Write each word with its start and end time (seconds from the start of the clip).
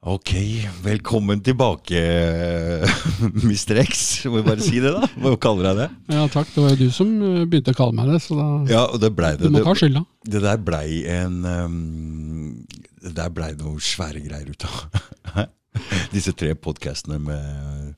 Ok, 0.00 0.30
velkommen 0.80 1.42
tilbake, 1.44 1.98
Mr. 3.44 3.82
X. 3.82 4.24
Må 4.32 4.38
jeg 4.38 4.46
bare 4.46 4.62
si 4.64 4.78
det, 4.80 4.94
da? 4.96 5.04
Hva 5.20 5.34
kaller 5.36 5.66
jeg 5.68 5.76
det? 5.76 5.88
Ja 6.14 6.22
takk, 6.32 6.48
det 6.54 6.62
var 6.64 6.70
jo 6.72 6.78
du 6.86 6.94
som 6.96 7.10
eh, 7.20 7.42
begynte 7.44 7.74
å 7.74 7.76
kalle 7.76 7.98
meg 7.98 8.08
det, 8.08 8.20
så 8.24 8.38
da 8.38 8.46
Ja, 8.70 8.84
det 8.96 9.10
det. 9.12 9.34
du 9.42 9.52
må 9.52 9.60
ta 9.66 9.74
skylda. 9.76 10.00
det 10.24 10.40
der 10.40 10.62
blei 10.64 11.02
en 11.04 11.36
um, 11.44 11.74
Det 12.96 13.12
der 13.18 13.28
blei 13.36 13.50
noe 13.58 13.76
svære 13.76 14.22
greier 14.24 14.48
ut 14.48 14.64
av. 14.64 15.44
Disse 16.14 16.32
tre 16.32 16.54
podkastene 16.56 17.20
med 17.20 17.92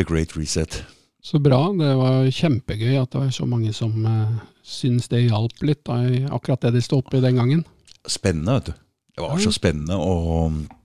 The 0.00 0.08
Great 0.08 0.32
Reset. 0.32 0.80
Så 1.20 1.42
bra. 1.44 1.60
Det 1.76 1.92
var 2.00 2.24
kjempegøy 2.24 2.96
at 3.02 3.12
det 3.12 3.20
var 3.26 3.36
så 3.36 3.44
mange 3.44 3.76
som 3.76 3.92
uh, 4.08 4.32
syns 4.64 5.12
det 5.12 5.26
hjalp 5.26 5.60
litt, 5.60 5.84
da, 5.84 6.00
akkurat 6.32 6.64
det 6.64 6.78
de 6.78 6.84
sto 6.88 7.04
i 7.12 7.20
den 7.20 7.36
gangen. 7.36 7.66
Spennende, 8.08 8.62
vet 8.62 8.72
du. 8.72 8.84
Det 9.18 9.28
var 9.28 9.40
så 9.44 9.52
spennende. 9.52 10.00
Og 10.00 10.77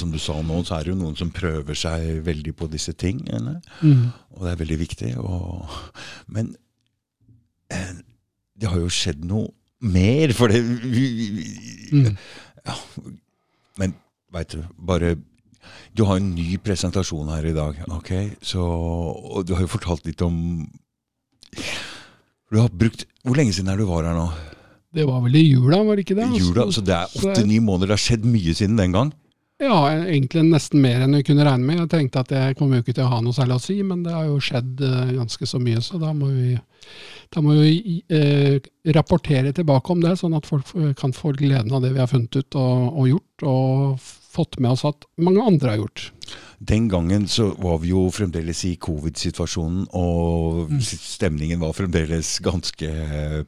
som 0.00 0.10
du 0.14 0.18
sa 0.22 0.36
nå, 0.42 0.60
så 0.66 0.78
er 0.78 0.86
det 0.86 0.92
jo 0.94 0.98
noen 1.00 1.16
som 1.18 1.30
prøver 1.34 1.76
seg 1.78 2.22
veldig 2.26 2.54
på 2.58 2.68
disse 2.72 2.94
tingene. 2.98 3.58
Mm. 3.82 4.08
Og 4.36 4.44
det 4.46 4.52
er 4.54 4.60
veldig 4.62 4.78
viktig. 4.80 5.12
Og, 5.20 5.78
men 6.34 6.52
eh, 7.74 7.94
det 8.58 8.70
har 8.72 8.80
jo 8.82 8.90
skjedd 8.92 9.24
noe 9.28 9.50
mer, 9.80 10.32
for 10.34 10.50
det 10.50 10.64
Mm. 11.88 12.16
ja, 12.66 12.74
Men 13.80 13.94
veit 14.34 14.50
du, 14.52 14.58
bare 14.76 15.14
Du 15.96 16.02
har 16.04 16.18
en 16.18 16.34
ny 16.34 16.58
presentasjon 16.60 17.30
her 17.32 17.46
i 17.48 17.54
dag, 17.56 17.78
ok? 17.88 18.10
Så, 18.44 18.60
og 18.60 19.46
du 19.48 19.54
har 19.54 19.62
jo 19.64 19.70
fortalt 19.72 20.04
litt 20.04 20.20
om 20.26 20.66
Du 22.52 22.58
har 22.60 22.68
brukt 22.68 23.06
Hvor 23.24 23.38
lenge 23.40 23.54
siden 23.56 23.72
er 23.72 23.80
du 23.80 23.86
var 23.88 24.04
her 24.04 24.18
nå? 24.18 24.26
Det 24.92 25.04
var 25.08 25.20
vel 25.24 25.36
i 25.36 25.46
jula, 25.46 25.80
var 25.84 25.96
det 25.96 26.04
ikke 26.06 26.18
det? 26.18 26.28
Jula, 26.40 26.66
så 26.72 26.80
det 26.84 26.94
er 26.96 27.16
åtte-ni 27.20 27.58
måneder. 27.60 27.90
Det 27.90 27.96
har 27.98 28.04
skjedd 28.04 28.24
mye 28.28 28.54
siden 28.56 28.78
den 28.80 28.94
gang. 28.96 29.10
Ja, 29.58 29.90
egentlig 29.90 30.44
nesten 30.46 30.78
mer 30.84 31.02
enn 31.02 31.16
vi 31.18 31.24
kunne 31.26 31.42
regne 31.42 31.66
med. 31.66 31.80
Jeg 31.80 31.90
tenkte 31.90 32.22
at 32.22 32.30
jeg 32.30 32.54
kommer 32.58 32.78
jo 32.78 32.84
ikke 32.84 32.94
til 32.94 33.08
å 33.08 33.10
ha 33.10 33.18
noe 33.24 33.34
særlig 33.34 33.56
å 33.56 33.62
si, 33.64 33.80
men 33.82 34.04
det 34.04 34.12
har 34.14 34.28
jo 34.28 34.36
skjedd 34.38 34.84
eh, 34.86 35.16
ganske 35.16 35.48
så 35.50 35.58
mye, 35.58 35.80
så 35.82 35.98
da 35.98 36.12
må 36.14 36.28
vi, 36.30 36.52
da 37.34 37.42
må 37.42 37.56
vi 37.58 37.96
eh, 38.06 38.60
rapportere 38.94 39.50
tilbake 39.56 39.90
om 39.94 40.04
det, 40.04 40.14
sånn 40.20 40.36
at 40.38 40.46
folk 40.46 40.70
kan 41.00 41.14
få 41.16 41.34
gleden 41.34 41.74
av 41.74 41.82
det 41.82 41.90
vi 41.96 42.02
har 42.04 42.10
funnet 42.10 42.38
ut 42.38 42.58
og, 42.60 42.86
og 43.02 43.10
gjort, 43.10 43.46
og 43.50 44.06
fått 44.38 44.60
med 44.62 44.76
oss 44.76 44.86
at 44.86 45.10
mange 45.26 45.42
andre 45.42 45.74
har 45.74 45.82
gjort. 45.82 46.06
Den 46.60 46.88
gangen 46.90 47.28
så 47.30 47.52
var 47.62 47.76
vi 47.78 47.92
jo 47.92 48.08
fremdeles 48.10 48.64
i 48.66 48.72
covid-situasjonen, 48.82 49.84
og 49.94 50.68
Mm. 50.72 50.80
stemningen 50.82 51.60
var 51.60 51.72
fremdeles 51.72 52.40
ganske 52.42 52.88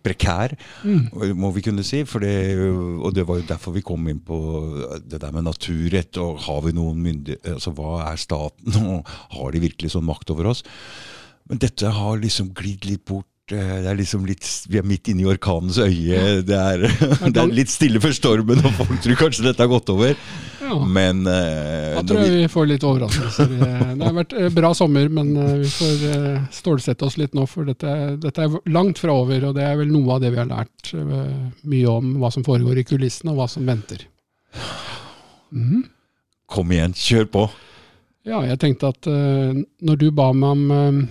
prekær, 0.03 0.55
Mm. 0.85 1.35
må 1.35 1.53
vi 1.53 1.61
kunne 1.63 1.83
si. 1.85 2.05
For 2.05 2.21
det, 2.21 2.57
og 3.03 3.13
det 3.13 3.27
var 3.27 3.41
jo 3.41 3.47
derfor 3.49 3.73
vi 3.75 3.83
kom 3.83 4.07
inn 4.09 4.21
på 4.21 5.01
det 5.09 5.21
der 5.21 5.33
med 5.33 5.43
naturrett, 5.45 6.17
og 6.19 6.39
har 6.47 6.61
vi 6.63 6.73
noen 6.73 7.03
myndigheter 7.03 7.55
Altså 7.55 7.75
hva 7.75 8.13
er 8.13 8.17
staten, 8.17 8.77
og 8.95 9.05
har 9.07 9.51
de 9.51 9.59
virkelig 9.61 9.91
sånn 9.91 10.05
makt 10.07 10.31
over 10.31 10.47
oss? 10.47 10.63
Men 11.49 11.59
dette 11.59 11.91
har 11.91 12.17
liksom 12.17 12.53
glidd 12.55 12.85
litt 12.87 13.05
bort. 13.05 13.27
eh, 13.51 13.83
Det 13.83 13.87
er 13.91 13.97
liksom 13.97 14.25
litt, 14.25 14.47
Vi 14.71 14.79
er 14.79 14.85
midt 14.87 15.09
inne 15.09 15.23
i 15.23 15.35
orkanens 15.37 15.77
øye. 15.83 16.45
Det 16.47 16.55
er, 16.55 16.79
det 17.33 17.37
er 17.37 17.47
litt 17.51 17.67
stille 17.69 17.99
før 17.99 18.15
stormen, 18.15 18.65
og 18.65 18.73
folk 18.79 19.01
tror 19.03 19.17
kanskje 19.17 19.43
dette 19.43 19.59
har 19.59 19.67
gått 19.67 19.91
over. 19.91 20.15
Ja. 20.71 20.79
Men 20.87 21.23
uh, 21.27 21.99
Da 21.99 22.03
tror 22.07 22.23
jeg 22.23 22.35
vi 22.37 22.49
får 22.51 22.69
litt 22.71 22.87
overraskelser. 22.87 23.55
Det 23.99 24.07
har 24.07 24.17
vært 24.17 24.35
eh, 24.39 24.49
bra 24.55 24.71
sommer, 24.77 25.09
men 25.13 25.33
eh, 25.37 25.55
vi 25.65 25.71
får 25.75 26.05
stålsette 26.55 27.07
oss 27.07 27.19
litt 27.21 27.35
nå, 27.37 27.47
for 27.51 27.69
dette, 27.69 27.95
dette 28.23 28.47
er 28.47 28.71
langt 28.71 29.03
fra 29.03 29.17
over. 29.23 29.51
Og 29.51 29.57
det 29.59 29.67
er 29.67 29.81
vel 29.81 29.91
noe 29.91 30.17
av 30.17 30.23
det 30.23 30.31
vi 30.35 30.41
har 30.41 30.51
lært 30.51 30.93
mye 30.95 31.91
om 31.91 32.15
hva 32.23 32.31
som 32.33 32.47
foregår 32.47 32.81
i 32.81 32.87
kulissene, 32.87 33.35
og 33.35 33.43
hva 33.43 33.49
som 33.51 33.67
venter. 33.67 34.07
Mm. 35.51 35.83
Kom 36.51 36.71
igjen, 36.75 36.95
kjør 36.97 37.27
på. 37.35 37.49
Ja, 38.29 38.45
jeg 38.47 38.61
tenkte 38.63 38.93
at 38.95 39.09
når 39.11 40.01
du 40.01 40.11
ba 40.15 40.31
meg 40.37 40.55
om, 40.55 41.05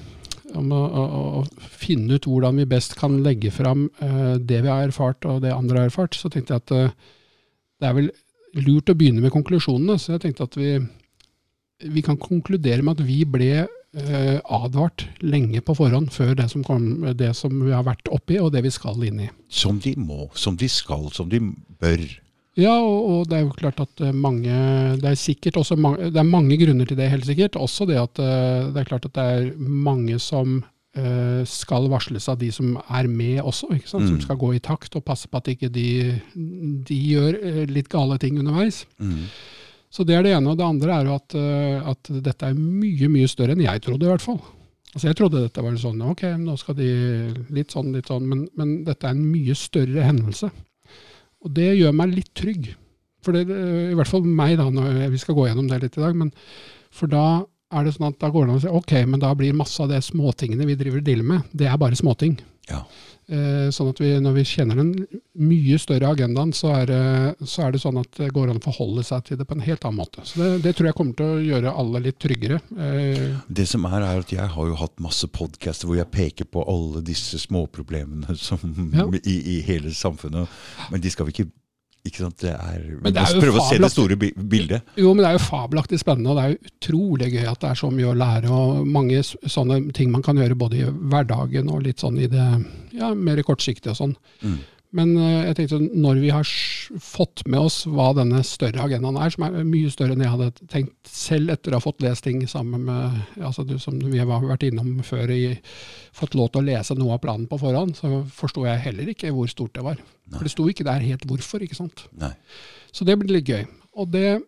om 0.57 0.71
å, 0.73 0.81
å, 0.81 1.03
å 1.41 1.69
finne 1.79 2.17
ut 2.17 2.27
hvordan 2.29 2.59
vi 2.61 2.67
best 2.69 2.95
kan 2.99 3.19
legge 3.25 3.51
fram 3.53 3.87
eh, 4.03 4.35
det 4.37 4.63
vi 4.65 4.71
har 4.71 4.87
erfart 4.87 5.27
og 5.29 5.43
det 5.45 5.53
andre 5.55 5.83
har 5.83 5.91
erfart, 5.91 6.17
så 6.17 6.31
tenkte 6.31 6.55
jeg 6.55 6.65
at 6.65 6.75
eh, 6.75 7.13
det 7.79 7.89
er 7.89 7.95
vel 7.97 8.09
lurt 8.57 8.89
å 8.91 8.95
begynne 8.97 9.23
med 9.23 9.33
konklusjonene. 9.33 9.97
Så 9.99 10.15
jeg 10.15 10.23
tenkte 10.25 10.47
at 10.47 10.57
vi, 10.59 10.77
vi 11.89 12.05
kan 12.05 12.19
konkludere 12.19 12.85
med 12.85 12.97
at 12.97 13.05
vi 13.07 13.21
ble 13.29 13.51
eh, 13.65 14.39
advart 14.43 15.07
lenge 15.23 15.61
på 15.65 15.75
forhånd 15.77 16.11
før 16.13 16.33
det 16.39 16.49
som, 16.51 16.63
kom, 16.65 17.11
det 17.17 17.33
som 17.37 17.53
vi 17.63 17.75
har 17.75 17.85
vært 17.87 18.09
oppi 18.13 18.39
og 18.41 18.53
det 18.55 18.63
vi 18.65 18.73
skal 18.73 19.03
inn 19.05 19.25
i. 19.27 19.29
Som 19.49 19.81
de 19.83 19.95
må, 19.99 20.29
som 20.37 20.57
de 20.59 20.69
skal, 20.71 21.09
som 21.15 21.29
de 21.31 21.41
bør. 21.81 22.03
Ja, 22.59 22.73
og, 22.81 22.97
og 23.07 23.29
det 23.29 23.37
er 23.37 23.45
jo 23.45 23.55
klart 23.55 23.79
at 23.83 24.01
eh, 24.03 24.15
mange 24.15 24.51
Det 24.99 25.13
er 25.13 25.19
sikkert 25.19 25.61
også 25.61 25.77
mange, 25.79 26.09
det 26.11 26.19
er 26.19 26.27
mange 26.27 26.57
grunner 26.59 26.89
til 26.89 26.99
det, 26.99 27.11
helt 27.13 27.27
sikkert. 27.27 27.59
Også 27.59 27.87
det 27.89 27.99
at 28.01 28.19
eh, 28.23 28.67
det 28.73 28.83
er 28.83 28.89
klart 28.89 29.07
at 29.07 29.15
det 29.15 29.29
er 29.37 29.49
mange 29.59 30.19
som 30.23 30.61
skal 31.49 31.87
varsles 31.91 32.27
av 32.31 32.39
de 32.41 32.49
som 32.53 32.75
er 32.81 33.07
med 33.11 33.41
også, 33.41 33.71
sant? 33.85 34.05
Mm. 34.05 34.09
som 34.11 34.19
skal 34.23 34.39
gå 34.41 34.53
i 34.55 34.61
takt 34.63 34.95
og 34.97 35.05
passe 35.07 35.29
på 35.29 35.39
at 35.39 35.49
ikke 35.53 35.71
de, 35.73 35.87
de 36.35 36.99
gjør 37.13 37.39
eh, 37.39 37.63
litt 37.69 37.89
gale 37.91 38.17
ting 38.21 38.39
underveis. 38.41 38.83
Mm. 38.99 39.25
Så 39.89 40.05
det 40.05 40.15
er 40.17 40.25
det 40.25 40.35
ene. 40.37 40.51
Og 40.51 40.59
det 40.59 40.67
andre 40.67 40.95
er 40.95 41.09
jo 41.09 41.17
at, 41.17 41.35
eh, 41.37 41.91
at 41.93 42.11
dette 42.29 42.49
er 42.49 42.57
mye, 42.57 43.09
mye 43.11 43.29
større 43.29 43.55
enn 43.55 43.65
jeg 43.65 43.83
trodde, 43.85 44.05
i 44.05 44.11
hvert 44.11 44.25
fall. 44.25 44.41
Altså 44.89 45.05
Jeg 45.07 45.19
trodde 45.19 45.43
dette 45.43 45.61
var 45.61 45.75
sånn, 45.77 46.01
ok, 46.01 46.23
nå 46.41 46.55
skal 46.57 46.77
de 46.79 46.89
litt 47.53 47.73
sånn, 47.75 47.91
litt 47.93 48.09
sånn, 48.09 48.25
men, 48.25 48.47
men 48.57 48.79
dette 48.87 49.05
er 49.05 49.13
en 49.13 49.25
mye 49.25 49.53
større 49.57 50.05
hendelse. 50.07 50.49
Og 51.45 51.53
det 51.55 51.69
gjør 51.77 51.93
meg 51.95 52.15
litt 52.15 52.31
trygg. 52.37 52.71
For 53.23 53.35
det, 53.35 53.45
I 53.51 53.95
hvert 53.97 54.09
fall 54.09 54.25
meg, 54.25 54.57
da, 54.59 54.69
når 54.73 55.09
vi 55.13 55.19
skal 55.21 55.37
gå 55.37 55.45
gjennom 55.49 55.67
det 55.69 55.81
litt 55.83 55.97
i 55.99 56.03
dag. 56.03 56.17
Men 56.17 56.33
for 56.95 57.11
da 57.11 57.25
er 57.71 57.85
det 57.85 57.93
sånn 57.95 58.09
at 58.09 58.19
da 58.21 58.29
går 58.33 58.47
det 58.47 58.53
an 58.55 58.59
å 58.59 58.63
si 58.65 58.71
ok, 58.81 58.95
men 59.07 59.21
da 59.21 59.33
blir 59.37 59.53
masse 59.57 59.81
av 59.83 59.91
det 59.91 60.01
småtingene 60.05 60.65
vi 60.69 60.77
driver 60.79 61.01
og 61.03 61.05
dealer 61.09 61.27
med, 61.35 61.51
det 61.53 61.67
er 61.69 61.77
bare 61.81 61.97
småting. 61.99 62.39
Ja. 62.69 62.83
Eh, 63.29 63.67
sånn 63.73 63.91
at 63.91 63.99
vi, 64.01 64.07
når 64.21 64.33
vi 64.39 64.43
kjenner 64.45 64.77
den 64.79 64.89
mye 65.37 65.77
større 65.81 66.09
agendaen, 66.15 66.49
så 66.53 66.71
er, 66.79 66.85
det, 66.89 67.47
så 67.49 67.67
er 67.67 67.73
det 67.75 67.81
sånn 67.83 67.99
at 68.01 68.09
det 68.17 68.31
går 68.33 68.49
an 68.49 68.57
å 68.57 68.63
forholde 68.63 69.03
seg 69.05 69.21
til 69.27 69.37
det 69.37 69.45
på 69.49 69.53
en 69.57 69.61
helt 69.65 69.85
annen 69.85 69.99
måte. 70.01 70.23
Så 70.25 70.41
det, 70.41 70.47
det 70.65 70.73
tror 70.77 70.89
jeg 70.89 70.97
kommer 70.97 71.17
til 71.17 71.35
å 71.35 71.43
gjøre 71.45 71.73
alle 71.81 72.01
litt 72.07 72.17
tryggere. 72.21 72.57
Eh, 72.73 73.37
Det 73.45 73.67
som 73.69 73.85
er, 73.89 74.01
er 74.01 74.21
at 74.23 74.33
jeg 74.33 74.49
har 74.55 74.69
jo 74.71 74.77
hatt 74.81 74.97
masse 75.01 75.29
podcaster 75.29 75.89
hvor 75.89 75.97
jeg 76.01 76.09
peker 76.13 76.49
på 76.49 76.65
alle 76.69 77.03
disse 77.05 77.37
småproblemene 77.45 78.33
som, 78.37 78.61
Ja. 78.97 79.05
i, 79.33 79.37
i 79.57 79.61
hele 79.69 79.93
samfunnet. 79.93 80.49
Men 80.89 81.01
de 81.05 81.13
skal 81.13 81.29
vi 81.29 81.37
ikke 81.37 81.51
ikke 82.07 82.23
sant? 82.23 82.37
Det 82.41 82.53
er, 82.53 82.83
Men 83.03 83.13
det 83.13 83.21
er 83.21 83.35
jo 83.35 83.43
prøve 83.43 83.61
å 83.61 83.67
se 83.67 83.77
det 83.81 83.91
store 83.91 84.17
bildet. 84.19 84.93
Jo, 84.99 85.11
men 85.13 85.23
det 85.23 85.29
er 85.31 85.37
jo 85.37 85.43
fabelaktig 85.43 85.99
spennende, 86.01 86.31
og 86.31 86.39
det 86.39 86.45
er 86.45 86.53
jo 86.53 86.73
utrolig 86.73 87.31
gøy 87.35 87.47
at 87.51 87.61
det 87.63 87.71
er 87.71 87.79
så 87.81 87.91
mye 87.93 88.09
å 88.09 88.17
lære, 88.17 88.51
og 88.55 88.87
mange 88.87 89.21
sånne 89.27 89.81
ting 89.95 90.11
man 90.13 90.23
kan 90.25 90.39
gjøre 90.39 90.57
både 90.59 90.79
i 90.79 90.89
hverdagen 90.89 91.71
og 91.73 91.83
litt 91.85 92.03
sånn 92.03 92.19
i 92.21 92.29
det 92.31 92.47
ja, 92.95 93.11
mer 93.13 93.43
kortsiktige 93.47 93.93
og 93.93 93.99
sånn. 93.99 94.15
Mm. 94.41 94.59
Men 94.97 95.11
eh, 95.21 95.45
jeg 95.49 95.57
tenkte 95.57 95.79
når 96.01 96.19
vi 96.23 96.31
har 96.33 96.51
fått 97.03 97.43
med 97.45 97.61
oss 97.61 97.83
hva 97.85 98.07
denne 98.17 98.41
større 98.47 98.87
agendaen 98.87 99.19
er, 99.21 99.33
som 99.33 99.45
er 99.45 99.57
mye 99.67 99.91
større 99.93 100.15
enn 100.15 100.23
jeg 100.25 100.33
hadde 100.33 100.69
tenkt 100.71 101.11
selv 101.13 101.53
etter 101.53 101.75
å 101.75 101.77
ha 101.77 101.83
fått 101.83 102.01
lest 102.01 102.25
ting 102.25 102.41
sammen 102.49 102.87
med 102.87 103.19
altså 103.37 103.65
du, 103.69 103.75
som 103.81 103.99
vi 104.01 104.17
har 104.17 104.29
vært 104.29 104.65
innom 104.65 105.03
før, 105.05 105.29
i, 105.29 105.59
fått 106.15 106.37
lov 106.39 106.49
til 106.53 106.63
å 106.63 106.67
lese 106.71 106.97
noe 106.97 107.19
av 107.19 107.21
planen 107.25 107.45
på 107.51 107.59
forhånd, 107.61 107.99
så 107.99 108.23
forsto 108.33 108.65
jeg 108.65 108.81
heller 108.87 109.13
ikke 109.13 109.33
hvor 109.35 109.51
stort 109.51 109.75
det 109.77 109.85
var. 109.85 110.01
For 110.33 110.45
det 110.45 110.53
sto 110.53 110.65
ikke 110.71 110.87
der 110.87 111.05
helt 111.05 111.27
hvorfor, 111.29 111.61
ikke 111.65 111.77
sant. 111.77 112.07
Nei. 112.17 112.33
Så 112.93 113.05
det 113.05 113.17
blir 113.21 113.37
litt 113.37 113.49
gøy. 113.49 113.67
Og 114.01 114.09
det, 114.13 114.39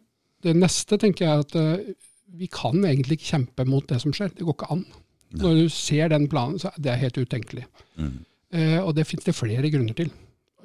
det 0.42 0.56
neste 0.58 0.98
tenker 1.02 1.28
jeg 1.28 1.46
at 1.46 1.56
eh, 1.60 1.94
vi 2.42 2.50
kan 2.50 2.82
egentlig 2.82 3.20
ikke 3.20 3.32
kjempe 3.36 3.68
mot 3.70 3.86
det 3.90 4.00
som 4.02 4.14
skjer. 4.16 4.34
Det 4.34 4.46
går 4.48 4.58
ikke 4.58 4.74
an. 4.74 4.84
Nei. 4.88 5.42
Når 5.44 5.62
du 5.62 5.72
ser 5.74 6.12
den 6.14 6.28
planen, 6.32 6.58
så 6.62 6.72
er 6.72 6.84
det 6.86 7.00
helt 7.04 7.22
utenkelig. 7.22 7.66
Mm. 8.02 8.20
Eh, 8.52 8.80
og 8.82 8.96
det 8.98 9.08
finnes 9.10 9.28
det 9.28 9.38
flere 9.38 9.70
grunner 9.74 9.98
til. 9.98 10.12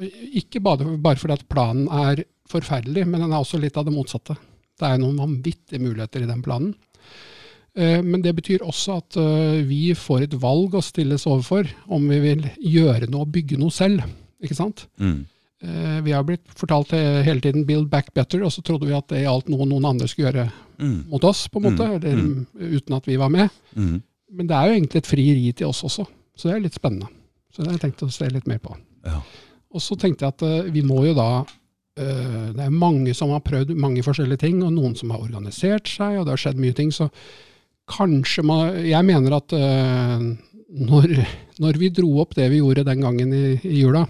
Ikke 0.01 0.61
bare, 0.63 0.97
bare 0.99 1.17
fordi 1.21 1.33
at 1.39 1.47
planen 1.49 1.87
er 1.89 2.25
forferdelig, 2.51 3.07
men 3.07 3.21
den 3.25 3.33
er 3.33 3.41
også 3.43 3.59
litt 3.61 3.77
av 3.77 3.85
det 3.89 3.95
motsatte. 3.95 4.37
Det 4.77 4.87
er 4.91 4.99
noen 5.01 5.17
vanvittige 5.19 5.81
muligheter 5.81 6.23
i 6.23 6.29
den 6.29 6.43
planen. 6.45 6.75
Eh, 7.77 8.03
Men 8.03 8.23
det 8.23 8.35
betyr 8.37 8.63
også 8.65 8.97
at 9.03 9.17
eh, 9.21 9.63
vi 9.69 9.93
får 9.95 10.23
et 10.27 10.37
valg 10.41 10.75
å 10.77 10.83
stilles 10.85 11.27
overfor 11.29 11.69
om 11.93 12.07
vi 12.09 12.21
vil 12.21 12.45
gjøre 12.61 13.09
noe 13.13 13.27
og 13.27 13.33
bygge 13.35 13.59
noe 13.61 13.71
selv. 13.75 14.05
Ikke 14.43 14.57
sant? 14.57 14.87
Mm. 15.01 15.27
Eh, 15.63 16.01
Vi 16.07 16.13
har 16.13 16.25
blitt 16.25 16.47
fortalt 16.57 16.91
hele 16.93 17.41
tiden 17.41 17.65
'build 17.67 17.89
back 17.91 18.13
better', 18.15 18.45
og 18.45 18.53
så 18.53 18.63
trodde 18.63 18.87
vi 18.87 18.95
at 18.97 19.09
det 19.09 19.25
gjaldt 19.25 19.49
noe 19.49 19.67
noen 19.67 19.85
andre 19.85 20.09
skulle 20.09 20.33
gjøre 20.33 20.53
Mm. 20.79 21.09
mot 21.09 21.25
oss, 21.25 21.49
på 21.49 21.57
en 21.57 21.63
måte, 21.73 21.87
Mm, 21.89 21.95
eller 21.97 22.17
mm. 22.17 22.47
uten 22.77 22.95
at 22.97 23.07
vi 23.07 23.17
var 23.17 23.29
med. 23.31 23.51
Mm. 23.75 24.03
Men 24.33 24.47
det 24.47 24.55
er 24.57 24.67
jo 24.69 24.75
egentlig 24.81 24.97
et 24.97 25.07
frieri 25.07 25.53
til 25.55 25.67
oss 25.69 25.83
også, 25.83 26.07
så 26.37 26.49
det 26.49 26.57
er 26.57 26.61
litt 26.61 26.75
spennende. 26.75 27.09
Så 27.51 27.63
det 27.63 27.67
har 27.67 27.79
jeg 27.79 27.81
tenkt 27.81 28.03
å 28.03 28.13
se 28.13 28.29
litt 28.29 28.47
mer 28.47 28.59
på. 28.59 28.77
Ja. 29.07 29.23
Og 29.77 29.85
så 29.85 29.97
tenkte 30.01 30.27
jeg 30.27 30.37
at 30.37 30.47
eh, 30.47 30.73
vi 30.73 30.83
må 30.87 31.03
jo 31.05 31.15
da 31.17 31.31
eh, 32.01 32.53
Det 32.57 32.65
er 32.65 32.73
mange 32.73 33.15
som 33.17 33.35
har 33.35 33.45
prøvd 33.45 33.75
mange 33.77 34.05
forskjellige 34.07 34.47
ting, 34.47 34.63
og 34.65 34.75
noen 34.75 34.97
som 34.99 35.13
har 35.15 35.25
organisert 35.25 35.91
seg, 35.91 36.19
og 36.19 36.27
det 36.27 36.37
har 36.37 36.45
skjedd 36.47 36.63
mye 36.63 36.77
ting. 36.77 36.93
Så 36.95 37.11
kanskje 37.93 38.45
man 38.47 38.81
Jeg 38.87 39.07
mener 39.07 39.39
at 39.39 39.57
eh, 39.57 40.29
når, 40.77 41.19
når 41.63 41.81
vi 41.81 41.93
dro 41.95 42.17
opp 42.25 42.35
det 42.37 42.49
vi 42.53 42.63
gjorde 42.63 42.87
den 42.89 43.05
gangen 43.05 43.35
i, 43.37 43.45
i 43.63 43.83
jula, 43.83 44.07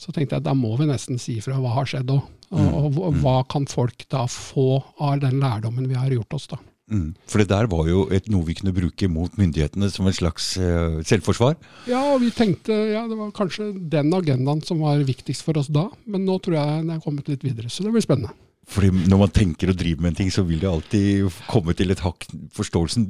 så 0.00 0.12
tenkte 0.14 0.36
jeg 0.36 0.44
at 0.44 0.48
da 0.48 0.56
må 0.56 0.76
vi 0.78 0.88
nesten 0.88 1.18
si 1.20 1.40
fra 1.44 1.58
hva 1.60 1.74
har 1.80 1.88
skjedd 1.88 2.12
òg. 2.14 2.28
Og, 2.50 2.70
og 2.74 2.96
og, 3.06 3.18
hva 3.22 3.36
kan 3.46 3.66
folk 3.70 4.08
da 4.10 4.24
få 4.26 4.80
av 4.98 5.20
den 5.22 5.38
lærdommen 5.42 5.86
vi 5.86 5.98
har 5.98 6.10
gjort 6.10 6.34
oss, 6.34 6.48
da. 6.50 6.58
Mm. 6.90 7.14
For 7.30 7.40
det 7.42 7.48
der 7.52 7.68
var 7.70 7.86
jo 7.86 8.04
et, 8.10 8.26
noe 8.32 8.46
vi 8.48 8.56
kunne 8.58 8.74
bruke 8.74 9.08
mot 9.10 9.34
myndighetene 9.38 9.88
som 9.94 10.08
en 10.10 10.16
slags 10.16 10.52
uh, 10.58 10.98
selvforsvar. 11.06 11.56
Ja, 11.90 12.02
og 12.12 12.20
vi 12.24 12.32
tenkte 12.34 12.74
ja, 12.90 13.04
det 13.08 13.18
var 13.18 13.30
kanskje 13.36 13.70
den 13.92 14.10
agendaen 14.16 14.62
som 14.66 14.82
var 14.82 15.02
viktigst 15.06 15.46
for 15.46 15.60
oss 15.60 15.70
da, 15.70 15.86
men 16.10 16.26
nå 16.26 16.40
tror 16.42 16.58
jeg 16.58 16.80
den 16.82 16.94
er 16.96 17.04
kommet 17.04 17.30
litt 17.30 17.46
videre, 17.46 17.70
så 17.70 17.86
det 17.86 17.94
blir 17.94 18.04
spennende. 18.04 18.34
Fordi 18.70 18.90
når 19.10 19.22
man 19.24 19.32
tenker 19.34 19.72
og 19.72 19.78
driver 19.78 20.04
med 20.04 20.12
en 20.12 20.18
ting, 20.20 20.30
så 20.34 20.44
vil 20.46 20.60
det 20.62 20.70
alltid 20.70 21.40
komme 21.50 21.74
til 21.74 21.90
et 21.90 22.02
hakk 22.04 22.26
Forståelsen 22.54 23.08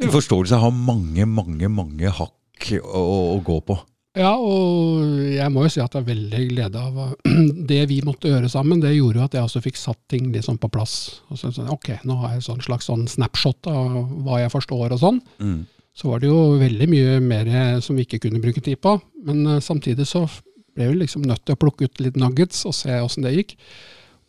Ja. 0.00 0.10
forståelsen 0.12 0.60
har 0.62 0.70
mange, 0.72 1.26
mange, 1.26 1.68
mange 1.68 2.10
hakk 2.16 2.70
å, 2.80 3.02
å 3.36 3.40
gå 3.44 3.58
på. 3.66 3.76
Ja, 4.18 4.32
og 4.34 5.06
jeg 5.30 5.52
må 5.54 5.62
jo 5.62 5.70
si 5.70 5.78
at 5.78 5.94
jeg 5.94 6.02
er 6.02 6.08
veldig 6.08 6.40
glede 6.50 6.80
av 6.82 6.96
det 7.70 7.84
vi 7.92 8.00
måtte 8.02 8.32
gjøre 8.32 8.50
sammen. 8.50 8.80
Det 8.82 8.90
gjorde 8.96 9.20
jo 9.20 9.26
at 9.28 9.36
jeg 9.36 9.46
også 9.46 9.62
fikk 9.62 9.78
satt 9.78 10.00
ting 10.10 10.32
liksom 10.34 10.58
på 10.58 10.70
plass. 10.72 10.94
Og 11.30 11.38
så, 11.38 11.52
sånn, 11.54 11.70
ok, 11.70 11.92
nå 12.08 12.16
har 12.24 12.34
jeg 12.34 12.48
sånn 12.48 12.64
slags 12.64 12.90
sånn 12.90 13.06
snapshot 13.10 13.70
av 13.70 14.00
hva 14.26 14.40
jeg 14.42 14.50
forstår 14.50 14.96
og 14.96 15.02
sånn. 15.02 15.22
Mm. 15.38 15.60
Så 15.94 16.10
var 16.10 16.22
det 16.22 16.30
jo 16.30 16.58
veldig 16.58 16.90
mye 16.90 17.20
mer 17.22 17.52
som 17.84 17.98
vi 17.98 18.06
ikke 18.06 18.22
kunne 18.26 18.42
bruke 18.42 18.62
tid 18.64 18.80
på. 18.82 18.96
Men 19.26 19.44
uh, 19.46 19.62
samtidig 19.62 20.08
så 20.10 20.24
ble 20.74 20.90
vi 20.90 21.00
liksom 21.04 21.22
nødt 21.26 21.44
til 21.46 21.54
å 21.54 21.60
plukke 21.60 21.86
ut 21.86 22.02
litt 22.02 22.18
nuggets 22.18 22.64
og 22.66 22.74
se 22.74 22.98
åssen 22.98 23.26
det 23.26 23.36
gikk. 23.36 23.56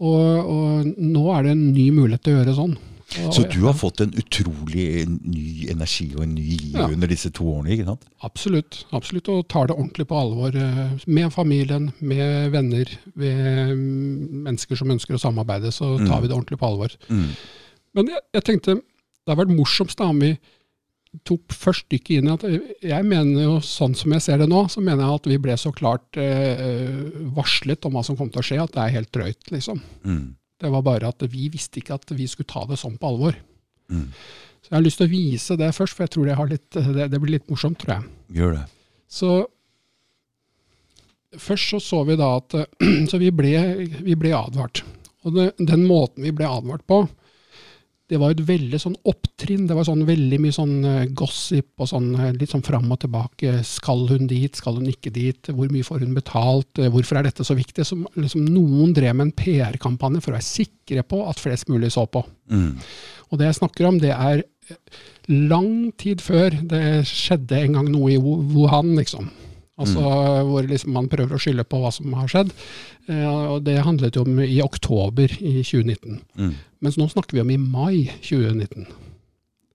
Og, 0.01 0.21
og 0.45 0.93
nå 0.97 1.25
er 1.33 1.45
det 1.45 1.55
en 1.55 1.67
ny 1.73 1.89
mulighet 1.93 2.25
til 2.25 2.35
å 2.35 2.41
gjøre 2.41 2.57
sånn. 2.57 2.77
Og, 3.19 3.33
Så 3.35 3.43
du 3.51 3.59
har 3.65 3.73
fått 3.75 3.99
en 4.05 4.13
utrolig 4.15 4.85
ny 5.09 5.67
energi 5.69 6.05
og 6.15 6.23
en 6.23 6.35
ny 6.35 6.45
giv 6.47 6.77
Ja. 6.79 6.85
under 6.87 7.07
disse 7.11 7.29
to 7.35 7.43
årene, 7.43 7.73
ikke 7.75 7.85
sant? 7.89 8.05
Absolutt. 8.23 8.85
absolutt, 8.93 9.27
Og 9.29 9.47
tar 9.51 9.67
det 9.67 9.75
ordentlig 9.75 10.07
på 10.07 10.15
alvor. 10.15 10.55
eh, 10.55 10.97
Med 11.07 11.31
familien, 11.33 11.91
med 11.99 12.51
venner, 12.51 12.85
med 13.15 13.75
mm, 13.75 14.43
mennesker 14.47 14.77
som 14.77 14.87
ønsker 14.91 15.13
å 15.15 15.19
samarbeide, 15.19 15.71
så 15.75 15.97
tar 16.07 16.17
Mm. 16.17 16.21
vi 16.21 16.27
det 16.27 16.35
ordentlig 16.37 16.59
på 16.59 16.67
alvor. 16.71 16.89
Mm. 17.09 17.27
Men 17.95 18.07
jeg, 18.07 18.19
jeg 18.33 18.43
tenkte 18.43 18.75
det 18.75 19.35
har 19.37 19.45
vært 19.45 19.55
morsomst 19.55 19.97
da 19.97 20.05
om 20.05 20.19
vi 20.19 20.37
tok 21.27 21.41
først 21.49 21.89
dykket 21.91 22.17
inn 22.21 22.27
i 22.29 22.31
at 22.33 22.43
eh, 22.47 22.59
jeg 22.81 23.03
mener 23.05 23.43
jo 23.43 23.57
sånn 23.59 23.93
som 23.95 24.11
jeg 24.13 24.21
ser 24.21 24.37
det 24.37 24.47
nå, 24.47 24.69
så 24.71 24.79
mener 24.81 25.03
jeg 25.03 25.15
at 25.19 25.25
vi 25.27 25.37
ble 25.37 25.57
så 25.59 25.73
klart 25.75 26.15
eh, 26.15 27.11
varslet 27.35 27.83
om 27.85 27.91
hva 27.97 28.03
som 28.05 28.15
kom 28.15 28.29
til 28.31 28.39
å 28.39 28.45
skje, 28.47 28.61
at 28.63 28.71
det 28.71 28.85
er 28.85 28.95
helt 28.95 29.11
drøyt, 29.11 29.51
liksom. 29.51 29.81
Mm. 30.05 30.35
Det 30.61 30.69
var 30.69 30.85
bare 30.85 31.09
at 31.09 31.25
vi 31.31 31.47
visste 31.53 31.81
ikke 31.81 31.97
at 31.97 32.13
vi 32.13 32.27
skulle 32.29 32.49
ta 32.51 32.63
det 32.69 32.77
sånn 32.79 32.99
på 33.01 33.09
alvor. 33.09 33.37
Mm. 33.91 34.07
Så 34.61 34.69
jeg 34.69 34.77
har 34.77 34.85
lyst 34.85 35.01
til 35.01 35.09
å 35.09 35.11
vise 35.11 35.57
det 35.57 35.71
først, 35.73 35.97
for 35.97 36.05
jeg 36.05 36.13
tror 36.13 36.27
det, 36.29 36.37
har 36.37 36.51
litt, 36.51 36.69
det, 36.75 37.07
det 37.09 37.19
blir 37.21 37.35
litt 37.39 37.49
morsomt, 37.49 37.79
tror 37.81 37.95
jeg. 37.95 38.11
Gjør 38.37 38.55
det. 38.59 38.65
Så 39.11 39.31
først 41.41 41.73
så 41.73 41.79
så 41.83 42.03
vi 42.07 42.19
da 42.19 42.35
at 42.37 42.55
Så 43.11 43.19
vi 43.21 43.31
ble, 43.33 43.55
vi 44.05 44.15
ble 44.19 44.35
advart. 44.37 44.83
Og 45.25 45.35
det, 45.35 45.47
den 45.59 45.85
måten 45.89 46.25
vi 46.25 46.33
ble 46.35 46.47
advart 46.49 46.85
på, 46.89 47.03
det 48.11 48.19
var 48.19 48.33
et 48.33 48.41
veldig 48.43 48.79
sånn 48.81 48.97
opptrinn. 49.07 49.67
Det 49.69 49.75
var 49.77 49.85
sånn 49.87 50.03
veldig 50.07 50.39
mye 50.43 50.55
sånn 50.55 50.73
eh, 50.87 51.05
gossip 51.15 51.79
og 51.79 51.87
sånn 51.87 52.09
eh, 52.17 52.33
litt 52.35 52.51
sånn 52.51 52.65
fram 52.65 52.89
og 52.91 52.99
tilbake. 53.05 53.61
Skal 53.67 54.03
hun 54.09 54.27
dit, 54.27 54.57
skal 54.59 54.81
hun 54.81 54.89
ikke 54.91 55.13
dit? 55.15 55.51
Hvor 55.55 55.71
mye 55.71 55.87
får 55.87 56.03
hun 56.03 56.17
betalt? 56.17 56.69
Eh, 56.75 56.91
Hvorfor 56.91 57.21
er 57.21 57.29
dette 57.29 57.45
så 57.47 57.55
viktig? 57.55 57.85
Som 57.87 58.03
liksom 58.19 58.43
noen 58.51 58.91
drev 58.97 59.15
med 59.15 59.29
en 59.29 59.35
PR-kampanje 59.39 60.23
for 60.25 60.33
å 60.33 60.39
være 60.39 60.49
sikre 60.49 61.05
på 61.07 61.23
at 61.31 61.39
flest 61.39 61.71
mulig 61.71 61.93
så 61.95 62.03
på. 62.11 62.25
Mm. 62.51 62.73
Og 63.31 63.39
det 63.39 63.47
jeg 63.47 63.61
snakker 63.61 63.87
om, 63.87 64.01
det 64.03 64.11
er 64.11 64.43
lang 65.31 65.91
tid 65.99 66.19
før 66.23 66.57
det 66.67 67.05
skjedde 67.07 67.63
en 67.63 67.79
gang 67.79 67.91
noe 67.93 68.11
i 68.11 68.19
Wuhan, 68.19 68.91
liksom. 68.99 69.31
Altså 69.79 70.01
hvor 70.45 70.65
liksom 70.67 70.91
man 70.93 71.07
prøver 71.09 71.37
å 71.37 71.39
skylde 71.41 71.63
på 71.65 71.79
hva 71.81 71.91
som 71.95 72.11
har 72.13 72.27
skjedd. 72.29 72.51
Eh, 73.09 73.27
og 73.55 73.63
det 73.65 73.79
handlet 73.85 74.17
jo 74.17 74.25
om 74.27 74.41
i 74.43 74.59
oktober 74.63 75.31
i 75.39 75.61
2019. 75.63 76.19
Mm. 76.37 76.51
Mens 76.83 76.99
nå 76.99 77.07
snakker 77.09 77.37
vi 77.37 77.45
om 77.45 77.53
i 77.53 77.61
mai 77.61 78.11
2019. 78.19 78.89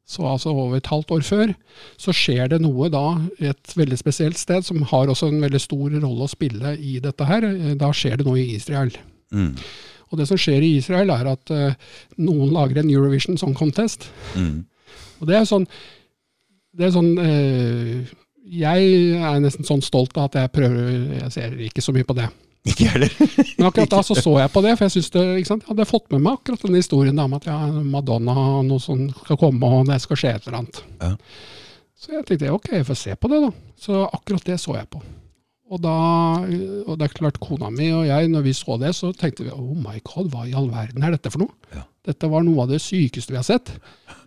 Så 0.07 0.23
altså 0.23 0.53
over 0.55 0.77
et 0.79 0.87
halvt 0.87 1.17
år 1.17 1.25
før 1.27 1.53
så 1.99 2.15
skjer 2.15 2.53
det 2.53 2.61
noe 2.63 2.87
da 2.95 3.17
et 3.43 3.73
veldig 3.75 3.99
spesielt 3.99 4.39
sted, 4.39 4.63
som 4.63 4.85
har 4.93 5.11
også 5.11 5.33
en 5.33 5.43
veldig 5.43 5.61
stor 5.65 5.97
rolle 5.97 6.29
å 6.29 6.31
spille 6.31 6.77
i 6.79 7.01
dette 7.03 7.27
her. 7.27 7.49
Eh, 7.51 7.75
Da 7.81 7.91
skjer 7.91 8.21
det 8.21 8.29
noe 8.29 8.39
i 8.39 8.55
Israel. 8.55 8.95
Mm. 9.35 9.57
Og 10.13 10.21
det 10.21 10.29
som 10.31 10.39
skjer 10.39 10.63
i 10.63 10.77
Israel, 10.79 11.11
er 11.11 11.33
at 11.33 11.51
uh, 11.51 11.75
noen 12.23 12.53
lager 12.55 12.79
en 12.79 12.91
Eurovision 12.93 13.35
Song 13.41 13.57
Contest. 13.59 14.07
Mm. 14.39 14.63
Og 15.19 15.27
det 15.27 15.35
er 15.41 15.49
sånn, 15.49 15.67
det 16.77 16.87
er 16.87 16.93
sånn 16.95 17.11
eh, 17.19 18.13
Jeg 18.47 18.91
er 19.19 19.39
nesten 19.43 19.67
sånn 19.67 19.83
stolt 19.83 20.17
av 20.17 20.29
at 20.29 20.37
jeg 20.39 20.53
prøver 20.55 21.17
Jeg 21.17 21.31
ser 21.35 21.57
ikke 21.67 21.83
så 21.83 21.95
mye 21.97 22.07
på 22.07 22.15
det. 22.15 22.29
Ikke 22.67 22.89
heller. 22.91 23.13
Men 23.59 23.69
akkurat 23.69 23.93
da 23.93 24.03
så 24.07 24.17
så 24.19 24.33
jeg 24.41 24.53
på 24.55 24.63
det, 24.65 24.73
for 24.79 24.87
jeg 24.87 24.97
synes 24.97 25.13
det, 25.15 25.27
sant? 25.49 25.67
jeg 25.67 25.73
hadde 25.73 25.89
fått 25.89 26.09
med 26.15 26.25
meg 26.25 26.41
akkurat 26.41 26.67
den 26.67 26.79
historien 26.79 27.19
da, 27.19 27.27
om 27.29 27.37
at 27.39 27.47
ja, 27.47 27.59
Madonna 27.83 28.35
og 28.59 28.65
noe 28.67 28.83
som 28.83 29.05
skal 29.21 29.39
komme, 29.41 29.71
og 29.71 29.91
det 29.91 30.01
skal 30.03 30.21
skje 30.23 30.33
et 30.35 30.49
eller 30.49 30.63
annet. 30.63 30.81
Ja. 31.03 31.13
Så 31.97 32.13
jeg 32.15 32.27
tenkte 32.29 32.55
ok, 32.55 32.73
jeg 32.75 32.89
får 32.89 32.99
se 33.03 33.15
på 33.19 33.31
det, 33.33 33.45
da. 33.47 33.53
Så 33.81 34.03
akkurat 34.07 34.51
det 34.51 34.59
så 34.63 34.75
jeg 34.77 34.91
på. 34.93 35.03
Og, 35.67 35.81
da, 35.83 35.95
og 36.87 36.99
det 36.99 37.09
er 37.09 37.15
klart, 37.17 37.41
kona 37.43 37.73
mi 37.75 37.89
og 37.91 38.05
jeg, 38.07 38.29
når 38.31 38.45
vi 38.45 38.53
så 38.55 38.77
det, 38.79 38.93
så 38.95 39.11
tenkte 39.19 39.49
vi 39.49 39.55
oh 39.55 39.75
my 39.75 39.99
god, 40.07 40.29
hva 40.31 40.45
i 40.47 40.55
all 40.55 40.69
verden 40.71 41.03
er 41.03 41.17
dette 41.17 41.33
for 41.35 41.43
noe? 41.43 41.57
Ja. 41.75 41.83
Dette 42.07 42.31
var 42.31 42.45
noe 42.47 42.63
av 42.63 42.71
det 42.71 42.79
sykeste 42.85 43.35
vi 43.35 43.41
har 43.41 43.47
sett. 43.47 43.73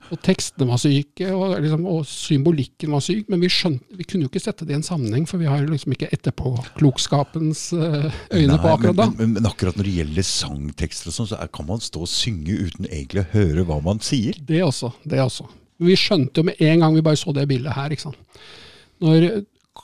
Og 0.10 0.22
tekstene 0.26 0.66
var 0.70 0.80
syke, 0.82 1.28
og, 1.36 1.56
liksom, 1.62 1.86
og 1.90 2.02
symbolikken 2.10 2.94
var 2.96 3.04
syk, 3.06 3.28
men 3.30 3.44
vi, 3.44 3.50
skjønte, 3.54 3.98
vi 4.00 4.08
kunne 4.10 4.26
jo 4.26 4.32
ikke 4.32 4.42
sette 4.42 4.66
det 4.66 4.74
i 4.74 4.80
en 4.80 4.86
sammenheng, 4.86 5.28
for 5.30 5.42
vi 5.42 5.50
har 5.50 5.62
jo 5.62 5.70
liksom 5.70 5.94
ikke 5.94 6.10
etterpåklokskapens 6.16 7.62
eh, 7.78 8.10
øyne 8.34 8.56
Nei, 8.56 8.60
på 8.64 8.74
akkurat 8.74 8.98
da. 8.98 9.08
men, 9.12 9.20
men, 9.20 9.38
men 9.38 9.50
akkurat 9.50 9.78
når 9.78 9.90
det 9.90 9.96
gjelder 10.00 10.28
sangtekster 10.32 11.12
og 11.12 11.18
sånn, 11.20 11.30
så 11.34 11.42
kan 11.54 11.70
man 11.70 11.84
stå 11.86 12.04
og 12.06 12.12
synge 12.12 12.58
uten 12.58 12.90
egentlig 12.90 13.26
å 13.26 13.30
høre 13.36 13.68
hva 13.70 13.80
man 13.86 14.02
sier. 14.04 14.40
Det 14.50 14.64
også. 14.66 14.92
det 15.06 15.22
også. 15.22 15.46
Vi 15.80 15.96
skjønte 16.00 16.42
jo 16.42 16.50
med 16.50 16.60
en 16.66 16.84
gang 16.84 16.98
vi 16.98 17.06
bare 17.06 17.20
så 17.20 17.32
det 17.36 17.46
bildet 17.50 17.78
her. 17.78 17.94
ikke 17.94 18.10
sant? 18.10 18.42
Når 19.00 19.30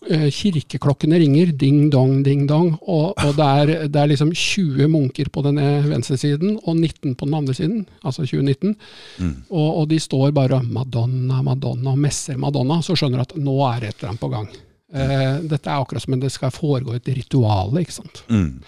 kirkeklokkene 0.05 1.19
ringer, 1.21 1.51
ding 1.57 1.89
dong, 1.93 2.19
ding 2.25 2.45
dong, 2.49 2.73
og, 2.81 3.13
og 3.21 3.35
det, 3.37 3.45
er, 3.61 3.71
det 3.91 4.01
er 4.01 4.11
liksom 4.11 4.31
20 4.35 4.89
munker 4.91 5.29
på 5.33 5.43
den 5.45 5.59
venstre 5.89 6.17
siden 6.21 6.57
og 6.63 6.75
19 6.75 7.15
på 7.15 7.25
den 7.29 7.37
andre 7.39 7.55
siden, 7.57 7.85
altså 8.03 8.25
2019, 8.25 8.75
Mm. 9.15 9.33
og, 9.49 9.69
og 9.81 9.87
de 9.89 9.97
står 10.01 10.31
bare 10.35 10.59
Madonna, 10.63 11.41
Madonna, 11.45 11.91
og 11.93 11.99
messer 12.01 12.37
Madonna, 12.41 12.81
så 12.83 12.95
skjønner 12.97 13.21
du 13.21 13.25
at 13.25 13.35
nå 13.39 13.55
er 13.69 13.79
det 13.79 13.89
et 13.89 13.99
eller 13.99 14.11
annet 14.11 14.23
på 14.25 14.29
gang. 14.33 14.49
Eh, 14.95 15.39
dette 15.49 15.69
er 15.71 15.79
akkurat 15.81 16.03
som 16.03 16.13
om 16.17 16.19
det 16.21 16.31
skal 16.33 16.51
foregå 16.53 16.95
et 16.95 17.07
ritual, 17.15 17.73
ikke 17.79 17.95
sant. 17.95 18.23
Mm. 18.29 18.61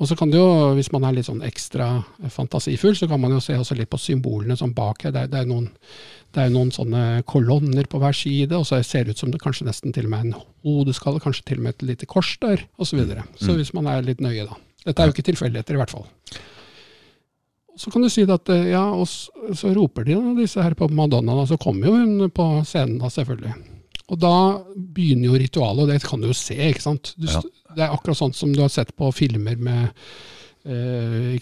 Og 0.00 0.08
så 0.08 0.16
kan 0.16 0.30
det 0.32 0.38
jo, 0.40 0.72
hvis 0.78 0.88
man 0.94 1.04
er 1.04 1.18
litt 1.18 1.26
sånn 1.28 1.42
ekstra 1.44 1.90
fantasifull, 2.32 2.94
så 2.96 3.08
kan 3.10 3.20
man 3.20 3.34
jo 3.36 3.40
se 3.44 3.52
også 3.60 3.76
litt 3.76 3.90
på 3.92 3.98
symbolene 4.00 4.56
som 4.56 4.72
bak 4.72 5.04
her. 5.04 5.12
Det 5.12 5.26
er, 5.26 5.32
det 5.32 5.42
er, 5.42 5.50
noen, 5.50 5.66
det 6.30 6.42
er 6.42 6.48
jo 6.48 6.54
noen 6.54 6.70
sånne 6.74 7.02
kolonner 7.28 7.88
på 7.90 7.98
hver 8.02 8.14
side, 8.14 8.54
og 8.54 8.66
så 8.68 8.78
ser 8.86 9.06
det 9.06 9.16
ut 9.16 9.22
som 9.22 9.32
det 9.32 9.40
kanskje 9.42 9.66
nesten 9.66 9.94
til 9.94 10.06
og 10.06 10.12
med 10.12 10.20
er 10.20 10.28
en 10.28 10.46
hodeskalle, 10.66 11.22
kanskje 11.22 11.46
til 11.48 11.58
og 11.58 11.66
med 11.66 11.74
et 11.74 11.86
lite 11.88 12.08
kors 12.10 12.36
der, 12.42 12.62
osv. 12.78 12.92
Så, 12.92 13.00
videre. 13.00 13.26
så 13.40 13.56
hvis 13.58 13.72
man 13.74 13.90
er 13.90 14.06
litt 14.06 14.22
nøye, 14.22 14.46
da. 14.46 14.58
Dette 14.86 15.02
er 15.02 15.10
jo 15.10 15.16
ikke 15.16 15.26
tilfeldigheter, 15.26 15.76
i 15.76 15.80
hvert 15.82 15.92
fall. 15.92 16.06
Så 17.80 17.90
kan 17.92 18.04
du 18.04 18.10
si 18.12 18.22
at 18.28 18.52
eh, 18.52 18.70
ja, 18.74 18.84
og 18.92 19.08
så 19.08 19.72
roper 19.74 20.06
de 20.06 20.16
da, 20.16 20.34
disse 20.38 20.62
her 20.62 20.76
på 20.78 20.88
Madonna, 20.92 21.34
og 21.42 21.50
så 21.50 21.58
kommer 21.60 21.90
jo 21.90 21.98
hun 21.98 22.32
på 22.34 22.48
scenen 22.68 23.00
da, 23.02 23.10
selvfølgelig. 23.12 23.54
Og 24.10 24.18
da 24.18 24.34
begynner 24.74 25.30
jo 25.30 25.40
ritualet, 25.40 25.84
og 25.84 25.90
det 25.90 26.02
kan 26.04 26.22
du 26.22 26.28
jo 26.30 26.36
se, 26.36 26.58
ikke 26.70 26.86
sant. 26.86 27.14
Du, 27.16 27.26
Ja. 27.30 27.42
Det 27.70 27.84
er 27.84 27.92
akkurat 27.94 28.18
sånn 28.18 28.32
som 28.34 28.50
du 28.50 28.58
har 28.64 28.70
sett 28.72 28.88
på 28.98 29.12
filmer 29.14 29.54
med 29.54 29.92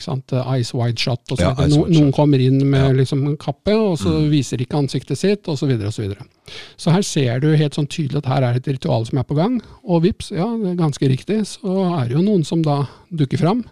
sant, 0.01 0.33
Ice 0.59 0.73
Wide 0.75 0.99
Shot. 0.99 1.21
Og 1.33 1.39
så 1.39 1.43
Ja, 1.43 1.67
no, 1.67 1.87
noen 1.87 2.13
kommer 2.15 2.39
inn 2.41 2.59
med 2.71 2.81
Ja. 2.81 2.93
liksom, 2.93 3.27
en 3.27 3.37
kappe, 3.37 3.73
og 3.75 3.99
så 3.99 4.09
Mm. 4.15 4.31
viser 4.31 4.59
ikke 4.59 4.79
ansiktet 4.79 5.19
sitt, 5.19 5.43
osv. 5.49 5.59
Så, 5.59 5.67
videre, 5.67 5.87
og 5.89 5.93
så, 5.93 6.03
videre. 6.03 6.25
så 6.77 6.93
her 6.93 7.03
ser 7.03 7.41
du 7.41 7.57
helt 7.57 7.75
sånn 7.75 7.89
tydelig 7.89 8.19
at 8.19 8.27
her 8.27 8.43
er 8.45 8.55
et 8.57 8.67
ritual 8.69 9.05
som 9.07 9.19
er 9.19 9.25
på 9.25 9.35
gang. 9.37 9.61
Og 9.85 10.03
vips, 10.03 10.31
ja, 10.31 10.47
det 10.57 10.71
er 10.71 10.77
ganske 10.77 11.09
riktig, 11.09 11.41
så 11.47 12.01
er 12.01 12.09
det 12.09 12.17
jo 12.17 12.23
noen 12.23 12.45
som 12.45 12.63
da 12.63 12.87
dukker 13.13 13.39
fram. 13.39 13.65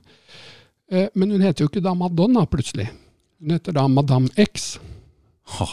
Uh, 0.92 1.08
men 1.14 1.30
hun 1.30 1.40
heter 1.40 1.64
jo 1.64 1.68
ikke 1.68 1.82
da 1.82 1.94
Madonna, 1.94 2.44
plutselig. 2.46 2.88
Hun 3.40 3.50
heter 3.50 3.72
da 3.72 3.86
Madame 3.88 4.28
X. 4.36 4.78
Ha. 5.44 5.66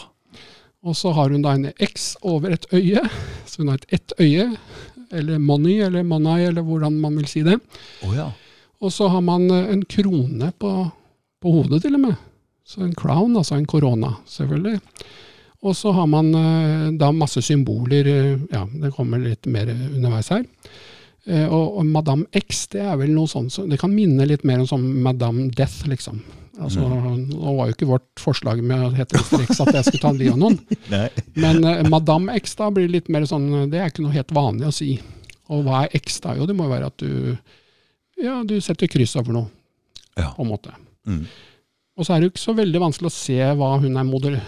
Og 0.84 0.94
så 0.94 1.12
har 1.14 1.30
hun 1.30 1.42
da 1.42 1.52
en 1.52 1.72
X 1.80 2.16
over 2.22 2.50
et 2.52 2.66
øye, 2.72 3.00
så 3.46 3.58
hun 3.58 3.68
har 3.68 3.76
et 3.76 3.86
ett 4.02 4.12
øye, 4.20 4.56
eller 5.12 5.38
money, 5.38 5.80
eller 5.80 6.02
monai, 6.02 6.44
eller 6.46 6.62
hvordan 6.62 7.00
man 7.00 7.16
vil 7.16 7.26
si 7.26 7.42
det. 7.42 7.60
Oh, 8.02 8.12
ja. 8.14 8.30
Og 8.84 8.92
så 8.92 9.08
har 9.08 9.24
man 9.24 9.48
eh, 9.50 9.72
en 9.72 9.84
krone 9.88 10.52
på, 10.60 10.72
på 11.40 11.56
hodet, 11.58 11.82
til 11.84 11.96
og 11.98 12.04
med. 12.06 12.24
Så 12.64 12.84
en 12.84 12.96
crown, 12.96 13.36
altså 13.36 13.58
en 13.58 13.68
korona, 13.68 14.14
selvfølgelig. 14.28 14.80
Og 15.64 15.76
så 15.76 15.92
har 15.96 16.08
man 16.10 16.30
eh, 16.36 16.88
da 17.00 17.10
masse 17.16 17.40
symboler, 17.44 18.10
eh, 18.12 18.48
ja, 18.52 18.64
det 18.84 18.92
kommer 18.96 19.22
litt 19.22 19.48
mer 19.48 19.72
underveis 19.72 20.32
her. 20.34 20.44
Og, 21.24 21.78
og 21.80 21.86
Madame 21.88 22.26
X, 22.36 22.66
det 22.74 22.82
er 22.84 22.98
vel 23.00 23.14
noe 23.14 23.24
sånt, 23.30 23.48
som, 23.54 23.64
det 23.70 23.78
kan 23.80 23.88
minne 23.88 24.26
litt 24.28 24.42
mer 24.44 24.60
om 24.60 24.66
sånn 24.68 24.82
Madame 25.00 25.46
Death, 25.56 25.86
liksom. 25.88 26.18
Altså, 26.60 26.84
Nå 26.86 27.54
var 27.56 27.70
jo 27.70 27.74
ikke 27.74 27.88
vårt 27.88 28.20
forslag 28.20 28.60
med 28.62 28.82
å 28.86 28.92
hete 28.94 29.18
Mr. 29.18 29.42
X 29.48 29.62
at 29.64 29.72
jeg 29.74 29.86
skulle 29.88 30.02
ta 30.04 30.12
livet 30.14 30.36
av 30.36 30.42
noen. 30.42 30.58
Men 31.40 31.64
eh, 31.66 31.82
Madame 31.88 32.36
X 32.38 32.54
da 32.60 32.68
blir 32.74 32.92
litt 32.92 33.08
mer 33.12 33.26
sånn, 33.26 33.48
det 33.72 33.80
er 33.80 33.90
ikke 33.90 34.04
noe 34.04 34.14
helt 34.14 34.34
vanlig 34.36 34.68
å 34.68 34.74
si. 34.74 34.92
Og 35.52 35.64
hva 35.66 35.84
er 35.84 35.96
X 35.98 36.20
da? 36.24 36.36
Jo, 36.38 36.46
det 36.48 36.56
må 36.56 36.68
jo 36.68 36.74
være 36.74 36.92
at 36.92 37.02
du, 37.02 37.34
ja, 38.20 38.40
du 38.46 38.56
setter 38.62 38.90
kryss 38.90 39.16
over 39.20 39.36
noe. 39.36 39.50
Ja. 40.14 40.30
på 40.36 40.42
en 40.42 40.48
måte. 40.52 40.70
Mm. 41.06 41.26
Og 41.98 42.06
så 42.06 42.14
er 42.14 42.20
det 42.20 42.28
jo 42.28 42.34
ikke 42.34 42.44
så 42.44 42.54
veldig 42.54 42.80
vanskelig 42.82 43.10
å 43.10 43.14
se 43.16 43.50
hva 43.58 43.74
hun 43.82 43.98
er 43.98 44.06
modell, 44.06 44.38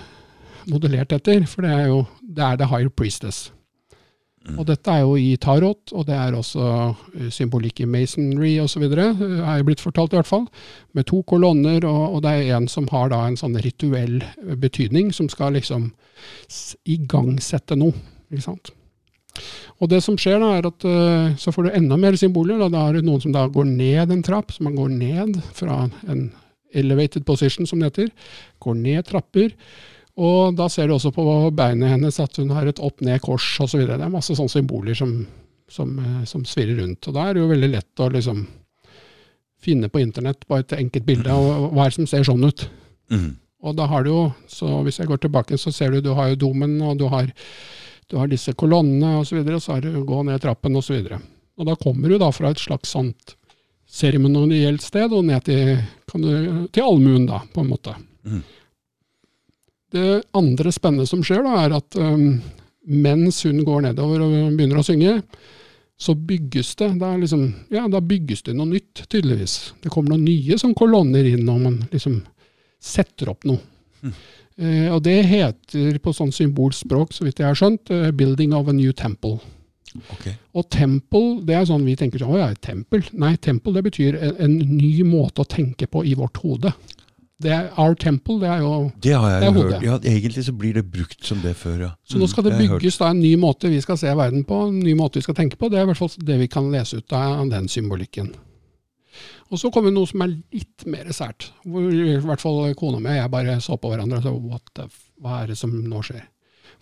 modellert 0.70 1.14
etter, 1.14 1.44
for 1.50 1.66
det 1.66 1.74
er 1.74 1.88
jo 1.90 2.00
det 2.22 2.42
er 2.46 2.58
The 2.60 2.68
Higher 2.70 2.90
Priestess. 2.90 3.48
Mm. 4.46 4.60
Og 4.60 4.66
dette 4.68 4.92
er 4.92 5.02
jo 5.02 5.16
i 5.18 5.34
tarot, 5.42 5.92
og 5.92 6.06
det 6.06 6.14
er 6.14 6.36
også 6.38 6.66
eh, 7.18 7.28
symbolikk 7.34 7.82
i 7.82 7.88
masonry 7.90 8.52
osv., 8.62 8.84
er 8.86 9.58
jo 9.58 9.66
blitt 9.66 9.82
fortalt 9.82 10.14
i 10.14 10.20
hvert 10.20 10.30
fall. 10.30 10.46
Med 10.94 11.08
to 11.10 11.22
kolonner, 11.26 11.82
og, 11.86 12.18
og 12.18 12.22
det 12.22 12.34
er 12.34 12.56
en 12.58 12.68
som 12.70 12.86
har 12.92 13.10
da 13.10 13.24
en 13.26 13.38
sånn 13.38 13.58
rituell 13.62 14.20
eh, 14.22 14.54
betydning, 14.54 15.10
som 15.14 15.30
skal 15.32 15.58
liksom 15.58 15.90
igangsette 16.86 17.78
noe. 17.78 17.94
Ikke 18.30 18.46
sant? 18.46 18.70
Og 19.82 19.90
det 19.92 20.00
som 20.04 20.16
skjer 20.20 20.40
da, 20.40 20.54
er 20.56 20.68
at 20.70 20.86
uh, 20.88 21.34
så 21.40 21.52
får 21.52 21.66
du 21.66 21.76
enda 21.76 21.98
mer 22.00 22.16
symboler. 22.18 22.58
Da, 22.62 22.70
da 22.72 22.86
er 22.88 22.98
det 22.98 23.06
noen 23.06 23.22
som 23.22 23.34
da 23.34 23.44
går 23.52 23.68
ned 23.68 24.14
en 24.14 24.24
trapp, 24.24 24.54
så 24.54 24.64
man 24.64 24.78
går 24.78 24.94
ned 24.96 25.40
fra 25.56 25.84
en 26.08 26.30
elevated 26.76 27.26
position, 27.28 27.68
som 27.68 27.80
det 27.80 27.92
heter. 27.92 28.10
Går 28.64 28.78
ned 28.80 29.06
trapper. 29.08 29.52
Og 30.16 30.56
da 30.56 30.68
ser 30.72 30.88
du 30.88 30.96
også 30.96 31.12
på 31.12 31.24
beinet 31.56 31.92
hennes 31.92 32.20
at 32.22 32.38
hun 32.40 32.54
har 32.56 32.68
et 32.68 32.80
opp-ned-kors 32.80 33.48
osv. 33.64 33.82
Det 33.84 33.98
er 34.00 34.12
masse 34.12 34.36
sånne 34.36 34.52
symboler 34.52 34.96
som, 34.96 35.18
som, 35.68 35.92
eh, 36.00 36.22
som 36.28 36.44
svirrer 36.48 36.80
rundt. 36.80 37.04
Og 37.04 37.16
da 37.16 37.26
er 37.26 37.36
det 37.36 37.42
jo 37.42 37.50
veldig 37.50 37.72
lett 37.74 38.04
å 38.04 38.08
liksom 38.14 38.46
finne 39.66 39.90
på 39.92 40.00
internett 40.00 40.46
på 40.48 40.56
et 40.60 40.72
enkelt 40.76 41.04
bilde, 41.04 41.32
og 41.32 41.74
hva 41.74 41.84
er 41.84 41.92
det 41.92 41.98
som 41.98 42.08
ser 42.08 42.24
sånn 42.28 42.44
ut. 42.46 42.64
Mm. 43.12 43.34
Og 43.66 43.76
da 43.76 43.86
har 43.90 44.04
du 44.04 44.12
jo, 44.12 44.22
så 44.48 44.80
hvis 44.86 45.00
jeg 45.00 45.10
går 45.10 45.20
tilbake, 45.24 45.58
så 45.60 45.72
ser 45.74 45.92
du 45.92 46.04
du 46.04 46.12
har 46.16 46.30
jo 46.32 46.42
domen, 46.46 46.78
og 46.86 47.00
du 47.00 47.06
har, 47.12 47.28
du 48.10 48.18
har 48.20 48.30
disse 48.30 48.54
kolonnene 48.58 49.18
osv., 49.20 49.40
og, 49.40 49.48
så 49.48 49.56
og 49.56 49.64
så 49.64 49.76
er 49.76 49.86
det 49.86 49.96
å 49.98 50.04
gå 50.06 50.22
ned 50.28 50.42
trappen 50.42 50.78
osv. 50.78 51.00
Og, 51.00 51.08
så 51.10 51.20
og 51.56 51.68
da 51.70 51.76
kommer 51.80 52.12
du 52.12 52.18
da 52.20 52.30
fra 52.34 52.52
et 52.52 52.60
slags 52.60 52.92
sånt 52.94 53.36
seremonielt 53.86 54.82
sted 54.82 55.12
og 55.14 55.24
ned 55.28 55.46
til, 55.46 55.76
kan 56.10 56.22
du, 56.22 56.66
til 56.74 56.84
allmuen, 56.84 57.26
da, 57.28 57.40
på 57.52 57.62
en 57.62 57.70
måte. 57.70 57.94
Mm. 58.26 58.42
Det 59.96 60.08
andre 60.36 60.72
spennende 60.74 61.06
som 61.08 61.22
skjer, 61.24 61.44
da, 61.46 61.60
er 61.64 61.76
at 61.78 61.98
um, 62.02 62.40
mens 62.86 63.44
hun 63.46 63.62
går 63.64 63.86
nedover 63.86 64.24
og 64.26 64.34
begynner 64.58 64.82
å 64.82 64.86
synge, 64.86 65.20
så 65.96 66.12
bygges 66.14 66.74
det 66.76 66.90
da, 67.00 67.14
liksom, 67.16 67.46
ja, 67.72 67.86
da 67.88 68.02
bygges 68.04 68.44
det 68.46 68.56
noe 68.58 68.68
nytt, 68.68 69.06
tydeligvis. 69.08 69.56
Det 69.80 69.92
kommer 69.92 70.12
noen 70.12 70.26
nye 70.26 70.58
sånn 70.60 70.76
kolonner 70.76 71.24
inn, 71.30 71.46
og 71.48 71.62
man 71.62 71.78
liksom 71.88 72.18
setter 72.82 73.32
opp 73.32 73.46
noe. 73.48 73.62
Eh, 74.04 74.18
og 74.94 75.02
det 75.04 75.18
heter 75.28 75.98
på 76.00 76.14
sånn 76.16 76.32
symbolspråk, 76.32 77.12
så 77.12 77.26
vidt 77.26 77.42
jeg 77.42 77.50
har 77.50 77.58
skjønt, 77.58 77.90
eh, 77.92 78.10
'building 78.10 78.54
of 78.56 78.68
a 78.68 78.72
new 78.72 78.92
temple'. 78.92 79.40
Okay. 80.12 80.34
Og 80.56 80.68
temple, 80.70 81.40
det 81.46 81.54
er 81.56 81.64
sånn 81.68 81.84
vi 81.86 81.96
tenker 81.96 82.20
sånn, 82.20 82.34
å 82.34 82.40
ja, 82.40 82.50
et 82.52 82.60
tempel. 82.60 83.04
Nei, 83.12 83.36
temple 83.36 83.72
det 83.72 83.84
betyr 83.86 84.18
en, 84.20 84.36
en 84.44 84.58
ny 84.76 85.02
måte 85.08 85.44
å 85.44 85.48
tenke 85.48 85.88
på 85.88 86.04
i 86.04 86.14
vårt 86.18 86.36
hode. 86.42 86.72
Det 87.42 87.50
er, 87.52 87.66
our 87.76 87.94
temple, 88.00 88.38
det 88.40 88.48
er 88.48 88.62
jo 88.64 88.92
Det 88.96 89.12
har 89.12 89.30
jeg 89.30 89.40
Det 89.40 89.48
jo 89.48 89.62
hørt. 89.62 89.82
Ja, 89.84 89.96
egentlig 89.98 90.44
så 90.46 90.54
blir 90.56 90.72
det 90.78 90.86
brukt 90.88 91.24
som 91.24 91.42
det 91.44 91.52
før, 91.60 91.76
ja. 91.80 91.90
Så 92.08 92.16
nå 92.16 92.28
skal 92.32 92.46
det 92.46 92.54
Mm, 92.56 92.62
bygges 92.64 92.96
da 92.96 93.10
en 93.10 93.20
ny 93.20 93.34
måte 93.36 93.68
vi 93.68 93.80
skal 93.80 93.98
se 94.00 94.08
verden 94.08 94.44
på, 94.44 94.68
en 94.68 94.80
ny 94.80 94.94
måte 94.94 95.20
vi 95.20 95.26
skal 95.26 95.36
tenke 95.36 95.56
på. 95.56 95.68
Det 95.68 95.78
er 95.78 95.84
i 95.84 95.90
hvert 95.90 96.00
fall 96.00 96.08
det 96.16 96.38
vi 96.40 96.48
kan 96.48 96.70
lese 96.72 96.96
ut 96.96 97.12
av 97.12 97.50
den 97.50 97.68
symbolikken. 97.68 98.32
Og 99.50 99.60
så 99.60 99.70
kommer 99.74 99.94
noe 99.94 100.08
som 100.10 100.24
er 100.24 100.32
litt 100.34 100.86
mer 100.90 101.10
sært. 101.14 101.50
Hvor 101.64 101.90
i 101.90 102.16
hvert 102.22 102.42
fall 102.42 102.74
kona 102.78 103.00
mi 103.02 103.12
og 103.14 103.20
jeg 103.20 103.34
bare 103.34 103.58
så 103.64 103.78
på 103.80 103.92
hverandre 103.92 104.20
og 104.20 104.26
sa 104.26 104.34
what 104.36 104.72
the 104.78 104.88
hva 105.22 105.42
er 105.42 105.52
det 105.52 105.58
som 105.60 105.72
nå 105.72 106.02
skjer? 106.04 106.24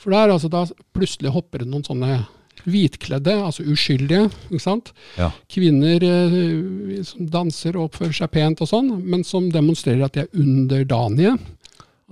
For 0.00 0.14
da 0.14 0.24
er 0.24 0.34
altså 0.34 0.50
da 0.50 0.64
plutselig 0.96 1.32
hopper 1.34 1.62
det 1.62 1.70
noen 1.70 1.84
sånne 1.86 2.24
hvitkledde, 2.64 3.34
altså 3.44 3.64
uskyldige, 3.68 4.28
ikke 4.48 4.62
sant? 4.62 4.92
Ja. 5.18 5.30
Kvinner 5.50 6.04
eh, 6.06 7.02
som 7.06 7.26
danser 7.30 7.76
og 7.76 7.90
oppfører 7.90 8.14
seg 8.16 8.32
pent 8.32 8.62
og 8.64 8.70
sånn, 8.70 8.92
men 9.04 9.24
som 9.26 9.50
demonstrerer 9.52 10.06
at 10.06 10.16
de 10.16 10.24
er 10.24 10.40
underdanige. 10.40 11.34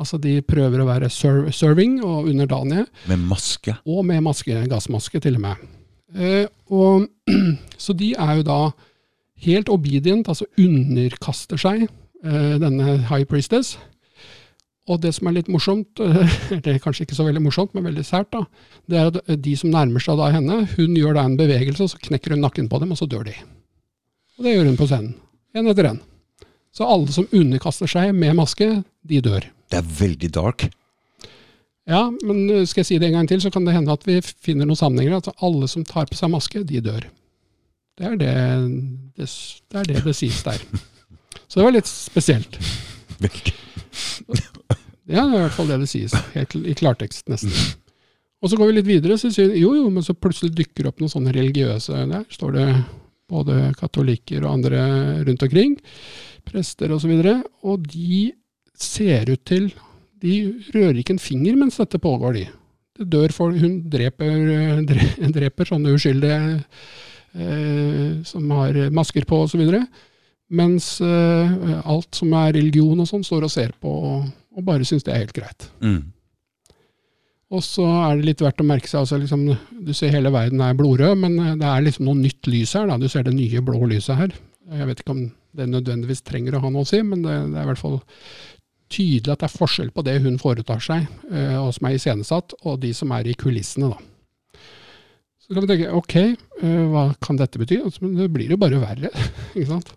Altså 0.02 0.18
de 0.20 0.38
prøver 0.44 0.82
å 0.82 0.88
være 0.88 1.10
ser 1.12 1.46
serving 1.54 2.00
og 2.04 2.28
underdanige. 2.32 2.86
Med 3.10 3.24
maske. 3.30 3.76
Og 3.86 4.04
med 4.08 4.24
maske, 4.24 4.64
gassmaske 4.70 5.20
til 5.22 5.38
og 5.38 5.44
med. 5.46 5.68
Eh, 6.12 6.46
og, 6.74 7.06
så 7.84 7.96
de 7.96 8.12
er 8.18 8.40
jo 8.40 8.48
da 8.48 8.60
helt 9.46 9.70
obedient, 9.72 10.28
altså 10.30 10.48
underkaster 10.60 11.60
seg 11.60 11.86
eh, 11.86 12.54
denne 12.62 12.98
high 13.08 13.24
priestess. 13.28 13.76
Og 14.90 14.98
det 15.02 15.12
som 15.14 15.28
er 15.30 15.36
litt 15.38 15.50
morsomt, 15.52 16.00
eh, 16.02 16.36
eller 16.56 16.80
kanskje 16.82 17.06
ikke 17.06 17.18
så 17.18 17.26
veldig 17.28 17.44
morsomt, 17.44 17.74
men 17.74 17.86
veldig 17.86 18.04
sært, 18.06 18.32
da, 18.34 18.44
det 18.90 19.00
er 19.00 19.10
at 19.12 19.34
de 19.44 19.56
som 19.58 19.72
nærmer 19.72 20.02
seg 20.02 20.18
da 20.18 20.30
henne, 20.34 20.62
hun 20.76 20.96
gjør 20.98 21.18
da 21.18 21.26
en 21.28 21.38
bevegelse, 21.38 21.86
og 21.86 21.92
så 21.94 22.02
knekker 22.08 22.34
hun 22.34 22.42
nakken 22.44 22.70
på 22.72 22.82
dem, 22.82 22.94
og 22.94 23.00
så 23.00 23.10
dør 23.10 23.28
de. 23.30 23.36
Og 24.38 24.46
det 24.46 24.56
gjør 24.56 24.70
hun 24.70 24.80
på 24.80 24.88
scenen. 24.90 25.14
En 25.54 25.68
etter 25.68 25.90
en. 25.90 26.00
Så 26.72 26.86
alle 26.88 27.12
som 27.12 27.28
underkaster 27.36 27.90
seg 27.90 28.14
med 28.16 28.38
maske, 28.38 28.68
de 29.04 29.20
dør. 29.24 29.44
Det 29.70 29.80
er 29.80 29.90
veldig 29.98 30.30
dark. 30.32 30.70
Ja, 31.88 32.06
men 32.22 32.44
uh, 32.48 32.62
skal 32.68 32.82
jeg 32.82 32.88
si 32.88 32.98
det 33.02 33.10
en 33.10 33.18
gang 33.18 33.28
til, 33.28 33.42
så 33.42 33.50
kan 33.52 33.66
det 33.66 33.74
hende 33.74 33.92
at 33.92 34.06
vi 34.06 34.20
finner 34.22 34.68
noen 34.68 34.78
sammenhenger. 34.78 35.18
At 35.18 35.44
alle 35.44 35.68
som 35.68 35.84
tar 35.86 36.08
på 36.08 36.16
seg 36.16 36.32
maske, 36.32 36.62
de 36.68 36.80
dør. 36.84 37.08
Det 37.98 38.08
er 38.08 38.16
det 38.16 38.32
det, 39.16 39.26
det, 39.26 39.78
er 39.78 39.88
det, 39.90 40.00
det 40.06 40.16
sies 40.16 40.40
der. 40.46 40.62
Så 41.46 41.60
det 41.60 41.66
var 41.66 41.74
litt 41.74 41.90
spesielt. 41.90 42.58
Det 43.20 45.18
er 45.18 45.26
i 45.28 45.40
hvert 45.42 45.54
fall 45.56 45.68
det 45.68 45.82
det 45.82 45.90
sies. 45.90 46.14
Helt 46.32 46.54
i 46.56 46.74
klartekst, 46.78 47.26
nesten. 47.28 47.52
Og 48.42 48.50
så 48.50 48.58
går 48.58 48.70
vi 48.70 48.76
litt 48.78 48.88
videre, 48.88 49.18
så 49.20 49.30
sier 49.30 49.52
jo 49.58 49.74
jo, 49.76 49.86
men 49.92 50.02
så 50.02 50.16
plutselig 50.16 50.54
dukker 50.56 50.88
opp 50.88 51.02
noen 51.02 51.12
sånne 51.12 51.34
religiøse 51.34 52.06
Der 52.10 52.24
står 52.32 52.56
det 52.56 52.66
både 53.30 53.58
katolikker 53.78 54.42
og 54.42 54.56
andre 54.56 54.80
rundt 55.26 55.44
omkring. 55.46 55.76
Prester 56.48 56.94
osv. 56.94 57.12
Og, 57.12 57.28
så 57.28 57.36
og 57.68 57.86
de 57.92 58.32
ser 58.74 59.30
ut 59.30 59.44
til 59.46 59.70
De 60.22 60.34
rører 60.74 61.00
ikke 61.02 61.16
en 61.16 61.22
finger 61.22 61.56
mens 61.58 61.78
dette 61.80 62.00
pågår, 62.02 62.40
de. 62.40 62.44
Det 62.98 63.08
dør 63.10 63.32
folk, 63.34 63.58
Hun 63.58 63.80
dreper, 63.90 64.34
eh, 64.54 65.30
dreper 65.34 65.68
sånne 65.68 65.94
uskyldige 65.96 66.58
som 67.32 68.50
har 68.52 68.76
masker 68.92 69.24
på 69.24 69.38
osv. 69.46 69.62
Mens 70.52 71.00
eh, 71.00 71.52
alt 71.88 72.18
som 72.18 72.32
er 72.36 72.52
religion 72.58 73.00
og 73.00 73.08
sånn, 73.08 73.24
står 73.24 73.46
og 73.46 73.52
ser 73.52 73.72
på 73.80 73.88
og, 73.88 74.26
og 74.52 74.66
bare 74.66 74.84
syns 74.84 75.06
det 75.06 75.14
er 75.14 75.22
helt 75.22 75.36
greit. 75.36 75.68
Mm. 75.80 76.02
Og 77.52 77.64
så 77.64 77.84
er 77.84 78.18
det 78.18 78.28
litt 78.28 78.42
verdt 78.44 78.60
å 78.64 78.66
merke 78.66 78.88
seg 78.88 79.02
altså 79.02 79.18
liksom, 79.20 79.44
Du 79.84 79.92
ser 79.96 80.12
hele 80.14 80.32
verden 80.32 80.60
er 80.64 80.76
blodrød, 80.76 81.16
men 81.24 81.38
eh, 81.40 81.54
det 81.60 81.68
er 81.68 81.86
liksom 81.86 82.08
noe 82.08 82.20
nytt 82.20 82.48
lys 82.52 82.76
her. 82.76 82.88
Da. 82.90 82.98
Du 83.00 83.08
ser 83.12 83.24
det 83.28 83.36
nye 83.36 83.64
blå 83.64 83.80
lyset 83.88 84.18
her. 84.18 84.36
Jeg 84.72 84.88
vet 84.88 85.02
ikke 85.02 85.16
om 85.16 85.26
det 85.56 85.68
nødvendigvis 85.68 86.24
trenger 86.24 86.56
å 86.56 86.62
ha 86.64 86.72
noe 86.72 86.84
å 86.84 86.88
si, 86.88 87.00
men 87.04 87.24
det, 87.24 87.34
det 87.52 87.60
er 87.60 87.66
i 87.66 87.70
hvert 87.72 87.80
fall 87.80 87.98
tydelig 88.92 89.32
at 89.32 89.40
det 89.40 89.48
er 89.48 89.56
forskjell 89.56 89.90
på 89.92 90.04
det 90.04 90.18
hun 90.24 90.36
foretar 90.40 90.84
seg, 90.84 91.08
eh, 91.32 91.56
og 91.56 91.72
som 91.76 91.88
er 91.88 91.96
iscenesatt, 91.96 92.56
og 92.60 92.80
de 92.84 92.92
som 92.96 93.12
er 93.16 93.28
i 93.28 93.36
kulissene. 93.40 93.88
da. 93.92 94.11
Så 95.42 95.54
kan 95.54 95.64
vi 95.64 95.70
tenke 95.72 95.90
ok, 95.98 96.14
eh, 96.62 96.84
hva 96.92 97.04
kan 97.20 97.36
dette 97.40 97.58
bety? 97.60 97.80
Men 98.00 98.14
det 98.20 98.28
blir 98.32 98.52
jo 98.54 98.58
bare 98.62 98.78
verre. 98.82 99.10
ikke 99.56 99.68
sant? 99.72 99.90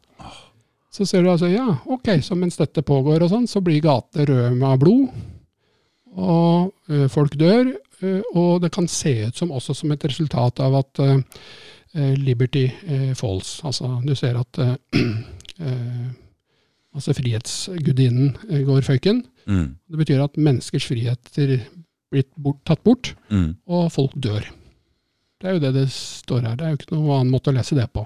Så 0.96 1.06
ser 1.06 1.24
du 1.25 1.30
altså, 1.30 1.50
ja, 1.52 1.68
ok, 1.92 2.08
så 2.24 2.36
mens 2.40 2.58
dette 2.58 2.82
pågår 2.88 3.22
og 3.25 3.30
sånn, 3.34 3.48
så 3.52 3.60
blir 3.64 3.82
gater 3.84 4.25
røde 4.32 4.54
med 4.56 4.80
blod 4.80 5.10
og 6.16 6.72
folk 7.12 7.34
dør. 7.36 7.74
og 8.36 8.62
det 8.64 8.70
kan 8.72 8.88
se 8.88 9.12
ut 9.28 9.36
som 9.36 9.52
også 9.52 9.74
som 9.75 9.92
et 9.92 10.04
resultat 10.08 10.60
av 10.64 10.78
at 10.80 11.02
Liberty 12.20 12.70
falls. 13.20 13.58
Altså 13.68 13.90
du 14.06 14.14
ser 14.16 14.40
at 14.40 14.60
altså 16.96 17.14
frihetsgudinnen 17.18 18.36
går 18.68 18.86
føyken. 18.88 19.24
Mm. 19.48 19.75
Det 19.92 20.00
betyr 20.00 20.24
at 20.24 20.38
menneskers 20.40 20.88
friheter 20.88 21.58
blir 22.12 22.24
bort, 22.40 22.62
tatt 22.68 22.84
bort, 22.88 23.12
Mm. 23.30 23.56
og 23.68 23.92
folk 23.92 24.14
dør. 24.16 24.46
Det 25.42 25.50
er 25.50 25.58
jo 25.58 25.63
det 25.63 25.74
det 25.75 25.88
står 25.92 26.46
her. 26.48 26.56
Det 26.56 26.65
er 26.65 26.74
jo 26.74 26.80
ikke 26.80 26.96
noen 26.96 27.18
annen 27.20 27.34
måte 27.34 27.51
å 27.51 27.56
lese 27.56 27.77
det 27.77 27.88
på. 27.94 28.06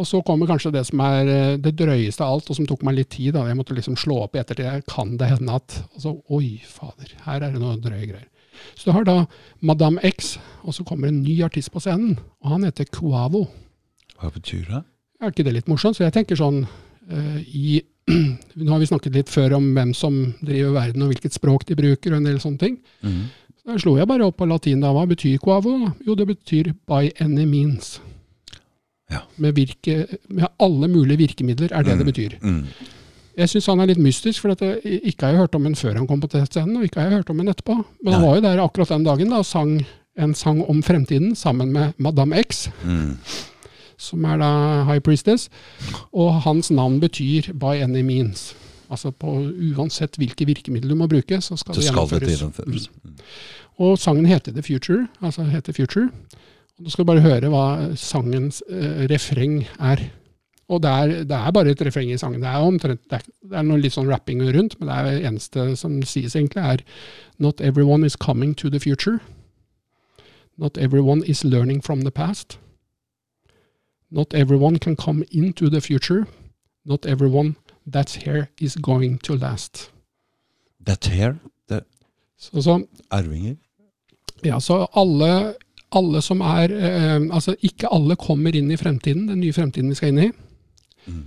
Og 0.00 0.06
så 0.08 0.22
kommer 0.24 0.48
kanskje 0.48 0.72
det 0.72 0.86
som 0.88 1.02
er 1.04 1.28
eh, 1.28 1.56
det 1.60 1.74
drøyeste 1.76 2.24
av 2.24 2.38
alt, 2.38 2.48
og 2.48 2.56
som 2.56 2.68
tok 2.68 2.84
meg 2.86 2.96
litt 2.96 3.10
tid. 3.12 3.34
da. 3.36 3.44
Jeg 3.48 3.58
måtte 3.58 3.76
liksom 3.76 3.98
slå 4.00 4.22
opp 4.24 4.36
i 4.36 4.40
ettertid. 4.40 4.86
Kan 4.88 5.16
det 5.20 5.28
hende 5.34 5.58
at 5.60 5.76
altså, 5.94 6.14
Oi, 6.32 6.60
fader, 6.64 7.12
her 7.26 7.42
er 7.42 7.50
det 7.50 7.60
noen 7.60 7.82
drøye 7.84 8.06
greier. 8.08 8.28
Så 8.76 8.88
du 8.88 8.94
har 8.96 9.04
da 9.08 9.24
Madame 9.64 10.00
X, 10.04 10.34
og 10.64 10.76
så 10.76 10.84
kommer 10.84 11.08
en 11.08 11.22
ny 11.22 11.38
artist 11.44 11.72
på 11.72 11.82
scenen. 11.84 12.16
Og 12.44 12.54
han 12.54 12.64
heter 12.66 12.88
Kuavo. 12.92 13.46
Hva 14.20 14.32
betyr 14.32 14.66
det? 14.68 14.82
Er 15.20 15.32
ikke 15.32 15.44
det 15.46 15.56
litt 15.56 15.68
morsomt? 15.68 15.96
Så 15.96 16.06
jeg 16.06 16.16
tenker 16.16 16.38
sånn 16.38 16.64
uh, 16.64 17.38
i 17.44 17.80
Nå 18.10 18.72
har 18.72 18.80
vi 18.82 18.88
snakket 18.88 19.14
litt 19.14 19.30
før 19.30 19.58
om 19.60 19.68
hvem 19.76 19.92
som 19.94 20.16
driver 20.40 20.72
verden, 20.74 21.04
og 21.04 21.12
hvilket 21.12 21.36
språk 21.36 21.66
de 21.68 21.76
bruker, 21.78 22.10
og 22.10 22.18
en 22.18 22.26
del 22.26 22.40
sånne 22.42 22.60
ting. 22.60 22.78
Mm. 23.06 23.20
Da 23.66 23.76
slo 23.78 23.96
jeg 23.98 24.08
bare 24.08 24.24
opp 24.26 24.36
på 24.40 24.46
latin. 24.48 24.80
da. 24.80 24.92
Hva 24.92 25.06
betyr 25.06 25.38
quavo? 25.38 25.78
da? 25.84 25.92
Jo, 26.06 26.14
det 26.14 26.26
betyr 26.26 26.72
by 26.88 27.10
any 27.20 27.44
means. 27.44 28.00
Ja. 29.10 29.20
Med, 29.36 29.54
virke, 29.54 30.06
med 30.28 30.46
alle 30.60 30.88
mulige 30.88 31.18
virkemidler, 31.18 31.72
er 31.72 31.82
det 31.82 31.98
det 31.98 32.06
Mm. 32.06 32.12
betyr. 32.12 32.38
Mm. 32.42 32.64
Jeg 33.38 33.48
syns 33.48 33.66
han 33.66 33.80
er 33.80 33.86
litt 33.86 33.98
mystisk, 33.98 34.40
for 34.40 34.54
jeg, 34.58 34.80
ikke 35.04 35.22
har 35.26 35.28
jeg 35.32 35.38
hørt 35.38 35.54
om 35.54 35.64
ham 35.64 35.74
før 35.74 35.94
han 35.96 36.06
kom 36.06 36.20
på 36.20 36.28
scenen, 36.46 36.76
og 36.76 36.82
ikke 36.84 37.00
har 37.00 37.08
jeg 37.08 37.16
hørt 37.18 37.30
om 37.30 37.38
ham 37.38 37.48
etterpå. 37.48 37.84
Men 38.04 38.12
han 38.12 38.22
var 38.22 38.34
jo 38.36 38.40
der 38.40 38.62
akkurat 38.62 38.88
den 38.88 39.04
dagen 39.04 39.30
da, 39.30 39.36
og 39.38 39.46
sang 39.46 39.84
en 40.18 40.34
sang 40.34 40.62
om 40.68 40.82
fremtiden 40.82 41.34
sammen 41.36 41.72
med 41.72 41.92
Madame 41.98 42.42
X. 42.42 42.68
Mm. 42.84 43.16
som 44.00 44.24
er 44.24 44.36
da 44.38 44.84
High 44.84 45.00
Priestess. 45.00 45.48
Og 46.12 46.42
hans 46.42 46.70
navn 46.70 47.00
betyr 47.00 47.52
'by 47.52 47.82
any 47.82 48.00
means'. 48.02 48.54
Altså 48.90 49.12
på 49.14 49.32
uansett 49.76 50.16
hvilke 50.18 50.46
virkemidler 50.48 50.90
du 50.90 50.98
må 50.98 51.06
bruke, 51.06 51.38
så 51.40 51.56
skal 51.56 51.74
Så 51.76 51.80
det 51.80 51.88
skal 51.92 52.08
det 52.08 52.20
gjennomføres. 52.20 52.40
gjennomføres. 52.40 52.88
Mm. 53.04 53.18
Og 53.86 53.98
sangen 53.98 54.26
heter 54.26 54.52
The 54.52 54.62
Future. 54.62 55.06
altså 55.22 55.44
heter 55.46 55.72
Future. 55.72 56.08
Og 56.78 56.84
Du 56.84 56.90
skal 56.90 57.04
bare 57.04 57.20
høre 57.20 57.48
hva 57.52 57.94
sangens 57.96 58.62
eh, 58.70 59.06
refreng 59.10 59.62
er. 59.78 60.10
Og 60.68 60.82
det 60.82 60.90
er, 60.90 61.06
det 61.24 61.36
er 61.36 61.50
bare 61.50 61.70
et 61.70 61.82
refreng 61.82 62.10
i 62.12 62.16
sangen. 62.18 62.40
Det 62.42 62.48
er, 62.48 62.62
omtrent, 62.62 63.00
det 63.10 63.12
er, 63.18 63.22
det 63.50 63.56
er 63.58 63.62
noe 63.66 63.78
litt 63.80 63.92
sånn 63.94 64.06
rapping 64.10 64.42
rundt, 64.54 64.76
men 64.80 64.88
det 64.88 64.96
er 64.96 65.04
det 65.10 65.24
eneste 65.26 65.76
som 65.76 65.96
sies 66.02 66.34
egentlig, 66.36 66.62
er 66.62 66.82
Not 67.38 67.60
everyone 67.60 68.04
is 68.06 68.16
coming 68.16 68.54
to 68.56 68.70
the 68.70 68.78
future. 68.80 69.18
Not 70.58 70.78
everyone 70.78 71.22
is 71.26 71.44
learning 71.44 71.80
from 71.82 72.02
the 72.02 72.10
past. 72.10 72.58
Not 74.10 74.34
everyone 74.34 74.78
can 74.78 74.96
come 74.96 75.24
into 75.30 75.68
the 75.70 75.80
future. 75.80 76.26
Not 76.84 77.06
everyone 77.06 77.54
that's 77.86 78.16
here 78.24 78.48
is 78.60 78.76
going 78.76 79.18
to 79.26 79.36
last. 79.36 79.90
That 80.86 81.04
hair, 81.06 81.36
det 81.68 81.84
Så, 82.40 82.62
så 82.62 82.78
arvinger. 83.10 83.56
Ja, 84.42 84.60
så 84.60 84.86
alle, 84.96 85.54
alle 85.92 86.22
som 86.24 86.40
er 86.40 86.72
eh, 86.72 87.20
Altså, 87.30 87.54
ikke 87.62 87.90
alle 87.92 88.16
kommer 88.16 88.54
inn 88.56 88.70
i 88.72 88.76
fremtiden, 88.80 89.26
den 89.28 89.40
nye 89.42 89.52
fremtiden 89.52 89.90
vi 89.92 89.94
skal 89.98 90.08
inn 90.14 90.22
i. 90.24 90.30
Mm. 91.06 91.26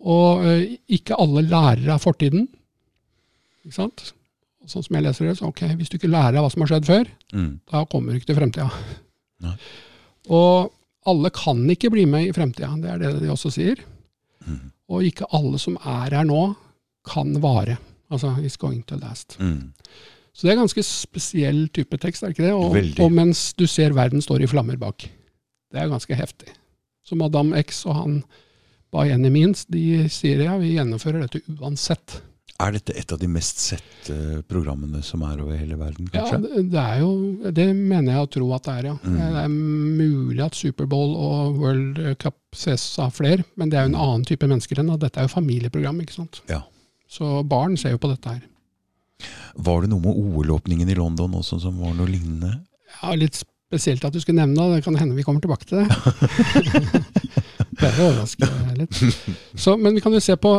Og 0.00 0.44
eh, 0.44 0.66
ikke 0.88 1.16
alle 1.20 1.42
lærer 1.48 1.88
av 1.94 2.02
fortiden. 2.04 2.48
Ikke 3.64 3.76
sant? 3.78 4.10
Sånn 4.68 4.84
som 4.84 4.96
jeg 4.96 5.04
leser 5.06 5.26
det, 5.30 5.38
så 5.38 5.48
ok, 5.48 5.62
hvis 5.78 5.88
du 5.90 5.96
ikke 5.96 6.10
lærer 6.12 6.36
av 6.38 6.44
hva 6.44 6.50
som 6.52 6.62
har 6.66 6.74
skjedd 6.74 6.86
før, 6.90 7.08
Mm. 7.32 7.60
da 7.70 7.84
kommer 7.86 8.12
du 8.12 8.18
ikke 8.18 8.26
til 8.32 8.36
fremtida. 8.40 8.68
Nei. 9.40 9.52
Og 10.28 10.72
alle 11.08 11.30
kan 11.30 11.60
ikke 11.70 11.90
bli 11.94 12.04
med 12.10 12.26
i 12.28 12.32
fremtida, 12.36 12.68
det 12.82 12.90
er 12.90 12.98
det 12.98 13.12
de 13.22 13.30
også 13.32 13.52
sier. 13.54 13.80
Mm. 14.46 14.72
Og 14.90 15.06
ikke 15.06 15.28
alle 15.36 15.60
som 15.62 15.78
er 15.78 16.16
her 16.18 16.26
nå, 16.26 16.40
kan 17.06 17.32
vare. 17.42 17.78
Altså, 18.10 18.34
it's 18.42 18.58
going 18.58 18.82
to 18.90 18.98
last. 19.00 19.36
Mm. 19.40 19.70
Så 20.34 20.46
det 20.46 20.52
er 20.52 20.58
en 20.58 20.64
ganske 20.64 20.84
spesiell 20.86 21.62
type 21.74 21.98
tekst, 22.02 22.22
er 22.22 22.30
det 22.30 22.38
ikke 22.38 22.48
det? 22.48 22.54
Og, 22.54 23.04
og 23.04 23.12
mens 23.14 23.50
du 23.58 23.66
ser 23.70 23.94
verden 23.96 24.22
står 24.22 24.44
i 24.44 24.50
flammer 24.50 24.78
bak. 24.80 25.06
Det 25.70 25.80
er 25.80 25.90
ganske 25.90 26.16
heftig. 26.18 26.50
Så 27.06 27.16
Madame 27.18 27.58
X 27.62 27.84
og 27.86 27.96
han 27.98 28.16
by 28.90 29.10
any 29.14 29.30
means, 29.30 29.64
de 29.70 30.08
sier 30.10 30.42
ja, 30.44 30.56
vi 30.58 30.74
gjennomfører 30.74 31.26
dette 31.26 31.42
uansett. 31.60 32.20
Er 32.60 32.74
dette 32.76 32.94
et 32.98 33.12
av 33.14 33.20
de 33.20 33.28
mest 33.30 33.60
sette 33.62 34.14
programmene 34.50 35.00
som 35.06 35.22
er 35.24 35.40
over 35.40 35.56
hele 35.56 35.78
verden, 35.80 36.10
kanskje? 36.12 36.40
Ja, 36.40 36.64
det 36.74 36.82
er 36.82 36.98
jo, 37.00 37.10
det 37.56 37.66
mener 37.76 38.12
jeg 38.12 38.26
å 38.26 38.30
tro 38.36 38.50
at 38.56 38.66
det 38.66 38.74
er, 38.74 38.88
ja. 38.90 38.96
Mm. 39.00 39.16
Det 39.20 39.44
er 39.44 39.54
mulig 39.54 40.44
at 40.44 40.58
Superbowl 40.58 41.14
og 41.16 41.60
World 41.62 42.00
Cup 42.20 42.36
ses 42.56 42.84
av 43.00 43.14
flere, 43.16 43.46
men 43.60 43.72
det 43.72 43.78
er 43.80 43.86
jo 43.86 43.94
en 43.94 44.02
annen 44.04 44.26
type 44.28 44.48
mennesker 44.50 44.82
enn, 44.82 44.92
at 44.92 45.04
dette 45.04 45.22
er 45.22 45.28
jo 45.28 45.32
familieprogram, 45.32 46.02
ikke 46.04 46.18
sant. 46.18 46.42
Ja. 46.50 46.64
Så 47.10 47.40
barn 47.48 47.78
ser 47.80 47.96
jo 47.96 48.02
på 48.02 48.10
dette 48.12 48.36
her. 48.36 48.42
Var 49.56 49.84
det 49.84 49.90
noe 49.92 50.04
med 50.04 50.20
OL-åpningen 50.20 50.90
i 50.90 50.98
London 50.98 51.40
også 51.40 51.60
som 51.64 51.80
var 51.80 51.96
noe 51.96 52.08
lignende? 52.10 52.58
Ja, 53.00 53.14
litt 53.18 53.40
spesielt 53.70 54.04
at 54.04 54.14
du 54.14 54.20
skulle 54.20 54.40
nevne 54.40 54.68
det, 54.68 54.80
det 54.80 54.84
kan 54.86 54.98
hende 54.98 55.16
vi 55.16 55.24
kommer 55.26 55.42
tilbake 55.42 55.66
til 55.68 55.82
det. 55.82 55.88
det 57.80 57.88
er 57.88 58.00
overraske 58.04 58.48
litt. 58.78 59.00
Så, 59.62 59.76
men 59.78 59.94
vi 59.94 60.02
kan 60.04 60.14
jo 60.14 60.22
se 60.22 60.36
på 60.40 60.54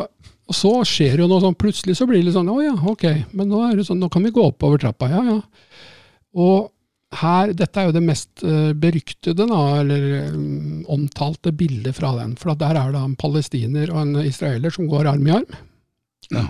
Og 0.52 0.58
så 0.58 0.72
skjer 0.88 1.16
det 1.16 1.24
jo 1.24 1.30
noe 1.32 1.40
sånn, 1.40 1.56
plutselig 1.56 1.96
så 1.96 2.06
blir 2.10 2.20
det 2.20 2.28
litt 2.28 2.36
sånn 2.36 2.52
Å 2.52 2.60
ja, 2.60 2.76
ok, 2.92 3.08
men 3.32 3.48
nå 3.48 3.64
er 3.70 3.78
det 3.80 3.88
sånn, 3.88 4.02
nå 4.04 4.12
kan 4.12 4.26
vi 4.28 4.34
gå 4.36 4.50
oppover 4.50 4.82
trappa. 4.84 5.08
Ja, 5.08 5.22
ja. 5.24 5.40
Og 6.36 6.72
her, 7.22 7.52
dette 7.56 7.80
er 7.80 7.90
jo 7.90 7.96
det 7.96 8.04
mest 8.04 8.44
eh, 8.48 8.72
beryktede, 8.76 9.48
da, 9.48 9.62
eller 9.82 10.32
mm, 10.36 10.84
omtalte 10.92 11.54
bildet 11.56 11.96
fra 11.98 12.14
den. 12.20 12.36
For 12.40 12.56
der 12.60 12.80
er 12.80 12.92
det 12.92 13.00
en 13.04 13.18
palestiner 13.20 13.92
og 13.94 14.02
en 14.04 14.26
israeler 14.26 14.76
som 14.76 14.88
går 14.92 15.10
arm 15.12 15.28
i 15.28 15.34
arm. 15.40 15.58
Ja. 16.32 16.46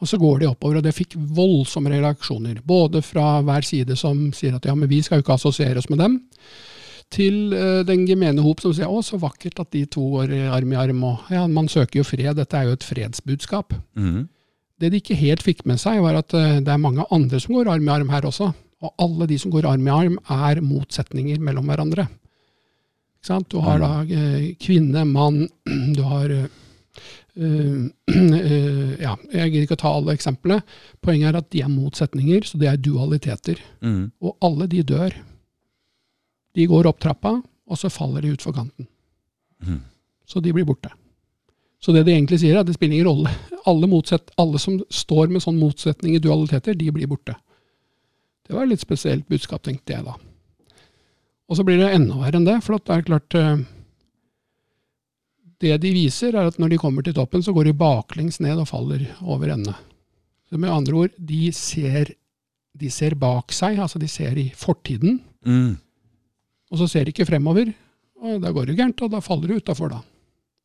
Og 0.00 0.08
så 0.08 0.20
går 0.20 0.42
de 0.42 0.50
oppover, 0.50 0.80
og 0.80 0.86
det 0.86 0.94
fikk 0.96 1.16
voldsomme 1.16 1.92
reaksjoner. 1.92 2.60
Både 2.64 3.00
fra 3.04 3.38
hver 3.44 3.64
side 3.64 3.96
som 4.00 4.26
sier 4.36 4.56
at 4.56 4.68
ja, 4.68 4.76
men 4.76 4.90
vi 4.90 5.00
skal 5.04 5.20
jo 5.20 5.26
ikke 5.26 5.36
assosiere 5.38 5.80
oss 5.80 5.88
med 5.92 6.00
dem, 6.04 6.18
til 7.14 7.54
eh, 7.54 7.80
den 7.86 8.04
gemene 8.08 8.42
hop 8.44 8.62
som 8.64 8.74
sier 8.74 8.90
å, 8.90 9.00
så 9.06 9.20
vakkert 9.22 9.62
at 9.62 9.70
de 9.74 9.84
to 9.86 10.04
går 10.16 10.34
arm 10.50 10.74
i 10.74 10.78
arm, 10.80 11.02
og 11.06 11.32
ja, 11.32 11.46
man 11.50 11.70
søker 11.70 12.02
jo 12.02 12.06
fred, 12.08 12.34
dette 12.38 12.58
er 12.58 12.68
jo 12.68 12.76
et 12.78 12.86
fredsbudskap. 12.86 13.76
Mm. 13.94 14.24
Det 14.80 14.90
de 14.90 14.98
ikke 14.98 15.16
helt 15.18 15.44
fikk 15.44 15.62
med 15.70 15.78
seg, 15.80 16.02
var 16.02 16.18
at 16.18 16.34
eh, 16.34 16.58
det 16.64 16.72
er 16.72 16.82
mange 16.82 17.06
andre 17.14 17.40
som 17.42 17.54
går 17.56 17.70
arm 17.76 17.86
i 17.86 17.94
arm 17.94 18.10
her 18.12 18.26
også. 18.28 18.50
Og 18.84 18.92
alle 19.00 19.28
de 19.30 19.38
som 19.40 19.52
går 19.52 19.68
arm 19.68 19.86
i 19.86 19.94
arm, 19.94 20.18
er 20.30 20.60
motsetninger 20.64 21.40
mellom 21.42 21.70
hverandre. 21.70 22.08
Ikke 23.16 23.30
sant? 23.30 23.48
Du 23.52 23.62
har 23.64 23.80
da 23.80 23.92
eh, 24.04 24.52
kvinne, 24.60 25.06
mann, 25.08 25.46
du 25.96 26.02
har 26.10 26.34
eh, 26.34 26.48
eh, 27.38 27.84
Ja, 29.04 29.14
jeg 29.32 29.52
gidder 29.52 29.68
ikke 29.68 29.78
å 29.78 29.84
ta 29.84 29.94
alle 29.94 30.16
eksemplene. 30.18 30.60
Poenget 31.04 31.30
er 31.30 31.38
at 31.40 31.52
de 31.54 31.62
er 31.64 31.72
motsetninger, 31.72 32.44
så 32.48 32.60
det 32.60 32.72
er 32.72 32.82
dualiteter. 32.82 33.62
Mm. 33.84 34.10
Og 34.24 34.36
alle 34.44 34.68
de 34.74 34.82
dør. 34.90 35.16
De 36.54 36.66
går 36.70 36.86
opp 36.86 37.00
trappa, 37.02 37.38
og 37.42 37.78
så 37.80 37.90
faller 37.90 38.22
de 38.22 38.34
utfor 38.34 38.54
kanten. 38.54 38.86
Mm. 39.64 39.80
Så 40.26 40.40
de 40.40 40.52
blir 40.54 40.66
borte. 40.68 40.92
Så 41.82 41.92
det 41.92 42.06
de 42.06 42.14
egentlig 42.14 42.38
sier, 42.40 42.54
er 42.56 42.62
at 42.62 42.68
det 42.68 42.76
spiller 42.78 42.96
ingen 42.96 43.10
rolle. 43.10 43.32
Alle, 43.68 43.88
motsett, 43.90 44.30
alle 44.40 44.60
som 44.62 44.78
står 44.92 45.32
med 45.32 45.44
sånn 45.44 45.58
motsetning 45.60 46.14
i 46.16 46.22
dualiteter, 46.22 46.76
de 46.78 46.92
blir 46.94 47.10
borte. 47.10 47.34
Det 48.44 48.54
var 48.54 48.64
et 48.64 48.74
litt 48.74 48.84
spesielt 48.84 49.26
budskap, 49.28 49.64
tenkte 49.64 49.92
jeg 49.92 50.06
da. 50.06 50.14
Og 51.48 51.58
så 51.58 51.64
blir 51.66 51.80
det 51.80 51.90
enda 51.92 52.16
verre 52.20 52.40
enn 52.40 52.46
det, 52.48 52.58
for 52.64 52.78
det 52.78 52.94
er 52.94 53.04
klart 53.04 53.36
eh, 53.36 53.64
Det 55.60 55.76
de 55.80 55.92
viser, 55.92 56.32
er 56.32 56.48
at 56.48 56.58
når 56.60 56.72
de 56.72 56.80
kommer 56.80 57.04
til 57.04 57.16
toppen, 57.16 57.44
så 57.44 57.52
går 57.56 57.68
de 57.68 57.76
baklengs 57.76 58.40
ned 58.40 58.60
og 58.60 58.68
faller 58.68 59.04
over 59.22 59.52
ende. 59.52 59.74
Så 60.48 60.60
med 60.60 60.72
andre 60.72 61.04
ord, 61.04 61.14
de 61.18 61.52
ser, 61.56 62.14
de 62.72 62.90
ser 62.92 63.16
bak 63.20 63.52
seg, 63.52 63.78
altså 63.80 64.00
de 64.00 64.08
ser 64.08 64.38
i 64.40 64.50
fortiden, 64.56 65.20
Mm. 65.44 65.76
Og 66.74 66.80
så 66.82 66.88
ser 66.90 67.06
de 67.06 67.14
ikke 67.14 67.26
fremover. 67.30 67.70
Og 68.24 68.40
da 68.42 68.50
går 68.54 68.66
det 68.72 68.76
gærent, 68.78 69.02
og 69.06 69.12
da 69.14 69.20
faller 69.22 69.50
du 69.52 69.60
utafor, 69.62 69.92
da. 69.94 70.00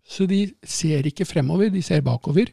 Så 0.09 0.25
de 0.29 0.41
ser 0.65 1.05
ikke 1.05 1.27
fremover, 1.29 1.69
de 1.69 1.81
ser 1.85 2.01
bakover. 2.05 2.49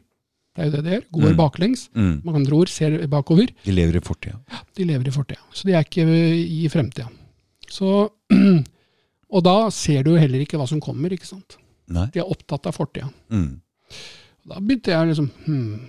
Det 0.57 0.63
er 0.63 0.67
jo 0.69 0.73
det 0.75 0.83
de 0.85 0.91
gjør. 0.95 1.03
Går 1.17 1.31
Mm. 1.31 1.37
baklengs. 1.37 1.83
Mm. 1.95 2.21
Med 2.25 2.35
andre 2.39 2.55
ord 2.57 2.69
ser 2.73 2.95
bakover. 3.07 3.49
De 3.65 3.71
lever 3.73 3.97
i 3.97 4.01
fortida. 4.01 4.37
De 4.77 4.85
lever 4.85 5.07
i 5.07 5.13
fortida. 5.13 5.41
Så 5.53 5.65
de 5.69 5.73
er 5.73 5.85
ikke 5.85 6.05
i 6.05 6.67
fremtida. 6.69 7.07
Så, 7.69 8.09
og 9.35 9.43
da 9.45 9.55
ser 9.73 10.03
du 10.05 10.11
jo 10.13 10.21
heller 10.21 10.41
ikke 10.43 10.57
hva 10.59 10.67
som 10.69 10.81
kommer, 10.83 11.13
ikke 11.13 11.27
sant. 11.29 11.57
Nei. 11.87 12.07
De 12.13 12.19
er 12.21 12.29
opptatt 12.29 12.67
av 12.67 12.75
fortida. 12.75 13.09
Mm. 13.31 13.59
Da 14.47 14.59
begynte 14.59 14.91
jeg 14.91 15.07
liksom 15.11 15.29
hmm, 15.45 15.79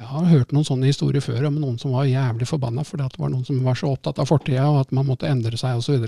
Jeg 0.00 0.08
har 0.08 0.26
hørt 0.30 0.52
noen 0.56 0.64
sånne 0.64 0.88
historier 0.88 1.20
før 1.24 1.46
om 1.48 1.56
noen 1.60 1.78
som 1.80 1.92
var 1.92 2.06
jævlig 2.08 2.46
forbanna 2.48 2.84
fordi 2.88 3.04
at 3.04 3.12
det 3.16 3.20
var 3.20 3.28
noen 3.32 3.44
som 3.44 3.58
var 3.64 3.76
så 3.76 3.90
opptatt 3.92 4.18
av 4.22 4.28
fortida, 4.30 4.64
og 4.72 4.78
at 4.86 4.92
man 4.96 5.04
måtte 5.08 5.28
endre 5.28 5.56
seg 5.60 5.76
osv. 5.80 6.06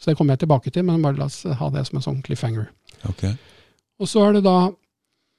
Så, 0.00 0.08
det 0.08 0.16
kommer 0.18 0.34
jeg 0.34 0.46
tilbake 0.46 0.72
til, 0.72 0.86
men 0.88 1.02
bare 1.04 1.20
la 1.20 1.28
oss 1.28 1.42
ha 1.44 1.70
det 1.74 1.84
som 1.88 2.00
en 2.00 2.06
sånn 2.06 2.22
cliffhanger. 2.24 2.70
Okay. 3.10 3.34
Og 4.00 4.08
så 4.08 4.24
er 4.26 4.38
det 4.38 4.46
da 4.48 4.70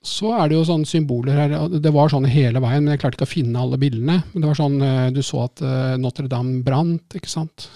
så 0.02 0.32
er 0.34 0.50
det 0.50 0.56
jo 0.56 0.66
sånne 0.66 0.90
symboler 0.90 1.38
her. 1.38 1.52
Det 1.78 1.92
var 1.94 2.10
sånn 2.10 2.26
hele 2.26 2.62
veien, 2.64 2.82
men 2.82 2.96
jeg 2.96 3.04
klarte 3.04 3.20
ikke 3.20 3.28
å 3.28 3.36
finne 3.36 3.62
alle 3.62 3.78
bildene. 3.82 4.18
Men 4.32 4.42
det 4.42 4.50
var 4.50 4.58
sånn, 4.58 4.80
eh, 4.82 5.10
du 5.14 5.22
så 5.22 5.44
at 5.46 5.62
eh, 5.62 5.98
Notre-Dame 6.02 6.64
brant, 6.66 7.18
ikke 7.18 7.30
sant. 7.30 7.68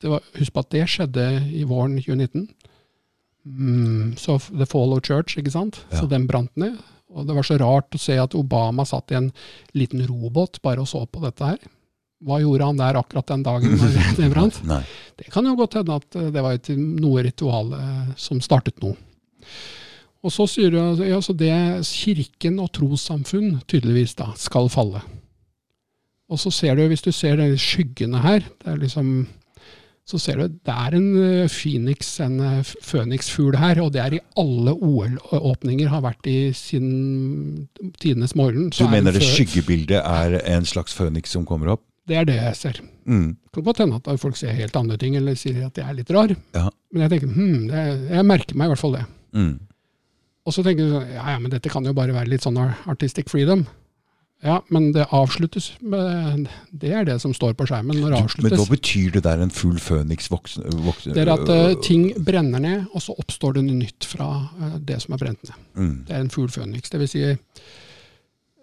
Det 0.00 0.08
var, 0.08 0.24
husk 0.38 0.54
på 0.54 0.62
at 0.64 0.70
det 0.72 0.86
skjedde 0.88 1.26
i 1.52 1.66
våren 1.68 1.98
2019. 2.00 2.46
Mm, 3.44 4.16
så 4.16 4.38
The 4.48 4.66
Fall 4.68 4.96
of 4.96 5.04
Church, 5.04 5.36
ikke 5.36 5.52
sant. 5.52 5.82
Ja. 5.90 6.00
Så 6.00 6.08
den 6.08 6.24
brant 6.30 6.54
ned. 6.56 6.80
Og 7.12 7.28
det 7.28 7.36
var 7.36 7.44
så 7.46 7.58
rart 7.60 7.96
å 7.96 8.00
se 8.00 8.16
at 8.20 8.34
Obama 8.36 8.88
satt 8.88 9.12
i 9.12 9.20
en 9.20 9.28
liten 9.76 10.00
robåt 10.08 10.62
bare 10.64 10.82
og 10.82 10.88
så 10.88 11.04
på 11.04 11.20
dette 11.28 11.52
her. 11.52 11.60
Hva 12.26 12.40
gjorde 12.42 12.66
han 12.66 12.80
der 12.80 12.98
akkurat 12.98 13.28
den 13.30 13.44
dagen 13.46 13.76
det 14.18 14.30
brant? 14.34 14.58
Nei. 14.66 14.82
Det 15.16 15.30
kan 15.32 15.46
jo 15.46 15.54
godt 15.58 15.78
hende 15.78 15.98
at 16.00 16.18
eh, 16.18 16.30
det 16.34 16.42
var 16.42 16.58
et, 16.58 16.72
noe 16.74 17.22
ritual 17.26 17.72
eh, 17.78 18.12
som 18.18 18.42
startet 18.42 18.82
noe. 18.82 18.98
Og 20.26 20.32
så 20.34 20.48
sier 20.50 20.72
du 20.74 20.80
at 20.80 21.00
ja, 21.06 21.20
så 21.22 21.36
det 21.38 21.54
kirken 21.86 22.58
og 22.58 22.72
trossamfunn 22.74 23.60
tydeligvis 23.70 24.16
da 24.18 24.32
skal 24.40 24.66
falle. 24.72 25.04
Og 26.26 26.40
så 26.42 26.50
ser 26.50 26.74
du, 26.74 26.82
hvis 26.90 27.04
du 27.04 27.12
ser 27.14 27.38
de 27.38 27.52
skyggene 27.60 28.18
her, 28.24 28.42
det 28.64 28.72
er 28.72 28.80
liksom 28.82 29.28
så 30.06 30.20
ser 30.22 30.38
du 30.38 30.58
det 30.66 30.70
er 30.70 30.94
en 30.94 31.06
eh, 31.18 31.50
Phoenix, 31.50 32.12
en 32.22 32.38
føniksfugl 32.62 33.56
her, 33.58 33.80
og 33.82 33.90
det 33.94 34.02
er 34.02 34.14
i 34.18 34.22
alle 34.38 34.74
OL-åpninger, 34.74 35.90
har 35.90 36.04
vært 36.04 36.28
i 36.30 36.52
siden 36.54 37.66
tidenes 37.98 38.36
morgen. 38.38 38.70
Du 38.70 38.84
er 38.84 38.92
mener 38.92 39.14
det 39.14 39.22
det 39.22 39.30
skyggebildet 39.32 39.98
er 39.98 40.38
en 40.54 40.66
slags 40.66 40.94
føniks 40.94 41.34
som 41.34 41.46
kommer 41.46 41.74
opp? 41.74 41.82
Det 42.06 42.18
er 42.20 42.26
det 42.28 42.36
jeg 42.38 42.58
ser. 42.58 42.82
Mm. 43.06 43.30
Det 43.34 43.54
kan 43.56 43.64
godt 43.66 43.80
hende 43.82 43.98
at 43.98 44.20
folk 44.22 44.36
ser 44.38 44.54
helt 44.54 44.76
andre 44.78 44.98
ting, 45.00 45.16
eller 45.18 45.38
sier 45.38 45.64
at 45.66 45.78
jeg 45.78 45.86
er 45.86 45.96
litt 45.98 46.12
rar. 46.14 46.34
Ja. 46.54 46.68
Men 46.94 47.06
jeg 47.06 47.14
tenker, 47.16 47.32
hmm, 47.32 47.64
det, 47.70 47.86
jeg 48.12 48.28
merker 48.28 48.58
meg 48.58 48.68
i 48.68 48.74
hvert 48.74 48.82
fall 48.84 48.94
det. 48.98 49.06
Mm. 49.36 49.56
Og 50.46 50.54
så 50.54 50.62
tenker 50.62 50.84
jeg 50.84 50.94
sånn, 50.94 51.10
ja, 51.16 51.24
ja, 51.34 51.40
men 51.42 51.50
dette 51.50 51.72
kan 51.72 51.86
jo 51.86 51.96
bare 51.96 52.14
være 52.14 52.30
litt 52.30 52.46
sånn 52.46 52.60
artistic 52.62 53.32
freedom. 53.32 53.66
Ja, 54.44 54.58
men 54.68 54.90
det 54.92 55.06
avsluttes 55.16 55.70
med 55.80 56.48
Det 56.70 56.90
er 56.92 57.06
det 57.08 57.14
som 57.22 57.32
står 57.34 57.54
på 57.56 57.64
skjermen 57.68 57.96
når 57.96 58.12
det 58.12 58.18
avsluttes. 58.18 58.44
Men 58.44 58.52
da 58.52 58.58
hva 58.60 58.74
betyr 58.74 59.14
det 59.14 59.22
der 59.24 59.40
en 59.42 59.52
full 59.54 59.78
føniks 59.80 60.28
voksen, 60.28 60.66
voksen 60.84 61.16
Det 61.16 61.22
er 61.24 61.32
at 61.32 61.48
uh, 61.48 61.72
ting 61.84 62.10
brenner 62.20 62.60
ned, 62.60 62.84
og 62.92 63.02
så 63.02 63.16
oppstår 63.16 63.56
det 63.56 63.64
noe 63.64 63.78
nytt 63.80 64.06
fra 64.06 64.28
uh, 64.44 64.76
det 64.76 65.00
som 65.02 65.16
er 65.16 65.22
brent 65.24 65.40
ned. 65.40 65.56
mm, 65.72 65.96
Det 66.10 66.16
er 66.18 66.26
en 66.26 66.32
full 66.34 66.52
føniks. 66.52 66.92
Det 66.92 67.00
vil 67.00 67.10
si, 67.10 67.24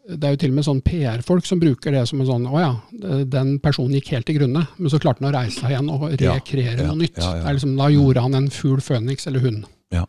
det 0.07 0.27
er 0.27 0.33
jo 0.35 0.39
til 0.41 0.51
og 0.51 0.55
med 0.57 0.65
sånn 0.67 0.81
PR-folk 0.83 1.45
som 1.47 1.59
bruker 1.61 1.93
det 1.95 2.01
som 2.09 2.19
en 2.19 2.27
sånn 2.27 2.47
Å 2.51 2.59
ja, 2.59 2.71
den 3.23 3.53
personen 3.63 3.93
gikk 3.95 4.09
helt 4.11 4.25
til 4.27 4.35
grunne, 4.41 4.65
men 4.77 4.91
så 4.91 4.99
klarte 4.99 5.23
han 5.23 5.29
å 5.31 5.37
reise 5.37 5.61
seg 5.61 5.71
igjen 5.71 5.89
og 5.93 6.03
rekreere 6.19 6.81
ja, 6.83 6.87
noe 6.89 6.99
nytt. 6.99 7.17
ja, 7.21 7.29
ja. 7.37 7.41
Det 7.43 7.49
er 7.53 7.57
liksom, 7.59 7.75
da 7.79 7.87
gjorde 7.93 8.23
han 8.25 8.35
en 8.41 8.49
fugl 8.51 8.81
føniks, 8.83 9.27
eller 9.31 9.45
hund. 9.45 9.65
Ja. 9.95 10.03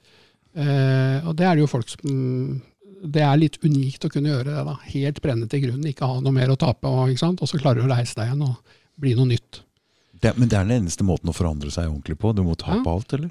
Eh, 0.54 1.18
og 1.26 1.36
det 1.38 1.46
er 1.46 1.54
det 1.58 1.64
jo 1.64 1.70
folk 1.70 1.88
som 1.90 2.60
Det 3.04 3.20
er 3.20 3.36
litt 3.36 3.58
unikt 3.62 4.04
å 4.06 4.10
kunne 4.10 4.30
gjøre 4.32 4.48
det. 4.48 4.64
da. 4.64 4.74
Helt 4.94 5.18
brenne 5.22 5.46
til 5.50 5.60
grunnen, 5.66 5.86
ikke 5.90 6.06
ha 6.08 6.20
noe 6.24 6.32
mer 6.32 6.48
å 6.54 6.56
tape, 6.56 6.88
og, 6.88 7.10
og 7.12 7.48
så 7.50 7.58
klarer 7.60 7.82
du 7.82 7.86
å 7.88 7.94
reise 7.94 8.14
deg 8.16 8.30
igjen 8.30 8.42
og 8.46 8.76
bli 8.98 9.14
noe 9.18 9.26
nytt. 9.28 9.60
det, 10.22 10.32
men 10.38 10.48
det 10.48 10.56
er 10.56 10.64
den 10.64 10.78
eneste 10.82 11.04
måten 11.04 11.28
å 11.28 11.34
forandre 11.36 11.70
seg 11.70 11.86
ordentlig 11.90 12.16
på? 12.18 12.32
Du 12.34 12.42
må 12.46 12.54
tape 12.56 12.80
Ja. 12.80 12.92
alt, 12.94 13.12
eller? 13.12 13.30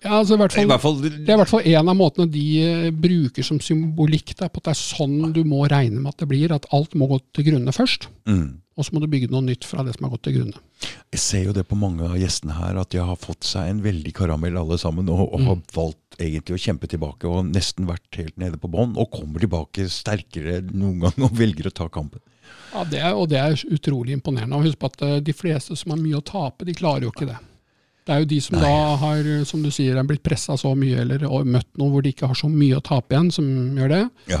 Ja, 0.00 0.14
altså 0.22 0.32
i 0.32 0.40
hvert 0.40 0.54
I 0.56 0.64
hvert 0.64 0.80
fall 0.80 0.94
Det 1.02 1.28
er 1.28 1.34
i 1.34 1.40
hvert 1.42 1.50
fall 1.50 1.66
en 1.68 1.88
av 1.92 1.96
måtene 1.98 2.24
de 2.32 2.44
eh, 2.64 2.86
bruker 2.90 3.44
som 3.44 3.58
symbolikk. 3.60 4.32
der, 4.38 4.48
på 4.48 4.62
at 4.62 4.70
det 4.70 4.72
er 4.72 4.80
sånn 4.80 5.32
du 5.36 5.42
må 5.44 5.66
regne 5.68 6.00
med 6.00 6.14
at 6.14 6.22
det 6.22 6.28
blir. 6.30 6.54
At 6.56 6.64
alt 6.72 6.94
må 6.96 7.06
gå 7.10 7.18
til 7.36 7.50
grunne 7.50 7.74
først. 7.76 8.08
mm. 8.26 8.48
Og 8.80 8.86
så 8.86 8.94
må 8.96 9.00
du 9.02 9.10
bygge 9.12 9.28
noe 9.28 9.44
nytt 9.44 9.66
fra 9.68 9.82
det 9.84 9.92
som 9.92 10.06
har 10.06 10.14
gått 10.14 10.22
til 10.24 10.38
grunne. 10.38 10.56
Jeg 11.12 11.20
ser 11.20 11.42
jo 11.44 11.52
det 11.52 11.66
på 11.68 11.76
mange 11.76 12.00
av 12.06 12.14
gjestene 12.16 12.54
her, 12.56 12.78
at 12.80 12.88
de 12.94 13.02
har 13.04 13.18
fått 13.20 13.44
seg 13.44 13.68
en 13.68 13.82
veldig 13.84 14.12
karamell 14.16 14.56
alle 14.56 14.78
sammen, 14.80 15.10
og, 15.12 15.20
og 15.34 15.40
Mm. 15.42 15.46
har 15.50 15.58
valgt 15.74 16.16
egentlig 16.18 16.56
å 16.56 16.62
kjempe 16.64 16.88
tilbake 16.88 17.28
og 17.28 17.44
nesten 17.50 17.84
vært 17.90 18.08
helt 18.16 18.38
nede 18.40 18.56
på 18.56 18.70
bånn, 18.72 18.96
og 18.96 19.10
kommer 19.12 19.38
tilbake 19.44 19.84
sterkere 19.92 20.62
noen 20.72 20.96
gang 21.04 21.26
og 21.28 21.36
velger 21.36 21.68
å 21.68 21.74
ta 21.76 21.90
kampen. 21.92 22.20
Ja, 22.72 22.84
det 22.88 23.02
er, 23.04 23.12
Og 23.20 23.28
det 23.28 23.36
er 23.36 23.52
utrolig 23.68 24.16
imponerende. 24.16 24.56
Og 24.56 24.64
Husk 24.64 24.78
på 24.80 24.86
at 24.94 25.02
eh, 25.02 25.20
de 25.20 25.32
fleste 25.36 25.76
som 25.76 25.92
har 25.92 26.00
mye 26.00 26.16
å 26.16 26.24
tape, 26.24 26.64
de 26.64 26.72
klarer 26.72 27.04
jo 27.04 27.12
ikke 27.12 27.28
det. 27.28 27.36
Det 28.10 28.16
er 28.16 28.24
jo 28.24 28.28
de 28.32 28.40
som 28.42 28.56
Nei. 28.58 28.66
da 28.66 28.96
har 29.04 29.28
som 29.46 29.62
du 29.62 29.68
sier, 29.70 29.94
er 30.00 30.08
blitt 30.08 30.24
pressa 30.26 30.56
så 30.58 30.72
mye 30.74 30.98
eller 31.04 31.22
møtt 31.46 31.68
noe 31.78 31.92
hvor 31.92 32.02
de 32.02 32.10
ikke 32.10 32.26
har 32.26 32.34
så 32.34 32.48
mye 32.50 32.80
å 32.80 32.82
tape 32.82 33.14
igjen, 33.14 33.30
som 33.30 33.46
gjør 33.78 33.92
det. 33.94 34.00
Ja. 34.32 34.40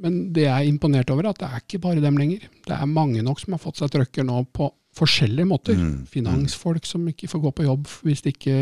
Men 0.00 0.16
det 0.32 0.46
jeg 0.46 0.52
er 0.52 0.70
imponert 0.70 1.10
over, 1.12 1.28
at 1.28 1.38
det 1.40 1.48
er 1.50 1.60
ikke 1.60 1.80
bare 1.84 2.00
dem 2.04 2.16
lenger. 2.20 2.48
Det 2.66 2.72
er 2.72 2.88
mange 2.88 3.20
nok 3.24 3.40
som 3.40 3.52
har 3.52 3.60
fått 3.60 3.78
seg 3.80 3.92
trøkker 3.92 4.24
nå 4.28 4.42
på 4.56 4.70
forskjellige 4.96 5.44
måter. 5.48 5.76
Mm, 5.76 6.06
Finansfolk 6.08 6.86
som 6.88 7.04
ikke 7.08 7.28
får 7.28 7.42
gå 7.44 7.50
på 7.58 7.64
jobb 7.66 7.84
hvis 8.04 8.22
de 8.24 8.32
ikke 8.32 8.54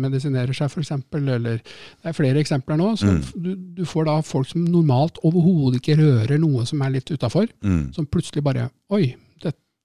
medisinerer 0.00 0.52
seg, 0.56 0.68
f.eks. 0.68 0.92
Eller 1.16 1.62
det 1.62 2.10
er 2.10 2.16
flere 2.16 2.40
eksempler 2.42 2.76
nå. 2.80 2.90
Så 3.00 3.08
Mm. 3.08 3.22
du, 3.42 3.50
du 3.80 3.84
får 3.88 4.04
da 4.10 4.18
folk 4.20 4.48
som 4.48 4.64
normalt 4.64 5.16
overhodet 5.24 5.80
ikke 5.80 5.96
rører 6.02 6.38
noe 6.38 6.66
som 6.68 6.82
er 6.84 6.90
litt 6.98 7.08
utafor, 7.10 7.48
Mm. 7.64 7.94
som 7.96 8.04
plutselig 8.06 8.44
bare 8.44 8.68
Oi, 8.92 9.14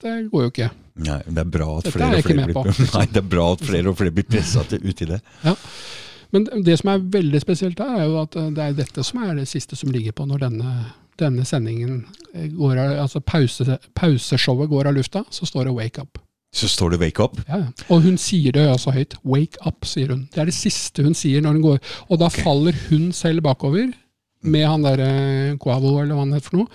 dette 0.01 0.29
går 0.31 0.43
jo 0.43 0.51
ikke. 0.51 0.71
Nei, 1.05 1.19
det 1.27 1.41
er 1.41 1.51
bra 1.51 1.67
at 1.79 1.87
flere 1.91 2.17
er 2.17 2.21
og 2.21 2.27
flere 2.27 2.47
blir. 2.49 2.81
Nei, 2.95 3.05
det 3.11 3.21
er 3.21 3.29
bra 3.35 3.45
at 3.53 3.63
flere 3.67 3.91
og 3.91 3.97
flere 3.99 4.15
blir 4.15 4.27
pressa 4.27 4.63
ut 4.63 5.01
i 5.01 5.07
det. 5.09 5.21
Men 6.35 6.47
det 6.65 6.77
som 6.81 6.91
er 6.91 7.07
veldig 7.15 7.41
spesielt 7.43 7.79
her, 7.79 7.95
er 7.99 8.09
jo 8.09 8.19
at 8.23 8.35
eh, 8.39 8.51
det 8.55 8.63
er 8.63 8.77
dette 8.79 9.03
som 9.07 9.23
er 9.23 9.35
det 9.37 9.47
siste 9.47 9.77
som 9.79 9.91
ligger 9.93 10.15
på 10.15 10.25
når 10.27 10.45
denne, 10.47 10.75
denne 11.21 11.45
sendingen 11.47 12.01
eh, 12.33 12.47
går 12.51 12.79
av, 12.81 12.93
altså 13.05 13.21
pause, 13.23 13.79
pauseshowet 13.95 14.71
går 14.71 14.89
av 14.89 14.97
lufta, 14.97 15.23
så 15.29 15.47
står 15.47 15.69
det 15.69 15.75
'wake 15.77 16.03
up'. 16.03 16.19
Så 16.55 16.67
står 16.71 16.95
det 16.95 16.99
'wake 16.99 17.23
up'. 17.23 17.39
Ja, 17.47 17.57
ja. 17.57 17.87
Og 17.89 18.01
hun 18.01 18.17
sier 18.17 18.51
det 18.51 18.67
også 18.67 18.91
høyt. 18.95 19.15
'Wake 19.23 19.59
up', 19.67 19.85
sier 19.85 20.11
hun. 20.11 20.27
Det 20.33 20.41
er 20.41 20.45
det 20.51 20.57
siste 20.57 21.03
hun 21.03 21.13
sier 21.15 21.41
når 21.41 21.59
hun 21.59 21.61
går. 21.61 21.79
Og 22.09 22.19
da 22.19 22.27
faller 22.27 22.75
hun 22.89 23.11
selv 23.11 23.43
bakover 23.43 23.93
med 24.43 24.67
han 24.67 24.83
derre 24.83 25.57
Guavo, 25.57 25.99
eller 26.01 26.15
hva 26.15 26.23
han 26.25 26.33
heter 26.33 26.49
for 26.49 26.57
noe. 26.63 26.67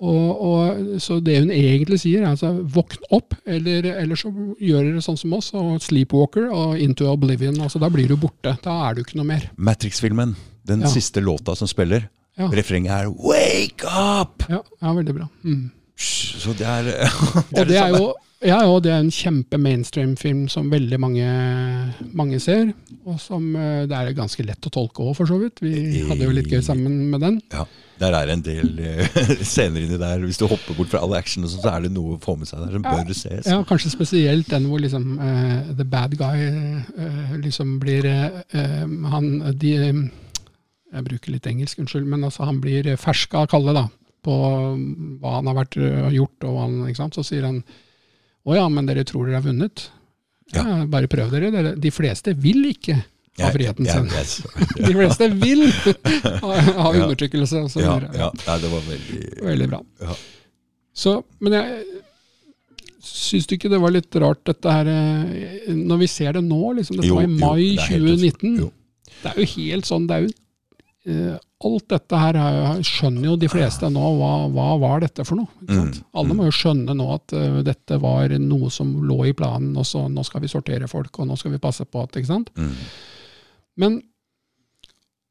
Og, 0.00 0.28
og, 0.40 1.00
så 1.04 1.18
det 1.20 1.34
hun 1.42 1.50
egentlig 1.52 1.98
sier, 2.00 2.22
er 2.22 2.30
altså 2.32 2.54
våkn 2.72 3.02
opp, 3.12 3.34
eller, 3.44 3.84
eller 4.00 4.16
så 4.16 4.30
gjør 4.32 4.86
dere 4.86 5.02
sånn 5.04 5.18
som 5.20 5.34
oss, 5.36 5.50
og 5.52 5.74
sleepwalker 5.84 6.46
og 6.56 6.78
into 6.80 7.04
oblivion. 7.10 7.58
altså 7.60 7.78
Da 7.82 7.90
blir 7.92 8.08
du 8.08 8.16
borte. 8.16 8.54
Da 8.64 8.78
er 8.88 8.96
du 8.96 9.02
ikke 9.04 9.18
noe 9.20 9.28
mer. 9.28 9.50
Matrix-filmen, 9.60 10.32
den 10.66 10.80
Ja. 10.86 10.88
siste 10.88 11.20
låta 11.20 11.54
som 11.56 11.68
spiller, 11.68 12.08
Ja, 12.38 12.46
refrenget 12.48 12.90
er 12.92 13.06
'wake 13.10 13.84
up'! 13.84 14.48
ja, 14.48 14.62
ja 14.80 14.92
veldig 14.94 15.14
bra. 15.14 15.28
Mm. 15.44 15.70
Så 15.96 16.56
det 16.56 16.66
er 16.66 16.82
det, 16.82 16.94
Og 17.60 17.66
det 17.68 17.76
er 17.76 17.88
jo 17.88 18.14
ja, 18.40 18.58
og 18.70 18.78
det 18.86 18.90
er 18.94 19.02
en 19.02 19.10
kjempe 19.12 19.58
mainstream-film 19.60 20.46
som 20.48 20.70
veldig 20.72 20.98
mange, 21.02 21.26
mange 22.16 22.38
ser. 22.40 22.70
Og 23.04 23.18
som 23.20 23.50
eh, 23.58 23.82
det 23.90 23.96
er 23.96 24.14
ganske 24.16 24.44
lett 24.46 24.64
å 24.68 24.72
tolke 24.72 25.04
òg, 25.04 25.14
for 25.18 25.28
så 25.28 25.36
vidt. 25.42 25.60
Vi 25.64 26.02
hadde 26.08 26.24
jo 26.24 26.32
litt 26.34 26.48
gøy 26.50 26.62
sammen 26.64 27.10
med 27.12 27.20
den. 27.24 27.36
Ja, 27.52 27.66
der 28.00 28.16
er 28.16 28.32
en 28.32 28.40
del 28.46 28.70
eh, 28.80 29.20
scener 29.50 29.84
inni 29.84 29.98
der. 30.00 30.24
Hvis 30.24 30.40
du 30.40 30.46
hopper 30.48 30.78
bort 30.78 30.88
fra 30.92 31.02
all 31.04 31.12
action, 31.18 31.44
sånn, 31.44 31.60
så 31.66 31.74
er 31.74 31.84
det 31.84 31.92
noe 31.92 32.16
å 32.16 32.22
få 32.22 32.38
med 32.40 32.48
seg 32.48 32.62
der 32.64 32.78
som 32.78 32.86
Ja. 32.88 32.94
bør 32.96 33.12
ses. 33.18 33.50
Ja, 33.50 33.58
Kanskje 33.68 33.92
spesielt 33.92 34.48
den 34.52 34.70
hvor 34.72 34.80
liksom 34.80 35.18
uh, 35.20 35.74
the 35.76 35.84
bad 35.84 36.16
guy 36.20 36.46
uh, 36.48 37.36
liksom 37.44 37.76
blir 37.82 38.08
eh, 38.08 38.40
Han 39.12 39.28
de 39.60 39.74
Jeg 40.90 41.04
bruker 41.06 41.36
litt 41.36 41.46
engelsk, 41.46 41.78
unnskyld, 41.84 42.08
men 42.08 42.24
altså 42.26 42.48
han 42.48 42.58
blir 42.64 42.88
ferska 42.98 43.44
av 43.44 43.52
Kalle 43.52 43.76
da, 43.76 43.84
på 44.24 44.34
hva 45.20 45.36
han 45.36 45.46
har 45.52 45.60
vært 45.60 45.76
gjort. 46.16 46.48
og 46.48 46.56
hva 46.56 46.64
han, 46.66 46.80
ikke 46.88 47.02
sant? 47.04 47.14
Så 47.20 47.22
sier 47.28 47.46
han 47.46 47.60
å 48.48 48.56
ja, 48.56 48.66
men 48.72 48.88
dere 48.88 49.04
tror 49.08 49.28
dere 49.28 49.40
har 49.40 49.46
vunnet? 49.46 49.86
Ja, 50.54 50.64
Bare 50.90 51.08
prøv 51.10 51.30
dere. 51.34 51.74
De 51.78 51.90
fleste 51.94 52.32
vil 52.34 52.64
ikke 52.72 52.96
ha 53.40 53.50
friheten 53.54 53.86
ja, 53.86 53.98
sin. 54.00 54.08
yes. 54.10 54.40
De 54.88 54.92
fleste 54.96 55.28
vil 55.40 55.66
ha, 55.70 56.90
undertrykkelse. 56.90 57.62
så 57.72 57.82
ja, 57.84 57.96
ja, 58.10 58.30
ja, 58.46 58.56
det 58.60 58.70
var 58.72 58.82
veldig 58.88 59.20
Veldig 59.46 59.68
bra. 59.70 59.80
Ja. 60.02 60.16
Så, 61.00 61.14
men 61.38 61.54
jeg 61.54 61.84
syns 63.00 63.46
du 63.48 63.54
ikke 63.56 63.70
det 63.72 63.78
var 63.80 63.94
litt 63.94 64.16
rart 64.20 64.42
dette 64.48 64.72
her 64.74 64.88
eh, 64.92 65.70
Når 65.72 66.02
vi 66.02 66.08
ser 66.10 66.34
det 66.36 66.42
nå, 66.44 66.58
liksom, 66.80 66.98
dette 66.98 67.08
Jo, 67.08 67.20
var 67.20 67.28
i 67.28 67.30
jo, 67.30 67.38
mai 67.38 67.62
det 67.78 67.86
er 67.86 67.94
2019. 67.94 68.58
jo. 68.60 68.68
Det 69.20 69.30
er 69.30 69.38
jo 69.40 69.46
helt 69.54 69.88
sånn 69.88 70.08
det 70.10 70.16
er 70.18 70.26
jo, 70.26 70.34
eh, 71.12 71.38
Alt 71.60 71.90
dette 71.92 72.16
her 72.16 72.36
er- 72.40 72.78
skjønner 72.86 73.26
jo 73.26 73.36
de 73.36 73.48
fleste 73.52 73.88
nå. 73.92 74.04
Hva, 74.16 74.32
hva 74.48 74.68
var 74.80 75.02
dette 75.04 75.26
for 75.28 75.36
noe? 75.36 75.50
Mm, 75.68 75.90
Alle 76.16 76.32
mm. 76.32 76.38
må 76.38 76.46
jo 76.48 76.54
skjønne 76.56 76.94
nå 76.96 77.08
at 77.12 77.34
uh, 77.36 77.58
dette 77.66 77.98
var 78.00 78.32
noe 78.40 78.70
som 78.72 78.94
lå 79.04 79.18
i 79.28 79.34
planen, 79.36 79.74
og 79.76 79.84
så 79.84 80.06
nå 80.08 80.24
skal 80.24 80.40
vi 80.40 80.48
sortere 80.48 80.88
folk, 80.88 81.18
og 81.20 81.28
nå 81.28 81.36
skal 81.36 81.52
vi 81.52 81.60
passe 81.60 81.84
på 81.84 82.00
at 82.00 82.16
ikke 82.16 82.30
sant? 82.30 82.48
Mm. 82.56 82.72
Men, 83.84 84.00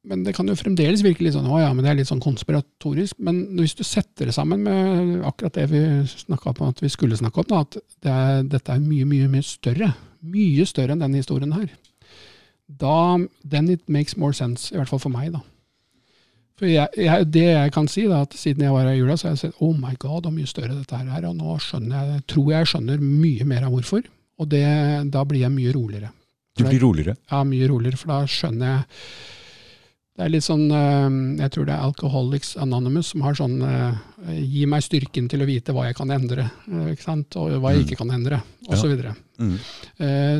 men 0.05 0.23
det 0.27 0.35
kan 0.37 0.47
jo 0.47 0.57
fremdeles 0.59 1.01
virke 1.05 1.25
litt 1.25 1.33
sånn 1.33 1.49
å 1.49 1.59
ja, 1.63 1.73
men 1.73 1.81
det 1.83 1.95
er 1.95 1.99
litt 2.03 2.13
sånn 2.13 2.21
konspiratorisk. 2.21 3.17
Men 3.25 3.41
hvis 3.57 3.73
du 3.81 3.83
setter 3.87 4.29
det 4.29 4.37
sammen 4.37 4.61
med 4.69 5.25
akkurat 5.25 5.57
det 5.57 5.65
vi 5.73 5.83
snakka 6.13 6.53
om 6.53 6.69
at 6.69 6.85
vi 6.85 6.93
skulle 6.93 7.17
snakke 7.17 7.41
om, 7.41 7.49
da, 7.49 7.65
at 7.65 7.81
det 8.05 8.13
er, 8.13 8.43
dette 8.53 8.77
er 8.77 8.85
mye, 8.85 9.09
mye 9.09 9.33
mye 9.33 9.49
større. 9.49 9.95
Mye 10.21 10.65
større 10.69 10.93
enn 10.93 11.01
denne 11.01 11.25
historien 11.25 11.57
her. 11.57 11.71
Da, 12.69 13.17
then 13.41 13.69
it 13.73 13.89
makes 13.89 14.13
more 14.13 14.33
sense, 14.37 14.69
i 14.69 14.77
hvert 14.77 14.93
fall 14.93 15.01
for 15.01 15.09
meg, 15.09 15.33
da. 15.33 15.41
For 16.59 16.67
jeg, 16.67 16.91
jeg, 16.99 17.27
det 17.31 17.45
jeg 17.47 17.71
kan 17.71 17.87
si, 17.87 18.03
da, 18.09 18.23
at 18.27 18.35
siden 18.35 18.65
jeg 18.65 18.75
var 18.75 18.83
her 18.83 18.97
i 18.97 18.99
jula, 18.99 19.15
så 19.15 19.29
har 19.29 19.35
jeg 19.37 19.43
sett 19.45 19.61
oh 19.63 19.71
my 19.77 19.93
god, 19.95 20.27
hvor 20.27 20.33
mye 20.35 20.49
større 20.49 20.75
dette 20.75 20.99
her 20.99 21.07
er. 21.07 21.27
Og 21.29 21.37
nå 21.39 21.55
jeg, 21.55 22.23
tror 22.27 22.51
jeg 22.51 22.71
skjønner 22.73 23.03
mye 23.03 23.47
mer 23.47 23.67
av 23.67 23.75
hvorfor. 23.75 24.03
Og 24.39 24.49
det, 24.51 24.65
da 25.13 25.23
blir 25.27 25.45
jeg 25.45 25.55
mye 25.55 25.75
roligere. 25.75 26.11
Du 26.59 26.65
blir 26.67 26.81
roligere. 26.83 27.15
Ja, 27.31 27.45
mye 27.47 27.67
roligere, 27.71 27.99
for 27.99 28.11
da 28.11 28.19
skjønner 28.27 28.73
jeg 28.73 28.81
Det 30.19 30.25
er 30.25 30.31
litt 30.33 30.43
sånn 30.43 30.65
eh, 30.75 31.13
Jeg 31.45 31.51
tror 31.55 31.67
det 31.69 31.73
er 31.77 31.83
Alcoholics 31.85 32.49
Anonymous 32.59 33.13
som 33.13 33.21
har 33.23 33.37
sånn 33.39 33.53
eh, 33.63 34.41
Gi 34.43 34.65
meg 34.67 34.83
styrken 34.83 35.29
til 35.31 35.45
å 35.45 35.47
vite 35.47 35.71
hva 35.71 35.85
jeg 35.87 35.95
kan 35.95 36.11
endre, 36.11 36.49
eh, 36.67 36.89
ikke 36.91 37.05
sant? 37.05 37.37
og 37.39 37.53
hva 37.63 37.71
jeg 37.71 37.79
Mm. 37.79 37.85
ikke 37.87 37.97
kan 38.01 38.11
endre, 38.17 38.41
Ja. 38.67 38.75
osv. 38.75 38.89
videre 38.91 39.15
Mm. 39.39 39.55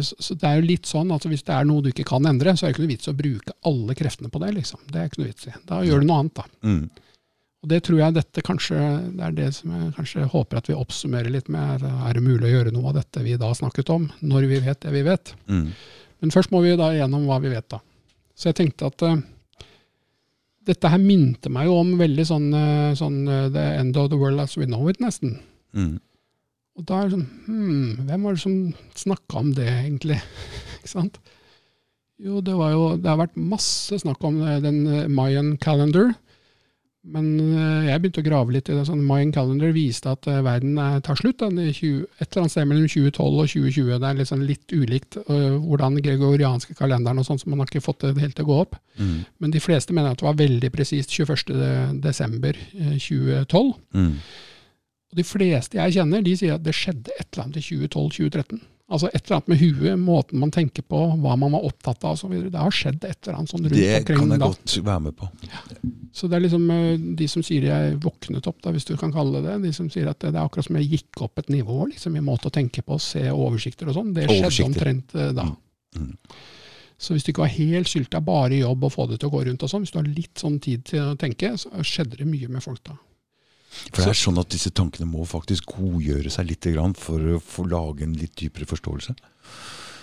Så 0.03 0.35
det 0.35 0.43
er 0.43 0.59
jo 0.59 0.67
litt 0.67 0.83
sånn 0.83 1.13
at 1.15 1.23
hvis 1.23 1.43
det 1.47 1.55
er 1.55 1.63
noe 1.63 1.81
du 1.81 1.87
ikke 1.93 2.03
kan 2.05 2.25
endre, 2.27 2.51
så 2.51 2.65
er 2.65 2.67
det 2.67 2.75
ikke 2.75 2.83
noe 2.83 2.91
vits 2.91 3.07
å 3.07 3.15
bruke 3.15 3.53
alle 3.63 3.95
kreftene 3.95 4.29
på 4.29 4.41
det. 4.43 4.49
liksom. 4.55 4.79
Det 4.91 4.95
er 4.99 5.05
ikke 5.07 5.19
noe 5.21 5.29
vits 5.31 5.47
i. 5.47 5.53
Da 5.65 5.79
gjør 5.87 6.01
du 6.01 6.07
noe 6.07 6.19
annet, 6.19 6.33
da. 6.35 6.43
Mm. 6.63 6.89
Og 7.63 7.69
det 7.69 7.79
tror 7.83 7.97
jeg 7.99 8.13
dette 8.13 8.41
kanskje 8.43 9.15
det 9.15 9.23
er 9.23 9.31
det 9.31 9.47
som 9.55 9.71
jeg 9.71 9.93
kanskje 9.95 10.27
håper 10.29 10.57
at 10.57 10.67
vi 10.67 10.75
oppsummerer 10.75 11.31
litt 11.31 11.47
med. 11.47 11.81
Er, 11.83 12.13
det 12.13 12.23
mulig 12.23 12.43
å 12.47 12.53
gjøre 12.57 12.73
noe 12.75 12.89
av 12.91 12.95
dette 12.99 13.23
vi 13.23 13.37
da 13.39 13.53
snakket 13.55 13.89
om, 13.95 14.11
når 14.21 14.47
vi 14.51 14.59
vet 14.59 14.79
det 14.81 14.91
vi 14.91 15.01
vet? 15.07 15.33
Mm. 15.47 15.71
Men 16.21 16.31
først 16.31 16.51
må 16.51 16.61
vi 16.61 16.75
da 16.75 16.91
gjennom 16.91 17.25
hva 17.25 17.39
vi 17.41 17.49
vet, 17.55 17.69
da. 17.69 17.79
Så 18.35 18.51
jeg 18.51 18.55
tenkte 18.59 18.87
at 18.91 19.23
dette 20.69 20.91
her 20.91 21.01
minte 21.01 21.49
meg 21.51 21.69
jo 21.69 21.79
om 21.81 21.95
veldig 21.99 22.25
sånn, 22.29 22.51
eh, 22.55 22.91
sånn 22.97 23.23
eh, 23.25 23.47
The 23.53 23.65
End 23.79 23.97
of 23.99 24.11
the 24.11 24.19
World 24.19 24.43
As 24.43 24.55
We 24.59 24.67
Know 24.69 24.89
It, 24.91 25.01
nesten. 25.03 25.39
Mm. 25.73 25.97
Og 26.79 26.85
da 26.87 26.99
er 26.99 27.09
det 27.09 27.17
sånn 27.17 27.27
hmm, 27.45 28.05
Hvem 28.07 28.23
var 28.25 28.35
det 28.35 28.41
som 28.41 28.55
snakka 28.97 29.41
om 29.41 29.51
det, 29.57 29.67
egentlig? 29.67 30.19
Ikke 30.79 30.91
sant? 30.93 31.19
Jo, 32.19 32.39
det 32.43 32.55
var 32.57 32.71
jo 32.73 32.85
Det 32.99 33.07
har 33.07 33.19
vært 33.19 33.37
masse 33.37 33.99
snakk 34.01 34.23
om 34.27 34.41
eh, 34.45 34.61
den 34.63 34.83
Mayan 35.13 35.55
calendar. 35.61 36.13
Men 37.07 37.39
eh, 37.39 37.85
jeg 37.87 37.95
begynte 38.01 38.19
å 38.19 38.25
grave 38.25 38.51
litt 38.51 38.67
i 38.67 38.73
det. 38.75 38.81
sånn 38.89 39.05
Mayan 39.07 39.31
Calendar 39.31 39.71
viste 39.71 40.11
at 40.11 40.27
eh, 40.27 40.41
verden 40.43 40.75
er, 40.83 40.99
tar 41.05 41.15
slutt 41.15 41.39
den, 41.39 41.55
i 41.63 41.71
20, 41.71 42.03
et 42.19 42.27
eller 42.27 42.41
annet 42.43 42.51
sted 42.51 42.67
mellom 42.67 42.89
2012 42.91 43.29
og 43.29 43.47
2020. 43.53 43.93
Det 43.93 44.07
er 44.09 44.19
liksom 44.19 44.43
litt 44.43 44.67
ulikt 44.75 45.15
hvordan 45.29 46.03
gregorianske 46.03 46.75
kalenderen 46.75 47.21
og 47.21 47.25
sånn, 47.27 47.39
så 47.39 47.47
man 47.47 47.59
har 47.63 47.69
ikke 47.71 47.87
fått 47.87 48.03
det 48.03 48.19
helt 48.19 48.35
til 48.35 48.45
å 48.47 48.51
gå 48.51 48.57
opp. 48.65 48.73
Mm. 48.99 49.19
Men 49.39 49.49
de 49.55 49.61
fleste 49.63 49.95
mener 49.95 50.11
at 50.11 50.19
det 50.19 50.27
var 50.27 50.41
veldig 50.41 50.69
presist 50.75 51.09
21.12.2012. 51.15 53.71
Mm. 53.95 54.15
Og 55.09 55.17
de 55.17 55.25
fleste 55.25 55.79
jeg 55.79 55.95
kjenner, 55.95 56.21
de 56.25 56.35
sier 56.37 56.59
at 56.59 56.65
det 56.65 56.75
skjedde 56.77 57.15
et 57.15 57.29
eller 57.31 57.47
annet 57.47 57.61
i 57.61 57.63
2012-2013. 57.69 58.59
Altså 58.89 59.09
et 59.13 59.21
eller 59.21 59.35
annet 59.37 59.49
med 59.51 59.59
huet, 59.61 59.99
måten 60.01 60.41
man 60.41 60.51
tenker 60.53 60.81
på, 60.81 60.99
hva 61.21 61.35
man 61.37 61.53
var 61.53 61.65
opptatt 61.67 62.01
av 62.09 62.15
osv. 62.15 62.31
Det 62.49 62.57
har 62.57 62.73
skjedd 62.73 63.03
et 63.05 63.19
eller 63.27 63.37
annet 63.37 63.51
sånn 63.51 63.67
rundt 63.67 63.75
Det 63.77 63.89
omkring 63.99 64.21
kan 64.23 64.33
jeg 64.33 64.41
da. 64.41 64.47
godt 64.49 64.77
være 64.87 65.03
med 65.05 65.17
på. 65.19 65.27
Så 66.17 66.29
det 66.29 66.39
er 66.39 66.43
liksom 66.47 66.63
eh, 66.73 67.03
de 67.19 67.27
som 67.29 67.45
sier 67.45 67.67
jeg 67.69 67.99
våknet 68.01 68.49
opp, 68.49 68.57
da, 68.65 68.73
hvis 68.73 68.89
du 68.89 68.95
kan 68.97 69.13
kalle 69.13 69.43
det 69.43 69.51
det. 69.51 69.57
De 69.67 69.73
som 69.77 69.91
sier 69.93 70.09
at 70.09 70.17
det 70.25 70.33
er 70.33 70.41
akkurat 70.41 70.65
som 70.65 70.79
jeg 70.81 70.89
gikk 70.95 71.21
opp 71.27 71.37
et 71.43 71.51
nivå 71.53 71.83
liksom, 71.91 72.17
i 72.17 72.23
måte 72.25 72.49
å 72.49 72.55
tenke 72.55 72.81
på, 72.85 72.97
se 73.03 73.27
oversikter 73.29 73.91
og 73.91 73.99
sånn. 73.99 74.15
Det 74.17 74.25
skjedde 74.25 74.65
omtrent 74.71 75.13
eh, 75.13 75.35
da. 75.37 75.45
Mm. 75.45 76.07
Mm. 76.09 76.15
Så 76.99 77.13
hvis 77.13 77.23
du 77.23 77.29
ikke 77.31 77.45
var 77.45 77.53
helt 77.53 77.87
sylta, 77.87 78.19
bare 78.25 78.57
i 78.57 78.63
jobb 78.63 78.89
og 78.89 78.91
få 78.91 79.05
det 79.07 79.21
til 79.21 79.29
å 79.29 79.35
gå 79.37 79.45
rundt 79.47 79.61
og 79.63 79.71
sånn, 79.71 79.85
hvis 79.85 79.93
du 79.93 80.01
har 80.01 80.09
litt 80.09 80.41
sånn 80.41 80.57
tid 80.65 80.81
til 80.89 81.13
å 81.13 81.19
tenke, 81.19 81.53
så 81.61 81.71
skjedde 81.85 82.19
det 82.19 82.27
mye 82.27 82.49
med 82.51 82.65
folk 82.65 82.81
da. 82.89 82.97
For 83.89 84.03
det 84.03 84.13
er 84.13 84.17
sånn 84.17 84.41
at 84.41 84.49
disse 84.53 84.71
tankene 84.75 85.07
må 85.09 85.25
faktisk 85.29 85.75
godgjøre 85.77 86.31
seg 86.33 86.49
litt 86.49 86.69
for 86.97 87.35
å 87.35 87.41
få 87.43 87.67
lage 87.69 88.05
en 88.05 88.17
litt 88.17 88.35
dypere 88.39 88.67
forståelse. 88.69 89.15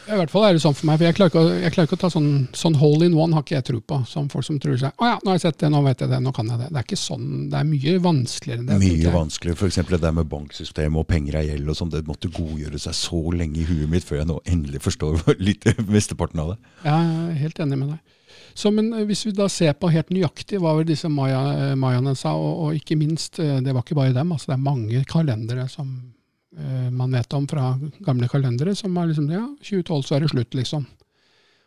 I 0.06 0.14
hvert 0.14 0.30
fall 0.30 0.44
er 0.46 0.54
det 0.54 0.62
sånn 0.62 0.74
for 0.76 0.86
meg, 0.86 1.00
for 1.00 1.08
jeg 1.08 1.16
klarer 1.18 1.32
ikke 1.32 1.40
å, 1.42 1.70
klarer 1.74 1.88
ikke 1.88 1.96
å 1.96 2.00
ta 2.04 2.08
sånn, 2.14 2.28
sånn 2.54 2.76
hole 2.78 3.08
in 3.08 3.16
one, 3.18 3.34
har 3.34 3.42
ikke 3.42 3.56
jeg 3.56 3.66
tro 3.66 3.80
på. 3.82 3.98
Som 4.06 4.28
folk 4.30 4.46
som 4.46 4.60
tror 4.62 4.76
seg 4.78 5.02
å 5.02 5.08
ja, 5.08 5.16
nå 5.18 5.32
har 5.32 5.38
jeg 5.40 5.48
sett 5.48 5.58
det, 5.64 5.70
nå 5.74 5.80
vet 5.82 6.04
jeg 6.04 6.12
det, 6.12 6.20
nå 6.22 6.32
kan 6.36 6.52
jeg 6.52 6.60
det. 6.60 6.68
Det 6.70 6.78
er 6.78 6.86
ikke 6.86 7.00
sånn, 7.00 7.26
det 7.50 7.58
er 7.58 7.66
mye 7.66 7.94
vanskeligere 8.04 8.62
enn 8.62 8.68
det. 8.70 8.78
Mye 8.84 9.14
vanskeligere. 9.16 9.58
F.eks. 9.58 9.80
det 9.90 10.00
der 10.04 10.14
med 10.14 10.30
banksystemet 10.30 11.02
og 11.02 11.08
penger 11.10 11.40
er 11.40 11.48
gjeld 11.48 11.72
og 11.74 11.78
sånn. 11.80 11.90
Det 11.90 12.04
måtte 12.06 12.30
godgjøre 12.38 12.82
seg 12.86 12.98
så 13.00 13.22
lenge 13.34 13.64
i 13.64 13.66
huet 13.66 13.90
mitt 13.90 14.06
før 14.06 14.22
jeg 14.22 14.30
nå 14.30 14.38
endelig 14.46 14.84
forstår 14.86 15.18
litt 15.48 15.66
mesteparten 15.90 16.44
av 16.44 16.54
det. 16.54 16.60
Jeg 16.86 17.16
er 17.16 17.40
helt 17.42 17.64
enig 17.66 17.80
med 17.82 17.96
deg. 17.96 18.15
Så, 18.56 18.72
men 18.72 18.92
eh, 18.94 19.04
hvis 19.08 19.26
vi 19.28 19.34
da 19.36 19.48
ser 19.52 19.76
på 19.76 19.92
helt 19.92 20.10
nøyaktig 20.14 20.60
hva 20.62 20.72
var 20.78 20.86
disse 20.88 21.10
maya, 21.12 21.40
eh, 21.52 21.74
mayaene 21.78 22.16
sa, 22.16 22.32
og, 22.40 22.52
og 22.64 22.78
ikke 22.78 22.96
minst, 22.98 23.40
eh, 23.42 23.58
det 23.64 23.74
var 23.74 23.84
ikke 23.84 23.98
bare 23.98 24.16
dem, 24.16 24.32
altså 24.32 24.52
det 24.52 24.56
er 24.56 24.68
mange 24.70 25.02
kalendere 25.08 25.66
som 25.68 25.90
uh, 26.56 26.88
man 26.88 27.12
vet 27.12 27.36
om 27.36 27.44
fra 27.50 27.74
gamle 28.06 28.30
kalendere, 28.32 28.72
som 28.78 28.96
er 28.96 29.10
liksom, 29.10 29.28
ja, 29.34 29.44
2012 29.60 30.06
så 30.06 30.16
er 30.16 30.24
det 30.24 30.32
slutt, 30.32 30.56
liksom. 30.56 30.86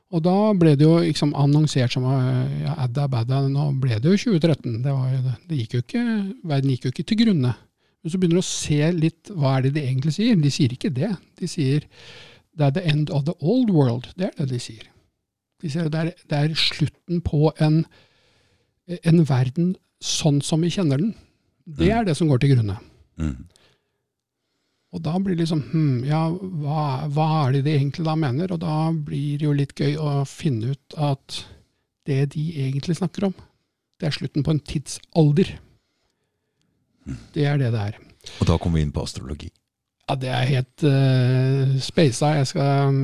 Og 0.10 0.24
da 0.26 0.36
ble 0.58 0.74
det 0.74 0.88
jo 0.88 0.96
liksom 1.04 1.36
annonsert 1.38 1.94
som 1.94 2.08
ja, 2.10 2.74
adda 2.82 3.06
badda, 3.12 3.44
nå 3.46 3.68
ble 3.78 4.00
det 4.02 4.16
jo 4.16 4.34
2013. 4.34 4.80
Det, 4.82 4.90
jo, 4.90 5.34
det 5.52 5.60
gikk 5.60 5.76
jo 5.76 5.82
ikke, 5.84 6.06
verden 6.50 6.72
gikk 6.74 6.88
jo 6.88 6.94
ikke 6.96 7.06
til 7.12 7.20
grunne. 7.20 7.52
Men 8.02 8.10
så 8.10 8.18
begynner 8.18 8.40
du 8.40 8.42
å 8.42 8.48
se 8.48 8.80
litt, 8.98 9.30
hva 9.30 9.60
er 9.60 9.68
det 9.68 9.76
de 9.76 9.84
egentlig 9.86 10.16
sier? 10.18 10.40
De 10.42 10.50
sier 10.56 10.74
ikke 10.74 10.90
det. 10.98 11.12
De 11.38 11.52
sier 11.52 11.86
det 12.58 12.72
er 12.72 12.74
the 12.80 12.88
end 12.90 13.14
of 13.14 13.30
the 13.30 13.38
old 13.38 13.70
world. 13.70 14.10
Det 14.18 14.32
er 14.32 14.40
det 14.42 14.50
de 14.56 14.64
sier. 14.64 14.90
Det 15.60 15.76
er, 15.76 16.12
det 16.14 16.38
er 16.38 16.56
slutten 16.56 17.22
på 17.26 17.52
en, 17.60 17.82
en 18.88 19.24
verden 19.28 19.74
sånn 20.00 20.40
som 20.46 20.64
vi 20.64 20.72
kjenner 20.72 21.02
den. 21.02 21.14
Det 21.80 21.92
er 21.94 22.06
det 22.08 22.16
som 22.18 22.30
går 22.32 22.42
til 22.42 22.56
grunne. 22.56 22.78
Mm. 23.20 23.50
Og 24.96 25.04
da 25.06 25.14
blir 25.22 25.36
det 25.36 25.44
liksom 25.44 25.62
hm, 25.70 26.06
ja, 26.08 26.24
hva, 26.34 26.86
hva 27.14 27.28
er 27.44 27.58
det 27.58 27.66
de 27.68 27.76
egentlig 27.76 28.08
da 28.08 28.16
mener? 28.18 28.56
Og 28.56 28.62
da 28.64 28.90
blir 28.94 29.38
det 29.38 29.46
jo 29.46 29.56
litt 29.58 29.76
gøy 29.78 30.00
å 30.02 30.24
finne 30.30 30.74
ut 30.74 30.98
at 30.98 31.44
det 32.10 32.32
de 32.34 32.46
egentlig 32.64 32.98
snakker 32.98 33.28
om, 33.30 33.36
det 34.00 34.10
er 34.10 34.16
slutten 34.16 34.46
på 34.46 34.56
en 34.56 34.64
tidsalder. 34.66 35.52
Det 37.36 37.46
er 37.46 37.60
det 37.62 37.74
det 37.76 37.84
er. 37.92 38.00
Og 38.40 38.50
da 38.50 38.58
kommer 38.58 38.80
vi 38.80 38.88
inn 38.88 38.96
på 38.96 39.04
astrologi. 39.06 39.52
Ja, 40.10 40.16
det 40.18 40.32
er 40.34 40.48
helt 40.50 40.86
uh, 40.88 41.76
speisa. 41.86 42.34
Jeg, 42.40 42.50
skal, 42.50 42.96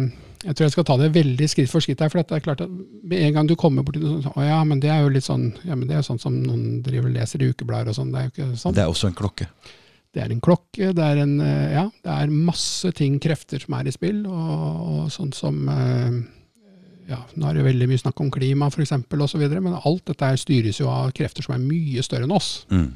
jeg 0.46 0.54
tror 0.54 0.66
jeg 0.66 0.74
skal 0.76 0.86
ta 0.86 0.98
det 1.00 1.14
veldig 1.16 1.48
skritt 1.50 1.72
for 1.72 1.82
skritt 1.82 2.02
her. 2.04 2.12
For 2.14 2.22
det 2.22 2.38
er 2.38 2.44
klart 2.46 2.62
at 2.62 2.70
med 2.70 3.24
en 3.26 3.34
gang 3.38 3.48
du 3.50 3.56
kommer 3.58 3.86
borti 3.86 4.02
det 4.04 4.12
sånn 4.12 4.36
Å 4.38 4.46
ja, 4.46 4.60
men 4.68 4.82
det 4.84 4.92
er 4.94 5.02
jo 5.02 5.14
litt 5.16 5.26
sånn 5.26 5.48
ja, 5.66 5.74
men 5.74 5.88
det 5.90 5.98
er 5.98 6.06
sånn 6.06 6.22
som 6.22 6.38
noen 6.44 6.84
driver 6.86 7.10
og 7.10 7.18
leser 7.18 7.42
i 7.42 7.50
ukeblader 7.50 7.94
og 7.94 7.98
sånn. 7.98 8.14
Det 8.14 8.22
er 8.22 8.28
jo 8.28 8.34
ikke 8.34 8.62
sånn. 8.62 8.78
Det 8.78 8.84
er 8.84 8.94
også 8.94 9.10
en 9.10 9.18
klokke. 9.18 9.50
Det 10.16 10.24
er 10.24 10.32
en 10.32 10.44
klokke, 10.44 10.94
det 10.96 11.04
er 11.04 11.20
en 11.26 11.36
eh, 11.44 11.74
Ja, 11.76 11.86
det 12.06 12.14
er 12.14 12.32
masse 12.32 12.92
ting, 12.96 13.18
krefter, 13.24 13.60
som 13.60 13.76
er 13.76 13.90
i 13.90 13.94
spill. 13.96 14.22
Og, 14.30 14.86
og 14.94 15.10
sånn 15.14 15.34
som 15.36 15.58
eh, 15.72 16.20
Ja, 17.10 17.20
nå 17.36 17.50
er 17.50 17.58
det 17.58 17.66
veldig 17.66 17.90
mye 17.92 18.04
snakk 18.04 18.22
om 18.24 18.32
klima, 18.34 18.70
f.eks., 18.70 18.94
osv. 18.96 19.48
Men 19.58 19.76
alt 19.76 20.06
dette 20.12 20.32
styres 20.42 20.80
jo 20.80 20.92
av 20.94 21.12
krefter 21.18 21.46
som 21.46 21.58
er 21.58 21.66
mye 21.66 22.06
større 22.06 22.30
enn 22.30 22.38
oss. 22.38 22.54
Mm. 22.72 22.94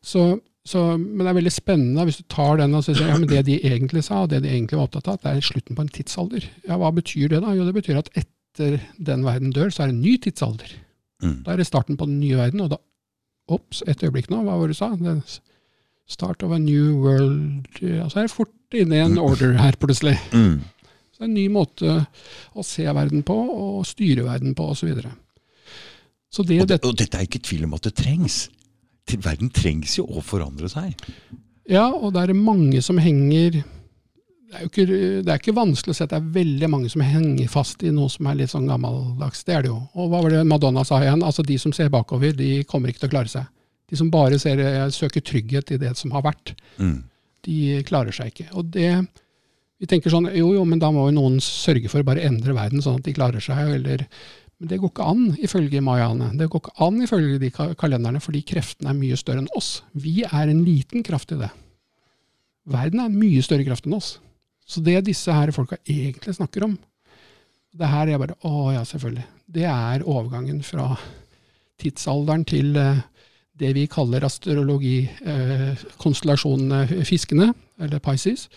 Så, 0.00 0.24
så, 0.68 0.82
men 0.98 1.22
det 1.22 1.30
er 1.30 1.38
veldig 1.38 1.52
spennende 1.54 2.04
hvis 2.04 2.20
du 2.20 2.26
tar 2.28 2.58
den 2.60 2.76
og 2.76 2.84
sier 2.84 3.00
ja, 3.00 3.16
men 3.16 3.30
det 3.30 3.46
de 3.46 3.56
egentlig 3.64 4.02
sa, 4.04 4.24
og 4.24 4.32
det 4.32 4.42
de 4.44 4.50
egentlig 4.52 4.76
var 4.76 4.90
opptatt 4.90 5.08
av, 5.08 5.20
det 5.22 5.32
er 5.32 5.46
slutten 5.46 5.78
på 5.78 5.86
en 5.86 5.94
tidsalder. 5.94 6.46
Ja, 6.68 6.76
Hva 6.80 6.92
betyr 6.94 7.32
det 7.32 7.40
da? 7.46 7.54
Jo, 7.56 7.64
det 7.68 7.76
betyr 7.78 8.02
at 8.02 8.10
etter 8.12 8.76
den 9.00 9.24
verden 9.24 9.54
dør, 9.56 9.72
så 9.72 9.84
er 9.84 9.90
det 9.90 9.96
en 9.96 10.04
ny 10.04 10.18
tidsalder. 10.20 10.74
Mm. 11.24 11.38
Da 11.46 11.54
er 11.54 11.62
det 11.62 11.68
starten 11.68 11.96
på 12.00 12.08
den 12.08 12.20
nye 12.20 12.38
verden, 12.40 12.64
og 12.64 12.74
da 12.74 12.80
Ops, 13.50 13.80
et 13.90 13.98
øyeblikk 14.06 14.28
nå, 14.30 14.44
hva 14.46 14.54
var 14.60 14.68
det 14.70 14.76
du 14.76 14.78
sa? 14.78 14.92
Det, 14.94 15.40
start 16.10 16.44
of 16.46 16.52
a 16.54 16.58
new 16.58 17.00
world 17.02 17.80
ja, 17.82 18.08
Så 18.10 18.20
er 18.20 18.28
jeg 18.28 18.34
fort 18.34 18.76
inne 18.76 18.98
i 18.98 19.02
en 19.02 19.18
order 19.18 19.56
her, 19.58 19.74
plutselig. 19.80 20.16
Mm. 20.30 20.60
Så 21.10 21.18
det 21.18 21.26
er 21.26 21.30
en 21.30 21.34
ny 21.34 21.48
måte 21.50 21.96
å 22.54 22.64
se 22.66 22.86
verden 22.86 23.24
på, 23.26 23.34
og 23.34 23.82
styre 23.88 24.28
verden 24.28 24.54
på, 24.58 24.68
osv. 24.70 24.80
Så, 24.82 24.90
videre. 24.90 25.12
så 26.30 26.46
det, 26.46 26.60
Og, 26.62 26.70
det, 26.70 26.80
og 26.86 26.96
dette 26.98 27.18
er 27.18 27.26
ikke 27.26 27.42
tvil 27.42 27.66
om 27.66 27.74
at 27.78 27.88
det 27.88 27.96
trengs. 27.98 28.44
Verden 29.18 29.50
trengs 29.50 29.98
jo 29.98 30.06
å 30.06 30.22
forandre 30.22 30.68
seg. 30.68 30.94
Ja, 31.70 31.88
og 31.92 32.12
det 32.14 32.22
er 32.28 32.34
mange 32.34 32.82
som 32.82 32.98
henger 32.98 33.62
det 34.50 34.58
er 34.58 34.64
ikke, 34.66 34.84
det 35.22 35.30
er 35.30 35.38
ikke 35.38 35.54
vanskelig 35.54 35.92
å 35.92 35.94
se 35.94 36.02
at 36.08 36.10
det 36.10 36.18
er 36.18 36.30
veldig 36.34 36.68
mange 36.72 36.88
som 36.90 37.02
henger 37.06 37.46
fast 37.52 37.84
i 37.86 37.92
noe 37.94 38.10
som 38.10 38.26
er 38.26 38.34
litt 38.40 38.50
sånn 38.50 38.66
gammeldags. 38.66 39.44
Det 39.46 39.54
er 39.54 39.62
det 39.62 39.70
jo. 39.70 39.76
Og 39.94 40.08
hva 40.10 40.24
var 40.24 40.30
det 40.34 40.40
Madonna 40.50 40.82
sa 40.84 40.98
igjen? 41.04 41.22
Altså 41.22 41.44
De 41.46 41.54
som 41.62 41.70
ser 41.72 41.88
bakover, 41.88 42.32
de 42.34 42.64
kommer 42.66 42.90
ikke 42.90 43.04
til 43.04 43.10
å 43.12 43.14
klare 43.14 43.30
seg. 43.30 43.46
De 43.86 43.96
som 43.96 44.10
bare 44.10 44.40
ser, 44.42 44.58
søker 44.90 45.22
trygghet 45.22 45.70
i 45.70 45.78
det 45.78 45.92
som 45.96 46.10
har 46.10 46.22
vært, 46.26 46.56
Mm. 46.78 47.02
de 47.46 47.82
klarer 47.86 48.10
seg 48.12 48.32
ikke. 48.34 48.48
Og 48.58 48.70
det 48.74 49.06
Vi 49.80 49.86
tenker 49.86 50.10
sånn 50.10 50.26
jo 50.36 50.52
jo, 50.52 50.64
men 50.68 50.78
da 50.78 50.90
må 50.92 51.06
jo 51.08 51.14
noen 51.16 51.38
sørge 51.40 51.88
for 51.88 52.00
å 52.02 52.04
bare 52.04 52.20
endre 52.20 52.52
verden 52.52 52.82
sånn 52.82 52.96
at 52.98 53.02
de 53.02 53.14
klarer 53.14 53.40
seg, 53.40 53.56
eller 53.78 54.06
Men 54.60 54.68
det 54.68 54.76
går 54.82 54.90
ikke 54.92 55.06
an, 55.08 55.22
ifølge 55.40 55.80
mayaene. 55.80 56.26
Det 56.36 56.50
går 56.52 56.60
ikke 56.60 56.74
an 56.84 56.98
ifølge 57.06 57.38
de 57.40 57.48
ka- 57.54 57.72
kalenderne, 57.80 58.20
fordi 58.20 58.42
kreftene 58.44 58.90
er 58.92 58.98
mye 58.98 59.16
større 59.16 59.38
enn 59.40 59.48
oss. 59.56 59.78
Vi 59.96 60.20
er 60.26 60.48
en 60.52 60.60
liten 60.66 61.00
kraft 61.06 61.32
i 61.32 61.38
det. 61.40 61.48
Verden 62.70 63.00
er 63.00 63.04
en 63.08 63.16
mye 63.18 63.40
større 63.42 63.64
kraft 63.64 63.86
enn 63.88 63.96
oss. 63.96 64.18
Så 64.68 64.80
det 64.84 65.00
disse 65.08 65.32
her 65.32 65.50
folka 65.56 65.76
egentlig 65.88 66.34
snakker 66.36 66.64
om, 66.68 66.76
det 67.74 67.86
her 67.88 68.08
er 68.10 68.18
bare 68.18 68.34
Å 68.44 68.72
ja, 68.74 68.82
selvfølgelig. 68.84 69.24
Det 69.50 69.64
er 69.66 70.02
overgangen 70.04 70.62
fra 70.66 70.96
tidsalderen 71.80 72.44
til 72.44 72.76
eh, 72.76 73.00
det 73.60 73.74
vi 73.76 73.86
kaller 73.90 74.24
astrologikonstellasjonene 74.26 76.80
eh, 76.88 77.04
Fiskene, 77.08 77.52
eller 77.80 77.98
Pisces, 78.04 78.48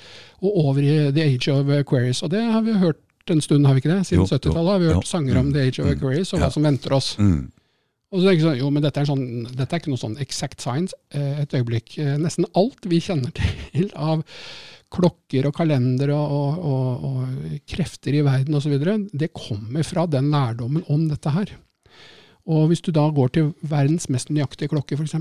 og 0.41 0.51
over 0.65 0.81
i 0.83 1.11
The 1.15 1.23
Age 1.29 1.47
of 1.53 1.69
Aquarius. 1.77 2.23
Og 2.25 2.29
det 2.33 2.43
har 2.43 2.61
vi 2.65 2.73
hørt 2.81 2.99
en 3.31 3.41
stund, 3.41 3.65
har 3.65 3.73
vi 3.73 3.81
ikke 3.83 3.93
det? 3.95 4.05
Siden 4.07 4.23
Jo, 4.23 4.27
jo, 4.27 4.37
70-tallet 4.37 4.71
har 4.73 4.79
vi 4.79 4.87
hørt 4.91 5.03
jo. 5.03 5.09
sanger 5.09 5.37
om 5.39 5.45
Mm, 5.47 5.53
The 5.53 5.61
Age 5.67 5.79
of 5.79 5.85
mm, 5.87 5.93
Aquarius 5.97 6.33
og 6.33 6.39
ja. 6.39 6.45
hva 6.45 6.51
som 6.53 6.63
venter 6.63 6.93
oss. 6.93 7.17
Mm. 7.19 7.51
Og 8.13 8.19
så 8.21 8.27
tenker 8.27 8.39
jeg 8.41 8.45
sånn, 8.45 8.59
jo, 8.59 8.69
men 8.69 8.83
dette 8.83 8.99
er, 9.01 9.05
sånn, 9.09 9.23
dette 9.57 9.73
er 9.73 9.79
ikke 9.81 9.89
noe 9.93 9.97
sånn 10.03 10.17
exact 10.21 10.61
science. 10.61 10.93
Eh, 11.13 11.41
Et 11.41 11.53
øyeblikk. 11.57 11.97
Eh, 11.97 12.17
Nesten 12.21 12.45
alt 12.53 12.85
vi 12.85 12.99
kjenner 13.01 13.31
til 13.37 13.89
av 13.95 14.21
klokker 14.93 15.47
og 15.49 15.55
kalender 15.57 16.11
og, 16.13 16.31
og, 16.37 16.65
og, 16.69 17.05
og 17.09 17.59
krefter 17.65 18.13
i 18.13 18.21
verden 18.21 18.53
osv., 18.59 18.75
det 19.17 19.31
kommer 19.33 19.81
fra 19.87 20.05
den 20.05 20.29
lærdommen 20.29 20.83
om 20.93 21.07
dette 21.09 21.31
her. 21.33 21.55
Og 22.45 22.67
hvis 22.69 22.81
du 22.83 22.91
da 22.91 23.07
går 23.09 23.29
til 23.33 23.53
verdens 23.63 24.09
mest 24.11 24.29
nøyaktige 24.29 24.67
klokke, 24.69 24.97
f.eks., 24.99 25.15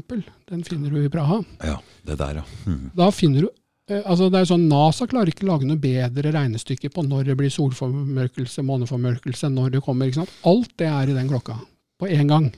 den 0.50 0.64
finner 0.66 0.90
du 0.90 0.98
i 1.04 1.08
Praha, 1.08 1.38
Ja, 1.64 1.78
det 2.04 2.18
der, 2.18 2.42
ja. 2.42 2.44
Mm. 2.66 2.90
da 2.98 3.08
finner 3.14 3.46
du 3.46 3.48
altså 4.00 4.28
det 4.32 4.40
er 4.40 4.48
sånn, 4.48 4.66
NASA 4.70 5.06
klarer 5.10 5.32
ikke 5.32 5.46
å 5.46 5.52
lage 5.52 5.68
noe 5.68 5.80
bedre 5.80 6.32
regnestykke 6.34 6.90
på 6.92 7.04
når 7.06 7.30
det 7.30 7.38
blir 7.38 7.52
solformørkelse, 7.52 8.64
måneformørkelse, 8.66 9.50
når 9.52 9.76
det 9.76 9.84
kommer. 9.84 10.10
ikke 10.10 10.22
sant? 10.22 10.34
Alt 10.48 10.74
det 10.80 10.90
er 10.90 11.12
i 11.12 11.16
den 11.16 11.30
klokka. 11.30 11.58
På 12.00 12.10
én 12.10 12.30
gang. 12.30 12.50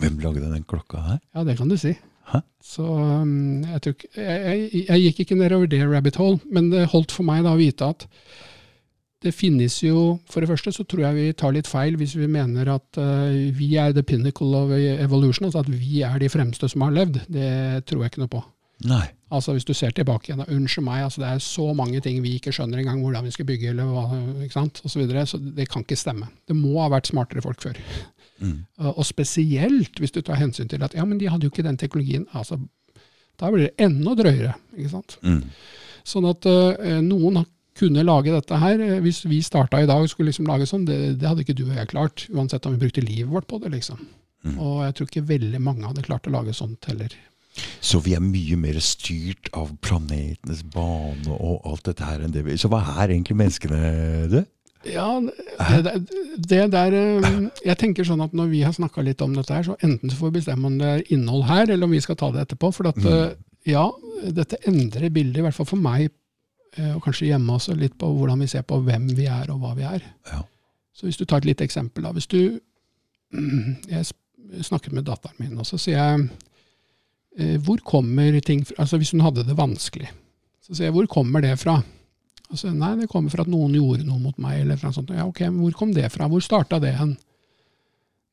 Hvem 0.00 0.20
lagde 0.22 0.52
den 0.52 0.64
klokka 0.68 1.02
her? 1.06 1.18
Ja, 1.34 1.44
det 1.44 1.58
kan 1.58 1.70
du 1.70 1.76
si. 1.80 1.94
Hæ? 2.30 2.42
Så 2.62 2.84
um, 2.84 3.64
jeg, 3.64 3.82
tok, 3.86 4.04
jeg, 4.16 4.38
jeg, 4.44 4.84
jeg 4.86 5.02
gikk 5.06 5.24
ikke 5.24 5.40
nedover 5.40 5.70
det 5.70 5.82
rabbit 5.88 6.20
hole, 6.20 6.38
men 6.52 6.70
det 6.72 6.88
holdt 6.92 7.12
for 7.14 7.26
meg 7.26 7.42
da 7.46 7.56
å 7.56 7.60
vite 7.60 7.90
at 7.94 8.06
det 9.20 9.34
finnes 9.36 9.74
jo 9.84 10.14
For 10.32 10.40
det 10.40 10.48
første 10.48 10.72
så 10.72 10.84
tror 10.88 11.02
jeg 11.04 11.16
vi 11.18 11.32
tar 11.36 11.52
litt 11.52 11.68
feil 11.68 11.98
hvis 12.00 12.14
vi 12.16 12.24
mener 12.30 12.70
at 12.72 12.96
uh, 12.96 13.28
vi 13.52 13.74
er 13.76 13.92
the 13.92 14.04
pinnacle 14.06 14.54
of 14.56 14.72
evolution, 14.72 15.48
altså 15.48 15.60
at 15.60 15.68
vi 15.68 16.00
er 16.06 16.16
de 16.22 16.30
fremste 16.32 16.70
som 16.72 16.86
har 16.86 16.94
levd. 16.96 17.20
Det 17.28 17.50
tror 17.84 18.04
jeg 18.04 18.14
ikke 18.14 18.24
noe 18.24 18.32
på. 18.32 18.40
Nei. 18.88 19.06
Altså 19.30 19.52
Hvis 19.54 19.66
du 19.68 19.74
ser 19.76 19.92
tilbake 19.94 20.30
igjen, 20.30 20.42
unnskyld 20.42 20.84
meg, 20.86 21.04
altså 21.06 21.22
det 21.22 21.28
er 21.28 21.42
så 21.44 21.68
mange 21.76 22.00
ting 22.02 22.18
vi 22.24 22.32
ikke 22.38 22.52
skjønner 22.54 22.80
engang 22.80 23.02
hvordan 23.04 23.28
vi 23.28 23.34
skal 23.34 23.46
bygge, 23.46 23.74
eller 23.74 23.90
hva, 23.92 24.06
ikke 24.42 24.56
sant, 24.56 24.80
og 24.82 24.90
så, 24.90 24.98
videre, 24.98 25.26
så 25.28 25.38
det 25.38 25.68
kan 25.70 25.84
ikke 25.84 25.98
stemme. 26.00 26.30
Det 26.48 26.56
må 26.58 26.80
ha 26.80 26.88
vært 26.90 27.12
smartere 27.12 27.44
folk 27.44 27.62
før. 27.62 27.78
Mm. 28.40 28.56
Og 28.80 28.98
og 29.02 29.06
spesielt 29.06 30.00
hvis 30.00 30.16
du 30.16 30.22
tar 30.24 30.40
hensyn 30.40 30.70
til 30.70 30.82
at 30.82 30.96
ja, 30.96 31.04
men 31.06 31.20
de 31.20 31.28
hadde 31.30 31.46
jo 31.46 31.52
ikke 31.52 31.66
den 31.66 31.78
teknologien. 31.78 32.26
altså 32.32 32.58
Da 33.38 33.52
blir 33.52 33.68
det 33.68 33.86
enda 33.86 34.16
drøyere. 34.18 34.56
ikke 34.76 34.92
sant? 34.96 35.18
Mm. 35.22 35.44
Sånn 36.04 36.26
at 36.26 36.46
uh, 36.48 36.98
noen 37.04 37.44
kunne 37.80 38.04
lage 38.04 38.32
dette 38.34 38.58
her. 38.60 38.80
Eh, 38.80 39.00
Hvis 39.04 39.22
vi 39.28 39.42
starta 39.44 39.80
i 39.80 39.88
dag 39.88 40.02
og 40.02 40.10
skulle 40.10 40.32
liksom 40.32 40.48
lage 40.48 40.66
sånn, 40.68 40.86
det, 40.88 41.20
det 41.20 41.28
hadde 41.28 41.44
ikke 41.44 41.56
du 41.56 41.66
og 41.68 41.76
jeg 41.76 41.92
klart. 41.92 42.26
Uansett 42.34 42.66
om 42.66 42.74
vi 42.74 42.82
brukte 42.82 43.04
livet 43.04 43.30
vårt 43.32 43.48
på 43.48 43.60
det. 43.62 43.72
liksom. 43.76 44.00
Mm. 44.44 44.56
Og 44.58 44.84
jeg 44.86 44.96
tror 44.96 45.10
ikke 45.10 45.28
veldig 45.28 45.60
mange 45.62 45.86
hadde 45.86 46.04
klart 46.04 46.26
å 46.28 46.34
lage 46.34 46.56
sånt 46.56 46.88
heller. 46.90 47.14
Så 47.82 47.98
vi 48.04 48.14
er 48.14 48.22
mye 48.22 48.56
mer 48.60 48.78
styrt 48.84 49.50
av 49.56 49.72
planetenes 49.84 50.62
bane 50.74 51.34
og 51.34 51.66
alt 51.66 51.88
dette 51.88 52.06
her 52.06 52.22
enn 52.22 52.34
det 52.34 52.44
vi 52.46 52.54
Så 52.60 52.70
hva 52.70 52.78
er 53.02 53.10
egentlig 53.10 53.36
menneskene, 53.40 53.80
du? 54.30 54.40
Ja, 54.88 55.20
det, 55.84 55.92
det, 56.40 56.60
der 56.72 56.94
eh, 56.96 57.26
Jeg 57.66 57.76
tenker 57.80 58.06
sånn 58.06 58.22
at 58.24 58.32
når 58.36 58.48
vi 58.52 58.62
har 58.64 58.72
snakka 58.72 59.04
litt 59.04 59.20
om 59.24 59.34
dette 59.36 59.52
her, 59.52 59.66
så 59.66 59.76
enten 59.84 60.08
så 60.08 60.16
får 60.16 60.30
vi 60.30 60.38
bestemme 60.38 60.70
om 60.70 60.78
det 60.80 60.88
er 60.88 61.02
innhold 61.12 61.44
her, 61.50 61.66
eller 61.66 61.88
om 61.88 61.92
vi 61.92 62.00
skal 62.00 62.16
ta 62.20 62.30
det 62.32 62.46
etterpå. 62.46 62.70
For 62.72 62.88
at, 62.88 63.00
eh, 63.04 63.34
ja, 63.68 63.84
dette 64.38 64.60
endrer 64.70 65.12
bildet, 65.12 65.42
i 65.42 65.44
hvert 65.44 65.58
fall 65.58 65.68
for 65.68 65.84
meg, 65.84 66.08
eh, 66.78 66.94
og 66.94 67.04
kanskje 67.04 67.28
hjemme 67.28 67.58
også, 67.58 67.76
litt 67.76 67.98
på 68.00 68.08
hvordan 68.08 68.40
vi 68.40 68.48
ser 68.54 68.64
på 68.64 68.80
hvem 68.86 69.10
vi 69.18 69.28
er 69.28 69.52
og 69.52 69.60
hva 69.60 69.74
vi 69.76 69.84
er. 69.90 70.06
Ja. 70.32 70.40
Så 70.96 71.08
hvis 71.08 71.20
du 71.20 71.26
tar 71.26 71.44
et 71.44 71.50
lite 71.50 71.66
eksempel, 71.66 72.06
da. 72.08 72.14
Hvis 72.16 72.30
du 72.30 72.40
Jeg 73.90 74.08
snakket 74.66 74.96
med 74.96 75.04
datteren 75.06 75.36
min, 75.38 75.58
og 75.60 75.66
så 75.68 75.76
sier 75.78 76.00
jeg 76.00 76.24
Hvor 77.64 77.78
kommer 77.86 78.34
ting 78.42 78.64
fra 78.66 78.82
Altså 78.82 78.98
hvis 78.98 79.12
hun 79.14 79.22
hadde 79.22 79.44
det 79.46 79.54
vanskelig, 79.56 80.08
så 80.66 80.74
sier 80.74 80.88
jeg 80.88 80.96
hvor 80.96 81.06
kommer 81.08 81.44
det 81.44 81.52
fra? 81.60 81.76
Altså, 82.50 82.72
nei, 82.74 82.96
det 82.98 83.06
kommer 83.10 83.30
fra 83.30 83.44
at 83.46 83.50
noen 83.50 83.76
gjorde 83.78 84.06
noe 84.06 84.18
mot 84.18 84.38
meg. 84.42 84.64
eller 84.64 84.80
noe 84.82 84.94
sånt. 84.94 85.12
Ja, 85.14 85.28
ok, 85.28 85.44
men 85.46 85.60
Hvor 85.62 85.76
kom 85.78 85.92
det 85.94 86.08
fra? 86.10 86.26
Hvor 86.30 86.42
starta 86.42 86.80
det 86.82 86.96
hen? 86.98 87.14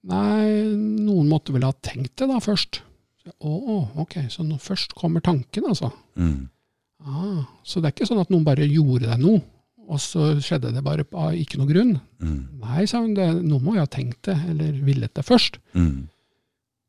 Nei, 0.08 0.74
noen 0.74 1.30
måtte 1.30 1.54
vel 1.54 1.68
ha 1.68 1.74
tenkt 1.86 2.16
det 2.18 2.30
da 2.30 2.40
først. 2.42 2.82
Å, 3.28 3.52
oh, 3.52 3.90
ok, 4.00 4.22
så 4.32 4.46
nå, 4.46 4.58
først 4.62 4.96
kommer 4.98 5.22
tanken, 5.22 5.68
altså. 5.68 5.92
Mm. 6.16 6.48
Ah, 7.04 7.44
så 7.64 7.82
det 7.82 7.90
er 7.90 7.96
ikke 7.96 8.08
sånn 8.10 8.22
at 8.24 8.32
noen 8.34 8.46
bare 8.48 8.66
gjorde 8.66 9.10
deg 9.10 9.22
noe, 9.22 9.42
og 9.88 10.00
så 10.02 10.32
skjedde 10.44 10.72
det 10.76 10.84
bare 10.84 11.06
av 11.12 11.36
ikke 11.36 11.60
noe 11.60 11.70
grunn. 11.70 11.98
Mm. 12.24 12.40
Nei, 12.64 12.86
sa 12.90 13.04
hun, 13.04 13.14
det, 13.18 13.28
noen 13.44 13.66
må 13.66 13.76
jo 13.76 13.84
ha 13.84 13.92
tenkt 13.92 14.30
det, 14.30 14.38
eller 14.54 14.80
villet 14.88 15.14
det 15.16 15.26
først. 15.28 15.60
Mm. 15.76 16.08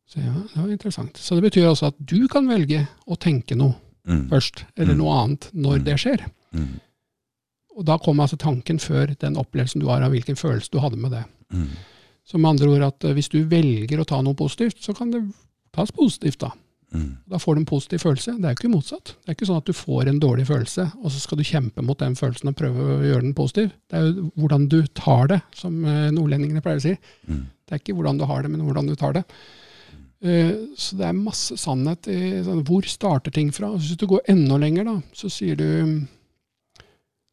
Så 0.08 0.22
ja, 0.24 0.32
det 0.54 0.56
var 0.62 0.70
interessant. 0.72 1.16
Så 1.20 1.36
det 1.36 1.44
betyr 1.50 1.66
altså 1.68 1.90
at 1.92 1.98
du 2.00 2.26
kan 2.32 2.46
velge 2.48 2.86
å 3.06 3.16
tenke 3.20 3.56
noe 3.56 3.74
Mm. 4.08 4.28
først, 4.30 4.64
eller 4.78 4.94
Mm. 4.94 4.98
noe 5.02 5.16
annet, 5.22 5.50
når 5.52 5.78
Mm. 5.80 5.84
det 5.84 5.96
skjer. 6.00 6.22
Mm. 6.54 6.80
Og 7.76 7.84
da 7.84 7.98
kommer 7.98 8.24
altså 8.24 8.38
tanken 8.38 8.78
før 8.80 9.12
den 9.18 9.36
opplevelsen 9.36 9.80
du 9.80 9.86
har 9.86 10.00
av 10.02 10.10
hvilken 10.12 10.34
følelse 10.38 10.70
du 10.72 10.78
hadde 10.80 10.96
med 10.96 11.10
det. 11.12 11.24
Mm. 11.52 11.68
Så 12.26 12.38
med 12.40 12.48
andre 12.50 12.68
ord 12.68 12.82
at 12.86 13.04
eh, 13.04 13.12
hvis 13.12 13.28
du 13.28 13.44
velger 13.44 14.00
å 14.00 14.06
ta 14.06 14.22
noe 14.22 14.34
positivt, 14.34 14.80
så 14.80 14.94
kan 14.96 15.10
det 15.10 15.22
tas 15.72 15.90
positivt 15.90 16.38
da. 16.38 16.50
Mm. 16.94 17.18
Da 17.28 17.36
får 17.36 17.54
du 17.54 17.60
en 17.60 17.66
positiv 17.66 17.98
følelse. 18.00 18.32
Det 18.40 18.44
er 18.48 18.54
jo 18.54 18.60
ikke 18.62 18.72
motsatt. 18.74 19.04
Det 19.20 19.28
er 19.28 19.34
ikke 19.36 19.46
sånn 19.50 19.58
at 19.60 19.64
du 19.68 19.72
får 19.76 20.08
en 20.08 20.20
dårlig 20.20 20.46
følelse, 20.48 20.88
og 21.04 21.10
så 21.12 21.20
skal 21.20 21.36
du 21.36 21.44
kjempe 21.44 21.84
mot 21.84 21.98
den 21.98 22.14
følelsen 22.16 22.48
og 22.48 22.56
prøve 22.56 22.80
å 22.80 23.04
gjøre 23.04 23.20
den 23.28 23.34
positiv. 23.34 23.72
Det 23.90 23.98
er 24.00 24.08
jo 24.14 24.32
hvordan 24.38 24.68
du 24.72 24.82
tar 24.96 25.26
det, 25.28 25.42
som 25.54 25.84
eh, 25.84 26.08
nordlendingene 26.10 26.62
pleier 26.64 26.80
å 26.80 26.86
si. 26.88 26.96
Mm. 27.28 27.44
Det 27.68 27.72
er 27.76 27.78
ikke 27.84 27.94
hvordan 28.00 28.16
du 28.18 28.24
har 28.24 28.40
det, 28.42 28.50
men 28.50 28.64
hvordan 28.64 28.86
du 28.88 28.94
tar 28.96 29.12
det. 29.12 29.24
Eh, 30.24 30.54
Så 30.76 30.96
det 30.98 31.06
er 31.06 31.14
masse 31.14 31.54
sannhet 31.56 32.08
i 32.10 32.42
sånn, 32.42 32.64
hvor 32.66 32.86
starter 32.90 33.30
ting 33.34 33.52
fra. 33.54 33.70
Hvis 33.76 33.96
du 33.96 34.06
går 34.10 34.24
enda 34.28 34.58
lenger, 34.58 34.84
da, 34.88 34.96
så 35.14 35.30
sier 35.30 35.56
du 35.58 36.06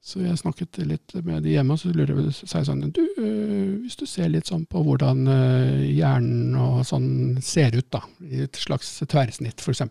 Så 0.05 0.21
jeg 0.21 0.37
snakket 0.37 0.77
litt 0.85 1.15
med 1.25 1.41
de 1.41 1.55
hjemme, 1.55 1.73
og 1.73 1.79
så 1.81 1.89
lurer 1.89 2.11
jeg, 2.13 2.33
på 2.37 2.59
sånn 2.67 2.91
Du, 2.93 3.01
eh, 3.17 3.71
hvis 3.81 3.95
du 3.97 4.05
ser 4.05 4.29
litt 4.29 4.45
sånn 4.45 4.67
på 4.69 4.83
hvordan 4.85 5.25
eh, 5.25 5.79
hjernen 5.97 6.53
og 6.61 6.83
sånn 6.85 7.39
ser 7.41 7.73
ut, 7.73 7.87
da, 7.89 8.03
i 8.21 8.43
et 8.45 8.53
slags 8.53 8.99
tverrsnitt, 9.09 9.57
f.eks. 9.65 9.81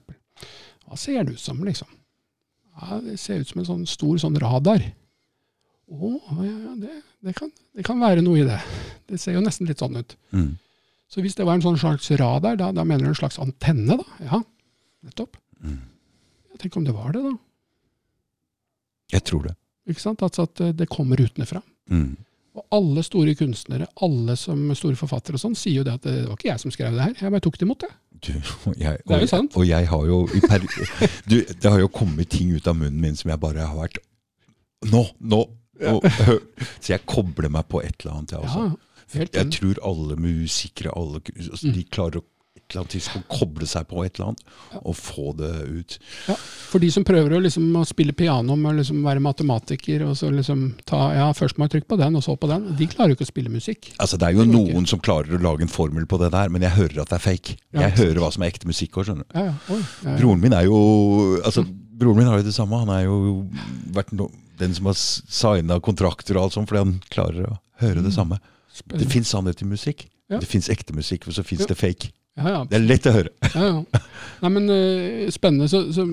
Hva 0.86 0.96
ser 0.96 1.24
det 1.24 1.34
ut 1.34 1.42
som, 1.42 1.58
liksom? 1.66 1.88
Ja, 2.78 3.00
Det 3.02 3.18
ser 3.18 3.40
ut 3.42 3.48
som 3.48 3.58
en 3.64 3.66
sånn 3.66 3.86
stor 3.90 4.18
sånn 4.22 4.38
radar. 4.38 4.86
Å, 5.90 6.10
ja, 6.46 6.76
det, 6.78 6.94
det, 7.26 7.34
kan, 7.34 7.50
det 7.74 7.82
kan 7.84 7.98
være 7.98 8.22
noe 8.22 8.38
i 8.38 8.46
det. 8.46 8.60
Det 9.10 9.18
ser 9.20 9.34
jo 9.34 9.42
nesten 9.42 9.66
litt 9.66 9.82
sånn 9.82 9.98
ut. 9.98 10.14
Mm. 10.30 10.52
Så 11.12 11.22
hvis 11.22 11.36
det 11.38 11.44
var 11.46 11.58
en 11.58 11.62
sånn 11.64 11.78
slags 11.78 12.08
radar, 12.18 12.56
da, 12.58 12.70
da 12.74 12.84
mener 12.84 13.04
du 13.06 13.12
en 13.12 13.18
slags 13.18 13.38
antenne, 13.42 13.98
da? 14.00 14.04
Ja, 14.24 14.40
nettopp. 15.06 15.36
Mm. 15.62 15.80
Tenker 16.58 16.80
om 16.80 16.86
det 16.88 16.94
var 16.96 17.12
det, 17.14 17.22
da. 17.26 17.34
Jeg 19.14 19.24
tror 19.28 19.44
det. 19.48 19.54
Ikke 19.90 20.00
sant? 20.02 20.22
Altså 20.24 20.46
at 20.48 20.60
eh, 20.64 20.72
det 20.74 20.88
kommer 20.90 21.20
utenfra. 21.20 21.60
Mm. 21.92 22.14
Og 22.54 22.64
alle 22.72 23.02
store 23.04 23.34
kunstnere, 23.36 23.86
alle 24.06 24.36
som 24.38 24.62
store 24.78 24.96
forfattere 24.98 25.36
og 25.36 25.42
sånn, 25.42 25.56
sier 25.58 25.80
jo 25.80 25.84
det 25.86 25.96
at 25.98 26.04
det 26.06 26.14
var 26.28 26.36
ikke 26.38 26.50
jeg 26.52 26.62
som 26.62 26.72
skrev 26.74 26.94
det 26.94 27.02
her, 27.08 27.14
jeg 27.18 27.34
bare 27.34 27.44
tok 27.44 27.58
det 27.60 27.66
imot, 27.66 27.82
det. 27.84 27.90
Du, 28.24 28.30
og 28.70 28.76
jeg, 28.80 29.00
Det 29.04 29.16
er 29.16 29.20
jo 29.20 29.26
og- 29.26 29.32
sant. 29.34 29.56
Og 29.58 29.66
jeg 29.68 29.88
har 29.90 30.06
jo 30.08 30.18
per, 30.46 30.62
du, 31.30 31.34
Det 31.44 31.66
har 31.70 31.80
jo 31.82 31.88
kommet 31.92 32.30
ting 32.32 32.54
ut 32.54 32.66
av 32.70 32.78
munnen 32.78 33.00
min 33.02 33.16
som 33.18 33.28
jeg 33.34 33.40
bare 33.42 33.66
har 33.66 33.74
vært 33.76 33.98
Nå! 34.88 35.02
Nå! 35.20 35.40
Og, 35.90 36.04
så 36.78 36.92
jeg 36.94 37.02
kobler 37.10 37.50
meg 37.50 37.66
på 37.68 37.80
et 37.82 37.96
eller 38.04 38.14
annet, 38.20 38.32
jeg 38.36 38.46
også. 38.46 38.62
Ja, 38.70 38.83
Jeg 39.12 39.50
tror 39.58 39.80
alle 39.84 40.16
musikere 40.16 40.92
alle, 40.96 41.20
altså, 41.20 41.66
Mm. 41.68 41.74
de 41.74 41.84
klarer 41.84 42.16
å 42.20 42.24
et 42.56 42.70
eller 42.70 42.80
annet 42.84 42.92
tidspunkt 42.94 43.28
koble 43.28 43.66
seg 43.66 43.84
på 43.90 44.04
et 44.06 44.14
eller 44.16 44.28
annet 44.30 44.84
og 44.86 44.94
få 44.96 45.36
det 45.36 45.50
ut. 45.68 45.98
Ja, 46.30 46.34
for 46.70 46.78
de 46.80 46.88
som 46.90 47.04
prøver 47.04 47.34
å, 47.36 47.40
liksom, 47.42 47.66
å 47.76 47.82
spille 47.84 48.14
piano 48.16 48.56
med 48.56 48.70
å 48.72 48.78
liksom 48.78 49.02
være 49.04 49.20
matematiker, 49.20 50.04
og 50.08 50.14
så 50.16 50.30
liksom 50.32 50.74
ta 50.86 51.12
Ja, 51.12 51.26
først 51.36 51.58
må 51.58 51.66
jeg 51.68 51.82
trykke 51.82 51.88
på 51.92 51.98
den, 51.98 52.16
og 52.16 52.22
så 52.24 52.38
på 52.38 52.48
den. 52.48 52.74
De 52.78 52.86
klarer 52.86 53.10
jo 53.12 53.16
ikke 53.18 53.26
å 53.26 53.32
spille 53.32 53.50
musikk. 53.52 53.90
Altså 53.98 54.16
Det 54.16 54.28
er 54.28 54.32
jo 54.38 54.46
noen 54.48 54.86
som 54.88 54.98
klarer 54.98 55.36
å 55.36 55.42
lage 55.42 55.60
en 55.62 55.68
formel 55.68 56.06
på 56.06 56.18
det 56.18 56.30
der, 56.32 56.48
men 56.48 56.62
jeg 56.62 56.70
hører 56.78 57.02
at 57.02 57.08
det 57.12 57.18
er 57.18 57.26
fake. 57.26 57.56
Jeg 57.74 57.92
hører 57.98 58.22
hva 58.22 58.32
som 58.32 58.42
er 58.42 58.50
ekte 58.54 58.66
musikk 58.70 58.96
òg, 58.96 59.04
skjønner 59.10 59.26
du. 59.28 59.38
Ja. 59.38 59.54
Oi. 59.68 60.16
Broren 60.16 60.40
min 60.40 60.52
er 60.54 60.64
jo 60.64 61.42
altså, 61.44 61.66
Broren 61.66 62.16
min 62.16 62.26
har 62.26 62.38
jo 62.38 62.44
det 62.48 62.54
samme. 62.54 62.78
Han 62.80 62.88
er 62.96 63.04
jo 63.04 63.46
vært 63.92 64.12
no, 64.16 64.30
den 64.58 64.72
som 64.74 64.86
har 64.86 64.94
signa 64.96 65.80
kontrakter 65.80 66.36
og 66.38 66.44
alt 66.48 66.52
sånt, 66.56 66.68
fordi 66.70 66.78
han 66.86 67.00
klarer 67.10 67.50
å 67.50 67.58
høre 67.82 68.02
det 68.02 68.14
samme. 68.14 68.40
Det 68.74 68.82
Spennende. 68.82 69.10
fins 69.12 69.28
sannhet 69.30 69.62
i 69.62 69.64
musikk. 69.70 70.06
Ja. 70.32 70.38
Det 70.42 70.48
fins 70.50 70.68
ekte 70.72 70.94
musikk, 70.96 71.28
og 71.28 71.34
så 71.36 71.44
fins 71.46 71.66
det 71.70 71.76
fake. 71.78 72.10
Ja, 72.36 72.48
ja. 72.50 72.60
Det 72.66 72.74
er 72.80 72.86
lett 72.88 73.06
å 73.06 73.12
høre. 73.14 73.30
Ja, 73.54 73.68
ja. 73.70 74.00
Nei, 74.42 74.50
men 74.50 74.64
uh, 74.72 75.30
spennende. 75.30 75.68
Så, 75.70 75.84
så, 75.94 76.08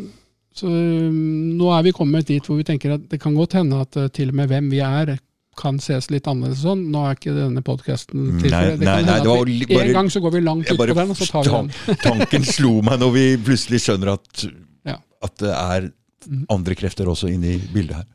så 0.54 0.67
um, 0.69 1.58
nå 1.58 1.71
er 1.74 1.88
vi 1.88 1.93
kommet 1.97 2.28
dit 2.30 2.45
hvor 2.45 2.60
vi 2.60 2.65
tenker 2.67 2.93
at 3.00 3.08
det 3.10 3.19
kan 3.24 3.34
godt 3.39 3.56
hende 3.58 3.80
at 3.82 3.97
uh, 3.97 4.06
til 4.13 4.30
og 4.30 4.38
med 4.38 4.52
hvem 4.52 4.69
vi 4.69 4.82
er, 4.86 5.15
kan 5.58 5.80
ses 5.84 6.08
litt 6.13 6.28
annerledes 6.32 6.62
sånn. 6.63 6.86
Nå 6.93 7.02
er 7.10 7.17
ikke 7.17 7.34
denne 7.36 7.63
podkasten 7.65 8.38
tilfellet. 8.43 8.78
Det. 8.78 8.84
Det 8.84 8.86
kan 8.86 8.86
nei, 8.86 9.00
hende 9.02 9.15
at 9.17 9.50
vi, 9.50 9.58
bare- 9.74 9.88
En 9.89 9.97
gang 9.97 10.12
så 10.13 10.21
går 10.24 10.36
vi 10.38 10.43
langt 10.45 10.69
ut 10.69 10.78
på 10.80 10.88
den, 10.91 11.12
og 11.12 11.17
så 11.19 11.28
tar 11.34 11.50
vi 11.50 11.56
den. 11.58 11.97
Tanken 12.06 12.45
slo 12.47 12.78
meg 12.86 13.02
når 13.02 13.12
vi 13.17 13.26
plutselig 13.50 13.82
skjønner 13.88 14.13
at, 14.13 14.45
Ja. 14.93 15.00
at 15.26 15.36
det 15.41 15.56
er 15.56 15.89
Mhm. 16.21 16.43
andre 16.54 16.76
krefter 16.78 17.08
også 17.10 17.32
inne 17.34 17.56
i 17.56 17.60
bildet 17.74 17.95
her. 17.97 18.06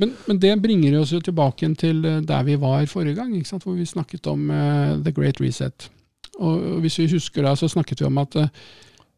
Men, 0.00 0.14
men 0.26 0.40
det 0.42 0.54
bringer 0.62 0.96
oss 0.98 1.12
jo 1.14 1.20
tilbake 1.22 1.68
til 1.78 2.04
eh, 2.08 2.22
der 2.26 2.46
vi 2.46 2.56
var 2.60 2.86
forrige 2.90 3.18
gang, 3.20 3.34
hvor 3.52 3.76
vi 3.76 3.86
snakket 3.86 4.26
om 4.30 4.48
uh, 4.50 4.96
The 5.04 5.12
Great 5.14 5.40
Reset. 5.42 5.88
Og 6.42 6.80
hvis 6.82 6.98
vi 6.98 7.12
husker 7.12 7.46
da, 7.46 7.54
så 7.54 7.70
snakket 7.70 8.02
vi 8.02 8.08
om 8.08 8.18
at 8.18 8.34
uh, 8.40 8.48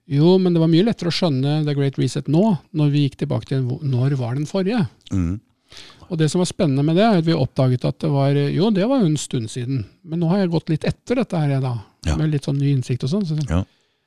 jo, 0.06 0.36
men 0.38 0.54
det 0.54 0.62
var 0.62 0.70
mye 0.70 0.86
lettere 0.86 1.10
å 1.10 1.16
skjønne 1.16 1.62
The 1.66 1.74
Great 1.74 1.96
Reset 1.98 2.28
nå, 2.30 2.44
når 2.76 2.92
vi 2.92 3.06
gikk 3.06 3.18
tilbake 3.24 3.50
til 3.50 3.64
når 3.82 4.18
var 4.20 4.36
den 4.36 4.46
forrige. 4.46 4.84
Mm. 5.10 5.40
Og 6.06 6.20
det 6.20 6.28
som 6.30 6.38
var 6.38 6.46
spennende 6.46 6.84
med 6.86 6.94
det, 6.98 7.02
er 7.02 7.18
at 7.18 7.26
vi 7.26 7.34
oppdaget 7.34 7.88
at 7.88 7.98
det 8.04 8.10
var 8.12 8.36
Jo, 8.36 8.68
det 8.70 8.86
var 8.86 9.00
jo 9.02 9.08
en 9.08 9.18
stund 9.18 9.50
siden, 9.50 9.82
men 10.06 10.22
nå 10.22 10.28
har 10.30 10.44
jeg 10.44 10.52
gått 10.52 10.70
litt 10.70 10.86
etter 10.86 11.18
dette 11.18 11.40
her, 11.40 11.56
da. 11.64 11.74
Ja. 12.06 12.14
Med 12.20 12.30
litt 12.30 12.46
sånn 12.46 12.60
ny 12.60 12.70
innsikt 12.76 13.08
og 13.08 13.16
sånn. 13.16 13.26
Så, 13.26 13.38
Ja. 13.48 13.64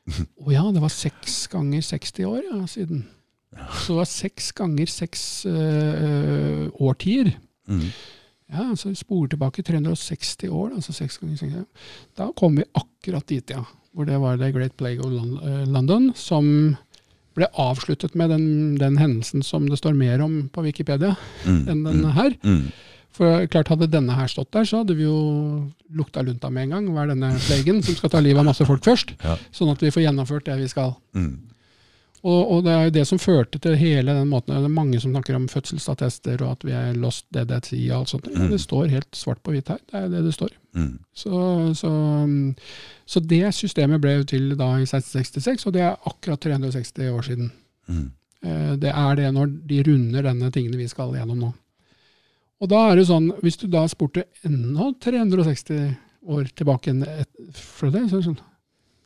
Å 0.46 0.54
ja, 0.54 0.64
det 0.74 0.82
var 0.82 0.90
seks 0.94 1.44
ganger 1.52 1.84
60 1.86 2.26
år 2.26 2.40
ja, 2.48 2.60
siden. 2.72 3.04
Så 3.58 3.94
det 3.94 3.98
var 3.98 4.10
seks 4.10 4.52
ganger 4.58 4.86
seks 4.92 5.22
øh, 5.50 6.68
årtier. 6.80 7.32
Mm. 7.70 7.88
Ja, 8.50 8.68
så 8.76 8.90
vi 8.90 8.96
spoler 8.98 9.30
tilbake 9.34 9.64
360 9.66 10.50
år, 10.50 10.72
altså 10.76 10.94
seks 10.94 11.18
ganger 11.22 11.38
60. 11.38 11.66
Da 12.18 12.30
kom 12.38 12.56
vi 12.58 12.66
akkurat 12.78 13.26
dit, 13.30 13.50
ja. 13.54 13.64
Hvor 13.94 14.06
det 14.06 14.20
var 14.22 14.38
The 14.38 14.52
Great 14.54 14.76
Plague 14.78 15.02
of 15.06 15.14
eh, 15.44 15.66
London, 15.70 16.12
som 16.16 16.76
ble 17.38 17.48
avsluttet 17.62 18.16
med 18.18 18.30
den, 18.34 18.46
den 18.82 18.98
hendelsen 18.98 19.44
som 19.46 19.68
det 19.70 19.78
står 19.80 19.94
mer 19.98 20.22
om 20.26 20.48
på 20.54 20.64
Wikipedia 20.66 21.16
Mm. 21.46 21.62
enn 21.70 21.84
denne 21.86 22.12
her. 22.14 22.34
Mm. 22.44 22.72
For 23.16 23.46
klart 23.50 23.68
Hadde 23.74 23.88
denne 23.90 24.14
her 24.16 24.28
stått 24.30 24.52
der, 24.54 24.66
så 24.70 24.82
hadde 24.84 24.96
vi 24.98 25.04
jo 25.08 25.70
lukta 25.94 26.22
lunta 26.24 26.50
med 26.54 26.68
en 26.68 26.74
gang. 26.76 26.90
Hva 26.94 27.04
er 27.04 27.14
denne 27.16 27.32
plagen 27.42 27.82
som 27.84 27.96
skal 27.98 28.10
ta 28.14 28.20
livet 28.22 28.40
av 28.44 28.46
masse 28.50 28.66
folk 28.66 28.84
først? 28.86 29.16
Ja. 29.24 29.38
Sånn 29.52 29.72
at 29.74 29.82
vi 29.82 29.90
får 29.94 30.04
gjennomført 30.06 30.46
det 30.46 30.58
vi 30.62 30.68
skal. 30.70 30.94
Mm. 31.18 31.49
Og, 32.20 32.52
og 32.52 32.64
det 32.66 32.72
er 32.74 32.82
jo 32.90 32.94
det 32.98 33.04
som 33.08 33.20
førte 33.22 33.60
til 33.64 33.78
hele 33.80 34.12
den 34.18 34.28
måten. 34.28 34.52
Det 34.52 34.68
er 34.68 34.74
mange 34.76 35.00
som 35.00 35.14
snakker 35.14 35.38
om 35.38 35.46
fødselsattester 35.48 36.42
og 36.44 36.58
at 36.58 36.66
vi 36.68 36.74
er 36.76 36.98
lost 37.00 37.26
sea 37.32 37.94
og 37.96 38.00
alt 38.02 38.10
sånt. 38.12 38.28
Men 38.34 38.50
Mm. 38.50 38.50
det 38.52 38.60
står 38.60 38.90
helt 38.92 39.16
svart 39.16 39.42
på 39.44 39.52
hvitt 39.54 39.70
her. 39.72 39.80
Det 39.88 39.96
er 40.02 40.10
det 40.10 40.24
det 40.26 40.34
står. 40.36 40.52
Mm. 40.76 41.00
Så, 41.16 41.74
så, 41.80 41.92
så 43.08 43.20
det 43.24 43.54
systemet 43.56 44.02
ble 44.02 44.18
til 44.28 44.52
da 44.58 44.68
i 44.80 44.84
1666, 44.84 45.66
og 45.68 45.74
det 45.74 45.82
er 45.82 45.96
akkurat 46.12 46.40
360 46.44 47.10
år 47.14 47.22
siden. 47.30 47.52
Mm. 47.88 48.12
Eh, 48.44 48.76
det 48.84 48.92
er 48.92 49.16
det 49.16 49.32
når 49.34 49.56
de 49.72 49.82
runder 49.88 50.28
denne 50.28 50.52
tingene 50.52 50.78
vi 50.78 50.88
skal 50.92 51.16
gjennom 51.16 51.40
nå. 51.40 51.54
Og 52.60 52.68
da 52.68 52.90
er 52.92 53.00
det 53.00 53.08
sånn, 53.08 53.32
hvis 53.40 53.56
du 53.62 53.68
da 53.72 53.86
spurte 53.88 54.26
enda 54.44 54.92
360 55.00 55.96
år 56.28 56.50
tilbake 56.52 56.92
fra 57.56 57.90
det, 57.96 58.10
så 58.10 58.18
er 58.18 58.20
det 58.20 58.26
sånn 58.28 58.42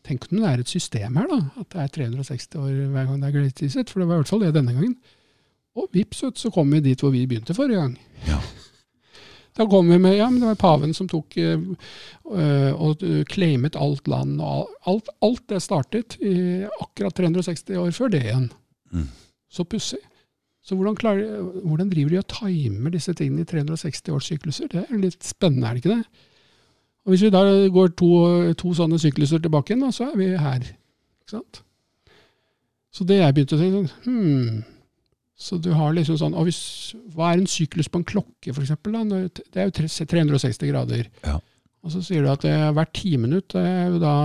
Tenk 0.03 0.27
om 0.29 0.41
det 0.41 0.49
er 0.49 0.61
et 0.63 0.71
system 0.71 1.15
her, 1.19 1.29
da. 1.31 1.39
At 1.61 1.69
det 1.71 1.83
er 1.83 1.93
360 1.99 2.57
år 2.59 2.71
hver 2.91 3.07
gang 3.07 3.21
det 3.21 3.29
er 3.29 3.35
Great 3.37 3.61
Reset. 3.63 3.89
For 3.89 4.03
det 4.03 4.09
var 4.09 4.17
i 4.17 4.23
hvert 4.23 4.33
fall 4.33 4.43
det 4.43 4.55
denne 4.57 4.75
gangen. 4.75 4.97
Og 5.79 5.87
vips, 5.95 6.25
så 6.37 6.51
kom 6.53 6.73
vi 6.75 6.83
dit 6.85 7.01
hvor 7.01 7.13
vi 7.13 7.25
begynte 7.27 7.55
forrige 7.57 7.81
gang. 7.81 7.97
Ja. 8.27 8.41
Da 9.53 9.67
kom 9.69 9.85
vi 9.85 9.99
med 10.01 10.15
Ja, 10.17 10.31
men 10.31 10.41
det 10.41 10.47
var 10.47 10.55
paven 10.57 10.95
som 10.97 11.05
tok 11.05 11.35
øh, 11.37 12.71
og 12.73 13.03
claimet 13.29 13.75
alt 13.77 14.07
land. 14.09 14.41
og 14.41 14.71
alt, 14.89 15.11
alt 15.21 15.43
det 15.49 15.61
startet 15.61 16.17
i 16.25 16.65
akkurat 16.81 17.13
360 17.13 17.77
år 17.77 17.91
før 17.93 18.09
det 18.15 18.23
igjen. 18.23 18.47
Mm. 18.89 19.11
Så 19.53 19.63
pussig. 19.63 19.99
Så 20.63 20.75
hvordan, 20.75 20.95
klarer, 20.95 21.41
hvordan, 21.61 21.89
driver 21.91 22.09
de 22.09 22.17
og 22.17 22.27
timer 22.31 22.89
disse 22.89 23.13
tingene 23.13 23.43
i 23.43 23.49
360-årssykluser? 23.49 24.71
Det 24.71 24.85
er 24.87 25.01
litt 25.01 25.25
spennende, 25.27 25.67
er 25.67 25.75
det 25.75 25.83
ikke 25.83 25.97
det? 25.97 26.23
Og 27.03 27.11
Hvis 27.11 27.25
vi 27.25 27.33
da 27.33 27.43
går 27.73 27.95
to, 27.99 28.09
to 28.59 28.73
sånne 28.77 28.99
sykluser 29.01 29.41
tilbake, 29.43 29.75
da, 29.79 29.91
så 29.91 30.11
er 30.11 30.19
vi 30.19 30.29
her. 30.39 30.67
Ikke 31.23 31.35
sant? 31.35 31.63
Så 32.93 33.05
det 33.09 33.19
jeg 33.19 33.35
begynte 33.35 33.57
å 33.57 33.59
tenke 33.59 33.79
sånn 33.79 33.89
hmm, 34.05 34.57
Så 35.33 35.57
du 35.57 35.71
har 35.73 35.95
liksom 35.95 36.19
sånn 36.21 36.35
og 36.37 36.45
hvis, 36.45 36.61
Hva 37.15 37.31
er 37.31 37.41
en 37.41 37.49
syklus 37.49 37.89
på 37.89 37.99
en 37.99 38.07
klokke, 38.07 38.53
f.eks.? 38.53 38.75
Det 39.49 39.63
er 39.63 39.71
jo 39.71 39.73
360 39.73 40.69
grader. 40.69 41.09
Ja. 41.25 41.39
Og 41.83 41.91
så 41.91 42.03
sier 42.05 42.23
du 42.23 42.31
at 42.31 42.43
det 42.45 42.53
er 42.55 42.75
hvert 42.75 42.93
timinutt, 42.95 43.55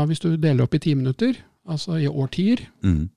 hvis 0.07 0.21
du 0.23 0.35
deler 0.37 0.63
opp 0.63 0.77
i 0.79 0.83
ti 0.83 0.93
minutter, 0.95 1.41
altså 1.67 1.97
i 1.99 2.07
årtier, 2.07 2.63
mm. 2.87 3.09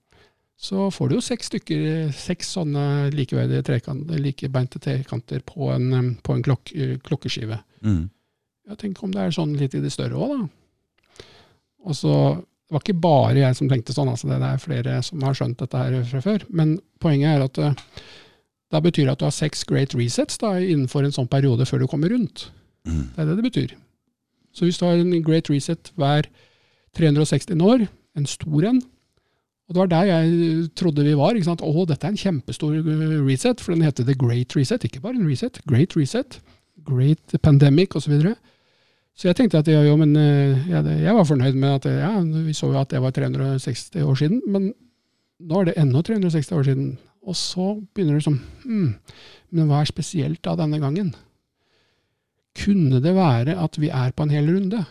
så 0.58 0.88
får 0.94 1.12
du 1.12 1.16
jo 1.20 1.22
seks 1.22 1.52
stykker, 1.52 1.84
seks 2.18 2.56
sånne 2.58 2.86
likeverdige 3.14 3.68
trekanter, 3.68 4.18
likebeinte 4.18 4.82
trekanter 4.82 5.44
på 5.46 5.70
en, 5.76 6.16
på 6.26 6.34
en 6.34 6.42
klok 6.48 6.74
klokkeskive. 7.06 7.60
Mm. 7.86 8.08
Jeg 8.72 8.80
tenk 8.80 9.04
om 9.04 9.12
det 9.12 9.26
er 9.26 9.36
sånn 9.36 9.58
litt 9.60 9.76
i 9.76 9.84
det 9.84 9.92
større 9.92 10.16
òg, 10.16 10.40
da. 10.40 11.26
Og 11.82 11.98
så, 11.98 12.16
Det 12.72 12.78
var 12.78 12.84
ikke 12.86 13.02
bare 13.04 13.42
jeg 13.42 13.56
som 13.58 13.68
tenkte 13.68 13.92
sånn, 13.92 14.08
altså 14.08 14.30
det 14.30 14.38
er 14.48 14.60
flere 14.64 14.92
som 15.04 15.24
har 15.28 15.36
skjønt 15.36 15.60
dette 15.60 15.76
her 15.76 16.04
fra 16.08 16.22
før. 16.24 16.46
Men 16.56 16.78
poenget 17.04 17.34
er 17.34 17.44
at 17.44 17.58
eh, 17.60 17.80
da 18.72 18.80
betyr 18.80 19.10
det 19.10 19.16
at 19.18 19.20
du 19.20 19.26
har 19.28 19.36
seks 19.36 19.66
great 19.68 19.92
resets 19.98 20.40
da, 20.40 20.54
innenfor 20.56 21.04
en 21.04 21.12
sånn 21.12 21.28
periode 21.28 21.68
før 21.68 21.84
du 21.84 21.90
kommer 21.92 22.14
rundt. 22.14 22.46
Mm. 22.88 23.10
Det 23.12 23.20
er 23.20 23.28
det 23.28 23.36
det 23.42 23.48
betyr. 23.50 23.74
Så 24.56 24.64
hvis 24.64 24.80
du 24.80 24.86
har 24.88 25.02
en 25.02 25.26
great 25.26 25.52
reset 25.52 25.92
hver 26.00 26.30
360 26.96 27.60
år, 27.60 27.86
en 28.16 28.28
stor 28.28 28.68
en 28.70 28.82
Og 29.68 29.76
det 29.76 29.80
var 29.80 29.88
der 29.88 30.08
jeg 30.08 30.70
trodde 30.76 31.04
vi 31.04 31.14
var. 31.16 31.36
ikke 31.36 31.48
sant? 31.48 31.62
Å, 31.64 31.86
dette 31.88 32.08
er 32.08 32.12
en 32.12 32.18
kjempestor 32.18 32.74
reset, 33.28 33.62
for 33.62 33.72
den 33.72 33.84
heter 33.84 34.04
The 34.04 34.16
Great 34.16 34.56
Reset. 34.56 34.84
Ikke 34.84 35.00
bare 35.00 35.16
en 35.16 35.28
reset, 35.28 35.62
Great 35.68 35.96
Reset. 35.96 36.42
Great 36.84 37.36
Pandemic 37.42 37.96
osv. 37.96 38.04
Så, 38.04 38.12
videre. 38.12 38.36
Så 39.22 39.28
jeg 39.30 39.38
tenkte 39.38 39.60
at 39.62 39.68
ja, 39.70 39.84
jo, 39.86 39.94
men 40.02 40.16
eh, 40.18 40.64
ja, 40.72 40.80
det, 40.82 40.96
jeg 41.04 41.14
var 41.14 41.28
fornøyd 41.30 41.58
med 41.62 41.76
at 41.76 41.84
ja, 41.94 42.10
vi 42.42 42.56
så 42.58 42.72
jo 42.72 42.80
at 42.80 42.90
det 42.90 43.04
var 43.04 43.14
360 43.14 44.02
år 44.02 44.16
siden. 44.18 44.40
Men 44.50 44.72
nå 45.46 45.60
er 45.60 45.68
det 45.70 45.76
ennå 45.78 46.02
360 46.02 46.56
år 46.58 46.66
siden. 46.66 46.88
Og 47.30 47.38
så 47.38 47.68
begynner 47.94 48.18
du 48.18 48.24
sånn 48.26 48.40
hmm, 48.64 48.88
Men 49.54 49.68
hva 49.70 49.84
er 49.84 49.92
spesielt 49.92 50.42
da 50.42 50.56
denne 50.58 50.80
gangen? 50.82 51.12
Kunne 52.58 52.98
det 53.04 53.14
være 53.14 53.60
at 53.62 53.78
vi 53.78 53.92
er 53.94 54.10
på 54.10 54.26
en 54.26 54.34
hel 54.34 54.50
runde? 54.50 54.82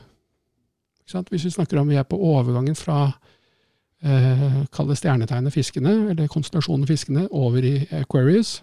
Hvis 1.11 1.49
vi 1.49 1.51
snakker 1.51 1.81
om 1.81 1.91
vi 1.91 1.99
er 1.99 2.07
på 2.07 2.15
overgangen 2.15 2.79
fra 2.79 3.09
eh, 3.99 4.61
kall 4.71 4.93
det 4.93 5.01
stjernetegnet 5.01 5.57
fiskene, 5.59 5.97
eller 6.15 6.31
konstellasjonen 6.31 6.87
fiskene, 6.87 7.27
over 7.35 7.67
i 7.67 7.81
Aquarius, 7.99 8.61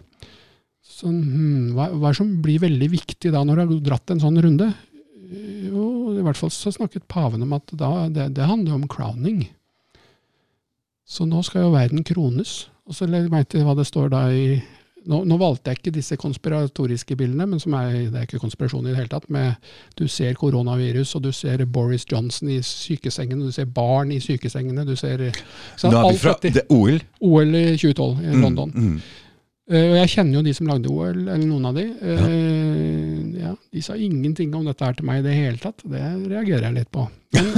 Sånn, 0.87 1.17
hmm, 1.19 1.63
hva, 1.75 1.89
hva 1.91 2.09
er 2.09 2.15
det 2.15 2.19
som 2.21 2.29
blir 2.41 2.61
veldig 2.63 2.87
viktig 2.93 3.31
da, 3.33 3.43
når 3.43 3.59
du 3.59 3.61
har 3.61 3.81
dratt 3.89 4.13
en 4.13 4.21
sånn 4.23 4.39
runde? 4.41 4.69
Jo, 5.27 6.15
i 6.15 6.23
hvert 6.23 6.39
fall 6.39 6.51
så 6.53 6.71
snakket 6.71 7.07
paven 7.11 7.43
om 7.43 7.53
at 7.57 7.71
da, 7.75 7.91
det, 8.11 8.31
det 8.37 8.47
handler 8.47 8.77
om 8.77 8.87
crowning. 8.91 9.43
Så 11.07 11.27
nå 11.27 11.41
skal 11.43 11.67
jo 11.67 11.75
verden 11.75 12.03
krones. 12.07 12.67
Og 12.87 12.95
så 12.95 13.07
legg 13.07 13.27
jeg 13.31 13.49
til 13.51 13.67
hva 13.67 13.75
det 13.75 13.87
står 13.87 14.11
da 14.13 14.27
i 14.31 14.59
nå, 15.07 15.21
nå, 15.23 15.37
valgte 15.39 15.71
jeg 15.71 15.79
ikke 15.79 15.93
disse 15.95 16.17
konspiratoriske 16.19 17.15
bildene, 17.15 17.45
men 17.47 17.61
som 17.63 17.75
er, 17.79 17.93
det 18.11 18.19
er 18.19 18.25
ikke 18.27 18.41
konspirasjon 18.41 18.87
i 18.87 18.91
det 18.91 18.97
hele 18.97 19.11
tatt. 19.11 19.29
Med, 19.31 19.69
du 19.95 20.03
ser 20.11 20.35
koronavirus, 20.35 21.13
og 21.15 21.23
du 21.23 21.29
ser 21.35 21.63
Boris 21.63 22.03
Johnson 22.11 22.51
i 22.51 22.57
sykesengen, 22.65 23.39
og 23.39 23.47
du 23.47 23.55
ser 23.55 23.69
barn 23.71 24.11
i 24.11 24.19
sykesengene. 24.23 24.83
du 24.87 24.97
ser... 24.99 25.29
Så, 25.77 25.91
Nå 25.93 26.01
er 26.01 26.11
vi 26.11 26.19
fra 26.19 26.35
det, 26.43 26.65
OL. 26.73 26.99
OL 27.23 27.55
i 27.55 27.63
2012 27.77 28.19
i 28.19 28.35
London. 28.41 28.73
Mm, 28.75 28.89
mm. 28.91 28.99
Uh, 29.67 29.83
og 29.83 29.95
jeg 30.01 30.11
kjenner 30.15 30.39
jo 30.39 30.43
de 30.43 30.55
som 30.55 30.69
lagde 30.71 30.91
OL, 30.91 31.23
eller 31.23 31.47
noen 31.47 31.71
av 31.71 31.79
de. 31.79 31.87
Uh, 32.03 32.11
ja. 32.11 32.27
De 33.77 33.83
sa 33.85 33.93
ingenting 33.93 34.55
om 34.57 34.65
dette 34.65 34.81
her 34.81 34.95
til 34.97 35.05
meg 35.05 35.21
i 35.21 35.27
det 35.27 35.35
hele 35.37 35.61
tatt. 35.61 35.83
Det 35.85 36.01
reagerer 36.01 36.65
jeg 36.65 36.77
litt 36.79 36.89
på. 36.89 37.03
Men, 37.35 37.51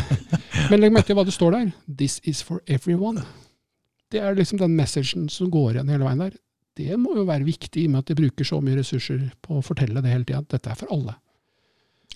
men 0.72 0.80
legg 0.82 0.94
merke 0.96 1.12
til 1.12 1.18
hva 1.20 1.24
det 1.28 1.34
står 1.36 1.54
der. 1.54 1.68
'This 1.86 2.18
is 2.26 2.42
for 2.42 2.58
everyone'. 2.66 3.22
Det 4.10 4.18
er 4.18 4.34
liksom 4.34 4.58
den 4.58 4.74
messagen 4.76 5.28
som 5.30 5.52
går 5.54 5.76
igjen 5.76 5.92
hele 5.94 6.08
veien 6.08 6.24
der. 6.24 6.34
Det 6.76 6.98
må 6.98 7.14
jo 7.14 7.28
være 7.28 7.46
viktig, 7.46 7.84
i 7.84 7.86
og 7.86 7.94
med 7.94 8.02
at 8.02 8.10
de 8.10 8.18
bruker 8.18 8.48
så 8.48 8.58
mye 8.64 8.80
ressurser 8.80 9.22
på 9.44 9.60
å 9.60 9.64
fortelle 9.64 10.02
det 10.02 10.10
hele 10.10 10.26
tida. 10.26 10.42
Dette 10.50 10.72
er 10.72 10.80
for 10.82 10.90
alle. 10.92 11.14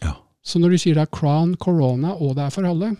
Ja. 0.03 0.17
Så 0.43 0.59
når 0.59 0.75
du 0.75 0.81
sier 0.83 0.99
det 0.99 1.07
er 1.07 1.15
crown, 1.15 1.55
corona, 1.61 2.17
og 2.19 2.35
det 2.39 2.49
er 2.49 2.55
for 2.55 2.67
alle, 2.67 2.91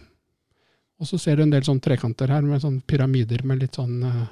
og 0.97 1.11
så 1.11 1.19
ser 1.21 1.37
du 1.37 1.45
en 1.45 1.53
del 1.53 1.67
sånn 1.67 1.83
trekanter 1.83 2.31
her 2.33 2.47
med 2.47 2.63
sånn 2.63 2.79
pyramider 2.89 3.43
med 3.45 3.65
litt 3.65 3.77
sånn 3.77 3.99
uh, 4.07 4.23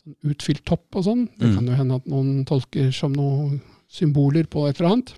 sånn 0.00 0.32
utfylt 0.32 0.64
topp 0.68 1.00
og 1.00 1.06
sånn. 1.08 1.26
Det 1.36 1.50
mm. 1.50 1.54
kan 1.58 1.68
jo 1.68 1.78
hende 1.80 1.98
at 2.00 2.08
noen 2.10 2.44
tolker 2.48 2.92
som 2.96 3.12
noen 3.16 3.58
symboler 3.92 4.48
på 4.50 4.66
et 4.68 4.80
eller 4.80 4.94
annet. 4.94 5.12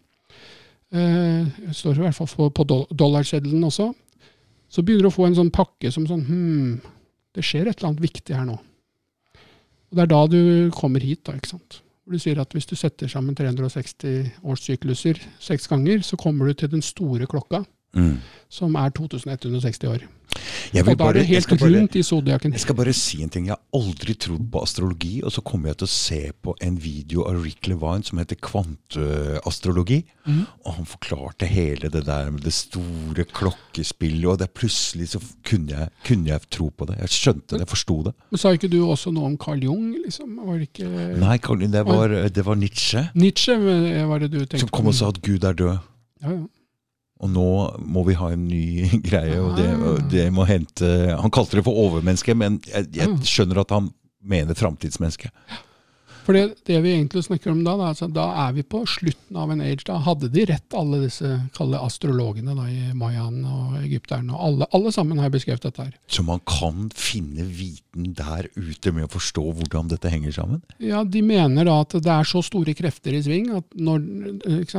Eh, 0.95 1.47
det 1.67 1.77
står 1.79 1.99
i 2.01 2.05
hvert 2.07 2.19
fall 2.19 2.51
på 2.55 2.67
dollarseddelen 2.91 3.67
også. 3.67 3.93
Så 4.71 4.83
begynner 4.83 5.07
du 5.07 5.13
å 5.13 5.15
få 5.15 5.29
en 5.29 5.39
sånn 5.39 5.55
pakke 5.55 5.91
som 5.95 6.07
sånn 6.11 6.27
Hm, 6.27 6.81
det 7.35 7.45
skjer 7.47 7.69
et 7.69 7.79
eller 7.79 7.93
annet 7.93 8.05
viktig 8.05 8.35
her 8.35 8.47
nå. 8.49 8.59
Og 8.59 9.97
Det 9.97 10.03
er 10.03 10.11
da 10.11 10.27
du 10.27 10.71
kommer 10.75 11.03
hit, 11.03 11.23
da, 11.27 11.37
ikke 11.39 11.55
sant. 11.55 11.81
Hvor 12.05 12.15
du 12.15 12.21
sier 12.21 12.41
at 12.43 12.53
hvis 12.53 12.67
du 12.67 12.75
setter 12.77 13.09
sammen 13.09 13.37
360 13.39 14.43
årssykluser 14.43 15.21
seks 15.41 15.69
ganger, 15.71 16.03
så 16.03 16.19
kommer 16.21 16.47
du 16.47 16.55
til 16.59 16.69
den 16.75 16.83
store 16.83 17.27
klokka, 17.31 17.63
mm. 17.95 18.15
som 18.53 18.77
er 18.81 18.95
2160 18.97 19.91
år. 19.93 20.07
Jeg 20.75 20.83
og 20.89 20.97
da 20.99 21.09
er 21.13 21.19
det 21.19 21.25
helt 21.29 21.53
rundt 21.63 21.97
i 21.99 22.03
zodiaken. 22.03 22.55
Jeg 22.57 22.63
skal 22.65 22.77
bare 22.77 22.93
si 22.97 23.21
en 23.23 23.31
ting. 23.31 23.47
Jeg 23.47 23.55
har 23.55 23.79
aldri 23.79 24.17
trodd 24.19 24.47
på 24.51 24.63
astrologi, 24.65 25.13
og 25.23 25.33
så 25.35 25.45
kommer 25.47 25.71
jeg 25.71 25.81
til 25.83 25.87
å 25.87 25.93
se 25.93 26.21
på 26.43 26.55
en 26.67 26.79
video 26.83 27.27
av 27.29 27.39
Rick 27.45 27.69
Levine 27.71 28.07
som 28.07 28.19
heter 28.19 28.39
Kvanteastrologi. 28.43 30.01
Mm. 30.27 30.41
Og 30.65 30.79
han 30.79 30.89
forklarte 30.91 31.49
hele 31.51 31.91
det 31.93 32.05
der 32.09 32.33
med 32.35 32.43
det 32.47 32.55
store 32.57 33.27
klokkespillet, 33.31 34.27
og 34.33 34.41
det 34.43 34.51
plutselig 34.57 35.13
så 35.15 35.23
kunne 35.47 35.77
jeg, 35.77 35.93
kunne 36.09 36.33
jeg 36.33 36.51
tro 36.51 36.71
på 36.75 36.91
det. 36.91 36.99
Jeg 37.05 37.15
skjønte 37.15 37.55
det, 37.55 37.63
jeg 37.67 37.73
forsto 37.77 38.01
det. 38.09 38.17
Men 38.33 38.45
Sa 38.45 38.55
ikke 38.57 38.73
du 38.73 38.81
også 38.83 39.15
noe 39.15 39.31
om 39.31 39.39
Carl 39.41 39.63
Jung? 39.63 39.93
liksom? 40.05 40.37
Var 40.43 40.59
det 40.59 40.71
ikke... 40.73 40.91
Nei, 41.23 41.39
Carl, 41.45 41.63
det, 41.71 41.87
var, 41.87 42.19
det 42.35 42.47
var 42.47 42.59
Nietzsche. 42.59 43.07
Nietzsche 43.15 43.57
var 43.61 44.25
det 44.25 44.33
du 44.35 44.41
tenkte 44.43 44.59
på? 44.59 44.67
Som 44.67 44.75
kom 44.75 44.91
og 44.91 44.99
sa 44.99 45.15
at 45.15 45.23
Gud 45.25 45.47
er 45.47 45.57
død. 45.63 45.77
Ja, 46.25 46.35
ja. 46.35 46.43
Og 47.23 47.31
nå 47.31 47.51
må 47.79 48.03
vi 48.09 48.17
ha 48.19 48.33
en 48.35 48.49
ny 48.49 48.89
greie, 49.09 49.37
og 49.41 49.55
det, 49.59 49.69
og 49.75 50.09
det 50.13 50.27
må 50.35 50.47
hente 50.49 50.89
Han 51.21 51.33
kalte 51.35 51.61
det 51.61 51.67
for 51.67 51.79
overmenneske, 51.87 52.35
men 52.39 52.59
jeg, 52.71 52.91
jeg 52.97 53.21
skjønner 53.29 53.63
at 53.63 53.75
han 53.75 53.93
mener 54.25 54.57
framtidsmenneske. 54.57 55.31
For 56.25 56.33
det, 56.33 56.55
det, 56.65 56.79
vi 56.81 56.93
egentlig 56.95 57.25
snakker 57.25 57.51
om 57.53 57.61
da, 57.67 57.75
da, 57.77 57.91
altså, 57.93 58.07
da, 58.09 58.25
er 58.47 58.55
vi 58.57 58.63
på 58.65 58.81
slutten 58.89 59.37
av 59.37 59.51
en 59.53 59.61
age. 59.61 59.85
Da 59.85 59.99
hadde 60.07 60.31
de 60.33 60.47
rett, 60.49 60.77
alle 60.77 61.03
disse 61.03 61.29
kalle 61.57 61.81
astrologene 61.85 62.55
da, 62.57 62.65
i 62.65 62.95
mayaen 62.97 63.43
og 63.45 63.75
egypterne. 63.83 64.33
og 64.33 64.47
alle, 64.47 64.69
alle, 64.73 64.93
sammen 64.95 65.21
har 65.21 65.33
beskrevet 65.35 65.67
dette 65.67 65.85
her. 65.85 65.93
Så 66.09 66.25
man 66.25 66.41
kan 66.49 66.89
finne 66.97 67.45
viten 67.45 68.15
der 68.17 68.49
ute 68.57 68.95
med 68.97 69.05
å 69.05 69.13
forstå 69.13 69.45
hvordan 69.51 69.93
dette 69.93 70.13
henger 70.13 70.33
sammen? 70.39 70.65
Ja, 70.81 71.05
de 71.05 71.21
mener 71.21 71.69
da 71.69 71.77
at 71.85 71.99
det 71.99 72.17
er 72.17 72.29
så 72.29 72.41
store 72.45 72.73
krefter 72.79 73.13
i 73.13 73.21
sving, 73.27 73.53
når, 73.53 74.09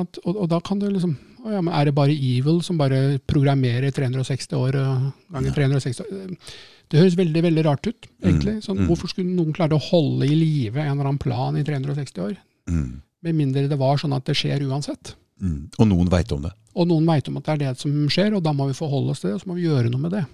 og, 0.02 0.34
og, 0.34 0.46
da 0.50 0.62
kan 0.66 0.82
det 0.82 0.96
liksom 0.96 1.14
ja, 1.54 1.62
men 1.62 1.74
Er 1.74 1.86
det 1.86 1.96
bare 1.98 2.14
evil 2.16 2.62
som 2.66 2.78
bare 2.80 3.20
programmerer 3.28 3.92
360 3.94 4.56
år 4.58 4.78
ganger 5.34 5.52
360 5.54 6.06
år? 6.06 6.38
Det 6.90 7.02
høres 7.02 7.18
veldig 7.18 7.42
veldig 7.44 7.66
rart 7.66 7.88
ut. 7.88 8.08
egentlig. 8.24 8.58
Mm, 8.60 8.62
sånn, 8.62 8.80
mm. 8.84 8.88
Hvorfor 8.90 9.12
skulle 9.12 9.34
noen 9.34 9.54
klare 9.54 9.78
å 9.78 9.82
holde 9.82 10.28
i 10.30 10.38
live 10.38 10.82
en 10.82 10.94
eller 10.94 11.10
annen 11.10 11.22
plan 11.22 11.58
i 11.58 11.64
360 11.66 12.22
år? 12.22 12.36
Mm. 12.70 13.02
Med 13.26 13.36
mindre 13.36 13.68
det 13.70 13.80
var 13.82 13.98
sånn 13.98 14.14
at 14.14 14.26
det 14.26 14.38
skjer 14.38 14.66
uansett. 14.68 15.16
Mm. 15.42 15.72
Og 15.80 15.90
noen 15.90 16.12
veit 16.12 16.32
om 16.32 16.46
det. 16.46 16.54
Og 16.76 16.88
noen 16.90 17.08
veit 17.08 17.28
om 17.30 17.40
at 17.40 17.48
det 17.48 17.54
er 17.56 17.62
det 17.64 17.82
som 17.82 17.94
skjer, 18.12 18.36
og 18.38 18.44
da 18.46 18.54
må 18.56 18.70
vi 18.70 18.78
forholde 18.78 19.14
oss 19.14 19.24
til 19.24 19.32
det, 19.32 19.38
og 19.38 19.44
så 19.44 19.50
må 19.50 19.58
vi 19.58 19.68
gjøre 19.68 19.92
noe 19.92 20.04
med 20.06 20.14
det. 20.16 20.26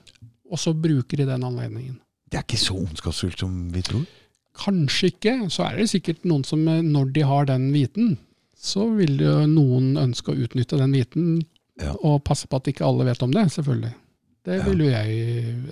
Og 0.52 0.60
så 0.60 0.74
bruker 0.76 1.22
de 1.22 1.30
den 1.30 1.46
anledningen. 1.48 2.00
Det 2.32 2.40
er 2.40 2.46
ikke 2.48 2.60
så 2.60 2.76
ondskapsfullt 2.80 3.44
som 3.44 3.56
vi 3.72 3.84
tror? 3.86 4.04
Kanskje 4.60 5.12
ikke. 5.14 5.36
Så 5.52 5.64
er 5.68 5.80
det 5.80 5.90
sikkert 5.92 6.26
noen 6.28 6.44
som, 6.48 6.64
når 6.64 7.12
de 7.16 7.24
har 7.28 7.48
den 7.48 7.70
viten, 7.76 8.18
så 8.62 8.86
vil 8.94 9.18
jo 9.24 9.40
noen 9.50 9.96
ønske 9.98 10.34
å 10.34 10.38
utnytte 10.46 10.78
den 10.78 10.94
viten, 10.94 11.30
ja. 11.82 11.96
og 12.06 12.22
passe 12.28 12.48
på 12.48 12.60
at 12.60 12.70
ikke 12.70 12.86
alle 12.86 13.08
vet 13.08 13.24
om 13.26 13.34
det, 13.34 13.48
selvfølgelig. 13.56 13.94
Det 14.46 14.58
vil 14.66 14.84
jo 14.86 14.90
jeg 14.90 15.16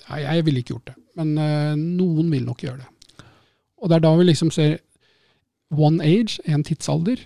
Nei, 0.09 0.19
jeg 0.21 0.45
ville 0.45 0.61
ikke 0.61 0.75
gjort 0.75 0.91
det. 0.91 0.95
Men 1.19 1.33
uh, 1.37 1.73
noen 1.77 2.29
vil 2.33 2.45
nok 2.45 2.63
gjøre 2.65 2.83
det. 2.83 3.25
Og 3.79 3.89
det 3.89 3.97
er 3.97 4.03
da 4.05 4.11
vi 4.17 4.25
liksom 4.27 4.51
ser 4.53 4.77
one 5.69 6.03
age, 6.05 6.39
en 6.49 6.63
tidsalder. 6.65 7.21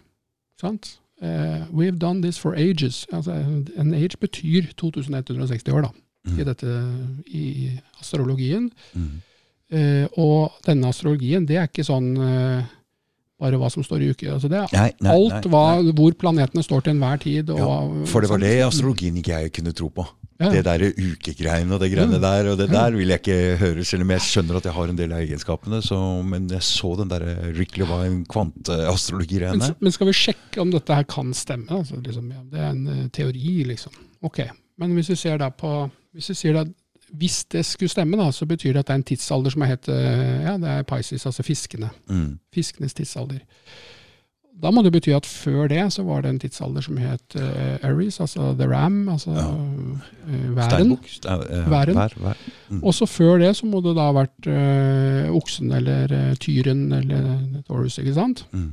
Sant? 0.62 0.98
Uh, 1.24 1.64
we've 1.72 2.00
done 2.00 2.22
this 2.24 2.38
for 2.40 2.56
ages. 2.60 3.06
Altså, 3.12 3.36
en 3.78 3.94
age 3.96 4.20
betyr 4.20 4.72
2160 4.80 5.72
år, 5.74 5.88
da, 5.88 5.92
i, 6.28 6.32
Mm. 6.32 6.46
dette, 6.48 6.74
i 7.28 7.72
astrologien. 8.00 8.72
Mm. 8.94 9.22
Uh, 9.74 10.06
og 10.20 10.52
denne 10.68 10.88
astrologien, 10.92 11.48
det 11.48 11.58
er 11.58 11.68
ikke 11.68 11.84
sånn 11.88 12.12
eh, 12.20 12.64
bare 13.44 13.60
hva 13.60 13.70
som 13.74 13.86
står 13.86 14.06
i 14.06 14.10
uke. 14.14 14.32
Altså, 14.32 14.50
det 14.52 14.62
er 14.62 14.74
Nei, 14.74 14.90
nei, 15.04 15.14
alt 15.14 15.48
hva, 15.52 15.66
hvor 15.92 16.16
planetene 16.20 16.64
står 16.66 16.86
til 16.86 16.96
enhver 16.96 17.22
tid. 17.24 17.52
Og, 17.54 17.64
Ja, 17.64 18.10
for 18.10 18.24
det 18.24 18.32
var 18.32 18.42
det 18.44 18.58
astrologien 18.66 19.20
ikke 19.20 19.40
jeg 19.44 19.54
kunne 19.60 19.76
tro 19.76 19.90
på. 19.94 20.08
Ja. 20.42 20.50
Det 20.50 20.64
derre 20.66 20.90
ukegreiene 20.98 21.76
og 21.76 21.82
det 21.84 21.92
greiene 21.94 22.18
mm. 22.18 22.24
der, 22.24 22.50
og 22.52 22.58
det 22.60 22.68
der 22.72 22.96
vil 22.98 23.12
jeg 23.14 23.22
ikke 23.22 23.58
høre, 23.62 23.86
selv 23.88 24.06
om 24.06 24.14
jeg 24.16 24.26
skjønner 24.26 24.58
at 24.58 24.68
jeg 24.68 24.76
har 24.76 24.92
en 24.92 25.00
del 25.00 25.14
av 25.14 25.24
egenskapene. 25.24 25.80
Så, 25.86 26.00
men 26.28 26.50
jeg 26.52 26.66
så 26.68 26.94
den 27.00 27.12
derre 27.12 27.36
Rick 27.56 27.78
Levine 27.80 28.24
kvanteastrologi-greiene. 28.32 29.74
men 29.80 29.96
skal 29.96 30.10
vi 30.10 30.18
sjekke 30.18 30.62
om 30.64 30.74
dette 30.74 30.98
her 30.98 31.08
kan 31.10 31.32
stemme? 31.38 31.70
Altså, 31.72 32.00
liksom, 32.02 32.32
ja, 32.34 32.42
det 32.52 32.64
er 32.64 32.72
en 32.72 32.88
uh, 32.90 33.04
teori, 33.14 33.60
liksom. 33.70 33.96
Ok, 34.24 34.46
Men 34.82 34.96
hvis 34.98 35.12
vi 35.12 35.16
ser 35.20 35.38
da 35.38 35.52
på 35.54 35.70
Hvis 36.16 36.32
vi 36.32 36.36
sier 36.38 36.56
da, 36.56 36.64
hvis 37.14 37.44
det 37.54 37.62
skulle 37.66 37.90
stemme, 37.94 38.18
da, 38.18 38.32
så 38.34 38.46
betyr 38.50 38.74
det 38.74 38.80
at 38.84 38.88
det 38.88 38.94
er 38.96 39.02
en 39.02 39.04
tidsalder 39.10 39.54
som 39.54 39.62
er 39.62 39.74
het 39.76 39.90
eh, 39.94 40.44
ja, 40.48 40.56
det 40.58 40.70
er 40.70 40.86
Pisces, 40.90 41.26
altså 41.30 41.44
fiskene. 41.46 41.90
Mm. 42.10 42.40
Fiskenes 42.54 42.94
tidsalder. 42.98 43.44
Da 44.64 44.70
må 44.72 44.84
det 44.86 44.92
bety 44.94 45.10
at 45.14 45.26
før 45.26 45.68
det 45.68 45.82
så 45.92 46.04
var 46.06 46.22
det 46.24 46.30
en 46.30 46.40
tidsalder 46.40 46.82
som 46.86 46.98
het 47.02 47.36
uh, 47.36 47.82
Aries, 47.90 48.20
altså 48.22 48.52
The 48.58 48.68
Ram, 48.70 49.10
altså 49.10 49.32
Ja. 49.34 49.48
uh, 49.50 50.56
væren. 50.56 50.92
Uh, 50.94 51.72
Væren. 51.72 51.96
Vær, 51.98 52.14
vær. 52.22 52.38
Mm. 52.70 52.84
Også 52.84 53.06
før 53.10 53.38
det 53.42 53.56
så 53.58 53.66
må 53.66 53.82
det 53.82 53.96
da 53.98 54.06
ha 54.12 54.14
vært 54.14 54.48
uh, 54.48 55.34
oksen 55.36 55.74
eller 55.74 56.14
uh, 56.14 56.36
tyren 56.40 56.86
eller 56.94 57.64
Taurus, 57.68 57.98
ikke 57.98 58.14
sant? 58.14 58.46
Mm. 58.54 58.72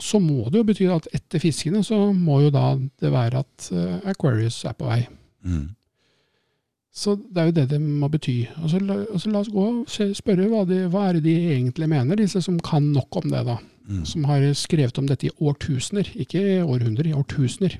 Så 0.00 0.18
må 0.20 0.50
det 0.50 0.60
jo 0.60 0.66
bety 0.68 0.86
at 0.92 1.06
etter 1.16 1.40
fiskene 1.40 1.80
så 1.86 2.12
må 2.12 2.42
jo 2.44 2.50
da 2.54 2.74
det 3.00 3.10
være 3.14 3.40
at 3.40 3.70
Aquarius 4.12 4.60
er 4.68 4.76
på 4.76 4.86
vei. 4.90 5.06
Mm. 5.46 5.70
Så 6.96 7.12
det 7.20 7.42
er 7.42 7.48
jo 7.50 7.54
det 7.58 7.66
det 7.74 7.78
må 7.82 8.08
bety. 8.08 8.46
Og 8.62 8.70
så, 8.72 8.78
og 9.12 9.18
så 9.20 9.28
la 9.30 9.42
oss 9.42 9.50
gå 9.52 9.64
og 9.68 9.82
se, 9.92 10.06
spørre 10.16 10.46
hva, 10.48 10.62
de, 10.68 10.78
hva 10.92 11.02
er 11.10 11.18
det 11.18 11.26
de 11.26 11.34
egentlig 11.52 11.88
mener, 11.92 12.16
disse 12.16 12.40
som 12.44 12.56
kan 12.64 12.86
nok 12.94 13.18
om 13.20 13.26
det, 13.32 13.42
da. 13.44 13.58
Mm. 13.86 14.00
Som 14.08 14.24
har 14.30 14.42
skrevet 14.56 14.96
om 14.98 15.06
dette 15.06 15.28
i 15.28 15.34
årtusener, 15.44 16.08
ikke 16.24 16.40
århundrer, 16.64 17.10
i 17.10 17.14
årtusener. 17.14 17.76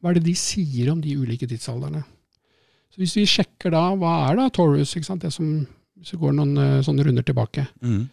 Hva 0.00 0.12
er 0.12 0.20
det 0.20 0.26
de 0.28 0.36
sier 0.38 0.92
om 0.92 1.00
de 1.02 1.16
ulike 1.18 1.48
tidsalderne? 1.50 2.04
Så 2.94 3.02
Hvis 3.02 3.16
vi 3.18 3.26
sjekker 3.26 3.74
da, 3.74 3.88
hva 3.98 4.14
er 4.30 4.38
da 4.38 4.46
Taurus, 4.54 4.94
ikke 4.94 5.08
sant? 5.10 5.26
det 5.26 5.32
som 5.34 5.66
hvis 5.98 6.12
vi 6.14 6.20
går 6.20 6.34
noen 6.36 6.54
eh, 6.60 6.80
sånne 6.84 7.04
runder 7.06 7.24
tilbake, 7.26 7.66
Mm. 7.82 8.04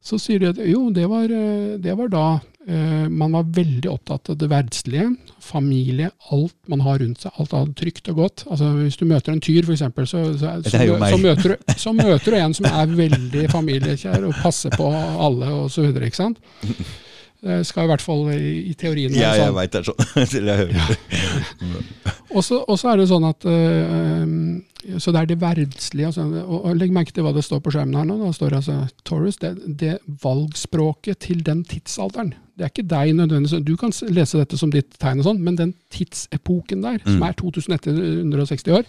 så 0.00 0.16
sier 0.22 0.38
de 0.40 0.48
at 0.54 0.58
jo, 0.62 0.86
det 0.94 1.04
var, 1.10 1.24
eh, 1.28 1.76
det 1.82 1.96
var 1.98 2.08
da 2.08 2.24
man 2.66 3.36
var 3.36 3.44
veldig 3.54 3.90
opptatt 3.92 4.32
av 4.32 4.38
det 4.40 4.48
verdslige, 4.50 5.12
familie, 5.38 6.08
alt 6.34 6.56
man 6.66 6.80
har 6.82 6.98
rundt 6.98 7.22
seg, 7.22 7.36
alt 7.38 7.54
er 7.54 7.68
trygt 7.78 8.10
og 8.10 8.18
godt. 8.18 8.44
Altså 8.50 8.72
Hvis 8.80 8.98
du 8.98 9.04
møter 9.06 9.32
en 9.32 9.42
tyr, 9.44 9.62
f.eks., 9.62 9.84
så, 10.10 10.22
så, 10.34 10.54
så, 10.66 10.72
så, 10.74 11.20
møter 11.22 11.54
du, 11.54 11.74
så 11.78 11.94
møter 11.94 12.34
du 12.34 12.38
en 12.40 12.56
som 12.58 12.66
er 12.72 12.96
veldig 12.98 13.46
familiekjær 13.54 14.26
og 14.26 14.34
passer 14.42 14.74
på 14.74 14.90
alle 14.90 15.52
og 15.54 15.70
Det 17.42 17.58
skal 17.68 17.84
i 17.84 17.90
hvert 17.90 18.02
fall 18.02 18.22
i, 18.32 18.52
i 18.70 18.74
teorien 18.78 19.12
Ja, 19.14 19.28
være 19.30 19.36
jeg 19.36 19.46
sånn. 19.46 19.56
veit 19.58 19.72
det 19.72 19.80
er 19.80 19.88
sånn. 19.90 20.28
Til 20.32 20.48
jeg 20.48 20.56
hører 20.62 20.72
det. 20.72 22.14
Og 22.36 22.78
så 22.80 22.88
er 22.92 22.96
det 23.02 23.06
sånn 23.10 23.26
at 23.28 23.44
uh, 23.46 24.96
Så 24.98 25.12
det 25.14 25.20
er 25.20 25.28
det 25.30 25.36
verdslige. 25.42 26.08
Altså, 26.10 26.24
og, 26.42 26.56
og 26.70 26.76
Legg 26.80 26.94
merke 26.94 27.12
til 27.14 27.26
hva 27.26 27.32
det 27.36 27.44
står 27.46 27.60
på 27.64 27.72
skjermen 27.74 27.98
her 28.00 28.08
nå. 28.08 28.16
Da 28.24 28.32
står 28.34 28.54
det 28.54 28.60
altså 28.62 28.78
Taurus, 29.08 29.38
det, 29.42 29.52
det 29.80 29.94
valgspråket 30.24 31.20
til 31.26 31.44
den 31.46 31.62
tidsalderen. 31.68 32.34
Det 32.56 32.64
er 32.64 32.72
ikke 32.72 32.86
deg 32.88 33.12
nødvendigvis. 33.18 33.64
Du 33.68 33.74
kan 33.80 33.92
lese 34.16 34.40
dette 34.40 34.56
som 34.60 34.70
ditt 34.72 34.94
tegn, 35.02 35.20
og 35.20 35.26
sånn, 35.28 35.42
men 35.44 35.58
den 35.58 35.74
tidsepoken 35.92 36.80
der, 36.86 37.02
som 37.04 37.18
Mm. 37.20 37.26
er 37.28 37.34
2160 37.36 38.72
år, 38.78 38.86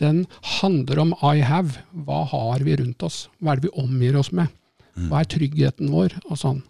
den 0.00 0.22
handler 0.60 1.00
om 1.02 1.12
I 1.26 1.42
have. 1.44 1.82
Hva 1.92 2.22
har 2.30 2.62
vi 2.64 2.76
rundt 2.80 3.02
oss? 3.04 3.26
Hva 3.42 3.52
er 3.52 3.60
det 3.60 3.68
vi 3.68 3.82
omgir 3.82 4.16
oss 4.16 4.30
med? 4.32 4.48
Mm. 4.96 5.08
Hva 5.10 5.20
er 5.20 5.28
tryggheten 5.34 5.90
vår? 5.92 6.14
Og 6.30 6.38
sånn. 6.40 6.62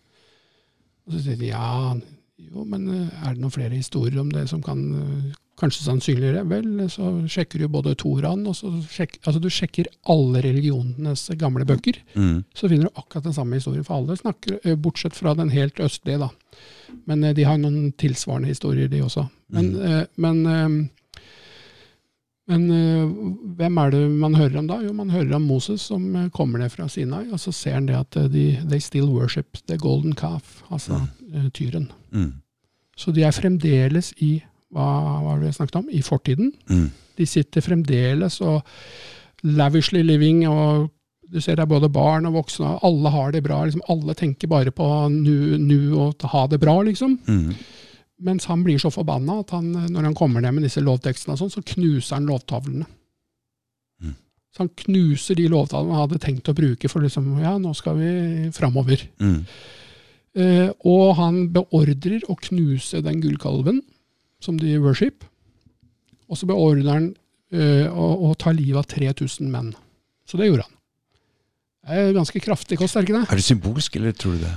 Og 1.08 1.14
så 1.16 1.24
sier 1.24 1.38
de 1.40 1.48
ja, 1.50 1.94
jo, 2.38 2.64
men 2.68 2.84
eh, 2.92 3.20
er 3.26 3.34
det 3.34 3.42
noen 3.42 3.54
flere 3.54 3.74
historier 3.76 4.20
om 4.20 4.28
det 4.32 4.44
som 4.50 4.60
kan 4.62 4.82
eh, 4.94 5.30
kanskje 5.58 5.86
sannsynligere? 5.88 6.44
Vel, 6.50 6.68
så 6.92 7.08
sjekker 7.26 7.58
du 7.64 7.68
både 7.72 7.96
Toraen, 7.98 8.44
og 8.46 8.54
så 8.54 8.70
sjekker, 8.92 9.22
altså 9.26 9.40
du 9.42 9.48
sjekker 9.50 9.88
alle 10.12 10.42
religionenes 10.44 11.24
gamle 11.40 11.66
bøker. 11.66 11.98
Mm. 12.14 12.44
Så 12.54 12.68
finner 12.70 12.86
du 12.92 13.00
akkurat 13.00 13.26
den 13.26 13.34
samme 13.36 13.58
historien, 13.58 13.86
for 13.88 13.98
alle 13.98 14.18
snakker, 14.20 14.60
eh, 14.62 14.76
bortsett 14.78 15.16
fra 15.18 15.34
den 15.38 15.50
helt 15.50 15.80
østlige, 15.82 16.20
da. 16.28 16.30
Men 17.08 17.24
de 17.34 17.44
har 17.48 17.58
noen 17.58 17.90
tilsvarende 17.98 18.52
historier, 18.52 18.88
de 18.92 19.02
også. 19.04 19.26
Men, 19.48 19.72
Mm. 19.72 20.06
men, 20.20 20.90
men 22.48 22.64
eh, 22.72 23.08
hvem 23.58 23.78
er 23.82 23.92
det 23.92 24.02
man 24.08 24.36
hører 24.38 24.58
om 24.62 24.68
da? 24.70 24.78
Jo, 24.80 24.94
man 24.96 25.12
hører 25.12 25.34
om 25.36 25.46
Moses 25.48 25.84
som 25.90 26.04
eh, 26.16 26.30
kommer 26.34 26.62
ned 26.62 26.72
fra 26.72 26.88
Sinai, 26.88 27.26
og 27.28 27.40
så 27.42 27.52
ser 27.52 27.76
han 27.76 27.88
det 27.90 27.96
at 27.98 28.16
eh, 28.16 28.28
de 28.32 28.44
they 28.64 28.80
still 28.80 29.10
worship 29.12 29.60
the 29.68 29.76
golden 29.76 30.14
calf, 30.16 30.62
altså 30.72 31.02
eh, 31.34 31.50
tyren. 31.54 31.90
Mm. 32.10 32.32
Så 32.98 33.12
de 33.12 33.26
er 33.26 33.36
fremdeles 33.36 34.14
i 34.24 34.38
hva 34.74 34.86
hva 35.04 35.18
var 35.24 35.40
det 35.40 35.48
vi 35.50 35.56
snakket 35.58 35.80
om? 35.80 35.90
I 35.92 36.02
fortiden. 36.04 36.52
Mm. 36.68 36.88
De 37.18 37.26
sitter 37.26 37.64
fremdeles 37.64 38.40
og 38.44 38.62
lavishly 39.44 40.02
living, 40.02 40.46
og 40.48 40.88
du 41.28 41.40
ser 41.44 41.56
det 41.56 41.66
er 41.66 41.70
både 41.70 41.90
barn 41.92 42.28
og 42.28 42.38
voksne, 42.38 42.74
og 42.76 42.88
alle 42.88 43.12
har 43.12 43.32
det 43.32 43.44
bra. 43.44 43.60
Liksom, 43.64 43.84
alle 43.92 44.16
tenker 44.16 44.48
bare 44.48 44.72
på 44.72 44.86
nu, 45.12 45.56
nu 45.60 45.80
og 46.00 46.24
ha 46.32 46.46
det 46.48 46.60
bra, 46.60 46.80
liksom. 46.88 47.18
Mm. 47.28 47.52
Mens 48.26 48.48
han 48.50 48.64
blir 48.66 48.80
så 48.82 48.90
forbanna 48.90 49.40
at 49.44 49.52
han, 49.54 49.70
når 49.92 50.08
han 50.08 50.16
kommer 50.18 50.42
ned 50.42 50.56
med 50.56 50.66
disse 50.66 50.82
lovtekstene, 50.82 51.36
og 51.36 51.42
sånn, 51.42 51.52
så 51.54 51.62
knuser 51.74 52.16
han 52.16 52.26
lovtavlene. 52.26 52.86
Mm. 54.02 54.14
Så 54.54 54.64
han 54.64 54.70
knuser 54.82 55.38
de 55.38 55.46
lovtavlene 55.52 55.94
han 55.94 56.06
hadde 56.06 56.22
tenkt 56.24 56.50
å 56.50 56.56
bruke 56.58 56.90
for 56.90 57.04
liksom, 57.04 57.36
ja, 57.44 57.54
nå 57.62 57.74
skal 57.78 57.98
vi 58.00 58.10
framover. 58.56 59.04
Mm. 59.22 59.44
Eh, 60.38 60.70
og 60.86 61.12
han 61.18 61.44
beordrer 61.54 62.26
å 62.30 62.36
knuse 62.48 63.04
den 63.06 63.22
gullkalven 63.22 63.80
som 64.42 64.58
de 64.58 64.74
worship. 64.82 65.22
Og 66.28 66.40
så 66.40 66.48
beordrer 66.50 66.90
han 66.90 67.06
eh, 67.54 67.86
å, 67.86 68.08
å 68.28 68.34
ta 68.38 68.50
livet 68.54 68.82
av 68.82 68.90
3000 68.90 69.52
menn. 69.52 69.70
Så 70.28 70.40
det 70.40 70.50
gjorde 70.50 70.66
han. 70.66 70.74
Det 71.88 72.02
er 72.02 72.16
ganske 72.18 72.42
kraftig 72.44 72.76
kost, 72.80 72.98
er 72.98 73.06
det 73.06 73.08
ikke 73.08 73.20
det? 73.20 73.30
Er 73.30 73.40
det 73.40 73.46
symbolsk, 73.46 73.94
eller 73.96 74.18
tror 74.18 74.34
du 74.36 74.42
det 74.42 74.56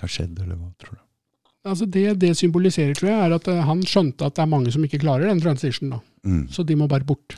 har 0.00 0.10
skjedd, 0.10 0.40
eller 0.40 0.56
hva 0.56 0.72
tror 0.80 0.96
du? 0.96 1.04
Altså 1.68 1.86
det 1.90 2.18
det 2.22 2.32
symboliserer, 2.38 2.94
tror 2.98 3.10
jeg, 3.10 3.18
er 3.28 3.34
at 3.36 3.48
eh, 3.52 3.60
han 3.68 3.82
skjønte 3.86 4.26
at 4.26 4.34
det 4.38 4.42
er 4.44 4.50
mange 4.54 4.72
som 4.74 4.84
ikke 4.84 5.00
klarer 5.02 5.28
den 5.28 5.40
transition. 5.44 5.90
da. 5.90 6.00
Mm. 6.24 6.48
Så 6.50 6.64
de 6.66 6.76
må 6.76 6.88
bare 6.90 7.04
bort. 7.06 7.36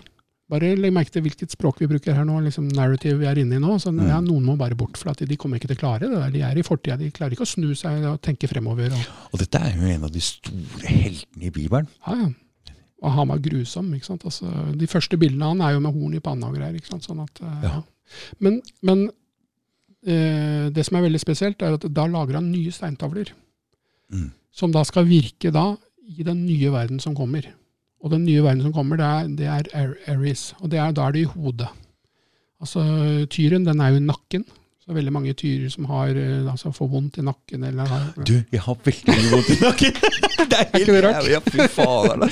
Bare 0.51 0.73
legg 0.75 0.91
merke 0.93 1.13
til 1.15 1.23
hvilket 1.23 1.53
språk 1.55 1.79
vi 1.79 1.87
bruker 1.87 2.13
her 2.17 2.25
nå, 2.27 2.41
liksom 2.43 2.67
narrative 2.75 3.21
vi 3.21 3.27
er 3.31 3.39
inne 3.39 3.55
i 3.61 3.63
nå. 3.63 3.77
Så 3.79 3.93
Mm. 3.95 4.09
ja, 4.09 4.19
Noen 4.21 4.43
må 4.49 4.57
bare 4.59 4.75
bort, 4.75 4.97
for 4.99 5.13
de 5.15 5.37
kommer 5.37 5.61
ikke 5.61 5.69
til 5.71 5.77
å 5.77 5.83
klare 5.85 6.01
det. 6.09 6.11
der. 6.11 6.31
De 6.31 6.41
er 6.43 6.59
i 6.59 6.63
fortida, 6.67 6.97
de 6.99 7.11
klarer 7.15 7.33
ikke 7.37 7.47
å 7.47 7.53
snu 7.55 7.71
seg 7.79 8.03
og 8.05 8.21
tenke 8.21 8.49
fremover. 8.51 8.91
Og, 8.91 9.05
Og 9.33 9.39
dette 9.39 9.59
er 9.63 9.77
jo 9.77 9.87
en 9.87 10.05
av 10.05 10.11
de 10.11 10.21
store 10.21 10.87
heltene 10.87 11.45
i 11.47 11.51
Bibelen. 11.51 11.87
ja, 12.07 12.15
ja. 12.25 12.29
og 13.03 13.13
han 13.13 13.29
var 13.29 13.39
grusom. 13.39 13.95
ikke 13.95 14.05
sant? 14.11 14.25
Altså, 14.25 14.51
de 14.77 14.87
første 14.87 15.17
bildene 15.17 15.47
han 15.55 15.61
er 15.63 15.73
jo 15.75 15.81
med 15.81 15.95
horn 15.95 16.15
i 16.15 16.21
panna 16.21 16.49
og 16.51 16.57
greier. 16.59 16.75
ikke 16.75 16.91
sant? 16.91 17.07
Sånn 17.07 17.23
at, 17.23 17.41
eh, 17.41 17.63
Ja. 17.63 17.69
ja. 17.71 17.83
Men, 18.41 18.61
men 18.83 19.07
eh, 20.07 20.69
det 20.75 20.85
som 20.87 20.97
er 20.99 21.07
veldig 21.09 21.21
spesielt, 21.23 21.63
er 21.63 21.75
at 21.79 21.87
da 21.95 22.07
lager 22.11 22.35
han 22.41 22.51
nye 22.51 22.73
steintavler. 22.75 23.31
Mm. 24.11 24.31
som 24.53 24.73
da 24.75 24.83
skal 24.85 25.07
virke 25.07 25.53
da 25.55 25.77
i 26.19 26.25
den 26.27 26.45
nye 26.47 26.71
verden 26.75 26.99
som 27.01 27.15
kommer. 27.15 27.47
Og 28.03 28.11
den 28.11 28.25
nye 28.25 28.43
verden 28.43 28.63
som 28.65 28.73
kommer, 28.75 28.97
det 28.99 29.07
er, 29.07 29.29
det 29.37 29.47
er 29.77 29.93
Aries, 30.11 30.55
og 30.61 30.71
det 30.73 30.81
er, 30.81 30.91
da 30.97 31.07
er 31.07 31.13
det 31.15 31.21
i 31.21 31.29
hodet. 31.31 31.69
Altså, 32.61 32.83
Tyren 33.31 33.65
den 33.69 33.81
er 33.81 33.93
jo 33.95 34.01
i 34.01 34.05
nakken. 34.05 34.45
Så 34.81 34.95
veldig 34.97 35.13
mange 35.13 35.35
tyrer 35.37 35.69
som 35.71 35.85
har, 35.93 36.09
eh, 36.17 36.49
altså, 36.51 36.73
får 36.73 36.89
vondt 36.91 37.19
i 37.21 37.25
nakken. 37.25 37.65
Eller 37.69 37.87
Du, 38.27 38.35
jeg 38.51 38.61
har 38.65 38.79
veldig 38.85 39.15
mye 39.15 39.31
vondt 39.35 39.51
i 39.53 39.59
nakken! 39.61 40.01
det 40.51 40.59
er, 40.59 40.71
ikke 40.81 40.93
det 40.97 41.05
rart? 41.05 41.21
jævlig, 41.21 41.37
Ja, 41.37 41.41
fy 41.47 41.69
fader. 41.77 42.25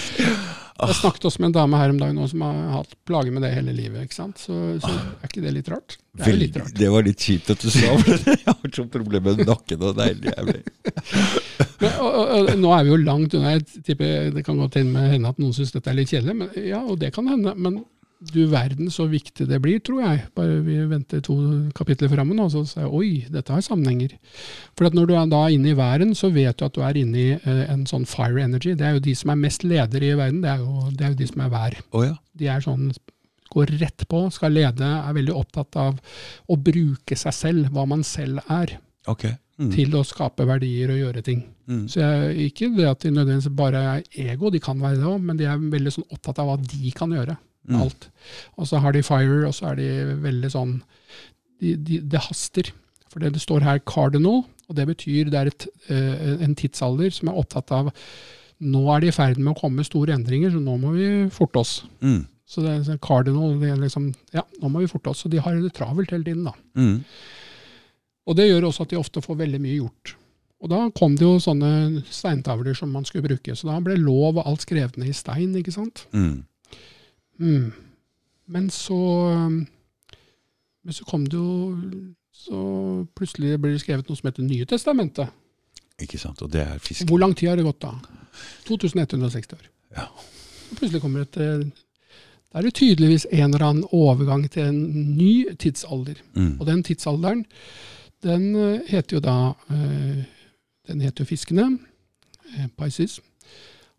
Jeg 0.79 0.95
snakket 1.01 1.24
også 1.26 1.43
med 1.43 1.49
en 1.49 1.55
dame 1.57 1.79
her 1.81 1.91
om 1.91 1.97
dagen 1.99 2.18
som 2.31 2.43
har 2.47 2.59
hatt 2.76 2.93
plager 3.09 3.35
med 3.35 3.43
det 3.43 3.51
hele 3.51 3.72
livet. 3.74 4.05
ikke 4.07 4.14
sant? 4.14 4.39
Så, 4.39 4.55
så 4.79 4.93
er 4.95 5.26
ikke 5.26 5.43
det 5.43 5.55
litt 5.57 5.70
rart? 5.72 5.97
Det 6.18 6.31
er 6.31 6.39
litt 6.39 6.59
rart. 6.59 6.74
det 6.79 6.91
var 6.93 7.07
litt 7.07 7.24
kjipt 7.24 7.51
at 7.55 7.64
du 7.64 7.70
sa 7.74 7.97
det. 8.05 8.18
Jeg 8.45 8.47
har 8.47 8.72
sånn 8.76 8.91
problem 8.93 9.26
med 9.26 9.43
nakken, 9.49 9.83
og 9.83 9.99
er 10.05 10.14
og, 12.05 12.53
nå 12.59 12.72
er 12.74 12.87
vi 12.87 12.93
jo 12.93 12.99
langt 13.03 13.35
unna. 13.35 13.57
Jeg 13.57 13.85
tipper 13.87 14.31
Det 14.35 14.45
kan 14.47 14.59
godt 14.61 14.79
hende 14.79 15.09
hende 15.11 15.35
at 15.35 15.43
noen 15.43 15.55
syns 15.57 15.74
dette 15.74 15.91
er 15.91 15.99
litt 15.99 16.14
kjedelig, 16.14 16.37
men, 16.45 16.55
ja, 16.62 16.85
og 16.85 16.99
det 17.03 17.11
kan 17.16 17.26
hende. 17.31 17.57
Men 17.59 17.83
du 18.19 18.41
verden 18.51 18.91
så 18.91 19.07
viktig 19.07 19.47
det 19.47 19.61
blir, 19.62 19.79
tror 19.85 20.01
jeg. 20.03 20.23
Bare 20.35 20.59
vi 20.66 20.79
venter 20.91 21.21
to 21.25 21.37
kapitler 21.77 22.11
framme 22.11 22.35
nå, 22.35 22.49
så 22.51 22.64
sier 22.66 22.87
jeg 22.87 22.95
oi, 22.99 23.11
dette 23.31 23.55
har 23.55 23.62
sammenhenger. 23.62 24.16
For 24.79 24.91
når 24.91 25.07
du 25.07 25.14
er 25.14 25.29
da 25.31 25.45
inne 25.55 25.71
i 25.71 25.77
væren, 25.79 26.16
så 26.19 26.33
vet 26.35 26.59
du 26.59 26.66
at 26.66 26.75
du 26.75 26.83
er 26.83 26.99
inne 26.99 27.21
i 27.21 27.29
eh, 27.37 27.62
en 27.71 27.87
sånn 27.87 28.09
fire 28.11 28.43
energy. 28.43 28.75
Det 28.79 28.89
er 28.89 28.97
jo 28.97 29.05
de 29.07 29.14
som 29.19 29.35
er 29.35 29.43
mest 29.45 29.66
ledere 29.66 30.11
i 30.11 30.19
verden, 30.19 30.43
det 30.43 30.51
er 30.51 30.64
jo, 30.64 30.89
det 30.91 31.07
er 31.07 31.14
jo 31.14 31.21
de 31.23 31.31
som 31.31 31.47
er 31.47 31.55
vær. 31.55 31.79
Oh, 31.93 32.05
ja. 32.09 32.16
De 32.39 32.51
er 32.51 32.66
sånn 32.66 32.91
går 33.49 33.71
rett 33.81 34.05
på, 34.11 34.27
skal 34.35 34.53
lede, 34.53 34.85
er 34.85 35.14
veldig 35.16 35.35
opptatt 35.39 35.79
av 35.81 35.97
å 36.53 36.57
bruke 36.61 37.16
seg 37.16 37.33
selv, 37.33 37.71
hva 37.73 37.87
man 37.89 38.03
selv 38.05 38.43
er, 38.45 38.77
Okay. 39.09 39.39
Mm. 39.59 39.71
til 39.73 39.95
å 39.97 40.05
skape 40.07 40.45
verdier 40.47 40.91
og 40.93 40.99
gjøre 41.01 41.23
ting. 41.25 41.41
Mm. 41.66 41.87
Så 41.91 42.03
jeg, 42.03 42.51
ikke 42.53 42.69
det 42.77 42.85
at 42.91 43.03
de 43.03 43.11
nødvendigvis 43.11 43.55
bare 43.57 43.81
er 43.95 44.29
ego, 44.35 44.53
de 44.53 44.61
kan 44.62 44.79
være 44.79 45.01
det 45.01 45.09
òg, 45.09 45.23
men 45.25 45.41
de 45.41 45.49
er 45.49 45.64
veldig 45.73 45.95
sånn 45.97 46.07
opptatt 46.12 46.43
av 46.43 46.51
hva 46.51 46.59
de 46.61 46.93
kan 46.95 47.14
gjøre. 47.16 47.39
Mm. 47.69 47.83
Alt. 47.85 48.09
Og 48.57 48.69
så 48.71 48.81
har 48.83 48.97
de 48.97 49.05
fire, 49.05 49.43
og 49.49 49.55
så 49.57 49.71
er 49.71 49.81
de 49.81 49.89
veldig 50.25 50.51
sånn 50.53 50.79
de, 51.61 51.75
de, 51.77 52.01
Det 52.01 52.23
haster. 52.29 52.73
For 53.09 53.23
det, 53.23 53.35
det 53.37 53.43
står 53.45 53.64
her 53.64 53.81
cardinal, 53.89 54.43
og 54.69 54.77
det 54.77 54.89
betyr 54.91 55.31
det 55.33 55.39
er 55.41 55.51
et, 55.51 55.69
eh, 55.93 56.43
en 56.45 56.57
tidsalder 56.59 57.12
som 57.14 57.31
er 57.31 57.39
opptatt 57.41 57.73
av 57.75 57.93
Nå 58.59 58.81
er 58.91 59.05
det 59.05 59.12
i 59.12 59.14
ferd 59.14 59.37
med 59.39 59.53
å 59.53 59.61
komme 59.61 59.85
store 59.87 60.16
endringer, 60.16 60.51
så 60.51 60.59
nå 60.59 60.73
må 60.83 60.91
vi 60.97 61.09
forte 61.31 61.61
oss. 61.61 61.75
Mm. 62.03 62.25
Så 62.49 62.64
det 62.64 62.73
er 62.75 62.99
cardinal, 63.05 63.53
det 63.61 63.69
er 63.71 63.79
liksom 63.79 64.09
Ja, 64.35 64.43
nå 64.59 64.71
må 64.73 64.83
vi 64.83 64.91
forte 64.91 65.12
oss. 65.12 65.23
Så 65.23 65.31
de 65.31 65.39
har 65.39 65.55
det 65.55 65.77
travelt 65.77 66.11
hele 66.11 66.27
tiden, 66.27 66.49
da. 66.49 66.57
Mm. 66.75 67.05
Og 68.29 68.37
det 68.37 68.49
gjør 68.49 68.66
også 68.69 68.85
at 68.85 68.91
de 68.93 68.99
ofte 68.99 69.23
får 69.25 69.39
veldig 69.45 69.61
mye 69.62 69.77
gjort. 69.79 70.16
Og 70.59 70.73
da 70.73 70.81
kom 70.97 71.14
det 71.14 71.23
jo 71.23 71.39
sånne 71.41 72.03
steintavler 72.11 72.75
som 72.77 72.91
man 72.91 73.07
skulle 73.07 73.29
bruke. 73.29 73.55
Så 73.55 73.69
da 73.69 73.79
ble 73.85 73.95
lov 74.01 74.41
og 74.41 74.47
alt 74.47 74.66
skrevet 74.66 74.99
ned 74.99 75.12
i 75.12 75.16
stein, 75.16 75.55
ikke 75.61 75.75
sant. 75.75 76.03
Mm. 76.11 76.43
Mm. 77.39 77.72
Men 78.47 78.70
så 78.70 78.99
Men 80.82 80.93
så 80.93 81.05
kom 81.05 81.26
det 81.26 81.36
jo 81.36 81.74
Så 82.32 82.61
plutselig 83.14 83.59
ble 83.61 83.74
det 83.74 83.82
skrevet 83.82 84.09
noe 84.09 84.18
som 84.18 84.28
heter 84.30 84.47
Nye 84.47 84.66
testamentet. 84.66 85.28
Ikke 85.99 86.18
sant. 86.18 86.43
Og 86.43 86.51
det 86.53 86.62
er 86.62 86.78
fisk. 86.78 87.09
Hvor 87.09 87.18
lang 87.18 87.34
tid 87.36 87.51
har 87.51 87.59
det 87.59 87.66
gått 87.66 87.82
da? 87.82 87.97
2160 88.68 89.57
år. 89.57 89.64
Ja. 89.97 90.07
Og 90.70 90.76
plutselig 90.78 91.03
kommer 91.03 91.24
det 91.24 91.28
et 91.28 91.41
eh, 91.43 91.84
Da 92.49 92.59
er 92.59 92.64
det 92.64 92.74
tydeligvis 92.78 93.26
en 93.28 93.51
eller 93.51 93.64
annen 93.66 93.89
overgang 93.93 94.47
til 94.51 94.70
en 94.70 95.16
ny 95.18 95.57
tidsalder. 95.59 96.22
Mm. 96.34 96.61
Og 96.61 96.66
den 96.66 96.82
tidsalderen, 96.82 97.45
den 98.24 98.55
eh, 98.57 98.86
heter 98.89 99.18
jo 99.18 99.20
da 99.20 99.39
eh, 99.70 100.24
Den 100.89 101.01
heter 101.01 101.24
jo 101.24 101.28
Fiskene, 101.28 101.78
Pisces. 102.78 103.20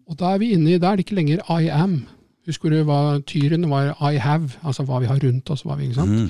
Og 0.10 0.18
da 0.18 0.34
er 0.34 0.40
vi 0.42 0.54
inne 0.56 0.74
i 0.74 0.80
Da 0.82 0.90
er 0.90 0.98
det 0.98 1.06
ikke 1.06 1.20
lenger 1.20 1.44
I 1.60 1.70
am. 1.70 2.08
Husker 2.48 2.70
du 2.70 2.84
hva 2.88 3.20
tyren 3.28 3.68
var 3.70 3.92
I 4.02 4.18
have, 4.18 4.50
altså 4.64 4.86
hva 4.88 5.00
vi 5.04 5.08
har 5.10 5.20
rundt 5.20 5.50
oss. 5.50 5.64
vi? 5.66 5.90
Mm. 5.94 6.30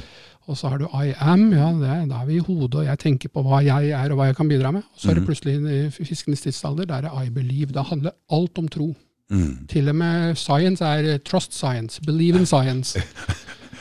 Og 0.50 0.58
så 0.58 0.68
har 0.72 0.80
du 0.82 0.86
I 0.86 1.14
am, 1.22 1.52
ja, 1.54 1.68
det, 1.78 2.10
da 2.10 2.22
er 2.24 2.26
vi 2.26 2.36
i 2.40 2.40
hodet, 2.44 2.76
og 2.82 2.86
jeg 2.86 3.00
tenker 3.00 3.30
på 3.30 3.44
hva 3.46 3.60
jeg 3.64 3.92
er 3.94 4.10
og 4.12 4.18
hva 4.18 4.26
jeg 4.32 4.36
kan 4.36 4.50
bidra 4.50 4.72
med. 4.74 4.82
Og 4.96 5.00
så 5.00 5.10
er 5.12 5.14
det 5.14 5.22
Mhm. 5.24 5.28
plutselig 5.28 5.54
i 6.00 6.06
fiskenes 6.06 6.42
tidsalder, 6.42 6.86
der 6.86 7.06
er 7.06 7.24
I 7.24 7.30
believe. 7.30 7.72
Da 7.72 7.84
handler 7.84 8.12
alt 8.32 8.58
om 8.58 8.68
tro. 8.68 8.96
Mm. 9.30 9.68
Til 9.70 9.90
og 9.90 9.96
med 9.96 10.36
science 10.36 10.82
er 10.84 11.06
eh, 11.14 11.20
trust 11.20 11.54
science, 11.54 12.02
believe 12.02 12.36
in 12.36 12.46
science. 12.46 12.98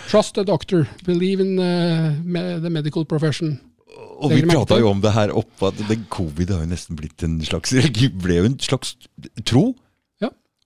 Trust 0.08 0.38
a 0.38 0.42
doctor, 0.42 0.86
believe 1.04 1.40
in 1.40 1.58
uh, 1.58 2.12
the 2.60 2.70
medical 2.70 3.04
profession. 3.04 3.58
Og 4.20 4.30
vi 4.30 4.42
prata 4.42 4.78
jo 4.78 4.88
om 4.90 5.00
det 5.02 5.12
her 5.12 5.30
oppe, 5.36 5.66
at 5.66 5.74
det, 5.88 5.98
covid 6.10 6.50
har 6.50 6.60
jo 6.64 6.66
nesten 6.70 6.96
blitt 6.96 7.22
en 7.22 7.40
slags 7.44 7.72
ble 8.22 8.34
jo 8.40 8.44
en 8.44 8.58
slags 8.58 8.96
tro. 9.44 9.74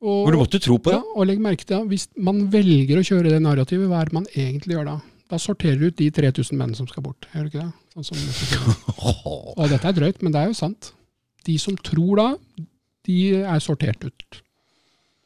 Og, 0.02 0.24
Hvor 0.26 0.34
du 0.34 0.40
måtte 0.40 0.58
tro 0.58 0.76
på 0.82 0.90
det? 0.90 0.98
ja, 0.98 1.14
og 1.14 1.26
legg 1.28 1.40
merke 1.42 1.66
til, 1.66 1.78
at 1.78 1.86
hvis 1.90 2.08
man 2.18 2.48
velger 2.50 2.98
å 2.98 3.04
kjøre 3.06 3.30
det 3.30 3.42
narrativet, 3.44 3.86
hva 3.86 4.00
er 4.02 4.10
det 4.10 4.16
man 4.16 4.26
egentlig 4.34 4.74
gjør 4.74 4.88
da? 4.88 4.96
Da 5.30 5.38
sorterer 5.40 5.78
du 5.78 5.86
ut 5.88 6.00
de 6.00 6.10
3000 6.12 6.58
menn 6.58 6.74
som 6.76 6.88
skal 6.90 7.04
bort. 7.06 7.28
Gjør 7.32 7.46
du 7.46 7.52
ikke 7.52 7.62
det? 7.62 7.72
Sånn 7.94 8.08
som, 8.08 8.74
og 9.54 9.68
dette 9.72 9.88
er 9.88 9.96
drøyt, 9.96 10.22
men 10.24 10.34
det 10.34 10.42
er 10.42 10.50
jo 10.50 10.58
sant. 10.58 10.90
De 11.46 11.54
som 11.60 11.76
tror 11.78 12.18
da, 12.18 12.26
de 13.06 13.18
er 13.40 13.62
sortert 13.62 14.02
ut. 14.04 14.42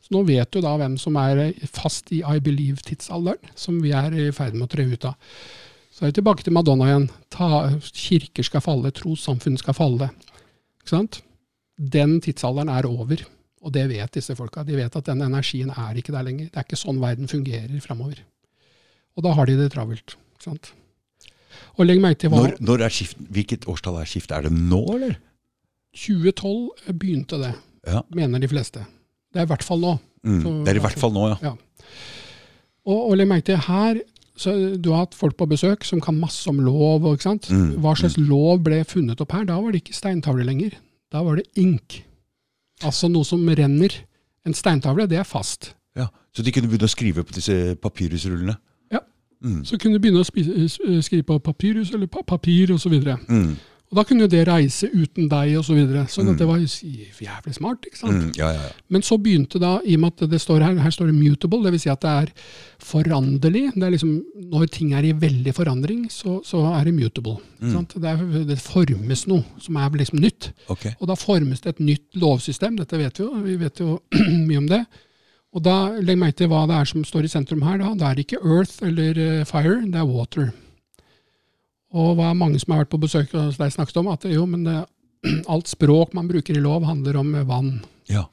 Så 0.07 0.15
nå 0.15 0.23
vet 0.29 0.53
du 0.55 0.61
da 0.63 0.77
hvem 0.79 0.95
som 1.03 1.17
er 1.19 1.49
fast 1.75 2.13
i 2.15 2.21
I 2.23 2.39
believe-tidsalderen, 2.45 3.55
som 3.59 3.81
vi 3.83 3.91
er 3.97 4.13
i 4.15 4.29
ferd 4.35 4.55
med 4.55 4.69
å 4.69 4.71
tre 4.71 4.85
ut 4.87 5.09
av. 5.09 5.17
Så 5.91 6.05
er 6.05 6.13
vi 6.13 6.19
tilbake 6.21 6.45
til 6.45 6.55
Madonna 6.55 6.91
igjen. 6.91 7.09
Ta, 7.33 7.49
kirker 7.81 8.45
skal 8.47 8.63
falle, 8.63 8.93
trossamfunn 8.95 9.57
skal 9.59 9.75
falle. 9.75 10.11
Ikke 10.83 10.93
sant? 10.93 11.23
Den 11.77 12.21
tidsalderen 12.23 12.71
er 12.71 12.87
over. 12.87 13.25
Og 13.67 13.73
det 13.75 13.85
vet 13.91 14.15
disse 14.15 14.35
folka. 14.39 14.63
De 14.67 14.77
vet 14.79 14.95
at 14.97 15.09
den 15.09 15.25
energien 15.27 15.73
er 15.75 15.99
ikke 15.99 16.13
der 16.15 16.23
lenger. 16.23 16.49
Det 16.53 16.61
er 16.61 16.67
ikke 16.69 16.79
sånn 16.79 17.01
verden 17.03 17.27
fungerer 17.31 17.81
framover. 17.83 18.21
Og 19.17 19.25
da 19.27 19.33
har 19.35 19.49
de 19.51 19.57
det 19.59 19.73
travelt. 19.75 20.15
Ikke 20.37 20.47
sant? 20.53 20.71
Og 21.81 21.87
legg 21.89 21.99
merke 22.01 22.21
til 22.23 22.31
hva 22.31 22.45
Når, 22.45 22.59
når 22.63 22.85
er 22.87 22.95
skift, 22.95 23.19
hvilket 23.33 23.67
årstall 23.67 23.99
er 24.01 24.07
skiftet? 24.09 24.37
Er 24.39 24.47
det 24.47 24.53
nå, 24.55 24.83
eller? 24.95 25.17
2012 25.97 26.93
begynte 27.01 27.39
det, 27.41 27.55
Ja. 27.87 28.03
mener 28.15 28.39
de 28.41 28.49
fleste. 28.49 28.85
Det 29.33 29.41
er 29.41 29.47
i 29.47 29.51
hvert 29.51 29.63
fall 29.65 29.81
nå. 29.81 29.99
Mm. 30.25 30.43
Så- 30.43 30.65
Det 30.65 30.69
er 30.75 30.77
i 30.77 30.85
hvert 30.85 30.99
fall 30.99 31.13
nå, 31.13 31.39
ja. 31.43 31.55
Og, 32.87 33.11
og 33.11 33.17
legg 33.17 33.27
merke 33.29 33.45
til 33.47 33.57
her 33.57 34.01
så 34.37 34.53
Du 34.79 34.91
har 34.93 35.07
hatt 35.07 35.15
folk 35.15 35.35
på 35.39 35.47
besøk 35.49 35.83
som 35.83 35.99
kan 35.99 36.15
masse 36.21 36.47
om 36.47 36.59
lov. 36.61 37.01
ikke 37.15 37.23
sant? 37.23 37.49
Mm, 37.49 37.79
Hva 37.81 37.95
slags 37.97 38.19
lov 38.19 38.63
ble 38.63 38.85
funnet 38.85 39.19
opp 39.19 39.33
her? 39.33 39.45
Da 39.47 39.59
var 39.59 39.73
det 39.73 39.83
ikke 39.83 39.95
steintavle 39.97 40.45
lenger. 40.45 40.75
Da 41.11 41.23
var 41.23 41.37
det 41.37 41.47
ink. 41.57 42.03
Altså 42.85 43.09
noe 43.09 43.25
som 43.25 43.49
renner. 43.49 43.95
En 44.47 44.55
steintavle, 44.55 45.07
det 45.11 45.19
er 45.19 45.25
fast. 45.25 45.75
ja. 45.97 46.07
Så 46.37 46.43
de 46.43 46.53
kunne 46.53 46.69
begynne 46.69 46.85
å 46.85 46.93
skrive 46.93 47.25
på 47.25 47.33
disse 47.33 47.77
papyrusrullene? 47.83 48.55
Ja. 48.93 48.99
Mm. 49.41 49.65
Så 49.65 49.79
kunne 49.81 49.97
de 49.97 50.01
begynne 50.05 50.21
å 50.21 51.03
skrive 51.03 51.23
på 51.25 51.39
papyrus 51.39 51.91
eller 51.97 52.07
pa 52.07 52.21
papir 52.27 52.73
osv. 52.75 52.93
Mm. 53.29 53.55
Og 53.97 54.03
da 54.03 54.05
kunne 54.05 54.27
jo 54.27 54.29
det 54.29 54.43
reise 54.45 54.91
uten 54.93 55.31
deg 55.33 55.55
osv. 55.57 55.71
Så 55.71 55.75
videre. 55.79 56.03
sånn 56.13 56.27
Mm. 56.27 56.33
at 56.35 56.39
det 56.43 56.47
var 56.51 56.59
jævlig 56.61 57.55
smart. 57.57 57.87
ikke 57.89 57.97
sant? 57.97 58.13
Mm. 58.27 58.33
Ja, 58.37 58.51
ja, 58.53 58.61
ja. 58.67 58.73
Men 58.93 59.01
så 59.01 59.17
begynte 59.17 59.57
da, 59.63 59.79
i 59.87 59.95
og 59.97 60.03
med 60.03 60.13
at 60.21 60.29
det 60.29 60.41
står 60.43 60.61
her, 60.61 60.75
her 60.85 60.91
står 60.93 61.09
det 61.09 61.15
mutable, 61.17 61.63
dvs. 61.65 61.87
Si 61.87 61.89
at 61.89 62.05
det 62.05 62.11
er 62.13 62.33
foranderlig. 62.83 63.71
Det 63.75 63.87
er 63.87 63.95
liksom, 63.95 64.13
når 64.53 64.67
ting 64.75 64.93
er 64.93 65.07
i 65.09 65.15
veldig 65.17 65.55
forandring, 65.57 66.05
så, 66.13 66.43
så 66.45 66.61
er 66.77 66.85
det 66.91 66.95
mutable. 66.99 67.39
Mm. 67.63 67.73
sant? 67.73 67.97
Det, 67.97 68.13
er, 68.13 68.45
det 68.53 68.59
formes 68.61 69.25
noe 69.31 69.45
som 69.65 69.81
er 69.81 69.97
liksom 70.03 70.21
nytt. 70.21 70.51
Okay. 70.69 70.93
Og 71.01 71.09
da 71.09 71.17
formes 71.17 71.65
det 71.65 71.73
et 71.77 71.81
nytt 71.89 72.21
lovsystem, 72.21 72.77
dette 72.77 73.01
vet 73.01 73.17
vi 73.19 73.25
jo, 73.25 73.33
vi 73.47 73.57
vet 73.65 73.81
jo 73.81 73.97
mye 74.51 74.61
om 74.61 74.69
det. 74.71 74.83
Og 75.57 75.63
da 75.65 75.77
legg 76.05 76.19
merke 76.21 76.43
til 76.43 76.51
hva 76.53 76.67
det 76.69 76.77
er 76.77 76.85
som 76.91 77.05
står 77.07 77.25
i 77.25 77.33
sentrum 77.33 77.63
her. 77.65 77.79
da. 77.81 77.95
Det 77.97 78.07
er 78.11 78.23
ikke 78.27 78.43
earth 78.45 78.83
eller 78.85 79.17
eh, 79.17 79.45
fire, 79.49 79.79
det 79.89 79.97
er 80.03 80.05
water. 80.11 80.51
Og 81.97 82.15
hva 82.19 82.33
mange 82.37 82.61
som 82.61 82.75
har 82.75 82.85
vært 82.85 82.93
på 82.93 83.01
besøk 83.01 83.33
hos 83.37 83.59
deg 83.61 83.73
snakket 83.73 84.01
om, 84.03 84.09
at 84.13 84.27
jo, 84.29 84.47
men 84.49 84.65
det, 84.67 84.79
alt 85.53 85.71
språk 85.71 86.15
man 86.17 86.29
bruker 86.31 86.57
i 86.57 86.63
lov 86.63 86.85
handler 86.89 87.21
om 87.23 87.37
vann. 87.49 87.77
Ja. 88.13 88.27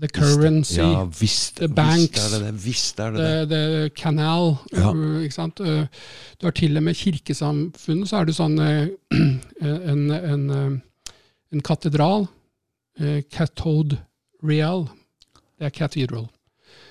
The 0.00 0.06
Visst 0.06 0.14
currency, 0.14 0.76
Ja, 0.78 1.02
visst, 1.04 1.56
the 1.56 1.66
visst 1.66 1.74
banks, 1.74 2.20
er 2.22 2.30
det 2.36 2.40
det. 2.46 2.52
Visst 2.62 3.00
er 3.02 3.10
det 3.16 3.24
the, 3.24 3.48
the 3.50 3.88
canal. 3.98 4.54
Ja. 4.72 4.92
uh, 4.94 5.18
ikke 5.24 5.34
sant? 5.34 5.60
Uh, 5.60 5.86
Du 6.38 6.46
har 6.46 6.54
til 6.56 6.78
og 6.78 6.84
med 6.86 6.94
kirkesamfunnet, 6.96 8.08
så 8.08 8.20
er 8.20 8.28
det 8.30 8.36
sånn 8.38 8.54
uh, 8.62 8.86
en, 9.92 10.04
en, 10.14 10.44
en 11.52 11.64
katedral. 11.66 12.28
Cathode 13.32 13.96
real. 14.44 14.86
Det 15.58 15.66
er 15.70 15.74
cathedral. 15.74 16.28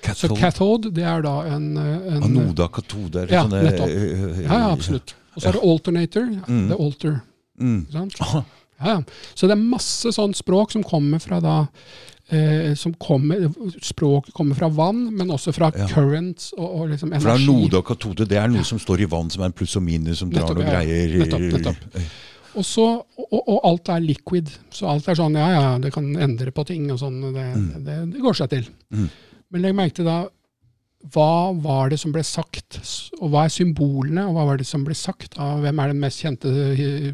Så 0.02 0.28
Cathode. 0.28 0.40
cathode, 0.40 0.90
det 0.96 1.04
er 1.06 1.22
da 1.22 1.34
en, 1.54 1.66
en 1.78 2.24
Anoda, 2.24 2.66
katode 2.72 3.22
eller 3.22 3.34
Ja, 3.34 3.42
sånne 3.46 3.60
nettopp. 3.66 3.90
Ja, 4.44 4.58
ja, 4.58 4.70
absolutt. 4.72 5.14
Og 5.34 5.42
så 5.42 5.48
er 5.48 5.58
det 5.58 5.62
alternator. 5.62 6.30
Mm. 6.48 6.64
The 6.72 6.78
alter. 6.86 7.20
Mm. 7.60 7.86
Sant? 7.92 8.16
Ja, 8.80 8.94
ja. 8.94 9.00
Så 9.36 9.44
det 9.44 9.52
er 9.52 9.60
masse 9.60 10.08
sånn 10.16 10.32
språk 10.32 10.70
som 10.72 10.80
kommer 10.88 11.20
fra 11.20 11.36
da 11.44 11.56
eh, 12.32 12.70
som 12.80 12.94
kommer, 12.96 13.42
Språket 13.84 14.32
kommer 14.32 14.56
fra 14.56 14.70
vann, 14.72 15.02
men 15.18 15.28
også 15.34 15.52
fra 15.52 15.68
Ja. 15.76 15.84
currents 15.90 16.54
og, 16.56 16.64
og 16.80 16.88
liksom 16.94 17.10
energi. 17.12 17.26
Fra 17.26 17.36
node 17.44 17.76
og 17.76 17.84
katode, 17.90 18.24
det 18.30 18.38
er 18.40 18.48
noe 18.48 18.64
som 18.64 18.80
står 18.80 19.02
i 19.04 19.08
vann, 19.12 19.28
som 19.28 19.42
er 19.44 19.50
en 19.50 19.56
pluss 19.58 19.76
og 19.76 19.84
minus, 19.84 20.22
som 20.22 20.30
drar 20.32 20.54
noen 20.56 20.64
greier 20.70 21.12
Nettopp, 21.20 21.44
nettopp. 21.58 22.00
Og, 22.56 22.64
så, 22.64 22.86
og, 23.20 23.36
og 23.44 23.60
alt 23.68 23.92
er 23.92 24.00
liquid. 24.00 24.48
Så 24.74 24.88
alt 24.90 25.06
er 25.12 25.20
sånn, 25.20 25.36
ja 25.38 25.50
ja, 25.58 25.66
det 25.78 25.92
kan 25.94 26.08
endre 26.16 26.50
på 26.50 26.64
ting 26.72 26.88
og 26.90 26.98
sånn. 27.04 27.20
Det, 27.36 27.44
Mm. 27.60 27.84
det, 27.84 27.98
det 28.16 28.24
går 28.24 28.40
seg 28.40 28.48
til. 28.56 28.64
Mm. 28.96 29.10
Men 29.52 29.62
legg 29.66 29.76
merke 29.76 29.94
til 30.00 30.08
da, 30.08 30.22
hva 31.14 31.52
var 31.56 31.88
det 31.88 31.96
som 32.02 32.12
ble 32.12 32.20
sagt, 32.26 32.76
og 33.20 33.30
hva 33.32 33.46
er 33.46 33.52
symbolene, 33.54 34.26
og 34.28 34.34
hva 34.36 34.42
var 34.50 34.58
det 34.60 34.66
som 34.68 34.82
ble 34.84 34.94
sagt? 34.94 35.38
av 35.40 35.62
hvem 35.64 35.78
er 35.80 35.92
den 35.94 36.00
mest 36.02 36.20
kjente 36.20 36.50
eh, 36.74 37.06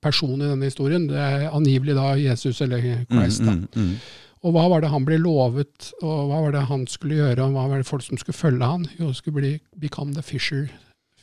personen 0.00 0.44
i 0.46 0.50
denne 0.52 0.68
historien? 0.70 1.08
Det 1.10 1.18
er 1.18 1.48
angivelig 1.50 1.96
da 1.98 2.12
Jesus 2.20 2.60
eller 2.62 2.84
Christ. 3.10 3.42
da. 3.42 3.56
Mm, 3.56 3.66
mm, 3.74 3.88
mm. 3.88 3.96
Og 4.42 4.54
hva 4.54 4.68
var 4.70 4.82
det 4.82 4.90
han 4.90 5.04
ble 5.06 5.18
lovet, 5.22 5.90
og 6.02 6.30
hva 6.30 6.38
var 6.46 6.54
det 6.54 6.62
han 6.70 6.86
skulle 6.90 7.18
gjøre, 7.18 7.42
og 7.48 7.52
hva 7.58 7.66
var 7.70 7.82
det 7.82 7.86
folk 7.86 8.02
som 8.06 8.18
skulle 8.18 8.38
følge 8.38 8.66
han? 8.66 8.86
Jo, 8.98 9.10
det 9.10 9.18
skulle 9.18 9.38
bli 9.40 9.52
become 9.78 10.14
the 10.14 10.22
fisher, 10.22 10.68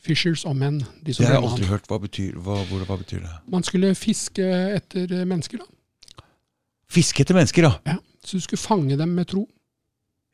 fishers 0.00 0.44
og 0.48 0.56
men. 0.56 0.78
De 1.04 1.12
som 1.16 1.24
Det 1.24 1.28
har 1.32 1.40
jeg 1.40 1.48
aldri 1.50 1.64
han. 1.66 1.72
hørt. 1.72 1.88
Hva 1.88 1.98
betyr, 2.04 2.36
hva, 2.40 2.60
hvor, 2.68 2.84
hva 2.88 2.96
betyr 3.00 3.20
det? 3.24 3.32
Man 3.52 3.64
skulle 3.64 3.94
fiske 3.96 4.44
etter 4.76 5.12
mennesker, 5.24 5.60
da. 5.64 6.24
Fiske 6.90 7.22
etter 7.24 7.36
mennesker, 7.36 7.68
da? 7.68 7.72
Ja. 7.94 7.96
Så 8.24 8.36
du 8.36 8.44
skulle 8.44 8.60
fange 8.60 8.96
dem 9.00 9.12
med 9.16 9.28
tro, 9.32 9.46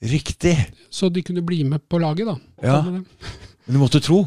Riktig. 0.03 0.57
så 0.90 1.09
de 1.09 1.22
kunne 1.22 1.42
bli 1.42 1.62
med 1.64 1.80
på 1.88 1.99
laget, 1.99 2.26
da. 2.26 2.36
Ja. 2.62 2.82
Men 2.84 3.05
du 3.66 3.78
måtte 3.80 4.01
tro. 4.01 4.26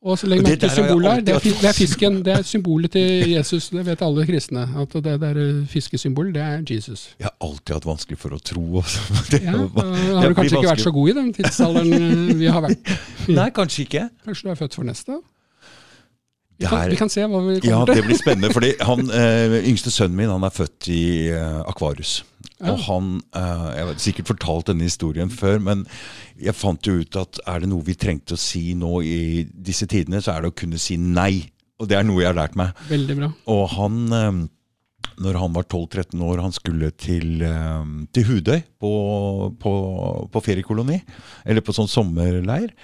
Og 0.00 0.16
så 0.16 0.30
legg 0.30 0.40
Og 0.40 0.46
det 0.46 0.54
merke 0.54 0.60
til 0.64 0.70
symbolet 0.72 1.10
her. 1.12 1.20
Det 1.20 1.32
er, 1.34 1.42
det 1.60 1.68
er 1.68 1.74
fisken. 1.76 2.14
Det 2.24 2.32
er 2.32 2.44
symbolet 2.48 2.92
til 2.94 3.32
Jesus. 3.34 3.66
Det 3.68 3.82
vet 3.84 4.02
alle 4.06 4.24
kristne. 4.24 4.62
At 4.80 4.94
det 5.04 5.16
der 5.20 5.40
fiskesymbolet, 5.68 6.34
det 6.38 6.42
er 6.42 6.62
Jesus. 6.70 7.02
Jeg 7.18 7.28
har 7.28 7.34
alltid 7.44 7.74
hatt 7.74 7.84
vanskelig 7.88 8.16
for 8.22 8.32
å 8.32 8.38
tro. 8.40 8.62
Også. 8.80 9.02
Det, 9.34 9.42
Ja, 9.44 9.58
har 9.60 10.32
du 10.32 10.38
kanskje 10.38 10.56
ikke 10.56 10.70
vært 10.70 10.84
så 10.86 10.92
god 10.96 11.10
i 11.12 11.16
den 11.18 11.28
tidsalderen 11.36 11.92
eh, 11.98 12.32
vi 12.40 12.48
har 12.48 12.64
vært. 12.64 12.94
Nei, 13.40 13.50
kanskje 13.52 13.84
ikke. 13.84 14.06
Kanskje 14.24 14.48
du 14.48 14.54
er 14.54 14.58
født 14.62 14.78
for 14.80 14.88
neste? 14.88 15.20
Vi 16.60 16.68
kan, 16.68 16.88
vi 16.92 16.96
kan 16.96 17.12
se 17.12 17.28
hva 17.28 17.44
vi 17.44 17.58
Ja, 17.60 17.82
kommer 17.82 17.92
det 17.92 18.06
blir 18.08 18.20
spennende. 18.20 18.54
fordi 18.56 18.72
han, 18.88 19.04
eh, 19.12 19.60
Yngste 19.68 19.92
sønnen 19.92 20.16
min 20.16 20.32
han 20.32 20.48
er 20.48 20.56
født 20.56 20.88
i 20.96 21.02
eh, 21.28 21.60
akvarius. 21.68 22.22
Ja. 22.60 22.74
Og 22.74 22.82
han, 22.84 23.08
uh, 23.36 23.68
Jeg 23.74 23.86
har 23.88 24.00
sikkert 24.04 24.30
fortalt 24.34 24.70
denne 24.70 24.88
historien 24.88 25.32
før, 25.32 25.60
men 25.64 25.86
jeg 26.40 26.56
fant 26.56 26.86
jo 26.86 26.98
ut 27.00 27.16
at 27.20 27.40
er 27.48 27.62
det 27.62 27.70
noe 27.72 27.86
vi 27.86 27.96
trengte 27.98 28.36
å 28.36 28.40
si 28.40 28.74
nå 28.78 29.00
i 29.06 29.46
disse 29.48 29.88
tidene, 29.90 30.20
så 30.20 30.34
er 30.34 30.44
det 30.44 30.52
å 30.52 30.58
kunne 30.62 30.80
si 30.80 30.98
nei. 31.00 31.48
Og 31.80 31.88
det 31.88 31.96
er 31.96 32.04
noe 32.04 32.20
jeg 32.20 32.32
har 32.32 32.36
lært 32.36 32.58
meg. 32.60 32.76
Veldig 32.90 33.16
bra. 33.16 33.30
Og 33.54 33.62
han, 33.76 34.00
uh, 34.12 35.08
når 35.24 35.40
han 35.40 35.56
var 35.56 35.64
12-13 35.68 36.26
år, 36.26 36.44
han 36.44 36.56
skulle 36.56 36.92
til, 37.00 37.40
uh, 37.40 37.86
til 38.12 38.28
Hudøy 38.28 38.60
på, 38.82 38.92
på, 39.60 39.72
på 40.28 40.44
feriekoloni. 40.44 41.00
Eller 41.48 41.64
på 41.64 41.76
sånn 41.76 41.90
sommerleir. 41.90 42.76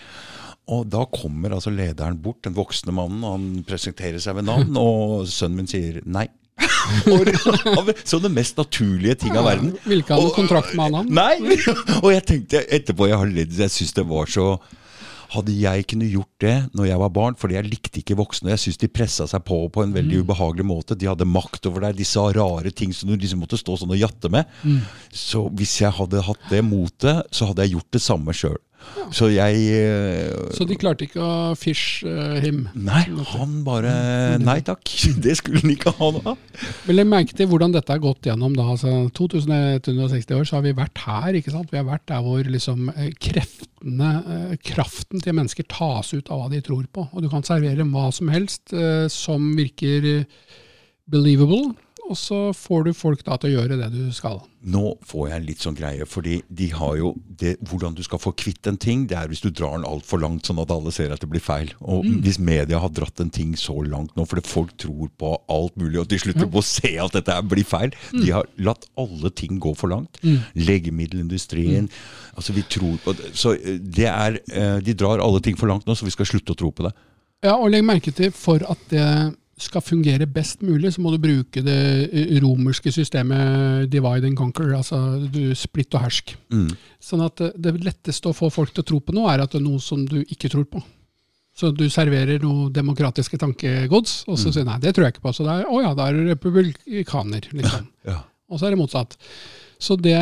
Og 0.72 0.88
da 0.90 1.04
kommer 1.12 1.54
altså 1.54 1.70
lederen 1.70 2.18
bort, 2.22 2.42
den 2.46 2.56
voksne 2.56 2.94
mannen, 2.96 3.22
han 3.22 3.66
presenterer 3.68 4.18
seg 4.22 4.40
ved 4.40 4.48
navn, 4.48 4.72
og 4.82 5.28
sønnen 5.30 5.62
min 5.62 5.70
sier 5.70 6.00
nei. 6.08 6.26
Så 8.10 8.18
det 8.22 8.32
mest 8.32 8.56
naturlige 8.56 9.14
ting 9.26 9.36
av 9.36 9.46
verden. 9.48 9.74
Vil 9.84 10.02
ikke 10.02 10.16
ha 10.16 10.22
noen 10.22 10.34
kontrakt 10.36 10.74
med 10.78 10.96
han. 10.96 11.12
Nei! 11.12 11.58
Og 12.04 12.10
jeg 12.14 12.24
tenkte 12.28 12.64
etterpå, 12.72 13.10
jeg 13.10 13.20
har 13.20 13.30
ledd, 13.30 13.54
jeg 13.58 13.72
syns 13.72 13.96
det 13.96 14.06
var 14.08 14.30
så 14.30 14.56
hadde 15.32 15.54
jeg 15.58 15.86
kunne 15.90 16.06
gjort 16.06 16.30
det 16.42 16.54
når 16.76 16.86
jeg 16.86 17.00
var 17.02 17.10
barn, 17.14 17.36
fordi 17.38 17.56
jeg 17.56 17.66
likte 17.66 18.00
ikke 18.00 18.16
voksne. 18.18 18.52
Jeg 18.52 18.62
syns 18.62 18.78
de 18.78 18.88
pressa 18.92 19.26
seg 19.26 19.42
på 19.46 19.58
på 19.74 19.82
en 19.82 19.94
veldig 19.96 20.20
ubehagelig 20.22 20.66
måte. 20.68 20.96
De 20.98 21.08
hadde 21.10 21.26
makt 21.28 21.66
over 21.66 21.86
deg. 21.86 21.96
De 21.98 22.06
sa 22.06 22.28
rare 22.34 22.70
ting 22.70 22.94
som 22.94 23.10
du 23.10 23.16
liksom 23.18 23.42
måtte 23.42 23.58
stå 23.58 23.78
sånn 23.80 23.94
og 23.94 23.98
jatte 24.00 24.30
med. 24.32 24.46
Så 25.10 25.46
hvis 25.58 25.80
jeg 25.82 25.92
hadde 25.98 26.22
hatt 26.28 26.46
det 26.52 26.62
motet, 26.66 27.26
så 27.34 27.50
hadde 27.50 27.66
jeg 27.66 27.74
gjort 27.76 27.90
det 27.98 28.04
samme 28.06 28.36
sjøl. 28.36 28.58
Så 29.14 29.28
jeg 29.30 29.60
eh, 29.76 30.32
Så 30.56 30.66
de 30.68 30.76
klarte 30.78 31.06
ikke 31.06 31.22
å 31.22 31.54
fish 31.58 32.02
uh, 32.06 32.38
him. 32.42 32.64
Nei, 32.74 33.04
han 33.32 33.60
bare 33.66 33.92
Nei 34.42 34.58
takk. 34.66 34.82
Det 35.24 35.36
skulle 35.38 35.62
han 35.62 35.74
ikke 35.74 35.94
ha 35.98 36.10
noe 36.16 36.34
av. 36.34 36.66
Men 36.86 36.98
legg 36.98 37.10
merke 37.10 37.38
til 37.38 37.50
hvordan 37.50 37.74
dette 37.76 37.92
har 37.92 38.02
gått 38.02 38.28
gjennom. 38.28 38.56
da, 38.58 38.66
altså 38.74 39.06
2160 39.16 40.36
år 40.38 40.48
så 40.48 40.58
har 40.58 40.66
vi 40.66 40.74
vært 40.76 41.04
her. 41.06 41.38
ikke 41.38 41.54
sant? 41.54 41.72
Vi 41.72 41.80
har 41.80 41.88
vært 41.88 42.06
der 42.10 42.22
hvor 42.26 42.52
liksom 42.56 42.90
eh, 42.96 43.12
kreftene, 43.22 44.12
kraften 44.66 45.22
til 45.22 45.36
mennesker 45.36 45.66
tas 45.70 46.12
ut 46.16 46.30
av 46.32 46.44
hva 46.44 46.52
de 46.52 46.62
tror 46.64 46.86
på. 46.90 47.08
Og 47.12 47.24
du 47.24 47.30
kan 47.32 47.46
servere 47.46 47.86
hva 47.86 48.08
som 48.14 48.30
helst 48.32 48.74
som 49.12 49.52
virker 49.58 50.24
believable, 51.06 51.76
og 52.06 52.18
så 52.18 52.38
får 52.56 52.86
du 52.86 52.92
folk 52.96 53.24
da 53.26 53.36
til 53.40 53.50
å 53.50 53.60
gjøre 53.60 53.78
det 53.80 53.88
du 53.94 54.12
skal. 54.14 54.38
Nå 54.66 54.96
får 55.06 55.28
jeg 55.28 55.36
en 55.36 55.46
litt 55.46 55.62
sånn 55.62 55.76
greie, 55.78 56.06
fordi 56.08 56.40
de 56.48 56.68
har 56.74 56.96
jo 56.98 57.12
det, 57.38 57.52
Hvordan 57.68 57.94
du 57.94 58.02
skal 58.02 58.18
få 58.18 58.32
kvitt 58.38 58.66
en 58.66 58.78
ting, 58.80 59.04
det 59.06 59.16
er 59.18 59.28
hvis 59.30 59.42
du 59.44 59.50
drar 59.50 59.76
den 59.76 59.86
altfor 59.86 60.18
langt, 60.22 60.48
sånn 60.48 60.58
at 60.62 60.72
alle 60.74 60.90
ser 60.94 61.12
at 61.14 61.22
det 61.22 61.28
blir 61.30 61.42
feil. 61.44 61.70
Og 61.84 62.06
hvis 62.24 62.38
media 62.42 62.80
har 62.82 62.92
dratt 62.94 63.20
en 63.22 63.30
ting 63.30 63.52
så 63.58 63.76
langt 63.86 64.16
nå, 64.16 64.24
fordi 64.26 64.46
folk 64.48 64.74
tror 64.80 65.10
på 65.20 65.32
alt 65.52 65.76
mulig, 65.78 66.00
og 66.02 66.08
de 66.10 66.18
slutter 66.22 66.50
på 66.50 66.62
å 66.62 66.66
se 66.66 66.94
at 67.02 67.14
dette 67.14 67.36
blir 67.46 67.66
feil 67.66 67.94
De 68.14 68.30
har 68.32 68.48
latt 68.58 68.88
alle 68.98 69.30
ting 69.36 69.60
gå 69.62 69.74
for 69.78 69.92
langt. 69.92 70.18
Legemiddelindustrien 70.56 71.90
altså 72.36 72.54
vi 72.56 72.64
tror 72.70 72.96
på 73.04 73.14
det. 73.16 73.32
Så 73.38 73.54
eh, 73.56 73.80
det 73.80 74.08
er 74.10 74.40
eh, 74.52 74.78
De 74.84 74.94
drar 74.98 75.22
alle 75.22 75.42
ting 75.44 75.58
for 75.58 75.70
langt 75.70 75.86
nå, 75.86 75.96
så 75.96 76.06
vi 76.06 76.14
skal 76.14 76.28
slutte 76.28 76.54
å 76.54 76.58
tro 76.58 76.72
på 76.72 76.86
det. 76.86 76.94
Ja, 77.44 77.56
og 77.56 77.70
legg 77.72 77.84
merke 77.86 78.12
til, 78.16 78.32
for 78.34 78.62
at 78.64 78.80
det 78.90 79.06
skal 79.56 79.80
fungere 79.80 80.26
best 80.28 80.60
mulig, 80.66 80.92
så 80.92 81.00
må 81.00 81.14
du 81.14 81.20
bruke 81.22 81.62
det 81.64 81.78
eh, 82.10 82.34
romerske 82.44 82.92
systemet 82.92 83.86
divide 83.92 84.28
and 84.28 84.36
conquer, 84.36 84.74
altså 84.76 84.98
du 85.32 85.54
splitt 85.56 85.96
og 85.96 86.04
hersk. 86.04 86.34
Mm. 86.52 86.68
Sånn 87.00 87.24
at 87.24 87.40
det, 87.40 87.54
det 87.64 87.72
letteste 87.86 88.28
å 88.28 88.36
få 88.36 88.50
folk 88.52 88.74
til 88.76 88.84
å 88.84 88.90
tro 88.90 89.00
på 89.00 89.16
noe, 89.16 89.32
er 89.32 89.44
at 89.44 89.54
det 89.54 89.62
er 89.62 89.64
noe 89.64 89.80
som 89.80 90.04
du 90.04 90.18
ikke 90.26 90.52
tror 90.52 90.68
på. 90.68 90.82
Så 91.56 91.70
du 91.72 91.86
serverer 91.88 92.42
noe 92.42 92.68
demokratiske 92.68 93.38
tankegods, 93.40 94.26
og 94.28 94.36
så 94.36 94.50
sier 94.52 94.66
du 94.66 94.68
nei, 94.68 94.80
det 94.82 94.92
tror 94.92 95.06
jeg 95.06 95.14
ikke 95.14 95.24
på. 95.24 95.32
Så 95.38 95.46
det 95.46 95.54
er, 95.54 95.70
å 95.72 95.80
ja, 95.80 95.94
da 95.96 96.10
er 96.10 96.18
du 96.18 96.28
republikaner, 96.28 97.48
liksom. 97.56 97.86
Ja. 98.04 98.18
Og 98.52 98.60
så 98.60 98.68
er 98.68 98.74
det 98.74 98.80
motsatt. 98.82 99.16
Så 99.80 99.96
det, 99.96 100.18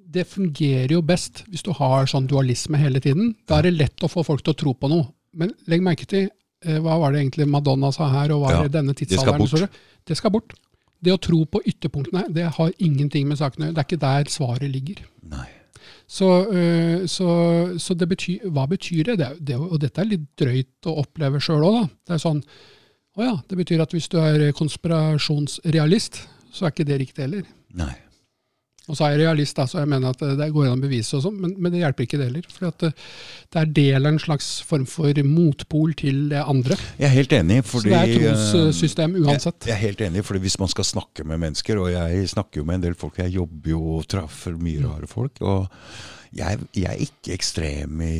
det 0.00 0.24
fungerer 0.30 0.96
jo 0.96 1.04
best 1.04 1.44
hvis 1.52 1.66
du 1.66 1.74
har 1.76 2.08
sånn 2.08 2.26
dualisme 2.30 2.80
hele 2.80 3.02
tiden. 3.04 3.34
Da 3.44 3.60
er 3.60 3.68
det 3.68 3.76
lett 3.76 4.04
å 4.04 4.08
få 4.08 4.24
folk 4.24 4.40
til 4.46 4.56
å 4.56 4.60
tro 4.64 4.72
på 4.80 4.88
noe. 4.88 5.10
Men 5.36 5.52
legg 5.68 5.84
merke 5.84 6.08
til, 6.08 6.30
eh, 6.32 6.32
hva 6.82 6.96
var 6.98 7.12
det 7.12 7.20
egentlig 7.22 7.46
Madonna 7.48 7.92
sa 7.94 8.08
her, 8.10 8.32
og 8.34 8.42
hva 8.42 8.50
Ja, 8.50 8.62
er 8.64 8.68
det 8.68 8.72
denne 8.78 8.94
det 8.94 8.98
skal 8.98 9.16
tidsalderen 9.18 9.38
bort. 9.44 9.52
står 9.52 9.66
det? 9.66 9.70
Det 10.06 10.16
skal 10.16 10.30
bort. 10.34 10.54
Det 11.04 11.12
å 11.14 11.20
tro 11.22 11.44
på 11.46 11.60
ytterpunktene, 11.62 12.24
det 12.34 12.48
har 12.56 12.72
ingenting 12.82 13.28
med 13.28 13.38
saken 13.38 13.62
å 13.62 13.66
gjøre. 13.68 13.74
Det 13.76 13.82
er 13.84 13.88
ikke 13.88 14.00
der 14.02 14.24
svaret 14.34 14.70
ligger. 14.72 15.04
Nei. 15.22 15.46
Så, 16.08 16.26
øh, 16.50 17.06
så, 17.06 17.28
så 17.78 17.94
det 17.94 18.08
betyr, 18.08 18.48
hva 18.50 18.64
betyr 18.68 19.04
det? 19.12 19.18
det, 19.20 19.28
det 19.46 19.56
og 19.60 19.78
dette 19.80 20.00
er 20.02 20.08
litt 20.08 20.26
drøyt 20.40 20.88
å 20.88 20.96
oppleve 21.04 21.38
sjøl 21.40 21.62
òg, 21.68 21.76
da. 21.76 21.84
Det 22.08 22.16
er 22.16 22.22
sånn 22.24 22.42
Å 23.18 23.22
ja, 23.24 23.36
det 23.50 23.56
betyr 23.58 23.80
at 23.82 23.90
hvis 23.94 24.06
du 24.08 24.18
er 24.22 24.52
konspirasjonsrealist, 24.54 26.20
så 26.54 26.66
er 26.66 26.70
ikke 26.74 26.86
det 26.86 26.98
riktig 27.02 27.24
heller. 27.26 27.46
Nei. 27.74 27.94
Og 28.88 28.96
så 28.96 29.04
er 29.06 29.14
jeg 29.14 29.20
realist, 29.26 29.56
da, 29.58 29.66
så 29.68 29.82
jeg 29.82 29.88
mener 29.92 30.14
at 30.14 30.22
det 30.38 30.46
går 30.54 30.70
an 30.70 30.78
å 30.78 30.82
bevise 30.82 31.18
og 31.18 31.24
sånn, 31.26 31.38
men, 31.42 31.54
men 31.60 31.74
det 31.74 31.82
hjelper 31.82 32.06
ikke 32.06 32.18
det 32.20 32.28
heller. 32.30 32.46
For 32.54 32.72
det, 32.82 32.90
det 33.52 33.60
er 33.62 33.72
del 33.78 34.00
av 34.08 34.12
en 34.14 34.20
slags 34.22 34.48
form 34.68 34.86
for 34.88 35.22
motpol 35.28 35.92
til 35.98 36.22
det 36.32 36.40
andre. 36.48 36.78
Jeg 36.96 37.08
er 37.10 37.14
helt 37.18 37.34
enig, 37.38 37.60
Så 37.68 37.82
det 37.84 37.94
er 37.98 38.14
eh, 38.32 38.44
trossystem 38.52 39.16
uansett. 39.20 39.58
Jeg, 39.62 39.70
jeg 39.70 39.76
er 39.76 39.82
helt 39.86 40.04
enig, 40.08 40.24
fordi 40.24 40.40
hvis 40.46 40.58
man 40.62 40.72
skal 40.72 40.88
snakke 40.88 41.26
med 41.28 41.42
mennesker, 41.44 41.80
og 41.84 41.90
jeg 41.92 42.28
snakker 42.34 42.62
jo 42.62 42.68
med 42.68 42.80
en 42.80 42.86
del 42.88 42.96
folk, 42.98 43.20
jeg 43.20 43.36
jobber 43.36 43.74
jo 43.76 43.82
og 43.98 44.06
treffer 44.08 44.56
mye 44.60 44.84
rare 44.86 45.10
folk, 45.10 45.42
og 45.44 45.68
jeg, 46.36 46.58
jeg 46.76 46.88
er 46.92 46.98
ikke 47.00 47.32
ekstrem 47.32 48.02
i 48.04 48.16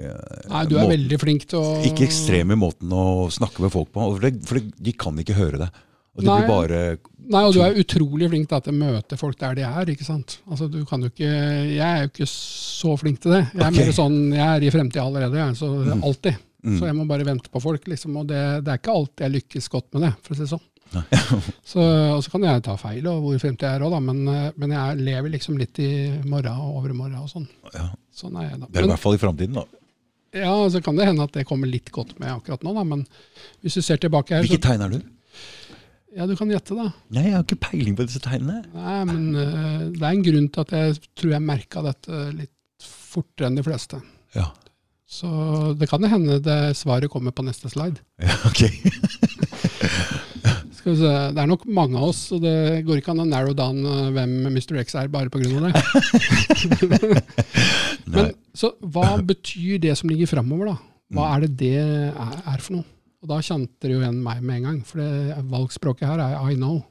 eh, 0.00 0.46
Nei, 0.48 0.62
du 0.68 0.76
er 0.78 0.86
måten- 0.86 0.92
veldig 0.94 1.18
flink 1.20 1.44
til 1.50 1.60
å 1.60 1.74
Ikke 1.84 2.06
ekstrem 2.06 2.54
i 2.54 2.56
måten 2.56 2.92
å 2.96 3.26
snakke 3.32 3.60
med 3.64 3.72
folk 3.74 3.90
på, 3.92 4.06
for, 4.14 4.22
det, 4.24 4.30
for 4.48 4.56
det, 4.60 4.70
de 4.80 4.94
kan 4.96 5.18
ikke 5.20 5.36
høre 5.36 5.60
det. 5.66 5.68
Og 6.16 6.22
det 6.22 6.28
Nei. 6.30 6.36
blir 6.40 6.48
bare 6.48 6.80
Nei, 7.26 7.40
og 7.42 7.52
du 7.56 7.58
er 7.60 7.74
utrolig 7.80 8.28
flink 8.30 8.46
da, 8.48 8.60
til 8.62 8.72
å 8.72 8.78
møte 8.78 9.16
folk 9.18 9.36
der 9.40 9.56
de 9.58 9.64
er. 9.66 9.88
ikke 9.90 10.04
sant? 10.06 10.38
Altså, 10.48 10.68
du 10.70 10.78
kan 10.86 11.02
jo 11.02 11.08
ikke, 11.10 11.26
Jeg 11.26 11.82
er 11.82 12.04
jo 12.04 12.10
ikke 12.12 12.28
så 12.30 12.92
flink 13.00 13.18
til 13.20 13.32
det. 13.34 13.40
Jeg 13.52 13.60
er 13.64 13.66
okay. 13.72 13.80
mer 13.82 13.96
sånn, 13.96 14.18
jeg 14.36 14.46
er 14.46 14.62
i 14.62 14.70
fremtida 14.70 15.02
allerede, 15.04 15.34
jeg, 15.42 15.56
så 15.58 15.70
Mm. 15.84 16.04
alltid. 16.06 16.36
Så 16.66 16.86
jeg 16.86 16.94
må 16.98 17.04
bare 17.06 17.24
vente 17.26 17.50
på 17.50 17.60
folk. 17.62 17.84
liksom, 17.86 18.16
Og 18.16 18.26
det, 18.26 18.40
det 18.64 18.72
er 18.72 18.78
ikke 18.78 18.94
alltid 18.94 19.24
jeg 19.26 19.34
lykkes 19.36 19.68
godt 19.70 19.92
med 19.94 20.02
det, 20.06 20.12
for 20.22 20.34
å 20.34 20.36
si 20.36 20.42
det 20.46 20.52
sånn. 20.54 20.64
Så, 21.66 21.80
og 22.14 22.22
så 22.22 22.30
kan 22.30 22.42
jeg 22.46 22.62
ta 22.62 22.76
feil 22.78 23.06
og 23.10 23.22
hvor 23.24 23.38
fremtid 23.42 23.66
jeg 23.66 23.74
er 23.80 23.84
òg, 23.86 23.90
da, 23.90 23.98
men, 24.00 24.20
eh, 24.30 24.52
men 24.56 24.70
jeg 24.76 25.00
lever 25.02 25.32
liksom 25.34 25.58
litt 25.58 25.78
i 25.82 25.88
morgen 26.30 26.54
og 26.62 26.78
overmorgen 26.80 27.18
og 27.18 27.28
sånn. 27.32 27.48
ja, 27.74 27.88
Sånn 28.14 28.38
er 28.38 28.50
jeg 28.52 28.60
da. 28.62 28.66
Det 28.70 28.80
er 28.80 28.86
i 28.86 28.92
hvert 28.92 29.02
fall 29.02 29.14
i 29.18 29.20
framtiden, 29.20 29.58
da. 29.58 29.64
ja, 30.38 30.54
så 30.70 30.80
kan 30.84 30.96
det 30.96 31.06
hende 31.10 31.26
at 31.26 31.32
det 31.34 31.44
kommer 31.48 31.66
litt 31.66 31.90
godt 31.90 32.14
med 32.22 32.30
akkurat 32.30 32.62
nå, 32.62 32.72
da, 32.78 32.84
men 32.86 33.02
hvis 33.62 33.74
du 33.74 33.82
ser 33.82 33.98
tilbake 33.98 34.30
her, 34.36 34.46
Hvilke 34.46 34.62
tegn 34.62 34.86
er 34.86 34.94
du? 34.94 35.00
Ja, 36.16 36.24
du 36.24 36.32
kan 36.38 36.48
gjette, 36.48 36.72
da. 36.72 36.86
Nei, 37.12 37.26
jeg 37.28 37.34
har 37.36 37.42
ikke 37.44 37.58
peiling 37.66 37.92
på 37.98 38.06
disse 38.08 38.22
tegnene. 38.24 38.62
Nei, 38.72 39.00
men 39.10 39.24
uh, 39.36 39.82
det 39.92 40.00
er 40.00 40.14
en 40.14 40.22
grunn 40.24 40.46
til 40.48 40.62
at 40.62 40.70
jeg 40.72 40.94
tror 41.18 41.34
jeg 41.34 41.44
merka 41.44 41.82
dette 41.84 42.20
litt 42.32 42.86
fortere 43.12 43.50
enn 43.50 43.58
de 43.58 43.64
fleste. 43.66 44.00
Ja, 44.36 44.46
Så 45.06 45.28
det 45.78 45.86
kan 45.90 46.02
jo 46.02 46.08
hende 46.10 46.40
det 46.42 46.56
svaret 46.80 47.10
kommer 47.12 47.30
på 47.36 47.44
neste 47.46 47.68
slide. 47.72 48.00
ja 48.24 48.34
ok. 48.48 48.60
Skal 50.76 50.92
vi 50.94 50.98
se, 51.00 51.10
Det 51.34 51.40
er 51.42 51.48
nok 51.50 51.64
mange 51.68 51.96
av 51.98 52.04
oss, 52.12 52.20
så 52.30 52.36
det 52.40 52.56
går 52.86 52.96
ikke 53.00 53.12
an 53.12 53.24
å 53.24 53.28
narrow 53.28 53.54
down 53.58 53.78
eh, 53.84 54.10
hvem 54.14 54.32
Mr. 54.48 54.74
X 54.84 54.88
er 54.96 55.08
bare 55.12 55.30
pga. 55.32 55.46
det. 55.66 55.72
Men, 58.12 58.26
så 58.56 58.66
hva 58.80 59.16
betyr 59.26 59.78
det 59.82 59.94
som 59.98 60.08
ligger 60.12 60.28
framover, 60.30 60.66
da? 60.72 60.76
Hva 61.16 61.24
er 61.34 61.38
det 61.46 61.52
det 61.60 61.74
er, 61.82 62.12
er 62.46 62.60
for 62.62 62.72
noe? 62.78 62.86
Og 63.26 63.32
Da 63.34 63.40
kjente 63.42 63.88
de 63.88 63.96
jo 63.96 64.02
igjen 64.04 64.20
meg 64.22 64.42
med 64.46 64.60
en 64.60 64.66
gang, 64.70 64.76
for 64.86 65.02
det 65.02 65.40
valgspråket 65.50 66.06
her 66.06 66.20
er 66.22 66.36
I 66.52 66.54
know. 66.54 66.84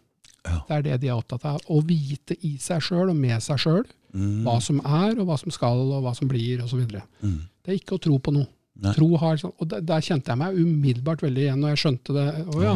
Ja. 0.45 0.57
Det 0.67 0.75
er 0.75 0.81
det 0.89 0.97
de 1.05 1.07
er 1.07 1.15
opptatt 1.15 1.45
av. 1.47 1.61
Å 1.71 1.79
vite 1.87 2.35
i 2.43 2.57
seg 2.61 2.83
sjøl 2.83 3.09
og 3.13 3.15
med 3.15 3.39
seg 3.41 3.57
sjøl 3.63 3.85
Mm, 4.15 4.45
hva 4.45 4.61
som 4.63 4.77
er, 4.79 5.17
og 5.19 5.25
hva 5.27 5.35
som 5.35 5.51
skal, 5.51 5.75
og 5.91 6.05
hva 6.05 6.13
som 6.15 6.29
blir, 6.31 6.61
osv. 6.63 6.85
mm. 6.87 7.39
Det 7.65 7.73
er 7.73 7.75
ikke 7.81 7.97
å 7.97 7.99
tro 7.99 8.15
på 8.23 8.31
noe. 8.31 8.47
Tro 8.95 9.09
har, 9.19 9.35
sånn- 9.41 9.51
og 9.59 9.67
der, 9.67 9.81
der 9.83 9.99
kjente 9.99 10.31
jeg 10.31 10.39
meg 10.39 10.55
umiddelbart 10.55 11.19
veldig 11.25 11.41
igjen 11.43 11.59
når 11.59 11.73
jeg 11.73 11.81
skjønte 11.81 12.15
det. 12.15 12.23
Å 12.47 12.61
ja, 12.63 12.69
ja, 12.69 12.75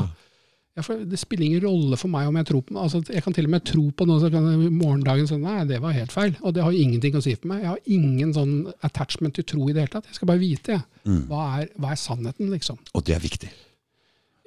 for 0.86 1.06
Det 1.06 1.20
spiller 1.20 1.46
ingen 1.46 1.64
rolle 1.64 1.98
for 2.00 2.12
meg 2.12 2.28
om 2.30 2.36
jeg 2.40 2.48
tror 2.50 2.64
på 2.66 2.76
noe. 2.76 2.84
Altså, 2.88 3.02
jeg 3.14 3.24
kan 3.26 3.36
til 3.36 3.48
og 3.50 3.54
med 3.56 3.66
tro 3.68 3.86
på 3.92 4.08
noe, 4.10 4.20
så 4.24 4.32
kan 4.34 4.50
morgendagen 4.76 5.30
si 5.30 5.38
nei, 5.42 5.64
det 5.70 5.82
var 5.84 5.96
helt 5.98 6.14
feil. 6.16 6.36
Og 6.44 6.54
det 6.56 6.66
har 6.66 6.76
ingenting 6.76 7.16
å 7.20 7.24
si 7.24 7.36
for 7.38 7.52
meg. 7.54 7.64
Jeg 7.64 7.74
har 7.74 7.96
ingen 8.00 8.36
sånn 8.36 8.54
attachment 8.86 9.38
til 9.40 9.48
tro 9.50 9.70
i 9.70 9.74
det 9.74 9.86
hele 9.86 9.96
tatt. 9.98 10.12
Jeg 10.12 10.20
skal 10.20 10.32
bare 10.34 10.44
vite 10.44 10.78
jeg. 10.78 10.86
Mm. 11.06 11.24
Hva, 11.32 11.48
er, 11.62 11.74
hva 11.80 11.96
er 11.96 12.00
sannheten, 12.04 12.52
liksom. 12.54 12.80
Og 12.94 13.06
det 13.08 13.18
er 13.18 13.26
viktig. 13.26 13.52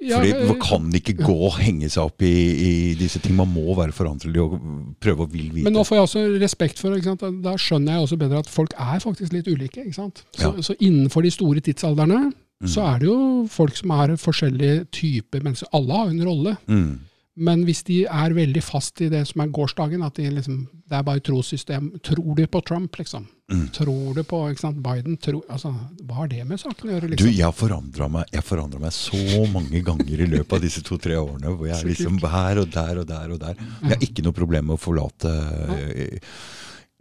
Ja, 0.03 0.19
Fordi 0.19 0.47
Man 0.47 0.59
kan 0.59 0.87
ikke 0.97 1.13
gå 1.15 1.33
og 1.47 1.57
henge 1.61 1.87
seg 1.91 2.09
opp 2.09 2.23
i, 2.25 2.31
i 2.33 2.71
disse 2.99 3.21
ting. 3.23 3.35
Man 3.37 3.51
må 3.53 3.75
være 3.77 3.95
foranderlig 3.95 4.41
og 4.43 4.57
prøve 5.03 5.23
å 5.25 5.29
vil 5.31 5.47
vite. 5.53 5.63
Men 5.67 5.77
nå 5.77 5.85
får 5.87 5.97
jeg 5.97 6.07
også 6.09 6.23
respekt 6.43 6.81
for 6.81 6.97
sant? 7.05 7.23
Da 7.43 7.55
skjønner 7.59 7.95
jeg 7.95 8.07
også 8.07 8.19
bedre 8.19 8.41
at 8.43 8.51
folk 8.51 8.75
er 8.75 8.99
faktisk 9.03 9.35
litt 9.35 9.47
ulike. 9.47 9.85
ikke 9.85 9.95
sant? 9.95 10.25
Så, 10.35 10.51
Ja. 10.51 10.65
så 10.65 10.75
innenfor 10.79 11.23
de 11.23 11.31
store 11.31 11.63
tidsalderne 11.63 12.33
så 12.69 12.85
er 12.87 13.01
det 13.01 13.09
jo 13.09 13.17
folk 13.51 13.75
som 13.77 13.95
er 13.95 14.15
forskjellige 14.19 14.85
typer 14.93 15.43
mennesker. 15.43 15.71
Alle 15.75 15.99
har 15.99 16.13
en 16.13 16.23
rolle. 16.27 16.55
Mm. 16.67 16.93
Men 17.33 17.63
hvis 17.65 17.81
de 17.87 18.03
er 18.05 18.33
veldig 18.35 18.61
fast 18.61 19.01
i 19.01 19.07
det 19.09 19.23
som 19.25 19.41
er 19.41 19.53
gårsdagen, 19.53 20.03
at 20.05 20.19
de 20.19 20.27
liksom, 20.35 20.67
det 20.85 20.99
er 20.99 21.05
bare 21.07 21.23
trossystem 21.25 21.87
Tror 22.05 22.35
de 22.37 22.45
på 22.45 22.61
Trump, 22.61 22.93
liksom? 22.99 23.25
Mm. 23.51 23.63
Tror 23.73 24.13
du 24.13 24.21
på 24.23 24.39
Biden? 24.85 25.17
Tror, 25.17 25.41
altså, 25.49 25.73
hva 26.05 26.21
har 26.21 26.29
det 26.29 26.43
med 26.45 26.61
saken 26.61 26.89
å 26.89 26.93
gjøre? 26.93 27.07
Du, 27.07 27.15
liksom? 27.15 27.31
jeg 27.33 27.45
har 27.47 27.55
forandra 27.57 28.09
meg, 28.09 28.29
jeg 28.31 28.43
meg 28.79 28.93
så 28.93 29.47
mange 29.51 29.81
ganger 29.81 30.13
i 30.13 30.29
løpet 30.29 30.57
av 30.57 30.61
disse 30.61 30.85
to-tre 30.85 31.17
årene. 31.17 31.55
Hvor 31.57 31.69
jeg 31.69 31.79
er 31.79 31.89
liksom 31.89 32.21
her 32.21 32.61
og 32.61 32.69
der 32.73 33.01
og 33.01 33.07
der 33.09 33.33
og 33.33 33.41
der. 33.41 33.65
Jeg 33.81 33.95
har 33.95 34.05
ikke 34.09 34.27
noe 34.27 34.37
problem 34.37 34.69
med 34.69 34.77
å 34.77 34.83
forlate 34.83 35.33
eh, 35.79 36.21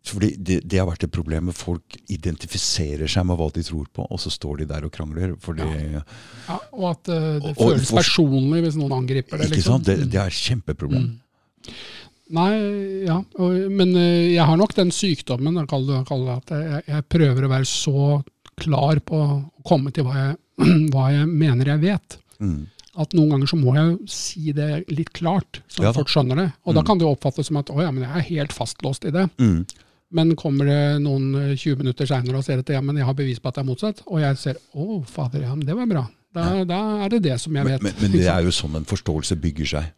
fordi 0.04 0.32
det, 0.36 0.56
det 0.66 0.78
har 0.80 0.88
vært 0.88 1.04
et 1.06 1.12
problem 1.14 1.44
med 1.46 1.54
folk 1.54 1.96
identifiserer 2.10 3.06
seg 3.10 3.26
med 3.28 3.36
hva 3.38 3.46
de 3.54 3.62
tror 3.62 3.86
på, 3.94 4.02
og 4.10 4.18
så 4.18 4.32
står 4.34 4.62
de 4.62 4.66
der 4.72 4.86
og 4.88 4.92
krangler. 4.94 5.36
Fordi, 5.38 5.62
ja, 5.94 6.02
og 6.74 6.86
at 6.90 7.10
uh, 7.12 7.38
det 7.38 7.52
Og- 7.52 7.60
føles 7.60 7.92
og, 7.92 7.98
personlig 8.00 8.62
hvis 8.64 8.78
noen 8.80 8.96
angriper 8.98 9.38
det. 9.38 9.46
Ikke 9.50 9.60
liksom. 9.60 9.76
sant? 9.78 9.86
Det, 9.86 10.10
det 10.10 10.18
er 10.24 10.32
et 10.32 10.40
kjempeproblem. 10.48 11.04
Mm. 11.12 11.72
Nei, 12.32 12.50
ja. 13.06 13.18
Og, 13.44 13.56
men 13.76 13.90
eh, 14.00 14.32
jeg 14.32 14.44
har 14.48 14.56
nok 14.56 14.74
den 14.78 14.90
sykdommen, 14.94 15.58
jeg 15.60 15.68
kaller 15.70 16.04
kaller 16.08 16.30
det 16.30 16.36
at 16.40 16.52
jeg, 16.56 16.84
jeg 16.94 17.06
prøver 17.12 17.44
å 17.46 17.50
være 17.52 17.68
så 17.68 18.04
klar 18.62 19.00
på 19.04 19.18
å 19.20 19.40
komme 19.68 19.92
til 19.94 20.06
hva 20.08 20.14
jeg, 20.18 20.38
hva 20.94 21.10
jeg 21.12 21.28
mener 21.28 21.74
jeg 21.74 21.82
vet. 21.84 22.16
Mm. 22.42 22.62
At 23.02 23.14
noen 23.16 23.30
ganger 23.36 23.48
så 23.48 23.56
må 23.60 23.72
jeg 23.76 23.86
jo 23.92 24.10
si 24.12 24.52
det 24.56 24.70
litt 24.92 25.12
klart, 25.16 25.62
så 25.72 25.86
Ja 25.86 25.92
folk 25.96 26.10
skjønner 26.12 26.36
det. 26.42 26.48
Og 26.66 26.74
da 26.76 26.82
Mm. 26.82 26.86
kan 26.90 26.98
det 27.00 27.06
jo 27.06 27.12
oppfattes 27.14 27.48
som 27.48 27.56
at 27.62 27.70
å 27.72 27.78
ja, 27.80 27.90
men 27.94 28.04
jeg 28.04 28.12
er 28.18 28.26
helt 28.32 28.52
fastlåst 28.56 29.06
i 29.08 29.12
det. 29.14 29.28
Mm. 29.40 29.62
Men 30.12 30.34
kommer 30.36 30.68
det 30.68 30.78
noen 31.02 31.30
eh, 31.40 31.52
20 31.56 31.78
minutter 31.80 32.06
seinere 32.08 32.36
og 32.40 32.44
ser 32.44 32.60
at 32.60 32.68
ja, 32.74 32.80
men 32.84 32.98
jeg 33.00 33.06
har 33.08 33.14
bevis 33.16 33.38
på 33.40 33.48
at 33.48 33.56
det 33.56 33.62
er 33.64 33.68
motsatt, 33.70 34.02
og 34.06 34.20
jeg 34.20 34.36
ser 34.40 34.58
å 34.76 34.98
fader, 35.08 35.46
ja, 35.46 35.54
men 35.56 35.64
det 35.68 35.76
var 35.78 35.86
bra. 35.88 36.02
Da, 36.32 36.64
da 36.68 36.80
er 37.04 37.12
det 37.12 37.22
det 37.26 37.34
som 37.40 37.52
jeg 37.56 37.64
Men, 37.64 37.72
vet. 37.74 37.82
men, 37.84 37.94
men 38.00 38.12
det 38.16 38.26
er 38.32 38.42
jo 38.44 38.52
sånn 38.56 38.76
en 38.78 38.86
forståelse 38.88 39.36
bygger 39.40 39.68
seg. 39.74 39.88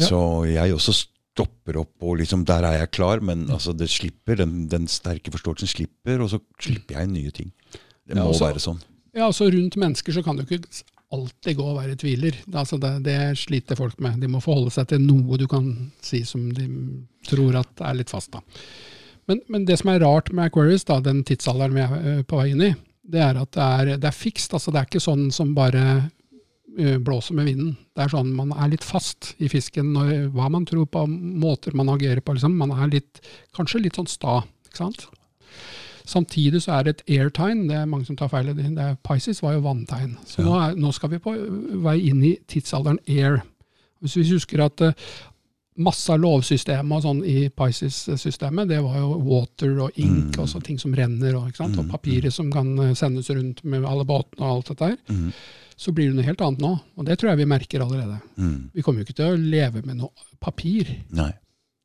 Ja. 0.00 0.06
Så 0.08 0.20
jeg 0.50 0.74
også 0.74 0.94
stopper 1.00 1.78
opp, 1.82 1.92
og 2.02 2.18
liksom 2.22 2.42
der 2.46 2.66
er 2.66 2.78
jeg 2.80 2.90
klar, 2.96 3.20
men 3.22 3.44
altså 3.54 3.74
det 3.76 3.86
slipper, 3.90 4.38
den, 4.42 4.64
den 4.70 4.86
sterke 4.90 5.30
forståelsen 5.34 5.70
slipper, 5.70 6.22
og 6.24 6.30
så 6.32 6.40
slipper 6.62 6.98
jeg 6.98 7.10
nye 7.12 7.30
ting. 7.34 7.52
Det 7.74 8.16
Ja, 8.16 8.22
må 8.24 8.30
også- 8.32 8.48
være 8.48 8.62
sånn. 8.62 8.80
Ja, 9.14 9.26
altså 9.26 9.46
Rundt 9.50 9.74
mennesker 9.78 10.12
så 10.14 10.22
kan 10.26 10.36
du 10.38 10.42
ikke 10.46 10.62
alltid 11.10 11.56
gå 11.58 11.64
og 11.66 11.78
være 11.80 11.96
tviler. 11.98 12.36
Altså 12.54 12.78
det, 12.78 13.02
det 13.06 13.16
sliter 13.38 13.74
folk 13.78 13.98
med. 14.00 14.20
De 14.22 14.28
må 14.30 14.38
forholde 14.42 14.70
seg 14.70 14.86
til 14.92 15.00
noe 15.02 15.38
du 15.38 15.46
kan 15.50 15.90
si 16.02 16.20
som 16.22 16.44
de 16.54 16.66
tror 17.26 17.56
at 17.58 17.80
er 17.82 17.94
litt 17.98 18.10
fast. 18.10 18.30
da. 18.30 18.38
Men, 19.30 19.40
men 19.52 19.64
det 19.68 19.78
som 19.80 19.92
er 19.92 20.02
rart 20.02 20.32
med 20.34 20.50
Aquarius, 20.50 20.84
da, 20.88 20.98
den 21.04 21.22
tidsalderen 21.28 21.76
vi 21.76 21.84
er 21.86 21.98
eh, 22.18 22.22
på 22.26 22.40
vei 22.40 22.48
inn 22.52 22.64
i, 22.66 22.72
det 23.10 23.20
er 23.24 23.38
at 23.40 23.52
det 23.56 23.66
er, 23.66 23.92
det 24.02 24.08
er 24.10 24.16
fikst. 24.16 24.52
altså 24.54 24.72
Det 24.74 24.80
er 24.82 24.88
ikke 24.90 25.02
sånn 25.02 25.28
som 25.34 25.52
bare 25.56 25.84
eh, 26.78 26.98
blåser 27.02 27.34
med 27.38 27.48
vinden. 27.50 27.72
Det 27.96 28.04
er 28.04 28.12
sånn 28.12 28.30
Man 28.36 28.52
er 28.54 28.70
litt 28.74 28.86
fast 28.86 29.32
i 29.42 29.48
fisken 29.50 29.92
når, 29.96 30.12
hva 30.34 30.50
man 30.52 30.66
tror 30.68 30.86
på, 30.90 31.06
måter 31.10 31.74
man 31.78 31.90
agerer 31.94 32.20
på. 32.22 32.34
liksom. 32.36 32.54
Man 32.58 32.74
er 32.76 32.92
litt, 32.98 33.22
kanskje 33.56 33.82
litt 33.86 33.98
sånn 33.98 34.10
sta. 34.10 34.40
ikke 34.68 34.82
sant? 34.84 35.06
Samtidig 36.10 36.62
så 36.64 36.78
er 36.78 36.86
det 36.88 36.92
et 36.96 37.18
airtime, 37.20 37.68
Det 37.68 37.76
er 37.76 37.86
mange 37.86 38.06
som 38.08 38.16
tar 38.18 38.28
feil 38.32 38.48
i 38.50 38.52
det. 38.56 38.74
det. 38.74 38.78
er- 38.82 38.96
Pisces 39.06 39.42
var 39.42 39.52
jo 39.54 39.60
vanntegn. 39.66 40.16
Så 40.26 40.40
Ja. 40.40 40.44
nå, 40.44 40.54
er, 40.70 40.74
nå 40.76 40.92
skal 40.94 41.10
vi 41.10 41.18
på 41.18 41.34
vei 41.82 41.98
inn 42.08 42.22
i 42.24 42.36
tidsalderen 42.48 42.98
air. 43.08 43.42
Hvis 44.02 44.16
vi 44.16 44.24
husker 44.32 44.64
at 44.64 44.80
eh, 44.80 44.92
masse 45.80 46.12
av 46.12 46.20
lovsystemet 46.22 46.96
og 46.98 47.02
sånn 47.04 47.22
i 47.26 47.48
Pisces-systemet, 47.56 48.68
det 48.68 48.80
var 48.84 48.98
jo 49.00 49.16
water 49.26 49.72
og 49.86 49.96
ink 50.00 50.36
Mm. 50.36 50.46
sånne 50.46 50.66
ting 50.66 50.78
som 50.78 50.94
renner, 50.94 51.34
og, 51.38 51.48
og 51.60 51.70
Mm, 51.80 51.90
papiret 51.90 52.32
som 52.32 52.50
kan 52.52 52.70
eh, 52.78 52.94
sendes 52.94 53.30
rundt 53.30 53.64
med 53.64 53.84
alle 53.84 54.04
båtene 54.04 54.44
og 54.44 54.56
alt 54.58 54.66
dette 54.72 54.90
her. 54.90 54.96
Mm. 55.08 55.32
Så 55.80 55.92
blir 55.96 56.10
det 56.10 56.16
noe 56.18 56.26
helt 56.26 56.40
annet 56.44 56.60
nå, 56.60 56.72
og 56.96 57.06
det 57.08 57.18
tror 57.18 57.30
jeg 57.32 57.38
vi 57.40 57.48
merker 57.48 57.80
allerede. 57.80 58.20
Mm. 58.36 58.70
Vi 58.74 58.82
kommer 58.82 59.00
jo 59.00 59.06
ikke 59.08 59.16
til 59.22 59.32
å 59.32 59.40
leve 59.40 59.82
med 59.86 59.96
noe 59.96 60.10
papir. 60.40 60.90
Nei. 61.10 61.32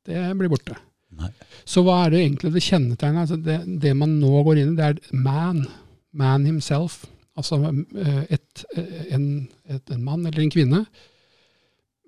Det 0.06 0.20
blir 0.38 0.48
borte. 0.52 0.76
Nei. 1.16 1.30
Så 1.64 1.82
hva 1.82 2.04
er 2.04 2.10
det 2.12 2.20
egentlig 2.26 2.52
det 2.52 2.62
kjennetegnet? 2.66 3.22
Altså 3.24 3.36
det, 3.40 3.80
det 3.80 3.94
man 3.96 4.18
nå 4.20 4.42
går 4.44 4.58
inn 4.60 4.72
i, 4.74 4.76
det 4.76 4.84
er 4.84 5.16
man. 5.16 5.64
Man 6.12 6.44
himself. 6.44 7.06
Altså 7.36 7.58
eh, 7.96 8.24
et, 8.36 8.64
eh, 8.76 9.14
en, 9.16 9.48
et, 9.68 9.90
en 9.90 10.04
mann 10.04 10.26
eller 10.26 10.42
en 10.44 10.50
kvinne. 10.52 10.84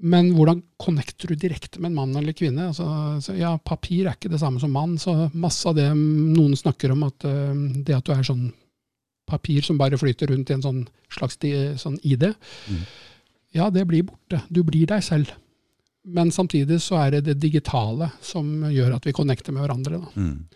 Men 0.01 0.29
hvordan 0.37 0.61
connecter 0.79 1.33
du 1.33 1.35
direkte 1.35 1.81
med 1.83 1.91
en 1.91 1.97
mann 1.97 2.17
eller 2.21 2.33
kvinne? 2.37 2.69
Altså, 2.71 2.87
så 3.25 3.35
ja, 3.35 3.57
Papir 3.59 4.07
er 4.07 4.15
ikke 4.15 4.31
det 4.31 4.39
samme 4.39 4.61
som 4.63 4.71
mann, 4.71 4.95
så 5.03 5.31
masse 5.35 5.67
av 5.67 5.75
det 5.75 5.89
noen 5.97 6.55
snakker 6.57 6.93
om, 6.95 7.03
at 7.09 7.25
eh, 7.27 7.55
det 7.83 7.97
at 7.97 8.07
du 8.07 8.13
er 8.15 8.23
sånn 8.27 8.53
papir 9.29 9.61
som 9.67 9.77
bare 9.77 9.99
flyter 10.01 10.31
rundt 10.31 10.49
i 10.49 10.55
en 10.55 10.63
sånn 10.65 10.85
slags 11.13 11.37
sånn 11.83 11.99
ID, 12.03 12.31
Mm. 12.71 12.85
ja, 13.53 13.67
det 13.71 13.87
blir 13.87 14.03
borte. 14.07 14.41
Du 14.49 14.63
blir 14.63 14.87
deg 14.87 15.03
selv. 15.03 15.33
Men 16.07 16.31
samtidig 16.31 16.79
så 16.81 16.97
er 17.07 17.11
det 17.11 17.25
det 17.25 17.41
digitale 17.41 18.11
som 18.23 18.63
gjør 18.71 18.95
at 18.97 19.05
vi 19.05 19.13
connecter 19.13 19.53
med 19.53 19.67
hverandre. 19.67 20.01
Da. 20.01 20.09
Mm. 20.17 20.47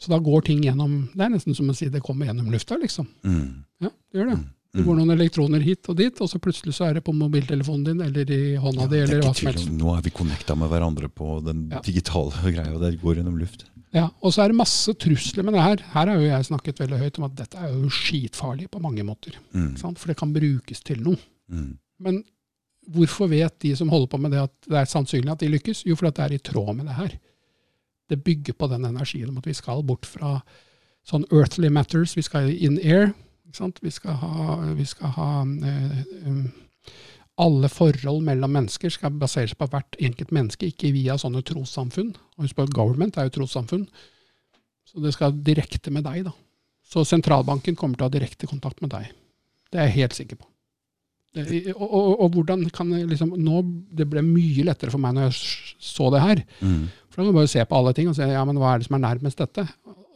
Så 0.00 0.08
da 0.08 0.18
går 0.18 0.42
ting 0.44 0.62
gjennom 0.62 1.10
Det 1.14 1.20
er 1.20 1.28
nesten 1.34 1.54
som 1.54 1.68
å 1.68 1.74
si 1.76 1.88
det 1.88 2.00
kommer 2.02 2.26
gjennom 2.26 2.50
lufta, 2.50 2.78
liksom. 2.80 3.06
Mm. 3.24 3.64
Ja, 3.80 3.90
det 4.12 4.20
gjør 4.20 4.30
det. 4.30 4.38
Mm. 4.74 4.80
Det 4.80 4.84
går 4.88 4.96
noen 4.98 5.14
elektroner 5.14 5.60
hit 5.62 5.86
og 5.88 5.96
dit, 6.00 6.20
og 6.20 6.26
så 6.26 6.40
plutselig 6.42 6.72
så 6.74 6.88
er 6.88 6.96
det 6.98 7.04
på 7.06 7.12
mobiltelefonen 7.14 7.84
din 7.86 8.00
eller 8.02 8.30
i 8.34 8.56
hånda 8.58 8.82
Ja, 8.82 8.90
di 8.90 8.96
er 8.98 9.04
eller 9.06 9.20
hva 9.22 9.34
som 9.38 9.46
helst. 9.52 9.68
Nå 9.70 9.92
er 9.94 10.02
vi 10.02 10.10
connecta 10.10 10.56
med 10.58 10.68
hverandre 10.72 11.08
på 11.08 11.36
den 11.46 11.68
Ja. 11.70 11.78
digitale 11.80 12.34
greia, 12.56 12.72
og 12.74 12.80
det 12.82 13.00
går 13.00 13.20
gjennom 13.20 13.38
luft. 13.38 13.68
Ja, 13.94 14.08
og 14.20 14.32
så 14.34 14.42
er 14.42 14.50
det 14.50 14.58
masse 14.58 14.90
trusler 14.98 15.46
med 15.46 15.54
det 15.54 15.62
her. 15.62 15.76
Her 15.94 16.10
har 16.10 16.18
jo 16.18 16.26
jeg 16.26 16.44
snakket 16.50 16.80
veldig 16.82 16.98
høyt 16.98 17.18
om 17.20 17.28
at 17.28 17.36
dette 17.38 17.56
er 17.62 17.70
jo 17.70 17.86
skitfarlig 17.94 18.66
på 18.68 18.82
mange 18.82 19.04
måter. 19.06 19.38
Mm. 19.54 19.76
Sant? 19.78 20.00
For 20.02 20.10
det 20.10 20.16
kan 20.18 20.32
brukes 20.34 20.82
til 20.82 20.98
noe. 21.06 21.20
Mm. 21.46 21.76
Men 22.02 22.24
hvorfor 22.90 23.30
vet 23.30 23.54
de 23.62 23.76
som 23.78 23.88
holder 23.94 24.10
på 24.10 24.18
med 24.18 24.34
det 24.34 24.42
at 24.42 24.54
det 24.66 24.80
er 24.82 24.90
sannsynlig 24.90 25.30
at 25.30 25.38
de 25.46 25.52
lykkes? 25.54 25.84
Jo, 25.86 25.94
fordi 25.94 26.10
det 26.18 26.24
er 26.26 26.34
i 26.34 26.42
tråd 26.50 26.74
med 26.74 26.86
det 26.90 26.98
her. 26.98 27.14
Det 28.10 28.18
bygger 28.26 28.58
på 28.58 28.66
den 28.74 28.84
energien 28.90 29.30
om 29.30 29.38
at 29.38 29.46
vi 29.46 29.54
skal 29.54 29.86
bort 29.86 30.04
fra 30.10 30.40
sånn 31.06 31.24
earthly 31.30 31.70
matters, 31.70 32.16
vi 32.18 32.22
skal 32.26 32.50
in 32.50 32.80
air. 32.82 33.12
Vi 33.54 33.90
skal 33.94 34.18
ha, 34.20 34.56
vi 34.74 34.86
skal 34.88 35.12
ha 35.14 35.28
eh, 35.42 35.98
um, 36.26 36.46
Alle 37.40 37.68
forhold 37.70 38.22
mellom 38.26 38.52
mennesker 38.54 38.90
skal 38.90 39.14
basere 39.18 39.50
seg 39.50 39.58
på 39.58 39.68
hvert 39.70 39.98
enkelt 39.98 40.32
menneske, 40.34 40.70
ikke 40.70 40.92
via 40.94 41.16
sånne 41.18 41.42
trossamfunn. 41.46 42.12
Og 42.36 42.46
Husk 42.46 42.58
på 42.58 42.66
government 42.74 43.18
er 43.18 43.28
jo 43.28 43.36
trossamfunn. 43.40 43.86
Så 44.86 45.02
det 45.02 45.14
skal 45.16 45.34
direkte 45.46 45.90
med 45.90 46.06
deg, 46.06 46.26
da. 46.28 46.34
Så 46.84 47.02
sentralbanken 47.08 47.74
kommer 47.78 47.98
til 47.98 48.06
å 48.06 48.10
ha 48.10 48.14
direkte 48.14 48.46
kontakt 48.46 48.82
med 48.84 48.92
deg. 48.94 49.08
Det 49.72 49.80
er 49.80 49.88
jeg 49.88 49.98
helt 49.98 50.18
sikker 50.18 50.38
på. 50.38 50.50
Det, 51.34 51.72
og, 51.74 51.88
og, 51.88 52.20
og 52.22 52.36
hvordan 52.36 52.60
kan 52.70 52.92
jeg 52.94 53.08
liksom 53.10 53.32
nå, 53.42 53.62
Det 53.90 54.04
ble 54.06 54.22
mye 54.22 54.68
lettere 54.68 54.92
for 54.92 55.02
meg 55.02 55.16
når 55.16 55.32
jeg 55.32 55.40
så 55.82 56.06
det 56.14 56.20
her. 56.22 56.42
Mm. 56.60 56.84
For 57.10 57.18
da 57.18 57.24
kan 57.24 57.32
du 57.32 57.38
bare 57.40 57.50
se 57.50 57.64
på 57.66 57.78
alle 57.80 57.94
ting 57.96 58.10
og 58.10 58.14
se 58.14 58.28
ja, 58.30 58.44
men 58.46 58.60
hva 58.60 58.74
er 58.74 58.82
det 58.82 58.86
som 58.86 58.94
er 59.00 59.02
nærmest 59.08 59.42
dette. 59.42 59.66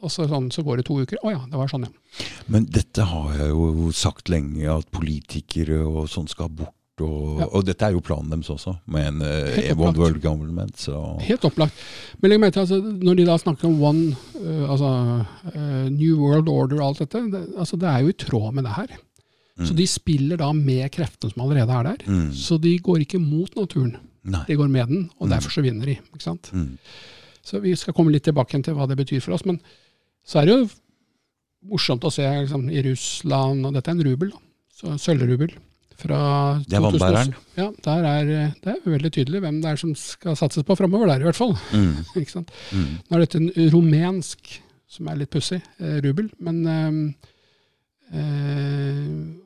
Og 0.02 0.10
så, 0.14 0.28
sånn, 0.30 0.50
så 0.54 0.62
går 0.62 0.76
det 0.78 0.84
to 0.86 0.94
uker. 1.02 1.18
Å 1.26 1.30
ja, 1.34 1.40
det 1.50 1.58
var 1.58 1.66
sånn, 1.70 1.88
ja. 1.88 2.26
Men 2.46 2.66
dette 2.70 3.02
har 3.02 3.32
jeg 3.36 3.48
jo 3.50 3.90
sagt 3.92 4.28
lenge, 4.30 4.62
at 4.70 4.86
politikere 4.94 5.80
og 5.86 6.06
sånn 6.12 6.28
skal 6.30 6.48
bort. 6.48 6.74
Og, 7.00 7.38
Ja. 7.38 7.46
og 7.54 7.64
dette 7.64 7.82
er 7.86 7.92
jo 7.94 8.00
planen 8.02 8.30
deres 8.30 8.48
også, 8.50 8.72
med 8.90 9.06
en 9.06 9.22
uh, 9.22 9.74
One. 9.78 9.96
World 9.98 10.20
Government. 10.22 10.76
Så. 10.76 10.94
Helt 11.22 11.44
opplagt. 11.46 11.72
Men 12.20 12.30
legg 12.32 12.40
merke 12.42 12.56
til, 12.56 12.62
altså, 12.64 12.78
når 12.82 13.16
de 13.20 13.26
da 13.28 13.36
snakker 13.38 13.68
om 13.68 13.76
one, 13.86 14.16
uh, 14.34 14.64
altså 14.72 14.88
uh, 15.54 15.88
New 15.94 16.16
World 16.18 16.48
Order 16.50 16.80
og 16.80 16.88
alt 16.88 16.98
dette, 17.04 17.22
det, 17.30 17.42
altså, 17.56 17.78
det 17.78 17.86
er 17.92 18.02
jo 18.02 18.08
i 18.08 18.18
tråd 18.18 18.54
med 18.54 18.64
det 18.66 18.74
her. 18.74 18.96
Så 19.58 19.72
Mm. 19.72 19.76
de 19.76 19.86
spiller 19.90 20.36
da 20.38 20.52
med 20.52 20.90
kreftene 20.94 21.32
som 21.32 21.42
allerede 21.42 21.70
er 21.74 21.82
der. 21.82 22.02
Mm. 22.06 22.32
Så 22.32 22.60
de 22.62 22.76
går 22.78 23.00
ikke 23.02 23.18
mot 23.18 23.50
naturen, 23.58 23.96
Nei. 24.22 24.44
de 24.46 24.54
går 24.54 24.68
med 24.70 24.86
den, 24.88 25.10
og 25.20 25.26
Mm. 25.28 25.32
derfor 25.34 25.50
så 25.50 25.62
vinner 25.62 25.86
de. 25.86 25.96
ikke 26.14 26.22
sant? 26.22 26.50
Mm. 26.54 26.78
Så 27.42 27.60
vi 27.62 27.74
skal 27.74 27.94
komme 27.94 28.10
litt 28.12 28.22
tilbake 28.24 28.60
til 28.62 28.74
hva 28.74 28.86
det 28.86 28.96
betyr 28.98 29.20
for 29.22 29.32
oss. 29.34 29.44
Men 29.46 29.58
så 30.28 30.40
er 30.40 30.48
det 30.48 30.54
jo 30.54 30.68
morsomt 31.68 32.04
å 32.04 32.12
se 32.12 32.26
liksom, 32.26 32.68
i 32.70 32.82
Russland, 32.86 33.64
og 33.66 33.74
dette 33.76 33.90
er 33.90 33.96
en 33.96 34.06
rubel, 34.06 34.30
da. 34.34 34.44
så 34.76 34.98
sølvrubel. 35.00 35.56
Fra 35.98 36.18
Det 36.62 36.76
er 36.78 36.82
vannbæreren. 36.84 37.32
Ja, 37.58 37.72
der 37.82 38.04
er 38.06 38.28
det 38.62 38.70
er 38.70 38.84
veldig 38.86 39.10
tydelig 39.16 39.40
hvem 39.42 39.56
det 39.64 39.72
er 39.72 39.80
som 39.80 39.96
skal 39.98 40.36
satses 40.38 40.62
på 40.66 40.76
framover 40.78 41.10
der, 41.10 41.24
i 41.24 41.26
hvert 41.26 41.38
fall. 41.38 41.56
Mm. 41.74 42.04
Mm. 42.68 43.00
Nå 43.08 43.16
er 43.16 43.24
dette 43.24 43.40
en 43.40 43.70
rumensk, 43.72 44.52
som 44.88 45.08
er 45.10 45.18
litt 45.18 45.32
pussig, 45.32 45.58
eh, 45.82 45.98
rubel. 46.04 46.28
Men, 46.44 46.60
eh, 48.12 48.28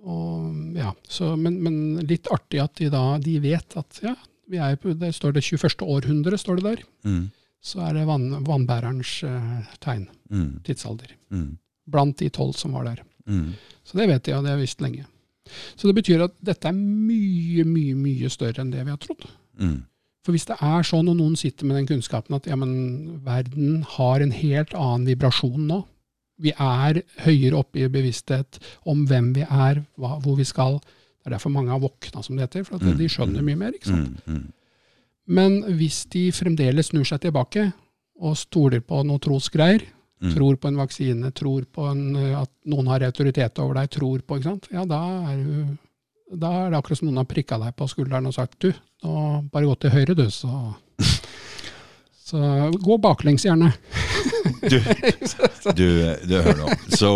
og, 0.05 0.77
ja, 0.77 0.93
så, 1.09 1.33
men, 1.41 1.57
men 1.65 2.03
litt 2.09 2.29
artig 2.35 2.61
at 2.63 2.77
de 2.83 2.91
da 2.93 3.05
de 3.23 3.39
vet 3.43 3.79
at 3.81 4.03
ja, 4.05 4.15
vi 4.53 4.61
er 4.61 4.77
på, 4.81 4.93
det 4.99 5.15
står 5.17 5.39
det 5.39 5.45
21. 5.47 5.87
århundre, 5.87 6.39
står 6.41 6.61
det 6.61 6.67
der. 6.67 6.85
Mm. 7.09 7.25
Så 7.63 7.79
er 7.87 7.95
det 7.95 8.07
vann, 8.09 8.29
vannbærerens 8.47 9.23
eh, 9.29 9.75
tegn, 9.81 10.09
Mm. 10.33 10.61
tidsalder. 10.65 11.11
Mm. 11.31 11.59
Blant 11.93 12.17
de 12.19 12.29
tolv 12.33 12.55
som 12.57 12.73
var 12.73 12.85
der. 12.89 13.03
Mm. 13.29 13.53
Så 13.85 13.99
det 13.99 14.09
vet 14.09 14.23
de, 14.25 14.33
og 14.35 14.43
det 14.45 14.51
har 14.51 14.57
jeg 14.59 14.65
visst 14.67 14.81
lenge. 14.81 15.05
Så 15.77 15.87
det 15.91 15.95
betyr 15.99 16.23
at 16.25 16.33
dette 16.43 16.69
er 16.71 16.73
mye, 16.73 17.65
mye, 17.69 17.95
mye 17.99 18.31
større 18.33 18.63
enn 18.63 18.71
det 18.73 18.83
vi 18.87 18.91
har 18.95 19.01
trodd. 19.03 19.27
Mm. 19.61 19.83
For 20.25 20.33
hvis 20.33 20.47
det 20.49 20.57
er 20.63 20.83
sånn, 20.87 21.09
og 21.11 21.17
noen 21.19 21.37
sitter 21.37 21.67
med 21.67 21.77
den 21.77 21.87
kunnskapen 21.91 22.35
at 22.39 22.47
ja, 22.47 22.57
men, 22.57 23.21
verden 23.27 23.83
har 23.99 24.23
en 24.23 24.31
helt 24.33 24.73
annen 24.75 25.07
vibrasjon 25.11 25.67
nå, 25.69 25.83
Vi 26.43 26.51
er 26.59 27.03
høyere 27.23 27.55
oppe 27.61 27.79
i 27.85 27.89
bevissthet 27.93 28.57
om 28.89 29.05
hvem 29.07 29.29
vi 29.37 29.43
er, 29.45 29.83
hva, 30.01 30.17
hvor 30.25 30.35
vi 30.41 30.45
skal. 30.49 30.81
Det 30.81 31.29
er 31.29 31.37
derfor 31.37 31.53
mange 31.55 31.71
har 31.71 31.79
våkna, 31.79 32.23
som 32.25 32.35
det 32.37 32.49
heter. 32.49 32.65
For 32.65 32.77
at 32.81 32.83
Mm, 32.83 32.97
de 32.99 33.07
skjønner 33.09 33.43
mm. 33.43 33.47
mye 33.47 33.59
mer. 33.61 33.73
ikke 33.77 33.87
sant? 33.93 34.25
Men 35.29 35.61
hvis 35.79 36.05
de 36.11 36.29
fremdeles 36.35 36.91
snur 36.91 37.05
seg 37.07 37.21
tilbake 37.23 37.69
og 38.23 38.37
stoler 38.39 38.81
på 38.81 39.03
noe 39.07 39.19
trosgreier, 39.23 39.85
Mm. 40.23 40.35
tror 40.37 40.55
på 40.55 40.69
en 40.69 40.77
vaksine, 40.79 41.31
tror 41.35 41.65
på 41.67 41.83
en, 41.91 42.15
eh, 42.15 42.37
at 42.39 42.51
noen 42.71 42.87
har 42.87 43.03
autoritet 43.03 43.59
over 43.59 43.75
deg, 43.75 43.89
tror 43.91 44.21
på, 44.23 44.37
ja, 44.71 44.85
da 44.87 45.01
er, 45.33 45.41
du, 45.43 46.37
da 46.39 46.51
er 46.61 46.71
det 46.71 46.79
akkurat 46.79 46.99
som 47.01 47.09
noen 47.09 47.19
har 47.19 47.27
prikka 47.27 47.59
deg 47.59 47.75
på 47.75 47.89
skulderen 47.91 48.29
og 48.31 48.35
sagt 48.37 48.55
du, 48.63 48.69
nå 49.03 49.17
bare 49.51 49.67
gå 49.67 49.75
til 49.83 49.91
høyre, 49.91 50.15
du, 50.15 50.29
så 50.31 50.77
Så 52.23 52.39
gå 52.81 52.97
baklengs, 53.03 53.43
gjerne. 53.45 53.73
Du, 54.63 54.79
du, 55.81 55.89
du 56.31 56.37
hør 56.39 56.55
nå. 56.63 56.69
Så 56.95 57.11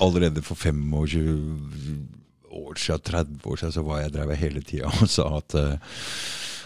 allerede 0.00 0.40
for 0.46 0.54
25 0.54 0.94
år 0.94 2.78
siden, 2.78 3.02
30 3.02 3.50
år 3.50 3.56
siden, 3.60 3.74
så 3.74 3.82
var 3.84 4.00
jeg 4.04 4.14
drev 4.14 4.32
hele 4.38 4.62
tida 4.62 4.88
og 5.02 5.10
sa 5.10 5.26
at 5.42 5.58
eh, 5.58 5.74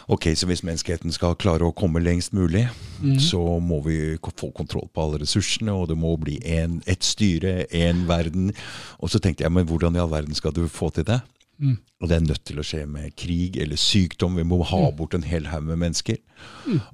ok, 0.09 0.27
så 0.37 0.47
hvis 0.47 0.63
menneskeheten 0.63 1.13
skal 1.13 1.35
klare 1.35 1.67
å 1.67 1.75
komme 1.75 2.01
lengst 2.03 2.33
mulig, 2.33 2.69
Mm. 3.03 3.19
så 3.21 3.61
må 3.61 3.83
vi 3.85 4.17
få 4.17 4.49
kontroll 4.55 4.89
på 4.95 5.03
alle 5.03 5.19
ressursene, 5.21 5.69
og 5.75 5.89
det 5.89 5.97
må 5.99 6.15
bli 6.19 6.39
en, 6.47 6.83
ett 6.87 7.03
styre, 7.05 7.67
én 7.71 8.07
verden. 8.09 8.53
Og 9.01 9.11
så 9.11 9.19
tenkte 9.21 9.45
jeg, 9.45 9.53
men 9.53 9.67
hvordan 9.67 9.95
i 9.97 10.01
all 10.01 10.09
verden 10.11 10.35
skal 10.35 10.53
du 10.53 10.67
få 10.69 10.89
til 10.95 11.05
det? 11.05 11.21
Mm. 11.59 11.79
Og 12.01 12.09
det 12.09 12.17
er 12.17 12.21
nødt 12.27 12.45
til 12.45 12.59
å 12.59 12.65
skje 12.65 12.87
med 12.89 13.15
krig 13.17 13.57
eller 13.57 13.77
sykdom. 13.77 14.37
Vi 14.37 14.43
må 14.45 14.63
ha 14.65 14.91
bort 14.93 15.15
en 15.15 15.23
hel 15.25 15.47
haug 15.47 15.63
med 15.65 15.79
mennesker. 15.79 16.17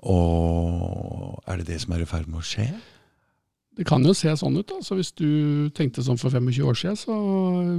Og 0.03 1.43
er 1.47 1.57
det 1.63 1.67
det 1.71 1.81
som 1.83 1.95
er 1.97 2.03
i 2.05 2.09
ferd 2.09 2.29
med 2.31 2.41
å 2.43 2.47
skje? 2.47 2.69
Det 3.77 3.87
kan 3.89 4.05
jo 4.05 4.13
se 4.13 4.29
sånn 4.37 4.59
ut. 4.59 4.67
da. 4.69 4.81
Så 4.85 4.95
Hvis 4.99 5.13
du 5.17 5.71
tenkte 5.75 6.03
sånn 6.05 6.19
for 6.21 6.31
25 6.31 6.63
år 6.69 6.77
siden, 6.77 6.97
så 7.01 7.15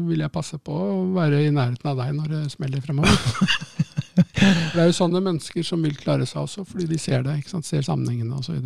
vil 0.08 0.20
jeg 0.24 0.32
passe 0.34 0.58
på 0.58 0.74
å 0.74 1.14
være 1.14 1.44
i 1.46 1.52
nærheten 1.54 1.86
av 1.92 1.98
deg 2.02 2.16
når 2.18 2.28
det 2.34 2.52
smeller 2.56 2.82
fremover. 2.82 3.14
Det 4.16 4.82
er 4.82 4.90
jo 4.90 4.98
sånne 4.98 5.22
mennesker 5.24 5.66
som 5.66 5.84
vil 5.86 5.96
klare 5.98 6.28
seg 6.30 6.44
også, 6.44 6.66
fordi 6.68 6.88
de 6.90 7.00
ser 7.02 7.24
det, 7.26 7.40
ser 7.66 7.86
sammenhengene 7.86 8.38
osv. 8.40 8.60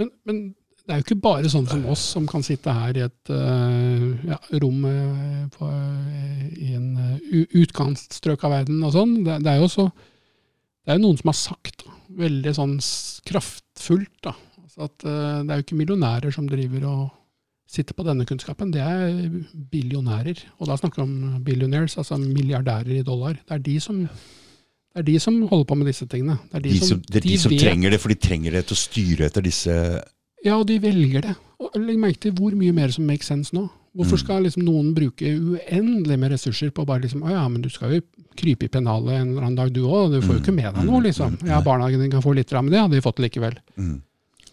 Men, 0.00 0.10
men 0.28 0.42
det 0.82 0.94
er 0.94 1.00
jo 1.00 1.06
ikke 1.06 1.22
bare 1.24 1.50
sånn 1.52 1.68
som 1.70 1.84
oss 1.92 2.02
som 2.16 2.26
kan 2.28 2.44
sitte 2.44 2.74
her 2.74 2.98
i 2.98 3.04
et 3.04 3.32
uh, 3.32 4.08
ja, 4.26 4.38
rom 4.64 4.82
eh, 4.88 5.44
på, 5.54 5.68
uh, 5.68 6.46
i 6.58 6.72
en 6.74 7.18
utkantstrøk 7.62 8.48
av 8.48 8.56
verden 8.58 8.82
og 8.82 8.96
sånn. 8.96 9.20
Det, 9.22 9.38
det 9.46 9.52
er 9.52 9.60
jo 9.60 9.68
også 9.70 9.88
det 10.82 10.90
er 10.90 10.98
jo 10.98 11.04
noen 11.04 11.20
som 11.20 11.30
har 11.30 11.38
sagt 11.38 11.84
veldig 12.18 12.52
sånn 12.56 12.78
kraftfullt 13.30 14.16
da, 14.26 14.32
altså 14.58 14.88
at 14.88 15.04
det 15.04 15.52
er 15.54 15.60
jo 15.60 15.62
ikke 15.62 15.78
millionærer 15.78 16.34
som 16.34 16.48
driver 16.50 16.88
og 16.90 17.04
sitter 17.72 17.96
på 17.96 18.04
denne 18.04 18.26
kunnskapen, 18.28 18.72
det 18.74 18.82
er 18.84 19.30
billionærer. 19.72 20.42
Og 20.60 20.68
da 20.68 20.76
snakker 20.76 21.02
vi 21.02 21.06
om 21.06 21.42
billionaires, 21.44 21.96
altså 22.00 22.18
milliardærer 22.20 22.98
i 22.98 23.06
dollar. 23.06 23.38
Det 23.40 23.56
er 23.56 23.64
de 23.64 23.76
som, 23.80 24.02
det 24.94 25.00
er 25.00 25.06
de 25.08 25.18
som 25.20 25.36
holder 25.48 25.64
på 25.70 25.76
med 25.80 25.86
disse 25.88 26.06
tingene. 26.06 26.38
Det 26.50 26.58
er 26.58 26.64
De 26.68 26.78
som, 26.78 27.00
det 27.08 27.16
er 27.22 27.28
de, 27.28 27.36
som 27.38 27.52
trenger 27.56 27.90
det, 27.94 28.00
for 28.00 28.08
de 28.12 28.18
trenger 28.20 28.52
det 28.52 28.66
til 28.68 28.76
å 28.76 28.80
styre 28.82 29.26
etter 29.30 29.42
disse 29.42 29.76
Ja, 30.44 30.56
og 30.58 30.66
de 30.66 30.78
velger 30.82 31.22
det. 31.22 31.36
Og 31.62 31.76
Legg 31.78 31.98
merke 32.02 32.18
til 32.26 32.32
hvor 32.36 32.52
mye 32.58 32.72
mer 32.74 32.90
som 32.90 33.06
makes 33.06 33.26
sense 33.30 33.54
nå. 33.54 33.68
Hvorfor 33.94 34.16
Mm. 34.16 34.22
skal 34.24 34.42
liksom 34.42 34.64
noen 34.64 34.94
bruke 34.96 35.20
uendelig 35.22 36.18
med 36.18 36.32
ressurser 36.32 36.70
på 36.72 36.84
bare 36.88 37.02
liksom, 37.02 37.22
å 37.22 37.30
ja, 37.30 37.42
men 37.48 37.60
du 37.62 37.68
skal 37.68 37.92
jo 37.92 38.00
krype 38.36 38.64
i 38.64 38.68
pennalet 38.72 39.12
en 39.20 39.28
eller 39.34 39.42
annen 39.44 39.56
dag 39.58 39.72
du 39.72 39.82
òg, 39.84 40.12
du 40.14 40.20
får 40.24 40.38
jo 40.38 40.40
ikke 40.40 40.54
med 40.56 40.74
deg 40.74 40.84
noe, 40.88 41.02
liksom. 41.04 41.36
Ja, 41.46 41.60
barnehagen 41.60 42.00
din 42.00 42.10
kan 42.10 42.22
få 42.24 42.32
litt, 42.34 42.50
men 42.56 42.70
det 42.72 42.80
hadde 42.80 42.96
de 42.96 43.02
fått 43.04 43.20
likevel. 43.20 43.58
mm, 43.76 44.00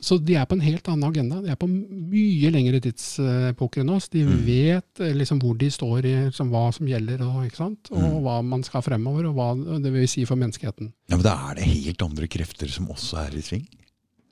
Så 0.01 0.15
de 0.23 0.35
er 0.39 0.45
på 0.47 0.55
en 0.55 0.61
helt 0.63 0.87
annen 0.87 1.03
agenda. 1.09 1.41
De 1.43 1.49
er 1.51 1.57
på 1.59 1.67
mye 1.67 2.49
lengre 2.55 2.79
tidsepoker 2.79 3.81
enn 3.83 3.89
oss. 3.91 4.07
De 4.07 4.21
Mm. 4.23 4.45
vet 4.45 4.99
eh, 5.03 5.11
liksom 5.13 5.41
hvor 5.41 5.57
de 5.59 5.67
står 5.69 6.05
i 6.05 6.13
liksom, 6.29 6.49
hva 6.49 6.69
som 6.73 6.87
gjelder, 6.87 7.19
og, 7.21 7.43
og 7.91 7.97
Mm. 7.99 8.21
hva 8.23 8.37
man 8.43 8.63
skal 8.63 8.81
fremover, 8.81 9.27
og 9.27 9.35
hva 9.35 9.81
det 9.83 9.91
vil 9.91 10.07
si 10.07 10.23
for 10.25 10.35
menneskeheten. 10.39 10.93
Ja, 11.09 11.17
men 11.17 11.23
Da 11.23 11.35
er 11.51 11.55
det 11.55 11.65
helt 11.65 12.01
andre 12.01 12.27
krefter 12.27 12.69
som 12.71 12.87
også 12.87 13.17
er 13.27 13.35
i 13.37 13.41
sving? 13.41 13.67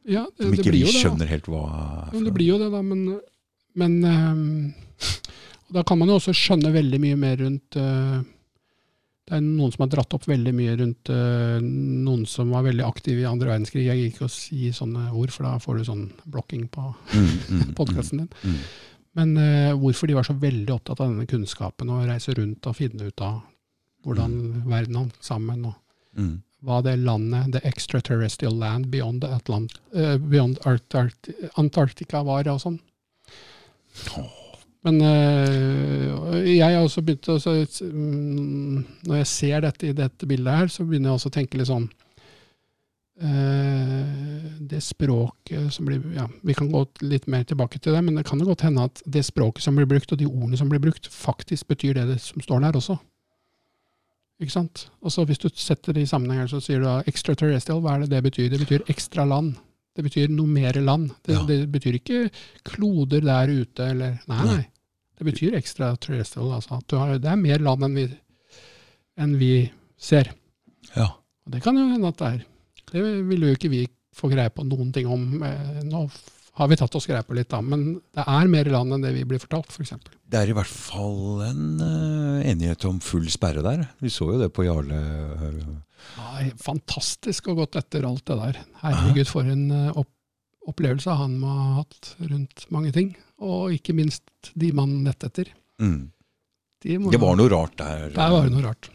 Ja, 0.07 0.26
det, 0.38 0.45
Som 0.45 0.53
ikke 0.53 0.72
blir 0.72 0.86
vi 0.86 0.93
skjønner 1.03 1.28
helt 1.28 1.43
hva 1.51 1.65
er 1.68 2.13
Ja, 2.15 2.24
det 2.24 2.34
blir 2.34 2.47
jo 2.47 2.57
det, 2.59 2.72
da, 2.72 2.82
men, 2.82 3.20
men 3.76 4.03
um, 4.32 4.74
Da 5.74 5.84
kan 5.84 5.99
man 5.99 6.07
jo 6.07 6.15
også 6.15 6.32
skjønne 6.32 6.72
veldig 6.72 6.99
mye 7.03 7.18
mer 7.20 7.36
rundt 7.43 7.76
eh, 7.76 8.22
Det 9.28 9.36
er 9.36 9.44
noen 9.44 9.74
som 9.74 9.84
har 9.84 9.90
dratt 9.92 10.14
opp 10.16 10.26
veldig 10.30 10.54
mye 10.56 10.74
rundt 10.80 11.10
uh, 11.12 11.58
noen 11.60 12.24
som 12.32 12.54
var 12.56 12.64
veldig 12.64 12.86
aktive 12.88 13.26
i 13.26 13.28
andre 13.28 13.52
verdenskrig. 13.52 13.84
Jeg 13.84 14.00
gir 14.00 14.14
ikke 14.14 14.30
å 14.30 14.32
si 14.32 14.70
sånne 14.72 15.10
ord, 15.12 15.34
for 15.36 15.44
da 15.44 15.58
får 15.60 15.82
du 15.82 15.88
sånn 15.90 16.06
blokking 16.32 16.70
på 16.72 16.86
mm, 16.88 17.28
mm, 17.50 17.66
podkasten 17.76 18.24
din. 18.24 18.30
Mm, 18.48 18.62
Men 19.20 19.36
uh, 19.36 19.74
hvorfor 19.82 20.08
de 20.08 20.16
var 20.16 20.30
så 20.30 20.38
veldig 20.40 20.72
opptatt 20.78 21.04
av 21.04 21.12
denne 21.12 21.28
kunnskapen, 21.28 21.92
og 21.92 22.08
reise 22.08 22.38
rundt 22.40 22.72
og 22.72 22.80
finne 22.80 23.12
ut 23.12 23.26
av 23.26 23.42
hvordan 24.08 24.40
verden 24.64 25.02
hang 25.02 25.12
sammen, 25.20 25.68
og 25.74 25.76
mm, 26.16 26.34
hva 26.64 26.80
det 26.88 26.96
landet, 27.04 27.52
the 27.52 27.66
extraterrestrial 27.68 28.56
land 28.56 28.88
beyond, 28.96 29.26
the 29.26 29.36
Atlant, 29.36 29.76
uh, 29.92 30.16
beyond 30.24 30.64
Antarctica 31.60 32.24
var, 32.24 32.48
og 32.48 32.64
sånn. 32.64 32.80
Men 34.86 35.02
øh, 35.02 36.58
jeg 36.58 36.76
har 36.76 36.84
også 36.84 37.02
begynt 37.02 37.30
å 37.34 37.38
mm, 37.38 38.84
Når 39.10 39.16
jeg 39.22 39.30
ser 39.32 39.64
dette 39.66 39.90
i 39.90 39.96
dette 39.98 40.30
bildet 40.30 40.60
her, 40.62 40.70
så 40.72 40.86
begynner 40.86 41.10
jeg 41.12 41.20
også 41.20 41.32
å 41.32 41.36
tenke 41.38 41.58
litt 41.58 41.70
sånn 41.72 41.88
øh, 43.26 44.46
Det 44.70 44.82
språket 44.86 45.74
som 45.74 45.90
blir 45.90 46.06
ja, 46.16 46.28
Vi 46.46 46.56
kan 46.58 46.70
gå 46.72 46.86
litt 47.02 47.28
mer 47.28 47.48
tilbake 47.50 47.82
til 47.82 47.98
det, 47.98 48.04
men 48.06 48.20
det 48.20 48.28
kan 48.30 48.40
jo 48.40 48.50
godt 48.52 48.68
hende 48.68 48.86
at 48.88 49.02
det 49.06 49.26
språket 49.26 49.66
som 49.66 49.78
blir 49.78 49.90
brukt, 49.90 50.14
og 50.14 50.22
de 50.22 50.30
ordene 50.30 50.60
som 50.60 50.70
blir 50.72 50.84
brukt, 50.84 51.10
faktisk 51.12 51.74
betyr 51.74 51.98
det, 51.98 52.08
det 52.14 52.22
som 52.24 52.44
står 52.44 52.64
der 52.68 52.78
også. 52.78 53.00
Ikke 54.38 54.54
sant? 54.54 54.92
Og 55.02 55.12
så 55.12 55.26
Hvis 55.26 55.42
du 55.42 55.50
setter 55.50 55.94
det 55.98 56.06
i 56.06 56.10
sammenheng, 56.10 56.44
her, 56.46 56.52
så 56.52 56.62
sier 56.62 56.84
du 56.84 56.86
da 56.86 57.00
extraterrestrial. 57.10 57.82
Hva 57.82 57.96
er 57.96 58.06
det 58.06 58.12
det 58.12 58.24
betyr? 58.30 58.52
Det 58.54 58.60
betyr 58.62 58.86
ekstra 58.94 59.26
land. 59.26 59.56
Det 59.98 60.04
betyr 60.06 60.30
noe 60.30 60.45
mer 60.48 60.78
land. 60.78 61.10
Det, 61.26 61.34
Ja. 61.34 61.43
det 61.50 61.58
betyr 61.74 61.95
ikke 61.98 62.20
kloder 62.70 63.24
der 63.26 63.50
ute, 63.50 63.88
eller 63.95 64.20
Nei, 64.30 64.43
Nei. 64.45 64.64
Det 65.18 65.26
betyr 65.26 65.56
extraterrestrial. 65.58 66.52
Altså 66.60 66.78
at 66.78 66.86
du 66.88 66.95
har, 67.02 67.16
det 67.18 67.32
er 67.32 67.39
mer 67.41 67.58
land 67.66 67.84
enn 67.88 67.95
vi, 67.98 68.04
enn 69.18 69.34
vi 69.39 69.52
ser. 69.98 70.30
ja. 70.95 71.08
Og 71.48 71.52
det 71.56 71.62
kan 71.64 71.78
jo 71.80 71.88
hende 71.89 72.10
at 72.12 72.18
det 72.22 72.28
er. 72.28 72.41
Det 72.91 73.02
ville 73.26 73.48
jo 73.50 73.56
ikke 73.58 73.70
vi 73.72 73.82
få 74.14 74.30
greie 74.30 74.50
på 74.54 74.66
noen 74.68 74.91
ting 74.93 75.08
om. 75.08 75.41
Eh, 75.43 75.82
Nå 75.88 76.04
har 76.58 76.70
vi 76.72 76.78
tatt 76.80 76.95
oss 76.97 77.05
greie 77.10 77.26
på 77.26 77.36
litt, 77.38 77.49
da, 77.51 77.62
men 77.62 77.99
det 78.18 78.24
er 78.26 78.51
mer 78.51 78.70
land 78.74 78.95
enn 78.95 79.03
det 79.05 79.14
vi 79.16 79.26
blir 79.30 79.41
fortalt, 79.41 79.70
f.eks. 79.70 79.93
Det 80.28 80.39
er 80.39 80.51
i 80.51 80.55
hvert 80.58 80.72
fall 80.72 81.43
en 81.45 81.66
uh, 81.80 82.41
enighet 82.41 82.88
om 82.89 82.97
full 83.03 83.28
sperre 83.32 83.62
der. 83.66 83.86
Vi 84.03 84.12
så 84.14 84.32
jo 84.34 84.41
det 84.41 84.49
på 84.55 84.66
Jarle. 84.66 85.01
Nei, 86.18 86.49
fantastisk 86.62 87.51
og 87.51 87.62
gått 87.62 87.78
etter 87.80 88.08
alt 88.10 88.26
det 88.30 88.38
der. 88.41 88.62
Herregud, 88.82 89.30
for 89.30 89.47
en 89.49 89.66
eh, 89.74 89.89
opp 89.93 90.12
opplevelse 90.68 91.16
han 91.16 91.38
må 91.39 91.47
ha 91.47 91.68
hatt 91.80 92.14
rundt 92.28 92.68
mange 92.76 92.93
ting. 92.95 93.14
Og 93.43 93.74
ikke 93.76 93.95
minst 93.95 94.51
de 94.58 94.72
man 94.76 94.99
lette 95.05 95.30
etter. 95.30 95.51
Mm. 95.82 96.10
De 96.84 96.97
Det 97.12 97.22
var 97.22 97.38
noe 97.39 97.51
rart 97.51 97.78
der. 97.80 98.10
Der 98.16 98.34
var 98.34 98.47
det 98.47 98.53
noe 98.55 98.66
rart. 98.66 98.89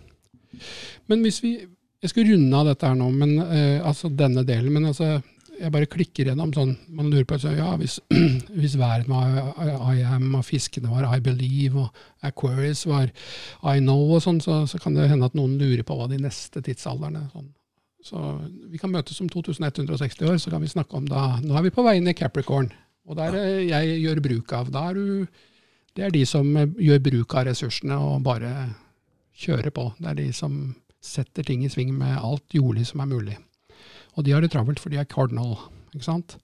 Men 1.11 1.23
hvis 1.25 1.43
vi 1.43 1.55
Jeg 2.03 2.11
skulle 2.11 2.35
runde 2.35 2.59
av 2.59 2.67
dette 2.67 2.89
her 2.89 2.97
nå, 2.99 3.09
men 3.15 3.37
uh, 3.39 3.87
altså 3.87 4.09
denne 4.11 4.43
delen. 4.43 4.73
Men 4.75 4.89
altså, 4.89 5.21
jeg 5.61 5.73
bare 5.75 5.89
klikker 5.91 6.29
gjennom 6.29 6.53
sånn 6.55 6.75
Man 6.95 7.11
lurer 7.13 7.27
på 7.29 7.39
så, 7.41 7.53
ja, 7.57 7.73
hvis, 7.81 7.99
hvis 8.59 8.77
verden 8.81 9.13
var 9.13 9.93
I, 9.93 10.03
am, 10.07 10.31
og 10.39 10.47
fiskene 10.47 10.91
var 10.91 11.07
I 11.09 11.21
believe, 11.25 11.87
og 11.87 12.27
Aquarius 12.27 12.85
var 12.89 13.11
I 13.63 13.83
know, 13.83 14.05
og 14.17 14.23
sånn, 14.25 14.41
så, 14.45 14.63
så 14.71 14.81
kan 14.83 14.97
det 14.97 15.11
hende 15.11 15.29
at 15.29 15.37
noen 15.39 15.59
lurer 15.61 15.85
på 15.87 15.97
hva 15.99 16.09
de 16.11 16.21
neste 16.23 16.63
tidsalderne 16.65 17.27
sånn. 17.33 17.51
Så 18.03 18.19
vi 18.73 18.81
kan 18.83 18.91
møtes 18.91 19.21
om 19.23 19.29
2160 19.31 20.27
år, 20.27 20.39
så 20.43 20.51
kan 20.51 20.63
vi 20.65 20.73
snakke 20.73 20.99
om 20.99 21.07
da 21.07 21.39
Nå 21.43 21.55
er 21.55 21.69
vi 21.69 21.75
på 21.75 21.85
vei 21.87 22.01
inn 22.01 22.11
i 22.11 22.17
Capricorn, 22.19 22.73
og 23.07 23.19
det 23.19 23.29
er 23.29 23.37
det 23.37 23.47
jeg 23.69 23.99
gjør 24.03 24.23
bruk 24.25 24.55
av. 24.59 24.73
Da 24.75 24.89
er 24.91 24.99
du 24.99 25.27
Det 25.93 26.07
er 26.07 26.13
de 26.15 26.23
som 26.25 26.47
eh, 26.57 26.71
gjør 26.81 27.03
bruk 27.05 27.35
av 27.37 27.51
ressursene 27.51 27.99
og 28.01 28.23
bare 28.25 28.51
kjører 29.37 29.69
på. 29.77 29.91
Det 29.99 30.09
er 30.09 30.21
de 30.23 30.31
som 30.33 30.55
setter 31.03 31.45
ting 31.45 31.67
i 31.67 31.69
sving 31.69 31.93
med 31.93 32.17
alt 32.17 32.55
jordlig 32.57 32.87
som 32.89 33.03
er 33.05 33.11
mulig. 33.11 33.37
Og 34.17 34.25
de 34.27 34.33
har 34.35 34.45
det 34.45 34.51
travelt, 34.53 34.81
for 34.83 34.93
de 34.93 34.99
er 35.01 35.09
cardinal, 35.09 35.57
ikke 35.95 36.05
sant? 36.05 36.37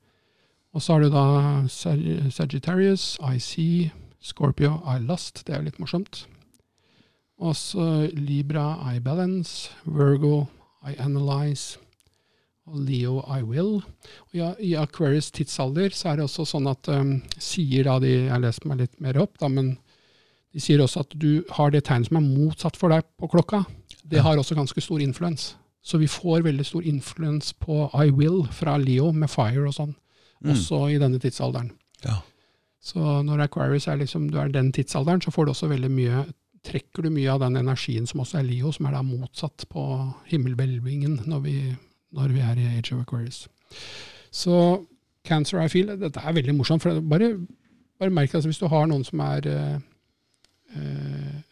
Og 0.76 0.82
så 0.84 0.94
har 0.94 1.00
du 1.04 1.10
da 1.12 1.24
Sag- 1.68 2.30
Sagittarius, 2.32 3.16
I 3.24 3.38
see, 3.38 3.90
Scorpio, 4.20 4.78
I 4.86 4.98
lust. 5.00 5.44
Det 5.46 5.54
er 5.54 5.60
jo 5.62 5.68
litt 5.68 5.80
morsomt. 5.80 6.26
Og 7.38 7.54
så 7.56 8.08
Libra, 8.16 8.94
I 8.94 8.98
balance, 9.00 9.70
Virgo, 9.86 10.46
I 10.86 10.94
analyze, 10.98 11.78
og 12.68 12.80
Leo, 12.84 13.22
I 13.24 13.42
will. 13.42 13.78
Ja, 14.36 14.52
I 14.60 14.74
Aquarius 14.76 15.30
tidsalder 15.32 15.94
så 15.96 16.10
er 16.10 16.18
det 16.18 16.26
også 16.26 16.44
sånn 16.50 16.66
at 16.68 16.88
um, 16.92 17.14
sier 17.40 17.86
da 17.88 17.94
de 18.02 18.10
Jeg 18.10 18.32
har 18.32 18.42
lest 18.44 18.66
meg 18.68 18.82
litt 18.82 18.98
mer 19.00 19.16
opp, 19.22 19.38
da, 19.40 19.48
men 19.48 19.78
de 20.52 20.60
sier 20.60 20.82
også 20.84 21.00
at 21.06 21.14
du 21.16 21.44
har 21.56 21.72
det 21.72 21.84
tegnet 21.88 22.10
som 22.10 22.18
er 22.20 22.26
motsatt 22.26 22.76
for 22.76 22.92
deg 22.92 23.06
på 23.20 23.30
klokka. 23.32 23.62
Det 24.04 24.20
har 24.24 24.36
også 24.40 24.56
ganske 24.58 24.82
stor 24.84 25.00
influens. 25.00 25.54
Så 25.82 25.98
vi 25.98 26.06
får 26.10 26.42
veldig 26.42 26.66
stor 26.66 26.82
influens 26.84 27.52
på 27.52 27.88
I 27.94 28.10
will 28.10 28.44
fra 28.52 28.76
Leo 28.76 29.12
med 29.12 29.30
fire 29.30 29.66
og 29.68 29.74
sånn, 29.74 29.94
Mm. 30.44 30.52
også 30.52 30.90
i 30.94 30.98
denne 30.98 31.18
tidsalderen. 31.18 31.70
Ja. 32.04 32.20
Så 32.80 33.22
når 33.24 33.40
Aquarius 33.42 33.88
er 33.88 33.96
liksom, 33.96 34.30
du 34.30 34.38
er 34.38 34.48
den 34.48 34.72
tidsalderen, 34.72 35.20
så 35.20 35.30
får 35.34 35.44
du 35.46 35.50
også 35.50 35.68
veldig 35.68 35.90
mye 35.90 36.24
trekker 36.64 37.02
du 37.02 37.10
mye 37.10 37.30
av 37.32 37.40
den 37.40 37.56
energien 37.56 38.06
som 38.06 38.20
også 38.20 38.38
er 38.38 38.42
Leo, 38.42 38.70
som 38.72 38.86
er 38.86 38.92
da 38.92 39.02
motsatt 39.02 39.64
på 39.70 39.82
himmelhvelvingen 40.26 41.22
når 41.26 41.40
vi, 41.40 41.76
når 42.12 42.28
vi 42.28 42.40
er 42.40 42.58
i 42.58 42.78
Age 42.78 42.92
of 42.94 43.00
Aquarius. 43.02 43.48
Så 44.30 44.84
Cancer 45.24 45.60
I 45.60 45.68
feel, 45.68 45.86
dette 45.96 46.20
er 46.20 46.32
veldig 46.32 46.54
morsomt. 46.56 46.82
for 46.82 47.00
Bare, 47.00 47.38
bare 47.98 48.10
merk 48.10 48.34
at 48.34 48.44
hvis 48.44 48.58
du 48.58 48.66
har 48.68 48.86
noen 48.86 49.04
som 49.04 49.20
er 49.20 49.46
eh, 49.46 49.78
eh, 50.76 51.42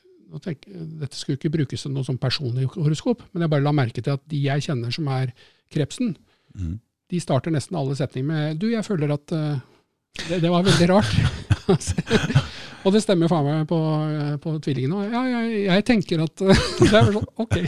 tenker, 0.43 0.73
Dette 1.01 1.19
skulle 1.19 1.39
ikke 1.41 1.53
brukes 1.55 1.83
som 1.85 1.95
noe 1.95 2.07
sånn 2.07 2.21
personlig 2.21 2.69
horoskop, 2.75 3.23
men 3.33 3.45
jeg 3.45 3.53
bare 3.53 3.65
la 3.67 3.73
merke 3.77 4.03
til 4.03 4.17
at 4.17 4.25
de 4.31 4.43
jeg 4.45 4.67
kjenner 4.69 4.95
som 4.95 5.09
er 5.13 5.35
krepsen, 5.73 6.17
Mm. 6.57 6.79
de 7.13 7.19
starter 7.21 7.53
nesten 7.53 7.77
alle 7.77 7.93
setninger 7.93 8.27
med 8.27 8.59
'du, 8.59 8.71
jeg 8.73 8.85
føler 8.87 9.13
at 9.13 9.33
uh, 9.37 9.59
det, 10.29 10.41
det 10.41 10.51
var 10.51 10.63
veldig 10.65 10.87
rart'. 10.89 11.11
og 12.87 12.93
det 12.95 13.03
stemmer 13.03 13.29
faen 13.29 13.45
meg 13.45 13.67
på, 13.69 13.77
eh, 13.77 14.37
på 14.41 14.55
tvillingen 14.65 14.95
òg. 14.97 15.13
Ja, 15.13 15.23
jeg, 15.35 15.67
jeg 15.67 15.85
tenker 15.85 16.23
at 16.25 16.37
Det 16.81 16.93
er 16.95 17.13
sånn, 17.13 17.27
ok. 17.37 17.59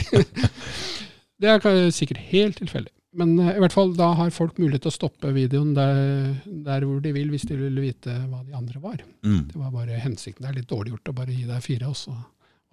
det 1.43 1.51
er 1.53 1.91
sikkert 1.93 2.23
helt 2.31 2.57
tilfeldig. 2.63 2.95
Men 3.19 3.35
eh, 3.43 3.57
i 3.57 3.63
hvert 3.63 3.75
fall 3.75 3.93
da 3.99 4.13
har 4.19 4.33
folk 4.35 4.59
mulighet 4.63 4.87
til 4.87 4.93
å 4.93 4.97
stoppe 4.97 5.35
videoen 5.35 5.75
der, 5.77 6.01
der 6.47 6.87
hvor 6.87 7.01
de 7.05 7.13
vil, 7.17 7.31
hvis 7.35 7.47
de 7.51 7.59
vil 7.59 7.81
vite 7.83 8.15
hva 8.31 8.43
de 8.47 8.57
andre 8.57 8.83
var. 8.83 9.03
Mm. 9.27 9.45
Det 9.51 9.61
var 9.61 9.75
bare 9.75 10.01
hensikten. 10.03 10.45
Det 10.45 10.53
er 10.53 10.61
litt 10.61 10.71
dårlig 10.71 10.95
gjort 10.95 11.13
å 11.13 11.19
bare 11.21 11.35
gi 11.35 11.47
deg 11.49 11.65
fire, 11.65 11.91
og 11.91 11.99
så 11.99 12.15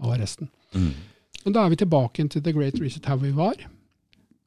var 0.01 0.19
resten. 0.19 0.49
Mm. 0.75 0.91
Men 1.45 1.55
da 1.55 1.63
er 1.63 1.71
vi 1.73 1.79
tilbake 1.83 2.25
til 2.31 2.43
The 2.43 2.53
Great 2.55 2.79
Reset 2.81 3.05
how 3.05 3.19
vi 3.21 3.31
var. 3.35 3.59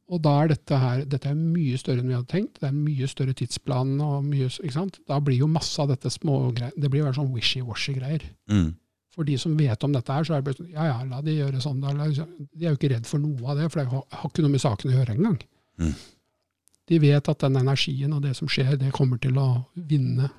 Og 0.08 0.22
da 0.24 0.32
er 0.42 0.52
dette 0.54 0.76
her 0.80 1.04
dette 1.04 1.28
er 1.28 1.36
mye 1.36 1.76
større 1.80 2.00
enn 2.00 2.08
vi 2.08 2.16
hadde 2.16 2.32
tenkt. 2.32 2.60
Det 2.62 2.68
er 2.70 2.76
mye 2.76 3.08
større 3.10 3.36
tidsplan. 3.36 4.00
og 4.00 4.24
mye, 4.24 4.48
ikke 4.48 4.74
sant? 4.74 5.00
Da 5.08 5.20
blir 5.20 5.42
jo 5.42 5.50
masse 5.52 5.80
av 5.82 5.90
dette 5.92 6.10
smågreier 6.10 6.72
Det 6.76 6.90
blir 6.90 7.04
jo 7.04 7.12
sånn 7.12 7.32
wishy-washy-greier. 7.34 8.24
Mm. 8.50 8.70
For 9.14 9.28
de 9.28 9.36
som 9.40 9.56
vet 9.58 9.84
om 9.84 9.92
dette 9.92 10.14
her, 10.14 10.24
så 10.24 10.34
er 10.34 10.40
det 10.40 10.48
bare 10.48 10.58
sånn 10.60 10.72
Ja 10.72 10.86
ja, 10.88 10.98
la 11.04 11.20
de 11.24 11.36
gjøre 11.36 11.60
sånn. 11.60 11.82
Da. 11.82 11.92
De 11.92 12.64
er 12.64 12.72
jo 12.72 12.78
ikke 12.78 12.94
redd 12.94 13.08
for 13.08 13.20
noe 13.20 13.50
av 13.50 13.60
det, 13.60 13.68
for 13.68 13.82
det 13.82 13.90
har 13.92 14.06
har 14.22 14.30
ikke 14.30 14.46
noe 14.46 14.54
med 14.54 14.64
saken 14.64 14.92
å 14.92 14.96
gjøre 14.96 15.16
engang. 15.18 15.38
Mm. 15.78 15.92
De 16.88 16.98
vet 17.02 17.28
at 17.28 17.44
den 17.44 17.60
energien 17.60 18.14
og 18.16 18.22
det 18.24 18.32
som 18.38 18.48
skjer, 18.48 18.78
det 18.80 18.94
kommer 18.96 19.20
til 19.20 19.36
å 19.36 19.48
vinne. 19.74 20.30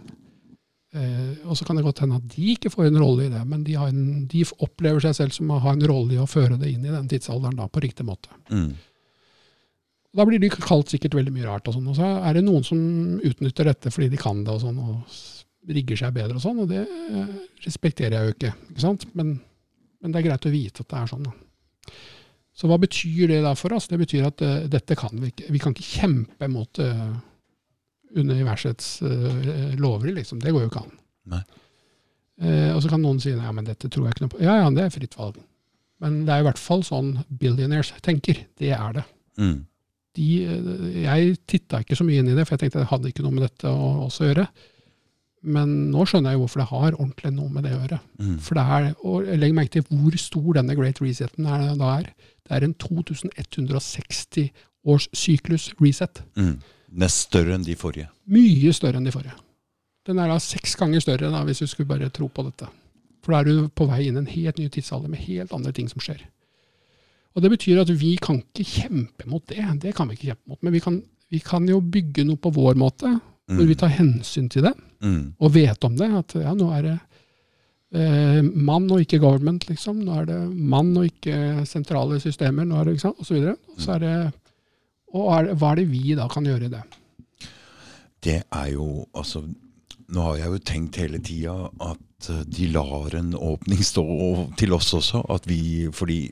Eh, 0.90 1.46
og 1.46 1.58
så 1.58 1.68
kan 1.68 1.78
det 1.78 1.86
godt 1.86 2.02
hende 2.02 2.18
at 2.18 2.30
de 2.34 2.52
ikke 2.56 2.72
får 2.74 2.88
en 2.90 3.00
rolle 3.02 3.28
i 3.28 3.32
det, 3.34 3.42
men 3.46 3.64
de, 3.66 3.76
har 3.78 3.92
en, 3.92 4.24
de 4.30 4.44
opplever 4.58 5.04
seg 5.06 5.18
selv 5.20 5.36
som 5.36 5.52
å 5.54 5.60
ha 5.62 5.76
en 5.76 5.86
rolle 5.90 6.16
i 6.16 6.22
å 6.22 6.30
føre 6.30 6.58
det 6.58 6.72
inn 6.72 6.86
i 6.86 6.94
den 6.94 7.10
tidsalderen 7.12 7.60
da, 7.60 7.68
på 7.70 7.84
riktig 7.84 8.08
måte. 8.08 8.34
Mm. 8.50 8.72
Da 10.18 10.26
blir 10.26 10.42
de 10.42 10.50
kalt 10.50 10.90
sikkert 10.90 11.14
veldig 11.20 11.36
mye 11.36 11.46
rart, 11.46 11.70
og 11.70 11.78
sånn, 11.78 11.92
og 11.92 12.00
så 12.00 12.10
er 12.26 12.40
det 12.40 12.46
noen 12.48 12.66
som 12.66 12.80
utnytter 13.22 13.70
dette 13.70 13.94
fordi 13.94 14.10
de 14.16 14.22
kan 14.22 14.42
det 14.42 14.56
og 14.56 14.64
sånn, 14.64 14.80
og 14.82 15.70
rigger 15.70 16.00
seg 16.00 16.16
bedre 16.16 16.40
og 16.40 16.42
sånn, 16.42 16.64
og 16.64 16.72
det 16.72 16.82
eh, 16.82 17.36
respekterer 17.68 18.16
jeg 18.16 18.26
jo 18.26 18.38
ikke. 18.38 18.54
ikke 18.74 18.86
sant? 18.88 19.06
Men, 19.14 19.36
men 20.02 20.14
det 20.14 20.22
er 20.22 20.32
greit 20.32 20.50
å 20.50 20.54
vite 20.54 20.82
at 20.82 20.90
det 20.90 21.04
er 21.04 21.12
sånn. 21.12 21.28
Da. 21.30 21.94
Så 22.60 22.68
hva 22.68 22.80
betyr 22.82 23.30
det 23.32 23.44
da 23.46 23.54
for 23.56 23.78
oss? 23.78 23.88
Det 23.92 24.00
betyr 24.02 24.26
at 24.28 24.42
uh, 24.44 24.56
dette 24.72 24.98
kan 25.00 25.14
vi 25.16 25.30
ikke. 25.32 25.52
Vi 25.54 25.62
kan 25.64 25.76
ikke 25.76 25.92
kjempe 26.02 26.50
mot 26.52 26.82
eh, 26.84 27.06
universets 28.18 29.02
uh, 29.02 29.76
lover, 29.78 30.14
liksom. 30.16 30.40
Det 30.42 30.54
går 30.56 30.66
jo 30.66 30.70
ikke 30.72 30.84
an. 30.86 31.44
Eh, 32.40 32.72
og 32.72 32.80
så 32.82 32.90
kan 32.90 33.02
noen 33.04 33.20
si 33.20 33.34
ja, 33.34 33.52
men 33.52 33.66
dette 33.68 33.90
tror 33.92 34.06
jeg 34.08 34.16
ikke 34.16 34.24
noe 34.26 34.32
på. 34.32 34.44
Ja, 34.46 34.54
ja, 34.62 34.70
det 34.72 34.86
er 34.86 34.94
fritt 34.94 35.18
valg. 35.20 35.40
Men 36.00 36.22
det 36.24 36.32
er 36.32 36.40
i 36.44 36.48
hvert 36.48 36.62
fall 36.62 36.86
sånn 36.88 37.18
billionaires 37.28 37.92
tenker. 38.06 38.46
Det 38.60 38.72
er 38.76 38.94
det 39.02 39.04
Mm. 39.40 39.66
de, 40.16 40.28
eh, 40.44 41.04
jeg 41.06 41.38
titta 41.48 41.80
ikke 41.80 41.96
så 41.96 42.04
mye 42.04 42.20
inn 42.20 42.28
i 42.32 42.36
det, 42.36 42.44
for 42.48 42.56
jeg 42.58 42.64
tenkte 42.66 42.80
det 42.82 42.90
hadde 42.90 43.08
ikke 43.12 43.24
noe 43.24 43.32
med 43.32 43.44
dette 43.46 43.68
å 43.72 44.06
også 44.08 44.26
gjøre. 44.28 44.48
Men 45.44 45.92
nå 45.94 46.04
skjønner 46.04 46.34
jeg 46.34 46.40
hvorfor 46.42 46.60
det 46.60 46.68
har 46.68 46.92
ordentlig 46.98 47.32
noe 47.32 47.50
med 47.50 47.64
det 47.64 47.72
å 47.72 47.80
gjøre. 47.80 48.00
Mm. 48.20 48.40
For 48.44 48.56
det 48.56 48.64
er, 48.66 48.88
og 49.04 49.30
Legg 49.40 49.54
merke 49.56 49.72
til 49.78 49.86
hvor 49.88 50.18
stor 50.20 50.54
denne 50.58 50.76
Great 50.76 51.00
Reseten 51.00 51.46
er, 51.48 51.76
da 51.80 51.94
er. 52.00 52.10
Det 52.44 52.52
er 52.58 52.66
en 52.68 52.74
2160 52.74 54.50
års 54.86 55.08
syklus 55.16 55.70
reset. 55.80 56.22
Mm. 56.36 56.58
Nest 56.92 57.28
større 57.28 57.54
enn 57.56 57.64
de 57.66 57.76
forrige. 57.78 58.08
Mye 58.28 58.74
større 58.74 58.98
enn 58.98 59.06
de 59.06 59.12
forrige. 59.14 59.36
Den 60.08 60.18
er 60.20 60.28
da 60.32 60.40
seks 60.42 60.76
ganger 60.80 61.00
større, 61.04 61.30
da, 61.30 61.44
hvis 61.46 61.60
du 61.62 61.68
skulle 61.68 61.88
bare 61.90 62.10
tro 62.10 62.28
på 62.34 62.44
dette. 62.48 62.68
For 63.24 63.34
da 63.36 63.40
er 63.40 63.50
du 63.50 63.68
på 63.70 63.86
vei 63.90 64.08
inn 64.08 64.16
i 64.18 64.22
en 64.24 64.32
helt 64.32 64.58
ny 64.58 64.70
tidsalder 64.74 65.10
med 65.12 65.20
helt 65.28 65.54
andre 65.54 65.72
ting 65.76 65.90
som 65.92 66.02
skjer. 66.02 66.24
Og 67.36 67.44
Det 67.44 67.52
betyr 67.52 67.82
at 67.84 67.92
vi 67.94 68.16
kan 68.18 68.40
ikke 68.42 68.66
kjempe 68.66 69.28
mot 69.30 69.46
det. 69.48 69.62
Det 69.84 69.94
kan 69.96 70.08
vi 70.10 70.16
ikke 70.18 70.32
kjempe 70.32 70.50
mot. 70.50 70.64
Men 70.66 70.74
vi 70.74 70.80
kan, 70.82 71.02
vi 71.30 71.40
kan 71.40 71.68
jo 71.70 71.78
bygge 71.82 72.26
noe 72.26 72.38
på 72.42 72.52
vår 72.56 72.76
måte, 72.80 73.12
hvor 73.50 73.66
vi 73.70 73.76
tar 73.76 73.90
hensyn 73.90 74.50
til 74.50 74.62
det, 74.68 74.74
Mm. 75.02 75.34
og 75.40 75.54
vet 75.54 75.84
om 75.88 75.96
det. 75.96 76.10
At 76.12 76.34
ja, 76.36 76.52
nå 76.54 76.72
er 76.76 76.82
det 76.84 76.98
eh, 77.94 78.42
mann 78.44 78.90
og 78.92 79.00
ikke 79.02 79.20
government, 79.24 79.68
liksom. 79.70 80.02
Nå 80.06 80.18
er 80.22 80.26
det 80.28 80.40
mann 80.56 80.92
og 80.98 81.06
ikke 81.08 81.66
sentrale 81.66 82.20
systemer, 82.20 82.66
nå 82.68 82.76
er 82.80 82.86
det, 82.90 82.94
ikke 82.98 83.06
sant? 83.08 83.20
og 83.20 83.26
så 83.26 83.34
videre. 83.38 83.56
Og 83.76 83.80
så 83.82 83.96
er 83.96 84.00
det, 84.04 84.34
og 85.16 85.32
er 85.36 85.54
hva 85.58 85.74
er 85.74 85.82
det 85.82 85.90
vi 85.92 86.16
da 86.18 86.28
kan 86.32 86.46
gjøre 86.48 86.70
i 86.70 86.74
det? 86.74 86.84
Det 88.24 88.42
er 88.44 88.70
jo 88.74 89.08
altså 89.16 89.46
Nå 90.10 90.24
har 90.26 90.40
jeg 90.40 90.50
jo 90.50 90.60
tenkt 90.66 90.98
hele 90.98 91.20
tida 91.22 91.52
at 91.86 92.30
eh, 92.34 92.46
de 92.50 92.72
lar 92.74 93.14
en 93.14 93.36
åpning 93.38 93.84
stå 93.86 94.02
til 94.58 94.74
oss 94.74 94.88
også. 94.98 95.22
At 95.30 95.46
vi, 95.46 95.86
fordi 95.94 96.24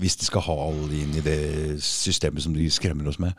hvis 0.00 0.16
de 0.16 0.28
skal 0.30 0.46
ha 0.46 0.54
alle 0.70 0.96
inn 0.96 1.18
i 1.20 1.24
det 1.24 1.42
systemet 1.84 2.40
som 2.40 2.54
de 2.56 2.70
skremmer 2.72 3.10
oss 3.10 3.20
med, 3.20 3.36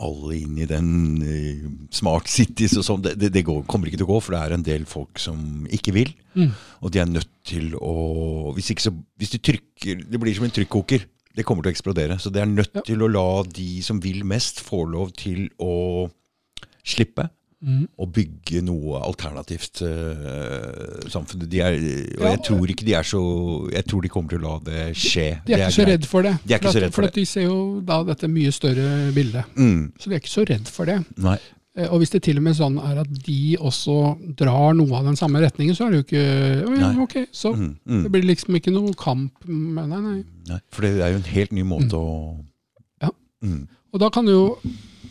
alle 0.00 0.40
inn 0.40 0.58
i 0.58 0.66
den 0.68 0.90
uh, 1.22 1.68
smart 1.94 2.30
cities 2.32 2.74
og 2.80 2.86
sånn, 2.86 3.02
det, 3.04 3.14
det, 3.20 3.30
det 3.34 3.44
går, 3.46 3.62
kommer 3.70 3.90
ikke 3.90 4.00
til 4.00 4.08
å 4.08 4.12
gå. 4.14 4.18
For 4.24 4.34
det 4.34 4.42
er 4.42 4.56
en 4.56 4.66
del 4.66 4.86
folk 4.88 5.20
som 5.22 5.68
ikke 5.70 5.94
vil. 5.96 6.12
Mm. 6.34 6.50
Og 6.80 6.94
de 6.94 7.02
er 7.02 7.10
nødt 7.10 7.30
til 7.46 7.74
å 7.78 7.94
Hvis, 8.56 8.72
ikke 8.72 8.84
så, 8.84 8.92
hvis 9.18 9.32
de 9.32 9.40
trykker 9.42 10.04
Det 10.06 10.18
blir 10.20 10.36
som 10.36 10.46
en 10.46 10.52
trykkoker. 10.54 11.06
Det 11.36 11.44
kommer 11.46 11.62
til 11.62 11.70
å 11.70 11.74
eksplodere. 11.76 12.18
Så 12.18 12.30
det 12.32 12.42
er 12.42 12.46
nødt 12.50 12.74
Ja. 12.74 12.80
til 12.86 13.02
å 13.02 13.08
la 13.10 13.42
de 13.44 13.82
som 13.82 14.00
vil 14.00 14.24
mest, 14.24 14.60
få 14.60 14.84
lov 14.90 15.12
til 15.16 15.48
å 15.60 16.10
slippe. 16.84 17.28
Mm. 17.62 17.82
Og 18.00 18.08
bygge 18.16 18.62
noe 18.64 19.02
alternativt 19.04 19.82
uh, 19.84 21.08
samfunn. 21.12 21.42
Er, 21.52 21.74
og 22.16 22.24
Ja. 22.24 22.30
jeg 22.32 22.42
tror 22.46 22.66
ikke 22.72 22.86
de 22.86 22.94
er 22.96 23.02
så 23.04 23.20
Jeg 23.70 23.84
tror 23.84 24.00
de 24.00 24.08
kommer 24.08 24.30
til 24.30 24.38
å 24.40 24.42
la 24.48 24.58
det 24.64 24.96
skje. 24.96 25.42
De 25.44 25.52
er 25.52 25.66
ikke 25.68 25.76
så 25.76 25.86
redd 25.86 26.06
for 26.08 26.22
det. 26.22 26.38
De 26.46 26.54
er 26.54 26.58
ikke 26.58 26.70
for 26.70 26.72
så 26.78 26.80
redd 26.86 26.94
for 26.94 27.02
for 27.02 27.08
at 27.08 27.14
de 27.14 27.24
ser 27.26 27.42
jo 27.44 27.80
da 27.84 28.02
dette 28.02 28.28
mye 28.32 28.50
større 28.50 29.12
bildet. 29.12 29.44
Mm, 29.56 29.92
Så 30.00 30.08
de 30.08 30.14
er 30.16 30.20
ikke 30.20 30.32
så 30.32 30.46
redd 30.48 30.66
for 30.68 30.86
det. 30.86 31.04
nei. 31.18 31.36
Eh, 31.76 31.86
Og 31.92 32.00
hvis 32.02 32.10
det 32.10 32.22
til 32.26 32.36
og 32.40 32.42
med 32.42 32.56
sånn 32.58 32.78
er 32.82 32.98
at 33.04 33.10
de 33.26 33.56
også 33.60 33.94
drar 34.36 34.74
noe 34.74 34.90
av 34.98 35.04
den 35.06 35.16
samme 35.16 35.38
retningen, 35.42 35.74
så 35.76 35.86
er 35.86 35.90
det 35.92 36.00
jo 36.00 36.06
ikke 36.08 36.24
oh, 36.66 36.74
ja, 36.80 36.90
ok, 37.04 37.16
så 37.32 37.52
Mm, 37.54 37.76
mm, 37.86 38.02
det 38.02 38.10
blir 38.12 38.24
liksom 38.26 38.56
ikke 38.58 38.72
noe 38.74 38.92
kamp. 38.98 39.32
Nei, 39.46 39.86
nei. 39.86 40.24
nei. 40.48 40.58
For 40.74 40.82
det 40.82 40.96
er 41.00 41.12
jo 41.14 41.20
en 41.22 41.30
helt 41.30 41.52
ny 41.52 41.62
måte 41.62 41.94
å 41.94 42.44
Ja. 43.02 43.10
mm. 43.42 43.68
Og 43.92 44.00
da 44.00 44.08
kan 44.10 44.24
du 44.26 44.32
jo 44.32 44.58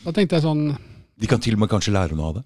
Da 0.06 0.12
tenkte 0.16 0.36
jeg 0.38 0.44
sånn 0.44 0.78
De 1.20 1.28
kan 1.28 1.40
til 1.40 1.54
og 1.54 1.60
med 1.60 1.70
kanskje 1.70 1.92
lære 1.92 2.16
noe 2.16 2.28
av 2.30 2.36
det. 2.40 2.44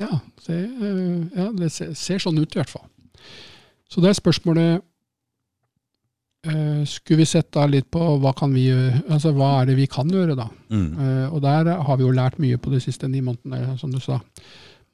Ja, 0.00 0.20
det, 0.46 0.58
eh, 0.64 1.38
ja, 1.38 1.50
det 1.52 1.70
ser, 1.72 1.94
ser 1.94 2.18
sånn 2.18 2.38
ut 2.38 2.52
i 2.54 2.58
hvert 2.60 2.68
fall. 2.70 2.84
Så 3.88 4.00
det 4.04 4.10
er 4.10 4.18
spørsmålet 4.20 4.82
Skulle 6.86 7.18
vi 7.18 7.26
sett 7.26 7.48
da 7.52 7.64
litt 7.66 7.88
på 7.90 8.00
hva 8.22 8.30
kan 8.36 8.52
vi 8.54 8.68
altså 8.70 9.32
hva 9.34 9.56
er 9.60 9.72
det 9.72 9.78
vi 9.80 9.88
kan 9.90 10.08
gjøre, 10.08 10.36
da? 10.38 10.46
Mm. 10.70 10.86
Eh, 10.94 11.24
og 11.34 11.42
der 11.42 11.72
har 11.82 11.98
vi 11.98 12.06
jo 12.06 12.12
lært 12.14 12.38
mye 12.42 12.60
på 12.62 12.70
de 12.70 12.78
siste 12.82 13.10
ni 13.10 13.20
månedene, 13.24 13.74
som 13.80 13.90
du 13.90 13.98
sa. 14.00 14.20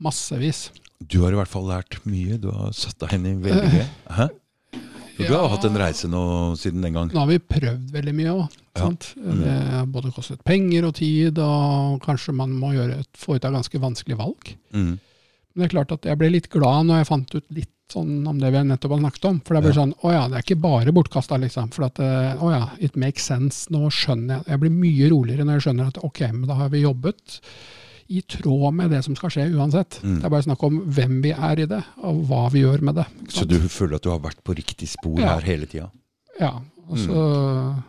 Massevis. 0.03 0.71
Du 1.05 1.21
har 1.23 1.35
i 1.35 1.39
hvert 1.39 1.51
fall 1.53 1.69
lært 1.69 1.99
mye. 2.09 2.39
Du 2.41 2.49
har 2.55 2.73
satt 2.77 2.97
deg 3.05 3.19
inn 3.19 3.29
i 3.29 3.37
veldig 3.45 3.71
mye. 3.75 3.87
Hæ? 4.19 4.31
For 5.15 5.31
Du 5.31 5.35
har 5.37 5.51
hatt 5.53 5.65
en 5.69 5.79
reise 5.79 6.09
nå 6.11 6.23
siden 6.59 6.83
den 6.83 6.97
gang. 6.97 7.11
Nå 7.13 7.23
har 7.23 7.31
vi 7.31 7.39
prøvd 7.39 7.91
veldig 7.95 8.15
mye 8.19 8.33
òg. 8.35 8.57
Ja. 8.75 8.89
Det 8.91 9.53
har 9.71 9.85
både 9.95 10.11
kostet 10.15 10.43
penger 10.47 10.89
og 10.89 10.97
tid, 10.99 11.39
og 11.39 12.01
kanskje 12.03 12.35
man 12.35 12.57
må 12.59 12.73
gjøre 12.75 12.99
et, 13.05 13.11
foreta 13.19 13.53
ganske 13.55 13.79
vanskelige 13.83 14.19
valg. 14.19 14.51
Mm. 14.75 14.97
Men 14.99 15.63
det 15.63 15.69
er 15.69 15.75
klart 15.77 15.95
at 15.95 16.09
jeg 16.11 16.19
ble 16.19 16.33
litt 16.35 16.51
glad 16.51 16.89
når 16.89 17.03
jeg 17.03 17.11
fant 17.13 17.37
ut 17.37 17.47
litt 17.55 17.71
sånn 17.93 18.27
om 18.27 18.39
det 18.41 18.51
vi 18.51 18.63
nettopp 18.65 18.91
har 18.97 19.01
snakket 19.03 19.25
om. 19.29 19.41
For 19.45 19.55
det 19.55 19.63
blir 19.63 19.75
Ja. 19.75 19.83
sånn 19.83 19.95
Å 20.03 20.13
ja, 20.13 20.29
det 20.29 20.37
er 20.37 20.43
ikke 20.43 20.61
bare 20.61 20.93
bortkasta, 20.93 21.37
liksom. 21.39 21.71
For 21.73 21.85
at 21.85 21.99
eh, 22.01 22.35
Å 22.43 22.51
ja, 22.51 22.71
it 22.81 22.97
makes 22.97 23.23
sense. 23.25 23.69
Nå 23.71 23.91
skjønner 23.91 24.39
jeg. 24.41 24.45
Jeg 24.49 24.61
blir 24.61 24.71
mye 24.71 25.11
roligere 25.11 25.45
når 25.45 25.59
jeg 25.61 25.67
skjønner 25.69 25.87
at 25.93 25.99
ok, 26.05 26.21
men 26.33 26.47
da 26.49 26.55
har 26.55 26.69
vi 26.71 26.83
jobbet 26.83 27.41
i 28.11 28.21
tråd 28.21 28.75
med 28.75 28.91
det 28.91 29.03
som 29.05 29.15
skal 29.17 29.31
skje 29.31 29.47
uansett. 29.57 30.01
Mm. 30.03 30.19
Det 30.21 30.25
er 30.27 30.31
bare 30.31 30.43
snakk 30.45 30.63
om 30.63 30.81
hvem 30.93 31.23
vi 31.23 31.31
er 31.33 31.61
i 31.61 31.67
det, 31.67 31.83
og 32.05 32.25
hva 32.29 32.51
vi 32.53 32.61
gjør 32.61 32.83
med 32.83 32.95
det. 32.97 33.07
Så 33.33 33.47
du 33.49 33.59
føler 33.69 33.97
at 33.97 34.03
du 34.03 34.11
har 34.11 34.19
vært 34.21 34.43
på 34.45 34.55
riktig 34.55 34.89
spor 34.89 35.19
Ja. 35.21 35.35
her 35.39 35.41
hele 35.41 35.67
tida? 35.67 35.91
Ja, 36.41 36.61
og 36.89 36.99
så, 36.99 37.83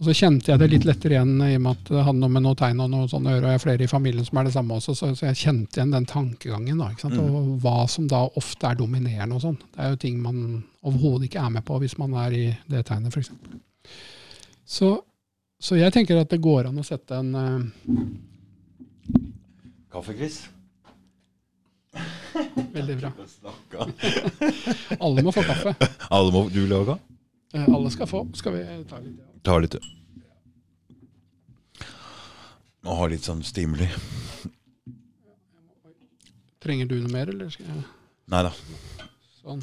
og 0.00 0.06
så 0.08 0.14
kjente 0.16 0.48
jeg 0.48 0.60
det 0.62 0.66
litt 0.72 0.84
lettere 0.88 1.12
igjen 1.12 1.34
i 1.44 1.58
og 1.58 1.60
med 1.60 1.74
at 1.76 1.88
det 1.92 2.02
hadde 2.06 2.20
noe 2.22 2.32
med 2.32 2.44
noe 2.46 2.56
tegn 2.56 2.78
og 2.80 2.88
noe 2.88 3.08
sånt 3.10 3.28
å 3.28 3.34
gjøre, 3.34 3.44
og 3.44 3.50
jeg 3.52 3.58
er 3.58 3.62
flere 3.66 3.84
i 3.84 3.90
familien 3.90 4.24
som 4.24 4.38
er 4.40 4.46
det 4.48 4.54
samme 4.54 4.78
også, 4.78 4.94
så, 4.96 5.10
så 5.18 5.26
jeg 5.26 5.40
kjente 5.42 5.76
igjen 5.76 5.92
den 5.92 6.06
tankegangen, 6.08 6.80
da? 6.80 6.88
Mm. 7.04 7.18
og 7.20 7.50
hva 7.60 7.82
som 7.92 8.06
da 8.08 8.22
ofte 8.40 8.70
er 8.70 8.78
dominerende 8.80 9.36
og 9.36 9.44
sånn. 9.44 9.58
Det 9.60 9.84
er 9.84 9.92
jo 9.92 10.00
ting 10.00 10.16
man 10.24 10.38
overhodet 10.88 11.28
ikke 11.28 11.44
er 11.44 11.52
med 11.58 11.66
på 11.68 11.76
hvis 11.82 11.98
man 12.00 12.16
er 12.22 12.38
i 12.38 12.46
det 12.72 12.80
tegnet, 12.88 13.12
f.eks. 13.12 13.28
Så, 14.64 14.90
så 15.60 15.76
jeg 15.76 15.92
tenker 15.92 16.22
at 16.22 16.32
det 16.32 16.40
går 16.40 16.70
an 16.70 16.80
å 16.80 16.86
sette 16.86 17.20
en 17.20 17.36
uh... 17.36 17.60
Kaffekris? 19.92 20.46
Veldig 22.78 23.00
bra. 23.02 23.12
Alle 25.04 25.28
må 25.28 25.34
få 25.34 25.44
kaffe. 25.44 25.76
Alle 26.08 26.32
må 26.32 26.48
du 26.48 26.62
vil 26.62 26.78
ha 26.78 26.86
kaffe? 26.94 27.66
Alle 27.66 27.90
skal 27.92 28.08
få. 28.08 28.30
Skal 28.38 28.56
vi 28.56 28.64
ta 28.88 29.02
litt? 29.02 29.18
ja. 29.18 29.29
Ta 29.46 29.56
litt. 29.58 29.76
Og 32.84 32.96
ha 32.96 33.10
litt 33.12 33.26
sånn 33.26 33.42
stimuli. 33.44 33.88
Trenger 36.60 36.88
du 36.90 36.98
noe 37.00 37.12
mer, 37.12 37.30
eller 37.32 37.52
skal 37.52 37.70
jeg 37.70 37.84
Nei 38.30 38.40
da. 38.46 38.50
Sånn. 39.40 39.62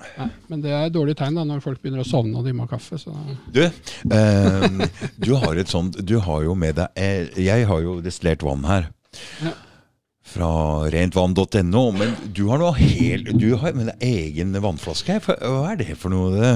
Nei, 0.00 0.28
men 0.48 0.62
det 0.64 0.70
er 0.72 0.86
et 0.86 0.94
dårlig 0.94 1.14
tegn 1.18 1.36
da, 1.36 1.44
når 1.44 1.60
folk 1.64 1.82
begynner 1.82 2.00
å 2.00 2.08
sovne 2.08 2.38
og 2.40 2.46
de 2.46 2.54
må 2.56 2.64
ha 2.64 2.70
kaffe. 2.70 2.96
Så. 3.00 3.12
Du, 3.52 3.60
eh, 3.66 5.02
du 5.20 5.34
har 5.42 5.60
et 5.60 5.68
sånt 5.68 5.98
Du 6.06 6.16
har 6.24 6.46
jo 6.46 6.54
med 6.56 6.78
deg 6.78 6.96
eh, 6.96 7.28
Jeg 7.36 7.66
har 7.68 7.82
jo 7.84 7.98
destillert 8.04 8.46
vann 8.46 8.64
her. 8.68 8.88
Ja. 9.44 9.52
Fra 10.30 10.50
rentvann.no. 10.92 11.84
Men 11.96 12.12
du 12.34 12.44
har 12.50 12.60
noe 12.62 12.74
helt 12.78 13.32
Du 13.40 13.48
har 13.58 13.74
med 13.74 13.90
deg 13.90 14.04
egen 14.06 14.54
vannflaske. 14.62 15.18
her. 15.18 15.40
Hva 15.40 15.72
er 15.72 15.80
det 15.80 15.96
for 15.98 16.12
noe? 16.14 16.30
det? 16.36 16.52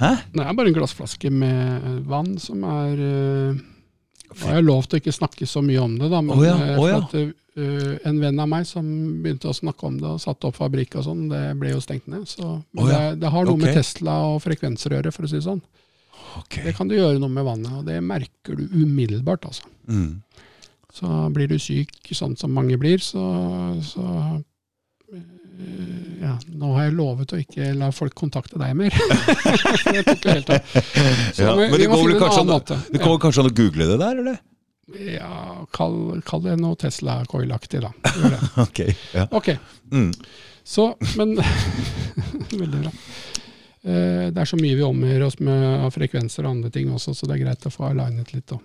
Hæ? 0.00 0.14
Det 0.32 0.44
er 0.44 0.54
bare 0.56 0.70
en 0.70 0.78
glassflaske 0.78 1.32
med 1.32 2.06
vann 2.08 2.38
som 2.40 2.64
er 2.64 3.02
øh, 3.02 3.58
Nå 4.28 4.46
har 4.46 4.58
jeg 4.58 4.68
lov 4.68 4.86
til 4.86 4.98
å 4.98 5.02
ikke 5.02 5.16
snakke 5.16 5.46
så 5.48 5.62
mye 5.64 5.80
om 5.80 5.94
det, 5.96 6.10
da, 6.12 6.18
men 6.20 6.36
oh 6.36 6.42
ja, 6.44 6.56
oh 6.76 6.84
ja. 6.84 6.98
at, 7.00 7.14
øh, 7.16 7.94
en 8.06 8.18
venn 8.20 8.42
av 8.44 8.50
meg 8.52 8.66
som 8.68 8.84
begynte 9.24 9.48
å 9.48 9.56
snakke 9.56 9.88
om 9.88 9.96
det 9.96 10.10
og 10.10 10.20
satte 10.20 10.50
opp 10.50 10.58
fabrikk 10.58 10.98
og 11.00 11.06
sånn, 11.06 11.22
det 11.32 11.40
ble 11.58 11.72
jo 11.72 11.80
stengt 11.80 12.10
ned. 12.12 12.26
Så 12.28 12.44
oh 12.44 12.90
ja, 12.90 13.08
det, 13.08 13.22
det 13.22 13.32
har 13.32 13.48
noe 13.48 13.56
med. 13.56 13.72
Tesla 13.72 14.18
og 14.28 14.44
gjøre, 14.44 15.14
for 15.16 15.24
å 15.24 15.30
si 15.32 15.40
det 15.40 15.46
sånn. 15.48 15.64
Okay. 16.42 16.68
Det 16.68 16.76
kan 16.76 16.92
du 16.92 16.98
gjøre 16.98 17.16
noe 17.22 17.32
med 17.32 17.48
vannet, 17.48 17.72
og 17.80 17.88
det 17.88 17.98
merker 18.04 18.60
du 18.60 18.68
umiddelbart. 18.84 19.48
altså. 19.48 19.64
Mm. 19.88 20.20
Så 20.98 21.06
blir 21.34 21.50
du 21.50 21.58
syk 21.62 22.12
sånn 22.16 22.34
som 22.38 22.50
mange 22.56 22.78
blir, 22.80 22.98
så, 23.04 23.22
så 23.86 24.04
øh, 25.14 26.18
ja, 26.22 26.34
Nå 26.58 26.72
har 26.74 26.88
jeg 26.88 26.96
lovet 26.98 27.34
å 27.34 27.38
ikke 27.38 27.70
la 27.78 27.92
folk 27.94 28.16
kontakte 28.18 28.58
deg 28.58 28.74
mer. 28.78 28.94
Det 29.94 30.04
tok 30.08 30.26
jo 30.26 30.34
helt 30.34 30.52
av. 30.54 30.76
Så 31.36 31.46
Ja, 31.46 31.54
men 31.58 31.76
det 31.78 31.86
går 31.90 32.04
vel 32.08 32.18
kanskje 32.20 32.44
an, 32.44 32.54
det 32.92 33.02
går 33.04 33.20
kanskje 33.22 33.44
an 33.44 33.50
å 33.52 33.56
google 33.62 33.90
det 33.92 33.98
der, 34.02 34.22
eller? 34.24 34.40
Ja, 34.88 35.66
kall, 35.76 36.20
kall 36.26 36.42
det 36.46 36.56
noe 36.60 36.76
Tesla-coil-aktig, 36.80 37.82
da. 37.84 37.92
Ok. 38.64 38.80
Ja. 39.14 39.26
okay. 39.36 39.58
Mm. 39.92 40.12
så, 40.64 40.94
men 41.20 41.36
Veldig 42.62 42.80
bra. 42.80 42.92
Eh, 43.84 44.26
Det 44.32 44.40
er 44.42 44.48
så 44.48 44.58
mye 44.60 44.78
vi 44.78 44.86
omgjør 44.86 45.26
oss 45.28 45.38
med 45.44 45.66
av 45.84 45.92
frekvenser 45.94 46.46
og 46.46 46.56
andre 46.56 46.72
ting 46.74 46.90
også, 46.94 47.14
så 47.14 47.28
det 47.28 47.36
er 47.36 47.44
greit 47.44 47.68
å 47.68 47.72
få 47.74 47.90
alignet 47.90 48.32
litt. 48.34 48.48
Da. 48.48 48.58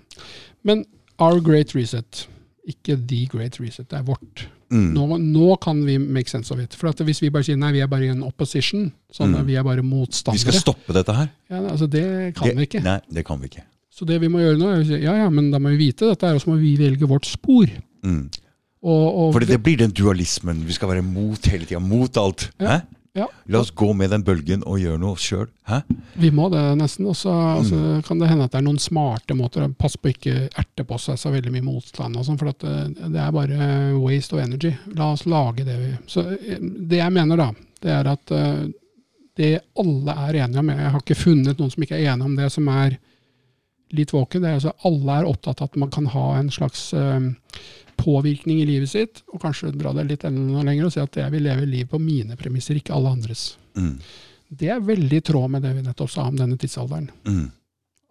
Men 0.63 0.85
Our 1.23 1.39
Great 1.45 1.73
Reset, 1.75 2.25
ikke 2.67 2.95
The 3.07 3.25
Great 3.31 3.59
Reset, 3.61 3.87
det 3.91 3.97
er 3.99 4.05
vårt. 4.07 4.45
Mm. 4.73 4.87
Nå, 4.95 5.17
nå 5.21 5.55
kan 5.61 5.83
vi 5.85 5.97
make 6.01 6.31
sense 6.31 6.51
of 6.53 6.59
it. 6.63 6.73
For 6.79 6.89
at 6.89 7.01
hvis 7.05 7.19
vi 7.21 7.29
bare 7.33 7.45
sier 7.45 7.59
nei, 7.61 7.71
vi 7.75 7.81
er 7.83 7.89
bare 7.91 8.07
i 8.07 8.13
en 8.13 8.23
opposition, 8.25 8.87
sånn 9.13 9.35
Mm. 9.35 9.45
vi 9.45 9.55
er 9.59 9.63
bare 9.67 9.83
motstandere 9.85 10.39
Vi 10.39 10.45
skal 10.47 10.59
stoppe 10.61 10.93
dette 10.95 11.13
her. 11.13 11.29
ja, 11.51 11.59
altså 11.69 11.87
det 11.89 12.33
kan 12.35 12.47
Det- 12.47 12.57
vi 12.57 12.65
ikke. 12.65 12.83
Nei, 12.83 12.99
det 13.11 13.25
kan 13.25 13.39
vi 13.39 13.47
ikke. 13.51 13.63
Så 13.93 14.05
det 14.09 14.19
vi 14.21 14.27
må 14.27 14.39
gjøre 14.41 14.57
nå, 14.57 14.71
er 14.73 14.81
å 14.83 14.87
si 14.87 14.97
ja 15.03 15.13
ja, 15.15 15.29
men 15.29 15.51
da 15.51 15.59
må 15.59 15.69
vi 15.77 15.91
vite 15.91 16.07
dette, 16.09 16.23
og 16.33 16.41
så 16.41 16.47
må 16.49 16.57
vi 16.59 16.75
velge 16.77 17.05
vårt 17.07 17.25
spor. 17.25 17.67
Mm. 18.03 18.29
Og, 18.83 19.15
og, 19.15 19.33
For 19.33 19.39
det 19.45 19.61
blir 19.63 19.77
den 19.77 19.91
dualismen. 19.91 20.65
Vi 20.65 20.73
skal 20.73 20.89
være 20.89 21.03
mot 21.03 21.45
hele 21.45 21.65
tida. 21.65 21.79
Mot 21.79 22.17
alt. 22.17 22.49
Ja. 22.59 22.79
Hæ? 22.79 22.81
Ja. 23.13 23.27
La 23.45 23.59
oss 23.59 23.69
gå 23.71 23.91
med 23.93 24.09
den 24.09 24.23
bølgen 24.25 24.63
og 24.65 24.79
gjøre 24.81 24.97
noe 24.97 25.19
sjøl. 25.21 25.45
Vi 26.17 26.31
må 26.33 26.47
det 26.49 26.61
nesten. 26.79 27.05
Og 27.05 27.15
så 27.15 27.29
Mm. 27.29 27.59
altså, 27.59 28.07
kan 28.07 28.19
det 28.19 28.29
hende 28.29 28.43
at 28.45 28.51
det 28.51 28.57
er 28.57 28.65
noen 28.65 28.79
smarte 28.81 29.35
måter 29.37 29.67
å 29.67 29.75
passe 29.77 29.99
på 30.01 30.09
ikke 30.09 30.49
erte 30.57 30.83
på 30.83 30.97
seg 30.99 31.19
så 31.21 31.29
veldig 31.31 31.51
mye 31.53 31.61
motstand. 31.67 32.17
og 32.17 32.25
sånn, 32.25 32.39
For 32.39 32.49
det, 32.51 33.11
det 33.13 33.19
er 33.21 33.31
bare 33.31 33.99
waste 34.01 34.33
of 34.33 34.39
energy. 34.41 34.75
La 34.95 35.11
oss 35.13 35.25
lage 35.27 35.63
det 35.63 35.77
vi 35.77 35.91
Så 36.07 36.25
eh, 36.31 36.57
Det 36.59 36.97
jeg 36.97 37.11
mener, 37.13 37.37
da, 37.37 37.51
det 37.81 37.91
er 37.91 38.07
at 38.07 38.31
eh, 38.31 38.65
det 39.37 39.61
alle 39.77 40.11
er 40.29 40.33
enige 40.47 40.59
om 40.59 40.69
Jeg 40.69 40.91
har 40.91 40.99
ikke 40.99 41.15
funnet 41.15 41.57
noen 41.59 41.71
som 41.71 41.83
ikke 41.83 41.95
er 42.01 42.13
enige 42.13 42.25
om 42.25 42.35
det 42.35 42.51
som 42.51 42.67
er 42.67 42.97
litt 43.93 44.09
våken. 44.11 44.41
Det 44.41 44.49
er 44.49 44.53
altså 44.57 44.73
Alle 44.85 45.19
er 45.19 45.29
opptatt 45.29 45.61
av 45.61 45.69
at 45.69 45.75
man 45.77 45.89
kan 45.91 46.05
ha 46.07 46.35
en 46.39 46.49
slags 46.49 46.93
eh, 46.93 47.29
påvirkning 47.99 48.61
i 48.61 48.67
livet 48.67 48.89
sitt, 48.91 49.23
og 49.33 49.41
kanskje 49.43 49.73
dra 49.75 49.93
det 49.97 50.07
litt 50.09 50.23
enda 50.27 50.63
lenger 50.65 50.87
og 50.87 50.93
si 50.95 51.01
at 51.03 51.19
jeg 51.19 51.33
vil 51.33 51.45
leve 51.47 51.67
livet 51.69 51.91
på 51.91 51.99
mine 52.01 52.37
premisser, 52.39 52.79
ikke 52.79 52.95
alle 52.95 53.13
andres. 53.15 53.53
Mm. 53.77 53.97
Det 54.53 54.69
er 54.69 54.81
veldig 54.85 55.19
i 55.19 55.25
tråd 55.25 55.53
med 55.55 55.63
det 55.65 55.73
vi 55.77 55.85
nettopp 55.85 56.11
sa 56.13 56.27
om 56.29 56.37
denne 56.37 56.57
tidsalderen. 56.61 57.09
Mm. 57.25 57.45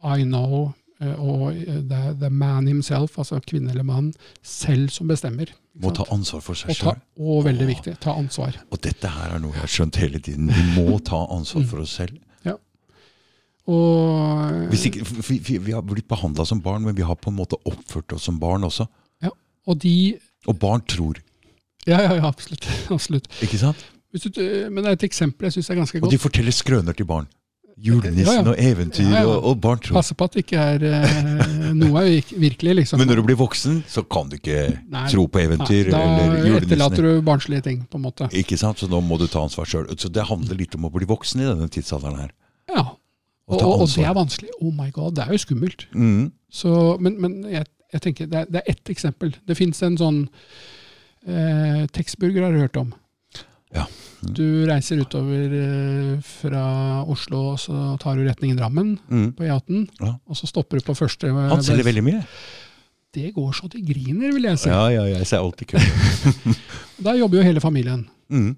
I 0.02 0.24
know, 0.26 0.72
eh, 1.00 1.14
og 1.14 1.52
the, 1.54 2.00
er 2.10 2.16
the 2.18 2.30
man 2.30 2.66
himself, 2.66 3.18
altså 3.22 3.38
kvinne 3.46 3.70
eller 3.70 3.86
mann, 3.86 4.10
selv 4.42 4.90
som 4.90 5.10
bestemmer. 5.10 5.52
ikke 5.52 5.84
Må 5.86 5.94
ta 5.96 6.08
ansvar 6.12 6.42
for 6.44 6.58
seg 6.58 6.74
og, 6.74 6.80
sjøl. 6.80 6.98
og 7.22 7.46
veldig 7.46 7.68
Åh. 7.68 7.72
viktig, 7.76 7.96
ta 8.02 8.16
ansvar. 8.18 8.58
Og 8.70 8.82
dette 8.82 9.08
her 9.14 9.36
er 9.36 9.40
noe 9.44 9.54
jeg 9.54 9.64
har 9.64 9.74
skjønt 9.78 10.02
hele 10.02 10.20
tiden. 10.20 10.50
Vi 10.50 10.68
må 10.74 10.98
ta 11.12 11.22
ansvar 11.30 11.68
for 11.70 11.86
oss 11.86 11.96
selv. 12.02 12.18
Og, 13.70 14.66
Hvis 14.72 14.88
ikke, 14.88 15.04
vi, 15.28 15.36
vi, 15.38 15.58
vi 15.62 15.74
har 15.74 15.84
blitt 15.86 16.08
behandla 16.10 16.44
som 16.48 16.60
barn, 16.62 16.82
men 16.82 16.96
vi 16.98 17.04
har 17.06 17.14
på 17.14 17.30
en 17.30 17.38
måte 17.38 17.58
oppført 17.68 18.12
oss 18.16 18.26
som 18.26 18.40
barn 18.42 18.66
også. 18.66 18.88
Og 19.66 19.78
de 19.82 20.18
Og 20.46 20.58
barn 20.58 20.82
tror. 20.88 21.20
Ja, 21.86 22.00
ja, 22.00 22.16
ja 22.18 22.26
absolutt. 22.26 22.66
absolutt. 22.96 23.28
Ikke 23.42 23.60
sant? 23.60 23.84
Du, 24.12 24.42
men 24.68 24.82
det 24.82 24.90
er 24.90 24.98
et 24.98 25.06
eksempel 25.08 25.48
jeg 25.48 25.56
syns 25.56 25.70
er 25.72 25.78
ganske 25.80 26.00
godt. 26.00 26.10
Og 26.10 26.12
de 26.12 26.20
forteller 26.20 26.54
skrøner 26.54 26.96
til 26.96 27.08
barn. 27.08 27.30
Julenissen 27.82 28.26
Ja, 28.26 28.42
ja. 28.42 28.50
og 28.50 28.58
eventyr, 28.60 29.08
Ja. 29.10 29.22
Og, 29.26 29.44
og 29.48 29.60
barn 29.60 29.78
tror. 29.80 29.96
Passe 29.96 30.14
på 30.14 30.26
at 30.28 30.34
det 30.36 30.44
ikke 30.44 30.60
er 30.60 30.84
eh, 30.86 31.72
noe 31.74 32.02
er 32.04 32.34
virkelig, 32.38 32.74
liksom. 32.82 33.00
Men 33.00 33.08
når 33.08 33.22
du 33.22 33.24
blir 33.30 33.38
voksen, 33.40 33.80
så 33.88 34.04
kan 34.04 34.28
du 34.28 34.36
ikke 34.36 34.66
Nei, 34.92 35.06
tro 35.10 35.24
på 35.26 35.40
eventyr 35.40 35.90
da 35.90 36.02
eller 36.04 36.58
etterlater 36.60 37.08
du 37.08 37.22
barnslige 37.26 37.64
ting, 37.64 37.80
på 37.88 37.98
en 37.98 38.04
måte. 38.04 38.28
Ikke 38.38 38.58
sant? 38.60 38.82
Så 38.82 38.90
nå 38.92 39.00
må 39.02 39.18
du 39.18 39.26
ta 39.26 39.42
ansvar 39.42 39.66
sjøl. 39.68 39.88
Så 39.98 40.12
det 40.12 40.28
handler 40.28 40.60
litt 40.60 40.76
om 40.78 40.86
å 40.86 40.92
bli 40.92 41.08
voksen 41.08 41.42
i 41.42 41.48
denne 41.48 41.70
tidsalderen 41.72 42.20
her. 42.20 42.34
Ja. 42.70 42.84
Og, 43.50 43.58
og, 43.58 43.82
og 43.82 43.88
det 43.90 44.04
er 44.06 44.14
vanskelig. 44.16 44.52
Oh 44.60 44.70
my 44.76 44.90
god, 44.94 45.16
det 45.16 45.26
er 45.26 45.34
jo 45.34 45.42
skummelt. 45.42 45.88
Mm. 45.96 46.30
Så, 46.52 46.70
men 47.02 47.16
men 47.20 47.40
jeg, 47.50 47.66
jeg 47.92 48.00
tenker, 48.06 48.26
det 48.32 48.38
er, 48.42 48.46
det 48.50 48.62
er 48.62 48.70
ett 48.72 48.90
eksempel. 48.92 49.34
Det 49.46 49.56
fins 49.58 49.82
en 49.86 49.96
sånn 50.00 50.20
eh, 51.26 51.84
Texburger 51.92 52.46
har 52.46 52.52
du 52.54 52.60
hørt 52.62 52.76
om. 52.80 52.92
Ja. 53.72 53.86
Mm. 54.22 54.32
Du 54.36 54.44
reiser 54.68 55.00
utover 55.02 55.54
eh, 55.58 56.16
fra 56.26 56.64
Oslo, 57.10 57.52
og 57.54 57.60
så 57.62 57.96
tar 58.02 58.18
du 58.18 58.26
retningen 58.26 58.58
Drammen 58.58 58.94
Mm. 59.08 59.30
på 59.38 59.44
E18. 59.48 59.86
Ja. 60.00 60.14
Og 60.28 60.36
så 60.38 60.46
stopper 60.50 60.78
du 60.80 60.86
på 60.86 60.94
første 60.98 61.30
Han 61.32 61.62
selger 61.64 61.84
veldig 61.88 62.04
mye. 62.06 62.24
Det 63.12 63.34
går 63.36 63.52
så 63.52 63.68
det 63.68 63.82
griner, 63.84 64.32
vil 64.32 64.46
jeg 64.48 64.58
si. 64.58 64.70
Ja, 64.72 64.86
ja, 64.88 65.02
jeg 65.18 65.26
ser 65.28 65.42
alltid 65.44 65.68
kø. 65.74 65.80
Der 67.04 67.18
jobber 67.20 67.40
jo 67.40 67.44
hele 67.44 67.60
familien. 67.60 68.06
Mm. 68.32 68.54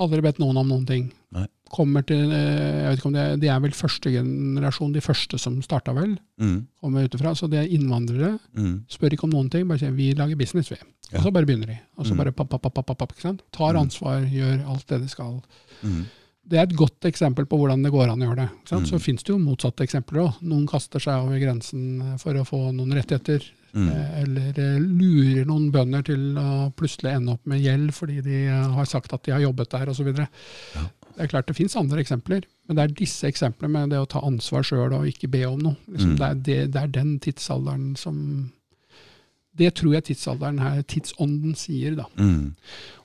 Aldri 0.00 0.22
bedt 0.24 0.38
noen 0.40 0.56
om 0.60 0.68
noen 0.68 0.86
ting. 0.88 1.10
Nei. 1.32 1.46
Kommer 1.68 2.04
til, 2.06 2.30
eh, 2.30 2.82
jeg 2.84 2.90
vet 2.92 2.98
ikke 3.00 3.06
om 3.10 3.12
det, 3.16 3.40
De 3.42 3.48
er 3.50 3.60
vel 3.60 3.72
første 3.74 4.10
generasjon, 4.12 4.92
de 4.94 5.00
første 5.00 5.38
som 5.38 5.56
starta 5.62 5.92
vel. 5.96 6.16
Mm. 6.40 6.66
Kommer 6.80 7.08
utenfra, 7.08 7.34
Så 7.36 7.48
det 7.50 7.58
er 7.64 7.72
innvandrere. 7.76 8.38
Mm. 8.56 8.84
Spør 8.88 9.12
ikke 9.16 9.24
om 9.24 9.30
noen 9.34 9.50
ting, 9.50 9.66
bare 9.66 9.78
sier 9.78 9.90
vi 9.90 10.12
lager 10.14 10.36
business, 10.38 10.68
vi. 10.70 10.76
Ja. 11.12 11.18
Og 11.18 11.24
så 11.26 11.32
bare 11.32 11.44
begynner 11.46 11.66
de. 11.66 11.78
Og 11.98 12.06
så 12.06 12.12
Mm. 12.14 12.18
bare 12.18 12.32
papp, 12.32 12.50
papp, 12.50 12.72
papp, 12.74 12.86
papp, 12.98 13.12
ikke 13.12 13.20
sant? 13.22 13.42
Tar 13.52 13.74
Mm. 13.74 13.80
ansvar, 13.88 14.22
gjør 14.30 14.66
alt 14.68 14.86
det 14.86 15.00
de 15.02 15.08
skal. 15.08 15.42
Mm. 15.82 16.04
Det 16.48 16.58
er 16.58 16.62
et 16.62 16.76
godt 16.76 17.00
eksempel 17.02 17.44
på 17.46 17.58
hvordan 17.58 17.82
det 17.82 17.90
går 17.90 18.08
an 18.12 18.20
å 18.20 18.26
gjøre 18.30 18.36
det. 18.36 18.50
Ikke 18.62 18.68
sant? 18.68 18.82
Mm. 18.86 18.90
Så 18.90 19.00
finnes 19.02 19.22
det 19.24 19.32
jo 19.34 19.38
motsatte 19.38 19.82
eksempler 19.82 20.22
òg. 20.28 20.34
Noen 20.42 20.66
kaster 20.68 21.00
seg 21.00 21.24
over 21.26 21.40
grensen 21.40 22.16
for 22.20 22.32
å 22.34 22.46
få 22.46 22.72
noen 22.72 22.92
rettigheter. 22.94 23.42
Mm. 23.74 23.88
eh, 23.90 24.22
Eller 24.22 24.48
eh, 24.56 24.78
lurer 24.78 25.44
noen 25.44 25.70
bønder 25.72 26.04
til 26.04 26.34
å 26.38 26.72
plutselig 26.72 27.16
ende 27.16 27.32
opp 27.32 27.44
med 27.44 27.60
gjeld 27.60 27.90
fordi 27.92 28.22
de 28.22 28.46
har 28.48 28.84
sagt 28.86 29.12
at 29.12 29.24
de 29.24 29.32
har 29.32 29.40
jobbet 29.40 29.68
der 29.70 29.86
osv. 29.86 30.14
Ja. 30.16 30.86
Det 31.16 31.24
er 31.24 31.30
klart 31.32 31.46
det 31.48 31.56
finnes 31.56 31.76
andre 31.80 32.02
eksempler, 32.02 32.42
men 32.68 32.76
det 32.76 32.82
er 32.84 32.92
disse 32.98 33.24
eksemplene 33.28 33.72
med 33.72 33.90
det 33.94 33.98
å 34.02 34.08
ta 34.12 34.20
ansvar 34.26 34.62
sjøl 34.68 34.92
og 34.92 35.06
ikke 35.08 35.30
be 35.32 35.44
om 35.48 35.58
noe. 35.58 35.76
Liksom, 35.88 36.12
Mm. 36.12 36.16
det, 36.18 36.26
er 36.28 36.34
det, 36.34 36.58
det 36.74 36.82
er 36.82 36.92
den 36.92 37.18
tidsalderen 37.24 37.96
som 37.96 38.52
Det 39.56 39.70
tror 39.72 39.94
jeg 39.94 40.04
tidsalderen 40.04 40.58
her, 40.60 40.82
tidsånden, 40.84 41.54
sier, 41.56 41.94
da. 41.96 42.04
Mm. 42.20 42.50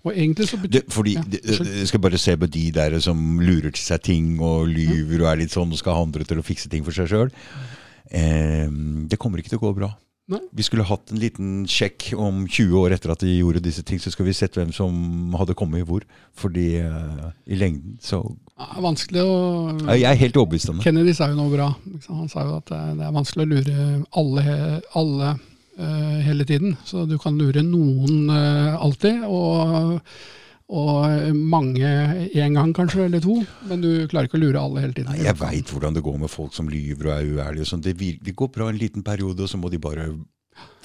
Og 0.04 0.12
egentlig 0.12 0.50
så 0.50 0.58
betyr 0.60 0.82
Det, 0.82 0.92
fordi, 0.92 1.14
Ja, 1.16 1.22
det-. 1.24 1.46
Jeg 1.80 1.88
skal 1.88 2.02
bare 2.04 2.18
se 2.20 2.36
på 2.36 2.50
de 2.52 2.72
der 2.76 3.00
som 3.00 3.40
lurer 3.40 3.72
til 3.72 3.86
seg 3.86 4.02
ting 4.04 4.34
og 4.44 4.68
lyver 4.68 5.22
og 5.24 5.30
er 5.32 5.40
litt 5.46 5.52
sånn 5.56 5.72
og 5.72 5.80
skal 5.80 5.96
ha 5.96 6.02
andre 6.04 6.26
til 6.28 6.42
å 6.42 6.44
fikse 6.44 6.68
ting 6.70 6.84
for 6.84 6.92
seg 6.92 7.08
sjøl. 7.08 7.32
Eh, 8.12 8.68
det 9.08 9.18
kommer 9.18 9.40
ikke 9.40 9.54
til 9.54 9.62
å 9.62 9.72
gå 9.72 9.76
bra. 9.80 9.94
Nei. 10.30 10.40
Vi 10.56 10.64
skulle 10.64 10.86
hatt 10.88 11.12
en 11.12 11.20
liten 11.20 11.50
sjekk 11.70 12.12
om 12.14 12.44
20 12.46 12.78
år 12.80 12.94
etter 12.96 13.12
at 13.12 13.24
de 13.24 13.34
gjorde 13.34 13.64
disse 13.66 13.84
ting, 13.84 14.00
så 14.00 14.14
skal 14.14 14.28
vi 14.28 14.36
sett 14.38 14.56
hvem 14.56 14.70
som 14.76 15.34
hadde 15.40 15.56
kommet 15.58 15.84
hvor. 15.90 16.06
Fordi 16.38 16.68
uh, 16.86 17.32
i 17.50 17.58
lengden 17.60 17.98
så 18.04 18.22
ja, 18.22 18.68
vanskelig 18.84 19.24
å 19.26 19.34
Jeg 19.90 20.06
er 20.08 20.20
helt 20.22 20.38
overbevist 20.40 20.72
om 20.72 20.80
det. 20.80 20.86
Kennedy 20.86 21.16
sa 21.18 21.32
jo 21.32 21.40
noe 21.40 21.52
bra. 21.52 21.72
Han 22.08 22.30
sa 22.32 22.46
jo 22.48 22.60
at 22.62 22.70
det, 22.72 22.82
det 23.02 23.08
er 23.08 23.18
vanskelig 23.18 23.48
å 23.48 23.52
lure 23.56 23.88
alle, 24.22 24.60
alle 25.02 25.34
uh, 25.82 26.20
hele 26.24 26.48
tiden. 26.48 26.78
Så 26.88 27.08
du 27.10 27.18
kan 27.22 27.40
lure 27.42 27.66
noen 27.66 28.30
uh, 28.32 28.78
alltid, 28.80 29.26
og, 29.28 29.98
og 30.72 31.36
mange 31.36 31.88
én 32.32 32.56
gang 32.56 32.72
kanskje, 32.76 33.06
eller 33.10 33.24
to. 33.24 33.38
Men 33.68 33.84
du 33.84 33.90
klarer 34.12 34.30
ikke 34.30 34.40
å 34.40 34.44
lure 34.46 34.62
alle 34.62 34.86
hele 34.86 34.96
tiden. 34.96 35.12
Nei, 35.12 35.26
jeg 35.26 35.40
veit 35.42 35.72
hvordan 35.72 35.98
det 35.98 36.04
går 36.06 36.20
med 36.22 36.32
folk 36.32 36.56
som 36.56 36.70
lyver 36.72 37.10
og 37.10 37.16
er 37.18 37.32
uærlige. 37.36 37.82
Det, 37.84 37.96
det 38.24 38.36
går 38.40 38.54
bra 38.56 38.70
en 38.72 38.80
liten 38.80 39.04
periode, 39.04 39.44
og 39.44 39.52
så 39.52 39.60
må 39.60 39.72
de 39.72 39.82
bare 39.82 40.08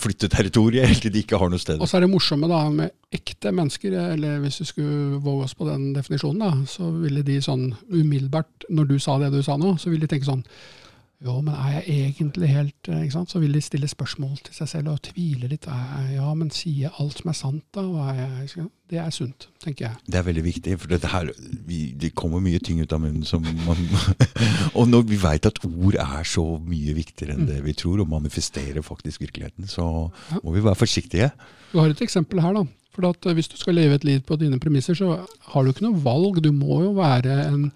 flytte 0.01 0.29
territoriet 0.33 0.87
helt 0.91 1.05
til 1.07 1.15
de 1.15 1.23
ikke 1.23 1.39
har 1.41 1.53
noe 1.53 1.63
sted. 1.63 1.79
Og 1.81 1.91
så 1.91 1.99
er 1.99 2.07
det 2.07 2.13
morsomme 2.13 2.51
da 2.51 2.65
med 2.73 2.95
ekte 3.15 3.53
mennesker, 3.55 3.95
eller 4.17 4.41
hvis 4.43 4.61
du 4.63 4.67
skulle 4.69 5.21
våge 5.23 5.47
oss 5.47 5.55
på 5.59 5.69
den 5.69 5.93
definisjonen, 5.97 6.43
da, 6.43 6.67
så 6.71 6.91
ville 6.95 7.23
de 7.27 7.39
sånn 7.45 7.69
umiddelbart, 7.93 8.67
når 8.71 8.91
du 8.91 8.99
sa 9.03 9.21
det 9.23 9.31
du 9.35 9.43
sa 9.47 9.59
nå, 9.61 9.77
så 9.81 9.93
ville 9.93 10.07
de 10.07 10.13
tenke 10.17 10.29
sånn 10.29 10.45
jo, 11.25 11.39
men 11.41 11.55
er 11.57 11.79
jeg 11.79 11.85
egentlig 12.11 12.49
helt 12.51 12.89
eh, 12.93 13.05
ikke 13.07 13.15
sant? 13.15 13.31
Så 13.33 13.41
vil 13.41 13.55
de 13.57 13.61
stille 13.65 13.89
spørsmål 13.89 14.35
til 14.45 14.57
seg 14.59 14.69
selv 14.69 14.91
og 14.93 14.99
tvile 15.07 15.49
litt. 15.49 15.65
Ja, 16.13 16.29
men 16.37 16.51
sier 16.53 16.87
jeg 16.87 16.93
alt 17.01 17.23
som 17.23 17.31
er 17.33 17.39
sant, 17.39 17.65
da? 17.73 17.85
Jeg, 18.19 18.67
det 18.93 19.01
er 19.01 19.15
sunt, 19.15 19.49
tenker 19.65 19.87
jeg. 19.87 20.03
Det 20.13 20.21
er 20.21 20.27
veldig 20.27 20.45
viktig, 20.45 20.77
for 20.83 20.93
det, 20.93 21.01
her, 21.15 21.33
vi, 21.67 21.81
det 21.97 22.13
kommer 22.21 22.45
mye 22.45 22.61
ting 22.61 22.83
ut 22.85 22.93
av 22.93 23.01
munnen 23.03 23.25
som 23.27 23.45
man 23.65 23.81
Og 24.79 24.85
når 24.93 25.09
vi 25.09 25.21
veit 25.23 25.49
at 25.49 25.63
ord 25.65 25.97
er 26.05 26.29
så 26.29 26.45
mye 26.61 26.99
viktigere 26.99 27.39
enn 27.39 27.49
det 27.49 27.63
vi 27.65 27.75
tror, 27.77 28.05
og 28.05 28.13
manifesterer 28.13 28.85
faktisk 28.85 29.25
virkeligheten, 29.25 29.71
så 29.73 29.89
må 30.43 30.53
vi 30.53 30.65
være 30.69 30.83
forsiktige. 30.85 31.33
Du 31.73 31.81
har 31.81 31.89
et 31.91 32.05
eksempel 32.05 32.45
her, 32.45 32.61
da. 32.61 32.67
For 32.97 33.09
at 33.11 33.27
hvis 33.37 33.49
du 33.53 33.59
skal 33.61 33.77
leve 33.77 33.97
et 33.99 34.07
liv 34.09 34.23
på 34.25 34.39
dine 34.41 34.61
premisser, 34.61 34.97
så 34.97 35.19
har 35.53 35.65
du 35.65 35.73
ikke 35.73 35.85
noe 35.85 36.01
valg. 36.05 36.41
Du 36.45 36.53
må 36.53 36.81
jo 36.85 36.95
være 36.97 37.43
en 37.49 37.71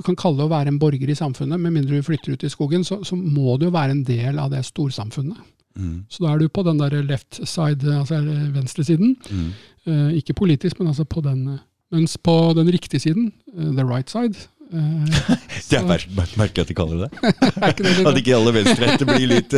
du 0.00 0.04
kan 0.06 0.16
kalle 0.16 0.40
det 0.40 0.46
å 0.48 0.52
være 0.54 0.72
en 0.72 0.80
borger 0.80 1.10
i 1.12 1.18
samfunnet, 1.18 1.60
med 1.60 1.74
mindre 1.74 1.98
du 2.00 2.06
flytter 2.06 2.32
ut 2.32 2.44
i 2.46 2.52
skogen, 2.52 2.84
så, 2.88 3.02
så 3.04 3.18
må 3.18 3.58
du 3.60 3.66
jo 3.68 3.74
være 3.74 3.92
en 3.92 4.04
del 4.08 4.40
av 4.40 4.48
det 4.54 4.62
storsamfunnet. 4.64 5.42
Mm. 5.76 5.98
Så 6.08 6.24
da 6.24 6.32
er 6.32 6.40
du 6.40 6.48
på 6.48 6.64
den 6.66 6.80
der 6.80 6.96
left 7.04 7.36
side, 7.44 7.84
altså 7.84 8.22
venstresiden. 8.54 9.12
Mm. 9.28 9.50
Eh, 9.84 10.16
ikke 10.22 10.38
politisk, 10.40 10.80
men 10.80 10.90
altså 10.92 11.04
på 11.04 11.24
den 11.24 11.58
Mens 11.90 12.12
på 12.22 12.32
den 12.54 12.68
riktige 12.70 13.02
siden, 13.02 13.32
uh, 13.50 13.72
the 13.74 13.82
right 13.82 14.06
side 14.06 14.36
uh, 14.70 15.06
Det 15.70 15.80
er 15.80 15.88
mer 15.88 16.04
merkelig 16.38 16.62
at 16.62 16.68
de 16.68 16.76
kaller 16.78 17.00
det 17.00 17.08
det. 17.10 18.04
at 18.06 18.20
ikke 18.20 18.36
alle 18.36 18.52
venstrehendte 18.54 19.08
blir 19.08 19.26
litt 19.26 19.56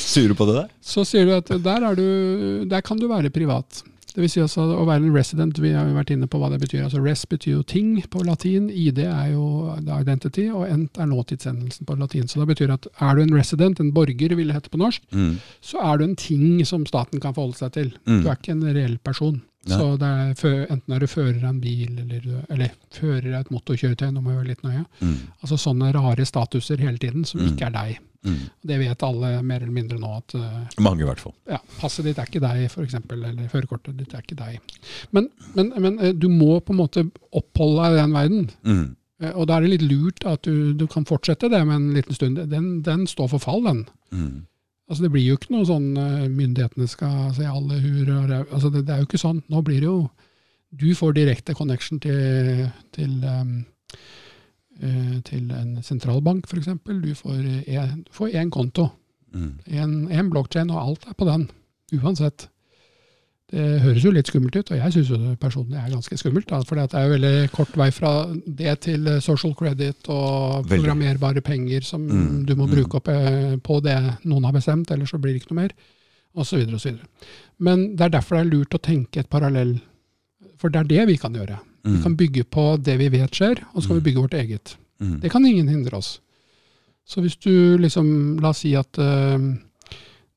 sure 0.00 0.32
på 0.32 0.46
det 0.48 0.54
der. 0.62 0.70
Så 0.80 1.04
sier 1.04 1.28
du 1.28 1.34
at 1.36 1.52
der, 1.60 1.90
du, 1.92 2.64
der 2.64 2.80
kan 2.80 2.96
du 2.96 3.04
være 3.10 3.28
privat. 3.34 3.82
Det 4.16 4.22
vil 4.24 4.30
si 4.32 4.40
altså 4.40 4.62
å 4.72 4.84
være 4.88 5.04
en 5.04 5.12
resident, 5.12 5.58
vi 5.60 5.74
har 5.76 5.90
jo 5.90 5.96
vært 5.98 6.10
inne 6.14 6.24
på 6.32 6.38
hva 6.40 6.48
det 6.48 6.56
betyr. 6.62 6.86
altså 6.86 7.02
Res 7.04 7.26
betyr 7.28 7.58
jo 7.58 7.64
ting 7.68 7.90
på 8.08 8.22
latin, 8.24 8.70
ID 8.72 9.02
er 9.04 9.34
jo 9.34 9.74
identity, 9.92 10.46
og 10.48 10.64
ent 10.70 10.96
er 10.96 11.10
nåtidsendelsen 11.10 11.84
på 11.84 11.98
latin. 12.00 12.24
Så 12.24 12.40
det 12.40 12.46
betyr 12.54 12.72
at 12.72 12.88
er 13.04 13.18
du 13.18 13.20
en 13.26 13.36
resident, 13.36 13.82
en 13.82 13.92
borger 13.92 14.32
vil 14.38 14.48
det 14.48 14.56
hete 14.56 14.72
på 14.72 14.80
norsk, 14.80 15.04
mm. 15.12 15.34
så 15.60 15.84
er 15.84 16.00
du 16.00 16.06
en 16.06 16.16
ting 16.16 16.64
som 16.64 16.88
staten 16.88 17.20
kan 17.20 17.36
forholde 17.36 17.60
seg 17.60 17.76
til. 17.76 17.92
Mm. 18.08 18.22
Du 18.24 18.30
er 18.30 18.40
ikke 18.40 18.56
en 18.56 18.64
reell 18.70 18.96
person. 19.04 19.42
Ja. 19.66 19.82
Så 19.82 19.92
er, 20.00 20.66
enten 20.72 20.96
er 20.96 21.02
du 21.02 21.10
fører 21.10 21.42
av 21.42 21.50
en 21.50 21.60
bil, 21.60 22.00
eller, 22.00 22.42
eller 22.54 22.72
fører 22.96 23.34
av 23.34 23.42
et 23.42 23.52
motorkjøretøy, 23.52 24.08
nå 24.14 24.22
må 24.22 24.32
jeg 24.32 24.40
være 24.40 24.52
litt 24.54 24.64
nøye. 24.64 24.84
Mm. 25.02 25.16
Altså 25.42 25.60
sånne 25.60 25.92
rare 25.92 26.24
statuser 26.24 26.80
hele 26.80 27.02
tiden 27.02 27.28
som 27.28 27.44
mm. 27.44 27.48
ikke 27.52 27.68
er 27.68 27.76
deg. 27.76 28.04
Mm. 28.26 28.42
Det 28.62 28.78
vet 28.80 29.04
alle 29.06 29.30
mer 29.46 29.62
eller 29.62 29.74
mindre 29.74 29.98
nå. 30.02 30.10
at 30.18 30.34
uh, 30.34 30.80
Mange 30.82 31.04
i 31.04 31.08
hvert 31.08 31.22
fall. 31.22 31.34
Ja, 31.50 31.60
Passet 31.78 32.06
ditt 32.08 32.18
er 32.18 32.28
ikke 32.28 32.42
deg, 32.42 32.66
f.eks., 32.68 32.98
eller 32.98 33.38
førerkortet 33.52 33.98
ditt 34.00 34.14
er 34.16 34.24
ikke 34.24 34.38
deg. 34.38 34.76
Men, 35.14 35.30
men, 35.54 35.72
men, 35.78 36.00
uh, 36.02 36.10
du 36.12 36.28
må 36.32 36.58
på 36.60 36.74
en 36.74 36.82
måte 36.82 37.06
oppholde 37.30 37.84
deg 37.84 37.96
i 37.96 38.02
den 38.02 38.16
verden. 38.16 38.50
Mm. 38.66 38.84
Uh, 39.22 39.30
og 39.32 39.46
da 39.48 39.56
er 39.56 39.66
det 39.66 39.72
litt 39.76 39.86
lurt 39.86 40.26
at 40.28 40.48
du, 40.48 40.74
du, 40.76 40.86
kan 40.90 41.08
fortsette 41.08 41.50
det 41.52 41.62
med 41.68 41.78
en 41.78 41.88
liten 41.96 42.18
stund. 42.18 42.42
Den, 42.50 42.68
den 42.86 43.06
står 43.10 43.32
for 43.36 43.46
fall, 43.46 43.64
den. 43.66 43.86
Mm. 44.10 44.44
Altså 44.86 45.02
Det 45.02 45.12
blir 45.14 45.24
jo 45.26 45.38
ikke 45.38 45.50
noe 45.50 45.66
sånn 45.66 45.86
myndighetene 46.30 46.86
skal 46.86 47.32
se 47.34 47.42
alle 47.50 47.80
hur 47.82 48.06
og 48.06 48.28
altså 48.30 48.68
det, 48.70 48.84
det, 48.86 48.94
er 48.94 49.00
jo 49.02 49.08
ikke 49.08 49.18
sånn. 49.18 49.40
Nå 49.50 49.64
blir 49.66 49.80
det 49.82 49.88
jo 49.88 50.04
Du 50.70 50.92
får 50.94 51.16
direkte 51.16 51.56
connection 51.58 51.98
til, 52.02 52.68
til 52.94 53.16
um, 53.26 53.64
Eh, 53.94 54.25
til 55.26 55.52
en 55.56 55.78
sentralbank, 55.82 56.44
f.eks. 56.50 56.68
Du 56.84 57.14
får 57.16 58.34
én 58.36 58.50
konto, 58.52 58.90
én 59.34 59.94
mm. 60.08 60.30
blokkjede, 60.30 60.74
og 60.74 60.82
alt 60.82 61.08
er 61.08 61.16
på 61.16 61.28
den. 61.28 61.48
Uansett. 61.96 62.48
Det 63.46 63.62
høres 63.78 64.02
jo 64.02 64.10
litt 64.10 64.26
skummelt 64.26 64.56
ut, 64.58 64.70
og 64.74 64.80
jeg 64.80 64.92
syns 64.96 65.10
det 65.12 65.36
personlig 65.38 65.78
er 65.78 65.92
ganske 65.92 66.16
skummelt. 66.18 66.50
For 66.66 66.78
det 66.78 66.98
er 66.98 67.04
jo 67.04 67.12
veldig 67.12 67.50
kort 67.54 67.76
vei 67.78 67.92
fra 67.94 68.10
det 68.34 68.72
til 68.88 69.06
social 69.22 69.54
credit 69.54 70.10
og 70.10 70.66
programmerbare 70.66 71.44
penger 71.46 71.86
som 71.86 72.08
mm. 72.08 72.40
du 72.48 72.56
må 72.58 72.66
mm. 72.66 72.72
bruke 72.74 72.98
opp 72.98 73.10
eh, 73.12 73.54
på 73.62 73.78
det 73.86 73.94
noen 74.26 74.48
har 74.48 74.56
bestemt, 74.56 74.90
ellers 74.90 75.14
så 75.14 75.20
blir 75.22 75.36
det 75.36 75.44
ikke 75.44 75.54
noe 75.54 75.62
mer. 75.62 75.76
Så 76.44 76.58
videre. 76.58 76.98
Men 77.64 77.94
det 77.96 78.04
er 78.04 78.10
derfor 78.18 78.36
det 78.36 78.42
er 78.42 78.50
lurt 78.50 78.74
å 78.76 78.82
tenke 78.82 79.22
et 79.22 79.30
parallell. 79.32 79.78
For 80.60 80.68
det 80.68 80.82
er 80.82 80.90
det 80.90 81.06
vi 81.08 81.16
kan 81.22 81.32
gjøre. 81.32 81.56
Vi 81.86 81.96
mm. 81.96 82.02
kan 82.02 82.16
bygge 82.18 82.44
på 82.50 82.64
det 82.82 82.96
vi 82.98 83.08
vet 83.12 83.38
skjer, 83.38 83.62
og 83.72 83.78
så 83.78 83.88
kan 83.88 84.00
vi 84.00 84.02
mm. 84.02 84.06
bygge 84.08 84.22
vårt 84.24 84.34
eget. 84.34 84.76
Mm. 84.98 85.20
Det 85.22 85.30
kan 85.30 85.46
ingen 85.46 85.68
hindre 85.70 86.00
oss. 86.00 86.16
Så 87.06 87.22
hvis 87.22 87.36
du 87.38 87.78
liksom, 87.78 88.08
la 88.42 88.50
oss 88.50 88.64
si 88.64 88.72
at 88.74 88.98
uh, 88.98 89.38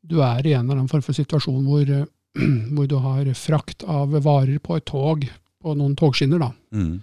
du 0.06 0.20
er 0.22 0.46
i 0.46 0.54
en 0.54 0.68
eller 0.68 0.78
annen 0.78 0.92
form 0.92 1.02
for 1.02 1.18
situasjon 1.18 1.66
hvor, 1.66 1.90
uh, 1.90 2.06
hvor, 2.76 2.86
du 2.86 3.00
har 3.02 3.32
frakt 3.34 3.86
av 3.90 4.14
varer 4.22 4.60
på 4.62 4.78
et 4.78 4.86
tog, 4.86 5.26
på 5.60 5.74
noen 5.76 5.96
togskinner, 5.98 6.44
da. 6.44 6.52
Mm. 6.76 7.00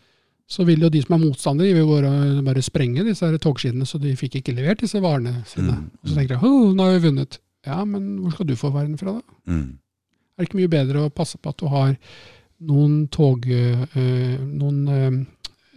Så 0.47 0.63
vil 0.63 0.87
jo 0.87 0.93
de 0.95 1.03
som 1.03 1.17
er 1.17 1.25
motstandere, 1.25 1.75
vil 1.75 2.45
bare, 2.47 2.63
sprenge 2.63 3.03
disse 3.09 3.33
togskinnene, 3.43 3.89
så 3.89 3.99
de 3.99 4.15
fikk 4.15 4.39
ikke 4.39 4.55
levert 4.55 4.85
disse 4.85 5.03
varene 5.03 5.41
sine. 5.51 5.75
Mm. 5.75 5.89
Og 5.99 6.07
så 6.07 6.21
tenker 6.21 6.37
de 6.37 6.47
oh, 6.47 6.71
nå 6.71 6.87
har 6.87 6.95
vi 6.95 7.09
vunnet. 7.09 7.41
Ja, 7.67 7.81
men 7.83 8.21
hvor 8.21 8.37
skal 8.37 8.47
du 8.47 8.55
få 8.55 8.71
varene 8.71 9.01
fra, 9.01 9.19
da? 9.19 9.41
Mm. 9.51 9.67
Er 10.37 10.45
det 10.45 10.51
ikke 10.51 10.61
mye 10.61 10.71
bedre 10.71 11.03
å 11.03 11.11
passe 11.11 11.41
på 11.41 11.51
at 11.51 11.59
du 11.59 11.67
har 11.73 11.97
noen, 12.65 13.07
tog, 13.13 13.47
øh, 13.47 14.37
noen 14.47 14.79
øh, 14.89 15.19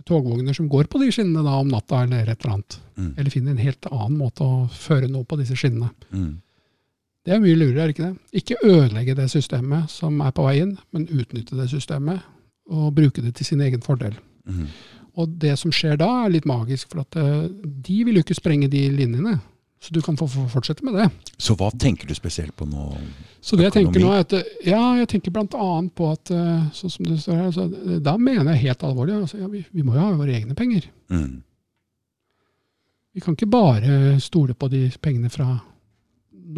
togvogner 0.08 0.56
som 0.56 0.70
går 0.72 0.90
på 0.90 1.02
de 1.02 1.10
skinnene 1.14 1.44
da, 1.46 1.58
om 1.60 1.72
natta 1.72 2.04
eller 2.06 2.28
et 2.28 2.38
eller 2.40 2.56
annet. 2.56 2.78
Mm. 2.96 3.10
Eller 3.18 3.34
finner 3.34 3.56
en 3.56 3.66
helt 3.66 3.90
annen 3.92 4.20
måte 4.20 4.46
å 4.46 4.68
føre 4.74 5.10
noe 5.12 5.28
på 5.28 5.40
disse 5.42 5.58
skinnene. 5.60 5.92
Mm. 6.12 6.38
Det 7.26 7.36
er 7.36 7.44
mye 7.44 7.58
lurere, 7.58 7.84
er 7.84 7.90
det 7.90 7.98
ikke 7.98 8.08
det? 8.08 8.40
Ikke 8.42 8.62
ødelegge 8.64 9.18
det 9.18 9.28
systemet 9.32 9.92
som 9.92 10.22
er 10.24 10.32
på 10.36 10.46
vei 10.48 10.56
inn, 10.64 10.78
men 10.96 11.10
utnytte 11.12 11.58
det 11.60 11.68
systemet 11.72 12.24
og 12.70 12.94
bruke 12.96 13.22
det 13.26 13.36
til 13.38 13.50
sin 13.52 13.62
egen 13.66 13.84
fordel. 13.86 14.16
Mm. 14.48 14.68
Og 15.20 15.36
det 15.42 15.58
som 15.60 15.74
skjer 15.74 16.00
da, 16.00 16.08
er 16.24 16.34
litt 16.34 16.48
magisk, 16.48 16.94
for 16.94 17.04
at 17.04 17.18
de 17.60 17.98
vil 18.08 18.20
jo 18.20 18.24
ikke 18.24 18.38
sprenge 18.38 18.70
de 18.72 18.86
linjene. 18.94 19.40
Så 19.80 19.94
du 19.96 20.02
kan 20.04 20.18
få 20.20 20.28
fortsette 20.28 20.84
med 20.84 20.98
det. 21.00 21.06
Så 21.40 21.56
hva 21.56 21.70
tenker 21.72 22.08
du 22.08 22.16
spesielt 22.16 22.52
på 22.56 22.66
nå? 22.68 22.90
Så 23.40 23.56
det 23.56 23.70
jeg 23.70 23.78
tenker 23.78 24.04
nå 24.04 24.12
er 24.12 24.26
at, 24.26 24.36
Ja, 24.68 24.82
jeg 25.00 25.08
tenker 25.14 25.32
bl.a. 25.32 25.70
på 25.96 26.10
at 26.12 26.32
eh, 26.36 26.66
sånn 26.76 26.92
som 26.92 27.08
det 27.08 27.20
står 27.24 27.40
her, 27.40 27.54
så 27.56 27.68
da 28.04 28.18
mener 28.20 28.52
jeg 28.54 28.66
helt 28.68 28.84
alvorlig 28.84 29.16
altså, 29.22 29.40
ja, 29.40 29.48
vi, 29.48 29.64
vi, 29.72 29.86
må 29.88 29.96
jo 29.96 30.04
ha 30.04 30.12
våre 30.20 30.36
egne 30.36 30.58
penger. 30.60 30.90
Mm. 31.08 31.40
Vi 33.16 33.24
kan 33.24 33.40
ikke 33.40 33.50
bare 33.52 34.20
stole 34.20 34.54
på 34.54 34.68
de 34.72 34.84
pengene 35.02 35.32
fra 35.32 35.48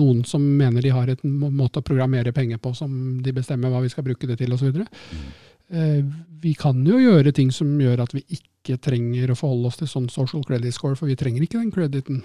noen 0.02 0.26
som 0.26 0.42
mener 0.42 0.82
de 0.82 0.92
har 0.94 1.10
et 1.12 1.22
måte 1.24 1.82
å 1.82 1.86
programmere 1.86 2.34
penger 2.34 2.58
på 2.64 2.74
som 2.74 2.92
de 3.22 3.34
bestemmer 3.36 3.70
hva 3.70 3.84
vi 3.84 3.92
skal 3.92 4.06
bruke 4.08 4.28
det 4.30 4.40
til 4.42 4.54
osv. 4.56 4.82
Mm. 4.82 5.32
Eh, 5.72 6.04
vi 6.42 6.58
kan 6.58 6.82
jo 6.88 6.98
gjøre 6.98 7.36
ting 7.38 7.52
som 7.54 7.70
gjør 7.80 8.02
at 8.04 8.16
vi 8.18 8.26
ikke 8.34 8.82
trenger 8.82 9.32
å 9.32 9.38
forholde 9.38 9.70
oss 9.70 9.78
til 9.80 9.90
sånn 9.92 10.10
social 10.10 10.42
credit 10.48 10.74
score, 10.74 10.98
for 10.98 11.12
vi 11.12 11.20
trenger 11.20 11.46
ikke 11.46 11.62
den 11.62 11.74
crediten 11.76 12.24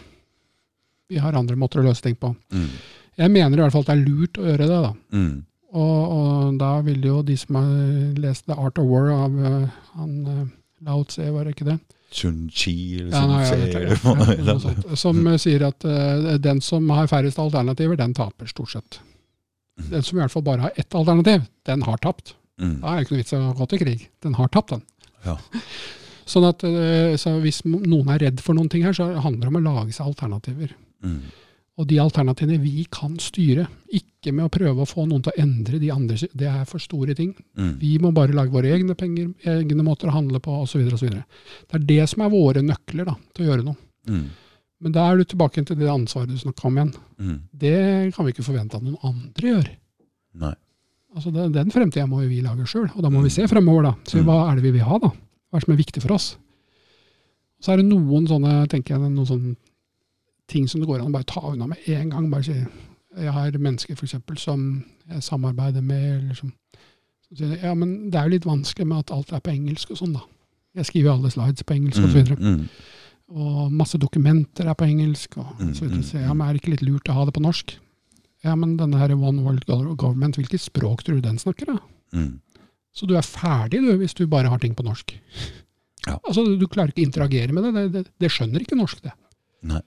vi 1.08 1.20
har 1.22 1.36
andre 1.38 1.56
måter 1.58 1.82
å 1.82 1.86
løse 1.86 2.04
ting 2.04 2.16
på. 2.18 2.32
Mm. 2.52 2.70
Jeg 3.16 3.32
mener 3.32 3.58
i 3.58 3.62
hvert 3.64 3.74
fall 3.74 3.84
at 3.86 3.90
det 3.90 3.96
er 3.96 4.06
lurt 4.06 4.40
å 4.40 4.46
gjøre 4.46 4.68
det. 4.68 4.80
da. 4.84 4.92
Mm. 5.16 5.36
Og, 5.76 6.12
og, 6.16 6.54
da 6.60 6.70
vil 6.86 7.04
jo 7.04 7.18
de 7.26 7.36
som 7.38 7.58
har 7.58 8.14
lest 8.22 8.46
The 8.46 8.56
Art 8.56 8.78
of 8.80 8.88
War 8.88 9.10
av 9.12 9.34
uh, 9.36 9.76
han 9.96 10.14
uh, 10.24 10.46
Lao 10.86 11.04
Tse, 11.08 11.26
var 11.34 11.46
det 11.46 11.56
ikke 11.56 11.68
det? 11.68 11.78
Chun 12.16 12.46
Chi 12.54 13.00
eller 13.00 13.10
ja, 13.12 13.22
nei, 13.26 13.40
ja, 14.46 14.54
ja, 14.54 14.96
Som 14.96 15.18
uh, 15.26 15.34
sier 15.42 15.66
at 15.66 15.84
den 16.40 16.62
som 16.64 16.86
har 16.94 17.10
færrest 17.10 17.40
alternativer, 17.42 17.98
den 17.98 18.14
taper 18.16 18.48
stort 18.48 18.72
sett. 18.76 19.00
Mm. 19.80 19.90
Den 19.90 20.06
som 20.06 20.16
i 20.16 20.22
hvert 20.22 20.32
fall 20.32 20.46
bare 20.46 20.68
har 20.68 20.80
ett 20.80 20.96
alternativ, 20.96 21.44
den 21.68 21.84
har 21.84 22.00
tapt. 22.04 22.36
Mm. 22.62 22.78
Da 22.80 22.92
er 22.92 23.00
det 23.00 23.06
ikke 23.06 23.16
noe 23.16 23.24
vits 23.24 23.34
i 23.34 23.40
å 23.40 23.52
gå 23.58 23.68
til 23.72 23.82
krig. 23.82 24.08
Den 24.24 24.38
har 24.38 24.52
tapt, 24.54 24.76
den. 24.76 24.86
Ja. 25.26 25.36
Sånn 26.26 26.42
at 26.42 26.64
så 27.22 27.36
Hvis 27.38 27.60
noen 27.62 28.08
er 28.10 28.18
redd 28.24 28.40
for 28.42 28.56
noen 28.56 28.66
ting 28.70 28.82
her, 28.82 28.94
så 28.96 29.12
handler 29.22 29.44
det 29.44 29.50
om 29.52 29.58
å 29.60 29.66
lage 29.76 29.92
seg 29.94 30.08
alternativer. 30.08 30.72
Mm. 31.06 31.18
Og 31.76 31.84
de 31.90 31.98
alternativene 32.00 32.56
vi 32.62 32.86
kan 32.92 33.18
styre, 33.20 33.66
ikke 33.92 34.32
med 34.32 34.46
å 34.46 34.52
prøve 34.52 34.82
å 34.82 34.88
få 34.88 35.04
noen 35.04 35.20
til 35.24 35.34
å 35.34 35.42
endre 35.42 35.80
de 35.80 35.90
andre, 35.92 36.16
det 36.32 36.48
er 36.48 36.62
for 36.68 36.80
store 36.80 37.12
ting. 37.18 37.34
Mm. 37.58 37.74
Vi 37.82 37.90
må 38.00 38.14
bare 38.16 38.36
lage 38.36 38.54
våre 38.54 38.70
egne 38.72 38.96
penger, 38.96 39.28
egne 39.44 39.84
måter 39.84 40.08
å 40.08 40.16
handle 40.16 40.40
på 40.40 40.54
osv. 40.62 40.86
Det 40.88 41.10
er 41.76 41.84
det 41.90 42.00
som 42.08 42.24
er 42.24 42.32
våre 42.32 42.64
nøkler 42.64 43.10
da, 43.10 43.16
til 43.36 43.44
å 43.44 43.50
gjøre 43.50 43.66
noe. 43.66 43.76
Mm. 44.08 44.24
Men 44.86 44.94
da 44.96 45.04
er 45.08 45.20
du 45.20 45.28
tilbake 45.28 45.64
til 45.68 45.78
det 45.80 45.92
ansvaret 45.92 46.32
du 46.32 46.40
snakka 46.40 46.68
om 46.68 46.80
igjen. 46.80 46.94
Mm. 47.20 47.36
Det 47.52 47.76
kan 48.16 48.24
vi 48.24 48.32
ikke 48.32 48.46
forvente 48.46 48.80
at 48.80 48.86
noen 48.86 48.96
andre 49.04 49.52
gjør. 49.52 49.68
Nei. 50.46 50.54
Altså 51.16 51.32
det, 51.32 51.46
Den 51.54 51.72
fremtida 51.72 52.08
må 52.08 52.24
vi 52.24 52.42
lage 52.44 52.66
sjøl, 52.68 52.88
og 52.92 53.04
da 53.04 53.12
må 53.12 53.20
vi 53.24 53.30
mm. 53.32 53.36
se 53.36 53.46
fremover. 53.52 53.90
da. 53.90 53.94
Se 54.08 54.20
mm. 54.20 54.26
hva 54.28 54.40
er 54.46 54.56
det 54.56 54.66
vi 54.66 54.74
vil 54.78 54.88
ha, 54.88 55.00
da? 55.04 55.12
Hva 55.12 55.56
er 55.56 55.62
det 55.62 55.68
som 55.68 55.76
er 55.76 55.84
viktig 55.84 56.04
for 56.04 56.16
oss? 56.16 56.32
Så 57.60 57.72
er 57.72 57.80
det 57.80 57.88
noen 57.88 58.26
sånne 58.28 58.58
tenker 58.72 58.96
jeg, 58.96 59.12
noen 59.12 59.28
sånne 59.28 59.56
ting 60.51 60.68
som 60.68 60.82
det 60.82 60.89
går 60.89 61.01
an 61.01 61.10
å 61.10 61.16
bare 61.16 61.28
ta 61.28 61.43
unna 61.51 61.68
med 61.70 61.89
en 61.90 62.12
gang. 62.12 62.28
Bare 62.32 62.47
si 62.47 62.59
Jeg 63.16 63.32
har 63.32 63.55
mennesker 63.56 63.97
for 63.97 64.05
eksempel, 64.05 64.36
som 64.39 64.85
jeg 65.09 65.23
samarbeider 65.24 65.81
med, 65.81 66.05
eller 66.18 66.35
som, 66.36 66.51
som 67.24 67.39
sier 67.39 67.62
ja, 67.62 67.73
men 67.74 68.10
det 68.10 68.18
er 68.20 68.27
jo 68.27 68.35
litt 68.35 68.48
vanskelig 68.48 68.86
med 68.86 69.06
at 69.06 69.12
alt 69.16 69.32
er 69.32 69.40
på 69.40 69.55
engelsk 69.55 69.94
og 69.94 70.01
sånn, 70.02 70.18
da. 70.18 70.24
Jeg 70.77 70.90
skriver 70.90 71.14
alle 71.14 71.31
slides 71.32 71.64
på 71.64 71.77
engelsk 71.78 72.02
mm, 72.02 72.09
osv. 72.10 72.35
Mm. 72.36 72.60
Og 73.40 73.73
masse 73.73 73.98
dokumenter 73.98 74.68
er 74.68 74.77
på 74.77 74.85
engelsk. 74.85 75.39
og 75.40 75.55
mm, 75.59 75.73
så 75.74 75.86
videre. 75.86 76.02
Så 76.05 76.20
ja, 76.20 76.35
men 76.35 76.44
er 76.44 76.52
det 76.52 76.60
ikke 76.60 76.74
litt 76.74 76.85
lurt 76.85 77.09
å 77.09 77.16
ha 77.16 77.24
det 77.24 77.35
på 77.39 77.44
norsk? 77.47 77.73
Ja, 78.44 78.55
men 78.55 78.77
denne 78.77 79.01
her 79.01 79.14
One 79.16 79.47
World 79.47 79.64
Government, 79.66 80.36
hvilket 80.36 80.62
språk 80.62 81.06
tror 81.06 81.18
du 81.18 81.24
den 81.24 81.40
snakker, 81.40 81.73
da? 81.73 81.78
Mm. 82.12 82.35
Så 82.97 83.09
du 83.09 83.16
er 83.16 83.24
ferdig 83.27 83.81
du, 83.85 83.90
hvis 84.01 84.14
du 84.16 84.27
bare 84.31 84.52
har 84.52 84.60
ting 84.60 84.77
på 84.77 84.85
norsk. 84.86 85.16
Ja. 86.06 86.20
Altså, 86.20 86.44
Du 86.56 86.68
klarer 86.68 86.93
ikke 86.93 87.02
å 87.02 87.09
interagere 87.09 87.52
med 87.52 87.66
det. 87.66 87.73
Det, 87.74 87.86
det. 87.97 88.05
det 88.23 88.31
skjønner 88.32 88.62
ikke 88.62 88.78
norsk, 88.78 89.02
det. 89.05 89.16
Nei. 89.66 89.82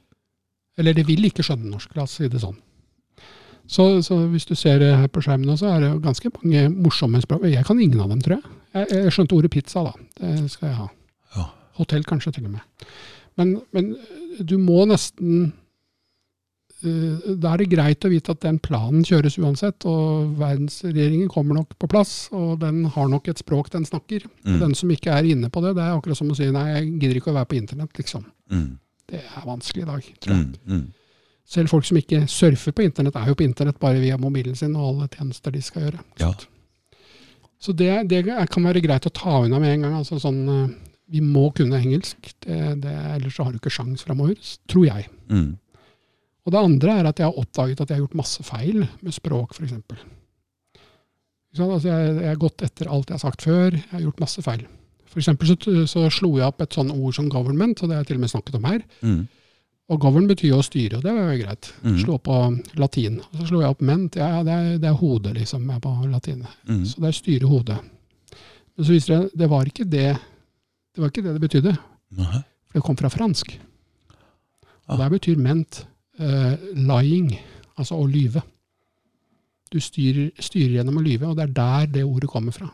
Eller 0.79 0.95
det 0.95 1.05
vil 1.07 1.27
ikke 1.27 1.43
skjønne 1.45 1.69
norsk, 1.69 1.91
la 1.97 2.07
oss 2.07 2.17
si 2.19 2.29
det 2.31 2.41
sånn. 2.41 2.57
Så, 3.69 3.83
så 4.01 4.15
hvis 4.31 4.47
du 4.49 4.55
ser 4.57 4.79
det 4.81 4.89
her 4.97 5.09
på 5.13 5.21
skjermen, 5.21 5.57
så 5.59 5.69
er 5.69 5.83
det 5.83 5.91
jo 5.91 6.01
ganske 6.01 6.31
mange 6.39 6.63
morsomme 6.73 7.21
språk. 7.21 7.45
Jeg 7.51 7.67
kan 7.67 7.77
ingen 7.77 8.01
av 8.01 8.09
dem, 8.09 8.23
tror 8.25 8.39
jeg. 8.39 8.57
Jeg, 8.73 8.89
jeg 8.95 9.13
skjønte 9.13 9.37
ordet 9.37 9.51
pizza, 9.53 9.83
da. 9.85 9.93
Det 10.17 10.49
skal 10.49 10.71
jeg 10.71 10.77
ha. 10.79 10.87
Ja. 11.35 11.45
Hotell 11.77 12.05
kanskje, 12.07 12.33
til 12.39 12.47
og 12.49 12.55
med. 12.55 12.87
Men, 13.37 13.53
men 13.75 13.91
du 14.41 14.55
må 14.59 14.81
nesten 14.89 15.51
eh, 16.81 17.29
Da 17.39 17.53
er 17.53 17.61
det 17.61 17.69
greit 17.71 18.03
å 18.03 18.11
vite 18.11 18.33
at 18.33 18.41
den 18.43 18.57
planen 18.63 19.05
kjøres 19.05 19.37
uansett, 19.37 19.85
og 19.85 20.33
verdensregjeringen 20.41 21.29
kommer 21.31 21.61
nok 21.61 21.77
på 21.77 21.91
plass, 21.93 22.25
og 22.33 22.57
den 22.65 22.87
har 22.97 23.13
nok 23.13 23.29
et 23.29 23.45
språk 23.45 23.69
den 23.75 23.85
snakker. 23.85 24.25
Mm. 24.49 24.59
den 24.65 24.77
som 24.81 24.89
ikke 24.97 25.13
er 25.13 25.29
inne 25.29 25.53
på 25.53 25.61
det, 25.61 25.77
det 25.77 25.85
er 25.85 25.93
akkurat 25.93 26.17
som 26.17 26.33
å 26.33 26.41
si 26.41 26.49
nei, 26.55 26.71
jeg 26.73 26.93
gidder 26.95 27.21
ikke 27.21 27.35
å 27.35 27.37
være 27.37 27.53
på 27.53 27.61
internett, 27.61 27.93
liksom. 28.01 28.25
Mm. 28.49 28.69
Det 29.09 29.21
er 29.21 29.45
vanskelig 29.47 29.83
i 29.83 29.89
dag, 29.89 30.09
tror 30.21 30.35
jeg. 30.35 30.47
Mm. 30.65 30.79
Mm. 30.79 30.87
Selv 31.49 31.71
folk 31.71 31.87
som 31.87 31.97
ikke 31.97 32.25
surfer 32.29 32.75
på 32.77 32.85
internett, 32.85 33.17
er 33.17 33.31
jo 33.31 33.37
på 33.39 33.45
internett 33.45 33.79
bare 33.81 34.01
via 34.01 34.19
mobilen 34.21 34.57
sin 34.57 34.75
og 34.77 34.91
alle 34.91 35.07
tjenester 35.15 35.53
de 35.55 35.61
skal 35.65 35.87
gjøre. 35.87 36.03
Ja. 36.21 36.29
Så 37.59 37.73
det, 37.75 37.91
det 38.11 38.21
kan 38.53 38.67
være 38.69 38.83
greit 38.85 39.07
å 39.09 39.13
ta 39.13 39.41
unna 39.43 39.59
med 39.59 39.73
en 39.73 39.87
gang. 39.87 39.97
altså 39.99 40.19
sånn, 40.21 40.43
eh, 40.53 40.75
Vi 41.09 41.23
må 41.25 41.49
kunne 41.57 41.79
engelsk, 41.79 42.21
det, 42.45 42.59
det, 42.83 42.93
ellers 43.15 43.35
så 43.35 43.47
har 43.47 43.51
du 43.51 43.57
ikke 43.57 43.73
sjans 43.73 44.05
framover, 44.05 44.37
tror 44.69 44.85
jeg. 44.85 45.09
Mm. 45.33 45.57
Og 46.45 46.53
det 46.53 46.61
andre 46.61 46.99
er 46.99 47.09
at 47.09 47.19
jeg 47.19 47.27
har 47.27 47.41
oppdaget 47.41 47.81
at 47.81 47.89
jeg 47.89 47.97
har 47.97 48.05
gjort 48.05 48.21
masse 48.21 48.45
feil 48.45 48.83
med 48.85 49.15
språk, 49.15 49.57
f.eks. 49.57 49.73
Altså 51.57 51.89
jeg, 51.89 52.13
jeg 52.21 52.29
har 52.29 52.39
gått 52.45 52.61
etter 52.61 52.91
alt 52.93 53.09
jeg 53.09 53.17
har 53.17 53.25
sagt 53.25 53.41
før, 53.47 53.73
jeg 53.73 53.89
har 53.91 54.05
gjort 54.05 54.21
masse 54.21 54.45
feil. 54.45 54.67
For 55.09 55.21
eksempel 55.21 55.49
så, 55.49 55.57
så 55.89 56.05
slo 56.13 56.35
jeg 56.37 56.47
opp 56.47 56.61
et 56.61 56.75
sånn 56.77 56.91
ord 56.93 57.15
som 57.17 57.29
government, 57.31 57.81
og 57.81 57.89
det 57.89 57.97
har 57.97 58.03
jeg 58.03 58.11
til 58.11 58.19
og 58.19 58.23
med 58.25 58.31
snakket 58.33 58.57
om 58.59 58.67
her. 58.69 58.81
Mm. 59.01 59.21
Og 59.89 60.01
govern 60.03 60.27
betyr 60.29 60.51
jo 60.51 60.59
å 60.61 60.65
styre, 60.65 60.99
og 60.99 61.05
det 61.05 61.13
var 61.15 61.31
jo 61.31 61.37
greit. 61.41 61.71
Mhm. 61.81 62.01
Slå 62.03 62.17
på 62.21 62.35
latin. 62.77 63.21
Og 63.25 63.39
så 63.39 63.47
slo 63.49 63.63
jeg 63.63 63.73
opp 63.73 63.81
ment, 63.81 64.19
ja, 64.21 64.43
det, 64.45 64.57
er, 64.57 64.75
det 64.81 64.89
er 64.91 64.99
hodet, 64.99 65.33
liksom, 65.39 65.65
er 65.73 65.79
på 65.81 65.93
latin. 66.11 66.43
Mm. 66.69 66.83
Så 66.85 67.01
det 67.01 67.09
er 67.09 67.17
styre 67.17 67.49
hodet. 67.49 67.79
Men 68.75 68.85
så 68.85 68.93
viser 68.93 69.15
det 69.15 69.39
det 69.41 69.49
var 69.51 69.71
ikke 69.71 69.87
det 69.89 70.09
det 70.99 71.01
var 71.01 71.11
ikke 71.11 71.23
det 71.25 71.33
det 71.35 71.41
betydde. 71.41 71.73
Nei. 72.19 72.41
For 72.69 72.79
det 72.79 72.85
kom 72.85 72.97
fra 72.99 73.11
fransk. 73.13 73.53
Ah. 74.11 74.93
Og 74.93 75.01
der 75.01 75.11
betyr 75.13 75.41
ment 75.41 75.83
uh, 76.19 76.55
lying, 76.75 77.31
altså 77.77 77.97
å 77.97 78.07
lyve. 78.09 78.41
Du 79.69 79.77
styrer, 79.81 80.31
styrer 80.41 80.79
gjennom 80.79 80.97
å 80.99 81.05
lyve, 81.05 81.29
og 81.29 81.37
det 81.37 81.45
er 81.45 81.55
der 81.55 81.91
det 81.97 82.05
ordet 82.05 82.29
kommer 82.29 82.55
fra. 82.55 82.69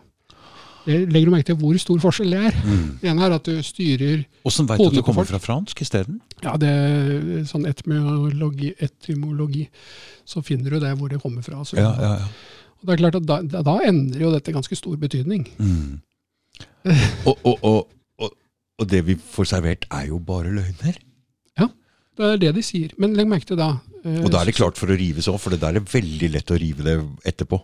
Det 0.86 0.98
legger 1.10 1.26
du 1.30 1.34
merke 1.34 1.48
til 1.50 1.58
hvor 1.60 1.78
stor 1.82 2.02
forskjell 2.04 2.34
det 2.36 2.42
er? 2.52 2.58
Mm. 2.66 2.84
Det 3.02 3.10
ene 3.10 3.26
er 3.26 3.36
at 3.40 3.48
du 3.50 3.56
styrer 3.66 4.26
Åssen 4.46 4.68
veit 4.70 4.80
du 4.82 4.86
at 4.88 4.98
det 5.00 5.04
kommer 5.08 5.26
fra 5.26 5.40
fransk 5.42 5.82
isteden? 5.82 6.20
Ja, 6.44 6.54
det 6.62 6.70
er 6.70 7.46
sånn 7.50 7.66
etymologi, 7.70 8.74
etymologi, 8.86 9.66
så 10.30 10.44
finner 10.46 10.76
du 10.76 10.80
det 10.84 10.94
hvor 11.00 11.10
det 11.10 11.22
kommer 11.24 11.42
fra. 11.46 11.64
Så, 11.66 11.80
Ja, 11.80 11.90
ja, 11.98 12.12
ja. 12.22 12.30
Og 12.76 12.86
det 12.90 12.94
er 12.94 13.02
klart 13.02 13.16
at 13.18 13.26
da, 13.26 13.62
da- 13.66 13.80
endrer 13.88 14.22
jo 14.28 14.32
dette 14.36 14.54
ganske 14.54 14.78
stor 14.78 14.98
betydning. 15.02 15.48
Mm. 15.58 16.02
Og, 17.26 17.34
og, 17.44 17.64
og, 17.66 17.88
og, 18.22 18.34
og 18.80 18.88
det 18.92 19.02
vi 19.08 19.16
får 19.18 19.48
servert, 19.56 19.88
er 19.92 20.06
jo 20.12 20.20
bare 20.22 20.52
løgner. 20.54 21.00
Ja, 21.58 21.66
Det 22.16 22.28
er 22.30 22.38
det 22.44 22.52
de 22.60 22.64
sier. 22.64 22.94
Men 23.02 23.16
legg 23.18 23.28
merke 23.28 23.50
til 23.50 23.58
da 23.58 23.72
eh, 24.06 24.20
Og 24.22 24.30
da 24.32 24.44
er 24.44 24.52
det 24.52 24.56
klart 24.60 24.78
for 24.78 24.94
å 24.94 24.98
rives 25.00 25.28
òg, 25.32 25.40
for 25.42 25.50
det 25.56 25.64
der 25.64 25.80
er 25.80 25.88
veldig 25.96 26.30
lett 26.36 26.54
å 26.54 26.60
rive 26.62 26.86
det 26.86 26.96
etterpå. 27.34 27.58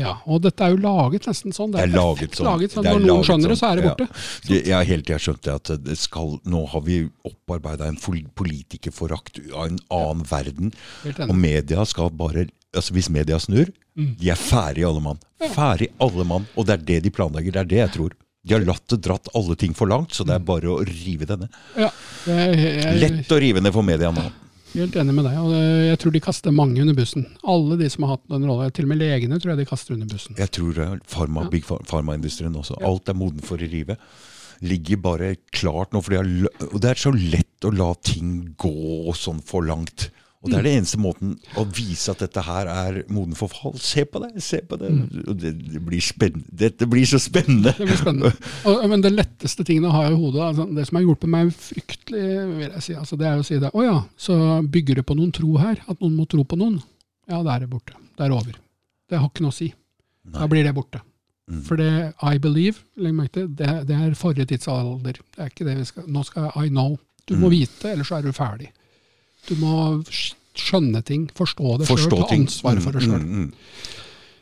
Ja, 0.00 0.14
og 0.26 0.40
dette 0.46 0.64
er 0.66 0.74
jo 0.74 0.80
laget 0.82 1.26
nesten 1.30 1.52
sånn. 1.56 1.74
Det 1.74 1.82
er 1.84 1.92
laget 1.92 2.38
sånn. 2.38 2.46
Laget 2.48 2.72
sånn. 2.74 2.86
Er 2.88 2.96
Når 2.98 3.06
noen 3.06 3.26
skjønner 3.28 3.52
det, 3.52 3.58
så 3.60 3.66
sånn, 3.66 3.72
er 3.72 3.80
det 3.80 3.88
borte. 3.90 4.06
Ja. 4.48 4.60
jeg 4.60 4.74
har 4.78 4.88
hele 4.88 5.02
tida 5.06 5.18
skjønte 5.20 5.42
det 5.50 5.56
at 5.60 5.84
det 5.84 5.98
skal, 6.00 6.38
nå 6.48 6.62
har 6.72 6.84
vi 6.86 7.02
opparbeida 7.28 7.88
en 7.90 8.00
politikerforakt 8.40 9.40
av 9.54 9.66
en 9.68 9.78
annen 9.90 10.24
verden. 10.30 10.72
Og 11.28 11.34
media 11.36 11.84
skal 11.88 12.10
bare 12.10 12.48
altså 12.76 12.92
Hvis 12.94 13.08
media 13.10 13.38
snur, 13.42 13.72
Mm. 13.98 14.14
de 14.16 14.28
er 14.30 14.36
ferdig 14.38 14.84
alle 14.86 15.00
mann. 15.02 15.18
Ferdig 15.52 15.88
alle 16.00 16.24
mann. 16.24 16.44
Og 16.56 16.64
det 16.66 16.74
er 16.76 16.84
det 16.86 16.98
de 17.02 17.10
planlegger. 17.10 17.52
Det 17.52 17.60
er 17.60 17.64
det 17.72 17.78
jeg 17.80 17.90
tror. 17.96 18.12
De 18.46 18.54
har 18.54 18.62
latt 18.64 18.86
det 18.88 19.00
dratt 19.02 19.26
alle 19.34 19.56
ting 19.58 19.74
for 19.74 19.90
langt, 19.90 20.14
så 20.14 20.24
det 20.24 20.36
er 20.36 20.44
bare 20.46 20.70
å 20.70 20.78
rive 20.86 21.26
denne. 21.26 21.48
Ja, 21.76 21.90
det 22.24 22.36
er, 22.36 22.54
jeg 22.54 22.84
jeg, 22.84 23.00
Lett 23.02 23.34
å 23.34 23.40
rive 23.42 23.60
ned 23.60 23.74
for 23.74 23.82
media 23.82 24.12
nå. 24.14 24.22
Helt 24.74 24.96
enig 24.96 25.14
med 25.14 25.24
deg. 25.26 25.36
og 25.38 25.52
Jeg 25.54 25.98
tror 26.02 26.12
de 26.14 26.20
kaster 26.20 26.54
mange 26.54 26.80
under 26.80 26.94
bussen. 26.94 27.26
Alle 27.44 27.76
de 27.80 27.88
som 27.90 28.04
har 28.06 28.16
hatt 28.16 28.28
den 28.30 28.46
rolla. 28.48 28.70
Til 28.70 28.84
og 28.86 28.92
med 28.92 28.98
legene 29.02 29.38
tror 29.40 29.54
jeg 29.54 29.62
de 29.64 29.68
kaster 29.70 29.94
under 29.96 30.06
bussen. 30.06 30.36
Jeg 30.38 30.50
tror 30.54 30.72
det 30.74 30.88
farma, 31.10 31.42
Ja. 31.44 31.48
big 31.50 31.64
ph- 31.64 31.86
farmaindustrien 31.86 32.54
også. 32.54 32.78
Ja. 32.80 32.86
Alt 32.88 33.08
er 33.08 33.14
moden 33.14 33.40
for 33.42 33.56
å 33.58 33.70
rive. 33.70 33.96
Ligger 34.62 34.96
bare 35.00 35.36
klart 35.52 35.92
nå. 35.92 36.02
For 36.04 36.10
de 36.10 36.16
har, 36.20 36.48
og 36.72 36.80
det 36.80 36.90
er 36.90 36.94
så 37.00 37.12
lett 37.14 37.60
å 37.64 37.72
la 37.76 37.94
ting 37.94 38.54
gå 38.58 39.12
sånn 39.16 39.42
for 39.42 39.62
langt. 39.64 40.10
Og 40.40 40.48
det 40.48 40.56
er 40.56 40.64
det 40.64 40.70
eneste 40.78 40.96
måten 40.96 41.34
å 41.60 41.66
vise 41.68 42.08
at 42.14 42.22
dette 42.22 42.40
her 42.46 42.68
er 42.72 42.94
moden 43.12 43.34
for 43.36 43.52
fall. 43.52 43.74
Se 43.76 44.06
på 44.08 44.22
det! 44.22 44.30
se 44.40 44.62
på 44.64 44.78
det. 44.80 44.88
Og 45.28 45.34
det, 45.36 45.50
det 45.60 45.82
blir 45.84 46.00
spennende. 46.00 46.48
Dette 46.62 46.86
blir 46.88 47.04
så 47.04 47.18
spennende! 47.20 47.74
Det 47.76 47.84
blir 47.90 47.98
spennende. 48.00 48.30
Og, 48.70 48.86
men 48.88 49.04
det 49.04 49.10
letteste 49.12 49.66
tingene 49.68 49.90
å 49.90 49.98
ha 49.98 50.06
i 50.08 50.16
hodet, 50.16 50.40
altså, 50.46 50.64
det 50.78 50.86
som 50.88 50.96
har 50.96 51.04
hjulpet 51.04 51.28
meg 51.34 51.52
fryktelig, 51.52 52.24
vil 52.56 52.64
jeg 52.70 52.86
si, 52.86 52.96
altså, 53.02 53.18
det 53.20 53.28
er 53.28 53.42
å 53.42 53.44
si 53.50 53.58
det. 53.60 53.68
Å 53.76 53.84
ja, 53.84 53.98
så 54.16 54.38
bygger 54.64 55.02
det 55.02 55.06
på 55.12 55.18
noen 55.20 55.34
tro 55.36 55.52
her. 55.60 55.84
At 55.84 56.00
noen 56.00 56.16
må 56.16 56.24
tro 56.32 56.46
på 56.48 56.56
noen. 56.62 56.80
Ja, 57.28 57.42
da 57.44 57.58
er 57.58 57.66
det 57.66 57.70
borte. 57.76 58.00
Det 58.16 58.24
er 58.30 58.32
over. 58.40 58.56
Det 59.10 59.20
har 59.20 59.28
ikke 59.28 59.44
noe 59.44 59.52
å 59.52 59.58
si. 59.60 59.68
Da 60.40 60.48
blir 60.48 60.64
det 60.64 60.72
borte. 60.80 61.02
Mm. 61.50 61.62
For 61.68 61.76
det 61.76 61.92
I 62.22 62.36
believe, 62.40 62.80
legg 62.96 63.12
merke 63.20 63.36
til, 63.42 63.52
det, 63.60 63.68
det 63.88 63.96
er 64.06 64.16
forrige 64.16 64.48
tidsalder. 64.54 65.20
Det 65.20 65.40
er 65.44 65.52
ikke 65.52 65.68
det 65.68 65.76
vi 65.82 65.86
skal 65.88 66.08
Nå 66.16 66.24
skal 66.28 66.48
I 66.64 66.68
know. 66.72 66.96
Du 67.28 67.36
må 67.36 67.50
Mm. 67.50 67.58
vite, 67.60 67.92
ellers 67.92 68.08
så 68.08 68.16
er 68.18 68.24
du 68.24 68.32
ferdig. 68.32 68.70
Du 69.48 69.54
må 69.60 70.02
skjønne 70.10 71.02
ting, 71.06 71.28
forstå 71.36 71.80
det 71.80 71.88
sjøl, 71.88 72.10
ta 72.12 72.28
ansvar 72.34 72.82
for 72.84 72.96
det 72.96 73.06
sjøl. 73.06 73.22
Mm, 73.22 73.30
mm, 73.30 73.48
mm. 73.48 73.96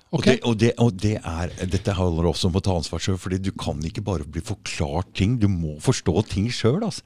Og, 0.09 0.23
det, 0.25 0.39
og, 0.41 0.55
det, 0.57 0.71
og 0.81 0.95
det 0.97 1.15
er, 1.21 1.53
dette 1.69 1.93
handler 1.93 2.31
også 2.31 2.49
om 2.49 2.57
å 2.57 2.63
ta 2.65 2.73
ansvar 2.79 3.03
sjøl, 3.05 3.19
fordi 3.21 3.43
du 3.45 3.51
kan 3.53 3.81
ikke 3.85 4.05
bare 4.07 4.25
bli 4.25 4.41
forklart 4.41 5.11
ting. 5.19 5.37
Du 5.41 5.51
må 5.53 5.77
forstå 5.85 6.15
ting 6.31 6.49
sjøl. 6.49 6.81
Altså. 6.87 7.05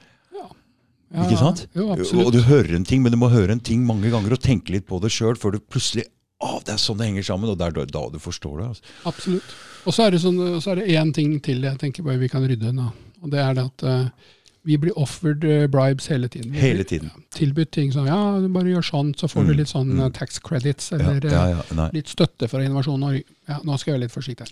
Ja, 1.12 1.27
Ikke 1.27 1.40
sant? 1.40 1.66
Jo, 1.77 1.90
Og 2.23 2.31
du 2.32 2.40
hører 2.47 2.77
en 2.78 2.86
ting, 2.89 3.02
men 3.05 3.12
du 3.12 3.19
må 3.20 3.28
høre 3.32 3.52
en 3.52 3.60
ting 3.60 3.82
mange 3.85 4.09
ganger 4.12 4.36
og 4.36 4.44
tenke 4.44 4.73
litt 4.73 4.86
på 4.89 5.01
det 5.02 5.10
sjøl 5.12 5.36
før 5.36 5.59
du 5.59 5.60
plutselig 5.60 6.06
Å, 6.43 6.56
det 6.66 6.73
er 6.74 6.81
sånn 6.82 6.98
det 6.98 7.06
henger 7.06 7.27
sammen, 7.27 7.52
og 7.52 7.59
det 7.60 7.69
er 7.69 7.90
da, 7.94 8.01
du 8.10 8.16
forstår 8.19 8.56
det. 8.59 8.64
Altså. 8.73 8.94
Absolutt. 9.06 9.52
Og 9.86 9.94
så 9.94 10.06
er 10.06 10.14
det 10.14 10.19
sånn, 10.24 10.40
så 10.59 10.73
er 10.73 10.81
det 10.81 10.94
én 10.98 11.12
ting 11.14 11.36
til 11.44 11.62
jeg 11.62 11.78
tenker 11.78 12.02
bare 12.06 12.19
vi 12.19 12.31
kan 12.32 12.43
rydde 12.43 12.73
unna. 12.73 12.89
Og 13.23 13.31
det 13.31 13.39
er 13.39 13.55
det 13.55 13.66
at 13.69 13.85
eh, 13.86 14.32
vi 14.64 14.76
blir 14.78 14.94
offered 14.98 15.43
eh, 15.44 15.64
bribes 15.66 16.06
hele 16.12 16.28
tiden. 16.30 16.52
Hele 16.55 16.84
tiden. 16.84 17.09
tiden. 17.10 17.24
Tilbudt 17.34 17.70
ting 17.74 17.93
som 17.93 18.06
ja, 18.06 18.18
du 18.39 18.47
bare 18.55 18.70
gjør 18.70 18.84
sånn, 18.86 19.14
så 19.18 19.26
får 19.30 19.47
du 19.48 19.52
Mm, 19.52 19.59
litt 19.59 19.70
sånn 19.72 19.89
mm. 19.90 20.01
eh, 20.05 20.10
tax 20.14 20.39
credits, 20.39 20.93
eller 20.94 21.18
ja, 21.26 21.40
eh, 21.51 21.72
ja, 21.76 21.86
litt 21.93 22.09
støtte 22.12 22.47
fra 22.48 22.62
Innovasjon 22.62 23.01
Norge. 23.02 23.24
Ja, 23.51 23.56
nå 23.66 23.74
skal 23.80 23.90
jeg 23.90 23.97
være 23.97 24.05
litt 24.05 24.14
forsiktig. 24.14 24.47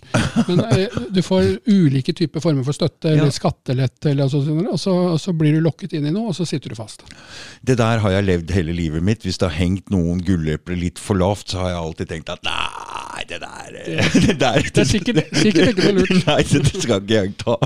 Men 0.49 0.59
eh, 0.67 0.97
du 1.15 1.21
får 1.23 1.47
ulike 1.71 2.13
typer 2.17 2.43
former 2.43 2.65
for 2.67 2.75
støtte, 2.75 3.07
Ja. 3.13 3.21
eller 3.21 3.31
skattelette, 3.31 4.11
eller 4.11 4.27
altså, 4.27 4.41
og, 4.43 4.75
så, 4.79 4.95
og 5.13 5.19
så 5.23 5.33
blir 5.33 5.55
du 5.55 5.61
lokket 5.63 5.95
inn 5.95 6.09
i 6.09 6.11
noe, 6.11 6.33
og 6.33 6.35
så 6.35 6.45
sitter 6.49 6.73
du 6.73 6.75
fast. 6.75 7.05
Det 7.63 7.77
der 7.79 8.03
har 8.03 8.17
jeg 8.17 8.27
levd 8.27 8.51
hele 8.57 8.75
livet 8.75 9.03
mitt. 9.03 9.23
Hvis 9.23 9.39
det 9.39 9.47
har 9.47 9.55
hengt 9.61 9.89
noen 9.95 10.19
gullepler 10.27 10.75
litt 10.75 10.99
for 10.99 11.15
lavt, 11.15 11.53
så 11.55 11.63
har 11.63 11.71
jeg 11.71 11.79
alltid 11.85 12.11
tenkt 12.11 12.29
at 12.35 12.43
nei, 12.43 13.23
det 13.31 13.39
der 13.39 13.79
Det, 13.87 14.37
der, 14.43 14.61
Det 14.67 14.83
er 14.83 14.91
sikkert, 14.91 15.23
sikkert 15.39 15.71
ikke 15.71 15.87
noe 15.87 16.03
lurt. 16.03 16.13
Nei, 16.27 16.41
det, 16.51 16.63
det 16.67 16.83
skal 16.83 17.01
ikke 17.01 17.15
jeg 17.21 17.35
ta. 17.39 17.57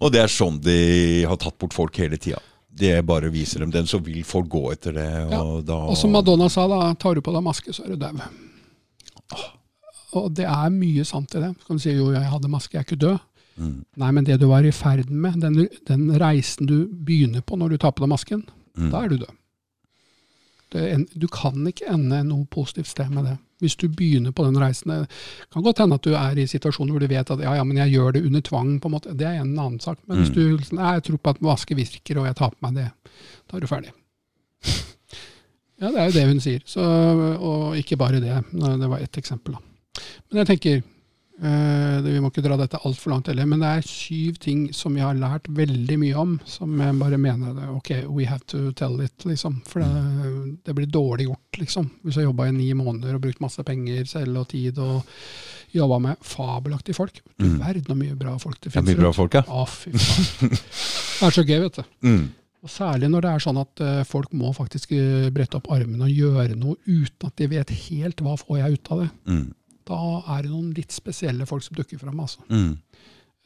Og 0.00 0.12
det 0.14 0.22
er 0.22 0.32
sånn 0.32 0.58
de 0.64 0.76
har 1.28 1.36
tatt 1.40 1.58
bort 1.60 1.74
folk 1.76 1.96
hele 2.00 2.16
tida. 2.20 2.38
Det 2.80 2.94
bare 3.04 3.28
viser 3.34 3.60
dem 3.64 3.72
den, 3.74 3.86
så 3.90 3.98
vil 4.00 4.22
folk 4.24 4.46
gå 4.48 4.62
etter 4.72 4.94
det. 4.96 5.08
Og, 5.36 5.64
da, 5.68 5.76
Og 5.90 5.96
som 5.98 6.12
Madonna 6.14 6.46
sa, 6.48 6.64
da, 6.70 6.94
tar 6.94 7.18
du 7.18 7.20
på 7.26 7.34
deg 7.34 7.42
maske, 7.44 7.74
så 7.76 7.84
er 7.84 7.92
du 7.92 7.96
dau. 8.00 8.14
Og 10.18 10.30
det 10.34 10.46
er 10.48 10.70
mye 10.74 11.04
sant 11.06 11.34
i 11.36 11.42
det. 11.42 11.50
Så 11.60 11.66
kan 11.68 11.78
du 11.78 11.82
si 11.84 11.92
jo, 11.94 12.08
jeg 12.14 12.30
hadde 12.32 12.50
maske, 12.50 12.74
jeg 12.74 12.82
er 12.82 12.88
ikke 12.88 13.02
død. 13.04 13.18
Mm. 13.60 13.74
Nei, 14.00 14.10
men 14.16 14.24
det 14.26 14.38
du 14.40 14.46
var 14.50 14.64
i 14.64 14.72
ferd 14.74 15.10
med, 15.12 15.36
den, 15.42 15.66
den 15.90 16.06
reisen 16.22 16.66
du 16.70 16.78
begynner 16.88 17.44
på 17.44 17.58
når 17.60 17.74
du 17.74 17.82
tar 17.82 17.92
på 17.94 18.06
deg 18.06 18.12
masken, 18.14 18.46
Mm. 18.78 18.90
da 18.92 19.00
er 19.02 19.08
du 19.10 19.16
død. 19.18 19.32
Det, 20.70 20.82
du 21.18 21.24
kan 21.28 21.64
ikke 21.66 21.88
ende 21.90 22.20
noe 22.24 22.46
positivt 22.46 22.86
sted 22.86 23.10
med 23.10 23.26
det. 23.26 23.32
Hvis 23.60 23.76
du 23.76 23.86
begynner 23.88 24.32
på 24.32 24.44
den 24.46 24.56
reisen. 24.60 24.88
Det 25.04 25.08
kan 25.52 25.62
godt 25.62 25.78
hende 25.78 25.94
at 26.00 26.02
du 26.06 26.14
er 26.16 26.38
i 26.40 26.46
situasjoner 26.48 26.92
hvor 26.94 27.00
du 27.00 27.06
vet 27.10 27.30
at 27.30 27.40
ja, 27.44 27.54
ja, 27.58 27.64
men 27.64 27.76
jeg 27.76 27.92
gjør 27.92 28.12
det 28.16 28.24
under 28.26 28.40
tvang. 28.40 28.80
på 28.80 28.88
en 28.88 28.94
måte. 28.94 29.12
Det 29.16 29.26
er 29.26 29.40
en 29.42 29.52
annen 29.58 29.80
sak. 29.80 29.98
Men 30.08 30.18
hvis 30.22 30.30
Mm. 30.30 30.34
du 30.34 30.56
liksom, 30.56 30.78
nei, 30.80 30.92
jeg 30.96 31.02
tror 31.04 31.18
på 31.18 31.30
at 31.30 31.40
vaske 31.44 31.76
virker, 31.76 32.18
og 32.18 32.26
jeg 32.26 32.36
tar 32.36 32.50
på 32.50 32.62
meg 32.66 32.74
det, 32.74 32.90
da 33.50 33.56
er 33.56 33.60
du 33.60 33.66
ferdig. 33.66 33.92
Ja, 35.80 35.88
det 35.88 35.96
er 36.00 36.06
jo 36.10 36.12
det 36.18 36.26
hun 36.28 36.40
sier. 36.44 36.60
Så, 36.68 36.82
og 37.40 37.76
ikke 37.80 37.96
bare 37.96 38.20
det. 38.20 38.34
Det 38.52 38.88
var 38.90 39.00
ett 39.00 39.16
eksempel. 39.16 39.54
da. 39.56 39.60
Men 40.30 40.42
jeg 40.42 40.46
tenker, 40.50 40.82
vi 41.40 42.20
må 42.20 42.28
ikke 42.28 42.42
dra 42.44 42.56
dette 42.60 42.76
altfor 42.84 43.14
langt 43.14 43.30
heller, 43.30 43.46
men 43.48 43.62
det 43.62 43.68
er 43.78 43.86
syv 43.88 44.36
ting 44.42 44.66
som 44.76 44.92
vi 44.96 45.00
har 45.00 45.16
lært 45.16 45.46
veldig 45.56 45.96
mye 46.02 46.16
om, 46.20 46.34
som 46.44 46.74
jeg 46.82 46.98
bare 47.00 47.16
mener 47.20 47.54
det, 47.56 47.68
ok, 47.72 47.90
we 48.12 48.26
have 48.28 48.44
to 48.50 48.72
tell 48.76 49.00
it, 49.00 49.24
liksom. 49.24 49.60
For 49.68 49.80
det, 49.80 50.58
det 50.68 50.74
blir 50.76 50.90
dårlig 50.92 51.30
gjort, 51.30 51.60
liksom. 51.62 51.88
Hvis 52.04 52.18
jeg 52.20 52.28
jobba 52.28 52.50
i 52.50 52.56
ni 52.58 52.68
måneder 52.76 53.16
og 53.16 53.24
brukt 53.24 53.40
masse 53.40 53.64
penger 53.64 54.04
selv 54.10 54.42
og 54.42 54.50
tid 54.52 54.78
og 54.84 55.06
jobba 55.72 56.00
med 56.02 56.20
fabelaktige 56.26 56.96
folk. 56.98 57.22
Du 57.38 57.46
Mm. 57.46 57.58
verden 57.62 57.84
så 57.86 57.94
mye 57.96 58.18
bra 58.18 58.36
folk 58.38 58.60
det 58.60 58.72
Det 58.72 58.76
er 58.76 58.82
mye 58.90 59.00
bra 59.00 59.12
folk, 59.16 59.34
ja. 59.34 59.42
Å, 59.48 59.64
fy 59.70 59.90
faen. 59.96 60.50
Det 60.50 61.26
er 61.28 61.30
så 61.36 61.44
gøy, 61.46 61.60
vet 61.62 61.76
du. 61.78 61.82
Mm. 62.04 62.28
Og 62.60 62.68
Særlig 62.68 63.08
når 63.08 63.22
det 63.24 63.30
er 63.30 63.38
sånn 63.46 63.60
at 63.62 63.80
eh, 63.80 64.02
folk 64.04 64.32
må 64.36 64.50
faktisk 64.52 64.90
eh, 64.92 65.30
brette 65.32 65.56
opp 65.56 65.70
armene 65.72 66.04
og 66.04 66.10
gjøre 66.12 66.58
noe 66.60 66.76
uten 66.84 67.30
at 67.30 67.36
de 67.40 67.46
vet 67.48 67.70
helt 67.86 68.20
hva 68.20 68.34
får 68.36 68.58
jeg 68.60 68.72
ut 68.76 68.90
av 68.92 69.00
det. 69.04 69.08
Mm. 69.30 69.46
Da 69.90 69.98
er 70.36 70.44
det 70.46 70.52
noen 70.52 70.70
litt 70.76 70.94
spesielle 70.94 71.46
folk 71.50 71.64
som 71.66 71.74
dukker 71.78 71.98
fram. 71.98 72.20
Altså. 72.22 72.44
Mm. 72.48 72.76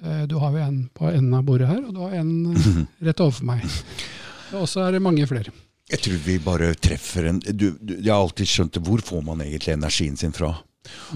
Eh, 0.04 0.24
Du 0.28 0.36
har 0.42 0.52
jo 0.52 0.60
en 0.64 0.82
på 0.92 1.08
enden 1.08 1.34
av 1.38 1.44
bordet 1.48 1.70
her, 1.70 1.80
og 1.88 1.94
du 1.96 2.02
har 2.04 2.16
en 2.20 2.34
eh, 2.52 2.82
rett 3.08 3.22
overfor 3.24 3.48
meg. 3.48 3.64
Og 4.54 4.68
så 4.68 4.84
er 4.84 4.92
det 4.98 5.02
mange 5.02 5.24
flere. 5.30 5.54
Jeg 5.90 6.00
tror 6.04 6.20
vi 6.24 6.38
bare 6.40 6.70
treffer 6.80 7.26
en 7.28 7.40
du, 7.44 7.66
du, 7.76 7.94
Jeg 7.98 8.08
har 8.12 8.22
alltid 8.22 8.48
skjønt 8.48 8.76
det. 8.76 8.84
Hvor 8.86 9.02
får 9.04 9.24
man 9.26 9.42
egentlig 9.44 9.74
energien 9.74 10.16
sin 10.20 10.32
fra? 10.36 10.52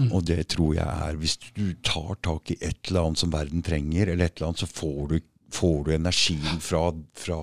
Mm. 0.01 0.11
Og 0.17 0.23
det 0.25 0.43
tror 0.49 0.73
jeg 0.77 0.85
er 1.09 1.17
Hvis 1.21 1.35
du 1.53 1.73
tar 1.85 2.15
tak 2.25 2.49
i 2.53 2.57
et 2.61 2.89
eller 2.89 3.05
annet 3.07 3.21
som 3.21 3.31
verden 3.33 3.61
trenger, 3.65 4.09
eller 4.13 4.25
et 4.29 4.37
eller 4.37 4.49
annet, 4.51 4.61
så 4.63 4.69
får 4.69 5.07
du, 5.13 5.19
får 5.53 5.83
du 5.87 5.91
energien 5.97 6.61
fra, 6.61 6.83
fra 7.17 7.39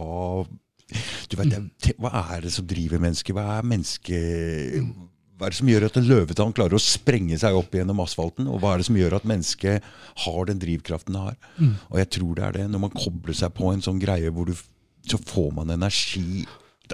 du 1.30 1.34
vet, 1.38 1.50
det- 1.82 1.96
Hva 1.98 2.12
er 2.36 2.42
det 2.46 2.52
som 2.54 2.66
driver 2.66 3.02
mennesket? 3.02 3.34
Hva 3.34 3.46
er 3.58 3.66
menneske... 3.74 4.18
Hva 5.36 5.48
er 5.48 5.52
det 5.52 5.58
som 5.58 5.68
gjør 5.68 5.84
at 5.84 5.96
en 6.00 6.06
løvetann 6.08 6.54
klarer 6.56 6.78
å 6.78 6.80
sprenge 6.80 7.36
seg 7.40 7.56
opp 7.58 7.74
gjennom 7.76 7.98
asfalten? 8.00 8.48
Og 8.48 8.62
hva 8.62 8.72
er 8.72 8.80
det 8.80 8.86
som 8.88 8.96
gjør 8.96 9.18
at 9.18 9.26
mennesket 9.28 9.84
har 10.24 10.48
den 10.48 10.62
drivkraften 10.62 11.16
det 11.16 11.24
har? 11.26 11.36
Mm. 11.60 11.74
Og 11.90 11.98
jeg 12.00 12.10
tror 12.16 12.38
det 12.38 12.46
er 12.46 12.56
det. 12.56 12.68
Når 12.72 12.84
man 12.86 12.94
kobler 12.96 13.36
seg 13.36 13.52
på 13.56 13.68
en 13.72 13.84
sånn 13.84 14.00
greie, 14.00 14.32
hvor 14.32 14.48
du, 14.48 14.54
så 15.04 15.20
får 15.20 15.52
man 15.58 15.74
energi 15.76 16.46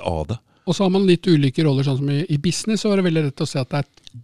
av 0.02 0.27
det. 0.32 0.40
Og 0.66 0.74
så 0.74 0.86
har 0.86 0.93
man 0.94 1.06
litt 1.06 1.27
ulike 1.27 1.62
roller. 1.66 1.86
sånn 1.86 2.01
som 2.02 2.10
I, 2.10 2.24
i 2.31 2.39
business 2.43 2.82
så 2.82 2.90
er 2.90 2.98
det 2.98 3.06
veldig 3.09 3.24
lett 3.28 3.47
å 3.47 3.51
se 3.51 3.62
at 3.62 3.70
det 3.70 3.82
er 3.82 4.20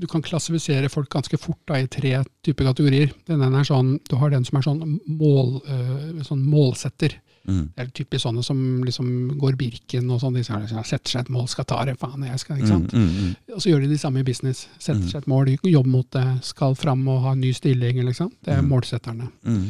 du 0.00 0.06
kan 0.08 0.22
klassifisere 0.24 0.88
folk 0.88 1.10
ganske 1.12 1.36
fort 1.40 1.60
da, 1.68 1.76
i 1.76 1.88
tre 1.90 2.22
typer 2.44 2.70
kategorier. 2.70 3.12
Den 3.28 3.42
ene 3.44 3.60
er 3.60 3.68
sånn, 3.68 3.98
Du 4.08 4.16
har 4.16 4.32
den 4.32 4.46
som 4.48 4.58
er 4.58 4.64
sånn, 4.64 4.96
mål, 5.06 5.60
øh, 5.60 6.22
sånn 6.24 6.40
målsetter. 6.40 7.18
Mm. 7.48 7.72
Det 7.76 7.80
er 7.86 7.90
typisk 7.96 8.22
sånne 8.26 8.42
som 8.44 8.58
liksom 8.84 9.38
går 9.40 9.56
Birken 9.56 10.10
og 10.12 10.20
sånn. 10.20 10.34
De 10.36 10.42
setter 10.44 11.08
seg 11.08 11.20
et 11.22 11.30
mål, 11.32 11.46
skal 11.48 11.64
ta 11.64 11.78
det, 11.88 11.96
faen, 11.98 12.22
jeg 12.28 12.38
skal, 12.42 12.58
ikke 12.60 12.68
sant? 12.68 12.92
Mm, 12.92 13.06
mm, 13.06 13.22
mm. 13.24 13.54
Og 13.56 13.62
så 13.64 13.70
gjør 13.72 13.80
de 13.80 13.88
det 13.88 14.00
samme 14.00 14.20
i 14.20 14.26
business. 14.28 14.66
Setter 14.78 15.00
Mm. 15.00 15.08
seg 15.08 15.16
et 15.22 15.26
mål, 15.32 15.46
jobber 15.64 15.88
mot 15.90 16.10
det, 16.10 16.26
skal 16.44 16.74
fram 16.74 17.06
og 17.08 17.22
ha 17.22 17.32
en 17.32 17.40
ny 17.40 17.52
stilling. 17.52 18.04
Liksom. 18.04 18.30
Det 18.44 18.52
er 18.54 18.60
Mm. 18.62 18.68
målsetterne. 18.68 19.30
Mm. 19.44 19.66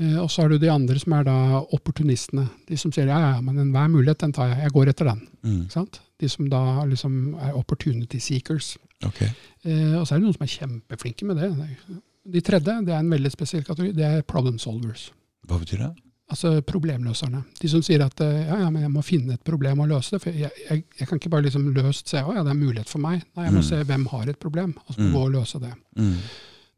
Eh, 0.00 0.16
og 0.22 0.30
så 0.30 0.42
har 0.42 0.48
du 0.48 0.58
de 0.58 0.68
andre 0.72 0.98
som 0.98 1.12
er 1.12 1.24
da 1.24 1.60
opportunistene. 1.72 2.48
De 2.66 2.76
som 2.76 2.90
sier 2.90 3.06
ja, 3.06 3.18
ja, 3.34 3.40
men 3.40 3.56
enhver 3.58 3.88
mulighet, 3.90 4.18
den 4.18 4.32
tar 4.32 4.48
jeg. 4.48 4.62
Jeg 4.64 4.72
går 4.72 4.88
etter 4.88 5.04
den. 5.04 5.20
Mm. 5.44 5.62
Ikke 5.66 5.72
sant? 5.72 6.00
De 6.18 6.28
som 6.28 6.48
da 6.48 6.84
liksom 6.84 7.34
er 7.40 7.52
opportunity 7.56 8.18
seekers. 8.18 8.76
Okay. 9.04 9.28
Eh, 9.64 9.94
og 9.98 10.06
så 10.06 10.14
er 10.14 10.18
det 10.20 10.24
noen 10.26 10.34
som 10.36 10.42
er 10.42 10.56
kjempeflinke 10.56 11.24
med 11.24 11.36
det. 11.36 12.00
De 12.30 12.40
tredje 12.40 12.84
det 12.84 12.92
er 12.94 12.98
en 13.00 13.10
veldig 13.10 13.30
spesiell 13.32 13.62
kategori. 13.64 13.94
Det 13.96 14.04
er 14.04 14.22
problem 14.22 14.58
solvers. 14.58 15.10
Hva 15.46 15.58
betyr 15.58 15.78
det? 15.78 15.94
Altså 16.30 16.60
problemløserne. 16.62 17.40
De 17.58 17.68
som 17.72 17.82
sier 17.82 18.04
at 18.04 18.20
eh, 18.22 18.44
ja, 18.46 18.60
ja, 18.62 18.68
men 18.70 18.84
jeg 18.84 18.92
må 18.94 19.02
finne 19.02 19.34
et 19.34 19.42
problem 19.42 19.80
og 19.82 19.88
løse 19.90 20.12
det. 20.14 20.20
For 20.22 20.30
jeg, 20.30 20.50
jeg, 20.68 20.84
jeg 21.00 21.08
kan 21.10 21.18
ikke 21.18 21.32
bare 21.32 21.42
liksom 21.48 21.64
løst 21.74 22.06
se 22.12 22.20
å 22.22 22.36
ja, 22.36 22.44
det 22.46 22.52
er 22.52 22.60
mulighet 22.60 22.88
for 22.92 23.02
meg. 23.02 23.24
Nei, 23.34 23.48
jeg 23.48 23.56
må 23.56 23.64
Mm. 23.64 23.66
se 23.66 23.80
hvem 23.88 24.04
har 24.12 24.28
et 24.30 24.38
problem, 24.38 24.74
og 24.86 24.94
så 24.94 25.00
må 25.00 25.08
Mm. 25.08 25.14
gå 25.16 25.24
og 25.24 25.32
løse 25.34 25.60
det. 25.60 25.72
Mm. 25.98 26.12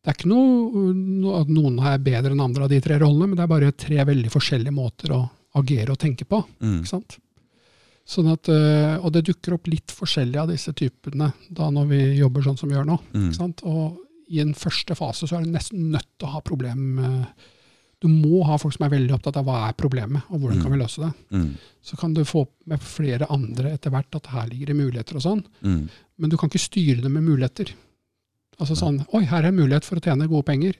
Det 0.02 0.08
er 0.10 0.16
ikke 0.16 0.30
noe, 0.32 0.94
noe 0.96 1.40
at 1.42 1.48
noen 1.52 1.76
er 1.84 1.98
bedre 1.98 2.32
enn 2.32 2.40
andre 2.42 2.64
av 2.64 2.70
de 2.72 2.80
tre 2.80 2.96
rollene, 2.98 3.28
men 3.28 3.36
det 3.36 3.44
er 3.44 3.52
bare 3.52 3.72
tre 3.72 4.00
veldig 4.08 4.30
forskjellige 4.32 4.72
måter 4.74 5.12
å 5.14 5.20
agere 5.60 5.90
og 5.92 5.98
tenke 6.00 6.24
på. 6.24 6.40
Mm. 6.64 6.78
Ikke 6.80 6.88
sant? 6.94 7.18
Sånn 8.08 8.32
at, 8.32 8.48
eh, 8.50 8.96
og 9.04 9.12
det 9.14 9.26
dukker 9.28 9.54
opp 9.54 9.68
litt 9.70 9.92
forskjellig 9.94 10.40
av 10.40 10.48
disse 10.48 10.72
typene 10.74 11.28
da 11.52 11.68
når 11.70 11.86
vi 11.92 12.00
jobber 12.18 12.42
sånn 12.42 12.58
som 12.58 12.68
vi 12.72 12.74
gjør 12.74 12.88
nå. 12.88 12.98
Mm. 13.12 13.28
Ikke 13.28 13.36
sant? 13.38 13.62
Og 13.68 13.98
i 14.32 14.40
en 14.40 14.54
første 14.54 14.96
fase 14.96 15.28
så 15.28 15.36
er 15.38 15.44
du 15.44 15.52
nesten 15.52 15.90
nødt 15.92 16.08
til 16.18 16.26
å 16.26 16.32
ha 16.32 16.40
problem 16.40 16.98
eh, 16.98 17.50
Du 18.02 18.08
må 18.10 18.40
ha 18.48 18.56
folk 18.58 18.74
som 18.74 18.84
er 18.88 18.92
veldig 18.96 19.14
opptatt 19.14 19.36
av 19.38 19.46
hva 19.46 19.60
er 19.68 19.76
problemet, 19.78 20.24
og 20.30 20.40
hvordan 20.42 20.58
Mm. 20.58 20.62
kan 20.64 20.72
vi 20.72 20.78
løse 20.82 21.02
det. 21.04 21.12
Mm. 21.38 21.50
Så 21.82 21.96
kan 22.00 22.14
du 22.14 22.24
få 22.26 22.46
med 22.66 22.80
flere 22.82 23.28
andre 23.30 23.72
etter 23.76 23.90
hvert 23.94 24.14
at 24.18 24.26
her 24.34 24.48
ligger 24.50 24.66
det 24.72 24.76
muligheter 24.76 25.14
og 25.20 25.22
sånn, 25.22 25.44
Mm. 25.62 25.88
men 26.18 26.30
du 26.30 26.36
kan 26.36 26.48
ikke 26.50 26.58
styre 26.68 27.00
det 27.02 27.10
med 27.10 27.22
muligheter. 27.22 27.70
Altså 28.60 28.74
sånn 28.76 29.04
Oi, 29.14 29.24
her 29.24 29.42
er 29.44 29.48
en 29.48 29.56
mulighet 29.56 29.84
for 29.84 29.96
å 29.96 30.02
tjene 30.02 30.28
gode 30.28 30.44
penger. 30.44 30.74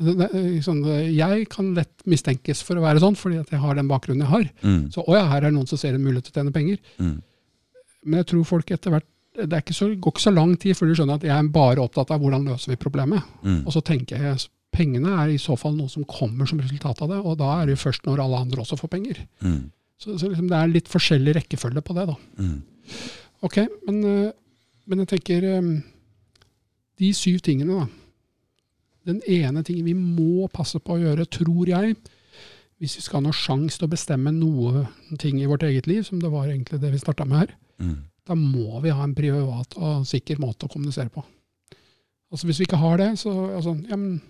Sånn, 0.00 0.80
jeg 1.14 1.48
kan 1.52 1.74
lett 1.76 2.02
mistenkes 2.08 2.62
for 2.62 2.76
å 2.76 2.82
være 2.82 2.98
sånn, 3.02 3.16
fordi 3.18 3.38
at 3.40 3.50
jeg 3.50 3.60
har 3.60 3.74
den 3.74 3.88
bakgrunnen 3.90 4.24
jeg 4.24 4.30
har. 4.32 4.46
Mm. 4.62 4.90
Så 4.92 5.04
å 5.06 5.14
ja, 5.14 5.26
her 5.28 5.42
er 5.42 5.50
det 5.50 5.54
noen 5.54 5.68
som 5.68 5.78
ser 5.78 5.94
en 5.94 6.02
mulighet 6.04 6.24
til 6.30 6.32
å 6.32 6.38
tjene 6.42 6.52
penger. 6.54 6.78
Mm. 6.98 7.22
Men 8.06 8.18
jeg 8.22 8.26
tror 8.32 8.44
folk 8.48 8.70
etter 8.74 8.90
hvert 8.90 9.04
det 9.34 9.48
ikke 9.62 9.72
så, 9.74 9.86
går 9.96 10.12
ikke 10.12 10.26
så 10.26 10.34
lang 10.34 10.56
tid 10.60 10.76
før 10.76 10.88
du 10.90 10.94
skjønner 10.98 11.14
at 11.14 11.22
jeg 11.22 11.30
er 11.32 11.48
bare 11.54 11.80
opptatt 11.80 12.10
av 12.12 12.20
hvordan 12.20 12.44
løser 12.50 12.68
vi 12.74 12.76
problemet. 12.76 13.22
Mm. 13.44 13.62
Og 13.66 13.72
så 13.72 13.82
tenker 13.82 14.18
jeg 14.18 14.42
pengene 14.72 15.12
er 15.22 15.32
i 15.34 15.38
så 15.40 15.56
fall 15.60 15.74
noe 15.76 15.90
som 15.92 16.04
kommer 16.08 16.48
som 16.48 16.60
resultat 16.62 17.02
av 17.04 17.10
det, 17.12 17.20
og 17.20 17.38
da 17.40 17.50
er 17.60 17.66
det 17.68 17.76
jo 17.76 17.82
først 17.84 18.06
når 18.08 18.22
alle 18.24 18.42
andre 18.46 18.62
også 18.64 18.78
får 18.80 18.92
penger. 18.94 19.22
Mm. 19.44 19.70
Så, 20.00 20.16
så 20.18 20.30
liksom 20.30 20.48
det 20.50 20.58
er 20.58 20.70
litt 20.72 20.88
forskjellig 20.90 21.34
rekkefølge 21.38 21.82
på 21.84 21.96
det, 21.98 22.06
da. 22.08 22.16
Mm. 22.40 22.56
Ok, 23.46 23.58
men, 23.86 23.98
eh, 24.08 24.30
men 24.90 25.02
jeg 25.04 25.10
tenker 25.14 25.44
eh, 25.46 25.68
De 27.02 27.10
syv 27.16 27.40
tingene, 27.44 27.82
da. 27.82 27.86
Den 29.12 29.20
ene 29.26 29.62
tingen 29.66 29.86
vi 29.88 29.94
må 29.98 30.46
passe 30.52 30.78
på 30.78 30.94
å 30.94 31.00
gjøre, 31.02 31.26
tror 31.26 31.70
jeg, 31.70 31.96
hvis 32.82 32.96
vi 32.98 33.02
skal 33.04 33.20
ha 33.20 33.24
noe 33.28 33.36
sjanse 33.36 33.78
til 33.78 33.86
å 33.88 33.92
bestemme 33.92 34.30
noe 34.34 34.84
ting 35.22 35.40
i 35.42 35.46
vårt 35.50 35.64
eget 35.66 35.86
liv, 35.90 36.02
som 36.06 36.20
det 36.22 36.30
var 36.30 36.48
egentlig 36.50 36.80
det 36.82 36.90
vi 36.94 37.02
starta 37.02 37.26
med 37.28 37.44
her, 37.44 37.54
Mm. 37.82 37.96
da 38.28 38.34
må 38.38 38.78
vi 38.84 38.90
ha 38.94 39.02
en 39.02 39.14
privat 39.14 39.72
og 39.74 40.04
sikker 40.06 40.38
måte 40.38 40.68
å 40.68 40.70
kommunisere 40.70 41.10
på. 41.10 41.24
Altså 42.30 42.46
Hvis 42.46 42.60
vi 42.60 42.66
ikke 42.68 42.78
har 42.78 42.96
det, 43.00 43.08
så 43.18 43.32
altså, 43.56 43.72
ja, 43.90 43.96
men, 43.96 44.20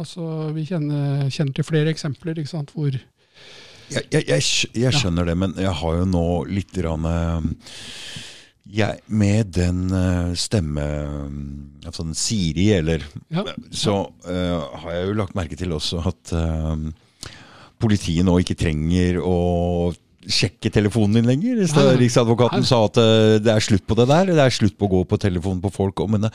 altså, 0.00 0.50
Vi 0.56 0.66
kjenner, 0.68 1.26
kjenner 1.32 1.56
til 1.56 1.66
flere 1.66 1.92
eksempler 1.94 2.40
ikke 2.40 2.52
sant, 2.52 2.74
hvor 2.74 2.92
Jeg, 2.92 4.04
jeg, 4.10 4.24
jeg, 4.28 4.44
jeg 4.80 4.96
skjønner 4.96 5.28
det, 5.28 5.36
men 5.38 5.56
jeg 5.60 5.74
har 5.80 5.98
jo 6.00 6.06
nå 6.08 6.28
litt 6.48 6.72
grann, 6.72 7.04
eh, 7.08 7.48
jeg, 8.80 9.02
Med 9.06 9.52
den 9.54 9.84
eh, 9.92 10.32
stemme 10.40 10.86
altså 11.84 12.06
den 12.06 12.16
Siri, 12.18 12.70
eller 12.78 13.04
ja, 13.28 13.44
Så 13.70 13.98
uh, 14.08 14.78
har 14.82 14.94
jeg 14.94 15.10
jo 15.10 15.18
lagt 15.18 15.36
merke 15.36 15.58
til 15.58 15.74
også 15.76 16.00
at 16.08 16.32
uh, 16.32 16.78
politiet 17.82 18.24
nå 18.24 18.38
ikke 18.40 18.56
trenger 18.56 19.20
å 19.20 19.92
sjekke 20.28 20.70
telefonen 20.72 21.14
din 21.18 21.26
lenger. 21.28 21.62
Riksadvokaten 21.98 22.64
sa 22.66 22.84
at 22.86 22.96
eh, 23.00 23.38
det 23.44 23.52
er 23.54 23.60
slutt 23.64 23.86
på 23.86 23.96
det 23.98 24.06
der. 24.10 24.26
Det 24.32 24.38
er 24.44 24.54
slutt 24.54 24.76
på 24.78 24.88
å 24.88 24.92
gå 24.96 25.02
på 25.10 25.18
telefonen 25.20 25.60
på 25.64 25.72
folk. 25.74 26.00
Men, 26.10 26.28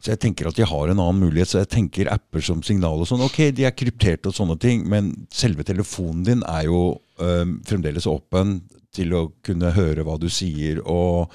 så 0.00 0.12
jeg 0.14 0.20
tenker 0.20 0.48
at 0.48 0.58
de 0.58 0.64
har 0.68 0.88
en 0.92 0.98
annen 1.02 1.20
mulighet. 1.24 1.48
Så 1.52 1.62
jeg 1.62 1.72
tenker 1.74 2.12
apper 2.12 2.40
som 2.44 2.62
signal 2.62 3.00
og 3.02 3.08
sånn. 3.10 3.24
Ok, 3.24 3.50
de 3.56 3.64
er 3.68 3.74
krypterte 3.76 4.28
og 4.30 4.34
sånne 4.36 4.58
ting, 4.62 4.86
men 4.88 5.12
selve 5.32 5.64
telefonen 5.68 6.22
din 6.24 6.42
er 6.48 6.68
jo 6.70 6.84
eh, 7.20 7.44
fremdeles 7.68 8.06
åpen 8.10 8.60
til 8.92 9.12
å 9.16 9.26
kunne 9.44 9.70
høre 9.72 10.04
hva 10.04 10.18
du 10.20 10.28
sier. 10.28 10.82
og 10.84 11.32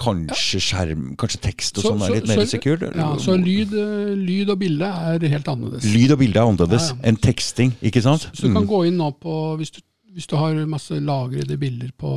Kanskje 0.00 0.56
skjerm, 0.64 1.10
kanskje 1.20 1.40
tekst 1.44 1.76
og 1.76 1.82
Så- 1.84 1.90
sånn 1.92 2.00
er 2.00 2.06
så- 2.08 2.14
litt 2.14 2.26
mer 2.28 2.46
sikkert? 2.48 2.80
ja, 2.96 3.08
så 3.20 3.34
lyd, 3.36 3.68
lyd 4.16 4.48
og 4.48 4.58
bilde 4.58 4.80
er 4.88 5.28
helt 5.28 5.44
annerledes. 5.44 5.84
Lyd 5.92 6.12
og 6.12 6.18
bilde 6.22 6.36
er 6.40 6.46
annerledes 6.48 6.88
Ja, 6.88 6.94
ja. 6.96 7.00
enn 7.10 7.16
teksting, 7.20 7.72
ikke 7.82 8.00
sant? 8.00 8.30
Så 8.32 8.48
du 8.48 8.54
kan 8.54 8.64
Mm. 8.64 8.68
gå 8.70 8.86
inn 8.86 8.96
nå 8.96 9.10
på 9.20 9.58
hvis 9.58 9.70
du, 9.72 9.80
hvis 10.14 10.26
du 10.26 10.34
har 10.36 10.56
masse 10.66 10.96
lagrede 11.00 11.56
bilder 11.60 11.90
på 11.98 12.08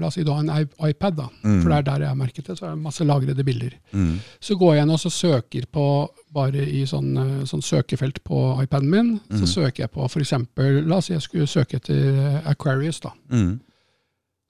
La 0.00 0.06
oss 0.08 0.14
si 0.16 0.22
du 0.24 0.30
har 0.32 0.40
en 0.40 0.68
iPad, 0.88 1.16
da. 1.18 1.26
Mm. 1.44 1.58
For 1.62 1.68
det 1.68 1.76
er 1.78 1.82
der 1.88 2.00
jeg 2.04 2.08
har 2.08 2.16
merket 2.16 2.46
det. 2.48 2.56
Så 2.58 2.64
er 2.66 2.70
det 2.74 2.82
masse 2.86 3.04
lagrede 3.04 3.44
bilder. 3.44 3.74
Mm. 3.92 4.14
Så 4.40 4.56
går 4.56 4.74
jeg 4.78 4.86
inn 4.86 4.94
og 4.94 5.00
så 5.02 5.10
søker 5.12 5.66
på 5.72 5.84
bare 6.34 6.64
i 6.64 6.84
sånn, 6.88 7.10
eh, 7.20 7.44
sånn 7.46 7.62
søkefelt 7.62 8.22
på 8.24 8.40
iPaden 8.64 8.88
min. 8.90 9.12
Så 9.28 9.44
Mm. 9.44 9.52
søker 9.52 9.82
jeg 9.84 9.92
på 9.92 10.04
f.eks. 10.08 10.32
La 10.88 10.96
oss 10.96 11.06
si 11.06 11.12
jeg 11.12 11.22
skulle 11.22 11.46
søke 11.46 11.76
etter 11.76 12.00
eh, 12.14 12.40
Aquarius. 12.50 13.00
da. 13.00 13.12
Mm. 13.30 13.60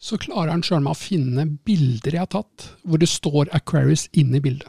Så 0.00 0.18
klarer 0.18 0.50
han 0.50 0.62
sjøl 0.62 0.82
meg 0.82 0.92
å 0.92 1.00
finne 1.00 1.46
bilder 1.64 2.12
jeg 2.12 2.20
har 2.20 2.26
tatt, 2.26 2.70
hvor 2.84 2.98
det 2.98 3.08
står 3.08 3.48
Aquarius 3.56 4.08
inni 4.12 4.40
bildet. 4.40 4.68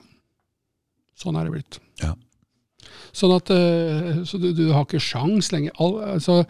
Sånn 1.20 1.36
er 1.40 1.46
det 1.48 1.52
blitt. 1.52 1.80
Ja. 2.02 2.14
Sånn 3.16 3.36
at 3.36 3.50
eh, 3.50 4.24
Så 4.28 4.40
du, 4.42 4.50
du 4.54 4.72
har 4.74 4.84
ikke 4.86 5.00
sjans 5.00 5.52
lenger. 5.54 5.72
Al, 5.80 6.00
altså, 6.18 6.42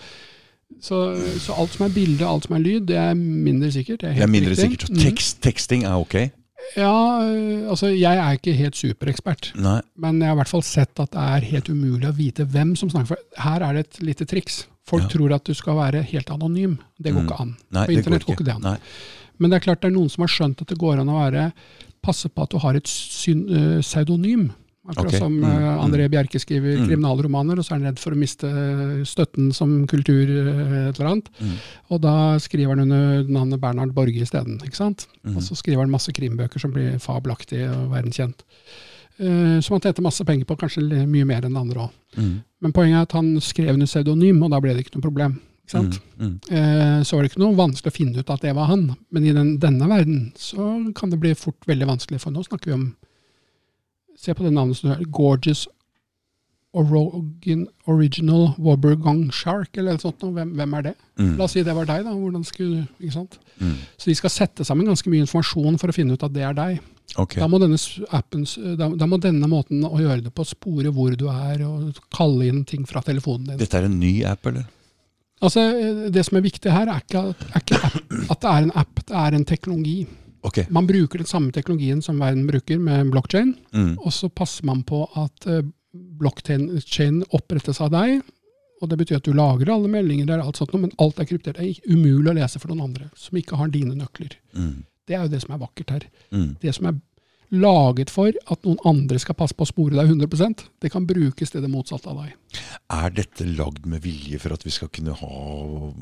så, 0.82 0.98
så 1.40 1.54
alt 1.58 1.74
som 1.76 1.86
er 1.86 1.94
bilde, 1.96 2.26
alt 2.28 2.44
som 2.48 2.56
er 2.58 2.64
lyd, 2.64 2.88
det 2.90 2.98
er 2.98 3.14
mindre 3.16 3.72
sikkert. 3.72 4.02
Det 4.02 4.10
er, 4.10 4.14
Det 4.20 4.24
er 4.24 4.28
mindre 4.34 4.52
riktig. 4.56 4.72
sikkert. 4.82 4.98
Tekst, 5.00 5.42
teksting 5.42 5.84
er 5.86 5.96
ok? 5.98 6.16
Ja, 6.76 6.92
øh, 7.22 7.70
altså 7.70 7.88
jeg 7.94 8.18
er 8.18 8.32
ikke 8.40 8.54
helt 8.58 8.76
superekspert. 8.76 9.52
Nei. 9.62 9.80
Men 10.02 10.20
jeg 10.20 10.28
har 10.32 10.36
i 10.36 10.40
hvert 10.42 10.50
fall 10.50 10.64
sett 10.66 11.00
at 11.00 11.12
det 11.14 11.22
er 11.22 11.46
helt 11.52 11.70
umulig 11.70 12.08
å 12.10 12.16
vite 12.18 12.46
hvem 12.50 12.76
som 12.76 12.90
snakker. 12.90 13.08
For 13.14 13.44
her 13.44 13.62
er 13.68 13.74
det 13.78 13.86
et 13.86 14.00
lite 14.04 14.26
triks. 14.26 14.64
Folk 14.86 15.04
Ja. 15.04 15.10
tror 15.10 15.34
at 15.36 15.44
du 15.46 15.54
skal 15.54 15.76
være 15.78 16.02
helt 16.04 16.30
anonym. 16.30 16.78
Det 17.02 17.14
går 17.14 17.22
Mm. 17.22 17.28
ikke 17.30 17.40
an. 17.42 17.56
Nei, 17.72 17.86
På 17.86 17.92
internett 17.94 18.26
går 18.26 18.36
ikke. 18.36 18.46
det 18.46 18.56
an. 18.56 18.62
Nei. 18.62 18.78
Men 19.40 19.50
det 19.52 19.56
er 19.58 19.66
klart 19.72 19.82
det 19.82 19.88
er 19.92 19.96
noen 19.98 20.10
som 20.10 20.22
har 20.22 20.28
skjønt 20.30 20.62
at 20.62 20.68
det 20.68 20.78
går 20.78 21.00
an 21.00 21.08
å 21.10 21.20
være 21.22 21.54
passe 22.04 22.30
på 22.30 22.42
at 22.44 22.50
du 22.50 22.58
har 22.58 22.74
et 22.76 22.86
øh, 22.86 23.82
pseudonym. 23.82 24.52
Akkurat 24.86 25.08
okay. 25.08 25.20
som 25.20 25.34
Mm, 25.34 25.44
eh, 25.44 25.58
mm. 25.58 25.80
André 25.82 26.10
Bjerke 26.10 26.40
skriver 26.40 26.78
Mm. 26.78 26.88
kriminalromaner, 26.88 27.58
og 27.58 27.66
så 27.66 27.74
er 27.74 27.80
han 27.80 27.88
redd 27.90 28.00
for 28.00 28.14
å 28.14 28.20
miste 28.22 28.46
eh, 28.46 29.04
støtten 29.04 29.52
som 29.54 29.88
kultur 29.88 30.30
eh, 30.30 30.90
et 30.90 31.00
eller 31.00 31.10
annet. 31.10 31.30
Mm. 31.42 31.56
Og 31.90 32.02
da 32.02 32.16
skriver 32.40 32.76
han 32.76 32.86
under 32.86 33.24
navnet 33.24 33.62
Bernhard 33.62 33.94
Borge 33.94 34.22
isteden. 34.22 34.60
Mm. 34.62 35.36
Og 35.36 35.42
så 35.42 35.56
skriver 35.56 35.82
han 35.82 35.92
masse 35.92 36.12
krimbøker 36.14 36.60
som 36.60 36.72
blir 36.72 37.00
fabelaktige 37.00 37.70
og 37.72 37.92
verdenskjent. 37.92 38.46
Uh, 39.16 39.62
som 39.64 39.78
han 39.78 39.82
tjente 39.82 40.04
masse 40.04 40.24
penger 40.28 40.44
på, 40.44 40.58
kanskje 40.60 40.82
mye 41.08 41.26
mer 41.26 41.46
enn 41.48 41.56
andre 41.56 41.86
òg. 41.86 41.92
Mm. 42.20 42.44
Men 42.62 42.74
poenget 42.76 42.98
er 42.98 43.06
at 43.08 43.14
han 43.16 43.30
skrev 43.40 43.74
under 43.74 43.88
pseudonym, 43.88 44.42
og 44.44 44.52
da 44.52 44.60
ble 44.60 44.74
det 44.76 44.84
ikke 44.84 44.98
noe 44.98 45.06
problem. 45.06 45.38
ikke 45.64 45.72
sant? 45.72 46.02
Eh, 46.20 47.00
så 47.02 47.16
var 47.16 47.24
det 47.24 47.32
ikke 47.32 47.42
noe 47.42 47.56
vanskelig 47.56 47.94
å 47.94 47.96
finne 47.96 48.20
ut 48.20 48.30
at 48.30 48.44
det 48.44 48.52
var 48.58 48.68
han. 48.68 48.90
Men 49.16 49.24
i 49.24 49.32
den, 49.32 49.58
denne 49.58 49.88
verden 49.88 50.34
så 50.36 50.68
kan 50.94 51.10
det 51.10 51.22
bli 51.24 51.32
fort 51.34 51.64
veldig 51.66 51.88
vanskelig, 51.88 52.20
for 52.22 52.36
nå 52.36 52.44
snakker 52.44 52.74
vi 52.74 52.76
om 52.76 52.86
Se 54.20 54.34
på 54.34 54.46
det 54.46 54.54
navnet 54.56 54.80
som 54.80 54.94
er 54.94 55.04
Gorgeous 55.12 55.66
Orogen 56.76 57.68
Original 57.88 58.50
Wobbergong 58.60 59.30
Shark, 59.32 59.78
eller 59.78 59.96
noe 59.96 60.04
sånt. 60.04 60.24
Hvem, 60.36 60.52
hvem 60.58 60.74
er 60.76 60.90
det? 60.90 60.94
Mm. 61.16 61.36
La 61.40 61.46
oss 61.48 61.56
si 61.56 61.64
det 61.64 61.76
var 61.76 61.88
deg, 61.88 62.04
da. 62.04 62.12
Hvordan 62.12 62.44
skulle 62.48 62.84
ikke 63.00 63.16
sant? 63.16 63.38
Mm. 63.62 63.78
Så 63.96 64.12
de 64.12 64.18
skal 64.20 64.34
sette 64.34 64.68
sammen 64.68 64.90
ganske 64.90 65.12
mye 65.12 65.24
informasjon 65.24 65.80
for 65.80 65.92
å 65.92 65.96
finne 65.96 66.18
ut 66.18 66.26
at 66.28 66.36
det 66.36 66.44
er 66.44 66.58
deg. 66.58 66.82
Okay. 67.16 67.40
Da 67.40 67.48
må 67.48 67.62
denne 67.62 67.80
appen, 68.18 68.44
da, 68.76 68.90
da 68.98 69.08
må 69.08 69.20
denne 69.24 69.48
måten 69.48 69.86
å 69.88 70.02
gjøre 70.02 70.26
det 70.26 70.34
på 70.36 70.44
spore 70.48 70.92
hvor 70.92 71.16
du 71.16 71.30
er, 71.32 71.64
og 71.64 72.02
kalle 72.16 72.50
inn 72.50 72.66
ting 72.68 72.84
fra 72.90 73.04
telefonen 73.06 73.54
din. 73.54 73.62
Dette 73.62 73.80
er 73.80 73.88
en 73.88 74.00
ny 74.02 74.18
app, 74.28 74.52
eller? 74.52 74.68
Altså, 75.46 75.64
eh, 75.70 76.12
Det 76.12 76.26
som 76.28 76.38
er 76.40 76.44
viktig 76.44 76.72
her, 76.72 76.92
er 76.92 77.04
ikke, 77.06 77.24
er 77.54 77.64
ikke 77.64 77.80
app, 77.88 78.14
at 78.36 78.42
det 78.42 78.52
er 78.52 78.68
en 78.68 78.76
app, 78.84 79.04
det 79.06 79.18
er 79.24 79.40
en 79.40 79.48
teknologi. 79.48 79.98
Ok. 80.46 80.60
Man 80.70 80.86
bruker 80.90 81.22
den 81.22 81.30
samme 81.30 81.52
teknologien 81.56 82.04
som 82.06 82.20
verden 82.22 82.46
bruker 82.48 82.78
med 82.80 83.10
blockchain, 83.14 83.56
Mm. 83.74 83.96
og 84.00 84.12
så 84.14 84.30
passer 84.30 84.66
man 84.70 84.84
på 84.86 85.04
at 85.18 85.48
uh, 85.50 85.62
blockchain 85.94 87.24
opprettes 87.34 87.82
av 87.82 87.92
deg. 87.96 88.22
Og 88.84 88.90
Det 88.92 88.98
betyr 89.00 89.18
at 89.22 89.24
du 89.26 89.34
lagrer 89.34 89.72
alle 89.74 89.88
meldinger, 89.90 90.28
der, 90.28 90.42
alt 90.44 90.58
sånt, 90.60 90.74
men 90.78 90.92
alt 91.00 91.20
er 91.20 91.26
kryptert. 91.30 91.56
Det 91.58 91.64
er 91.64 91.94
umulig 91.96 92.30
å 92.34 92.36
lese 92.38 92.60
for 92.60 92.70
noen 92.70 92.90
andre 92.90 93.10
som 93.16 93.38
ikke 93.40 93.56
har 93.58 93.72
dine 93.74 93.96
nøkler. 93.96 94.36
Mm. 94.54 94.84
Det 95.08 95.16
er 95.16 95.24
jo 95.24 95.32
det 95.32 95.42
som 95.46 95.54
er 95.56 95.62
vakkert 95.64 95.94
her. 95.96 96.08
Mm. 96.36 96.50
Det 96.62 96.74
som 96.76 96.90
er 96.92 97.00
laget 97.56 98.10
for 98.12 98.34
at 98.52 98.66
noen 98.66 98.82
andre 98.90 99.20
skal 99.22 99.38
passe 99.38 99.56
på 99.56 99.64
å 99.64 99.70
spore 99.70 99.96
deg 99.96 100.10
100% 100.12 100.66
det 100.82 100.92
kan 100.92 101.06
brukes 101.08 101.54
til 101.54 101.62
det 101.64 101.70
motsatte 101.72 102.10
av 102.12 102.24
deg. 102.24 102.34
Er 102.92 103.14
dette 103.16 103.46
lagd 103.48 103.86
med 103.88 104.02
vilje 104.04 104.40
for 104.44 104.54
at 104.58 104.66
vi 104.66 104.74
skal 104.76 104.90
kunne 104.92 105.14
ha 105.16 105.94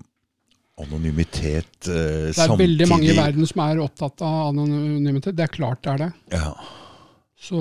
anonymitet 0.82 1.88
eh, 1.88 2.30
Det 2.34 2.45
er 2.45 2.56
veldig 2.58 2.88
mange 2.90 3.12
i 3.12 3.18
verden 3.18 3.50
som 3.50 3.62
er 3.66 3.82
opptatt 3.84 4.24
av 4.26 4.54
anonymitet. 4.54 5.36
Det 5.38 5.45
er 5.45 5.52
klart 5.54 5.84
det 5.86 5.94
er 5.94 6.02
det. 6.06 6.10
Ja. 6.34 6.54
Så 7.44 7.60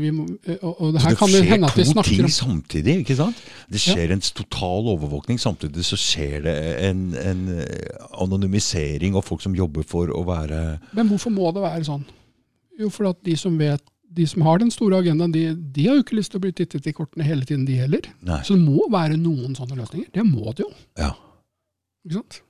vi 0.00 0.10
må, 0.10 0.24
og, 0.58 0.72
og 0.72 0.96
Så 0.96 1.04
her 1.04 1.14
det 1.14 1.18
kan 1.20 1.30
det 1.30 1.40
skjer 1.40 1.50
hende 1.52 1.68
at 1.70 1.76
vi 1.78 1.84
to 1.86 2.02
ting 2.02 2.24
om 2.26 2.32
samtidig, 2.34 2.96
ikke 3.04 3.16
sant? 3.20 3.44
Det 3.70 3.78
skjer 3.80 4.14
en 4.16 4.24
total 4.26 4.90
overvåkning, 4.96 5.38
samtidig 5.38 5.84
så 5.86 5.98
skjer 6.00 6.42
det 6.48 6.56
en, 6.88 7.04
en 7.14 7.44
eh, 7.62 8.08
anonymisering 8.24 9.14
av 9.14 9.22
folk 9.28 9.44
som 9.44 9.54
jobber 9.54 9.86
for 9.86 10.10
å 10.10 10.24
være 10.26 10.80
Men 10.98 11.12
hvorfor 11.12 11.32
må 11.32 11.54
det 11.54 11.62
være 11.62 11.86
sånn? 11.86 12.04
Jo, 12.80 12.90
for 12.90 13.12
at 13.12 13.22
de 13.26 13.38
som 13.38 13.54
vet 13.60 13.84
de 14.10 14.26
som 14.26 14.42
har 14.42 14.58
den 14.58 14.72
store 14.74 14.98
agendaen, 14.98 15.30
de, 15.30 15.44
de 15.54 15.86
har 15.86 15.94
jo 15.94 16.02
ikke 16.02 16.16
lyst 16.18 16.32
til 16.34 16.40
å 16.40 16.42
bli 16.42 16.50
tittet 16.50 16.88
i 16.90 16.92
kortene 16.96 17.22
hele 17.22 17.46
tiden, 17.46 17.62
de 17.68 17.76
heller. 17.78 18.08
Nei. 18.26 18.40
Så 18.42 18.56
det 18.58 18.64
må 18.66 18.88
være 18.90 19.14
noen 19.14 19.54
sånne 19.54 19.78
løsninger. 19.78 20.10
Det 20.10 20.24
må 20.26 20.50
det 20.50 20.64
jo. 20.64 20.72
Ja, 20.98 21.12
ikke 22.02 22.18
sant? 22.18 22.40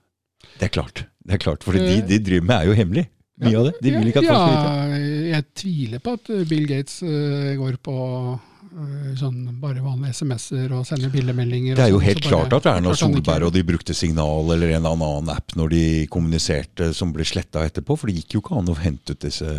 Det 0.59 0.69
er 0.69 0.75
klart. 0.75 1.07
Det 1.25 1.37
er 1.37 1.43
klart, 1.43 1.65
For 1.65 1.77
det 1.77 1.87
Eh, 1.87 1.97
de, 2.01 2.19
de 2.19 2.25
driver 2.25 2.47
med, 2.47 2.57
er 2.59 2.71
jo 2.71 2.77
hemmelig. 2.77 3.09
Mye 3.41 3.57
av 3.57 3.67
det. 3.71 3.75
De 3.81 3.93
vil 3.95 4.11
ikke 4.11 4.21
at 4.21 4.29
folk 4.29 4.43
skal 4.43 4.53
vite. 4.53 5.01
Ja, 5.01 5.35
jeg 5.39 5.45
tviler 5.57 6.05
på 6.05 6.15
at 6.19 6.31
Bill 6.51 6.67
Gates 6.69 7.01
uh, 7.01 7.53
går 7.57 7.79
på 7.81 7.95
eh, 8.35 9.07
sånn 9.17 9.39
bare 9.63 9.81
vanlige 9.81 10.13
SMS-er 10.19 10.75
og 10.77 10.85
sender 10.89 11.13
bildemeldinger. 11.15 11.79
Det 11.79 11.87
er 11.87 11.93
jo 11.95 12.03
sånn, 12.03 12.09
helt 12.11 12.27
klart 12.27 12.57
at 12.59 12.69
Erna 12.75 12.93
Solberg 12.99 13.49
og 13.49 13.55
de 13.57 13.65
brukte 13.71 13.97
Signal 13.97 14.53
eller 14.53 14.75
en 14.75 14.83
eller 14.83 14.93
annen 14.93 15.33
app 15.33 15.57
når 15.57 15.73
de 15.73 15.85
kommuniserte 16.13 16.91
som 16.97 17.15
ble 17.17 17.25
sletta 17.25 17.65
etterpå, 17.65 17.97
for 17.97 18.13
det 18.13 18.21
gikk 18.21 18.37
jo 18.37 18.45
ikke 18.45 18.61
an 18.61 18.73
å 18.75 18.77
hente 18.83 19.17
ut 19.17 19.25
disse, 19.25 19.57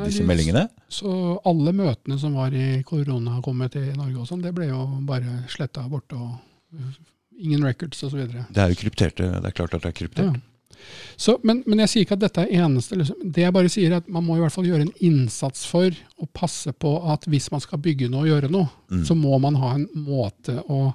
disse 0.00 0.24
meldingene. 0.24 0.70
Så 0.88 1.36
alle 1.44 1.76
møtene 1.76 2.16
som 2.22 2.40
var 2.40 2.56
i 2.56 2.80
korona 2.88 3.42
kommet 3.44 3.76
til 3.76 3.92
Norge 3.98 4.22
og 4.22 4.30
sånn, 4.32 4.44
det 4.44 4.56
ble 4.56 4.72
jo 4.72 4.86
bare 5.04 5.42
sletta 5.52 5.84
bort 5.92 6.16
og 6.16 6.38
ingen 7.38 7.64
records 7.64 8.02
osv. 8.06 8.26
Det 8.50 8.62
er 8.62 8.68
jo 8.72 8.74
krypterte. 8.82 9.30
Det 9.40 9.48
er 9.50 9.56
klart 9.56 9.74
at 9.74 9.82
det 9.82 9.88
er 9.92 9.98
kryptert. 10.00 10.34
Ja. 10.34 10.40
Så, 11.16 11.38
men, 11.46 11.62
men 11.66 11.78
jeg 11.80 11.88
sier 11.88 12.02
ikke 12.04 12.16
at 12.18 12.24
dette 12.26 12.42
er 12.44 12.50
eneste. 12.66 12.96
Liksom. 12.98 13.16
Det 13.32 13.40
jeg 13.46 13.52
bare 13.56 13.68
sier 13.72 13.90
er 13.92 13.96
at 14.02 14.08
Man 14.12 14.24
må 14.26 14.36
i 14.36 14.40
hvert 14.42 14.52
fall 14.52 14.66
gjøre 14.68 14.82
en 14.84 14.92
innsats 15.06 15.64
for 15.70 15.88
å 16.20 16.26
passe 16.36 16.72
på 16.76 16.90
at 17.12 17.24
hvis 17.30 17.46
man 17.54 17.60
skal 17.64 17.78
bygge 17.80 18.08
noe 18.12 18.20
og 18.26 18.28
gjøre 18.32 18.50
noe, 18.52 18.68
Mm. 18.90 19.04
så 19.08 19.14
må 19.16 19.38
man 19.40 19.54
ha 19.56 19.74
en 19.74 19.86
måte 19.96 20.58
å 20.70 20.92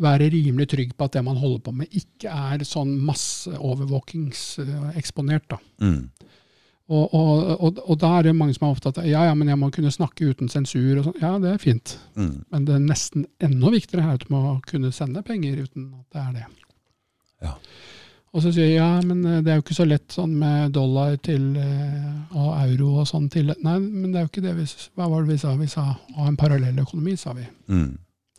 være 0.00 0.30
rimelig 0.32 0.68
trygg 0.72 0.94
på 0.96 1.04
at 1.04 1.12
det 1.12 1.22
man 1.24 1.36
holder 1.36 1.60
på 1.66 1.72
med, 1.76 1.86
ikke 1.92 2.28
er 2.32 2.64
sånn 2.64 2.96
masseovervåkingseksponert. 4.16 5.48
da. 5.48 5.58
Mm. 5.80 6.10
Og, 6.86 7.14
og, 7.18 7.40
og, 7.58 7.78
og 7.82 7.96
da 7.98 8.12
er 8.14 8.28
det 8.28 8.36
mange 8.38 8.54
som 8.54 8.68
er 8.68 8.76
opptatt 8.76 9.00
av 9.02 9.08
ja, 9.08 9.24
ja, 9.26 9.32
men 9.34 9.48
jeg 9.50 9.58
må 9.58 9.72
kunne 9.74 9.90
snakke 9.90 10.28
uten 10.30 10.50
sensur. 10.50 11.00
og 11.00 11.08
sånn. 11.08 11.18
Ja, 11.18 11.32
det 11.42 11.50
er 11.50 11.62
fint. 11.62 11.96
Mm. 12.14 12.44
Men 12.54 12.68
det 12.68 12.76
er 12.76 12.84
nesten 12.84 13.26
enda 13.42 13.72
viktigere 13.74 14.06
her 14.06 14.20
at 14.20 14.26
du 14.26 14.30
må 14.34 14.42
kunne 14.70 14.92
sende 14.94 15.24
penger 15.26 15.64
uten 15.64 15.90
at 15.98 16.06
det 16.14 16.22
er 16.22 16.32
det. 16.36 16.46
Ja. 17.42 17.56
Og 18.36 18.42
så 18.44 18.52
sier 18.52 18.68
jeg 18.68 18.78
ja, 18.78 18.88
men 19.06 19.24
eh, 19.24 19.42
det 19.44 19.52
er 19.52 19.58
jo 19.58 19.64
ikke 19.64 19.78
så 19.78 19.86
lett 19.88 20.12
sånn 20.12 20.34
med 20.38 20.74
dollar 20.76 21.14
til 21.24 21.54
eh, 21.58 22.36
og 22.36 22.50
euro 22.66 22.90
og 23.02 23.08
sånn 23.08 23.30
til 23.32 23.54
Nei, 23.64 23.76
men 23.80 24.10
det 24.12 24.20
er 24.20 24.26
jo 24.26 24.30
ikke 24.30 24.44
det 24.44 24.56
vi 24.58 24.66
Hva 24.98 25.08
var 25.08 25.24
det 25.24 25.32
vi 25.32 25.38
sa? 25.40 25.54
Vi 25.56 25.70
sa 25.72 25.86
ha 25.94 26.26
en 26.28 26.38
parallell 26.38 26.82
økonomi, 26.84 27.16
sa 27.18 27.32
vi. 27.36 27.46
Mm. 27.72 27.94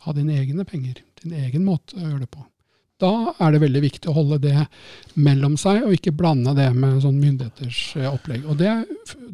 Ha 0.06 0.14
dine 0.14 0.38
egne 0.38 0.64
penger. 0.68 1.02
Din 1.22 1.34
egen 1.36 1.66
måte 1.66 1.98
å 1.98 2.04
gjøre 2.04 2.22
det 2.24 2.30
på. 2.32 2.44
Da 2.98 3.32
er 3.38 3.52
det 3.54 3.60
veldig 3.62 3.80
viktig 3.84 4.10
å 4.10 4.14
holde 4.16 4.40
det 4.42 4.56
mellom 5.14 5.54
seg, 5.60 5.84
og 5.86 5.92
ikke 5.94 6.10
blande 6.18 6.50
det 6.58 6.66
med 6.74 6.96
sånn 7.04 7.20
myndigheters 7.22 7.80
eh, 8.00 8.08
opplegg. 8.10 8.42
Og 8.50 8.58
det, 8.58 8.72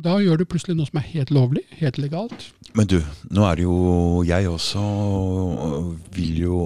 Da 0.04 0.18
gjør 0.20 0.42
du 0.42 0.44
plutselig 0.44 0.76
noe 0.76 0.88
som 0.90 1.00
er 1.00 1.06
helt 1.14 1.30
lovlig, 1.32 1.62
helt 1.80 1.96
legalt. 2.02 2.50
Men 2.76 2.90
du, 2.90 2.98
nå 3.32 3.44
er 3.48 3.56
det 3.56 3.64
jo 3.64 3.76
Jeg 4.26 4.48
også 4.50 4.82
vil 6.14 6.40
jo 6.42 6.58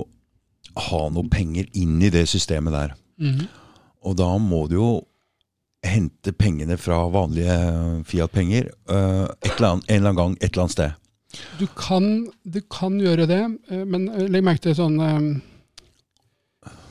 ha 0.88 1.02
noe 1.12 1.26
penger 1.30 1.66
inn 1.78 1.96
i 2.02 2.10
det 2.14 2.24
systemet 2.30 2.74
der. 2.74 2.96
Og 4.06 4.14
da 4.18 4.28
må 4.38 4.64
du 4.70 4.76
jo 4.78 4.90
hente 5.86 6.32
pengene 6.34 6.76
fra 6.78 7.04
vanlige 7.14 7.54
Fiat-penger 8.10 8.66
eh, 8.90 9.26
eller 9.52 9.68
annet- 9.68 9.86
en 9.90 9.96
eller 9.96 10.08
annen 10.10 10.18
gang 10.18 10.34
et 10.40 10.50
eller 10.52 10.64
annet 10.64 10.74
sted. 10.74 10.96
Du 11.60 11.66
kan, 11.78 12.06
du 12.42 12.58
kan 12.70 12.98
gjøre 12.98 13.26
det, 13.30 13.40
eh, 13.70 13.84
men 13.86 14.08
eh, 14.10 14.26
legg 14.30 14.42
merke 14.46 14.66
til 14.66 14.74
sånn 14.78 14.98
eh, 15.02 15.14
eh, 15.18 15.28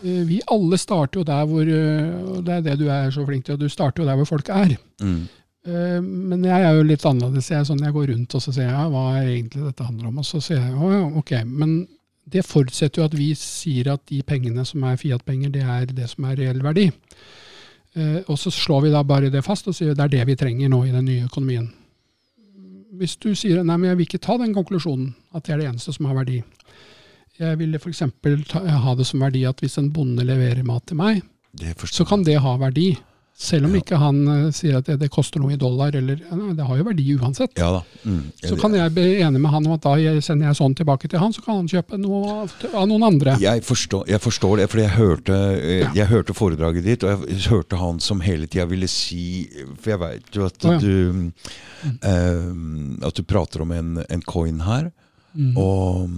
Vi 0.02 0.40
alle 0.53 0.78
starter 0.78 1.22
jo 1.22 1.26
der 1.28 1.45
hvor 1.49 1.65
eh, 1.65 2.38
og 2.38 2.45
Det 2.45 2.53
er 2.53 2.61
det 2.65 2.78
du 2.80 2.88
er 2.91 3.10
så 3.11 3.26
flink 3.26 3.45
til, 3.45 3.57
og 3.57 3.64
du 3.64 3.69
starter 3.69 4.03
jo 4.03 4.10
der 4.10 4.19
hvor 4.19 4.30
folk 4.30 4.49
er. 4.53 4.76
Mm. 5.02 5.22
Eh, 5.68 5.99
Men 6.02 6.44
jeg 6.45 6.64
er 6.64 6.78
jo 6.78 6.86
litt 6.88 7.06
annerledes. 7.06 7.49
Jeg, 7.52 7.65
sånn, 7.68 7.84
jeg 7.84 7.95
går 7.95 8.11
rundt 8.14 8.36
og 8.38 8.44
så 8.44 8.53
ser 8.56 8.69
jeg, 8.69 8.91
hva 8.94 9.06
er 9.18 9.32
egentlig 9.32 9.65
dette 9.65 9.88
handler 9.88 10.11
om. 10.11 10.22
Og 10.22 10.28
så 10.28 10.41
sier 10.44 10.61
jeg 10.61 10.76
å 10.76 10.91
ja, 10.94 11.02
ok, 11.22 11.34
men 11.49 11.80
det 12.28 12.44
forutsetter 12.44 13.02
jo 13.02 13.07
at 13.07 13.15
vi 13.15 13.32
sier 13.40 13.94
at 13.94 14.03
de 14.11 14.22
pengene 14.28 14.65
som 14.68 14.84
er 14.84 14.99
Fiat-penger, 14.99 15.52
det 15.53 15.64
er 15.64 15.86
det 15.95 16.10
som 16.11 16.28
er 16.28 16.40
reell 16.40 16.60
verdi. 16.64 16.90
Eh, 17.95 18.19
og 18.28 18.38
så 18.40 18.52
slår 18.53 18.88
vi 18.88 18.94
da 18.94 19.03
bare 19.07 19.32
det 19.34 19.45
fast 19.45 19.68
og 19.72 19.76
sier 19.78 19.95
det 19.95 20.07
er 20.07 20.15
det 20.19 20.26
vi 20.30 20.36
trenger 20.40 20.72
nå 20.72 20.84
i 20.86 20.94
den 20.94 21.07
nye 21.07 21.28
økonomien. 21.30 21.69
Hvis 22.98 23.15
du 23.22 23.32
sier 23.38 23.64
nei, 23.64 23.78
men 23.78 23.91
jeg 23.91 23.99
vil 23.99 24.07
ikke 24.07 24.24
ta 24.26 24.38
den 24.41 24.53
konklusjonen 24.56 25.11
at 25.38 25.45
det 25.45 25.53
er 25.56 25.61
det 25.61 25.69
eneste 25.72 25.94
som 25.95 26.07
har 26.10 26.18
verdi. 26.18 26.41
Jeg 27.39 27.57
ville 27.59 27.77
f.eks. 27.77 28.01
ha 28.85 28.95
det 28.97 29.05
som 29.05 29.19
verdi 29.22 29.45
at 29.45 29.59
hvis 29.61 29.77
en 29.77 29.91
bonde 29.93 30.23
leverer 30.26 30.64
mat 30.65 30.85
til 30.89 30.97
meg, 30.97 31.22
så 31.85 32.05
kan 32.07 32.23
det 32.26 32.39
ha 32.41 32.57
verdi. 32.57 32.95
Selv 33.38 33.68
om 33.68 33.76
Ja. 33.76 33.81
ikke 33.84 33.97
han 34.01 34.15
uh, 34.27 34.45
sier 34.49 34.80
at 34.80 34.88
det, 34.89 34.95
det 34.97 35.11
koster 35.14 35.38
noe 35.38 35.51
i 35.53 35.57
dollar, 35.61 35.93
eller 35.93 36.18
nei, 36.34 36.55
Det 36.57 36.65
har 36.65 36.77
jo 36.80 36.84
verdi 36.88 37.03
uansett. 37.19 37.51
Ja. 37.61 37.84
Mm. 38.03 38.31
Så 38.41 38.57
kan 38.57 38.73
jeg 38.73 38.89
bli 38.95 39.19
enig 39.22 39.38
med 39.43 39.51
han 39.53 39.68
om 39.68 39.73
at 39.76 39.84
da 39.84 39.91
jeg- 40.01 40.23
sender 40.26 40.47
jeg 40.47 40.57
sånn 40.57 40.73
tilbake 40.73 41.05
til 41.07 41.19
han, 41.22 41.31
så 41.31 41.43
kan 41.45 41.55
han 41.59 41.68
kjøpe 41.69 41.99
noe 42.01 42.31
av, 42.41 42.55
av 42.73 42.88
noen 42.89 43.03
andre. 43.05 43.35
Jeg 43.39 43.61
forstår, 43.61 44.07
jeg 44.09 44.19
forstår 44.23 44.57
det, 44.57 44.68
for 44.72 44.80
jeg 44.81 44.89
hørte, 44.89 45.38
jeg, 45.61 45.81
Ja. 45.84 45.91
jeg 45.93 46.07
hørte 46.07 46.34
foredraget 46.34 46.84
ditt, 46.84 47.03
og 47.05 47.27
jeg 47.30 47.38
hørte 47.53 47.77
han 47.77 47.99
som 47.99 48.22
hele 48.26 48.47
tida 48.47 48.65
ville 48.65 48.88
si 48.89 49.45
For 49.84 49.91
jeg 49.93 49.99
veit 49.99 50.34
jo 50.34 50.45
at 50.49 50.65
oh, 50.65 50.72
ja. 50.73 50.80
du 50.80 51.31
eh, 52.01 53.05
At 53.05 53.14
du 53.14 53.23
prater 53.23 53.61
om 53.61 53.72
en, 53.72 54.03
en 54.09 54.22
coin 54.26 54.59
her, 54.65 54.91
Mm. 55.38 55.53
og, 55.55 56.09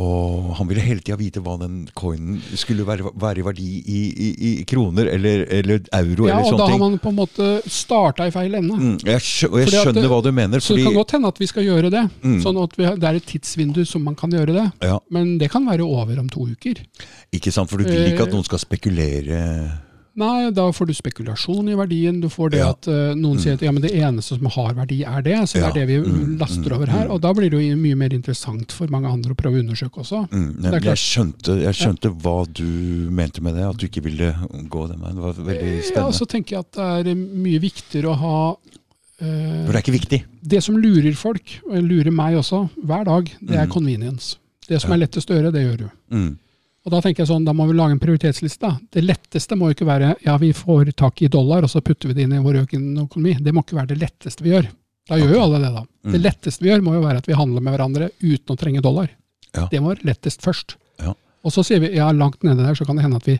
og 0.00 0.54
han 0.58 0.68
ville 0.70 0.82
hele 0.84 1.02
tida 1.04 1.16
vite 1.20 1.42
hva 1.44 1.56
den 1.60 1.82
coinen 1.98 2.38
skulle 2.56 2.86
være, 2.88 3.10
være 3.20 3.42
i 3.42 3.44
verdi 3.46 3.66
i, 3.84 3.98
i, 4.26 4.28
i 4.48 4.64
kroner 4.70 5.10
eller, 5.12 5.42
eller 5.58 5.82
euro 5.98 6.28
ja, 6.28 6.38
eller 6.38 6.46
og 6.46 6.50
sånne 6.54 6.62
da 6.64 6.68
har 6.72 6.80
man 6.82 6.96
på 7.02 7.12
en 7.12 7.18
måte 7.18 7.48
starta 7.70 8.26
i 8.30 8.32
feil 8.34 8.56
ende. 8.60 8.78
Mm, 8.80 8.96
jeg 9.10 9.20
skjø, 9.26 9.50
og 9.52 9.58
jeg 9.60 9.68
Fordi 9.68 9.82
skjønner 9.84 10.00
det- 10.06 10.10
hva 10.14 10.20
du 10.24 10.30
mener. 10.40 10.64
Så 10.64 10.76
det 10.78 10.86
kan 10.88 10.96
godt 10.96 11.12
hende 11.18 11.28
at 11.34 11.38
vi 11.42 11.50
skal 11.50 11.68
gjøre 11.68 11.90
det. 11.92 12.04
Mm. 12.24 12.38
Sånn 12.46 12.62
at 12.64 12.76
vi, 12.80 12.84
har- 12.88 12.96
det 13.02 13.10
er 13.10 13.20
et 13.20 13.28
tidsvindu 13.34 13.82
som 13.86 14.02
man 14.08 14.14
kan 14.16 14.30
gjøre 14.32 14.56
det. 14.56 14.66
ja, 14.88 14.98
Men 15.10 15.36
det 15.38 15.50
kan 15.52 15.66
være 15.68 15.84
over 15.84 16.18
om 16.18 16.28
to 16.32 16.46
uker. 16.48 16.80
ikke 17.32 17.52
sant? 17.52 17.68
For 17.70 17.76
du 17.78 17.84
vil 17.84 18.12
ikke 18.12 18.22
at 18.24 18.28
Eh, 18.30 18.34
noen 18.34 18.44
skal 18.48 18.58
spekulere 18.62 19.44
Nei, 20.18 20.50
da 20.50 20.64
får 20.74 20.86
du 20.88 20.92
spekulasjon 20.92 21.68
i 21.70 21.74
verdien. 21.78 22.20
Du 22.20 22.28
får 22.28 22.50
det 22.50 22.58
Ja. 22.58 22.70
at 22.70 22.88
uh, 22.88 23.14
noen 23.14 23.38
sier 23.38 23.54
at 23.54 23.62
ja, 23.62 23.70
men 23.70 23.80
det 23.82 23.92
eneste 23.94 24.36
som 24.36 24.46
har 24.50 24.74
verdi, 24.74 25.04
er 25.06 25.22
det. 25.22 25.36
Så 25.48 25.54
det 25.54 25.62
Ja. 25.62 25.68
er 25.68 25.72
det 25.72 25.86
vi 25.86 25.98
Mm, 26.10 26.36
laster 26.38 26.66
mm, 26.68 26.76
over 26.76 26.86
her. 26.90 27.06
mm. 27.06 27.10
Og 27.14 27.20
da 27.20 27.32
blir 27.32 27.48
det 27.50 27.60
jo 27.62 27.76
mye 27.76 27.94
mer 27.96 28.08
interessant 28.12 28.72
for 28.72 28.86
mange 28.88 29.06
andre 29.08 29.32
å 29.32 29.36
prøve 29.36 29.56
å 29.56 29.62
undersøke 29.62 30.00
også. 30.02 30.28
Mm, 30.30 30.60
Det 30.62 30.82
jeg, 30.84 30.96
skjønte, 30.98 31.60
jeg 31.62 31.74
skjønte 31.74 32.10
hva 32.20 32.44
du 32.52 32.64
mente 33.10 33.40
med 33.40 33.54
det, 33.54 33.62
at 33.64 33.76
du 33.78 33.86
ikke 33.86 34.02
ville 34.02 34.34
gå 34.68 34.88
den 34.88 34.98
veien. 35.00 35.14
Det 35.14 35.22
var 35.22 35.32
veldig 35.32 35.84
spennende. 35.84 36.10
Ja, 36.10 36.10
så 36.10 36.26
tenker 36.26 36.50
jeg 36.50 36.58
at 36.66 37.04
det 37.04 37.12
er 37.12 37.14
mye 37.14 37.60
viktigere 37.60 38.10
å 38.10 38.16
ha 38.18 38.56
uh, 39.22 39.64
For 39.66 39.72
det 39.72 39.76
er 39.76 39.82
ikke 39.84 39.98
viktig. 40.00 40.24
Det 40.42 40.62
som 40.62 40.76
lurer 40.76 41.14
folk, 41.14 41.60
og 41.70 41.82
lurer 41.84 42.10
meg 42.10 42.34
også, 42.36 42.68
hver 42.84 43.04
dag, 43.04 43.30
det 43.40 43.56
er 43.56 43.66
Mm. 43.66 43.70
convenience. 43.72 44.36
Det 44.66 44.80
som 44.80 44.92
er 44.92 44.98
lettest 45.06 45.28
å 45.30 45.34
gjøre, 45.38 45.52
det 45.52 45.62
gjør 45.66 45.78
du. 45.78 46.36
Og 46.80 46.94
da 46.94 47.00
tenker 47.04 47.22
jeg 47.22 47.28
sånn, 47.28 47.44
da 47.44 47.52
må 47.56 47.66
vi 47.68 47.76
lage 47.76 47.92
en 47.92 48.00
prioritetsliste. 48.00 48.70
Det 48.92 49.02
letteste 49.04 49.56
må 49.58 49.68
jo 49.68 49.76
ikke 49.76 49.88
være 49.88 50.14
ja, 50.24 50.36
vi 50.40 50.52
får 50.56 50.94
tak 50.96 51.20
i 51.20 51.28
dollar, 51.32 51.66
og 51.66 51.72
så 51.72 51.82
putter 51.84 52.08
vi 52.08 52.16
det 52.16 52.24
inn 52.24 52.38
i 52.38 52.42
vår 52.44 52.62
økende 52.62 53.04
økonomi. 53.04 53.36
Det 53.44 53.52
må 53.52 53.64
ikke 53.64 53.76
være 53.82 53.92
det 53.92 54.00
letteste 54.00 54.46
vi 54.46 54.54
gjør. 54.54 54.70
Da 55.10 55.18
gjør 55.20 55.34
jo 55.34 55.42
alle 55.44 55.60
det, 55.60 55.72
da. 55.74 55.84
Mm. 55.84 56.12
Det 56.14 56.22
letteste 56.22 56.64
vi 56.64 56.70
gjør, 56.70 56.84
må 56.86 56.96
jo 56.96 57.04
være 57.04 57.20
at 57.20 57.28
vi 57.28 57.36
handler 57.36 57.66
med 57.66 57.76
hverandre 57.76 58.08
uten 58.22 58.54
å 58.54 58.58
trenge 58.60 58.84
dollar. 58.84 59.12
Ja. 59.50 59.66
Det 59.68 59.82
må 59.82 59.92
være 59.92 60.08
lettest 60.08 60.44
først. 60.46 60.76
Ja. 61.02 61.12
Og 61.44 61.52
så 61.52 61.64
sier 61.66 61.82
vi 61.84 61.92
ja, 61.98 62.08
langt 62.16 62.44
nede 62.46 62.64
der 62.64 62.76
så 62.78 62.86
kan 62.88 62.96
det 62.96 63.04
hende 63.04 63.20
at 63.20 63.28
vi 63.28 63.36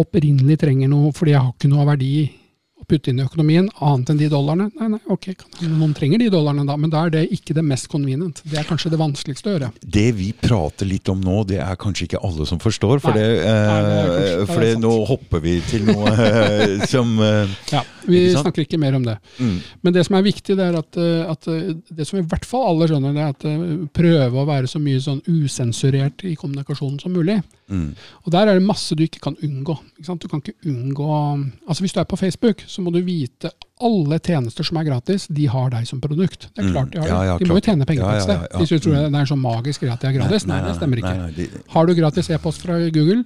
opprinnelig 0.00 0.58
trenger 0.60 0.90
noe, 0.92 1.12
fordi 1.16 1.32
jeg 1.36 1.44
har 1.44 1.54
ikke 1.54 1.72
noe 1.72 1.88
verdi 1.88 2.14
å 2.24 2.43
putte 2.88 3.10
inn 3.12 3.20
i 3.20 3.24
økonomien, 3.26 3.68
annet 3.80 4.10
enn 4.12 4.18
de 4.20 4.28
dollarene. 4.32 4.70
Nei, 4.80 4.88
nei, 4.94 5.00
ok, 5.10 5.30
noen 5.66 5.94
trenger 5.96 6.18
de 6.22 6.30
dollarene 6.32 6.66
da, 6.68 6.76
men 6.80 6.90
da 6.92 7.04
er 7.06 7.10
det 7.14 7.24
ikke 7.34 7.54
det 7.56 7.64
mest 7.64 7.88
convenient. 7.92 8.42
Det 8.44 8.58
er 8.60 8.68
kanskje 8.68 8.90
det 8.94 9.00
vanskeligste 9.00 9.50
å 9.50 9.54
gjøre. 9.56 9.70
Det 9.84 10.06
vi 10.18 10.32
prater 10.32 10.86
litt 10.88 11.08
om 11.12 11.20
nå, 11.24 11.40
det 11.48 11.58
er 11.64 11.76
kanskje 11.80 12.08
ikke 12.08 12.22
alle 12.24 12.46
som 12.48 12.60
forstår. 12.62 13.00
For, 13.04 13.14
Nei. 13.16 13.20
det, 13.20 13.44
Nei, 13.44 13.80
det 13.82 13.96
kanskje- 14.04 14.28
eh, 14.32 14.38
det 14.44 14.48
for 14.54 14.60
det, 14.66 14.72
nå 14.84 14.92
hopper 15.08 15.40
vi 15.44 15.56
til 15.70 15.84
noe 15.90 16.14
eh, 16.28 16.86
som 16.90 17.14
eh, 17.24 17.48
Ja, 17.72 17.82
Vi 18.06 18.18
Ikke 18.28 18.42
snakker 18.44 18.64
ikke 18.66 18.78
mer 18.82 18.94
om 18.98 19.04
det. 19.06 19.16
mm, 19.40 19.58
Men 19.82 19.92
det 19.96 20.04
som 20.06 20.16
er 20.18 20.22
viktig, 20.26 20.56
det 20.58 20.64
er 20.70 20.76
at, 20.76 20.96
at 21.32 21.46
det 21.96 22.04
som 22.06 22.18
i 22.20 22.24
hvert 22.28 22.44
fall 22.44 22.66
alle 22.74 22.88
skjønner, 22.90 23.14
det 23.16 23.22
er 23.24 23.32
at 23.32 23.92
prøve 23.96 24.42
å 24.42 24.46
være 24.48 24.68
så 24.68 24.78
mye 24.82 25.00
sånn 25.00 25.22
usensurert 25.24 26.24
i 26.28 26.34
kommunikasjonen 26.36 26.98
som 27.00 27.14
mulig. 27.16 27.38
mm, 27.72 27.94
Og 28.26 28.32
der 28.34 28.48
er 28.52 28.58
det 28.58 28.66
masse 28.66 28.94
du 28.96 29.04
ikke 29.06 29.22
kan 29.24 29.36
unngå. 29.40 29.78
Ikke? 30.00 30.18
Du 30.20 30.28
kan 30.28 30.42
ikke 30.44 30.54
unngå 30.68 31.08
Altså 31.68 31.80
Hvis 31.84 31.92
du 31.94 32.00
er 32.00 32.04
på 32.08 32.16
Facebook, 32.20 32.60
så 32.74 32.82
må 32.84 32.92
du 32.94 33.00
vite 33.06 33.50
alle 33.84 34.18
tjenester 34.22 34.66
som 34.66 34.78
er 34.80 34.86
gratis, 34.88 35.26
de 35.30 35.46
har 35.50 35.70
deg 35.74 35.86
som 35.86 36.00
produkt. 36.02 36.48
Det 36.54 36.62
er 36.64 36.68
Mm. 36.68 36.72
klart 36.74 36.90
De 36.94 36.98
har 37.00 37.06
Ja, 37.08 37.18
det. 37.20 37.26
ja, 37.30 37.38
de 37.38 37.44
må 37.50 37.54
jo 37.58 37.64
tjene 37.68 37.86
penger 37.86 38.04
på 38.04 38.16
et 38.16 38.22
sted. 38.26 38.48
Hvis 38.58 38.68
du 38.74 38.78
tror 38.78 38.94
Mm. 38.94 39.12
det 39.12 39.20
er 39.22 39.30
så 39.30 39.38
magisk 39.38 39.82
at 39.90 40.00
de 40.00 40.06
er 40.08 40.12
gratis. 40.18 40.46
Nei, 40.46 40.60
det 40.66 40.76
stemmer 40.76 40.96
ikke. 41.02 41.50
Har 41.68 41.86
du 41.86 41.94
gratis 41.94 42.30
e-post 42.30 42.62
fra 42.62 42.78
Google, 42.90 43.24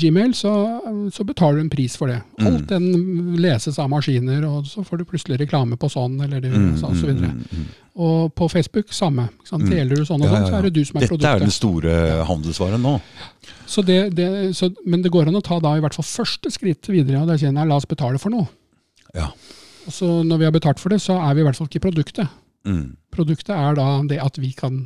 Gmail, 0.00 0.32
så, 0.34 0.50
så 1.12 1.24
betaler 1.28 1.60
du 1.60 1.64
en 1.66 1.70
pris 1.72 1.96
for 1.98 2.08
det. 2.08 2.20
Mm. 2.40 2.46
Alt 2.48 2.70
den 2.70 3.36
leses 3.42 3.78
av 3.82 3.90
maskiner, 3.92 4.44
og 4.48 4.68
så 4.70 4.84
får 4.86 5.02
du 5.02 5.04
plutselig 5.10 5.40
reklame 5.42 5.76
på 5.80 5.90
sånn, 5.92 6.16
eller 6.24 6.40
det, 6.40 6.52
mm, 6.54 6.70
så, 6.80 6.92
så 6.96 7.10
videre. 7.10 7.34
mm. 7.36 7.66
Og 8.00 8.30
på 8.38 8.48
Facebook, 8.48 8.94
samme. 8.96 9.26
Mm. 9.50 9.66
Deler 9.68 10.00
du 10.00 10.06
sånn 10.08 10.22
og 10.24 10.30
sånn, 10.32 10.46
så 10.48 10.58
er 10.60 10.68
det 10.68 10.74
du 10.78 10.84
som 10.86 11.00
er 11.00 11.08
Dette 11.10 11.32
er 11.34 11.42
den 11.42 11.52
store 11.52 11.94
handelsvaren 12.28 12.80
nå. 12.80 12.94
Så 13.68 13.84
det, 13.84 13.98
det, 14.16 14.28
så, 14.56 14.70
men 14.88 15.04
det 15.04 15.12
går 15.12 15.28
an 15.28 15.36
å 15.38 15.44
ta 15.44 15.58
da 15.62 15.74
i 15.76 15.82
hvert 15.84 15.98
fall 15.98 16.06
første 16.08 16.52
skritt 16.54 16.88
videre, 16.88 17.20
og 17.20 17.28
det 17.28 17.36
er 17.36 17.48
jeg, 17.50 17.56
la 17.58 17.76
oss 17.76 17.88
betale 17.90 18.20
for 18.22 18.32
noe. 18.32 18.48
Ja. 19.14 19.28
Og 19.86 19.92
så 19.94 20.08
når 20.24 20.40
vi 20.40 20.48
har 20.48 20.54
betalt 20.54 20.80
for 20.80 20.94
det, 20.94 21.02
så 21.02 21.18
er 21.20 21.36
vi 21.36 21.44
i 21.44 21.46
hvert 21.48 21.58
fall 21.58 21.68
ikke 21.68 21.84
produktet. 21.90 22.32
Mm, 22.68 22.96
Produktet 23.10 23.54
er 23.56 23.76
da 23.78 23.86
det 24.06 24.18
at 24.22 24.36
vi 24.40 24.52
kan 24.56 24.82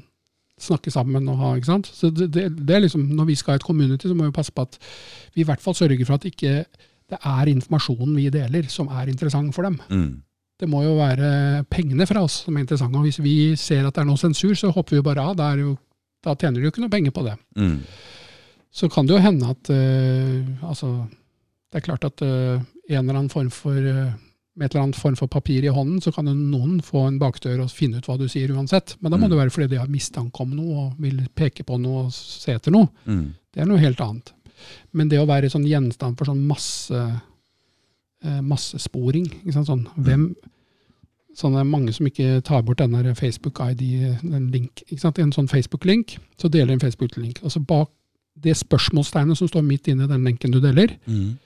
snakke 0.61 0.91
sammen 0.95 1.27
og 1.29 1.39
ha, 1.41 1.53
ikke 1.59 1.67
sant. 1.73 1.89
Så 1.91 2.11
det, 2.15 2.29
det, 2.35 2.45
det 2.67 2.77
er 2.77 2.85
liksom, 2.85 3.09
Når 3.17 3.27
vi 3.27 3.35
skal 3.35 3.55
ha 3.55 3.61
et 3.61 3.67
community, 3.67 4.07
så 4.09 4.15
må 4.15 4.29
vi 4.29 4.35
passe 4.37 4.53
på 4.55 4.63
at 4.63 4.79
vi 5.35 5.43
i 5.43 5.47
hvert 5.49 5.63
fall 5.63 5.75
sørger 5.75 6.07
for 6.07 6.15
at 6.15 6.29
ikke 6.31 6.65
det 7.11 7.19
er 7.21 7.51
informasjonen 7.51 8.15
vi 8.17 8.31
deler 8.33 8.69
som 8.73 8.89
er 8.89 9.11
interessant 9.13 9.53
for 9.55 9.67
dem. 9.67 9.77
mm, 9.91 10.13
Det 10.63 10.69
må 10.71 10.83
jo 10.85 10.95
være 10.97 11.65
pengene 11.69 12.07
fra 12.07 12.23
oss 12.25 12.45
som 12.47 12.57
er 12.57 12.65
interessante. 12.65 12.97
Og 12.97 13.05
hvis 13.05 13.19
vi 13.23 13.57
ser 13.61 13.85
at 13.87 13.95
det 13.95 14.05
er 14.05 14.09
noe 14.09 14.21
sensur, 14.21 14.55
så 14.57 14.71
hopper 14.73 14.97
vi 14.97 15.03
bare 15.05 15.21
av. 15.21 15.35
Da, 15.37 15.51
er 15.53 15.65
jo, 15.67 15.75
da 16.25 16.35
tjener 16.35 16.61
de 16.61 16.69
jo 16.69 16.73
ikke 16.73 16.85
noe 16.85 16.95
penger 16.95 17.13
på 17.13 17.27
det. 17.27 17.35
mm, 17.59 17.77
Så 18.73 18.89
kan 18.89 19.07
det 19.07 19.15
jo 19.17 19.23
hende 19.23 19.51
at 19.51 19.71
uh, 19.71 20.69
altså, 20.71 21.07
Det 21.71 21.83
er 21.83 21.87
klart 21.91 22.05
at 22.09 22.23
uh, 22.23 22.63
en 22.89 23.03
eller 23.03 23.19
annen 23.19 23.31
form 23.33 23.51
for 23.51 23.75
eh, 23.77 24.13
med 24.57 24.67
et 24.67 24.75
eller 24.75 24.85
annet 24.85 24.97
form 25.01 25.17
for 25.19 25.27
papir 25.27 25.65
i 25.65 25.73
hånden, 25.75 26.01
så 26.01 26.13
kan 26.15 26.25
noen 26.27 26.81
få 26.81 27.09
en 27.09 27.19
bakdør 27.19 27.65
og 27.65 27.71
finne 27.75 27.99
ut 27.99 28.07
hva 28.07 28.17
du 28.19 28.29
sier 28.29 28.53
uansett. 28.55 28.97
Men 29.01 29.11
da 29.11 29.17
må 29.19 29.27
Mm. 29.27 29.31
det 29.31 29.39
være 29.39 29.51
fordi 29.51 29.69
de 29.71 29.79
har 29.81 29.89
mistanke 29.91 30.41
om 30.41 30.51
noe 30.55 30.77
og 30.87 30.93
vil 31.01 31.21
peke 31.35 31.65
på 31.67 31.79
noe 31.81 32.05
og 32.07 32.13
se 32.13 32.53
etter 32.55 32.71
noe. 32.71 32.89
mm. 33.07 33.35
Det 33.55 33.63
er 33.63 33.67
noe 33.67 33.79
helt 33.79 33.99
annet. 34.01 34.33
Men 34.93 35.09
det 35.09 35.19
å 35.19 35.27
være 35.27 35.51
sånn 35.51 35.67
gjenstand 35.67 36.17
for 36.17 36.25
sånn 36.27 36.47
masse 36.47 37.21
eh, 38.25 38.41
massesporing? 38.41 39.27
Sånn, 39.53 39.87
hvem, 39.99 40.35
sånn 41.37 41.53
det 41.57 41.61
er 41.61 41.69
mange 41.69 41.93
som 41.93 42.07
ikke 42.07 42.43
tar 42.47 42.63
bort 42.63 42.79
denne 42.79 43.03
Facebook-ID, 43.15 43.83
den 44.23 44.51
link, 44.55 44.83
en 44.91 45.33
sånn 45.35 45.49
Facebook-link, 45.51 46.17
så 46.41 46.49
deler 46.51 46.73
en 46.73 46.81
Facebook-link. 46.81 47.43
Altså 47.43 47.61
bak 47.61 47.91
det 48.41 48.57
spørsmålstegnet 48.59 49.37
som 49.39 49.49
står 49.49 49.63
midt 49.67 49.87
inne 49.89 50.05
i 50.05 50.11
den 50.11 50.25
lenken 50.25 50.51
du 50.55 50.61
deler, 50.61 50.97
Mm. 51.07 51.39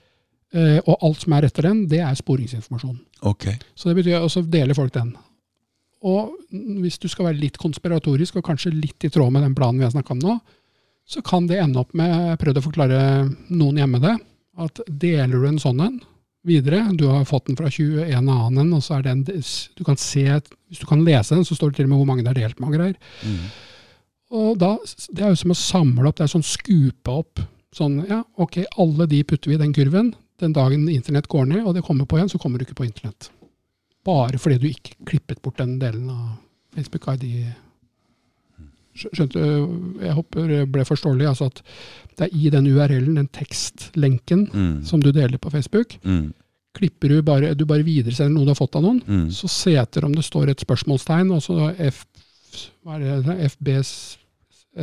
Eh, 0.53 0.77
og 0.83 1.05
alt 1.05 1.23
som 1.23 1.35
er 1.37 1.47
etter 1.47 1.69
den, 1.69 1.85
det 1.91 2.01
er 2.05 2.19
sporingsinformasjon. 2.19 2.99
Okay. 3.31 3.57
Så 3.75 3.89
det 3.89 3.97
betyr, 3.99 4.19
og 4.21 4.31
så 4.33 4.43
deler 4.45 4.77
folk 4.77 4.93
den. 4.95 5.11
Og 6.09 6.31
hvis 6.79 6.99
du 7.01 7.09
skal 7.11 7.29
være 7.29 7.41
litt 7.41 7.59
konspiratorisk, 7.59 8.39
og 8.39 8.47
kanskje 8.47 8.71
litt 8.75 9.03
i 9.03 9.11
tråd 9.11 9.33
med 9.35 9.43
den 9.43 9.57
planen 9.57 9.81
vi 9.81 9.87
har 9.87 9.93
snakka 9.93 10.15
om 10.15 10.23
nå, 10.23 10.37
så 11.09 11.23
kan 11.25 11.47
det 11.49 11.59
ende 11.59 11.81
opp 11.81 11.95
med, 11.97 12.11
jeg 12.31 12.39
prøvde 12.39 12.61
å 12.61 12.67
forklare 12.67 13.01
noen 13.49 13.81
hjemme 13.81 14.01
det, 14.03 14.15
at 14.59 14.81
deler 14.87 15.41
du 15.41 15.47
en 15.49 15.61
sånn 15.61 15.81
en 15.83 15.97
videre, 16.47 16.83
du 16.95 17.07
har 17.09 17.25
fått 17.27 17.49
den 17.49 17.57
fra 17.59 17.69
21 17.71 18.13
annen, 18.15 18.69
og 18.75 18.83
så 18.83 18.99
er 18.99 19.09
den, 19.09 19.25
du 19.25 19.81
kan 19.87 19.99
se, 19.99 20.23
hvis 20.69 20.81
du 20.81 20.85
kan 20.87 21.03
lese 21.03 21.35
den, 21.35 21.47
så 21.47 21.57
står 21.57 21.73
det 21.73 21.81
til 21.81 21.89
og 21.89 21.93
med 21.93 22.01
hvor 22.01 22.09
mange 22.09 22.23
det 22.25 22.31
er 22.31 22.41
delt 22.45 22.61
med 22.61 22.71
og 22.71 22.77
greier. 22.77 22.95
Mm. 23.25 23.49
Og 24.39 24.49
da, 24.61 24.75
det 25.09 25.25
er 25.25 25.33
jo 25.33 25.41
som 25.41 25.55
å 25.55 25.57
samle 25.57 26.09
opp, 26.09 26.19
det 26.19 26.27
er 26.27 26.33
sånn 26.35 26.45
skupe 26.45 27.15
opp. 27.23 27.41
Sånn, 27.75 27.99
ja, 28.09 28.21
ok, 28.41 28.61
alle 28.81 29.09
de 29.09 29.23
putter 29.27 29.51
vi 29.51 29.57
i 29.57 29.61
den 29.61 29.73
kurven. 29.75 30.13
Den 30.39 30.53
dagen 30.55 30.87
internett 30.89 31.27
går 31.27 31.45
ned, 31.49 31.65
og 31.67 31.73
det 31.75 31.83
kommer 31.83 32.05
på 32.07 32.17
igjen, 32.17 32.29
så 32.31 32.39
kommer 32.39 32.57
du 32.59 32.65
ikke 32.65 32.75
på 32.79 32.85
internett. 32.87 33.29
Bare 34.05 34.37
fordi 34.39 34.57
du 34.61 34.67
ikke 34.69 34.95
klippet 35.05 35.41
bort 35.43 35.57
den 35.59 35.77
delen 35.81 36.09
av 36.09 36.37
Facebook 36.75 37.07
ID. 37.11 37.25
Skjønte, 38.99 39.39
jeg 40.03 40.15
håper 40.17 40.47
det 40.49 40.63
ble 40.73 40.83
forståelig, 40.87 41.27
altså 41.29 41.47
at 41.47 41.61
det 42.19 42.25
er 42.27 42.35
i 42.35 42.49
den 42.51 42.65
URL-en, 42.67 43.15
den 43.15 43.29
tekstlenken 43.31 44.47
Mm. 44.51 44.83
som 44.85 44.99
du 44.99 45.11
deler 45.11 45.37
på 45.37 45.51
Facebook, 45.51 45.97
Mm. 46.03 46.33
klipper 46.75 47.07
du 47.09 47.21
bare, 47.21 47.53
du 47.55 47.65
bare 47.65 47.83
videresender 47.83 48.33
noe 48.33 48.43
du 48.45 48.49
har 48.49 48.55
fått 48.59 48.75
av 48.75 48.83
noen, 48.83 49.01
Mm. 49.05 49.29
så 49.31 49.47
se 49.49 49.75
etter 49.75 50.03
om 50.03 50.11
det 50.13 50.23
står 50.25 50.49
et 50.49 50.59
spørsmålstegn, 50.59 51.31
og 51.31 51.41
så 51.41 51.73
F, 51.79 52.05
hva 52.85 52.95
er 52.99 53.21
det, 53.21 53.39
FBs 53.51 54.17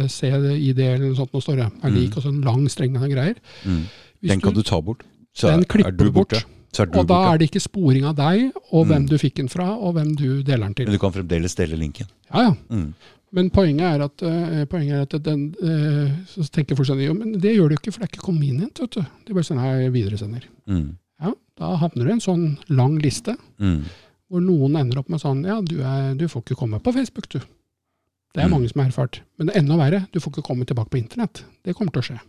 CID 0.09 0.79
eller 0.79 1.09
noe 1.09 1.15
sånt, 1.17 1.33
nå 1.33 1.41
står 1.43 1.57
det, 1.57 1.73
er 1.85 1.91
lik, 1.91 2.11
Mm. 2.11 2.17
og 2.17 2.23
sånn 2.23 2.45
lang 2.45 2.69
streng 2.69 2.97
av 2.97 3.09
greier. 3.09 3.37
Mm. 3.65 3.83
Den 4.23 4.41
kan 4.41 4.55
du 4.55 4.63
ta 4.63 4.81
bort. 4.81 5.03
Så 5.37 5.51
den 5.53 5.61
er, 5.65 5.69
klipper 5.69 5.93
er 5.93 5.97
du 5.97 6.11
bort. 6.11 6.31
borte. 6.33 6.45
Du 6.77 6.99
og 7.01 7.07
da 7.09 7.19
er 7.33 7.39
det 7.41 7.47
ikke 7.51 7.61
sporing 7.65 8.05
av 8.05 8.17
deg, 8.19 8.51
og 8.73 8.87
hvem 8.89 9.05
Mm. 9.05 9.09
du 9.09 9.17
fikk 9.17 9.35
den 9.41 9.49
fra, 9.49 9.65
og 9.77 9.95
hvem 9.97 10.11
du 10.17 10.43
deler 10.43 10.67
den 10.67 10.75
til. 10.75 10.87
Men 10.89 10.93
du 10.93 10.99
kan 11.01 11.13
fremdeles 11.15 11.55
dele 11.57 11.77
linken. 11.81 12.07
Ja, 12.33 12.43
ja. 12.51 12.55
Mm. 12.69 12.91
Men 13.33 13.49
poenget 13.51 13.81
er 13.97 14.05
at, 14.05 14.23
uh, 14.23 14.65
poenget 14.67 14.93
er 14.93 15.01
at 15.17 15.23
den, 15.25 15.55
uh, 15.63 16.11
så 16.29 16.45
tenker 16.53 16.77
folk 16.77 16.89
sånn, 16.89 17.01
jo, 17.05 17.15
men 17.15 17.33
det 17.41 17.55
gjør 17.57 17.69
du 17.71 17.75
ikke, 17.77 17.93
for 17.93 18.01
det 18.01 18.09
er 18.11 18.13
ikke 18.17 18.27
convenient, 18.27 18.79
vet 18.79 18.91
du. 18.91 19.01
Det 19.01 19.31
er 19.31 19.35
bare 19.35 19.49
sånn 19.49 19.61
her 19.61 19.91
videresender. 19.91 20.45
Mm. 20.69 20.97
Ja, 21.21 21.33
da 21.57 21.77
havner 21.77 22.05
du 22.05 22.09
i 22.11 22.13
en 22.13 22.21
sånn 22.21 22.59
lang 22.69 22.99
liste, 23.01 23.37
Mm. 23.59 23.85
hvor 24.31 24.41
noen 24.45 24.77
ender 24.79 24.99
opp 24.99 25.09
med 25.09 25.21
sånn, 25.21 25.45
ja, 25.47 25.61
du, 25.63 25.81
er, 25.81 26.15
du 26.15 26.27
får 26.29 26.43
ikke 26.45 26.57
komme 26.61 26.79
på 26.81 26.93
Facebook, 26.93 27.29
du. 27.31 27.39
Det 27.39 28.43
er 28.45 28.49
Mm. 28.49 28.51
mange 28.53 28.69
som 28.71 28.83
har 28.83 28.91
erfart. 28.91 29.21
Men 29.39 29.47
det 29.49 29.57
er 29.57 29.61
enda 29.61 29.77
verre, 29.77 30.07
du 30.13 30.21
får 30.21 30.33
ikke 30.35 30.45
komme 30.45 30.65
tilbake 30.67 30.91
på 30.91 30.99
internett. 31.03 31.43
Det 31.65 31.75
kommer 31.75 31.91
til 31.93 32.03
å 32.03 32.05
skje. 32.05 32.21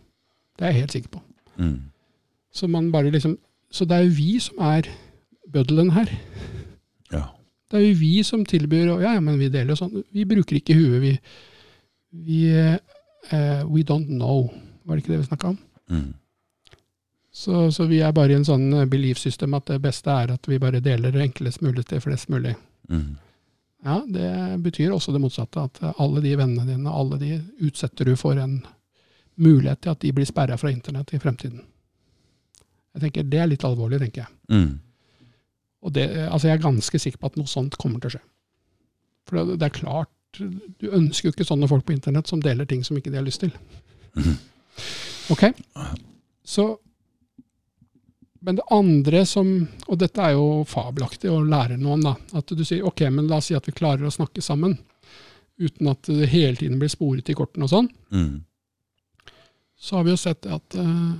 Det 0.56 0.64
er 0.64 0.72
jeg 0.72 0.80
helt 0.80 0.92
sikker 0.92 1.08
på. 1.10 1.20
Mm. 1.58 1.80
Så, 2.58 2.68
liksom, 3.06 3.36
så 3.70 3.86
det 3.88 3.96
er 3.96 4.06
jo 4.06 4.14
vi 4.16 4.30
som 4.42 4.62
er 4.66 4.88
bøddelen 5.52 5.92
her. 5.94 6.10
Ja. 7.12 7.24
Det 7.70 7.80
er 7.80 7.86
jo 7.86 7.98
vi 8.00 8.14
som 8.26 8.44
tilbyr 8.48 8.94
og 8.94 9.02
Ja, 9.04 9.14
ja, 9.16 9.20
men 9.20 9.38
vi 9.38 9.50
deler 9.52 9.74
jo 9.74 9.80
sånn. 9.82 10.02
Vi 10.12 10.24
bruker 10.28 10.58
ikke 10.58 10.76
huet, 10.78 11.00
vi. 11.04 11.12
Vi 12.26 12.40
uh, 12.50 13.62
We 13.68 13.84
don't 13.84 14.08
know. 14.08 14.48
Var 14.84 14.96
det 14.96 15.04
ikke 15.04 15.14
det 15.14 15.20
vi 15.22 15.28
snakka 15.28 15.52
om? 15.52 15.58
Mm. 15.92 16.14
Så, 17.38 17.72
så 17.72 17.84
vi 17.86 18.00
er 18.02 18.12
bare 18.12 18.32
i 18.32 18.38
en 18.38 18.46
sånn 18.46 18.72
eh, 18.72 18.86
belief 18.90 19.20
system 19.20 19.52
at 19.54 19.68
det 19.70 19.76
beste 19.84 20.10
er 20.10 20.32
at 20.34 20.48
vi 20.48 20.58
bare 20.58 20.80
deler 20.82 21.12
det 21.14 21.22
enklest 21.22 21.60
mulig 21.62 21.84
til 21.86 22.00
flest 22.02 22.30
mulig. 22.32 22.56
Mm. 22.90 23.12
Ja, 23.84 24.00
det 24.08 24.30
betyr 24.64 24.90
også 24.90 25.12
det 25.14 25.20
motsatte. 25.22 25.68
At 25.68 25.78
eh, 25.82 26.00
alle 26.02 26.24
de 26.24 26.32
vennene 26.40 26.66
dine, 26.66 26.90
alle 26.90 27.20
de 27.20 27.36
utsetter 27.68 28.08
du 28.08 28.16
for 28.18 28.40
en 28.40 28.62
mulighet 29.38 29.84
til 29.84 29.94
at 29.94 30.00
de 30.02 30.12
blir 30.16 30.26
sperra 30.26 30.56
fra 30.58 30.72
internett 30.72 31.12
i 31.14 31.20
fremtiden. 31.22 31.62
Jeg 32.98 33.04
tenker 33.06 33.26
Det 33.30 33.38
er 33.38 33.50
litt 33.50 33.64
alvorlig, 33.64 34.00
tenker 34.02 34.24
jeg. 34.24 34.32
Mm. 34.50 34.80
Og 35.86 35.94
det, 35.94 36.08
altså 36.26 36.48
Jeg 36.50 36.58
er 36.58 36.64
ganske 36.66 36.98
sikker 36.98 37.22
på 37.22 37.30
at 37.30 37.38
noe 37.38 37.50
sånt 37.50 37.78
kommer 37.78 38.02
til 38.02 38.10
å 38.10 38.16
skje. 38.16 38.24
For 39.28 39.38
det, 39.38 39.60
det 39.60 39.68
er 39.68 39.76
klart, 39.78 40.10
Du 40.82 40.90
ønsker 40.92 41.28
jo 41.28 41.32
ikke 41.36 41.46
sånne 41.46 41.68
folk 41.70 41.86
på 41.86 41.94
internett 41.94 42.28
som 42.28 42.42
deler 42.42 42.66
ting 42.68 42.82
som 42.84 42.98
ikke 42.98 43.12
de 43.14 43.20
har 43.20 43.26
lyst 43.26 43.40
til. 43.44 43.54
Mhm. 44.18 44.36
Ok, 45.30 45.42
så 46.44 46.78
Men 48.40 48.56
det 48.56 48.64
andre 48.70 49.24
som 49.26 49.68
Og 49.88 49.98
dette 49.98 50.22
er 50.22 50.36
jo 50.36 50.64
fabelaktig 50.64 51.30
å 51.30 51.42
lære 51.42 51.76
noen, 51.76 52.04
da. 52.06 52.14
At 52.38 52.46
du 52.46 52.64
sier 52.64 52.86
ok, 52.86 53.08
men 53.10 53.26
la 53.28 53.40
oss 53.42 53.50
si 53.50 53.54
at 53.54 53.66
vi 53.66 53.72
klarer 53.72 54.06
å 54.06 54.14
snakke 54.14 54.42
sammen. 54.42 54.78
Uten 55.58 55.88
at 55.90 56.02
det 56.06 56.28
hele 56.30 56.54
tiden 56.56 56.78
blir 56.78 56.88
sporet 56.88 57.28
i 57.28 57.34
kortene 57.34 57.66
og 57.66 57.72
sånn. 57.72 57.88
Mm. 58.14 58.44
Så 59.78 59.96
har 59.96 60.04
vi 60.06 60.10
jo 60.14 60.16
sett 60.20 60.46
at 60.46 60.74
eh, 60.78 61.12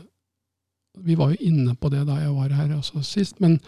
Vi 1.04 1.14
var 1.18 1.30
jo 1.34 1.36
inne 1.40 1.74
på 1.78 1.90
det 1.92 2.06
da 2.08 2.18
jeg 2.22 2.34
var 2.34 2.48
her 2.56 2.74
også 2.78 3.02
sist. 3.06 3.40
Men 3.40 3.58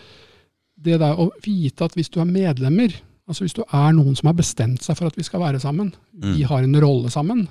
det 0.80 0.98
der 1.00 1.16
å 1.20 1.30
vite 1.44 1.84
at 1.84 1.94
hvis 1.94 2.08
du 2.08 2.20
er 2.20 2.28
medlemmer, 2.28 2.92
altså 3.28 3.44
hvis 3.44 3.54
du 3.56 3.62
er 3.66 3.92
noen 3.92 4.16
som 4.16 4.26
har 4.30 4.34
bestemt 4.38 4.82
seg 4.82 4.96
for 4.98 5.06
at 5.10 5.16
vi 5.18 5.22
skal 5.26 5.40
være 5.40 5.60
sammen, 5.60 5.92
vi 6.14 6.42
Mm. 6.42 6.48
har 6.48 6.62
en 6.64 6.80
rolle 6.82 7.10
sammen, 7.10 7.48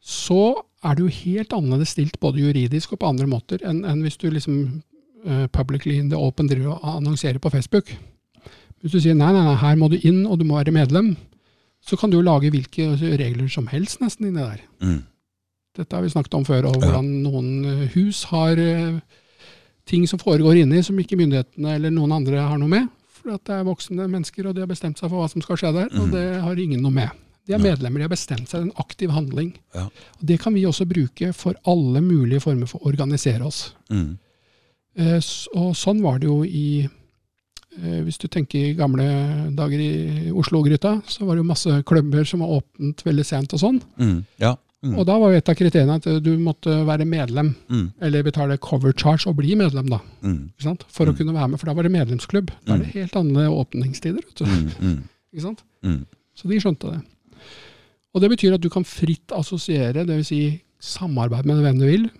så 0.00 0.54
er 0.84 0.94
det 0.96 1.04
jo 1.04 1.16
helt 1.24 1.52
annerledes 1.52 1.92
stilt 1.92 2.16
både 2.20 2.40
juridisk 2.40 2.92
og 2.94 3.00
på 3.02 3.08
andre 3.10 3.26
måter 3.28 3.60
enn 3.68 3.82
enn 3.84 4.00
hvis 4.02 4.16
du 4.16 4.30
liksom 4.32 4.82
uh, 5.26 5.46
publicly 5.52 5.98
in 6.00 6.08
the 6.08 6.16
open 6.16 6.48
driver 6.48 6.78
og 6.78 6.96
annonserer 6.96 7.38
på 7.38 7.50
Facebook. 7.52 7.92
Hvis 8.80 8.92
du 8.92 9.00
sier 9.00 9.14
nei, 9.14 9.28
nei, 9.36 9.42
nei, 9.44 9.56
her 9.60 9.76
må 9.76 9.90
du 9.92 9.98
inn, 10.00 10.22
og 10.26 10.38
du 10.40 10.44
må 10.48 10.56
være 10.56 10.72
medlem, 10.72 11.16
så 11.84 11.98
kan 12.00 12.08
du 12.10 12.16
jo 12.16 12.24
lage 12.24 12.48
hvilke 12.50 12.86
regler 13.20 13.48
som 13.52 13.66
helst 13.68 14.00
nesten 14.00 14.30
inni 14.30 14.40
der. 14.40 14.62
Mm. 14.80 15.02
Dette 15.80 15.96
har 15.96 16.04
vi 16.04 16.12
snakket 16.12 16.34
om 16.38 16.44
før, 16.46 16.68
og 16.70 16.76
hvordan 16.82 17.08
noen 17.24 17.50
eh, 17.64 17.86
hus 17.96 18.24
har 18.30 18.60
eh, 18.60 19.00
ting 19.88 20.04
som 20.10 20.20
foregår 20.20 20.60
inni 20.60 20.82
som 20.86 20.98
ikke 21.00 21.16
myndighetene 21.18 21.72
eller 21.78 21.90
noen 21.94 22.12
andre 22.20 22.42
har 22.46 22.60
noe 22.60 22.68
med. 22.70 22.88
For 23.20 23.34
at 23.34 23.42
det 23.48 23.56
er 23.58 23.66
voksne 23.68 24.06
mennesker, 24.08 24.46
og 24.48 24.54
de 24.56 24.62
har 24.64 24.70
bestemt 24.70 25.00
seg 25.00 25.10
for 25.10 25.20
hva 25.20 25.28
som 25.32 25.42
skal 25.44 25.58
skje 25.60 25.72
der. 25.76 25.88
Og 25.96 26.06
Mhm. 26.08 26.12
det 26.14 26.26
har 26.44 26.60
ingen 26.62 26.80
noe 26.84 26.92
med. 26.94 27.10
De 27.48 27.54
er 27.56 27.58
medlemmer, 27.64 27.98
de 27.98 28.06
har 28.06 28.12
bestemt 28.12 28.46
seg. 28.48 28.62
En 28.62 28.72
aktiv 28.78 29.10
handling. 29.10 29.54
Ja. 29.74 29.86
Og 30.20 30.24
Det 30.24 30.38
kan 30.40 30.54
vi 30.54 30.62
også 30.68 30.86
bruke 30.86 31.32
for 31.34 31.54
alle 31.66 32.00
mulige 32.04 32.40
former 32.44 32.66
for 32.70 32.78
å 32.80 32.86
organisere 32.92 33.42
oss. 33.44 33.72
Mm. 33.90 34.18
Eh, 34.96 35.20
Og 35.56 35.74
sånn 35.74 36.02
var 36.02 36.18
det 36.20 36.26
jo 36.28 36.42
i 36.44 36.84
eh, 36.84 38.00
Hvis 38.04 38.18
du 38.18 38.28
tenker 38.28 38.58
i 38.58 38.74
gamle 38.74 39.04
dager 39.56 39.78
i 39.80 40.30
Oslo-gryta, 40.32 41.02
så 41.06 41.24
var 41.26 41.34
det 41.36 41.44
jo 41.44 41.48
masse 41.50 41.82
klubber 41.86 42.24
som 42.26 42.40
var 42.40 42.60
åpent 42.60 43.02
veldig 43.06 43.24
sent 43.26 43.52
og 43.54 43.60
sånn. 43.60 43.80
Mm. 43.98 44.24
Ja. 44.38 44.54
Mm. 44.82 44.94
Og 44.96 45.04
da 45.06 45.18
var 45.20 45.30
jo 45.32 45.36
et 45.36 45.48
av 45.52 45.56
kriteriene 45.58 45.96
at 45.98 46.06
du 46.24 46.30
måtte 46.40 46.72
være 46.88 47.04
medlem, 47.04 47.50
Mm. 47.68 47.92
eller 48.00 48.22
betale 48.24 48.56
cover 48.58 48.92
charge 48.96 49.26
og 49.28 49.36
bli 49.36 49.54
medlem, 49.54 49.90
da. 49.92 49.98
Mm. 50.22 50.50
For 50.88 51.04
å 51.06 51.12
Mm. 51.12 51.16
kunne 51.18 51.34
være 51.34 51.48
med, 51.50 51.60
for 51.60 51.66
da 51.66 51.74
var 51.74 51.82
det 51.82 51.92
medlemsklubb. 51.92 52.50
Da 52.66 52.74
er 52.74 52.78
det 52.78 52.94
helt 52.94 53.16
andre 53.16 53.48
åpningstider. 53.50 54.24
Vet 54.24 54.34
du. 54.38 54.44
Mm. 54.44 54.70
Mm. 54.80 55.02
Ikke 55.34 55.42
sant? 55.42 55.62
Mm. 55.84 56.06
Så 56.34 56.48
de 56.48 56.60
skjønte 56.60 56.92
det. 56.94 57.02
Og 58.14 58.20
det 58.22 58.30
betyr 58.30 58.54
at 58.54 58.60
du 58.62 58.68
kan 58.70 58.84
fritt 58.84 59.30
assosiere, 59.36 60.06
dvs. 60.06 60.26
Si 60.26 60.62
samarbeide 60.80 61.44
med 61.46 61.60
hvem 61.62 61.78
du 61.78 61.86
vil, 61.86 62.10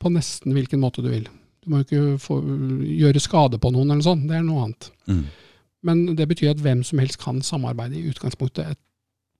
på 0.00 0.08
nesten 0.10 0.52
hvilken 0.56 0.80
måte 0.80 1.02
du 1.04 1.10
vil. 1.10 1.28
Du 1.62 1.70
må 1.70 1.82
jo 1.82 1.84
ikke 1.84 2.18
få, 2.18 2.40
gjøre 2.88 3.20
skade 3.20 3.58
på 3.60 3.70
noen 3.70 3.90
eller 3.92 4.02
sånn, 4.02 4.26
det 4.26 4.36
er 4.38 4.42
noe 4.42 4.64
annet. 4.64 4.90
Mm. 5.06 5.24
Men 5.84 6.16
det 6.16 6.26
betyr 6.28 6.50
at 6.54 6.56
hvem 6.64 6.82
som 6.82 6.98
helst 6.98 7.18
kan 7.20 7.40
samarbeide 7.42 7.94
i 8.00 8.08
utgangspunktet, 8.10 8.70
et, 8.70 8.78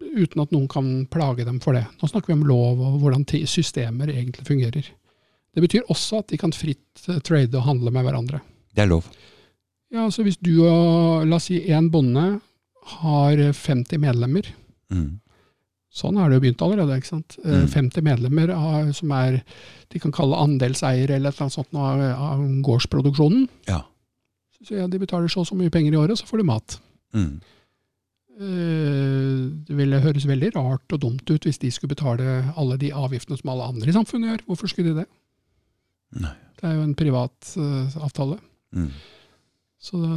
uten 0.00 0.42
at 0.42 0.52
noen 0.54 0.68
kan 0.70 1.06
plage 1.10 1.44
dem 1.44 1.58
for 1.60 1.74
det. 1.74 1.84
Nå 2.00 2.08
snakker 2.08 2.32
vi 2.32 2.36
om 2.38 2.46
lov 2.48 2.80
og 2.80 3.00
hvordan 3.02 3.24
systemer 3.46 4.08
egentlig 4.12 4.46
fungerer. 4.46 4.86
Det 5.54 5.62
betyr 5.64 5.88
også 5.90 6.20
at 6.22 6.28
de 6.28 6.38
kan 6.38 6.52
fritt 6.52 7.08
eh, 7.08 7.18
trade 7.20 7.54
og 7.58 7.64
handle 7.66 7.90
med 7.90 8.04
hverandre. 8.06 8.40
Det 8.74 8.84
er 8.84 8.90
lov. 8.92 9.04
Ja, 9.90 10.04
altså 10.04 10.22
Hvis 10.22 10.36
du 10.38 10.60
og 10.68 11.26
la 11.26 11.36
oss 11.36 11.48
si 11.48 11.60
én 11.66 11.88
bonde 11.90 12.40
har 13.00 13.36
50 13.52 13.98
medlemmer, 13.98 14.46
Mm. 14.90 15.20
sånn 15.92 16.16
har 16.16 16.28
det 16.30 16.36
jo 16.36 16.40
begynt 16.40 16.62
allerede. 16.62 16.96
ikke 16.96 17.06
sant? 17.08 17.36
Eh, 17.44 17.62
Mm. 17.64 17.68
50 17.68 18.02
medlemmer 18.02 18.50
av, 18.54 18.92
som 18.94 19.10
er 19.12 19.42
de 19.90 19.98
kan 19.98 20.12
kalle 20.12 20.36
andelseiere 20.36 21.10
eller 21.16 21.28
et 21.30 21.34
eller 21.34 21.42
annet 21.48 21.52
sånt 21.52 21.74
av, 21.74 22.00
av 22.00 22.38
gårdsproduksjonen. 22.62 23.48
Ja. 23.66 23.82
Så 24.64 24.76
ja, 24.76 24.86
de 24.86 24.98
betaler 24.98 25.28
så 25.28 25.40
og 25.40 25.46
så 25.46 25.54
mye 25.56 25.70
penger 25.70 25.92
i 25.92 25.96
året, 25.96 26.18
så 26.18 26.24
får 26.26 26.38
de 26.38 26.44
mat. 26.44 26.78
Mm. 27.14 27.40
Eh, 28.38 29.46
Det 29.66 29.74
ville 29.74 29.98
høres 30.02 30.26
veldig 30.28 30.52
rart 30.54 30.94
og 30.94 31.00
dumt 31.02 31.30
ut 31.30 31.46
hvis 31.46 31.58
de 31.58 31.70
skulle 31.74 31.94
betale 31.96 32.52
alle 32.56 32.78
de 32.78 32.92
avgiftene 32.94 33.38
som 33.40 33.50
alle 33.50 33.66
andre 33.72 33.90
i 33.90 33.96
samfunnet 33.96 34.30
gjør. 34.30 34.44
Hvorfor 34.46 34.70
skulle 34.70 34.92
de 34.92 35.02
det? 35.02 35.08
Nei. 36.22 36.34
Det 36.58 36.66
er 36.66 36.76
jo 36.78 36.84
en 36.86 36.94
privat 36.98 37.50
uh, 37.58 37.98
avtale. 38.02 38.38
Mm. 38.74 38.90
Så 39.78 39.98
det, 40.02 40.12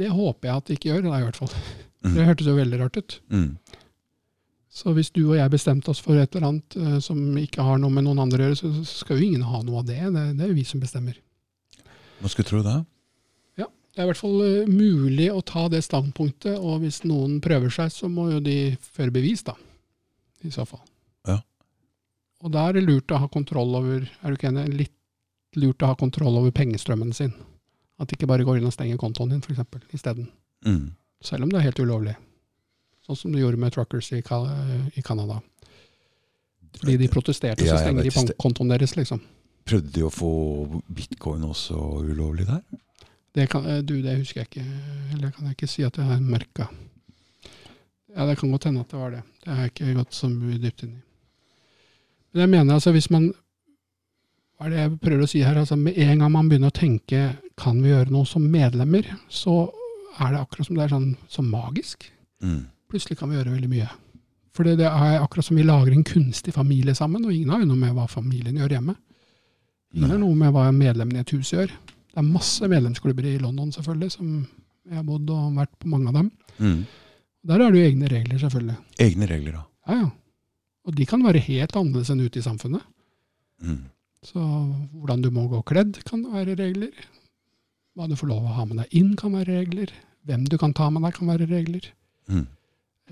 det 0.00 0.08
håper 0.10 0.48
jeg 0.48 0.56
at 0.56 0.66
de 0.66 0.76
ikke 0.78 0.90
gjør, 0.90 1.04
da 1.06 1.18
i 1.20 1.26
hvert 1.26 1.38
fall. 1.38 1.52
Mm. 2.00 2.14
Det 2.16 2.26
hørtes 2.26 2.48
jo 2.48 2.56
veldig 2.56 2.80
rart 2.80 2.96
ut. 2.96 3.16
Mm. 3.30 3.50
Så 4.70 4.94
hvis 4.96 5.10
du 5.10 5.20
og 5.26 5.36
jeg 5.36 5.52
bestemte 5.52 5.90
oss 5.92 6.00
for 6.02 6.18
et 6.18 6.34
eller 6.34 6.48
annet 6.48 6.78
uh, 6.78 6.98
som 7.02 7.18
ikke 7.38 7.66
har 7.66 7.82
noe 7.82 7.92
med 7.92 8.06
noen 8.06 8.22
andre 8.22 8.40
å 8.40 8.48
gjøre, 8.48 8.60
så 8.62 8.72
så 8.80 9.02
skal 9.02 9.18
jo 9.18 9.26
ingen 9.26 9.46
ha 9.46 9.62
noe 9.66 9.82
av 9.82 9.90
det. 9.90 9.98
Det, 10.00 10.24
det 10.38 10.46
er 10.46 10.54
jo 10.54 10.58
vi 10.58 10.66
som 10.66 10.82
bestemmer. 10.82 11.18
Hva 12.20 12.30
skulle 12.30 12.46
du 12.48 12.52
tro 12.54 12.62
da? 12.64 12.80
Det 14.00 14.06
er 14.06 14.08
i 14.08 14.12
hvert 14.14 14.22
fall 14.22 14.44
eh, 14.46 14.68
mulig 14.72 15.26
å 15.28 15.42
ta 15.44 15.66
det 15.68 15.82
standpunktet, 15.84 16.54
og 16.56 16.78
hvis 16.80 17.02
noen 17.04 17.34
prøver 17.44 17.68
seg, 17.74 17.90
så 17.92 18.08
må 18.08 18.30
jo 18.30 18.38
de 18.40 18.72
føre 18.80 19.12
bevis, 19.12 19.42
da. 19.44 19.52
I 20.40 20.52
så 20.54 20.64
fall. 20.64 20.80
Ja. 21.28 21.34
Og 22.40 22.54
da 22.54 22.62
er 22.70 22.78
det 22.78 22.86
lurt 22.86 23.12
å 23.12 23.18
ha 23.20 23.28
kontroll 23.28 23.76
over 23.76 24.06
Er 24.06 24.32
du 24.32 24.38
ikke 24.38 24.48
enig? 24.48 24.64
Litt 24.72 25.60
lurt 25.60 25.84
å 25.84 25.92
ha 25.92 25.98
kontroll 26.00 26.40
over 26.40 26.56
pengestrømmen 26.56 27.12
sin. 27.12 27.36
At 28.00 28.08
de 28.08 28.16
ikke 28.16 28.30
bare 28.32 28.48
går 28.48 28.62
inn 28.62 28.70
og 28.70 28.72
stenger 28.72 28.96
kontoen 28.96 29.34
din, 29.34 29.44
f.eks. 29.44 29.92
isteden. 29.92 30.32
Mm. 30.64 30.94
Selv 31.20 31.44
om 31.44 31.52
det 31.52 31.60
er 31.60 31.68
helt 31.68 31.84
ulovlig. 31.84 32.16
Sånn 33.04 33.20
som 33.20 33.36
du 33.36 33.42
gjorde 33.44 33.60
med 33.60 33.76
truckers 33.76 34.14
i, 34.16 34.24
i 34.24 35.04
Canada. 35.04 35.42
Fordi 36.80 36.96
de 37.04 37.12
protesterte, 37.12 37.68
så 37.68 37.82
stenger 37.84 38.08
de 38.08 38.38
kontoen 38.40 38.72
deres, 38.72 38.96
liksom. 38.96 39.20
Prøvde 39.68 39.92
de 39.92 40.08
å 40.08 40.14
få 40.14 40.32
bitcoin 40.88 41.44
også 41.52 41.76
ulovlig 42.00 42.48
der? 42.48 42.64
Det 43.34 43.46
kan, 43.50 43.66
eh, 43.66 43.82
du, 43.86 44.00
det 44.02 44.18
husker 44.18 44.42
jeg 44.42 44.50
ikke. 44.50 44.64
Eller 45.14 45.34
kan 45.34 45.46
jeg 45.46 45.58
ikke 45.58 45.70
si 45.70 45.84
at 45.86 45.98
jeg 45.98 46.08
har 46.08 46.22
merka. 46.24 46.66
Ja, 48.16 48.26
det 48.26 48.38
kan 48.40 48.50
godt 48.50 48.66
hende 48.66 48.82
at 48.82 48.90
det 48.90 48.98
var 48.98 49.14
det. 49.14 49.22
Det 49.44 49.52
har 49.52 49.62
jeg 49.62 49.72
ikke 49.74 49.94
gått 50.00 50.16
så 50.16 50.30
mye 50.32 50.58
dypt 50.58 50.84
inn 50.86 50.96
i. 50.96 51.04
Men 52.32 52.44
jeg 52.44 52.52
mener 52.52 52.74
altså, 52.74 52.92
hvis 52.94 53.10
man 53.10 53.32
Hva 54.58 54.68
er 54.68 54.72
det 54.74 54.80
jeg 54.80 54.96
prøver 55.00 55.22
å 55.24 55.28
si 55.30 55.40
her? 55.40 55.56
Altså, 55.56 55.76
med 55.80 55.96
en 55.96 56.20
gang 56.20 56.32
man 56.34 56.50
begynner 56.50 56.68
å 56.68 56.76
tenke 56.76 57.20
kan 57.60 57.78
vi 57.80 57.94
gjøre 57.94 58.12
noe 58.12 58.28
som 58.28 58.44
medlemmer, 58.44 59.06
så 59.32 59.70
er 60.20 60.34
det 60.34 60.42
akkurat 60.42 60.68
som 60.68 60.76
det 60.76 60.82
er 60.84 60.92
sånn 60.92 61.08
så 61.32 61.44
magisk. 61.44 62.04
Mm. 62.44 62.66
Plutselig 62.92 63.16
kan 63.16 63.30
vi 63.30 63.38
gjøre 63.38 63.54
veldig 63.54 63.70
mye. 63.72 63.88
For 64.52 64.68
det 64.68 64.84
er 64.84 65.22
akkurat 65.22 65.46
som 65.46 65.56
vi 65.56 65.64
lager 65.64 65.94
en 65.94 66.04
kunstig 66.04 66.52
familie 66.52 66.92
sammen, 66.98 67.24
og 67.24 67.32
ingen 67.32 67.54
har 67.54 67.62
jo 67.62 67.70
noe 67.70 67.80
med 67.80 67.94
hva 67.96 68.04
familien 68.10 68.58
gjør 68.60 68.74
hjemme. 68.76 68.96
Ingen 69.96 70.12
har 70.12 70.20
noe 70.20 70.36
med 70.38 70.52
hva 70.54 70.66
medlemmene 70.74 71.22
i 71.22 71.24
et 71.24 71.34
hus 71.36 71.54
gjør. 71.54 71.72
Det 72.10 72.18
er 72.18 72.26
masse 72.26 72.66
medlemsklubber 72.68 73.26
i 73.30 73.38
London, 73.38 73.70
selvfølgelig, 73.74 74.14
som 74.16 74.32
jeg 74.88 74.98
har 74.98 75.06
bodd 75.06 75.30
og 75.30 75.54
vært 75.58 75.72
på 75.78 75.90
mange 75.92 76.10
av 76.10 76.18
dem. 76.18 76.30
Mm. 76.58 76.80
Der 77.50 77.62
er 77.62 77.70
det 77.70 77.80
jo 77.80 77.90
egne 77.90 78.10
regler, 78.10 78.40
selvfølgelig. 78.42 78.76
Egne 79.00 79.28
regler, 79.30 79.60
da. 79.60 79.62
Ja, 79.86 79.98
ja. 80.00 80.08
Og 80.88 80.96
de 80.96 81.06
kan 81.06 81.22
være 81.22 81.42
helt 81.44 81.76
annerledes 81.76 82.10
enn 82.10 82.22
ute 82.24 82.40
i 82.40 82.44
samfunnet. 82.44 82.84
Mm. 83.62 83.82
Så 84.26 84.40
hvordan 84.40 85.22
du 85.22 85.30
må 85.32 85.46
gå 85.48 85.60
kledd, 85.68 86.00
kan 86.08 86.24
være 86.32 86.56
regler. 86.58 86.92
Hva 87.96 88.08
du 88.08 88.16
får 88.18 88.30
lov 88.30 88.46
å 88.48 88.54
ha 88.56 88.66
med 88.68 88.80
deg 88.82 88.96
inn, 89.00 89.14
kan 89.18 89.36
være 89.36 89.60
regler. 89.60 89.92
Hvem 90.28 90.46
du 90.48 90.56
kan 90.60 90.74
ta 90.76 90.88
med 90.92 91.04
deg, 91.06 91.14
kan 91.16 91.30
være 91.30 91.48
regler. 91.50 91.90
Mm. 92.32 92.46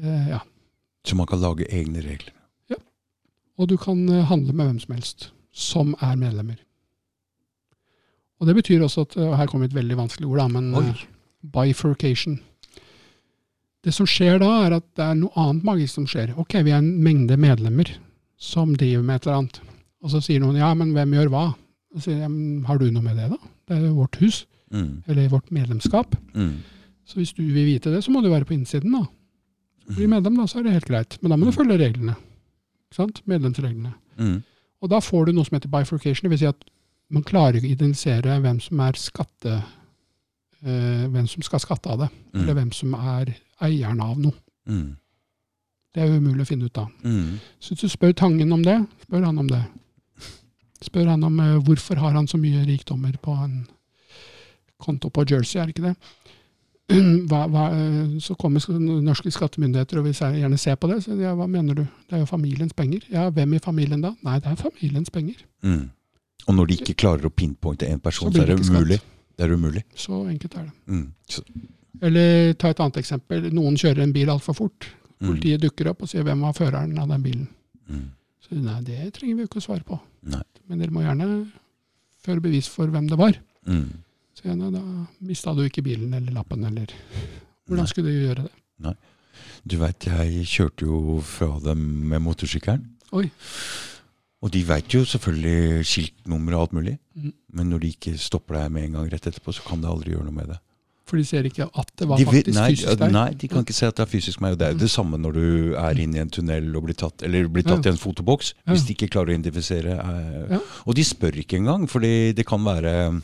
Eh, 0.02 0.28
ja. 0.34 0.42
Så 1.06 1.16
man 1.16 1.28
kan 1.28 1.40
lage 1.40 1.68
egne 1.72 2.02
regler. 2.04 2.34
Ja. 2.72 2.80
Og 3.60 3.70
du 3.70 3.76
kan 3.80 4.02
eh, 4.08 4.26
handle 4.28 4.52
med 4.56 4.72
hvem 4.72 4.80
som 4.82 4.96
helst 4.96 5.30
som 5.52 5.94
er 6.04 6.18
medlemmer. 6.20 6.58
Og 8.40 8.46
det 8.46 8.54
betyr 8.54 8.82
også 8.86 9.02
at 9.06 9.16
og 9.18 9.36
Her 9.36 9.46
kommer 9.50 9.66
et 9.66 9.74
veldig 9.74 9.96
vanskelig 9.98 10.28
ord, 10.28 10.38
da, 10.38 10.48
men 10.48 10.74
Oi. 10.78 10.84
eh, 10.92 11.06
bifurcation. 11.42 12.38
Det 13.84 13.94
som 13.94 14.06
skjer 14.10 14.38
da, 14.42 14.50
er 14.66 14.76
at 14.78 14.86
det 14.98 15.04
er 15.04 15.16
noe 15.18 15.32
annet 15.38 15.64
magisk 15.66 15.94
som 15.98 16.06
skjer. 16.10 16.32
Ok, 16.38 16.56
vi 16.66 16.72
er 16.74 16.80
en 16.82 16.90
mengde 17.02 17.36
medlemmer 17.40 17.92
som 18.38 18.74
driver 18.78 19.02
med 19.06 19.16
et 19.20 19.26
eller 19.26 19.38
annet. 19.42 19.60
Og 20.02 20.12
så 20.12 20.20
sier 20.22 20.42
noen 20.42 20.58
ja, 20.58 20.72
men 20.78 20.92
hvem 20.94 21.14
gjør 21.16 21.30
hva? 21.32 21.44
Og 21.94 22.02
sier, 22.04 22.18
ja, 22.22 22.28
har 22.68 22.78
du 22.78 22.88
noe 22.92 23.02
med 23.02 23.16
det, 23.18 23.30
da? 23.32 23.38
Det 23.68 23.76
er 23.78 23.86
jo 23.88 23.96
vårt 24.02 24.18
hus, 24.22 24.44
Mm. 24.68 25.02
eller 25.08 25.30
vårt 25.32 25.46
medlemskap. 25.50 26.12
Mm. 26.36 26.58
Så 27.08 27.16
hvis 27.16 27.30
du 27.32 27.40
vil 27.40 27.64
vite 27.64 27.88
det, 27.88 28.02
så 28.04 28.10
må 28.12 28.20
du 28.20 28.28
være 28.28 28.44
på 28.44 28.52
innsiden, 28.52 28.92
da. 28.92 29.06
Bli 29.96 30.04
medlem, 30.12 30.34
da, 30.36 30.44
så 30.44 30.58
er 30.58 30.66
det 30.66 30.74
helt 30.74 30.84
greit. 30.90 31.16
Men 31.22 31.30
da 31.32 31.38
må 31.40 31.46
du 31.48 31.52
følge 31.56 31.78
reglene. 31.80 32.12
Ikke 32.90 32.98
sant? 32.98 33.22
Medlemsreglene. 33.24 33.94
Mm. 34.20 34.42
Og 34.84 34.90
da 34.92 35.00
får 35.00 35.24
du 35.26 35.32
noe 35.32 35.48
som 35.48 35.56
heter 35.56 35.72
bifurcation, 35.72 36.28
Det 36.28 36.30
vil 36.34 36.38
Si 36.42 36.46
at 36.50 36.68
man 37.10 37.22
klarer 37.24 37.56
ikke 37.58 37.68
å 37.70 37.76
identifisere 37.76 38.38
hvem 38.44 38.60
som 38.60 38.80
er 38.84 38.92
skatte... 39.00 39.56
eh, 40.64 41.04
hvem 41.08 41.26
som 41.30 41.42
skal 41.46 41.60
skatte 41.62 41.90
av 41.90 41.98
det, 42.04 42.08
eller 42.34 42.52
Mm. 42.52 42.56
hvem 42.58 42.72
som 42.72 42.94
er 42.94 43.34
eieren 43.62 44.00
av 44.02 44.18
noe. 44.18 44.34
Mm. 44.68 44.96
Det 45.94 46.02
er 46.02 46.18
umulig 46.18 46.42
å 46.44 46.46
finne 46.48 46.64
ut 46.66 46.78
av. 46.78 46.88
Mm. 47.04 47.38
Så 47.60 47.72
hvis 47.74 47.80
du 47.80 47.88
spør 47.88 48.12
Tangen 48.12 48.52
om 48.52 48.62
det, 48.62 48.86
spør 49.06 49.24
han 49.24 49.38
om 49.38 49.48
det. 49.48 49.62
Spør 50.82 51.08
han 51.10 51.24
om 51.24 51.40
eh, 51.40 51.58
hvorfor 51.64 51.96
har 51.98 52.12
han 52.12 52.26
så 52.28 52.38
mye 52.38 52.64
rikdommer 52.66 53.16
på 53.22 53.32
en 53.44 53.66
konto 54.78 55.08
på 55.10 55.24
Jersey, 55.30 55.58
er 55.60 55.66
det 55.66 55.74
ikke 55.76 55.88
det? 55.88 55.96
Hva, 57.28 57.42
hva, 57.52 57.64
eh, 57.76 58.18
så 58.24 58.34
kommer 58.34 58.62
norske 59.04 59.30
skattemyndigheter 59.30 59.98
og 60.00 60.04
vil 60.06 60.14
gjerne 60.14 60.56
se 60.58 60.72
på 60.76 60.88
det. 60.88 61.02
Så 61.04 61.16
ja, 61.20 61.34
hva 61.36 61.46
mener 61.46 61.74
du? 61.74 61.82
Det 62.08 62.16
er 62.16 62.22
jo 62.22 62.26
familiens 62.30 62.72
penger. 62.72 63.02
Ja, 63.12 63.26
hvem 63.30 63.54
i 63.54 63.58
familien 63.60 64.00
da? 64.00 64.14
Nei, 64.24 64.38
det 64.40 64.48
er 64.48 64.56
familiens 64.56 65.10
penger. 65.10 65.42
Mm. 65.62 65.90
Og 66.48 66.56
når 66.56 66.70
de 66.70 66.76
ikke 66.80 66.96
klarer 67.04 67.28
å 67.28 67.32
pinpointe 67.34 67.86
én 67.88 68.00
person, 68.00 68.32
Så 68.32 68.38
så, 68.40 68.42
er 68.42 68.54
det 68.54 68.60
umulig. 68.64 69.00
Det 69.36 69.44
er 69.46 69.52
umulig. 69.54 69.82
Så 69.94 70.22
enkelt 70.30 70.54
er 70.56 70.64
det. 70.64 70.72
Mm. 70.88 71.12
Eller 72.08 72.52
ta 72.54 72.70
et 72.72 72.80
annet 72.80 72.96
eksempel. 73.02 73.50
Noen 73.54 73.76
kjører 73.78 74.02
en 74.02 74.14
bil 74.14 74.30
altfor 74.32 74.56
fort. 74.56 74.88
mm. 75.20 75.26
Politiet 75.28 75.60
dukker 75.62 75.90
opp 75.90 76.02
og 76.02 76.08
sier 76.08 76.22
'hvem 76.24 76.40
var 76.40 76.52
føreren 76.56 76.98
av 76.98 77.08
den 77.08 77.22
bilen'? 77.22 77.48
Mm. 77.90 78.10
Så 78.40 78.54
nei, 78.56 78.80
det 78.82 79.12
trenger 79.14 79.34
vi 79.36 79.42
jo 79.42 79.48
ikke 79.48 79.60
å 79.60 79.66
svare 79.66 79.84
på. 79.84 80.00
Nei. 80.22 80.42
Men 80.68 80.78
dere 80.78 80.90
må 80.90 81.02
gjerne 81.02 81.50
føre 82.24 82.40
bevis 82.40 82.68
for 82.68 82.86
hvem 82.86 83.08
det 83.08 83.18
var. 83.18 83.36
Mm. 83.66 83.92
Så 84.34 84.54
nei, 84.56 84.70
da 84.70 84.82
mista 85.20 85.54
du 85.54 85.64
ikke 85.66 85.82
bilen 85.82 86.14
eller 86.14 86.32
lappen, 86.32 86.64
eller 86.64 86.86
Nei. 86.88 87.26
Hvordan 87.68 87.86
skulle 87.86 88.08
du 88.12 88.26
gjøre 88.26 88.48
det? 88.48 88.96
Du 89.68 89.76
veit, 89.76 90.06
jeg 90.06 90.46
kjørte 90.46 90.86
jo 90.86 91.20
fra 91.20 91.58
dem 91.60 91.78
med 92.08 92.22
motorsykkelen. 92.22 92.86
Oi. 93.12 93.30
Og 94.42 94.52
de 94.54 94.60
veit 94.68 94.94
jo 94.94 95.00
selvfølgelig 95.04 95.84
skiltnummer 95.84 96.54
og 96.54 96.60
alt 96.68 96.72
mulig. 96.78 96.98
mm. 97.16 97.32
Men 97.58 97.70
når 97.70 97.80
de 97.82 97.88
ikke 97.94 98.18
stopper 98.18 98.54
deg 98.60 98.70
med 98.72 98.84
en 98.84 98.92
gang 98.92 99.12
rett 99.12 99.26
etterpå, 99.26 99.52
så 99.52 99.62
kan 99.66 99.80
det 99.82 99.88
aldri 99.90 100.12
gjøre 100.14 100.24
noe 100.28 100.34
med 100.36 100.46
det. 100.52 100.58
For 101.08 101.16
de 101.16 101.24
ser 101.24 101.42
ikke 101.48 101.64
at 101.72 101.90
det 101.96 102.06
var 102.06 102.18
De 102.20 102.24
faktisk 102.28 102.54
nei, 102.58 102.66
fysisk 102.74 102.98
der. 103.00 103.10
Nei, 103.10 103.30
de 103.32 103.48
kan 103.48 103.62
ikke 103.64 103.72
se 103.74 103.86
at 103.88 103.96
det 103.96 104.02
er 104.04 104.10
fysisk 104.12 104.40
meg. 104.44 104.52
Og 104.52 104.58
det 104.60 104.66
er 104.66 104.72
jo 104.74 104.78
det 104.84 104.90
samme 104.92 105.16
når 105.18 105.32
du 105.38 105.74
er 105.80 105.98
inne 106.04 106.18
i 106.18 106.20
en 106.20 106.30
tunnel 106.30 106.68
og 106.76 106.84
blir 106.84 106.94
tatt, 107.00 107.22
eller 107.24 107.48
blir 107.48 107.64
tatt 107.64 107.84
Ja. 107.84 107.90
i 107.90 107.94
en 107.94 107.98
fotoboks. 107.98 108.52
Hvis 108.68 108.84
de 108.86 108.92
ikke 108.94 109.08
klarer 109.08 109.32
å 109.32 109.38
identifisere. 109.38 109.96
eh, 109.98 110.52
Ja. 110.54 110.60
Og 110.86 110.94
de 110.94 111.02
spør 111.04 111.32
ikke 111.40 111.56
engang, 111.56 111.88
fordi 111.88 112.32
det 112.36 112.44
kan 112.46 112.60
være 112.62 113.22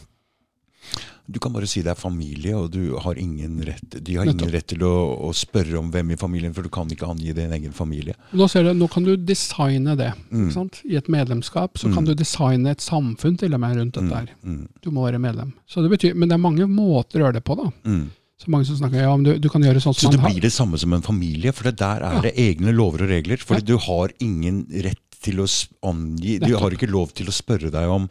Du 1.27 1.39
kan 1.41 1.55
bare 1.55 1.65
si 1.67 1.81
det 1.81 1.89
er 1.95 1.97
familie, 1.97 2.53
og 2.55 2.67
du 2.75 2.99
har 3.01 3.15
ingen 3.17 3.63
rett, 3.65 3.95
de 4.05 4.17
har 4.19 4.27
ingen 4.29 4.51
rett 4.53 4.67
til 4.69 4.83
å, 4.85 4.91
å 5.25 5.31
spørre 5.33 5.79
om 5.81 5.87
hvem 5.91 6.11
i 6.13 6.17
familien, 6.21 6.53
for 6.53 6.63
du 6.63 6.69
kan 6.69 6.87
ikke 6.93 7.09
angi 7.09 7.33
din 7.33 7.53
egen 7.57 7.73
familie. 7.73 8.13
Nå, 8.37 8.45
ser 8.53 8.67
du, 8.69 8.75
nå 8.77 8.89
kan 8.93 9.07
du 9.07 9.15
designe 9.17 9.95
det. 9.97 10.11
Mm. 10.31 10.51
I 10.85 10.97
et 11.01 11.09
medlemskap 11.09 11.79
så 11.81 11.89
Mm. 11.89 11.95
kan 11.95 12.05
du 12.05 12.15
designe 12.15 12.71
et 12.71 12.85
samfunn 12.85 13.39
til 13.41 13.55
og 13.57 13.61
med 13.61 13.77
rundt 13.79 13.95
dette 13.95 14.05
Mm, 14.05 14.13
her. 14.13 14.29
mm, 14.45 14.69
Du 14.83 14.91
må 14.91 15.07
være 15.09 15.19
medlem. 15.19 15.55
Så 15.67 15.81
det 15.81 15.91
betyr, 15.97 16.15
men 16.15 16.29
det 16.29 16.35
er 16.35 16.45
mange 16.45 16.67
måter 16.69 17.21
å 17.21 17.25
gjøre 17.25 17.35
det 17.41 17.45
på. 17.45 17.57
da. 17.57 17.71
mm. 17.89 18.05
Så 18.45 18.49
mange 18.51 18.67
som 18.67 18.77
snakker 18.77 19.01
ja, 19.01 19.17
men 19.17 19.25
du, 19.25 19.39
du 19.39 19.49
kan 19.49 19.63
gjøre 19.63 19.81
sånn 19.81 19.95
som 19.95 20.11
Så 20.11 20.17
det 20.19 20.21
blir 20.21 20.41
det 20.43 20.53
samme 20.53 20.77
som 20.77 20.93
en 20.93 21.01
familie, 21.01 21.53
for 21.55 21.65
det 21.71 21.79
der 21.79 22.03
er 22.05 22.15
Ja. 22.17 22.21
det 22.21 22.35
egne 22.37 22.75
lover 22.75 23.05
og 23.05 23.09
regler. 23.09 23.39
For 23.39 23.55
Ja. 23.55 23.61
du 23.61 23.79
har 23.79 24.11
ingen 24.21 24.67
rett 24.69 24.99
til 25.23 25.37
å 25.41 25.47
angi 25.83 26.39
Du 26.39 26.53
har 26.59 26.69
ikke 26.71 26.91
lov 26.91 27.15
til 27.15 27.27
å 27.27 27.33
spørre 27.33 27.71
deg 27.73 27.89
om 27.89 28.11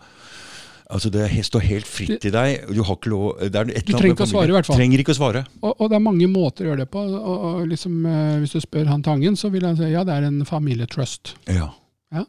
Altså 0.94 1.10
Det 1.10 1.26
står 1.48 1.64
helt 1.66 1.88
fritt 1.90 2.20
til 2.22 2.34
deg. 2.36 2.68
Du 2.70 2.84
har 2.86 2.98
ikke 3.00 3.10
lov 3.12 3.40
Du 3.42 3.94
trenger 3.94 4.12
ikke 4.14 4.28
å 4.28 4.30
svare, 4.30 4.52
i 4.52 4.56
hvert 4.56 4.68
fall. 4.70 4.78
Trenger 4.78 5.02
ikke 5.02 5.16
å 5.16 5.18
svare. 5.18 5.42
Og, 5.64 5.72
og 5.74 5.90
det 5.90 5.98
er 5.98 6.04
mange 6.06 6.28
måter 6.30 6.68
å 6.68 6.72
gjøre 6.72 6.84
det 6.86 6.90
på. 6.94 7.02
Og, 7.18 7.48
og 7.50 7.64
liksom, 7.72 7.98
eh, 8.06 8.36
hvis 8.44 8.54
du 8.54 8.60
spør 8.62 8.92
han 8.92 9.02
Tangen, 9.06 9.38
så 9.40 9.50
vil 9.54 9.66
han 9.66 9.80
si 9.80 9.90
ja, 9.90 10.04
det 10.08 10.14
er 10.20 10.28
en 10.30 10.44
familietrust. 10.46 11.34
Ja. 11.50 11.72
Ja. 12.14 12.24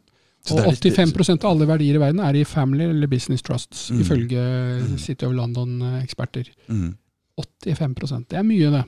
Og 0.53 0.67
85% 0.75 1.45
av 1.45 1.55
alle 1.55 1.69
verdier 1.69 1.97
i 1.99 2.03
verden 2.03 2.21
er 2.25 2.37
i 2.41 2.45
family 2.49 2.89
eller 2.93 3.09
business 3.09 3.45
trusts, 3.45 3.91
Mm. 3.91 4.01
ifølge 4.01 4.43
Mm. 4.81 4.99
City 4.99 5.27
of 5.27 5.33
London-eksperter. 5.33 6.51
Mm. 6.69 6.97
85 7.37 8.29
Det 8.29 8.39
er 8.39 8.43
mye, 8.47 8.71
det. 8.71 8.85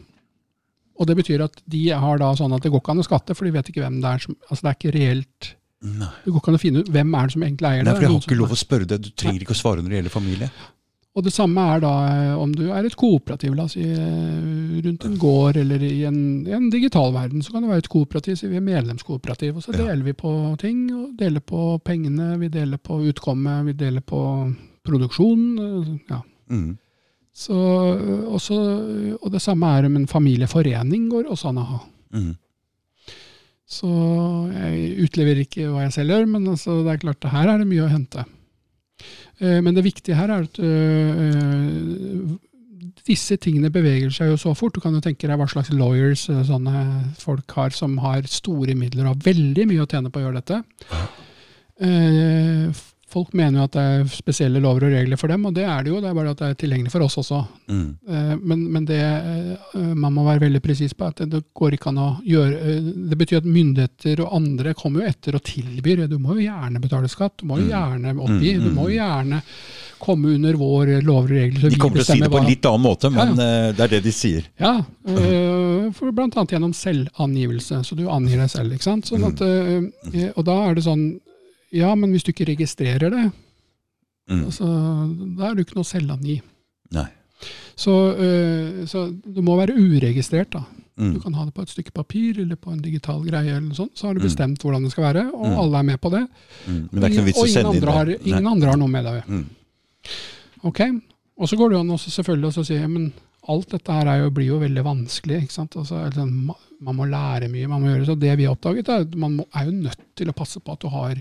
Og 0.98 1.06
det 1.06 1.16
betyr 1.16 1.44
at 1.44 1.60
de 1.68 1.88
har 1.90 2.18
da 2.18 2.32
sånn 2.34 2.54
at 2.56 2.62
det 2.62 2.70
går 2.72 2.80
ikke 2.80 2.90
an 2.94 3.02
å 3.02 3.04
skatte, 3.04 3.34
for 3.36 3.44
de 3.44 3.52
vet 3.52 3.68
ikke 3.68 3.82
hvem 3.84 4.00
det 4.00 4.08
er 4.14 4.18
som 4.18 4.36
Altså 4.48 4.62
det 4.62 4.70
er 4.70 4.78
ikke 4.80 4.98
reelt 4.98 5.55
Nei. 5.82 6.08
Det 6.24 6.32
går 6.32 6.40
ikke 6.40 6.48
an 6.48 6.56
å 6.56 6.62
finne 6.62 6.80
ut 6.80 6.88
hvem 6.90 7.14
er 7.14 7.26
det 7.28 7.32
som 7.36 7.42
egentlig 7.42 7.68
eier 7.68 7.82
det. 7.84 7.84
Nei, 7.84 7.94
for 7.94 8.02
jeg 8.06 8.10
har 8.14 8.22
ikke 8.24 8.38
lov 8.40 8.54
å 8.54 8.56
spørre 8.58 8.86
deg. 8.88 9.02
Du 9.02 9.10
trenger 9.12 9.40
ikke 9.44 9.52
å 9.54 9.58
svare 9.60 9.82
når 9.82 9.90
det 9.92 9.98
gjelder 10.00 10.14
familie. 10.14 10.48
Og 11.16 11.24
det 11.24 11.32
samme 11.32 11.62
er 11.72 11.80
da 11.80 11.90
eh, 12.12 12.32
om 12.36 12.50
du 12.52 12.66
er 12.76 12.84
et 12.84 12.96
kooperativ, 12.96 13.54
la 13.56 13.64
oss 13.64 13.72
si 13.72 13.84
eh, 13.88 14.80
rundt 14.84 15.04
en 15.08 15.14
gård 15.20 15.56
eller 15.56 15.80
i 15.82 16.02
en, 16.04 16.18
en 16.52 16.66
digital 16.70 17.12
verden, 17.14 17.40
så 17.42 17.52
kan 17.54 17.62
det 17.64 17.70
være 17.70 17.84
et 17.86 17.88
kooperativ, 17.92 18.36
så 18.36 18.50
vi 18.52 18.58
er 18.58 18.64
medlemskooperativ. 18.66 19.56
Og 19.56 19.64
så 19.64 19.72
Ja. 19.72 19.86
deler 19.86 20.04
vi 20.04 20.12
på 20.12 20.32
ting, 20.60 20.82
og 20.92 21.14
deler 21.16 21.40
på 21.40 21.78
pengene, 21.84 22.38
vi 22.40 22.48
deler 22.52 22.76
på 22.76 22.98
utkommet, 23.08 23.64
vi 23.64 23.72
deler 23.72 24.00
på 24.04 24.20
produksjon. 24.84 25.46
eh, 25.58 25.94
Ja. 26.10 26.20
Mm. 26.50 26.76
Så, 27.36 27.52
også, 28.32 29.16
og 29.20 29.32
det 29.32 29.42
samme 29.42 29.66
er 29.76 29.84
om 29.86 29.96
en 29.96 30.06
familieforening 30.06 31.08
går 31.12 31.24
også 31.32 31.48
an 31.50 31.58
å 31.58 31.64
ha. 31.68 31.80
Mm. 32.14 32.36
Så 33.66 33.88
jeg 34.54 34.96
utleverer 35.02 35.42
ikke 35.42 35.66
hva 35.72 35.86
jeg 35.86 35.96
selv 35.96 36.14
gjør, 36.14 36.26
men 36.30 36.44
altså, 36.52 36.80
det 36.86 36.92
er 36.92 37.00
klart 37.02 37.26
her 37.32 37.50
er 37.50 37.58
det 37.62 37.66
mye 37.66 37.86
å 37.86 37.90
hente. 37.90 38.22
Eh, 39.40 39.58
Men 39.60 39.74
det 39.74 39.84
viktige 39.84 40.16
her 40.18 40.30
er 40.30 40.46
at 40.46 40.60
øh, 40.62 42.36
disse 43.06 43.36
tingene 43.42 43.70
beveger 43.74 44.10
seg 44.14 44.30
jo 44.32 44.38
så 44.40 44.54
fort. 44.54 44.74
Du 44.74 44.80
kan 44.82 44.94
jo 44.94 45.02
tenke 45.04 45.26
deg 45.28 45.38
hva 45.38 45.48
slags 45.50 45.72
lawyers 45.74 46.28
øh, 46.30 46.44
sånne 46.46 46.86
folk 47.18 47.50
har 47.58 47.74
som 47.74 47.98
har 48.04 48.26
store 48.30 48.74
midler 48.78 49.06
og 49.06 49.16
har 49.16 49.26
veldig 49.32 49.66
mye 49.72 49.82
å 49.84 49.90
tjene 49.90 50.12
på 50.14 50.22
å 50.22 50.26
gjøre 50.28 50.42
dette. 50.42 50.62
Folk 53.16 53.30
mener 53.32 53.62
jo 53.62 53.64
at 53.64 53.72
det 53.72 53.82
er 53.94 54.08
spesielle 54.12 54.60
lover 54.60 54.84
og 54.90 54.92
regler 54.92 55.16
for 55.16 55.32
dem, 55.32 55.46
og 55.48 55.54
det 55.56 55.62
er 55.64 55.86
det 55.86 55.88
jo. 55.94 56.00
Det 56.04 56.10
er 56.10 56.16
bare 56.18 56.32
at 56.34 56.40
det 56.42 56.48
er 56.52 56.56
tilgjengelig 56.60 56.90
for 56.92 57.04
oss 57.06 57.14
også. 57.22 57.38
Mm. 57.72 57.86
Eh, 58.12 58.32
Men, 58.50 58.64
men 58.74 58.84
det 58.90 58.98
eh, 59.00 59.94
man 59.96 60.12
må 60.12 60.26
være 60.26 60.42
veldig 60.44 60.60
presis 60.60 60.92
på, 60.92 61.08
at 61.08 61.22
det, 61.32 61.40
går 61.56 61.78
ikke 61.78 61.88
an 61.94 62.02
å 62.02 62.08
gjøre 62.28 62.58
eh, 62.60 62.90
Det 63.12 63.16
betyr 63.22 63.40
at 63.40 63.48
myndigheter 63.48 64.20
og 64.26 64.34
andre 64.36 64.74
kommer 64.76 65.00
jo 65.00 65.08
etter 65.14 65.38
og 65.40 65.44
tilbyr. 65.48 66.04
Du 66.12 66.18
må 66.20 66.36
jo 66.36 66.44
gjerne 66.44 66.82
betale 66.84 67.08
skatt, 67.08 67.38
du 67.40 67.46
må 67.48 67.56
jo 67.62 67.66
Mm. 67.66 67.72
gjerne 67.72 68.12
oppgi, 68.20 68.52
Mm, 68.58 68.64
du 68.66 68.70
må 68.76 68.84
mm. 68.84 68.90
jo 68.90 68.96
gjerne 69.00 69.40
komme 69.98 70.34
under 70.36 70.58
vår 70.60 70.92
lover 71.08 71.30
og 71.32 71.36
regler. 71.40 71.60
så 71.64 71.70
De 71.72 71.78
kommer 71.80 72.02
til 72.02 72.04
å 72.04 72.10
si 72.12 72.20
det 72.20 72.30
på 72.30 72.42
en 72.42 72.50
litt 72.50 72.66
annen 72.68 72.84
måte, 72.84 73.10
men 73.10 73.32
Ja, 73.32 73.46
ja. 73.48 73.72
det 73.72 73.80
er 73.86 73.94
det 73.96 74.02
de 74.04 74.12
sier. 74.12 74.44
Ja, 74.60 74.74
for 75.96 76.12
blant 76.12 76.36
annet 76.36 76.52
gjennom 76.52 76.74
selvangivelse. 76.76 77.80
Så 77.86 77.96
du 77.96 78.04
angir 78.12 78.36
deg 78.44 78.50
selv. 78.52 78.74
ikke 78.76 78.84
sant? 78.90 79.08
Sånn 79.08 79.24
at, 79.24 79.40
og 80.36 80.44
da 80.44 80.56
er 80.68 80.76
det 80.76 80.84
sånn 80.84 81.06
Ja, 81.72 81.94
men 81.94 82.10
hvis 82.12 82.22
du 82.24 82.32
ikke 82.32 82.46
registrerer 82.54 83.10
det, 83.10 83.32
Mm. 84.28 84.44
altså, 84.46 84.66
da 85.38 85.50
er 85.50 85.54
du 85.54 85.62
ikke 85.62 85.76
noe 85.76 85.84
selvangi. 85.86 86.40
Nei. 86.90 87.06
Så, 87.76 87.92
øh, 88.18 88.86
så 88.90 89.04
du 89.22 89.40
må 89.42 89.54
være 89.56 89.76
uregistrert, 89.76 90.50
da. 90.50 90.64
Du 90.96 91.02
Mm. 91.12 91.20
kan 91.22 91.32
ha 91.34 91.44
det 91.44 91.54
på 91.54 91.62
et 91.62 91.68
stykke 91.68 91.92
papir 91.92 92.40
eller 92.40 92.56
på 92.56 92.72
en 92.72 92.80
digital 92.82 93.20
greie, 93.22 93.50
eller 93.54 93.60
noe 93.68 93.74
sånt, 93.74 93.94
så 93.94 94.06
har 94.08 94.14
du 94.14 94.20
Mm. 94.20 94.26
bestemt 94.26 94.58
hvordan 94.62 94.82
det 94.82 94.90
skal 94.92 95.04
være, 95.14 95.30
og 95.32 95.46
Mm. 95.46 95.58
alle 95.58 95.78
er 95.78 95.82
med 95.82 96.00
på 96.00 96.10
det. 96.10 96.28
Mm. 96.66 96.88
Men 96.90 97.00
det 97.00 97.04
er 97.04 97.08
ikke 97.08 97.16
noe 97.16 97.24
vits 97.26 97.38
å 97.38 97.46
ingen, 97.46 97.54
sende 97.54 97.76
inn 97.76 97.92
har, 97.92 98.06
ingen 98.08 98.42
Nei. 98.44 98.50
andre 98.52 98.66
har 98.68 98.76
noe 98.76 98.88
med 98.88 99.04
deg. 99.04 99.22
Mm. 99.28 99.46
Ok, 100.64 100.80
Og 101.38 101.46
så 101.48 101.56
går 101.58 101.68
det 101.70 101.78
an 101.80 101.90
også 101.90 102.10
selvfølgelig 102.10 102.56
å 102.56 102.64
si 102.64 102.78
men 102.88 103.12
alt 103.46 103.68
dette 103.68 103.92
her 103.92 104.06
er 104.08 104.22
jo, 104.24 104.30
blir 104.30 104.46
jo 104.46 104.58
veldig 104.58 104.82
vanskelig. 104.82 105.42
ikke 105.42 105.52
sant? 105.52 105.76
Altså, 105.76 105.94
altså, 106.06 106.24
man 106.80 106.96
må 106.96 107.04
lære 107.04 107.50
mye, 107.50 107.68
man 107.68 107.82
må 107.82 107.88
gjøre 107.94 108.06
så 108.06 108.18
Det 108.18 108.36
vi 108.38 108.44
har 108.44 108.54
oppdaget, 108.56 108.88
er 108.88 109.00
at 109.02 109.14
man 109.14 109.36
må, 109.36 109.44
er 109.54 109.66
jo 109.66 109.70
nødt 109.72 109.98
til 110.16 110.26
å 110.28 110.34
passe 110.34 110.58
på 110.58 110.72
at 110.72 110.80
du 110.80 110.88
har 110.88 111.14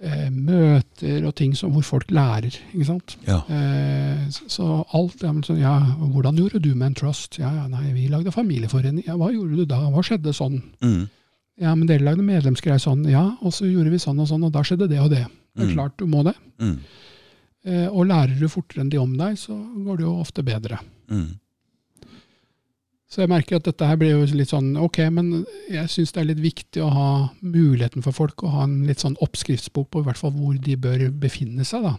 eh, 0.00 0.28
møter 0.30 1.24
og 1.26 1.34
ting 1.38 1.54
som, 1.56 1.72
hvor 1.72 1.82
folk 1.86 2.10
lærer. 2.10 2.54
ikke 2.74 2.86
sant? 2.88 3.16
Ja. 3.26 3.38
Eh, 3.48 4.26
så, 4.48 4.84
alt 4.92 5.22
ja, 5.22 5.32
men 5.32 5.42
så, 5.46 5.56
ja, 5.58 5.78
Hvordan 5.98 6.36
gjorde 6.36 6.60
du 6.62 6.74
med 6.74 6.86
en 6.92 6.94
trust? 6.94 7.38
Ja, 7.38 7.52
ja, 7.54 7.66
nei, 7.68 7.92
Vi 7.96 8.08
lagde 8.12 8.32
familieforening. 8.34 9.04
Ja, 9.06 9.16
Hva 9.16 9.30
gjorde 9.32 9.56
du 9.56 9.64
da? 9.64 9.80
Hva 9.90 10.02
skjedde 10.04 10.34
sånn? 10.36 10.60
Mm. 10.82 11.08
Ja, 11.58 11.74
men 11.74 11.86
dere 11.88 12.04
lagde 12.04 12.22
medlemsgreier 12.22 12.78
sånn. 12.82 13.06
Ja, 13.08 13.30
og 13.40 13.52
så 13.56 13.64
gjorde 13.70 13.90
vi 13.90 13.96
sånn 14.02 14.20
og 14.20 14.28
sånn, 14.28 14.44
og 14.44 14.52
da 14.52 14.60
skjedde 14.66 14.88
det 14.90 15.00
og 15.00 15.10
det. 15.10 15.24
Det 15.56 15.62
er 15.64 15.66
Mm. 15.70 15.74
klart 15.74 15.96
du 15.96 16.04
må 16.06 16.22
det. 16.22 16.34
Mm. 16.60 16.78
Eh, 17.64 17.86
og 17.88 18.06
lærer 18.06 18.38
du 18.38 18.46
fortere 18.48 18.82
enn 18.84 18.90
de 18.92 18.98
om 19.00 19.16
deg, 19.16 19.38
så 19.40 19.56
går 19.56 19.96
det 19.96 20.04
jo 20.04 20.20
ofte 20.20 20.42
bedre. 20.44 20.78
Mm. 21.10 21.38
Så 23.08 23.22
jeg 23.22 23.28
merker 23.30 23.56
at 23.60 23.62
dette 23.68 23.86
her 23.86 23.96
blir 23.96 24.10
jo 24.16 24.24
litt 24.34 24.50
sånn 24.50 24.72
ok, 24.82 24.98
men 25.14 25.44
jeg 25.70 25.86
syns 25.92 26.10
det 26.12 26.20
er 26.24 26.30
litt 26.34 26.40
viktig 26.42 26.82
å 26.82 26.90
ha 26.90 27.10
muligheten 27.40 28.02
for 28.02 28.12
folk 28.12 28.42
å 28.42 28.50
ha 28.50 28.64
en 28.66 28.80
litt 28.88 28.98
sånn 28.98 29.14
oppskriftsbok 29.22 29.90
på 29.90 30.00
i 30.02 30.06
hvert 30.08 30.18
fall 30.18 30.32
hvor 30.34 30.56
de 30.58 30.74
bør 30.76 31.10
befinne 31.14 31.64
seg, 31.64 31.82
da. 31.86 31.94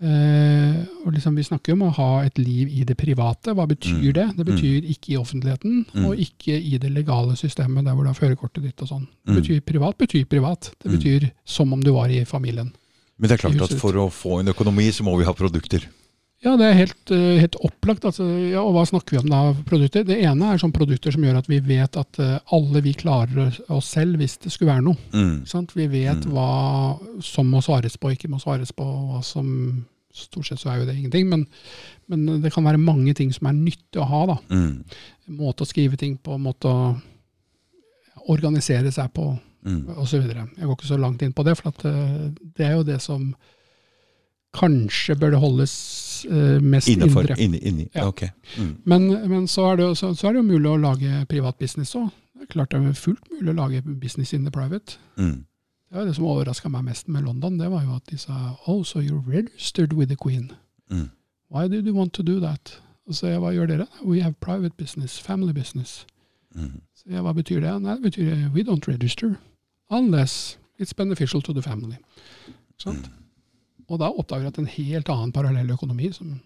Eh, 0.00 0.74
og 1.04 1.10
liksom 1.12 1.34
Vi 1.34 1.42
snakker 1.42 1.72
om 1.74 1.82
å 1.88 1.94
ha 1.96 2.22
et 2.22 2.38
liv 2.38 2.68
i 2.70 2.84
det 2.86 2.94
private. 2.96 3.50
Hva 3.52 3.66
betyr 3.66 3.98
Mm. 3.98 4.12
det? 4.14 4.26
Det 4.36 4.46
betyr 4.46 4.84
ikke 4.94 5.12
i 5.12 5.16
offentligheten, 5.18 5.86
Mm. 5.92 6.04
og 6.06 6.16
ikke 6.16 6.54
i 6.54 6.78
det 6.78 6.90
legale 6.92 7.34
systemet 7.36 7.84
der 7.84 7.92
hvor 7.94 8.04
du 8.04 8.08
har 8.08 8.14
førerkortet 8.14 8.62
ditt 8.62 8.80
og 8.82 8.88
sånn. 8.88 9.06
Det 9.26 9.34
Mm. 9.34 9.42
betyr 9.42 9.60
privat 9.60 9.98
betyr 9.98 10.24
privat. 10.24 10.70
Det 10.80 10.90
Mm. 10.90 10.98
betyr 10.98 11.30
som 11.44 11.72
om 11.72 11.80
du 11.82 11.90
var 11.92 12.06
i 12.08 12.24
familien. 12.24 12.72
Men 13.18 13.28
det 13.28 13.32
er 13.44 13.48
klart 13.50 13.60
at 13.72 13.78
for 13.78 13.92
å 13.92 14.08
få 14.08 14.38
en 14.40 14.46
økonomi, 14.46 14.88
så 14.92 15.02
må 15.02 15.18
vi 15.18 15.24
ha 15.24 15.32
produkter. 15.32 15.84
Ja, 16.44 16.52
det 16.56 16.66
er 16.68 16.76
helt, 16.78 17.10
eh, 17.10 17.40
helt 17.42 17.56
opplagt. 17.66 18.04
Altså, 18.06 18.22
ja, 18.52 18.60
og 18.62 18.72
hva 18.76 18.84
snakker 18.86 19.16
vi 19.16 19.18
om 19.24 19.30
da? 19.32 19.40
Produkter? 19.66 20.04
Det 20.06 20.20
ene 20.22 20.52
er 20.52 20.60
sånn 20.62 20.70
produkter 20.72 21.10
som 21.10 21.24
gjør 21.26 21.40
at 21.40 21.48
vi 21.50 21.58
vet 21.66 21.96
at 21.98 22.18
eh, 22.22 22.38
alle 22.54 22.82
vi 22.84 22.92
klarer 22.94 23.48
oss- 23.74 23.90
selv 23.90 24.20
hvis 24.20 24.36
det 24.44 24.52
skulle 24.54 24.70
være 24.70 24.84
noe. 24.86 24.96
Mm. 25.12 25.44
Sant? 25.50 25.74
Vi 25.74 25.88
vet 25.90 26.22
Mm. 26.24 26.30
hva 26.32 27.22
som 27.26 27.50
må 27.50 27.58
svares 27.60 27.96
på, 27.98 28.12
ikke 28.14 28.30
må 28.30 28.38
svares 28.40 28.70
på. 28.70 28.84
Hva 28.86 29.22
som, 29.24 29.84
stort 30.14 30.46
sett 30.46 30.58
så 30.62 30.70
er 30.70 30.78
jo 30.78 30.86
det 30.86 30.96
ingenting, 30.96 31.28
men, 31.28 31.46
men 32.08 32.40
det 32.42 32.52
kan 32.52 32.64
være 32.64 32.78
mange 32.78 33.14
ting 33.14 33.32
som 33.34 33.46
er 33.50 33.52
nyttig 33.58 33.98
å 33.98 34.06
ha. 34.06 34.26
da. 34.26 34.38
Mm. 34.50 34.84
Måte 35.30 35.66
å 35.66 35.68
skrive 35.68 35.98
ting 35.98 36.16
på, 36.22 36.38
måte 36.38 36.70
å 36.70 36.96
organisere 38.28 38.92
seg 38.92 39.12
på, 39.14 39.38
Mm. 39.66 39.88
osv. 39.98 40.22
Jeg 40.22 40.64
går 40.64 40.76
ikke 40.76 40.86
så 40.86 40.96
langt 41.00 41.20
inn 41.22 41.32
på 41.34 41.42
det, 41.44 41.56
for 41.58 41.68
at, 41.72 41.84
eh, 41.84 42.30
det 42.56 42.64
er 42.64 42.76
jo 42.76 42.84
det 42.84 43.00
som 43.02 43.34
kanskje 44.56 45.16
bør 45.18 45.30
det 45.34 45.40
holdes 45.42 45.74
uh, 46.30 46.62
mest 46.62 46.88
Innenfor. 46.88 47.20
indre. 47.20 47.36
Inni. 47.38 47.58
inni. 47.58 47.88
Ja. 47.94 48.06
Okay. 48.08 48.28
Mm. 48.58 48.76
Men, 48.84 49.08
men 49.28 49.48
så, 49.48 49.72
er 49.72 49.76
det 49.76 49.98
så, 49.98 50.14
så 50.14 50.28
er 50.28 50.32
det 50.32 50.42
jo 50.42 50.48
mulig 50.52 50.70
å 50.70 50.80
lage 50.80 51.26
privat 51.28 51.58
business 51.58 51.94
òg. 51.98 52.08
Klart 52.48 52.72
det 52.72 52.80
er 52.80 52.96
fullt 52.96 53.28
mulig 53.32 53.50
å 53.52 53.58
lage 53.58 53.82
business 53.82 54.32
in 54.32 54.44
the 54.44 54.50
private. 54.54 54.98
Mm. 55.18 55.44
Det 55.88 55.96
var 55.96 56.04
det 56.04 56.14
som 56.16 56.24
overraska 56.28 56.68
meg 56.68 56.84
mest 56.84 57.08
med 57.08 57.24
London, 57.24 57.58
det 57.58 57.70
var 57.72 57.84
jo 57.84 57.96
at 57.96 58.10
de 58.10 58.18
sa 58.18 58.56
Oh, 58.66 58.82
so 58.84 59.00
you're 59.00 59.24
registered 59.26 59.92
with 59.92 60.08
the 60.08 60.16
Queen. 60.16 60.52
Mm. 60.90 61.10
Why 61.50 61.68
did 61.68 61.86
you 61.86 61.94
want 61.94 62.12
to 62.12 62.22
do 62.22 62.40
that? 62.40 62.80
Og 63.08 63.14
så 63.14 63.26
jeg, 63.26 63.40
hva 63.40 63.54
gjør 63.56 63.66
dere? 63.66 63.86
We 64.04 64.20
have 64.20 64.34
private 64.40 64.76
business, 64.76 65.18
family 65.20 65.52
business. 65.52 66.06
Mm. 66.54 66.80
Så 66.94 67.04
jeg, 67.08 67.22
hva 67.24 67.32
betyr 67.32 67.60
det? 67.60 67.72
Nei, 67.82 67.94
det 67.96 68.02
betyr 68.02 68.48
we 68.52 68.62
don't 68.62 68.88
register 68.88 69.38
unless 69.90 70.58
it's 70.78 70.92
beneficial 70.92 71.42
to 71.42 71.52
the 71.52 71.62
family. 71.62 71.96
Sant? 72.78 73.10
Og 73.88 73.98
da 74.02 74.10
oppdager 74.12 74.46
jeg 74.48 74.52
at 74.54 74.58
en 74.62 74.70
helt 74.74 75.08
annen 75.12 75.32
parallell 75.32 75.70
økonomi, 75.72 76.10
som 76.12 76.38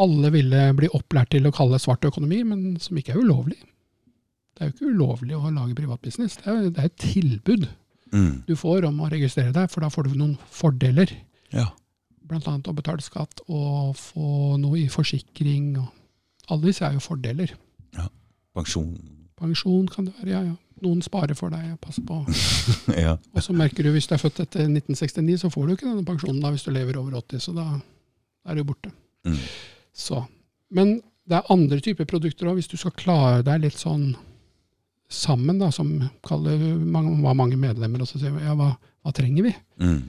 alle 0.00 0.30
ville 0.32 0.60
bli 0.76 0.88
opplært 0.96 1.30
til 1.32 1.48
å 1.48 1.54
kalle 1.56 1.78
svart 1.80 2.04
økonomi, 2.04 2.42
men 2.44 2.76
som 2.80 2.96
ikke 3.00 3.14
er 3.14 3.20
ulovlig. 3.22 3.58
Det 4.56 4.62
er 4.64 4.70
jo 4.70 4.74
ikke 4.74 4.92
ulovlig 4.94 5.36
å 5.36 5.50
lage 5.52 5.76
privatbusiness. 5.76 6.38
Det 6.40 6.48
er, 6.52 6.70
det 6.70 6.80
er 6.84 6.92
et 6.92 7.02
tilbud 7.02 7.68
Mm. 8.14 8.44
du 8.46 8.52
får 8.54 8.84
om 8.86 9.00
å 9.02 9.08
registrere 9.10 9.50
deg, 9.52 9.66
for 9.68 9.82
da 9.82 9.88
får 9.90 10.06
du 10.06 10.12
noen 10.14 10.36
fordeler. 10.54 11.10
Ja. 11.50 11.64
Blant 12.22 12.46
annet 12.46 12.68
å 12.70 12.74
betale 12.76 13.02
skatt 13.02 13.40
og 13.50 13.96
få 13.98 14.54
noe 14.62 14.78
i 14.78 14.84
forsikring. 14.88 15.72
Alle 16.46 16.68
disse 16.68 16.86
er 16.86 16.94
jo 16.94 17.02
fordeler. 17.02 17.50
Ja. 17.98 18.06
Pensjon. 18.54 18.92
Pensjon 19.36 19.88
kan 19.90 20.06
det 20.06 20.14
være, 20.20 20.30
ja 20.30 20.42
ja. 20.46 20.54
Noen 20.84 21.00
sparer 21.04 21.36
for 21.38 21.52
deg 21.54 21.72
og 21.72 21.80
passer 21.80 22.04
på. 22.04 22.20
ja. 23.06 23.16
Og 23.32 23.44
så 23.44 23.54
merker 23.56 23.86
du 23.86 23.92
hvis 23.94 24.08
du 24.08 24.14
er 24.16 24.20
født 24.20 24.42
etter 24.44 24.66
1969, 24.66 25.38
så 25.44 25.50
får 25.52 25.66
du 25.66 25.74
ikke 25.76 25.88
denne 25.88 26.06
pensjonen 26.06 26.42
da 26.42 26.52
hvis 26.52 26.66
du 26.66 26.72
lever 26.74 26.98
over 27.00 27.16
80, 27.22 27.44
så 27.46 27.54
da 27.56 27.66
er 28.46 28.58
du 28.58 28.66
borte. 28.68 28.92
Mm. 29.26 29.38
Så. 29.96 30.20
Men 30.76 30.98
det 31.26 31.38
er 31.38 31.52
andre 31.52 31.80
typer 31.82 32.08
produkter 32.08 32.50
òg, 32.50 32.60
hvis 32.60 32.70
du 32.70 32.76
skal 32.80 32.94
klare 32.98 33.46
deg 33.46 33.64
litt 33.64 33.80
sånn 33.80 34.10
sammen, 35.08 35.58
da, 35.62 35.70
som 35.74 35.88
kaller 36.26 36.60
mange, 36.82 37.14
var 37.22 37.38
mange 37.38 37.58
medlemmer, 37.60 38.02
og 38.02 38.10
så 38.10 38.20
sier 38.20 38.34
vi 38.34 38.44
ja, 38.44 38.54
hva, 38.58 38.72
hva 38.76 39.14
trenger 39.14 39.46
vi? 39.46 39.54
Mm. 39.82 40.00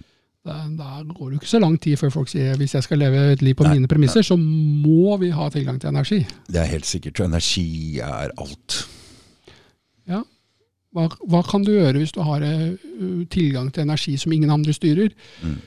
Da, 0.48 0.62
da 0.80 1.02
går 1.04 1.30
det 1.30 1.36
jo 1.36 1.42
ikke 1.42 1.50
så 1.50 1.60
lang 1.60 1.76
tid 1.84 2.00
før 2.00 2.14
folk 2.14 2.30
sier 2.32 2.56
hvis 2.60 2.78
jeg 2.78 2.86
skal 2.86 3.02
leve 3.02 3.24
et 3.34 3.44
liv 3.44 3.58
på 3.58 3.66
Nei, 3.68 3.76
mine 3.78 3.90
premisser, 3.92 4.24
så 4.24 4.38
må 4.40 5.18
vi 5.22 5.34
ha 5.36 5.50
tilgang 5.54 5.80
til 5.82 5.92
energi. 5.92 6.22
Det 6.48 6.62
er 6.62 6.70
helt 6.72 6.88
sikkert. 6.88 7.20
Energi 7.26 8.00
er 8.04 8.32
alt. 8.40 8.78
Ja. 10.08 10.22
Hva, 10.96 11.08
hva 11.28 11.42
kan 11.46 11.64
du 11.68 11.74
gjøre 11.74 12.00
hvis 12.00 12.14
du 12.16 12.22
har 12.24 12.42
eh, 12.48 12.78
tilgang 13.34 13.72
til 13.76 13.84
energi 13.84 14.16
som 14.18 14.32
ingen 14.34 14.50
andre 14.54 14.74
styrer? 14.74 15.12
Mm. 15.44 15.58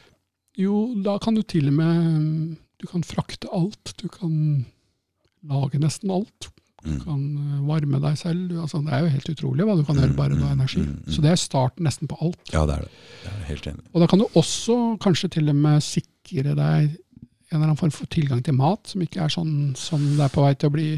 Jo, 0.58 0.80
da 1.04 1.18
kan 1.22 1.36
du 1.36 1.42
til 1.42 1.68
og 1.70 1.76
med 1.76 2.00
mm, 2.06 2.56
Du 2.80 2.86
kan 2.88 3.02
frakte 3.04 3.48
alt. 3.52 3.92
Du 4.00 4.08
kan 4.08 4.64
lage 5.46 5.78
nesten 5.82 6.10
alt. 6.10 6.48
Du 6.48 6.56
Mm. 6.80 7.00
kan 7.04 7.20
eh, 7.36 7.60
varme 7.68 7.98
deg 8.00 8.14
selv. 8.16 8.54
Altså, 8.62 8.78
det 8.80 8.92
er 8.96 9.02
jo 9.04 9.10
helt 9.12 9.28
utrolig 9.28 9.64
hva 9.68 9.74
du 9.76 9.82
kan 9.84 9.96
Mm, 9.96 10.00
gjøre 10.00 10.16
bare 10.16 10.30
med 10.38 10.46
mm, 10.46 10.52
energi. 10.54 10.80
mm, 10.80 10.94
mm. 11.04 11.12
Så 11.12 11.20
det 11.20 11.30
er 11.30 11.36
starten 11.36 11.84
nesten 11.84 12.08
på 12.08 12.16
alt. 12.24 12.40
Ja, 12.54 12.62
det 12.64 12.74
er 12.78 12.80
det. 12.86 12.90
Jeg 13.26 13.32
er 13.34 13.44
helt 13.50 13.66
enig. 13.68 13.84
Og 13.92 14.00
da 14.00 14.06
kan 14.08 14.18
du 14.18 14.24
også 14.34 14.76
kanskje 15.04 15.28
til 15.36 15.48
og 15.52 15.56
med 15.60 15.82
sikre 15.84 16.54
deg 16.56 16.96
en 17.52 17.58
eller 17.58 17.66
annen 17.66 17.76
form 17.76 17.90
for 17.92 18.06
tilgang 18.06 18.40
til 18.42 18.54
mat, 18.56 18.80
som 18.88 19.02
ikke 19.04 19.20
er 19.20 19.28
sånn 19.28 19.76
som 19.76 20.00
det 20.16 20.24
er 20.24 20.32
på 20.32 20.40
vei 20.46 20.54
til 20.54 20.70
å 20.70 20.72
bli 20.72 20.88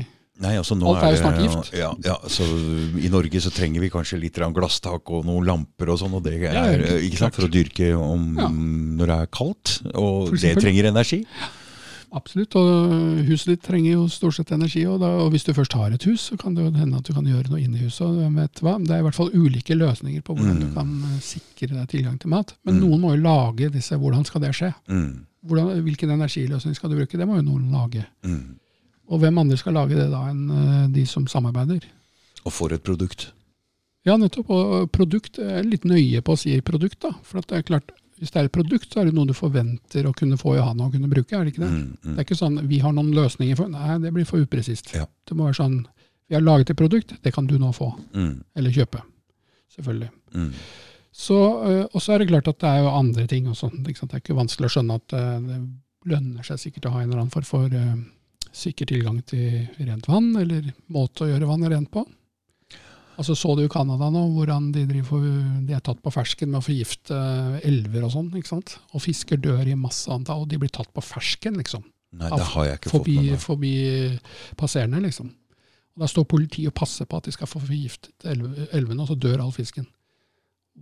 Nei, 0.42 0.56
altså 0.58 0.74
nå 0.76 0.88
Alt 0.90 1.04
er 1.06 1.12
jo 1.14 1.20
snart 1.22 1.38
gift. 1.40 1.72
Ja, 1.78 1.92
ja, 2.04 2.16
så 2.26 2.42
I 2.98 3.08
Norge 3.12 3.40
så 3.44 3.52
trenger 3.54 3.80
vi 3.84 3.90
kanskje 3.94 4.18
litt 4.20 4.34
glasstak 4.54 5.08
og 5.14 5.24
noen 5.28 5.46
lamper 5.46 5.92
og 5.94 5.98
sånn, 6.02 6.12
og 6.18 6.22
det 6.26 6.34
er, 6.40 6.52
Ja, 6.52 6.64
ja, 6.74 6.98
ikke 6.98 7.18
sant, 7.20 7.34
for 7.38 7.46
å 7.46 7.50
dyrke 7.52 7.92
om 7.96 8.36
Ja. 8.38 8.48
når 8.48 9.06
det 9.06 9.18
er 9.22 9.26
kaldt. 9.38 9.80
Og 9.94 10.32
det 10.34 10.56
trenger 10.58 10.90
energi. 10.90 11.24
Absolutt. 12.12 12.54
Og 12.60 13.22
huset 13.24 13.54
ditt 13.54 13.62
trenger 13.64 13.94
jo 13.94 14.02
stort 14.12 14.34
sett 14.36 14.50
energi. 14.52 14.82
Og, 14.84 14.98
da, 15.00 15.08
og 15.22 15.30
hvis 15.32 15.46
du 15.46 15.52
først 15.56 15.72
har 15.78 15.94
et 15.94 16.04
hus, 16.04 16.26
så 16.28 16.36
kan 16.36 16.52
det 16.54 16.66
jo 16.66 16.72
hende 16.76 16.98
at 17.00 17.04
du 17.08 17.14
kan 17.16 17.24
gjøre 17.24 17.48
noe 17.48 17.80
huset. 17.80 18.04
Hvem 18.18 18.36
vet 18.36 18.60
hva? 18.60 18.74
Det 18.84 18.92
er 18.92 19.00
i 19.00 19.06
hvert 19.06 19.16
fall 19.16 19.30
ulike 19.32 19.78
løsninger 19.78 20.20
på 20.26 20.36
hvordan 20.36 20.58
Mm. 20.58 20.60
du 20.60 20.74
kan 20.74 20.90
eh, 21.08 21.20
sikre 21.24 21.72
deg 21.78 21.88
tilgang 21.88 22.18
til 22.20 22.28
mat. 22.28 22.52
Men 22.66 22.74
Mm. 22.76 22.80
noen 22.84 23.00
må 23.00 23.14
jo 23.16 23.22
lage 23.22 23.70
disse. 23.72 23.96
Hvordan 23.96 24.26
skal 24.26 24.40
det 24.42 24.52
skje? 24.52 24.74
Mm. 24.90 25.24
Hvordan, 25.46 25.82
hvilken 25.82 26.10
energiløsning 26.12 26.74
skal 26.76 26.90
du 26.90 26.96
bruke? 26.96 27.16
Det 27.16 27.26
må 27.26 27.36
jo 27.40 27.42
noen 27.48 27.70
lage. 27.72 28.04
Mm. 28.24 28.56
Og 29.12 29.20
hvem 29.20 29.38
andre 29.42 29.58
skal 29.60 29.76
lage 29.76 29.96
det 29.98 30.08
da 30.12 30.22
enn 30.30 30.44
eh, 30.56 30.84
de 30.94 31.04
som 31.08 31.26
samarbeider? 31.28 31.84
Og 32.46 32.52
for 32.54 32.72
et 32.74 32.82
produkt. 32.86 33.28
Ja, 34.08 34.16
nettopp. 34.18 34.48
Og 34.50 34.88
produkt 34.94 35.36
er 35.38 35.62
litt 35.68 35.84
nøye 35.86 36.22
på 36.24 36.34
å 36.34 36.38
si 36.40 36.56
produkt, 36.64 36.98
da. 37.04 37.12
For 37.22 37.38
at 37.42 37.50
det 37.52 37.58
er 37.60 37.66
klart, 37.68 37.92
hvis 38.18 38.32
det 38.34 38.40
er 38.40 38.48
et 38.48 38.54
produkt, 38.54 38.88
så 38.90 39.02
er 39.02 39.10
det 39.10 39.14
noe 39.14 39.28
du 39.28 39.34
forventer 39.36 40.06
å 40.08 40.14
kunne 40.16 40.38
få 40.40 40.56
i 40.56 40.62
handa 40.64 40.86
og 40.88 40.94
kunne 40.96 41.10
bruke, 41.10 41.36
er 41.36 41.44
det 41.44 41.52
ikke 41.54 41.62
det? 41.64 41.70
Mm. 41.70 41.90
Det 42.00 42.08
Mm. 42.08 42.16
er 42.18 42.24
ikke 42.24 42.38
sånn 42.40 42.58
vi 42.70 42.78
har 42.82 42.92
noen 42.96 43.12
løsninger 43.14 43.56
for 43.58 43.68
Nei, 43.68 43.98
det 43.98 44.12
blir 44.14 44.24
for 44.26 44.38
upresist. 44.42 44.92
Ja. 44.94 45.06
Det 45.26 45.36
må 45.36 45.44
være 45.50 45.58
sånn 45.60 45.76
vi 46.28 46.34
har 46.38 46.42
laget 46.42 46.70
et 46.70 46.76
produkt, 46.78 47.12
det 47.22 47.32
kan 47.34 47.46
du 47.46 47.58
nå 47.58 47.72
få. 47.76 47.90
Mm. 48.14 48.42
Eller 48.56 48.70
kjøpe. 48.70 49.02
Selvfølgelig. 49.76 50.10
Mm. 50.34 50.50
Så, 51.12 51.36
øh, 51.68 51.86
og 51.92 52.00
så 52.00 52.14
er 52.14 52.18
det 52.22 52.28
klart 52.28 52.48
at 52.48 52.58
det 52.58 52.68
er 52.70 52.78
jo 52.82 52.88
andre 52.96 53.26
ting 53.28 53.46
også. 53.46 53.68
Sant? 53.68 53.82
Det 53.84 54.14
er 54.16 54.20
ikke 54.22 54.38
vanskelig 54.38 54.66
å 54.70 54.74
skjønne 54.76 54.94
at 54.96 55.08
det 55.12 55.60
lønner 56.08 56.42
seg 56.46 56.58
sikkert 56.58 56.86
å 56.88 56.92
ha 56.94 57.02
en 57.02 57.10
eller 57.10 57.20
annen 57.22 57.30
form 57.34 57.44
for 57.44 57.68
øh, 57.68 57.96
sikker 58.52 58.88
tilgang 58.90 59.20
til 59.28 59.66
rent 59.80 60.08
vann, 60.10 60.32
eller 60.36 60.72
måte 60.92 61.24
å 61.24 61.30
gjøre 61.30 61.48
vannet 61.48 61.72
rent 61.72 61.90
på. 61.94 62.04
Altså 63.20 63.34
Så 63.36 63.52
du 63.58 63.62
i 63.64 63.68
Canada 63.70 64.08
nå, 64.10 64.22
hvordan 64.34 64.70
de, 64.72 64.86
driver, 64.88 65.24
de 65.68 65.74
er 65.76 65.82
tatt 65.84 66.00
på 66.02 66.10
fersken 66.14 66.48
med 66.50 66.62
å 66.62 66.64
forgifte 66.64 67.16
elver 67.68 68.06
og 68.06 68.14
sånn. 68.14 68.30
ikke 68.38 68.48
sant? 68.54 68.78
Og 68.96 69.04
fisker 69.04 69.36
dør 69.40 69.68
i 69.68 69.76
masse 69.78 70.08
antall, 70.10 70.46
og 70.46 70.48
de 70.50 70.58
blir 70.62 70.72
tatt 70.72 70.88
på 70.96 71.04
fersken, 71.04 71.58
liksom. 71.60 71.84
Nei, 72.16 72.28
det 72.32 72.46
har 72.54 72.66
jeg 72.68 72.78
ikke 72.80 72.90
fått 72.90 72.98
Forbi, 72.98 73.16
med 73.20 73.30
meg. 73.34 73.40
forbi 73.40 73.74
passerende, 74.60 75.00
liksom. 75.04 75.28
Og 75.92 76.02
Da 76.04 76.08
står 76.08 76.24
politiet 76.28 76.72
og 76.72 76.76
passer 76.80 77.04
på 77.08 77.20
at 77.20 77.28
de 77.28 77.32
skal 77.36 77.48
få 77.48 77.60
forgiftet 77.60 78.24
elvene, 78.72 79.00
og 79.04 79.08
så 79.12 79.16
dør 79.20 79.44
all 79.44 79.52
fisken. 79.52 79.86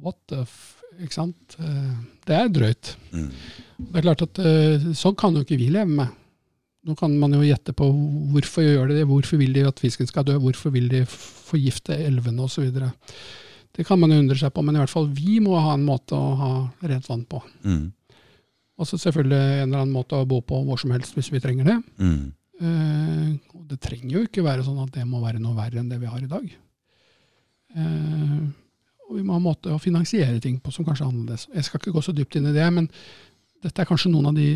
What 0.01 0.17
the 0.31 0.45
f... 0.47 0.77
Ikke 1.01 1.15
sant? 1.15 1.55
Eh, 1.63 1.99
Det 2.27 2.35
er 2.35 2.49
drøyt. 2.51 2.95
Mm. 3.15 3.29
Det 3.79 4.01
er 4.01 4.03
klart 4.07 4.23
at 4.27 4.39
eh, 4.43 4.89
Sånn 4.99 5.15
kan 5.19 5.35
jo 5.39 5.43
ikke 5.45 5.59
vi 5.59 5.69
leve 5.71 5.87
med. 5.87 6.17
Nå 6.89 6.97
kan 6.97 7.13
man 7.21 7.35
jo 7.37 7.43
gjette 7.45 7.75
på 7.77 7.87
hvorfor 8.33 8.65
gjør 8.65 8.89
de 8.89 9.01
det, 9.01 9.07
hvorfor 9.09 9.41
vil 9.41 9.53
de 9.53 9.67
at 9.69 9.81
fisken 9.83 10.09
skal 10.09 10.25
dø, 10.25 10.39
hvorfor 10.41 10.73
vil 10.73 10.89
de 10.89 11.03
forgifte 11.05 11.97
elvene 11.97 12.47
osv. 12.47 12.71
Det 13.77 13.85
kan 13.87 14.01
man 14.01 14.15
jo 14.15 14.21
undre 14.23 14.39
seg 14.41 14.53
på, 14.55 14.65
men 14.65 14.79
i 14.79 14.81
hvert 14.81 14.93
fall 14.93 15.11
vi 15.13 15.39
må 15.45 15.59
ha 15.61 15.75
en 15.77 15.85
måte 15.85 16.17
å 16.17 16.31
ha 16.41 16.53
rent 16.89 17.11
vann 17.11 17.27
på. 17.29 17.43
Mm. 17.69 17.91
Og 18.81 18.89
så 18.89 18.97
selvfølgelig 18.97 19.41
en 19.41 19.67
eller 19.67 19.83
annen 19.83 19.93
måte 19.93 20.17
å 20.17 20.29
bo 20.29 20.41
på 20.41 20.63
hvor 20.65 20.81
som 20.81 20.95
helst 20.95 21.17
hvis 21.19 21.29
vi 21.35 21.43
trenger 21.45 21.69
det. 21.69 21.77
Mm. 22.01 22.33
Eh, 22.61 23.29
det 23.69 23.81
trenger 23.85 24.17
jo 24.17 24.25
ikke 24.25 24.45
være 24.45 24.65
sånn 24.65 24.81
at 24.81 24.97
det 24.97 25.05
må 25.09 25.21
være 25.21 25.41
noe 25.43 25.59
verre 25.59 25.83
enn 25.83 25.93
det 25.93 26.01
vi 26.01 26.09
har 26.09 26.25
i 26.25 26.31
dag. 26.31 26.49
Eh, 27.77 28.41
og 29.05 29.19
vi 29.19 29.25
må 29.27 29.35
ha 29.35 29.41
en 29.41 29.49
måte 29.51 29.73
å 29.75 29.83
finansiere 29.83 30.41
ting 30.41 30.57
på 30.63 30.73
som 30.73 30.87
kanskje 30.87 31.05
er 31.05 31.13
annerledes. 31.13 31.49
Jeg 31.53 31.69
skal 31.69 31.83
ikke 31.83 31.93
gå 31.93 32.03
så 32.05 32.17
dypt 32.17 32.41
inn 32.41 32.49
i 32.49 32.57
det, 32.57 32.67
men 32.73 32.89
dette 33.61 33.83
er 33.83 33.89
kanskje 33.89 34.13
noen 34.13 34.31
av 34.31 34.39
de 34.39 34.55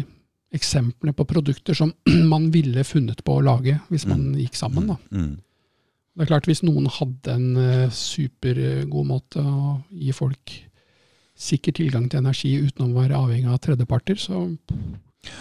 eksemplene 0.55 1.15
på 1.17 1.27
produkter 1.29 1.77
som 1.77 1.93
man 2.33 2.51
ville 2.55 2.85
funnet 2.87 3.25
på 3.27 3.39
å 3.39 3.45
lage 3.45 3.79
hvis 3.91 4.07
man 4.11 4.33
gikk 4.39 4.59
sammen. 4.59 4.93
Da. 4.93 4.99
Mm. 5.15 5.35
Det 6.15 6.23
er 6.23 6.31
klart 6.31 6.47
Hvis 6.47 6.63
noen 6.63 6.87
hadde 6.95 7.33
en 7.35 7.57
eh, 7.59 7.91
supergod 7.91 9.09
måte 9.09 9.43
å 9.43 9.81
gi 9.91 10.13
folk 10.15 10.55
sikker 11.35 11.75
tilgang 11.75 12.07
til 12.07 12.23
energi 12.23 12.53
uten 12.63 12.87
å 12.87 12.95
være 12.95 13.19
avhengig 13.19 13.51
av 13.51 13.59
tredjeparter, 13.65 14.21
så 14.23 14.45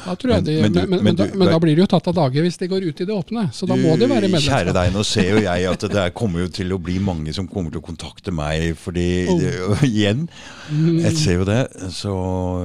da 0.05 0.15
tror 0.15 0.33
jeg 0.35 0.43
Men- 0.43 0.43
de, 0.43 0.55
men 0.61 0.71
men, 0.71 0.73
du- 0.87 1.03
men, 1.03 1.15
du- 1.15 1.37
men 1.37 1.47
da 1.47 1.59
blir 1.59 1.75
det 1.75 1.83
jo 1.83 1.89
tatt 1.93 2.07
av 2.07 2.15
dage 2.15 2.41
hvis 2.43 2.57
det 2.57 2.69
går 2.69 2.83
ut 2.89 3.01
i 3.01 3.05
det 3.05 3.13
åpne. 3.15 3.45
Så 3.53 3.67
da 3.67 3.75
må 3.75 3.97
det 3.99 4.09
være 4.09 4.29
Kjære 4.43 4.73
deg, 4.73 4.91
nå 4.93 5.03
ser 5.05 5.29
jo 5.29 5.41
jeg 5.43 5.65
at 5.71 5.79
det 5.93 6.13
kommer 6.13 6.39
jo 6.45 6.47
til 6.49 6.71
å 6.75 6.79
bli 6.81 6.99
mange 6.99 7.33
som 7.33 7.47
kommer 7.47 7.71
til 7.71 7.81
å 7.81 7.85
kontakte 7.85 8.31
meg, 8.33 8.75
fordi 8.77 9.27
Oh. 9.29 9.39
det, 9.39 9.53
igjen, 9.89 10.27
Mm, 10.71 10.99
jeg 11.03 11.15
ser 11.17 11.33
jo 11.41 11.45
det, 11.45 11.67
så 11.91 12.13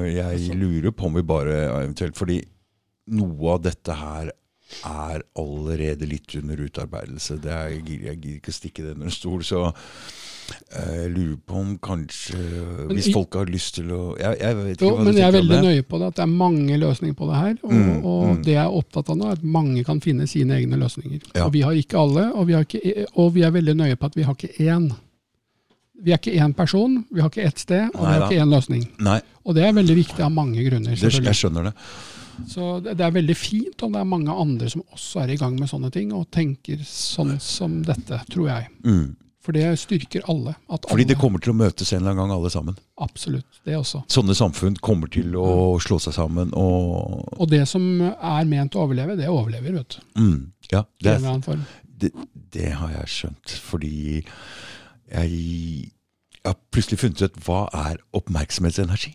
jeg 0.06 0.54
lurer 0.56 0.90
på 0.92 1.06
om 1.06 1.14
vi 1.14 1.22
bare 1.22 1.66
eventuelt 1.82 2.14
Fordi 2.16 2.42
noe 3.08 3.54
av 3.54 3.62
dette 3.62 3.94
her 3.94 4.30
er 4.84 5.22
allerede 5.34 6.06
litt 6.06 6.34
under 6.36 6.56
utarbeidelse. 6.56 7.40
Det 7.40 7.50
er, 7.50 7.68
jeg 7.70 7.84
gidder 8.20 8.36
ikke 8.36 8.52
stikke 8.52 8.82
det 8.84 8.94
under 8.96 9.06
en 9.06 9.10
stol, 9.14 9.40
så 9.42 9.72
jeg 10.68 11.10
lurer 11.12 11.36
på 11.48 11.56
om 11.60 11.70
kanskje 11.82 12.38
Hvis 12.90 13.08
folk 13.14 13.36
har 13.38 13.50
lyst 13.50 13.78
til 13.78 13.90
å 13.94 14.00
Jeg, 14.20 14.38
jeg 14.40 14.56
vet 14.58 14.70
ikke 14.76 14.86
jo, 14.86 14.92
hva 14.96 15.06
men 15.06 15.18
jeg 15.18 15.26
er 15.26 15.34
veldig 15.36 15.58
nøye 15.64 15.84
på 15.88 16.00
det, 16.00 16.10
at 16.12 16.18
det 16.18 16.24
er 16.24 16.30
mange 16.32 16.78
løsninger 16.80 17.16
på 17.18 17.28
det 17.30 17.40
her. 17.42 17.56
Og, 17.62 17.74
Mm, 17.78 17.98
og 18.04 18.22
mm. 18.26 18.38
det 18.46 18.54
jeg 18.54 18.62
er 18.62 18.76
opptatt 18.80 19.10
av 19.12 19.18
nå, 19.18 19.26
er 19.28 19.36
at 19.38 19.44
mange 19.44 19.82
kan 19.86 20.00
finne 20.02 20.26
sine 20.30 20.56
egne 20.56 20.78
løsninger. 20.80 21.20
Ja. 21.34 21.46
Og 21.46 21.52
vi 21.54 21.62
har 21.62 21.76
ikke 21.78 21.98
alle, 22.00 22.24
og 22.32 22.48
vi, 22.48 22.56
har 22.56 22.64
ikke, 22.66 23.06
og 23.14 23.34
vi 23.36 23.44
er 23.46 23.52
veldig 23.54 23.74
nøye 23.78 23.98
på 24.00 24.08
at 24.08 24.16
vi 24.18 24.26
har 24.26 24.34
ikke 24.34 24.64
én. 24.64 24.88
Vi 26.02 26.14
er 26.14 26.20
ikke 26.20 26.34
én 26.38 26.54
person, 26.56 27.04
vi 27.10 27.22
har 27.22 27.30
ikke 27.30 27.46
ett 27.46 27.62
sted, 27.62 27.90
og 27.94 28.00
vi 28.00 28.12
har 28.12 28.24
da. 28.24 28.30
ikke 28.30 28.44
én 28.44 28.54
løsning. 28.54 28.86
Nei, 29.04 29.20
Og 29.44 29.54
det 29.54 29.64
er 29.66 29.76
veldig 29.76 29.96
viktig 29.98 30.24
av 30.24 30.32
mange 30.34 30.64
grunner. 30.64 30.96
det, 30.96 31.12
jeg 31.12 31.38
skjønner 31.38 31.70
det. 31.70 31.74
Så 32.46 32.80
det, 32.80 32.94
det 32.98 33.06
er 33.06 33.14
veldig 33.14 33.36
fint 33.36 33.82
om 33.82 33.94
det 33.94 34.00
er 34.02 34.08
mange 34.08 34.34
andre 34.34 34.68
som 34.70 34.84
også 34.94 35.24
er 35.24 35.32
i 35.34 35.38
gang 35.40 35.56
med 35.58 35.70
sånne 35.70 35.90
ting, 35.94 36.12
og 36.14 36.28
tenker 36.34 36.82
sånn 36.86 37.38
som 37.42 37.80
dette, 37.86 38.20
tror 38.30 38.50
jeg. 38.52 38.68
Mm. 38.84 39.16
For 39.48 39.56
det 39.56 39.64
styrker 39.80 40.26
alle. 40.28 40.52
At 40.68 40.84
Fordi 40.90 41.06
alle, 41.06 41.08
det 41.08 41.16
kommer 41.22 41.40
til 41.40 41.54
å 41.54 41.56
møtes 41.56 41.88
en 41.94 42.02
eller 42.02 42.10
annen 42.12 42.20
gang, 42.28 42.32
alle 42.36 42.50
sammen. 42.52 42.74
Absolutt. 43.00 43.60
Det 43.64 43.78
også. 43.78 44.02
Sånne 44.12 44.34
samfunn 44.36 44.76
kommer 44.84 45.08
til 45.08 45.32
å 45.40 45.78
slå 45.80 45.96
seg 46.04 46.12
sammen 46.18 46.50
og 46.52 47.32
Og 47.40 47.48
det 47.48 47.62
som 47.70 47.86
er 48.04 48.44
ment 48.50 48.76
å 48.76 48.82
overleve, 48.84 49.16
det 49.16 49.30
overlever, 49.32 49.78
vet 49.80 49.96
du. 49.96 50.20
mm, 50.20 50.52
Ja, 50.74 50.82
det, 51.00 51.14
er- 51.16 51.64
det, 51.98 52.10
det 52.52 52.72
har 52.76 52.92
jeg 52.98 53.08
skjønt. 53.14 53.56
Fordi 53.70 53.94
jeg 55.08 55.92
jeg 56.38 56.52
har 56.54 56.60
plutselig 56.72 56.98
funnet 57.00 57.22
ut 57.24 57.40
hva 57.44 57.62
er 57.74 57.98
oppmerksomhetsenergi. 58.14 59.14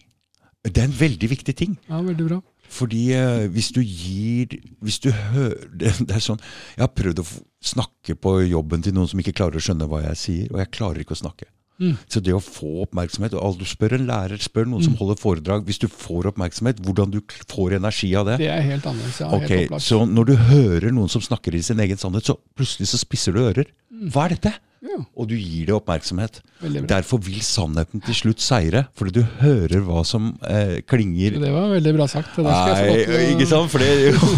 Det 0.65 0.77
er 0.81 0.89
en 0.89 0.97
veldig 0.97 1.29
viktig 1.31 1.55
ting. 1.55 1.77
Ja, 1.89 2.01
veldig 2.01 2.25
bra. 2.27 2.41
Fordi 2.73 3.03
eh, 3.13 3.47
hvis 3.53 3.71
du 3.75 3.81
gir 3.81 4.57
Hvis 4.83 4.99
du 5.03 5.11
hører 5.13 5.67
det, 5.79 5.93
er 6.09 6.23
sånn 6.23 6.41
Jeg 6.75 6.83
har 6.83 6.93
prøvd 6.95 7.23
å 7.23 7.27
snakke 7.63 8.17
på 8.19 8.39
jobben 8.49 8.83
til 8.83 8.95
noen 8.95 9.09
som 9.11 9.21
ikke 9.21 9.35
klarer 9.37 9.59
å 9.59 9.63
skjønne 9.63 9.87
hva 9.87 10.01
jeg 10.09 10.19
sier, 10.19 10.47
og 10.51 10.59
jeg 10.59 10.71
klarer 10.75 10.99
ikke 10.99 11.15
å 11.15 11.21
snakke. 11.21 11.45
Mm. 11.81 11.93
Så 12.11 12.19
det 12.19 12.33
å 12.35 12.41
få 12.43 12.83
oppmerksomhet 12.83 13.33
og 13.39 13.55
Du 13.61 13.63
spør 13.67 13.95
en 13.97 14.03
lærer, 14.09 14.41
spør 14.43 14.67
noen 14.69 14.83
som 14.85 14.97
holder 14.99 15.17
foredrag. 15.19 15.63
Hvis 15.67 15.79
du 15.81 15.87
får 15.87 16.27
oppmerksomhet, 16.33 16.81
hvordan 16.83 17.13
du 17.15 17.21
får 17.49 17.77
energi 17.79 18.11
av 18.19 18.27
det. 18.29 18.37
Det 18.43 18.51
er 18.51 18.67
helt 18.67 18.85
annerledes. 18.89 19.21
Ja, 19.23 19.31
okay, 19.37 19.63
helt. 19.63 19.79
Så 19.83 20.03
når 20.09 20.29
du 20.29 20.35
hører 20.51 20.91
noen 20.91 21.11
som 21.11 21.23
snakker 21.23 21.55
i 21.55 21.63
sin 21.65 21.81
egen 21.83 21.99
sannhet, 21.99 22.27
så 22.27 22.37
plutselig 22.57 22.91
så 22.91 22.99
spisser 23.01 23.35
du 23.35 23.41
ører. 23.45 23.71
Hva 24.11 24.27
er 24.27 24.35
dette? 24.35 24.53
Ja, 24.83 24.97
Og 25.15 25.29
du 25.31 25.35
gir 25.37 25.69
det 25.69 25.75
oppmerksomhet. 25.77 26.41
Derfor 26.89 27.21
vil 27.23 27.39
sannheten 27.45 28.01
til 28.03 28.17
slutt 28.17 28.43
seire, 28.43 28.83
fordi 28.99 29.13
du 29.15 29.21
hører 29.39 29.83
hva 29.85 30.01
som 30.07 30.33
eh, 30.43 30.81
klinger 30.83 31.37
Det 31.39 31.51
var 31.53 31.71
veldig 31.71 31.93
bra 31.95 32.07
sagt. 32.11 32.35
Nei, 32.43 32.97
ikke 33.31 33.47
sant? 33.47 33.71
Fordi, 33.71 33.87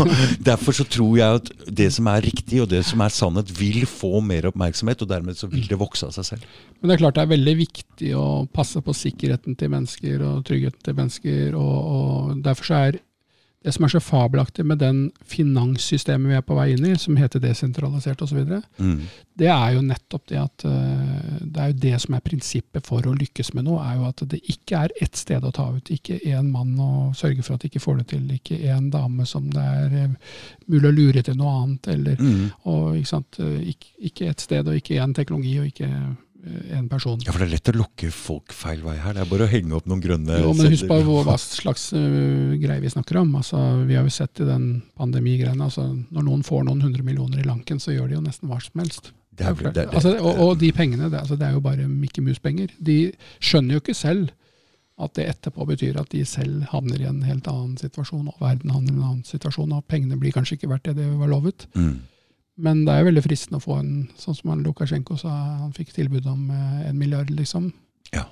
derfor 0.52 0.78
så 0.78 0.86
tror 0.86 1.18
jeg 1.18 1.42
at 1.42 1.50
det 1.82 1.90
som 1.98 2.12
er 2.14 2.28
riktig 2.28 2.62
og 2.62 2.70
det 2.70 2.84
som 2.86 3.02
er 3.02 3.16
sannhet, 3.16 3.50
vil 3.58 3.88
få 3.90 4.22
mer 4.22 4.52
oppmerksomhet, 4.52 5.02
og 5.02 5.10
dermed 5.10 5.40
så 5.40 5.50
vil 5.50 5.66
det 5.72 5.82
vokse 5.82 6.06
av 6.06 6.14
seg 6.20 6.30
selv. 6.30 6.62
Men 6.78 6.92
det 6.92 6.98
er 6.98 7.04
klart 7.08 7.18
det 7.18 7.26
er 7.26 7.34
veldig 7.34 7.58
viktig 7.64 8.14
å 8.20 8.28
passe 8.54 8.84
på 8.86 8.94
sikkerheten 8.94 9.58
til 9.58 9.74
mennesker 9.74 10.22
og 10.30 10.46
tryggheten 10.46 10.86
til 10.86 11.00
mennesker. 11.02 11.58
Og, 11.58 11.76
og 11.98 12.46
Derfor 12.46 12.70
så 12.70 12.82
er 12.84 13.02
det 13.66 13.74
som 13.74 13.86
er 13.88 13.92
så 13.96 14.00
fabelaktig 14.04 14.62
med 14.70 14.78
den 14.78 15.00
finanssystemet 15.26 16.30
vi 16.30 16.36
er 16.38 16.44
på 16.46 16.56
vei 16.58 16.68
inn 16.76 16.86
i, 16.86 16.94
som 17.02 17.18
heter 17.18 17.42
desentralisert 17.42 18.22
osv., 18.22 18.44
Mm. 18.78 19.00
det 19.38 19.48
er 19.50 19.74
jo 19.74 19.82
nettopp 19.82 20.28
det 20.30 20.38
at 20.40 20.66
eh, 20.70 21.40
det 21.42 21.62
er 21.64 21.72
jo 21.72 21.78
det 21.82 21.94
som 22.04 22.14
er 22.16 22.24
prinsippet 22.24 22.86
for 22.86 23.02
å 23.10 23.16
lykkes 23.18 23.54
med 23.58 23.66
noe, 23.66 23.82
er 23.84 23.96
jo 23.98 24.06
at 24.10 24.22
det 24.32 24.40
ikke 24.52 24.84
er 24.86 24.94
ett 25.02 25.16
sted 25.18 25.44
å 25.44 25.52
ta 25.56 25.66
ut. 25.76 25.90
Ikke 25.92 26.20
én 26.24 26.52
mann 26.52 26.76
å 26.80 27.12
sørge 27.18 27.44
for 27.44 27.56
at 27.56 27.62
de 27.66 27.72
ikke 27.72 27.82
får 27.84 27.98
det 28.04 28.08
til. 28.14 28.28
Ikke 28.38 28.60
én 28.60 28.92
dame 28.94 29.26
som 29.26 29.50
det 29.50 29.64
er 29.64 29.98
eh, 30.04 30.14
mulig 30.68 30.92
å 30.92 30.96
lure 30.96 31.24
til 31.26 31.36
noe 31.42 31.56
annet. 31.64 31.88
Eller, 31.96 32.16
Mm. 32.22 32.52
og, 32.66 32.96
ikke, 33.00 33.08
sant? 33.10 33.40
eh, 33.40 33.60
ikke, 33.74 33.92
ikke 34.12 34.30
ett 34.30 34.40
sted, 34.46 34.68
og 34.68 34.76
ikke 34.78 35.02
én 35.02 35.14
teknologi, 35.16 35.58
og 35.60 35.66
ikke 35.74 35.90
én 36.46 36.88
person. 36.90 37.20
Ja, 37.26 37.34
for 37.34 37.42
det 37.42 37.48
er 37.48 37.54
lett 37.56 37.72
å 37.72 37.76
lokke 37.76 38.12
folk 38.14 38.54
feil 38.56 38.84
vei 38.86 38.96
her. 39.02 39.16
Det 39.18 39.24
er 39.24 39.30
bare 39.32 39.48
å 39.48 39.52
henge 39.52 39.76
opp 39.78 39.90
noen 39.90 40.04
grønne 40.04 40.40
Jo, 40.44 40.54
men 40.58 40.72
husk 40.74 40.88
på 40.90 41.00
hva, 41.26 41.38
slags 41.42 41.90
uh, 41.96 42.56
greie 42.62 42.84
vi 42.84 42.94
snakker 42.94 43.22
om. 43.24 43.34
Altså, 43.40 43.62
vi 43.90 43.98
har 43.98 44.06
jo 44.06 44.14
sett 44.14 44.44
i 44.44 44.48
den 44.48 44.70
pandemigreiene, 45.00 45.68
altså, 45.68 45.88
når 46.14 46.28
noen 46.30 46.46
får 46.46 46.66
noen 46.70 46.86
hundre 46.86 47.06
millioner 47.08 47.42
i 47.42 47.48
lanken, 47.48 47.82
så 47.82 47.96
gjør 47.96 48.12
de 48.12 48.20
jo 48.20 48.24
nesten 48.26 48.52
hva 48.52 48.62
som 48.64 48.84
helst. 48.84 49.12
Det 49.36 49.50
er, 49.50 49.54
Det 49.60 49.74
det, 49.76 49.86
altså, 49.92 50.16
og, 50.22 50.42
og 50.46 50.58
de 50.62 50.72
pengene, 50.72 51.10
det, 51.12 51.20
altså, 51.20 51.36
det 51.36 51.50
er 51.50 51.58
jo 51.58 51.64
bare 51.66 51.90
Mickey 51.92 52.24
Mouse-penger. 52.24 52.72
De 52.80 53.00
skjønner 53.44 53.76
jo 53.76 53.84
ikke 53.84 53.98
selv 53.98 54.32
at 54.96 55.12
det 55.18 55.26
etterpå 55.28 55.66
betyr 55.68 55.98
at 56.00 56.12
de 56.14 56.22
selv 56.24 56.70
havner 56.72 57.02
i 57.02 57.08
en 57.10 57.20
helt 57.28 57.48
annen 57.52 57.76
situasjon, 57.80 58.30
og 58.32 58.38
verden 58.40 58.72
havner 58.72 58.94
i 58.94 58.96
en 58.96 59.08
annen 59.10 59.26
situasjon, 59.28 59.74
og 59.76 59.84
pengene 59.92 60.16
blir 60.22 60.32
kanskje 60.36 60.56
ikke 60.56 60.70
verdt 60.72 60.88
det 60.88 61.02
det 61.02 61.10
var 61.20 61.32
lovet. 61.32 61.68
mm. 61.76 61.96
Men 62.56 62.86
det 62.86 62.94
er 62.94 63.02
jo 63.02 63.10
veldig 63.10 63.24
fristende 63.26 63.60
å 63.60 63.64
få 63.64 63.80
en, 63.82 63.94
sånn 64.20 64.38
som 64.38 64.54
han 64.54 64.64
Lukasjenko 64.64 65.18
sa, 65.20 65.32
han 65.64 65.74
fikk 65.76 65.92
tilbud 65.96 66.28
om 66.32 66.48
eh, 66.54 66.86
en 66.90 67.00
milliard, 67.00 67.32
liksom. 67.34 67.68
Ja. 68.16 68.24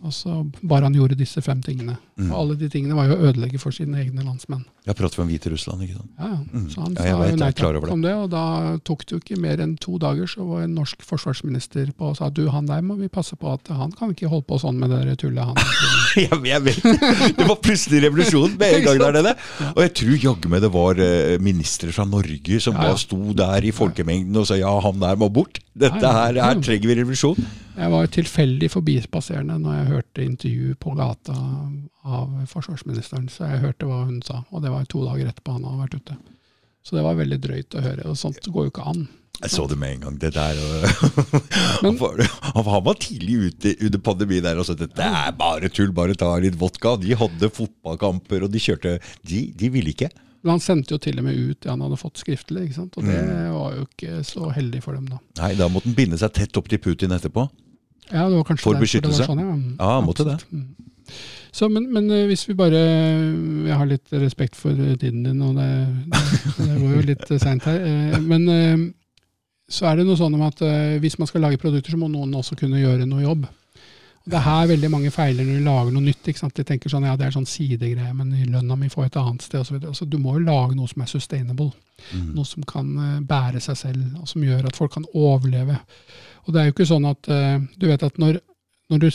Og 0.00 0.14
så 0.16 0.38
bare 0.62 0.88
han 0.88 0.96
gjorde 0.96 1.18
disse 1.20 1.42
fem 1.44 1.60
tingene. 1.64 1.98
Mm. 2.20 2.30
Og 2.30 2.36
alle 2.42 2.56
de 2.60 2.68
tingene 2.68 2.96
var 2.98 3.08
jo 3.08 3.16
å 3.16 3.30
ødelegge 3.30 3.60
for 3.62 3.72
sine 3.74 4.02
egne 4.02 4.24
landsmenn. 4.26 4.66
Jeg 4.84 4.96
prater 4.96 5.22
om 5.22 5.28
Hviterussland, 5.30 5.84
ikke 5.86 5.96
sant? 5.98 6.10
Ja, 6.18 6.28
ja. 6.28 6.38
Mm. 6.52 6.66
Så 6.72 6.82
han 6.84 6.96
Ja, 6.96 7.04
jeg 7.04 7.12
sa 7.14 7.30
jo 7.30 7.80
nei 7.80 7.92
om 7.94 8.04
det, 8.04 8.14
og 8.16 8.28
da 8.32 8.44
tok 8.84 9.04
det 9.06 9.14
jo 9.14 9.20
ikke 9.22 9.38
mer 9.40 9.62
enn 9.64 9.74
to 9.80 9.96
dager, 10.00 10.28
så 10.28 10.44
var 10.48 10.64
en 10.66 10.74
norsk 10.76 11.04
forsvarsminister 11.06 11.92
på 11.96 12.10
og 12.10 12.18
sa 12.18 12.30
du, 12.32 12.42
han 12.52 12.68
der 12.68 12.82
må 12.84 12.96
vi 13.00 13.10
passe 13.12 13.36
på 13.40 13.52
at 13.52 13.70
han 13.72 13.94
kan 13.96 14.12
ikke 14.14 14.30
holde 14.32 14.48
på 14.48 14.60
sånn 14.62 14.80
med 14.80 14.92
det 14.92 15.16
tullet, 15.22 15.44
han. 15.48 15.56
jeg, 16.24 16.40
jeg 16.50 16.64
vet. 16.66 16.82
Det 17.38 17.48
var 17.48 17.60
plutselig 17.62 18.02
revolusjon 18.06 18.56
med 18.60 18.76
en 18.78 18.86
gang 18.88 19.02
der 19.04 19.18
nede. 19.20 19.34
Og 19.72 19.82
jeg 19.86 19.94
tror 20.02 20.26
jaggu 20.26 20.52
meg 20.52 20.64
det 20.64 20.72
var 20.74 21.02
eh, 21.04 21.36
ministre 21.40 21.94
fra 21.96 22.08
Norge 22.08 22.60
som 22.60 22.76
Ja, 22.80 22.92
ja. 22.92 23.00
sto 23.00 23.34
der 23.36 23.64
i 23.64 23.72
folkemengden 23.74 24.36
og 24.40 24.48
sa 24.48 24.58
ja, 24.58 24.72
han 24.84 25.00
der 25.02 25.18
må 25.20 25.30
bort. 25.32 25.60
Dette 25.80 26.12
her, 26.12 26.40
her 26.40 26.60
trenger 26.60 26.90
vi 26.90 26.98
revolusjon. 27.00 27.50
Jeg 27.80 27.92
var 27.94 28.10
tilfeldig 28.12 28.68
forbipasserende 28.72 29.56
når 29.62 29.76
jeg 29.76 29.90
hørte 29.94 30.24
intervju 30.26 30.74
på 30.82 30.92
gata 30.98 31.36
av 32.10 32.34
forsvarsministeren, 32.50 33.28
så 33.32 33.46
jeg 33.52 33.62
hørte 33.64 33.86
hva 33.88 34.02
hun 34.08 34.20
sa. 34.26 34.42
Og 34.50 34.62
det 34.64 34.72
var 34.74 34.84
to 34.90 35.04
dager 35.06 35.30
etterpå 35.30 35.54
han 35.56 35.64
hadde 35.68 35.82
vært 35.86 35.96
ute. 36.00 36.18
Så 36.82 36.96
det 36.96 37.04
var 37.04 37.18
veldig 37.18 37.38
drøyt 37.44 37.76
å 37.76 37.82
høre, 37.84 38.06
og 38.10 38.16
sånt 38.16 38.40
går 38.48 38.66
jo 38.68 38.72
ikke 38.74 38.86
an. 38.90 39.02
Jeg 39.40 39.52
så 39.54 39.64
det 39.70 39.76
med 39.80 39.94
en 39.94 40.00
gang, 40.04 40.16
det 40.20 40.30
der. 40.36 40.58
Og, 40.60 41.20
Men- 41.84 41.94
han, 41.96 42.00
var, 42.00 42.18
han 42.74 42.84
var 42.84 42.98
tidlig 43.00 43.36
ute 43.50 43.74
under 43.86 44.02
pandemien 44.04 44.44
der 44.44 44.58
og 44.60 44.66
sa 44.68 44.74
det 44.76 44.90
er 45.00 45.30
bare 45.38 45.70
tull, 45.72 45.92
bare 45.96 46.16
ta 46.18 46.34
litt 46.42 46.58
vodka. 46.60 46.96
De 47.00 47.14
hadde 47.16 47.48
fotballkamper, 47.56 48.44
og 48.44 48.52
de 48.52 48.60
kjørte 48.60 48.98
De, 49.24 49.46
de 49.56 49.70
ville 49.72 49.94
ikke. 49.94 50.10
Men 50.42 50.54
han 50.56 50.60
sendte 50.64 50.94
jo 50.94 50.98
til 51.04 51.18
og 51.20 51.24
med 51.26 51.36
ut 51.36 51.58
det 51.60 51.68
han 51.68 51.80
hadde 51.84 51.98
fått 52.00 52.20
skriftlig, 52.20 52.66
ikke 52.68 52.78
sant? 52.82 52.94
og 52.96 53.04
det 53.08 53.16
Mm. 53.20 53.50
var 53.52 53.74
jo 53.76 53.86
ikke 53.88 54.20
så 54.24 54.50
heldig 54.56 54.82
for 54.84 54.96
dem, 54.96 55.08
da. 55.12 55.18
Nei, 55.40 55.50
da 55.56 55.68
måtte 55.68 55.88
han 55.90 55.96
binde 55.98 56.16
seg 56.20 56.32
tett 56.36 56.56
opp 56.56 56.68
til 56.72 56.80
Putin 56.80 57.12
etterpå. 57.12 57.44
Ja, 58.10 58.24
det 58.28 58.36
var 58.38 58.44
kanskje 58.48 58.64
For 58.64 58.80
beskyttelse? 58.80 59.24
Det 59.24 59.28
sånn, 59.28 59.40
ja. 59.44 59.56
Ja, 59.84 60.00
måtte 60.04 60.24
det. 60.26 60.36
Absolutt. 60.40 60.52
Mm. 60.52 61.20
Så, 61.52 61.68
men, 61.68 61.88
men 61.92 62.10
eh, 62.14 62.26
hvis 62.30 62.46
vi 62.48 62.54
bare 62.54 62.78
Jeg 62.78 63.76
har 63.76 63.88
litt 63.90 64.12
respekt 64.14 64.56
for 64.58 64.70
eh, 64.70 64.96
tiden 65.00 65.24
din, 65.26 65.42
og 65.42 65.56
det, 65.58 65.68
det, 66.58 66.74
går 66.78 66.96
jo 66.96 67.06
litt 67.08 67.24
seint 67.42 67.66
her. 67.66 67.80
eh, 67.86 68.18
Men 68.22 68.48
eh, 68.48 68.88
så 69.70 69.86
er 69.86 70.00
det 70.00 70.06
noe 70.06 70.18
sånn 70.18 70.34
om 70.34 70.44
at 70.46 70.62
eh, 70.66 70.98
hvis 71.02 71.18
man 71.20 71.30
skal 71.30 71.44
lage 71.46 71.60
produkter, 71.62 71.94
så 71.94 71.98
må 71.98 72.10
noen 72.10 72.34
også 72.34 72.58
kunne 72.58 72.82
gjøre 72.82 73.06
noe 73.06 73.22
jobb. 73.22 73.46
Og 74.20 74.32
Det 74.32 74.36
er 74.36 74.44
her 74.44 74.66
veldig 74.68 74.90
mange 74.92 75.10
feiler 75.14 75.46
når 75.46 75.60
de 75.60 75.64
lager 75.64 75.94
noe 75.94 76.04
nytt. 76.04 76.26
ikke 76.28 76.42
sant? 76.42 76.56
De 76.56 76.64
tenker 76.66 76.92
sånn, 76.92 77.06
ja 77.08 77.14
det 77.16 77.28
er 77.28 77.36
sånn 77.36 77.48
sidegreie, 77.48 78.12
men 78.16 78.34
lønna 78.52 78.76
mi 78.76 78.90
får 78.92 79.06
et 79.06 79.20
annet 79.20 79.46
sted 79.46 79.62
osv. 79.62 79.78
Altså, 79.80 80.04
du 80.04 80.18
må 80.20 80.36
jo 80.36 80.44
lage 80.44 80.76
noe 80.76 80.90
som 80.90 81.04
er 81.04 81.12
sustainable. 81.12 81.70
Mm. 82.10 82.32
Noe 82.36 82.48
som 82.48 82.66
kan 82.68 82.90
eh, 82.98 83.16
bære 83.30 83.62
seg 83.64 83.78
selv, 83.80 84.04
og 84.20 84.28
som 84.28 84.44
gjør 84.44 84.68
at 84.68 84.76
folk 84.76 84.92
kan 84.98 85.08
overleve. 85.14 85.78
Og 86.44 86.52
det 86.52 86.60
er 86.60 86.68
jo 86.68 86.74
ikke 86.74 86.88
sånn 86.88 87.06
at 87.08 87.28
eh, 87.30 87.58
Du 87.78 87.86
vet 87.88 88.02
at 88.02 88.18
når, 88.20 88.40
når 88.90 89.02
du 89.02 89.08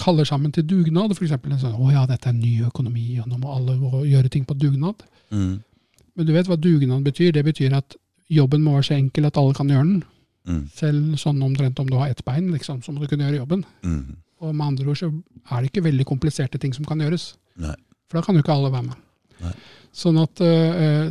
kaller 0.00 0.26
sammen 0.26 0.52
til 0.52 0.66
dugnad, 0.66 1.12
f.eks. 1.14 1.30
Sånn, 1.60 1.76
'Å 1.78 1.92
ja, 1.92 2.06
dette 2.10 2.28
er 2.28 2.34
ny 2.34 2.64
økonomi, 2.66 3.20
og 3.22 3.28
nå 3.30 3.38
må 3.38 3.52
alle 3.54 3.76
gjøre 4.10 4.30
ting 4.30 4.44
på 4.44 4.56
dugnad'. 4.58 5.06
Mm. 5.30 5.62
Men 6.14 6.26
du 6.26 6.32
vet 6.34 6.50
hva 6.50 6.58
dugnad 6.58 7.04
betyr? 7.06 7.32
Det 7.32 7.44
betyr 7.44 7.76
at 7.78 7.96
jobben 8.30 8.62
må 8.62 8.74
være 8.74 8.88
så 8.90 8.98
enkel 8.98 9.26
at 9.26 9.38
alle 9.38 9.54
kan 9.54 9.70
gjøre 9.70 9.86
den. 9.86 10.02
Mm. 10.44 10.60
Selv 10.74 11.16
sånn 11.22 11.42
omtrent 11.42 11.80
om 11.80 11.88
du 11.88 11.96
har 11.96 12.10
ett 12.10 12.24
bein, 12.24 12.50
liksom, 12.52 12.82
så 12.82 12.92
må 12.92 13.00
du 13.00 13.08
kunne 13.08 13.24
gjøre 13.24 13.42
jobben. 13.42 13.64
Mm. 13.82 14.16
Og 14.44 14.54
med 14.54 14.66
andre 14.66 14.90
ord 14.90 14.98
så 15.00 15.08
er 15.08 15.60
det 15.62 15.70
ikke 15.70 15.86
veldig 15.88 16.04
kompliserte 16.04 16.58
ting 16.60 16.74
som 16.74 16.84
kan 16.84 17.00
gjøres. 17.00 17.34
Nei. 17.56 17.74
For 18.10 18.18
da 18.18 18.26
kan 18.26 18.36
jo 18.36 18.42
ikke 18.44 18.52
alle 18.52 18.72
være 18.74 18.88
med. 18.90 18.96
Nei. 19.40 19.54
Sånn 19.94 20.18
at, 20.18 20.40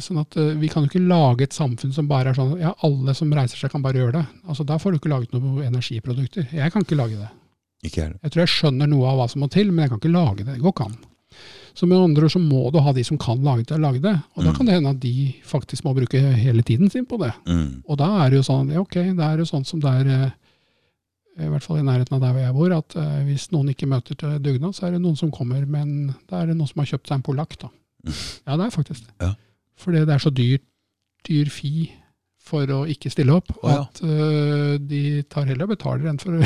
sånn 0.04 0.20
at 0.20 0.36
vi 0.60 0.68
kan 0.68 0.84
jo 0.84 0.90
ikke 0.92 1.08
lage 1.08 1.46
et 1.48 1.56
samfunn 1.56 1.94
som 1.96 2.08
bare 2.08 2.34
er 2.34 2.36
sånn 2.36 2.58
ja, 2.60 2.74
alle 2.84 3.14
som 3.16 3.32
reiser 3.32 3.58
seg 3.58 3.72
kan 3.72 3.82
bare 3.82 4.02
gjøre 4.02 4.18
det. 4.18 4.26
Altså 4.44 4.66
Da 4.68 4.76
får 4.78 4.92
du 4.92 4.98
ikke 5.00 5.12
laget 5.14 5.32
noen 5.32 5.64
energiprodukter. 5.64 6.50
Jeg 6.52 6.74
kan 6.74 6.84
ikke 6.84 7.00
lage 7.00 7.16
det. 7.16 7.30
Ikke 7.84 8.02
jeg. 8.06 8.14
Jeg 8.24 8.32
tror 8.32 8.42
jeg 8.46 8.52
skjønner 8.54 8.88
noe 8.92 9.10
av 9.12 9.18
hva 9.20 9.26
som 9.32 9.42
må 9.44 9.50
til, 9.52 9.72
men 9.72 9.84
jeg 9.84 9.92
kan 9.94 10.00
ikke 10.02 10.14
lage 10.14 10.44
det. 10.46 10.54
Det 10.56 10.62
går 10.64 10.74
ikke 10.76 10.86
an. 10.88 10.98
Så 11.74 11.88
med 11.90 11.98
andre 11.98 12.28
ord 12.28 12.32
så 12.36 12.40
må 12.40 12.68
du 12.72 12.78
ha 12.86 12.92
de 12.94 13.04
som 13.04 13.18
kan 13.18 13.40
lage 13.44 13.66
det, 13.66 13.80
lage 13.82 14.00
det. 14.04 14.14
Og 14.38 14.44
da 14.46 14.52
Mm. 14.52 14.56
kan 14.58 14.66
det 14.68 14.76
hende 14.76 14.90
at 14.94 15.00
de 15.02 15.34
faktisk 15.44 15.84
må 15.84 15.94
bruke 15.98 16.20
hele 16.38 16.62
tiden 16.62 16.90
sin 16.94 17.06
på 17.10 17.18
det. 17.20 17.32
Mm. 17.48 17.82
Og 17.90 17.98
da 17.98 18.10
er 18.26 18.30
det 18.30 18.38
jo 18.38 18.44
sånn, 18.46 18.70
ja, 18.72 18.80
ok, 18.80 18.94
det 19.18 19.20
er 19.26 19.38
jo 19.42 19.46
sånn 19.50 19.66
som 19.66 19.80
det 19.82 19.90
er, 19.90 20.08
eh, 20.14 20.32
i 21.44 21.50
hvert 21.50 21.64
fall 21.66 21.80
i 21.80 21.82
nærheten 21.88 22.14
av 22.14 22.22
der 22.22 22.32
hvor 22.36 22.44
jeg 22.46 22.54
bor, 22.54 22.76
at 22.78 22.96
eh, 22.96 23.24
hvis 23.26 23.48
noen 23.52 23.70
ikke 23.74 23.90
møter 23.90 24.16
til 24.16 24.38
dugnad, 24.40 24.76
så 24.78 24.86
er 24.88 24.92
det 24.92 25.02
noen 25.02 25.18
som 25.18 25.32
kommer, 25.32 25.66
men 25.66 26.14
da 26.30 26.44
er 26.44 26.48
det 26.54 26.58
noen 26.60 26.70
som 26.70 26.80
har 26.84 26.92
kjøpt 26.94 27.08
seg 27.10 27.16
en 27.18 27.26
polakk, 27.26 27.58
da. 27.60 27.70
Ja, 28.48 28.56
det 28.56 28.68
er 28.68 28.78
faktisk 28.78 29.08
det. 29.08 29.14
Ja. 29.20 29.34
Fordi 29.82 30.06
det 30.06 30.14
er 30.14 30.20
så 30.22 30.30
dyr, 30.32 30.60
dyr 31.28 31.50
fi 31.50 31.90
for 32.44 32.68
å 32.68 32.84
ikke 32.86 33.10
stille 33.10 33.34
opp, 33.34 33.50
oh, 33.64 33.70
ja. 33.72 33.82
at 33.82 34.02
uh, 34.04 34.78
de 34.78 35.24
tar 35.24 35.46
heller 35.50 35.64
og 35.66 35.70
betaler 35.74 36.10
enn 36.12 36.20
for 36.22 36.38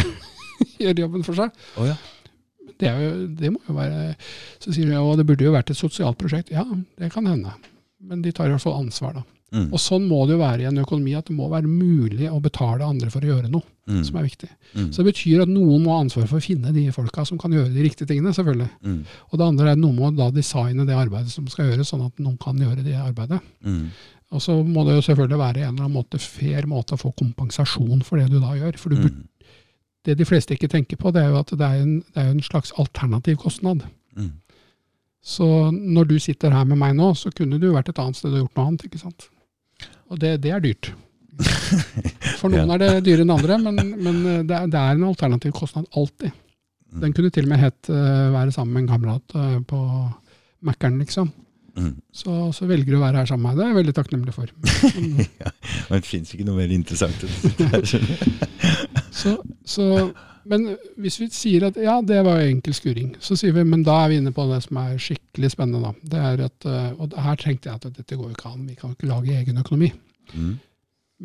å 0.63 0.83
gjøre 0.85 1.03
jobben 1.05 1.23
for 1.27 1.39
seg. 1.39 1.63
Oh, 1.77 1.87
ja. 1.87 1.95
Det, 2.77 2.91
jo, 2.91 3.13
det 3.39 3.49
må 3.49 3.61
jo 3.65 3.73
være 3.73 4.11
Så 4.61 4.73
sier 4.75 4.85
de 4.91 4.97
at 4.99 5.17
det 5.17 5.25
burde 5.25 5.45
jo 5.47 5.53
vært 5.55 5.71
et 5.73 5.79
sosialt 5.79 6.17
prosjekt. 6.19 6.51
Ja, 6.53 6.65
det 6.99 7.09
kan 7.13 7.25
hende. 7.25 7.55
Men 8.03 8.21
de 8.21 8.31
tar 8.35 8.49
i 8.49 8.53
hvert 8.53 8.61
fall 8.61 8.77
ansvar, 8.83 9.15
da. 9.17 9.23
Mm. 9.55 9.69
Og 9.71 9.79
sånn 9.79 10.03
må 10.09 10.25
det 10.27 10.35
jo 10.35 10.41
være 10.41 10.65
i 10.65 10.67
en 10.67 10.81
økonomi, 10.83 11.13
at 11.15 11.29
det 11.29 11.35
må 11.37 11.47
være 11.49 11.69
mulig 11.71 12.27
å 12.29 12.41
betale 12.43 12.83
andre 12.85 13.07
for 13.09 13.23
å 13.23 13.29
gjøre 13.33 13.49
noe 13.53 13.63
Mm. 13.87 14.01
som 14.03 14.17
er 14.19 14.25
viktig. 14.25 14.49
Mm. 14.75 14.87
Så 14.91 14.99
det 14.99 15.13
betyr 15.13 15.41
at 15.45 15.47
noen 15.47 15.79
må 15.85 15.93
ha 15.93 16.01
ansvar 16.03 16.25
for 16.27 16.41
å 16.41 16.43
finne 16.43 16.73
de 16.75 16.81
folka 16.91 17.23
som 17.23 17.37
kan 17.39 17.53
gjøre 17.55 17.71
de 17.71 17.85
riktige 17.85 18.09
tingene, 18.09 18.33
selvfølgelig. 18.35 18.67
Mm. 18.83 18.97
Og 19.31 19.37
det 19.39 19.45
andre 19.47 19.69
er 19.69 19.77
at 19.77 19.79
noen 19.79 19.95
må 19.95 20.09
da 20.11 20.27
designe 20.35 20.83
det 20.83 20.97
arbeidet 20.99 21.31
som 21.31 21.47
skal 21.47 21.69
gjøres, 21.69 21.87
sånn 21.93 22.03
at 22.03 22.19
noen 22.19 22.35
kan 22.43 22.59
gjøre 22.59 22.83
det 22.83 22.97
arbeidet. 22.99 23.39
Mm. 23.63 23.85
Og 24.35 24.43
så 24.43 24.57
må 24.67 24.83
det 24.83 24.97
jo 24.97 25.05
selvfølgelig 25.07 25.39
være 25.39 25.63
en 25.63 25.69
eller 25.69 25.85
annen 25.87 25.95
måte, 25.95 26.19
fair 26.19 26.67
måte 26.67 26.97
å 26.97 26.99
få 26.99 27.13
kompensasjon 27.15 28.03
for 28.03 28.19
det 28.19 28.27
du 28.33 28.41
da 28.43 28.51
gjør. 28.59 28.75
For 28.75 28.91
du 28.91 28.97
burde, 28.99 29.13
Mm. 29.15 29.23
Det 30.07 30.17
de 30.19 30.27
fleste 30.27 30.55
ikke 30.55 30.69
tenker 30.71 30.99
på, 30.99 31.11
det 31.11 31.23
er 31.23 31.33
jo 31.33 31.41
at 31.41 31.51
det 31.51 31.67
er 31.67 31.81
en, 31.83 31.97
det 32.15 32.23
er 32.23 32.29
en 32.31 32.43
slags 32.43 32.71
alternativ 32.79 33.39
kostnad. 33.43 33.83
Mm. 34.15 34.31
Så 35.27 35.47
når 35.71 36.07
du 36.07 36.15
sitter 36.23 36.55
her 36.55 36.67
med 36.69 36.79
meg 36.79 36.95
nå, 36.95 37.11
så 37.19 37.31
kunne 37.35 37.59
du 37.59 37.67
vært 37.73 37.91
et 37.91 37.99
annet 37.99 38.15
sted 38.15 38.31
og 38.31 38.45
gjort 38.45 38.59
noe 38.59 38.69
annet. 38.69 38.87
ikke 38.87 39.01
sant? 39.01 39.27
Og 40.07 40.21
det, 40.21 40.37
det 40.45 40.53
er 40.55 40.63
dyrt. 40.63 40.93
For 42.39 42.49
noen 42.49 42.71
er 42.73 42.81
det 42.81 42.91
dyrere 43.05 43.27
enn 43.27 43.35
andre, 43.35 43.57
men, 43.61 43.81
men 43.99 44.21
det, 44.47 44.55
er, 44.55 44.69
det 44.71 44.79
er 44.79 44.95
en 44.95 45.09
alternativ 45.09 45.53
kostnad 45.57 45.89
alltid. 45.99 46.31
Den 46.97 47.11
kunne 47.13 47.29
til 47.33 47.45
og 47.45 47.51
med 47.51 47.59
hett 47.61 47.89
uh, 47.91 48.31
'være 48.31 48.53
sammen 48.55 48.73
med 48.73 48.85
en 48.85 48.93
kamerat' 48.93 49.35
uh, 49.35 49.59
på 49.67 49.79
Mækkern, 50.65 50.99
liksom. 51.03 51.29
Mm. 51.77 51.91
Så, 52.11 52.35
så 52.57 52.65
velger 52.65 52.91
du 52.91 52.97
å 52.97 53.03
være 53.03 53.21
her 53.21 53.27
sammen 53.29 53.45
med 53.45 53.53
meg. 53.53 53.57
Det 53.59 53.65
er 53.65 53.69
jeg 53.69 53.77
veldig 53.77 53.95
takknemlig 53.99 54.33
for. 54.33 54.47
Men 55.89 55.99
det 56.01 56.07
fins 56.09 56.31
ikke 56.33 56.47
noe 56.47 56.57
mer 56.57 56.73
interessant. 56.73 57.21
Så, 59.17 59.31
så, 59.65 59.85
men 60.45 60.67
hvis 61.01 61.15
vi 61.19 61.27
sier 61.33 61.63
at 61.67 61.77
ja, 61.81 61.95
det 62.05 62.19
var 62.25 62.43
enkel 62.43 62.75
skuring, 62.77 63.15
så 63.23 63.33
sier 63.39 63.55
vi 63.55 63.63
men 63.65 63.81
da 63.85 63.95
er 64.03 64.11
vi 64.11 64.19
inne 64.21 64.33
på 64.35 64.45
det 64.51 64.59
som 64.67 64.77
er 64.77 64.99
skikkelig 65.01 65.49
spennende. 65.55 65.89
da. 65.89 66.11
Det 66.13 66.19
er 66.29 66.43
at, 66.45 66.67
eh, 66.69 66.91
Og 67.01 67.15
her 67.25 67.39
tenkte 67.41 67.71
jeg 67.71 67.79
at 67.81 67.87
dette 67.97 68.15
går 68.19 68.29
jo 68.29 68.35
ikke 68.35 68.51
an, 68.51 68.67
vi 68.69 68.75
kan 68.77 68.93
ikke 68.93 69.09
lage 69.09 69.33
egen 69.39 69.57
økonomi. 69.57 69.89
Mm. 70.35 70.53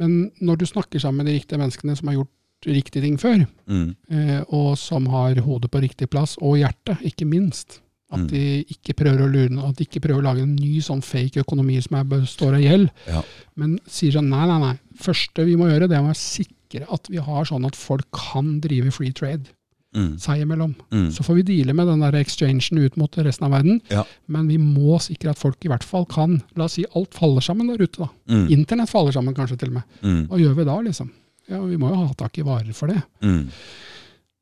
Men 0.01 0.17
når 0.41 0.63
du 0.63 0.67
snakker 0.71 1.03
sammen 1.05 1.21
med 1.21 1.29
de 1.33 1.37
riktige 1.39 1.61
menneskene 1.61 1.97
som 1.99 2.09
har 2.09 2.17
gjort 2.23 2.33
riktige 2.67 3.03
ting 3.05 3.19
før, 3.21 3.45
Mm. 3.69 3.95
eh, 4.11 4.41
og 4.49 4.79
som 4.79 5.07
har 5.13 5.35
hodet 5.45 5.71
på 5.71 5.83
riktig 5.85 6.09
plass, 6.11 6.37
og 6.41 6.57
hjertet, 6.57 6.97
ikke 7.05 7.27
minst. 7.29 7.81
At 8.13 8.19
Mm. 8.21 8.27
de 8.29 8.65
ikke 8.69 8.95
prøver 8.95 9.23
å 9.25 9.33
lure 9.33 9.49
noen, 9.49 9.71
at 9.71 9.77
de 9.77 9.85
ikke 9.87 10.03
prøver 10.05 10.21
å 10.21 10.27
lage 10.27 10.43
en 10.43 10.55
ny 10.55 10.81
sånn 10.85 11.01
fake 11.03 11.41
økonomi 11.43 11.79
som 11.83 11.97
er, 11.97 12.05
består 12.05 12.55
av 12.55 12.61
gjeld, 12.61 12.91
Ja. 13.09 13.23
men 13.57 13.79
sier 13.89 14.13
sånn 14.13 14.29
nei, 14.29 14.47
nei, 14.47 14.59
nei. 14.61 14.79
første 15.01 15.45
vi 15.47 15.57
må 15.57 15.65
gjøre, 15.71 15.89
det 15.89 15.97
er 15.97 16.03
å 16.05 16.13
sikre 16.15 16.87
at 16.93 17.09
vi 17.09 17.17
har 17.17 17.45
sånn 17.45 17.65
at 17.67 17.75
folk 17.75 18.05
kan 18.13 18.61
drive 18.61 18.93
free 18.93 19.11
trade 19.13 19.49
Mm. 19.95 20.17
seg 20.19 20.41
imellom. 20.43 20.75
Mm. 20.91 21.09
Så 21.13 21.21
får 21.25 21.35
vi 21.37 21.43
deale 21.43 21.75
med 21.75 21.87
den 21.87 22.01
der 22.01 22.13
exchangen 22.13 22.79
ut 22.85 22.97
mot 22.97 23.11
resten 23.17 23.45
av 23.45 23.51
verden, 23.53 23.81
Ja. 23.91 24.05
men 24.29 24.47
vi 24.49 24.57
må 24.59 24.99
sikre 25.01 25.31
at 25.31 25.39
folk 25.39 25.57
i 25.65 25.69
hvert 25.69 25.83
fall 25.85 26.05
kan 26.07 26.43
La 26.57 26.65
oss 26.65 26.75
si 26.75 26.85
alt 26.95 27.13
faller 27.15 27.41
sammen 27.41 27.67
der 27.69 27.83
ute, 27.85 27.99
da. 27.99 28.09
Mm. 28.29 28.49
Internett 28.51 28.89
faller 28.91 29.13
sammen 29.13 29.35
kanskje 29.35 29.59
til 29.59 29.69
og 29.69 29.75
med. 29.75 29.83
Mm. 30.03 30.29
Hva 30.29 30.39
gjør 30.39 30.55
vi 30.57 30.65
da, 30.65 30.77
liksom? 30.81 31.11
Ja, 31.51 31.61
Vi 31.61 31.77
må 31.77 31.89
jo 31.91 31.97
ha 32.07 32.13
tak 32.15 32.39
i 32.39 32.43
varer 32.43 32.73
for 32.75 32.87
det. 32.89 33.03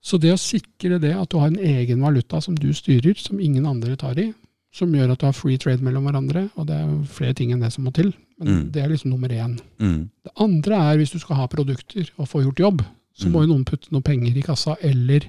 Så 0.02 0.18
det 0.20 0.32
å 0.32 0.38
sikre 0.40 0.98
det 1.00 1.12
at 1.14 1.28
du 1.28 1.38
har 1.38 1.50
en 1.52 1.58
egen 1.58 2.00
valuta 2.00 2.40
som 2.40 2.54
du 2.56 2.70
styrer, 2.72 3.14
som 3.20 3.40
ingen 3.40 3.66
andre 3.68 3.96
tar 4.00 4.18
i, 4.18 4.30
som 4.72 4.92
gjør 4.94 5.12
at 5.12 5.18
du 5.20 5.26
har 5.26 5.34
free 5.36 5.58
trade 5.58 5.82
mellom 5.82 6.04
hverandre, 6.06 6.46
og 6.56 6.66
det 6.68 6.76
er 6.78 6.92
flere 7.10 7.34
ting 7.34 7.50
enn 7.52 7.60
det 7.60 7.72
som 7.74 7.84
må 7.84 7.92
til, 7.92 8.12
men 8.38 8.48
Mm. 8.48 8.70
det 8.72 8.82
er 8.82 8.88
liksom 8.88 9.10
nummer 9.10 9.28
én. 9.28 9.58
Mm. 9.78 10.08
Det 10.24 10.32
andre 10.40 10.74
er 10.76 10.96
hvis 10.96 11.10
du 11.12 11.18
skal 11.18 11.36
ha 11.36 11.46
produkter 11.46 12.08
og 12.18 12.28
få 12.28 12.42
gjort 12.44 12.58
jobb, 12.60 12.82
så 13.12 13.26
Mm. 13.26 13.32
må 13.32 13.40
jo 13.42 13.46
noen 13.52 13.64
putte 13.64 13.90
noen 13.92 14.02
penger 14.02 14.36
i 14.36 14.42
kassa, 14.42 14.76
eller 14.80 15.20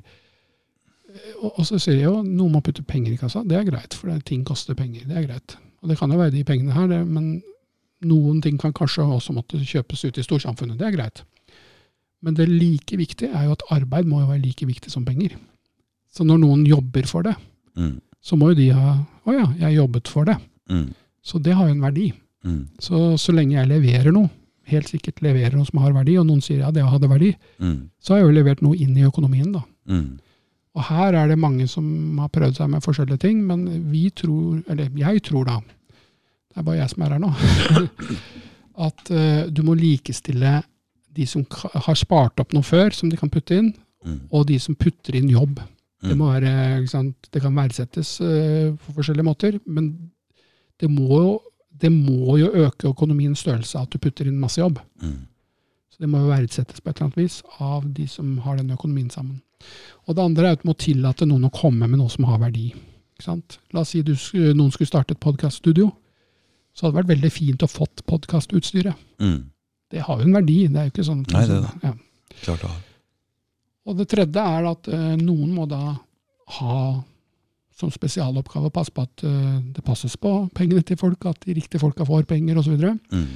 og, 1.42 1.52
og 1.60 1.66
så 1.68 1.80
sier 1.82 1.96
jeg 1.98 2.06
jo 2.08 2.22
noen 2.24 2.54
må 2.56 2.62
putte 2.64 2.84
penger 2.88 3.12
i 3.12 3.18
kassa. 3.20 3.44
Det 3.44 3.58
er 3.58 3.66
greit, 3.68 3.94
for 3.98 4.08
det, 4.12 4.24
ting 4.26 4.46
koster 4.48 4.78
penger. 4.78 5.02
Det 5.10 5.18
er 5.18 5.26
greit. 5.28 5.58
Og 5.84 5.90
det 5.90 5.98
kan 6.00 6.12
jo 6.14 6.18
være 6.18 6.32
de 6.32 6.44
pengene 6.48 6.72
her, 6.76 6.88
det, 6.88 7.02
men 7.08 7.42
noen 8.08 8.42
ting 8.42 8.58
kan 8.62 8.72
kanskje 8.74 9.04
også 9.04 9.34
måtte 9.36 9.60
kjøpes 9.60 10.06
ut 10.08 10.18
i 10.18 10.24
storsamfunnet. 10.24 10.78
Det 10.80 10.88
er 10.88 10.96
greit. 10.96 11.24
Men 12.22 12.36
det 12.38 12.48
like 12.50 12.98
viktige 13.00 13.32
er 13.34 13.46
jo 13.48 13.56
at 13.58 13.64
arbeid 13.74 14.06
må 14.06 14.20
jo 14.22 14.28
være 14.30 14.44
like 14.44 14.66
viktig 14.70 14.92
som 14.94 15.06
penger. 15.06 15.36
Så 16.14 16.26
når 16.28 16.38
noen 16.44 16.66
jobber 16.68 17.08
for 17.10 17.24
det, 17.24 17.36
Mm. 17.78 18.02
så 18.22 18.36
må 18.38 18.50
jo 18.52 18.56
de 18.56 18.70
ha 18.76 18.98
Å 19.26 19.32
ja, 19.34 19.46
jeg 19.68 19.78
jobbet 19.78 20.08
for 20.10 20.26
det. 20.26 20.36
Mm. 20.70 20.94
Så 21.24 21.40
det 21.42 21.54
har 21.56 21.68
jo 21.68 21.74
en 21.76 21.82
verdi. 21.86 22.12
Mm. 22.44 22.68
Så 22.82 23.16
så 23.22 23.32
lenge 23.34 23.54
jeg 23.56 23.70
leverer 23.70 24.12
noe, 24.12 24.30
helt 24.66 24.88
sikkert 24.90 25.22
leverer 25.22 25.54
noe 25.56 25.66
som 25.66 25.80
har 25.80 25.94
verdi, 25.94 26.18
og 26.18 26.26
noen 26.26 26.42
sier 26.42 26.60
ja, 26.64 26.72
det 26.72 26.84
hadde 26.84 27.08
verdi, 27.10 27.36
Mm. 27.60 27.90
så 28.02 28.14
har 28.14 28.20
jeg 28.22 28.28
jo 28.28 28.36
levert 28.40 28.62
noe 28.62 28.76
inn 28.76 28.98
i 28.98 29.06
økonomien, 29.06 29.52
da. 29.54 29.62
Mm. 29.88 30.20
Og 30.76 30.84
her 30.88 31.14
er 31.14 31.28
det 31.28 31.38
mange 31.38 31.68
som 31.70 32.18
har 32.18 32.30
prøvd 32.30 32.56
seg 32.58 32.70
med 32.70 32.82
forskjellige 32.84 33.20
ting, 33.20 33.46
men 33.46 33.90
vi 33.92 34.10
tror, 34.10 34.64
eller 34.68 34.90
jeg 34.96 35.22
tror 35.24 35.46
da, 35.46 35.60
det 35.60 36.58
er 36.58 36.64
bare 36.64 36.78
jeg 36.82 36.90
som 36.90 37.04
er 37.04 37.10
her 37.12 37.20
nå, 37.20 37.32
at 38.88 39.12
uh, 39.12 39.46
du 39.52 39.62
må 39.68 39.76
likestille 39.78 40.62
de 41.14 41.26
som 41.28 41.46
har 41.52 41.96
spart 42.00 42.40
opp 42.40 42.54
noe 42.56 42.64
før, 42.64 42.94
som 42.96 43.10
de 43.12 43.18
kan 43.18 43.30
putte 43.30 43.58
inn, 43.58 43.74
Mm. 44.02 44.20
og 44.34 44.48
de 44.48 44.56
som 44.58 44.74
putter 44.76 45.14
inn 45.16 45.28
jobb. 45.30 45.60
Det, 46.02 46.10
Mm. 46.16 46.18
må 46.18 46.32
være, 46.34 47.12
det 47.32 47.42
kan 47.44 47.54
verdsettes 47.54 48.16
uh, 48.20 48.72
på 48.74 48.94
forskjellige 48.96 49.24
måter, 49.28 49.60
men 49.68 50.12
det 50.80 50.90
må, 50.90 51.08
jo, 51.22 51.40
det 51.78 51.92
må 51.92 52.40
jo 52.40 52.48
øke 52.66 52.90
økonomiens 52.90 53.38
størrelse 53.44 53.78
at 53.80 53.92
du 53.92 54.00
putter 54.00 54.26
inn 54.26 54.40
masse 54.40 54.58
jobb. 54.58 54.80
Mm. 55.04 55.28
Så 55.92 56.00
det 56.00 56.10
må 56.10 56.18
jo 56.24 56.32
verdsettes 56.34 56.82
på 56.82 56.90
et 56.90 56.96
eller 56.98 57.06
annet 57.12 57.18
vis 57.22 57.44
av 57.60 57.86
de 57.94 58.08
som 58.08 58.38
har 58.40 58.58
den 58.58 58.72
økonomien 58.74 59.12
sammen. 59.12 59.44
Og 60.08 60.16
det 60.16 60.24
andre 60.26 60.48
er 60.48 60.52
at 60.54 60.64
du 60.64 60.68
må 60.70 60.74
tillate 60.76 61.28
noen 61.28 61.46
å 61.46 61.54
komme 61.54 61.88
med 61.88 62.00
noe 62.00 62.10
som 62.10 62.26
har 62.26 62.40
verdi. 62.40 62.74
La 63.28 63.82
oss 63.82 63.90
si 63.94 64.02
du, 64.02 64.16
noen 64.56 64.72
skulle 64.74 64.88
starte 64.90 65.12
et 65.14 65.20
podkaststudio. 65.22 65.92
Så 66.74 66.88
hadde 66.88 66.96
det 66.96 67.04
vært 67.04 67.14
veldig 67.22 67.32
fint 67.32 67.62
å 67.62 67.70
fått 67.70 68.02
podkastutstyret. 68.10 68.96
Mm. 69.22 69.52
Det 69.92 70.02
har 70.08 70.20
jo 70.22 70.28
en 70.28 70.36
verdi. 70.40 70.58
Det 70.72 70.80
er 70.80 70.88
jo 70.88 70.94
ikke 70.94 71.06
sånn 71.08 71.24
Nei, 71.34 71.46
det 71.50 71.58
er 71.60 71.88
ja. 71.90 71.94
Klart 72.42 72.62
det. 72.66 72.72
Og 73.92 73.98
det 73.98 74.08
tredje 74.12 74.44
er 74.58 74.68
at 74.70 74.88
uh, 74.94 75.16
noen 75.20 75.54
må 75.56 75.66
da 75.70 75.82
ha 76.60 76.76
som 77.82 77.90
spesialoppgave 77.94 78.70
å 78.70 78.74
passe 78.74 78.94
på 78.94 79.02
at 79.08 79.24
uh, 79.26 79.58
det 79.74 79.82
passes 79.86 80.14
på 80.22 80.32
pengene 80.58 80.84
til 80.86 81.00
folk, 81.02 81.26
at 81.26 81.42
de 81.48 81.56
riktige 81.58 81.82
folka 81.82 82.06
får 82.08 82.28
penger 82.30 82.60
osv. 82.62 82.78
Og, 82.78 83.02
Mm. 83.12 83.28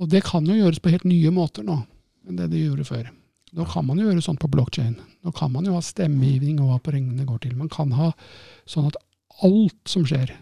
og 0.00 0.08
det 0.08 0.22
kan 0.24 0.46
jo 0.46 0.56
gjøres 0.56 0.80
på 0.80 0.90
helt 0.94 1.04
nye 1.08 1.30
måter 1.34 1.66
nå 1.66 1.78
enn 2.28 2.36
det 2.40 2.50
de 2.52 2.64
gjorde 2.66 2.84
før. 2.88 3.06
Nå 3.56 3.64
kan 3.68 3.86
man 3.86 3.98
jo 4.00 4.08
gjøre 4.08 4.20
sånn 4.24 4.36
på 4.40 4.50
blockchain. 4.52 4.96
Nå 5.24 5.32
kan 5.36 5.52
man 5.52 5.64
jo 5.64 5.72
ha 5.76 5.80
stemmegivning 5.84 6.58
og 6.60 6.68
hva 6.74 6.80
pengene 6.90 7.24
går 7.24 7.38
til. 7.46 7.54
Man 7.56 7.70
kan 7.72 7.92
ha 7.96 8.10
sånn 8.68 8.90
at 8.90 8.98
alt 9.46 9.88
som 9.88 10.04
skjer, 10.04 10.34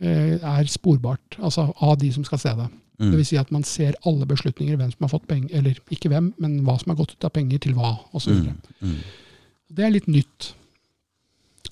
eh, 0.00 0.36
er 0.38 0.70
sporbart, 0.70 1.38
altså 1.42 1.72
av 1.82 1.96
de 1.98 2.12
som 2.14 2.22
skal 2.24 2.38
se 2.38 2.52
det. 2.60 2.68
Det 2.98 3.06
Mm. 3.08 3.16
vil 3.16 3.24
si 3.26 3.36
at 3.36 3.50
man 3.50 3.62
ser 3.64 3.94
alle 4.06 4.26
beslutninger, 4.26 4.76
hvem 4.76 4.90
som 4.92 4.98
har 5.00 5.08
fått 5.18 5.26
penger, 5.26 5.48
eller 5.58 5.74
ikke 5.90 6.08
hvem, 6.12 6.34
men 6.38 6.60
hva 6.62 6.78
som 6.78 6.90
har 6.90 6.96
gått 6.96 7.12
ut 7.16 7.24
av 7.24 7.30
penger 7.32 7.58
til 7.58 7.72
hva, 7.74 7.98
osv. 8.14 8.30
Mm. 8.30 8.56
Mm. 8.82 8.96
Det 9.74 9.84
er 9.84 9.90
litt 9.90 10.06
nytt. 10.06 10.52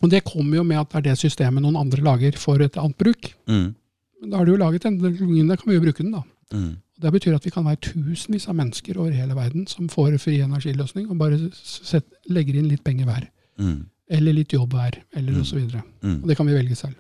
Og 0.03 0.09
det 0.11 0.25
kommer 0.25 0.57
jo 0.57 0.65
med 0.65 0.79
at 0.81 0.91
det 0.91 0.97
er 0.97 1.11
det 1.11 1.19
systemet 1.21 1.63
noen 1.63 1.77
andre 1.77 2.01
lager 2.03 2.33
for 2.41 2.61
et 2.63 2.77
annet 2.81 2.97
bruk. 2.99 3.35
Mm. 3.47 3.75
Men 4.23 4.31
da 4.31 4.37
har 4.41 4.45
de 4.47 4.53
jo 4.55 4.57
laget 4.61 4.83
den 4.83 4.99
teknologien, 5.01 5.49
da 5.49 5.57
kan 5.57 5.69
vi 5.71 5.75
jo 5.77 5.85
bruke 5.85 6.03
den, 6.03 6.13
da. 6.13 6.23
Mm. 6.53 6.77
Det 7.01 7.13
betyr 7.13 7.35
at 7.37 7.45
vi 7.45 7.51
kan 7.51 7.65
være 7.65 7.81
tusenvis 7.81 8.49
av 8.49 8.57
mennesker 8.57 8.99
over 8.99 9.13
hele 9.17 9.35
verden 9.37 9.67
som 9.69 9.89
får 9.89 10.19
fri 10.21 10.39
energiløsning, 10.45 11.09
og 11.11 11.19
bare 11.19 11.39
set, 11.55 12.05
legger 12.29 12.55
inn 12.61 12.69
litt 12.69 12.83
penger 12.85 13.05
hver. 13.09 13.29
Mm. 13.59 13.87
Eller 14.11 14.33
litt 14.33 14.53
jobb 14.53 14.73
hver, 14.75 14.99
eller 15.15 15.33
Mm. 15.33 15.41
osv. 15.41 15.57
Og 15.77 15.85
Mm. 16.03 16.27
det 16.27 16.37
kan 16.37 16.47
vi 16.47 16.53
velge 16.55 16.77
selv. 16.77 16.95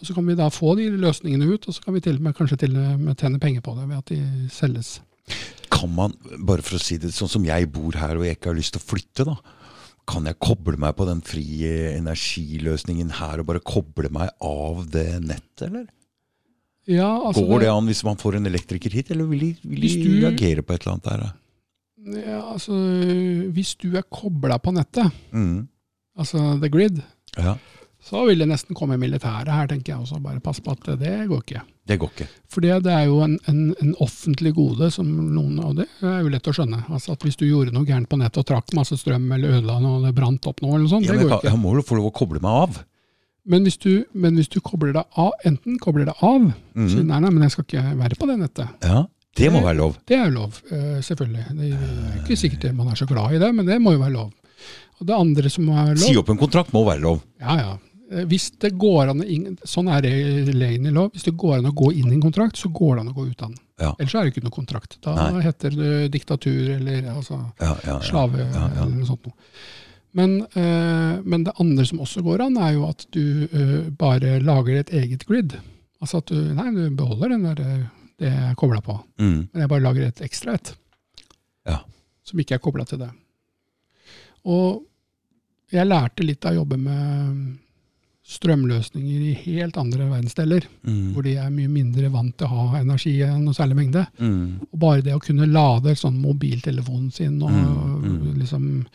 Og 0.00 0.06
Så 0.06 0.14
kan 0.14 0.26
vi 0.26 0.34
da 0.38 0.46
få 0.54 0.76
de 0.78 0.88
løsningene 0.94 1.48
ut, 1.50 1.66
og 1.68 1.74
så 1.74 1.82
kan 1.82 1.94
vi 1.96 2.00
til 2.04 2.16
og 2.16 2.22
med 2.28 2.34
kanskje 2.38 2.58
til 2.58 2.76
og 2.78 3.00
med 3.02 3.16
tjene 3.18 3.40
penger 3.42 3.60
på 3.66 3.74
det 3.78 3.88
ved 3.88 3.96
at 3.98 4.06
de 4.12 4.48
selges. 4.54 5.00
Kan 5.74 5.90
man, 5.94 6.14
bare 6.38 6.62
for 6.62 6.78
å 6.78 6.82
si 6.82 6.96
det 7.02 7.10
sånn 7.14 7.28
som 7.28 7.44
jeg 7.44 7.66
bor 7.74 7.92
her 7.98 8.16
og 8.16 8.24
jeg 8.24 8.38
ikke 8.38 8.52
har 8.52 8.58
lyst 8.58 8.72
til 8.76 8.80
å 8.82 8.86
flytte, 8.92 9.26
da. 9.28 9.34
Kan 10.08 10.24
jeg 10.24 10.38
koble 10.40 10.78
meg 10.80 10.94
på 10.96 11.04
den 11.04 11.18
frie 11.20 11.90
energiløsningen 11.98 13.10
her 13.18 13.42
og 13.42 13.46
bare 13.50 13.60
koble 13.60 14.08
meg 14.14 14.30
av 14.40 14.86
det 14.94 15.18
nettet, 15.20 15.66
eller? 15.68 15.86
Ja, 16.88 17.10
altså 17.28 17.42
Går 17.44 17.60
det 17.66 17.68
an 17.68 17.90
hvis 17.90 18.00
man 18.06 18.16
får 18.16 18.38
en 18.38 18.48
elektriker 18.48 18.94
hit, 18.94 19.10
eller 19.12 19.26
vil 19.28 19.42
de, 19.42 19.50
vil 19.68 19.82
de 19.84 19.90
du- 19.98 20.20
reagere 20.24 20.62
på 20.64 20.72
et 20.72 20.86
eller 20.86 20.94
annet 20.94 21.10
der? 21.10 21.26
da? 21.26 21.34
Ja, 22.22 22.38
altså, 22.54 22.72
hvis 23.52 23.74
du 23.76 23.90
er 23.98 24.06
kobla 24.08 24.56
på 24.62 24.72
nettet, 24.72 25.12
Mm. 25.34 25.66
altså 26.16 26.58
the 26.60 26.68
grid, 26.70 27.02
Ja, 27.36 27.56
så 28.04 28.22
vil 28.28 28.38
det 28.38 28.46
nesten 28.48 28.76
komme 28.78 28.96
militæret 29.00 29.48
her, 29.50 29.66
tenker 29.66 29.92
jeg 29.94 30.00
også. 30.04 30.20
Bare 30.22 30.40
pass 30.40 30.60
på 30.60 30.70
at 30.72 30.84
det 31.00 31.26
går 31.28 31.40
ikke. 31.42 31.62
det 31.88 31.98
går 31.98 32.10
ikke. 32.14 32.26
For 32.48 32.60
det 32.64 32.70
er 32.86 33.04
jo 33.08 33.18
en, 33.24 33.38
en, 33.50 33.74
en 33.82 33.94
offentlig 34.00 34.54
gode 34.54 34.90
som 34.94 35.06
noen 35.34 35.58
av 35.60 35.74
det 35.80 35.86
er 36.02 36.20
jo 36.22 36.28
lett 36.32 36.46
å 36.48 36.54
skjønne. 36.54 36.84
Altså 36.88 37.12
at 37.12 37.20
Hvis 37.26 37.36
du 37.36 37.44
gjorde 37.48 37.72
noe 37.74 37.84
gærent 37.88 38.08
på 38.08 38.16
nettet 38.20 38.38
og 38.38 38.46
trakk 38.46 38.72
masse 38.78 38.96
strøm 38.96 39.26
eller 39.34 39.58
ødela 39.58 39.80
noe, 39.82 39.98
eller 39.98 40.12
brant 40.16 40.46
opp 40.46 40.62
noe, 40.62 40.76
eller 40.78 40.88
sånt, 40.88 41.04
Ja, 41.08 41.12
det 41.12 41.24
går 41.26 41.30
jeg, 41.34 41.38
ikke. 41.42 41.50
jeg 41.50 41.60
må 41.64 41.74
jo 41.74 41.82
få 41.82 41.98
lov 41.98 42.06
å 42.12 42.14
koble 42.14 42.40
meg 42.40 42.50
av. 42.62 42.80
Men 43.48 43.62
hvis 43.64 43.78
du, 43.80 44.04
men 44.14 44.36
hvis 44.36 44.48
du 44.52 44.60
kobler 44.60 44.92
deg 44.92 45.04
av, 45.16 45.32
enten 45.48 45.78
kobler 45.80 46.04
deg 46.10 46.22
av, 46.22 46.52
Mm. 46.78 46.88
sier 46.92 47.04
nei, 47.04 47.18
nei, 47.20 47.30
men 47.30 47.42
jeg 47.42 47.50
skal 47.56 47.64
ikke 47.64 47.96
være 47.98 48.16
på 48.20 48.26
det 48.28 48.38
nettet. 48.38 48.68
Ja, 48.84 49.06
Det 49.38 49.50
må 49.52 49.60
være 49.62 49.76
lov. 49.78 49.96
Det 50.06 50.16
er 50.18 50.24
jo 50.30 50.34
lov, 50.34 50.62
eh, 50.70 50.98
selvfølgelig. 51.02 51.44
Det 51.56 51.72
er 51.72 52.22
ikke 52.24 52.36
sikkert 52.36 52.74
man 52.74 52.88
er 52.88 52.94
så 52.98 53.06
glad 53.06 53.32
i 53.34 53.38
det, 53.38 53.54
men 53.54 53.66
det 53.66 53.80
må 53.80 53.92
jo 53.92 53.98
være 54.02 54.12
lov. 54.12 54.32
Og 55.00 55.06
det 55.06 55.14
andre 55.14 55.48
som 55.50 55.64
være 55.66 55.94
lov 55.94 56.08
Si 56.08 56.16
opp 56.16 56.28
en 56.30 56.38
kontrakt 56.38 56.72
må 56.74 56.84
være 56.84 57.00
lov. 57.00 57.20
Ja, 57.40 57.54
ja. 57.56 57.76
Eh, 58.10 58.24
Hvis 58.24 58.50
det 58.60 58.70
går 58.80 59.10
an, 59.12 59.22
Sånn 59.68 59.88
er 59.92 60.00
det 60.02 60.12
i 60.12 60.90
lov. 60.90 61.10
Hvis 61.12 61.24
det 61.28 61.36
går 61.36 61.58
an 61.58 61.66
å 61.70 61.74
gå 61.76 61.92
inn 61.92 62.10
i 62.10 62.14
en 62.16 62.22
kontrakt, 62.22 62.56
så 62.56 62.68
går 62.72 62.96
det 62.96 63.00
an 63.04 63.10
å 63.12 63.16
gå 63.16 63.26
ut 63.30 63.42
av 63.42 63.48
den. 63.50 63.58
Ja. 63.78 63.94
Ellers 63.98 64.14
er 64.14 64.24
det 64.24 64.32
ikke 64.34 64.44
noe 64.46 64.54
kontrakt. 64.56 64.96
Da 65.04 65.14
Nei. 65.30 65.42
heter 65.44 65.70
det 65.76 66.10
diktatur 66.12 66.70
eller 66.76 67.10
altså, 67.14 67.38
Ja, 67.60 67.76
ja, 67.84 67.92
ja. 67.92 67.98
slave 68.00 68.38
ja, 68.38 68.48
ja. 68.52 68.82
eller 68.82 68.96
noe 68.96 69.06
sånt. 69.06 69.26
noe. 69.26 69.34
Men, 70.18 70.40
øh, 70.56 71.22
men 71.24 71.44
det 71.44 71.52
andre 71.60 71.84
som 71.86 72.00
også 72.00 72.22
går 72.24 72.40
an, 72.46 72.56
er 72.56 72.72
jo 72.74 72.86
at 72.88 73.04
du 73.12 73.46
øh, 73.52 73.90
bare 73.90 74.40
lager 74.40 74.78
et 74.80 74.90
eget 74.90 75.26
grid. 75.28 75.54
Altså 76.00 76.18
at 76.22 76.26
du, 76.32 76.34
nei, 76.54 76.70
du 76.74 76.90
beholder 76.96 77.28
den 77.36 77.42
der, 77.44 77.54
det 77.54 77.90
jeg 78.18 78.32
er 78.50 78.54
kobla 78.58 78.80
på, 78.82 78.96
Mm. 79.20 79.48
men 79.52 79.60
jeg 79.62 79.68
bare 79.68 79.80
lager 79.84 80.06
et 80.08 80.20
ekstra 80.26 80.54
et. 80.54 80.72
Ja. 81.66 81.78
Som 82.24 82.40
ikke 82.40 82.54
er 82.56 82.58
kobla 82.64 82.84
til 82.84 82.98
det. 82.98 83.10
Og 84.48 84.82
jeg 85.70 85.86
lærte 85.86 86.24
litt 86.24 86.44
av 86.48 86.52
å 86.56 86.60
jobbe 86.62 86.78
med 86.80 87.58
strømløsninger 88.28 89.20
i 89.30 89.34
helt 89.46 89.76
andre 89.80 90.04
verdensdeler, 90.10 90.66
Mm. 90.84 91.12
hvor 91.14 91.22
de 91.24 91.32
er 91.40 91.50
mye 91.50 91.68
mindre 91.68 92.10
vant 92.12 92.36
til 92.36 92.46
å 92.46 92.50
ha 92.72 92.80
energi 92.80 93.14
enn 93.24 93.44
noe 93.44 93.54
særlig 93.56 93.76
mengde. 93.76 94.06
Mm. 94.20 94.60
Og 94.72 94.78
bare 94.78 95.02
det 95.02 95.14
å 95.16 95.20
kunne 95.24 95.46
lade 95.48 95.94
sånn 95.96 96.20
mobiltelefonen 96.20 97.10
sin 97.12 97.40
og 97.42 97.50
Mm, 97.50 98.02
mm. 98.02 98.38
liksom 98.38 98.86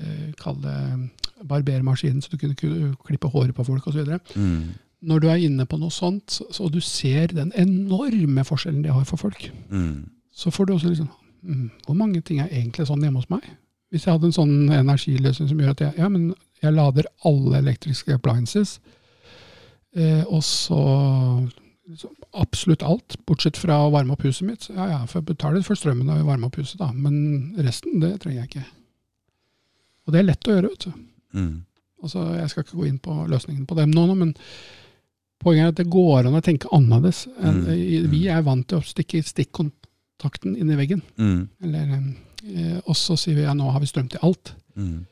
eh, 0.00 0.32
kalle 0.38 1.08
barbermaskinen, 1.44 2.20
så 2.22 2.30
du 2.30 2.36
kunne 2.36 2.94
klippe 3.06 3.28
håret 3.32 3.54
på 3.54 3.64
folk 3.66 3.86
osv. 3.86 4.18
Mm. 4.36 4.74
Når 5.02 5.20
du 5.20 5.28
er 5.28 5.36
inne 5.46 5.64
på 5.66 5.78
noe 5.78 5.90
sånt, 5.90 6.26
så, 6.30 6.44
så 6.52 6.68
du 6.70 6.80
ser 6.80 7.28
den 7.28 7.52
enorme 7.56 8.44
forskjellen 8.44 8.82
de 8.82 8.92
har 8.92 9.04
for 9.04 9.16
folk, 9.16 9.50
Mm. 9.70 10.10
så 10.34 10.50
får 10.50 10.66
du 10.66 10.72
også 10.74 10.88
liksom 10.90 11.08
mm, 11.42 11.70
Hvor 11.86 11.94
mange 11.96 12.20
ting 12.20 12.40
er 12.40 12.48
egentlig 12.48 12.86
sånn 12.86 13.00
hjemme 13.02 13.16
hos 13.22 13.30
meg? 13.30 13.42
Hvis 13.90 14.04
jeg 14.04 14.12
hadde 14.14 14.28
en 14.28 14.36
sånn 14.36 14.56
energiløsning 14.74 15.48
som 15.48 15.60
gjør 15.62 15.70
at 15.72 15.80
jeg, 15.86 15.94
ja, 15.96 16.08
men 16.12 16.34
jeg 16.62 16.74
lader 16.74 17.08
alle 17.28 17.62
elektriske 17.62 18.12
appliances, 18.18 18.78
eh, 19.96 20.24
og 20.26 20.42
så 20.44 20.80
absolutt 22.36 22.82
alt, 22.84 23.16
bortsett 23.26 23.56
fra 23.56 23.78
å 23.86 23.92
varme 23.94 24.12
opp 24.12 24.26
huset 24.26 24.44
mitt. 24.44 24.66
Ja, 24.74 24.88
ja, 24.90 24.98
for 25.08 25.20
jeg 25.22 25.30
betaler 25.30 25.64
for 25.64 25.78
strømmen 25.78 26.10
av 26.12 26.20
å 26.20 26.26
varme 26.28 26.50
opp 26.50 26.58
huset, 26.60 26.76
da, 26.82 26.90
men 26.92 27.54
resten, 27.64 27.96
det 28.02 28.18
trenger 28.20 28.42
jeg 28.42 28.50
ikke. 28.50 28.66
Og 30.06 30.12
det 30.12 30.20
er 30.20 30.28
lett 30.28 30.48
å 30.48 30.56
gjøre, 30.56 30.72
vet 30.74 30.84
du. 30.84 31.06
Mm. 31.38 31.54
Altså, 32.04 32.26
jeg 32.38 32.52
skal 32.52 32.64
ikke 32.64 32.78
gå 32.78 32.86
inn 32.90 33.00
på 33.02 33.16
løsningen 33.32 33.64
på 33.68 33.76
dem 33.78 33.90
nå, 33.96 34.04
men 34.20 34.34
poenget 35.42 35.64
er 35.64 35.72
at 35.72 35.80
det 35.80 35.88
går 35.90 36.28
an 36.28 36.38
å 36.38 36.44
tenke 36.44 36.70
annerledes. 36.74 37.24
Mm, 37.40 37.64
mm. 37.64 38.08
Vi 38.12 38.22
er 38.30 38.44
vant 38.46 38.68
til 38.68 38.80
å 38.80 38.86
stikke 38.86 39.24
stikkontakten 39.24 40.56
inn 40.58 40.70
i 40.72 40.78
veggen, 40.78 41.02
Mm. 41.16 41.48
eller, 41.64 41.92
eh, 41.96 42.27
og 42.84 42.96
så 42.96 43.16
sier 43.18 43.36
vi 43.38 43.46
ja, 43.46 43.54
nå 43.56 43.70
har 43.74 43.82
vi 43.82 43.88
strøm 43.90 44.08
til 44.12 44.22
alt. 44.22 44.54
Mm. 44.78 45.06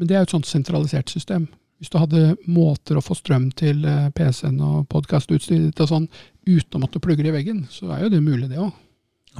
Men 0.00 0.08
det 0.08 0.16
er 0.16 0.22
jo 0.22 0.28
et 0.30 0.34
sånt 0.36 0.48
sentralisert 0.48 1.12
system. 1.12 1.48
Hvis 1.80 1.88
du 1.92 1.96
hadde 1.96 2.34
måter 2.44 2.98
å 2.98 3.02
få 3.04 3.14
strøm 3.16 3.46
til 3.56 3.86
eh, 3.88 4.10
PC-en 4.16 4.58
og 4.64 4.82
podkastutstyret 4.92 5.70
ditt 5.70 5.80
og 5.80 5.88
sånn, 5.88 6.08
uten 6.44 6.76
å 6.76 6.80
måtte 6.82 7.00
plugge 7.00 7.24
det 7.24 7.32
i 7.32 7.36
veggen, 7.38 7.62
så 7.72 7.88
er 7.94 8.02
jo 8.04 8.10
det 8.12 8.20
mulig, 8.24 8.50
det 8.50 8.60
òg. 8.60 8.74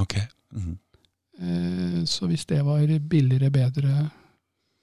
Okay. 0.00 0.24
Mm. 0.56 0.78
Eh, 1.40 1.98
Så 2.08 2.30
hvis 2.30 2.46
det 2.48 2.62
var 2.64 2.80
billigere, 3.12 3.52
bedre, 3.52 4.06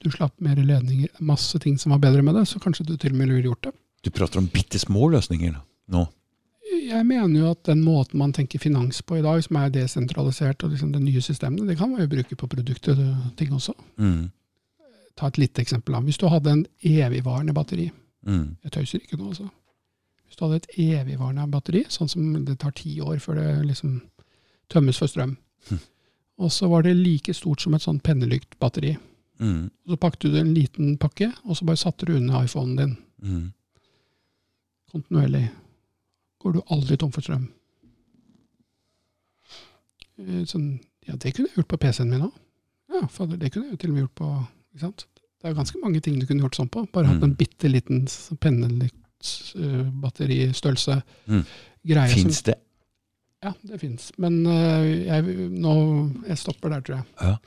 du 0.01 0.11
slapp 0.13 0.35
mer 0.41 0.61
ledninger, 0.61 1.09
masse 1.25 1.57
ting 1.61 1.79
som 1.81 1.95
var 1.95 2.03
bedre 2.05 2.21
med 2.25 2.37
det, 2.37 2.45
så 2.45 2.61
kanskje 2.61 2.85
du 2.91 2.93
til 2.93 3.15
og 3.15 3.21
med 3.23 3.33
ville 3.33 3.49
gjort 3.49 3.71
det. 3.71 3.73
Du 4.05 4.11
prater 4.13 4.37
om 4.41 4.49
bitte 4.53 4.77
små 4.77 5.09
løsninger 5.15 5.57
nå. 5.93 6.05
Jeg 6.87 7.05
mener 7.05 7.39
jo 7.41 7.49
at 7.51 7.63
den 7.67 7.81
måten 7.83 8.17
man 8.21 8.31
tenker 8.33 8.59
finans 8.63 9.01
på 9.03 9.17
i 9.17 9.21
dag, 9.25 9.41
som 9.43 9.57
er 9.59 9.69
desentralisert, 9.75 10.63
og 10.63 10.71
liksom 10.71 10.91
det 10.93 11.01
nye 11.03 11.21
systemet, 11.21 11.65
det 11.67 11.77
kan 11.77 11.89
man 11.91 11.99
jo 12.01 12.07
bruke 12.07 12.35
på 12.39 12.47
produkter 12.47 12.95
og 12.95 13.31
ting 13.37 13.51
også. 13.53 13.73
Mm. 13.97 14.29
Ta 15.17 15.27
et 15.27 15.37
lite 15.41 15.61
eksempel. 15.61 15.95
Hvis 16.05 16.17
du 16.21 16.27
hadde 16.31 16.51
en 16.51 16.65
evigvarende 16.83 17.53
batteri, 17.53 17.89
Mm. 18.27 18.57
jeg 18.63 18.71
tøyser 18.71 18.99
ikke 18.99 19.17
nå 19.17 19.27
altså. 19.29 19.49
Hvis 20.25 20.35
du 20.35 20.45
hadde 20.45 20.55
et 20.55 20.67
evigvarende 20.77 21.45
batteri, 21.51 21.83
sånn 21.89 22.09
som 22.09 22.45
det 22.45 22.57
tar 22.59 22.71
ti 22.71 22.99
år 22.99 23.19
før 23.19 23.35
det 23.35 23.65
liksom 23.67 24.01
tømmes 24.69 24.97
for 24.97 25.07
strøm, 25.07 25.37
mm. 25.71 25.79
og 26.39 26.51
så 26.51 26.67
var 26.69 26.81
det 26.83 26.95
like 26.97 27.33
stort 27.33 27.61
som 27.61 27.73
et 27.73 27.81
sånn 27.81 27.99
pennelyktbatteri, 28.01 28.97
Mm. 29.39 29.69
og 29.85 29.91
så 29.91 29.97
pakket 29.97 30.19
du 30.19 30.31
det 30.31 30.37
i 30.37 30.41
en 30.41 30.53
liten 30.53 30.97
pakke, 30.97 31.31
og 31.45 31.55
så 31.55 31.65
bare 31.65 31.77
satte 31.77 32.05
du 32.05 32.15
under 32.17 32.43
iPhonen 32.43 32.75
din, 32.77 32.97
Mm. 33.23 33.53
kontinuerlig, 34.91 35.49
går 36.43 36.51
du 36.53 36.61
aldri 36.73 36.97
tom 36.97 37.11
for 37.11 37.21
strøm. 37.25 37.45
Eh, 40.19 40.43
Sånn, 40.49 40.67
ja, 41.07 41.13
det 41.15 41.33
kunne 41.35 41.47
jeg 41.49 41.55
gjort 41.61 41.71
på 41.73 41.77
PC-en 41.85 42.09
min 42.11 42.25
òg. 42.27 42.33
Ja, 42.93 43.01
fader, 43.11 43.37
det 43.37 43.51
kunne 43.53 43.69
jeg 43.71 43.79
til 43.79 43.89
og 43.91 43.95
med 43.97 44.03
gjort 44.07 44.19
på 44.21 44.27
ikke 44.73 44.83
sant? 44.85 45.01
Det 45.37 45.43
er 45.45 45.49
jo 45.53 45.59
ganske 45.59 45.81
mange 45.83 45.99
ting 46.01 46.15
du 46.19 46.25
kunne 46.25 46.41
gjort 46.45 46.55
sånn 46.57 46.69
på. 46.73 46.79
Bare 46.91 47.07
hatt 47.11 47.19
Mm. 47.21 47.27
en 47.29 47.35
bitte 47.35 47.67
liten 47.69 48.07
s- 48.07 48.31
pennelyktbatteristørrelse. 48.41 51.01
Mm. 51.27 51.43
greie 51.87 52.09
som- 52.09 52.23
Fins 52.23 52.41
det? 52.43 52.55
Ja, 53.43 53.53
det 53.63 53.79
fins. 53.79 54.11
Men 54.17 54.45
uh, 54.47 54.83
jeg, 54.83 55.23
nå, 55.51 56.09
jeg 56.27 56.37
stopper 56.37 56.69
der, 56.69 56.81
tror 56.81 56.95
jeg. 56.97 57.05
Ja. 57.21 57.37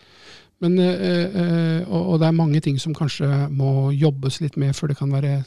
Men, 0.60 0.78
uh, 0.78 0.84
eh, 0.84 1.82
og, 1.88 2.06
og 2.12 2.18
det 2.20 2.26
er 2.28 2.32
mange 2.32 2.60
ting 2.60 2.78
som 2.78 2.94
kanskje 2.94 3.48
må 3.50 3.90
jobbes 3.98 4.40
litt 4.40 4.56
med 4.56 4.74
før 4.76 4.86
det 4.88 4.96
kan 4.98 5.10
være 5.10 5.44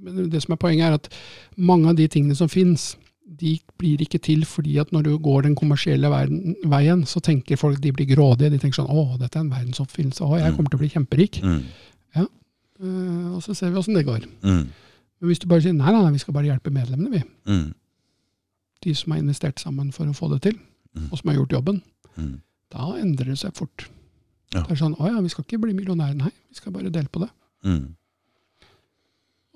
Men 0.00 0.28
det 0.30 0.42
som 0.42 0.52
er 0.52 0.56
poenget, 0.60 0.86
er 0.86 0.94
at 0.94 1.08
mange 1.56 1.88
av 1.88 1.96
de 1.96 2.06
tingene 2.08 2.34
som 2.36 2.48
fins, 2.48 2.96
de 3.26 3.58
blir 3.80 3.98
ikke 4.04 4.18
til 4.22 4.44
fordi 4.44 4.76
at 4.78 4.90
når 4.92 5.02
du 5.06 5.18
går 5.18 5.42
den 5.42 5.54
kommersielle 5.56 6.10
verden, 6.10 6.54
veien, 6.68 7.04
så 7.08 7.20
tenker 7.24 7.56
folk 7.56 7.80
de 7.80 7.92
blir 7.92 8.06
grådige. 8.10 8.50
De 8.52 8.58
tenker 8.58 8.82
sånn 8.82 8.90
Å, 8.90 9.18
dette 9.18 9.38
er 9.38 9.40
en 9.46 9.50
verdensoppfinnelse. 9.50 10.20
Å, 10.22 10.38
jeg 10.38 10.50
Mm. 10.52 10.56
kommer 10.56 10.70
til 10.70 10.78
å 10.78 10.82
bli 10.82 10.88
kjemperik. 10.92 11.40
Mm. 11.42 11.62
Eh, 12.82 13.34
og 13.36 13.40
så 13.44 13.54
ser 13.54 13.70
vi 13.70 13.78
åssen 13.78 13.94
det 13.94 14.04
går. 14.06 14.24
Mm. 14.42 14.64
Men 15.20 15.28
hvis 15.30 15.38
du 15.38 15.46
bare 15.46 15.62
sier 15.62 15.72
nei, 15.76 15.92
nei, 15.94 16.02
nei, 16.02 16.12
vi 16.16 16.18
skal 16.18 16.34
bare 16.34 16.48
hjelpe 16.50 16.72
medlemmene, 16.74 17.10
vi. 17.14 17.22
Mm. 17.46 17.68
De 18.82 18.94
som 18.98 19.12
har 19.14 19.20
investert 19.22 19.62
sammen 19.62 19.92
for 19.94 20.04
å 20.10 20.14
få 20.16 20.28
det 20.34 20.42
til, 20.50 20.58
Mm. 20.94 21.08
og 21.10 21.18
som 21.18 21.28
har 21.30 21.36
gjort 21.38 21.50
jobben. 21.56 21.82
Mm. 22.16 22.40
Da 22.70 22.92
endrer 23.00 23.26
det 23.32 23.38
seg 23.38 23.54
fort. 23.54 23.88
Ja. 24.52 24.60
Det 24.62 24.70
er 24.72 24.76
sånn, 24.76 24.94
å 24.98 25.08
ja, 25.10 25.20
vi 25.20 25.28
skal 25.28 25.42
ikke 25.44 25.58
bli 25.60 25.72
millionærer, 25.74 26.14
nei. 26.14 26.30
Vi 26.50 26.54
skal 26.54 26.72
bare 26.72 26.90
dele 26.90 27.08
på 27.10 27.18
det. 27.24 27.30
Mm. 27.64 27.96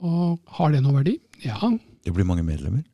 Og 0.05 0.39
har 0.59 0.73
det 0.73 0.83
noe 0.85 1.01
verdi? 1.01 1.16
Ja, 1.45 1.59
Det 2.05 2.12
blir 2.15 2.25
mange 2.25 2.43
medlemmer. 2.47 2.85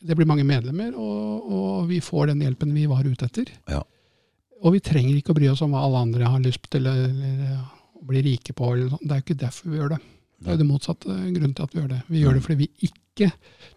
det 0.00 0.14
blir 0.14 0.26
mange 0.26 0.44
medlemmer, 0.46 0.92
og, 0.94 1.46
og 1.52 1.88
vi 1.88 1.98
får 2.00 2.28
den 2.30 2.40
hjelpen 2.44 2.74
vi 2.74 2.84
var 2.86 3.02
ute 3.04 3.26
etter. 3.26 3.48
Ja. 3.68 3.80
Og 4.62 4.72
vi 4.74 4.80
trenger 4.80 5.16
ikke 5.16 5.32
å 5.34 5.38
bry 5.38 5.48
oss 5.50 5.62
om 5.62 5.72
hva 5.74 5.82
alle 5.86 5.98
andre 6.06 6.28
har 6.30 6.40
lyst 6.42 6.68
til 6.70 6.86
eller, 6.86 7.08
eller 7.08 7.58
bli 8.06 8.22
rike 8.22 8.52
på. 8.54 8.72
Eller. 8.74 8.94
Det 9.02 9.10
er 9.10 9.20
jo 9.20 9.24
ikke 9.26 9.40
derfor 9.42 9.70
vi 9.72 9.78
gjør 9.80 9.92
det. 9.96 9.98
Det 10.38 10.46
er 10.48 10.54
jo 10.54 10.60
det 10.62 10.68
motsatte 10.68 11.14
grunnen 11.34 11.54
til 11.58 11.66
at 11.66 11.72
vi 11.74 11.80
gjør 11.80 11.88
det. 11.92 12.00
Vi 12.08 12.20
gjør 12.22 12.36
det 12.38 12.42
fordi 12.44 12.58
vi 12.60 12.68
ikke 12.88 13.30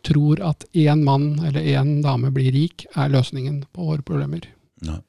tror 0.06 0.42
at 0.46 0.66
én 0.78 1.02
mann 1.06 1.40
eller 1.42 1.62
én 1.74 2.02
dame 2.06 2.30
blir 2.34 2.52
rik, 2.54 2.86
er 2.94 3.10
løsningen 3.14 3.64
på 3.74 3.88
våre 3.88 4.06
problemer. 4.06 4.46
Nei. 4.86 5.00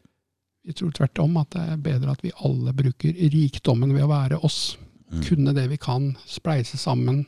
Vi 0.64 0.72
tror 0.78 0.92
tvert 0.96 1.18
om 1.20 1.36
at 1.40 1.50
det 1.52 1.62
er 1.74 1.82
bedre 1.84 2.14
at 2.14 2.22
vi 2.24 2.32
alle 2.46 2.72
bruker 2.76 3.12
rikdommen 3.34 3.92
ved 3.92 4.04
å 4.06 4.12
være 4.12 4.38
oss. 4.46 4.78
Mm. 5.12 5.22
kunne 5.26 5.54
det 5.54 5.68
vi 5.70 5.76
kan, 5.76 6.16
spleise 6.26 6.78
sammen, 6.80 7.26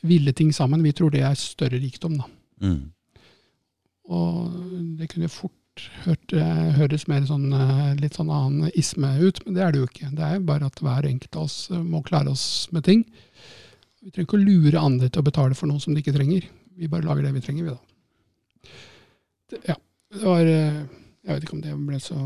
ville 0.00 0.32
ting 0.32 0.52
sammen. 0.54 0.82
Vi 0.82 0.92
tror 0.92 1.10
det 1.12 1.22
er 1.26 1.34
større 1.38 1.80
rikdom, 1.82 2.18
da. 2.18 2.28
Mm. 2.62 2.92
Og 4.08 4.52
det 4.98 5.10
kunne 5.12 5.28
fort 5.28 5.52
hørt, 6.04 6.32
eh, 6.32 6.70
høres 6.78 7.06
mer 7.08 7.22
sånn, 7.26 7.52
eh, 7.52 7.94
litt 8.00 8.14
sånn 8.14 8.30
annen 8.32 8.70
isme 8.74 9.10
ut, 9.20 9.44
men 9.44 9.54
det 9.54 9.62
er 9.62 9.72
det 9.72 9.80
jo 9.80 9.86
ikke. 9.86 10.10
Det 10.14 10.24
er 10.24 10.34
jo 10.38 10.46
bare 10.48 10.66
at 10.66 10.80
hver 10.82 11.06
enkelt 11.06 11.36
av 11.36 11.42
oss 11.42 11.70
eh, 11.70 11.82
må 11.82 12.02
klare 12.02 12.30
oss 12.30 12.68
med 12.72 12.84
ting. 12.84 13.04
Vi 14.02 14.10
trenger 14.10 14.26
ikke 14.26 14.38
å 14.38 14.46
lure 14.46 14.80
andre 14.80 15.08
til 15.08 15.22
å 15.22 15.28
betale 15.28 15.54
for 15.54 15.66
noe 15.70 15.80
som 15.80 15.94
de 15.94 16.02
ikke 16.02 16.16
trenger. 16.16 16.48
Vi 16.78 16.88
bare 16.88 17.06
lager 17.06 17.22
det 17.22 17.34
vi 17.34 17.44
trenger, 17.44 17.64
vi, 17.64 17.70
da. 17.70 18.70
Det, 19.50 19.62
ja. 19.68 19.78
Det 20.08 20.24
var 20.24 20.40
Jeg 20.40 21.34
vet 21.34 21.42
ikke 21.44 21.56
om 21.58 21.60
det 21.60 21.74
ble 21.76 21.98
så 22.00 22.16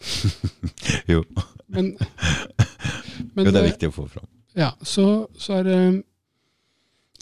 Jo. 1.10 1.24
Men, 1.66 1.96
men 3.34 3.46
jo, 3.46 3.52
det 3.52 3.60
er 3.60 3.66
eh, 3.66 3.72
viktig 3.72 3.90
å 3.90 3.96
få 3.96 4.06
fram. 4.10 4.28
Ja, 4.58 4.70
så, 4.82 5.06
så, 5.38 5.60
er, 5.60 5.68
det, 5.68 5.80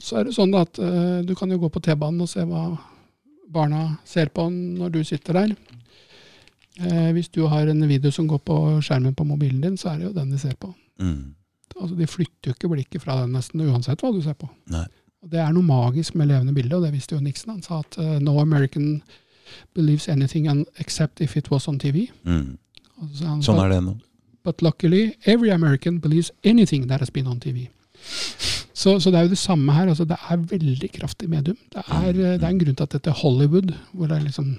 så 0.01 0.21
er 0.21 0.29
det 0.29 0.37
sånn 0.37 0.55
at 0.59 0.81
eh, 0.81 1.19
du 1.29 1.35
kan 1.39 1.51
jo 1.53 1.61
gå 1.61 1.71
på 1.73 1.83
T-banen 1.85 2.25
og 2.25 2.31
se 2.31 2.45
hva 2.49 2.71
barna 3.49 3.99
ser 4.09 4.31
på 4.33 4.47
når 4.53 4.95
du 4.97 5.01
sitter 5.05 5.43
der. 5.43 5.57
Eh, 6.79 7.11
hvis 7.17 7.31
du 7.35 7.43
har 7.51 7.67
en 7.67 7.89
video 7.89 8.13
som 8.15 8.29
går 8.31 8.41
på 8.47 8.57
skjermen 8.85 9.17
på 9.19 9.27
mobilen 9.27 9.61
din, 9.65 9.77
så 9.81 9.93
er 9.93 9.99
det 9.99 10.09
jo 10.09 10.15
den 10.17 10.31
de 10.33 10.41
ser 10.41 10.55
på. 10.61 10.73
Mm. 11.03 11.35
Altså, 11.77 11.95
De 11.99 12.07
flytter 12.07 12.51
jo 12.51 12.57
ikke 12.57 12.71
blikket 12.73 13.05
fra 13.05 13.21
den 13.23 13.35
nesten 13.37 13.65
uansett 13.67 14.03
hva 14.03 14.13
du 14.15 14.21
ser 14.25 14.39
på. 14.39 14.49
Nei. 14.73 14.87
Og 15.23 15.33
Det 15.33 15.41
er 15.43 15.51
noe 15.53 15.67
magisk 15.67 16.15
med 16.15 16.31
levende 16.31 16.55
bilder, 16.55 16.79
og 16.79 16.87
det 16.87 16.95
visste 16.95 17.17
jo 17.17 17.23
Nixon. 17.25 17.57
Han 17.57 17.65
sa 17.65 17.81
at 17.83 17.99
uh, 17.99 18.19
no 18.23 18.39
American 18.39 19.01
believes 19.75 20.09
anything 20.09 20.47
except 20.79 21.21
if 21.21 21.37
it 21.37 21.51
was 21.51 21.67
on 21.69 21.79
TV. 21.79 22.09
Mm. 22.25 22.59
Og 22.99 23.11
så 23.15 23.27
han, 23.27 23.43
Sånn 23.43 23.59
er 23.63 23.73
det 23.75 23.81
nå. 23.83 23.97
But 24.49 24.63
luckily, 24.65 25.03
every 25.27 25.51
American 25.53 25.99
believes 26.01 26.31
anything 26.45 26.87
that 26.89 27.01
has 27.05 27.11
been 27.13 27.27
on 27.29 27.41
TV. 27.41 27.67
Så, 28.73 28.95
så 29.03 29.11
det 29.11 29.19
er 29.19 29.27
jo 29.27 29.33
det 29.35 29.39
samme 29.39 29.73
her. 29.77 29.89
altså 29.91 30.05
Det 30.09 30.17
er 30.31 30.37
veldig 30.53 30.89
kraftig 30.95 31.29
medium. 31.29 31.57
Det 31.75 31.83
er, 31.85 32.09
eh, 32.09 32.39
det 32.39 32.43
er 32.47 32.49
en 32.49 32.61
grunn 32.63 32.77
til 32.79 32.87
at 32.87 32.95
dette 32.97 33.11
Hollywood, 33.21 33.75
hvor 33.93 34.07
det 34.09 34.17
er 34.17 34.25
liksom 34.25 34.55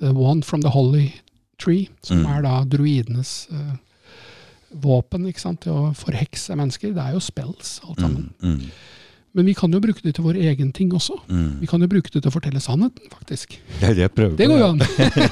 The 0.00 0.12
one 0.14 0.42
from 0.42 0.62
the 0.62 0.70
holy 0.70 1.08
tree, 1.58 1.88
som 2.02 2.22
Mm. 2.22 2.26
er 2.26 2.42
da 2.42 2.54
druidenes 2.76 3.46
uh, 3.52 3.76
våpen 4.82 5.26
ikke 5.28 5.40
sant, 5.40 5.60
til 5.60 5.72
å 5.72 5.92
forhekse 5.94 6.56
mennesker, 6.56 6.94
det 6.96 7.02
er 7.04 7.12
jo 7.12 7.20
spells, 7.20 7.80
alt 7.88 8.00
sammen. 8.00 8.30
Mm. 8.40 8.48
Mm. 8.56 8.70
Men 9.34 9.46
vi 9.46 9.52
kan 9.54 9.72
jo 9.72 9.80
bruke 9.80 10.00
det 10.02 10.14
til 10.16 10.24
vår 10.24 10.34
egen 10.40 10.72
ting 10.72 10.90
også. 10.94 11.14
Mm. 11.28 11.60
Vi 11.60 11.66
kan 11.66 11.80
jo 11.80 11.86
bruke 11.88 12.10
det 12.12 12.22
til 12.22 12.30
å 12.30 12.34
fortelle 12.34 12.60
sannheten, 12.60 13.10
faktisk. 13.12 13.60
Det 13.80 13.88
er 13.90 13.94
det 13.94 14.06
jeg 14.06 14.10
prøver 14.16 14.36
Det 14.36 14.48
går 14.48 14.58
jo 14.58 14.66
an. 14.72 14.82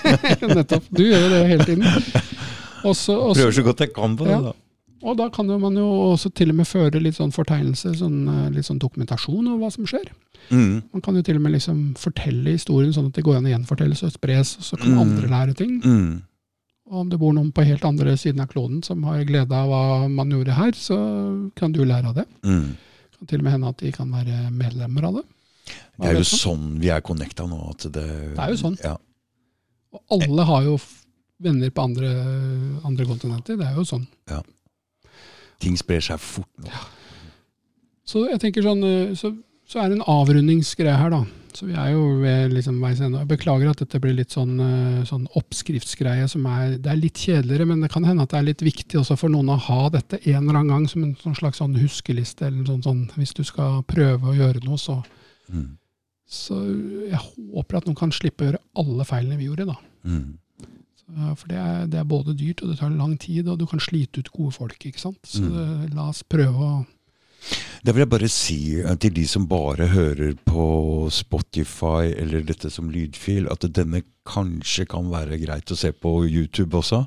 Nettopp. 0.56 0.84
Du 0.96 1.02
gjør 1.04 1.20
jo 1.26 1.30
det 1.34 1.46
hele 1.48 1.64
tiden. 1.64 1.84
Også, 2.84 3.14
også, 3.16 3.40
Prøver 3.40 3.52
så 3.58 3.62
godt 3.64 3.80
jeg 3.80 3.92
kan 3.94 4.16
på 4.16 4.24
det. 4.24 4.30
Ja. 4.36 4.40
da. 4.50 4.52
Og 5.02 5.16
da 5.16 5.28
kan 5.32 5.48
jo 5.48 5.56
man 5.58 5.76
jo 5.76 5.86
også 6.12 6.28
til 6.36 6.50
og 6.52 6.56
med 6.56 6.66
føre 6.68 7.00
litt 7.00 7.16
sånn 7.16 7.32
fortegnelse, 7.32 7.94
sånn, 7.96 8.18
eh, 8.28 8.50
litt 8.52 8.66
sånn 8.68 8.78
dokumentasjon 8.82 9.46
over 9.48 9.58
hva 9.64 9.70
som 9.72 9.86
skjer. 9.88 10.10
Mm. 10.50 10.82
Man 10.92 11.00
kan 11.04 11.16
jo 11.16 11.22
til 11.22 11.36
og 11.36 11.42
med 11.42 11.52
liksom 11.54 11.94
fortelle 11.96 12.50
historien 12.52 12.92
sånn 12.92 13.06
at 13.08 13.14
det 13.16 13.24
går 13.24 13.38
an 13.38 13.46
å 13.48 13.52
gjenfortelles 13.54 14.02
og 14.04 14.12
spres, 14.12 14.56
og 14.58 14.64
så 14.66 14.76
kan 14.80 14.92
Mm. 14.92 14.98
andre 15.00 15.28
lære 15.28 15.56
ting. 15.56 15.80
Mm. 15.80 16.22
Og 16.90 17.00
om 17.00 17.08
det 17.08 17.18
bor 17.18 17.32
noen 17.32 17.52
på 17.52 17.64
helt 17.64 17.84
andre 17.84 18.16
siden 18.18 18.40
av 18.40 18.48
kloden 18.48 18.82
som 18.84 19.02
har 19.04 19.24
glede 19.24 19.52
av 19.54 19.68
hva 19.68 20.08
man 20.10 20.28
gjorde 20.30 20.52
her, 20.52 20.72
så 20.72 21.50
kan 21.54 21.72
du 21.72 21.84
lære 21.84 22.06
av 22.08 22.14
det. 22.16 22.26
Mm. 22.42 22.76
Det 23.10 23.18
kan 23.18 23.26
til 23.28 23.38
og 23.38 23.44
med 23.44 23.52
hende 23.52 23.68
at 23.68 23.76
de 23.78 23.92
kan 23.92 24.10
være 24.10 24.50
medlemmer 24.50 25.04
av 25.04 25.14
det. 25.14 25.24
Hva 25.96 26.02
Det 26.04 26.08
er 26.10 26.18
jo 26.18 26.24
sånn 26.24 26.78
vi 26.80 26.88
er 26.90 27.00
connecta 27.00 27.46
nå. 27.48 27.70
At 27.70 27.78
det, 27.92 28.34
Det 28.34 28.38
er 28.38 28.50
jo 28.50 28.56
sånn. 28.56 28.76
Ja. 28.82 28.96
Og 29.92 30.00
alle 30.10 30.44
har 30.44 30.62
jo 30.64 30.78
venner 31.40 31.72
på 31.74 31.84
andre, 31.88 32.10
andre 32.86 33.06
kontinenter. 33.08 33.58
Det 33.60 33.66
er 33.68 33.76
jo 33.78 33.86
sånn. 33.88 34.06
Ja. 34.30 34.40
Ting 35.60 35.76
sprer 35.80 36.02
seg 36.04 36.20
fort 36.22 36.50
nå. 36.62 36.70
Så 38.08 38.24
jeg 38.30 38.40
tenker 38.42 38.64
sånn, 38.64 38.82
eh, 38.86 39.12
så, 39.18 39.32
så 39.68 39.82
er 39.82 39.90
det 39.90 40.00
en 40.00 40.08
avrundingsgreie 40.10 40.96
her, 40.98 41.12
da. 41.14 41.22
Så 41.54 41.66
vi 41.66 41.74
er 41.74 41.92
jo 41.92 42.02
ved 42.22 42.52
liksom 42.54 42.76
veis 42.82 43.00
ende. 43.02 43.22
Jeg 43.24 43.30
beklager 43.32 43.72
at 43.72 43.80
dette 43.82 43.98
blir 44.02 44.14
litt 44.14 44.34
sånn, 44.34 44.54
eh, 44.62 45.00
sånn 45.08 45.26
oppskriftsgreie 45.38 46.28
som 46.30 46.46
er 46.46 46.76
Det 46.78 46.92
er 46.92 46.98
litt 47.00 47.18
kjedeligere, 47.18 47.66
men 47.66 47.80
det 47.82 47.90
kan 47.90 48.06
hende 48.06 48.22
at 48.26 48.32
det 48.34 48.38
er 48.38 48.48
litt 48.48 48.64
viktig 48.64 49.00
også 49.00 49.16
for 49.18 49.32
noen 49.32 49.50
å 49.50 49.58
ha 49.58 49.80
dette 49.90 50.20
en 50.22 50.44
eller 50.44 50.60
annen 50.60 50.74
gang 50.74 50.88
som 50.90 51.04
en 51.04 51.16
sånn 51.18 51.38
slags 51.38 51.58
sånn 51.62 51.78
huskeliste, 51.78 52.46
eller 52.46 52.68
sånn, 52.70 52.84
sånn 52.86 53.02
hvis 53.18 53.34
du 53.34 53.42
skal 53.46 53.82
prøve 53.90 54.30
å 54.30 54.36
gjøre 54.38 54.62
noe, 54.66 54.78
så 54.78 55.00
Mm. 55.50 55.76
Så 56.30 56.56
jeg 57.10 57.18
håper 57.18 57.80
at 57.80 57.88
noen 57.88 57.98
kan 57.98 58.12
slippe 58.14 58.44
å 58.44 58.50
gjøre 58.50 58.62
alle 58.78 59.06
feilene 59.08 59.38
vi 59.40 59.48
gjorde, 59.48 59.66
da. 59.72 59.74
Mm. 60.06 60.38
Så, 61.10 61.36
For 61.36 61.48
det 61.48 61.56
er, 61.58 61.86
det 61.86 61.98
er 62.00 62.04
både 62.04 62.34
dyrt, 62.38 62.62
og 62.62 62.68
det 62.70 62.78
tar 62.78 62.90
lang 62.90 63.18
tid, 63.18 63.48
og 63.48 63.58
du 63.58 63.66
kan 63.66 63.80
slite 63.80 64.20
ut 64.20 64.30
gode 64.32 64.52
folk, 64.52 64.78
ikke 64.86 64.98
sant. 65.00 65.18
Så 65.26 65.42
Mm. 65.42 65.52
det, 65.88 65.94
la 65.94 66.08
oss 66.08 66.22
prøve 66.22 66.54
å 66.56 66.86
Da 67.82 67.92
vil 67.92 68.02
jeg 68.02 68.10
bare 68.10 68.28
si 68.28 68.78
eh, 68.80 68.94
til 69.00 69.14
de 69.14 69.22
som 69.26 69.46
bare 69.48 69.86
hører 69.88 70.34
på 70.44 71.08
Spotify 71.10 72.12
eller 72.12 72.42
dette 72.44 72.68
som 72.70 72.90
lydfil, 72.92 73.46
at 73.50 73.64
denne 73.72 74.02
kanskje 74.28 74.84
kan 74.86 75.08
være 75.10 75.38
greit 75.40 75.64
å 75.72 75.76
se 75.76 75.90
på 75.90 76.12
YouTube 76.28 76.76
også. 76.76 77.06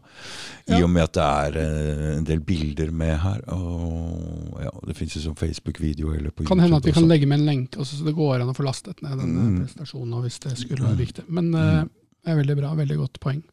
I 0.67 0.73
Ja. 0.79 0.83
og 0.83 0.89
med 0.89 1.03
at 1.03 1.13
det 1.13 1.23
er 1.23 1.59
eh, 1.61 2.17
en 2.17 2.23
del 2.25 2.39
bilder 2.39 2.89
med 2.91 3.17
her. 3.21 3.41
Og 3.53 4.59
ja, 4.63 4.71
det 4.87 4.95
fins 4.97 5.13
jo 5.15 5.21
som 5.21 5.35
Facebook-video 5.35 6.15
eller 6.15 6.31
på 6.31 6.43
Kan 6.47 6.57
YouTube 6.57 6.61
hende 6.63 6.77
at 6.77 6.85
vi 6.85 6.91
kan 6.97 7.07
legge 7.07 7.27
med 7.27 7.39
en 7.39 7.45
lenke, 7.45 7.77
også, 7.77 7.99
så 8.01 8.05
det 8.05 8.15
går 8.15 8.41
an 8.41 8.49
å 8.49 8.55
få 8.57 8.65
lastet 8.65 9.01
ned 9.03 9.19
denne 9.19 9.39
Mm. 9.45 9.61
eh, 9.61 9.67
prestasjonen 9.67 10.21
hvis 10.25 10.39
det 10.39 10.57
skulle 10.57 10.83
være 10.89 10.97
viktig. 11.05 11.29
Men 11.29 11.53
eh, 11.53 11.83
det 12.25 12.33
er 12.33 12.41
veldig 12.41 12.57
bra, 12.57 12.73
veldig 12.73 12.97
godt 12.97 13.19
poeng. 13.19 13.43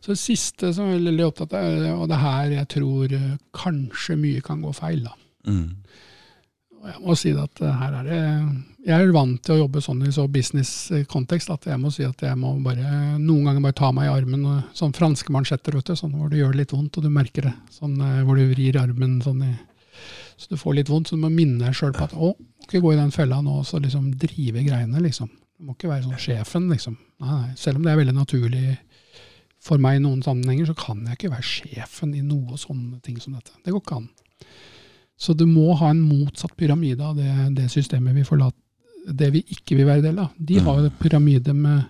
Så 0.00 0.12
det 0.12 0.20
siste 0.20 0.72
som 0.74 0.90
jeg 0.90 0.98
er 0.98 1.08
veldig 1.08 1.26
opptatt 1.28 1.56
av, 1.58 1.88
og 1.96 2.06
det 2.10 2.16
er 2.16 2.24
her 2.24 2.54
jeg 2.58 2.70
tror 2.76 3.16
eh, 3.16 3.34
kanskje 3.56 4.18
mye 4.20 4.44
kan 4.44 4.62
gå 4.64 4.72
feil, 4.76 5.04
da. 5.06 5.14
Mm. 5.48 5.68
Og 6.80 6.88
jeg 6.88 7.00
må 7.04 7.16
si 7.18 7.30
at 7.36 7.62
eh, 7.64 7.80
her 7.80 7.96
er 7.98 8.06
det 8.08 8.20
Jeg 8.86 8.96
er 8.96 9.10
vant 9.12 9.40
til 9.44 9.56
å 9.56 9.62
jobbe 9.62 9.82
sånn 9.84 10.04
i 10.08 10.12
så 10.14 10.24
business-kontekst 10.32 11.52
at 11.52 11.66
jeg 11.68 11.80
må 11.80 11.92
si 11.92 12.06
at 12.06 12.22
jeg 12.24 12.38
må 12.40 12.54
bare 12.64 13.18
noen 13.20 13.50
ganger 13.50 13.64
bare 13.66 13.76
ta 13.76 13.90
meg 13.92 14.08
i 14.08 14.12
armen. 14.12 14.46
Sånn 14.76 14.94
franske 14.96 15.32
mansjetter, 15.34 15.76
vet 15.76 15.90
du, 15.90 15.96
sånn 15.98 16.14
hvor 16.16 16.30
det 16.32 16.40
gjør 16.40 16.56
litt 16.56 16.72
vondt, 16.72 16.96
og 16.96 17.04
du 17.04 17.12
merker 17.12 17.50
det. 17.50 17.56
Sånn 17.76 17.98
eh, 18.00 18.22
hvor 18.24 18.40
du 18.40 18.46
vrir 18.54 18.80
armen 18.80 19.18
sånn 19.24 19.44
i 19.44 19.52
Så 20.40 20.54
du 20.54 20.56
får 20.56 20.78
litt 20.78 20.88
vondt, 20.88 21.10
så 21.10 21.18
du 21.18 21.26
må 21.26 21.28
minne 21.28 21.66
deg 21.66 21.76
sjøl 21.76 21.92
på 21.92 22.06
at 22.06 22.16
å, 22.16 22.32
ikke 22.64 22.80
gå 22.80 22.94
i 22.94 23.00
den 23.00 23.12
fella 23.12 23.42
nå 23.44 23.58
og 23.60 23.66
så 23.68 23.76
liksom 23.82 24.14
drive 24.16 24.62
greiene, 24.64 25.02
liksom. 25.04 25.28
Du 25.60 25.68
må 25.68 25.74
ikke 25.76 25.90
være 25.90 26.06
sånn 26.06 26.22
sjefen, 26.22 26.70
liksom. 26.72 26.96
Nei, 27.20 27.34
nei. 27.34 27.56
Selv 27.60 27.76
om 27.76 27.84
det 27.84 27.92
er 27.92 28.00
veldig 28.00 28.16
naturlig 28.16 28.78
for 29.60 29.82
meg 29.82 29.98
i 29.98 30.02
noen 30.04 30.22
sammenhenger, 30.24 30.70
så 30.70 30.76
kan 30.78 31.02
jeg 31.04 31.18
ikke 31.18 31.34
være 31.34 31.46
sjefen 31.46 32.14
i 32.16 32.24
noe 32.24 32.56
sånne 32.60 33.00
ting 33.04 33.18
som 33.20 33.36
dette. 33.36 33.52
Det 33.64 33.74
går 33.74 33.82
ikke 33.82 34.00
an. 34.00 34.08
Så 35.20 35.34
du 35.36 35.44
må 35.44 35.74
ha 35.76 35.90
en 35.92 36.00
motsatt 36.00 36.56
pyramide 36.56 37.04
av 37.04 37.18
det, 37.18 37.30
det 37.58 37.68
systemet 37.72 38.16
vi 38.16 38.24
forlater, 38.24 38.56
det 39.04 39.30
vi 39.34 39.42
ikke 39.52 39.76
vil 39.78 39.88
være 39.88 40.04
del 40.04 40.20
av. 40.22 40.32
De 40.36 40.60
har 40.60 40.80
jo 40.80 40.92
pyramide 41.00 41.52
med 41.56 41.82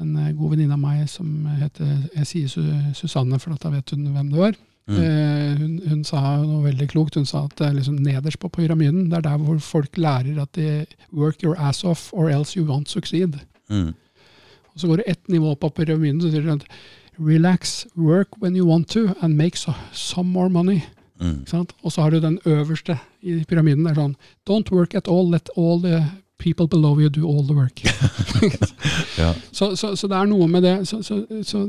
en 0.00 0.16
eh, 0.16 0.32
god 0.34 0.54
venninne 0.54 0.74
av 0.74 0.82
meg 0.82 1.04
som 1.10 1.28
heter 1.60 1.88
Jeg 2.16 2.28
sier 2.28 2.92
Susanne, 2.96 3.38
for 3.42 3.54
da 3.54 3.72
vet 3.74 3.94
hun 3.94 4.08
hvem 4.14 4.30
det 4.32 4.42
var. 4.42 4.58
Mm. 4.90 4.98
Eh, 4.98 5.58
hun, 5.60 5.74
hun 5.90 6.04
sa 6.06 6.20
noe 6.42 6.64
veldig 6.64 6.88
klokt. 6.90 7.18
Hun 7.18 7.28
sa 7.28 7.44
at 7.46 7.56
det 7.58 7.68
er 7.68 7.76
liksom 7.78 7.98
nederst 8.02 8.40
på 8.42 8.50
pyramiden, 8.54 9.08
det 9.10 9.20
er 9.20 9.26
der 9.28 9.42
hvor 9.42 9.58
folk 9.62 9.98
lærer 10.00 10.40
at 10.42 10.54
de 10.58 10.86
work 11.12 11.44
your 11.44 11.58
ass 11.58 11.84
off 11.84 12.10
or 12.12 12.30
else 12.30 12.58
you 12.58 12.66
won't 12.66 12.90
succeed. 12.90 13.38
Mm. 13.68 13.92
Og 14.80 14.86
så 14.86 14.88
går 14.88 15.02
det 15.02 15.10
ett 15.12 15.28
nivå 15.28 15.52
på 15.60 15.68
pyramiden, 15.76 16.22
så 16.22 16.30
sier 16.32 16.46
du 16.46 16.54
at 16.54 16.64
relax, 17.20 17.84
work 17.94 18.40
when 18.40 18.56
you 18.56 18.64
want 18.64 18.88
to, 18.88 19.10
and 19.20 19.36
make 19.36 19.58
so, 19.58 19.74
some 19.92 20.32
more 20.32 20.48
money. 20.48 20.80
Mm. 21.20 21.44
Og 21.82 21.92
så 21.92 22.00
har 22.00 22.10
du 22.10 22.20
den 22.20 22.38
øverste 22.44 22.96
i 23.20 23.44
pyramiden. 23.44 23.84
Det 23.84 23.92
er 23.92 24.00
sånn 24.00 24.16
Don't 24.48 24.72
work 24.72 24.94
at 24.96 25.08
all, 25.08 25.28
let 25.28 25.52
all 25.56 25.82
the 25.82 26.06
people 26.40 26.66
below 26.66 26.96
you 27.00 27.10
do 27.12 27.28
all 27.28 27.44
the 27.44 27.54
work. 27.54 27.82
Ja. 29.18 29.34
så, 29.52 29.76
så, 29.76 29.96
så 29.96 30.08
det 30.08 30.16
er 30.16 30.28
noe 30.30 30.46
med 30.48 30.64
det. 30.64 30.88
Så, 30.88 31.02
så, 31.04 31.66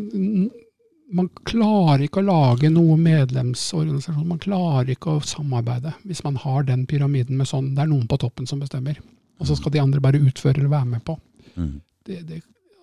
man 1.12 1.28
klarer 1.44 2.06
ikke 2.06 2.22
å 2.22 2.30
lage 2.30 2.70
noe 2.72 2.96
medlemsorganisasjon. 2.96 4.28
Man 4.30 4.40
klarer 4.40 4.94
ikke 4.94 5.18
å 5.18 5.24
samarbeide 5.26 5.92
hvis 6.08 6.24
man 6.24 6.40
har 6.40 6.64
den 6.70 6.86
pyramiden 6.88 7.36
med 7.42 7.50
sånn 7.50 7.74
Det 7.76 7.84
er 7.84 7.92
noen 7.92 8.08
på 8.08 8.22
toppen 8.22 8.48
som 8.48 8.62
bestemmer. 8.64 9.02
Og 9.42 9.50
så 9.50 9.58
skal 9.60 9.74
de 9.74 9.82
andre 9.84 10.00
bare 10.00 10.22
utføre 10.22 10.62
eller 10.62 10.72
være 10.72 10.94
med 10.94 11.04
på. 11.04 11.18
Mm. 11.58 11.82
Det, 12.08 12.22
det, 12.30 12.40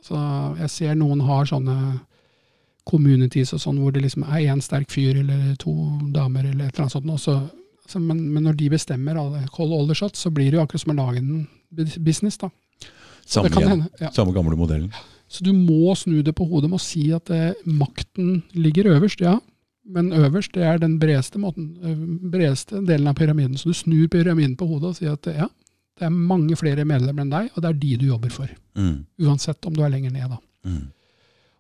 så 0.08 0.20
jeg 0.62 0.72
ser 0.72 0.98
noen 0.98 1.22
har 1.26 1.48
sånne 1.48 1.76
communities 2.88 3.52
og 3.52 3.60
sånn, 3.62 3.80
hvor 3.82 3.92
det 3.92 4.02
liksom 4.04 4.24
er 4.24 4.46
én 4.48 4.62
sterk 4.64 4.90
fyr 4.92 5.20
eller 5.20 5.52
to 5.60 5.74
damer 6.14 6.46
eller 6.48 6.68
et 6.68 6.72
eller 6.72 6.86
annet 6.86 6.96
sånt. 6.96 7.10
Også, 7.12 7.34
så, 7.36 7.92
så, 7.92 8.00
men, 8.00 8.22
men 8.32 8.46
når 8.48 8.56
de 8.60 8.70
bestemmer 8.72 9.20
alle, 9.20 9.44
call 9.54 9.74
all 9.76 9.88
the 9.90 9.96
shots, 9.98 10.24
så 10.24 10.32
blir 10.32 10.48
det 10.48 10.58
jo 10.58 10.64
akkurat 10.64 10.84
som 10.86 10.94
å 10.94 10.98
lage 11.02 11.20
en 11.20 11.46
business. 12.00 12.40
da. 12.40 12.50
Samme, 13.28 13.52
hende, 13.52 13.90
ja. 14.00 14.10
Samme 14.14 14.32
gamle 14.32 14.56
modellen. 14.56 14.88
Så 15.28 15.44
du 15.44 15.52
må 15.52 15.92
snu 16.00 16.22
det 16.24 16.32
på 16.36 16.46
hodet 16.48 16.70
med 16.72 16.80
å 16.80 16.82
si 16.82 17.10
at 17.12 17.28
eh, 17.34 17.52
makten 17.68 18.40
ligger 18.56 18.88
øverst, 18.94 19.20
ja. 19.20 19.36
Men 19.88 20.08
øverst 20.16 20.54
det 20.56 20.64
er 20.64 20.80
den 20.80 20.96
bredeste, 21.00 21.40
måten, 21.40 21.74
eh, 21.84 21.98
bredeste 22.32 22.80
delen 22.88 23.10
av 23.10 23.18
pyramiden. 23.20 23.58
Så 23.60 23.68
du 23.68 23.76
snur 23.76 24.08
pyramiden 24.12 24.56
på 24.56 24.68
hodet 24.70 24.94
og 24.94 24.96
sier 24.96 25.18
at 25.18 25.28
eh, 25.28 25.42
ja, 25.44 25.50
det 25.98 26.06
er 26.06 26.14
mange 26.14 26.56
flere 26.58 26.86
medlemmer 26.88 27.24
enn 27.24 27.32
deg, 27.32 27.50
og 27.54 27.64
det 27.64 27.70
er 27.70 27.80
de 27.82 27.96
du 28.00 28.06
jobber 28.08 28.32
for. 28.34 28.52
Mm. 28.78 29.02
Uansett 29.26 29.66
om 29.68 29.74
du 29.76 29.82
er 29.82 29.92
lenger 29.92 30.14
ned, 30.14 30.30
da. 30.30 30.38
Mm. 30.68 30.86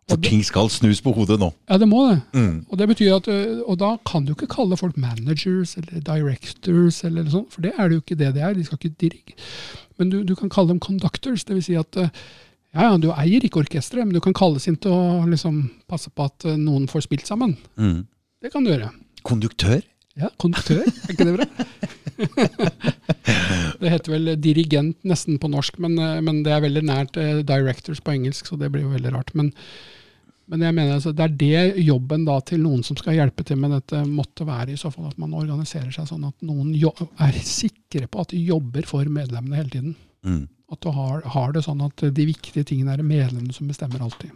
For 0.08 0.24
ting 0.24 0.40
skal 0.46 0.70
snus 0.72 1.02
på 1.04 1.12
hodet 1.12 1.36
nå. 1.40 1.50
Ja, 1.68 1.76
det 1.80 1.88
må 1.90 2.06
det. 2.08 2.20
Mm. 2.32 2.62
Og 2.70 2.78
det 2.80 2.86
betyr 2.88 3.18
at, 3.18 3.26
og 3.68 3.76
da 3.80 3.90
kan 4.08 4.24
du 4.24 4.32
ikke 4.32 4.48
kalle 4.48 4.78
folk 4.80 4.96
managers 4.96 5.74
eller 5.76 6.00
directors, 6.04 7.02
eller 7.04 7.28
sånt, 7.28 7.50
for 7.52 7.66
det 7.66 7.74
er 7.76 7.90
det 7.90 7.98
jo 7.98 8.04
ikke 8.04 8.16
det 8.22 8.32
det 8.38 8.44
er. 8.46 8.56
De 8.56 8.64
skal 8.64 8.80
ikke 8.80 8.96
dirige. 9.04 9.36
Men 10.00 10.12
du, 10.12 10.22
du 10.24 10.32
kan 10.38 10.48
kalle 10.52 10.72
dem 10.72 10.80
conductors. 10.80 11.44
Det 11.44 11.58
vil 11.58 11.66
si 11.66 11.76
at 11.76 11.98
ja, 11.98 12.86
ja, 12.86 12.96
du 13.00 13.10
eier 13.12 13.44
ikke 13.44 13.60
orkesteret, 13.60 14.06
men 14.06 14.16
du 14.16 14.22
kan 14.24 14.36
kalles 14.36 14.68
inn 14.70 14.78
til 14.80 14.96
å 14.96 15.26
liksom, 15.28 15.60
passe 15.90 16.12
på 16.14 16.24
at 16.30 16.48
noen 16.56 16.88
får 16.88 17.04
spilt 17.04 17.28
sammen. 17.28 17.58
Mm. 17.76 18.06
Det 18.40 18.52
kan 18.54 18.64
du 18.64 18.72
gjøre. 18.72 18.90
Konduktør? 19.28 19.82
Ja, 20.18 20.32
konduktør, 20.40 20.82
er 20.82 21.12
ikke 21.12 21.26
det 21.28 21.34
bra? 21.36 21.46
det 23.80 23.92
heter 23.92 24.10
vel 24.10 24.32
dirigent 24.42 25.06
nesten 25.06 25.38
på 25.38 25.50
norsk, 25.52 25.78
men, 25.84 25.94
men 26.26 26.42
det 26.46 26.54
er 26.54 26.64
veldig 26.64 26.82
nært 26.88 27.20
ø, 27.20 27.28
directors 27.46 28.02
på 28.02 28.16
engelsk, 28.16 28.50
så 28.50 28.58
det 28.58 28.72
blir 28.74 28.82
jo 28.86 28.96
veldig 28.96 29.12
rart. 29.14 29.30
Men, 29.38 29.52
men 30.50 30.66
jeg 30.66 30.74
mener 30.74 30.96
altså, 30.96 31.14
det 31.14 31.24
er 31.28 31.38
det 31.44 31.86
jobben 31.86 32.26
da 32.26 32.40
til 32.50 32.64
noen 32.64 32.82
som 32.86 32.98
skal 32.98 33.18
hjelpe 33.20 33.46
til 33.46 33.60
med 33.62 33.76
dette, 33.76 34.02
måtte 34.10 34.48
være. 34.48 34.74
I 34.74 34.80
så 34.80 34.90
fall 34.94 35.10
at 35.12 35.22
man 35.22 35.38
organiserer 35.38 35.94
seg 35.94 36.10
sånn 36.10 36.26
at 36.26 36.46
noen 36.46 36.74
er 36.74 37.40
sikre 37.46 38.10
på 38.10 38.26
at 38.26 38.34
de 38.34 38.42
jobber 38.42 38.90
for 38.90 39.06
medlemmene 39.06 39.62
hele 39.62 39.74
tiden. 39.76 39.96
Mm. 40.26 40.46
At 40.74 40.82
du 40.82 40.90
har, 40.92 41.22
har 41.38 41.54
det 41.54 41.62
sånn 41.64 41.86
at 41.86 42.02
de 42.02 42.28
viktige 42.28 42.66
tingene 42.66 42.96
er 42.96 43.00
det 43.00 43.08
medlemmene 43.08 43.54
som 43.54 43.70
bestemmer 43.70 44.02
alltid. 44.02 44.34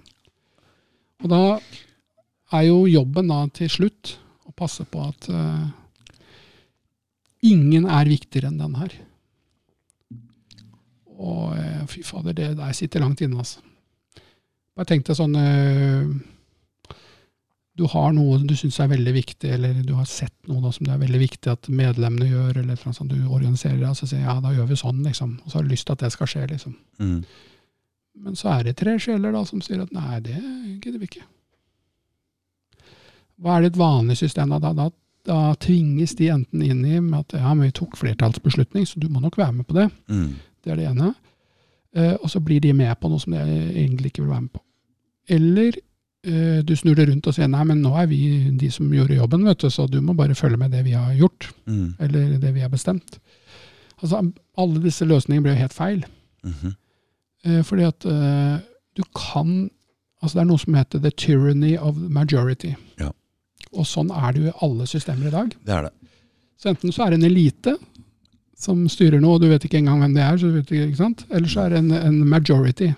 Og 1.22 1.30
da 1.32 1.44
er 2.52 2.68
jo 2.68 2.84
jobben 2.90 3.30
da 3.32 3.46
til 3.56 3.70
slutt 3.72 4.18
å 4.52 4.58
passe 4.64 4.84
på 4.88 5.02
at 5.04 5.28
eh, 5.32 5.64
ingen 7.48 7.88
er 7.90 8.10
viktigere 8.10 8.52
enn 8.52 8.60
den 8.60 8.76
her. 8.78 8.94
Og 11.22 11.54
eh, 11.56 11.84
fy 11.90 12.04
fader, 12.06 12.36
det 12.36 12.52
der 12.58 12.76
sitter 12.76 13.02
langt 13.04 13.22
inne, 13.24 13.40
altså. 13.42 13.62
Bare 14.72 14.88
tenk 14.88 15.04
deg 15.04 15.18
sånn 15.18 15.34
eh, 15.36 16.06
Du 17.76 17.84
har 17.92 18.14
noe 18.16 18.38
du 18.48 18.54
syns 18.56 18.78
er 18.80 18.88
veldig 18.92 19.12
viktig, 19.18 19.50
eller 19.56 19.82
du 19.84 19.92
har 19.98 20.08
sett 20.08 20.34
noe 20.48 20.62
da, 20.64 20.72
som 20.72 20.88
det 20.88 20.94
er 20.94 21.02
veldig 21.02 21.20
viktig 21.20 21.52
at 21.52 21.68
medlemmene 21.72 22.30
gjør, 22.30 22.62
eller 22.62 22.80
noe 22.80 22.96
sånt, 22.96 23.12
du 23.12 23.28
organiserer 23.28 23.80
deg, 23.80 23.90
og 23.90 23.98
så 23.98 24.08
sier 24.08 24.24
ja, 24.24 24.38
da 24.44 24.54
gjør 24.54 24.70
vi 24.72 24.80
sånn, 24.80 25.02
liksom. 25.08 25.38
Og 25.42 25.48
så 25.48 25.58
har 25.58 25.66
du 25.66 25.72
lyst 25.72 25.88
til 25.88 25.96
at 25.96 26.04
det 26.04 26.12
skal 26.14 26.30
skje, 26.32 26.46
liksom. 26.54 26.76
Mm. 27.00 27.20
Men 28.22 28.36
så 28.36 28.52
er 28.52 28.66
det 28.68 28.76
tre 28.80 28.98
sjeler 29.00 29.32
da 29.32 29.44
som 29.48 29.62
sier 29.64 29.80
at 29.84 29.94
nei, 29.96 30.20
det 30.24 30.36
gidder 30.36 31.00
vi 31.00 31.08
ikke. 31.08 31.24
Hva 33.42 33.56
er 33.58 33.64
det 33.64 33.72
et 33.72 33.80
vanlig 33.80 34.16
system 34.20 34.52
da? 34.54 34.58
Da, 34.62 34.72
da, 34.78 34.88
da 35.26 35.38
tvinges 35.62 36.14
de 36.18 36.28
enten 36.30 36.62
inn 36.62 36.84
i 36.86 36.96
at 37.18 37.34
ja, 37.38 37.52
men 37.54 37.66
vi 37.68 37.74
tok 37.78 37.96
flertallsbeslutning, 37.98 38.86
så 38.86 39.00
du 39.02 39.08
må 39.10 39.20
nok 39.22 39.38
være 39.40 39.52
med 39.60 39.66
på 39.66 39.74
det. 39.80 39.88
Mm. 40.08 40.28
Det 40.62 40.72
er 40.72 40.78
det 40.78 40.88
ene. 40.92 41.14
Eh, 41.96 42.14
og 42.22 42.30
så 42.30 42.40
blir 42.40 42.60
de 42.62 42.72
med 42.72 42.94
på 43.00 43.10
noe 43.10 43.20
som 43.20 43.34
de 43.34 43.40
egentlig 43.42 44.12
ikke 44.12 44.22
vil 44.22 44.30
være 44.32 44.44
med 44.46 44.52
på. 44.54 44.62
Eller 45.36 45.72
eh, 46.24 46.60
du 46.66 46.74
snur 46.78 46.94
det 46.98 47.08
rundt 47.10 47.26
og 47.26 47.34
sier 47.36 47.50
nei, 47.50 47.64
men 47.68 47.82
nå 47.82 47.92
er 48.00 48.06
vi 48.10 48.20
de 48.58 48.70
som 48.72 48.90
gjorde 48.94 49.18
jobben, 49.18 49.44
vet 49.46 49.60
du, 49.62 49.68
så 49.70 49.88
du 49.90 49.98
må 50.00 50.14
bare 50.18 50.34
følge 50.38 50.56
med 50.62 50.70
det 50.74 50.84
vi 50.86 50.94
har 50.98 51.12
gjort, 51.18 51.50
Mm. 51.66 51.94
eller 52.00 52.38
det 52.42 52.54
vi 52.54 52.60
har 52.64 52.70
bestemt. 52.72 53.18
Altså, 54.02 54.18
alle 54.58 54.80
disse 54.82 55.04
løsningene 55.06 55.42
blir 55.44 55.54
jo 55.54 55.60
helt 55.62 55.76
feil. 55.76 56.00
Mhm. 56.44 56.72
Eh, 57.44 57.62
fordi 57.66 57.82
at 57.90 58.04
eh, 58.06 58.58
du 58.96 59.02
kan 59.14 59.70
Altså 60.22 60.36
det 60.38 60.42
er 60.44 60.46
noe 60.52 60.58
som 60.62 60.74
heter 60.78 61.00
the 61.02 61.10
tyranny 61.10 61.72
of 61.76 61.96
majority. 61.98 62.76
Ja. 63.00 63.08
Og 63.72 63.86
sånn 63.88 64.10
er 64.12 64.32
det 64.32 64.42
jo 64.42 64.50
i 64.50 64.58
alle 64.66 64.86
systemer 64.90 65.30
i 65.30 65.34
dag. 65.34 65.54
Det 65.64 65.74
er 65.76 65.88
det. 65.88 65.92
Så 66.60 66.70
enten 66.70 66.94
så 66.94 67.04
er 67.04 67.12
det 67.12 67.20
en 67.20 67.30
elite 67.30 67.76
som 68.62 68.84
styrer 68.90 69.22
noe, 69.22 69.36
og 69.36 69.42
du 69.42 69.48
vet 69.50 69.64
ikke 69.66 69.80
engang 69.80 70.02
hvem 70.04 70.12
det 70.14 70.22
er, 70.22 70.36
så 70.38 70.50
du 70.50 70.58
vet 70.58 70.68
ikke, 70.70 70.90
ikke 70.92 71.00
sant? 71.00 71.24
eller 71.30 71.50
så 71.50 71.64
er 71.64 71.72
det 71.72 71.80
en, 71.82 71.96
en 71.98 72.20
majority 72.30 72.92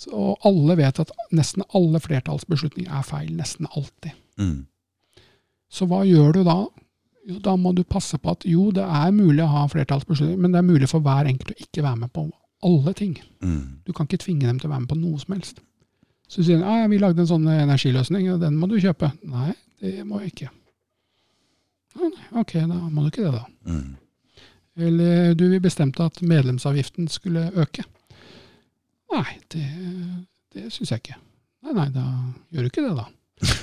Så, 0.00 0.10
alle 0.48 0.76
vet 0.78 1.00
at 1.02 1.10
nesten 1.36 1.64
alle 1.76 2.00
flertallsbeslutninger 2.00 2.92
er 2.92 3.02
feil. 3.04 3.34
Nesten 3.36 3.66
alltid. 3.68 4.14
Mm. 4.40 4.62
Så 5.68 5.84
hva 5.90 5.98
gjør 6.08 6.38
du 6.38 6.40
da? 6.46 6.54
Jo, 7.28 7.36
da 7.44 7.52
må 7.60 7.74
du 7.76 7.82
passe 7.84 8.16
på 8.16 8.32
at 8.32 8.46
jo, 8.48 8.70
det 8.72 8.84
er 8.84 9.12
mulig 9.12 9.44
å 9.44 9.50
ha 9.52 9.66
flertallsbeslutninger, 9.68 10.40
men 10.40 10.54
det 10.54 10.62
er 10.62 10.70
mulig 10.70 10.88
for 10.88 11.04
hver 11.04 11.28
enkelt 11.28 11.52
å 11.52 11.58
ikke 11.66 11.84
være 11.84 12.00
med 12.06 12.12
på 12.16 12.24
alle 12.64 12.94
ting. 12.96 13.18
Mm. 13.44 13.60
Du 13.84 13.92
kan 13.92 14.08
ikke 14.08 14.22
tvinge 14.24 14.48
dem 14.48 14.60
til 14.60 14.70
å 14.70 14.72
være 14.72 14.86
med 14.86 14.92
på 14.94 15.00
noe 15.02 15.20
som 15.20 15.36
helst. 15.36 15.60
Så 16.30 16.44
sier 16.46 16.60
de 16.60 16.66
ja, 16.80 16.86
vi 16.90 17.00
lagde 17.02 17.24
en 17.24 17.30
sånn 17.30 17.48
energiløsning, 17.50 18.28
og 18.34 18.42
den 18.42 18.58
må 18.58 18.68
du 18.70 18.76
kjøpe. 18.78 19.10
Nei, 19.26 19.50
det 19.82 20.04
må 20.06 20.20
jeg 20.22 20.34
ikke. 20.34 20.50
Nei, 21.98 22.10
Ok, 22.38 22.54
da 22.54 22.76
må 22.86 23.02
du 23.02 23.10
ikke 23.10 23.24
det, 23.26 23.32
da. 23.34 23.46
Mm. 23.66 23.96
Eller 24.80 25.32
du, 25.34 25.48
vi 25.50 25.58
bestemte 25.62 26.06
at 26.06 26.20
medlemsavgiften 26.22 27.08
skulle 27.10 27.48
øke. 27.58 27.82
Nei, 29.10 29.26
det, 29.50 29.66
det 30.54 30.68
syns 30.70 30.94
jeg 30.94 31.02
ikke. 31.02 31.18
Nei, 31.66 31.74
nei, 31.76 31.88
da 31.92 32.04
gjør 32.54 32.66
du 32.66 32.70
ikke 32.70 32.86
det, 32.86 32.94
da. 33.00 33.08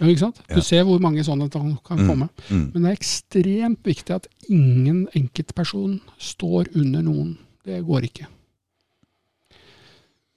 Ja, 0.00 0.08
ikke 0.08 0.22
sant? 0.22 0.38
Ja. 0.48 0.56
Du 0.56 0.64
ser 0.66 0.86
hvor 0.88 0.98
mange 1.04 1.22
sånne 1.22 1.46
kan 1.52 1.74
komme. 1.84 2.02
Mm. 2.02 2.08
komme. 2.08 2.28
Mm. 2.48 2.62
Men 2.72 2.78
det 2.86 2.88
er 2.88 2.96
ekstremt 2.96 3.86
viktig 3.86 4.14
at 4.16 4.24
ingen 4.48 5.04
enkeltperson 5.14 5.98
står 6.18 6.72
under 6.80 7.04
noen. 7.06 7.36
Det 7.62 7.76
går 7.86 8.08
ikke. 8.08 8.26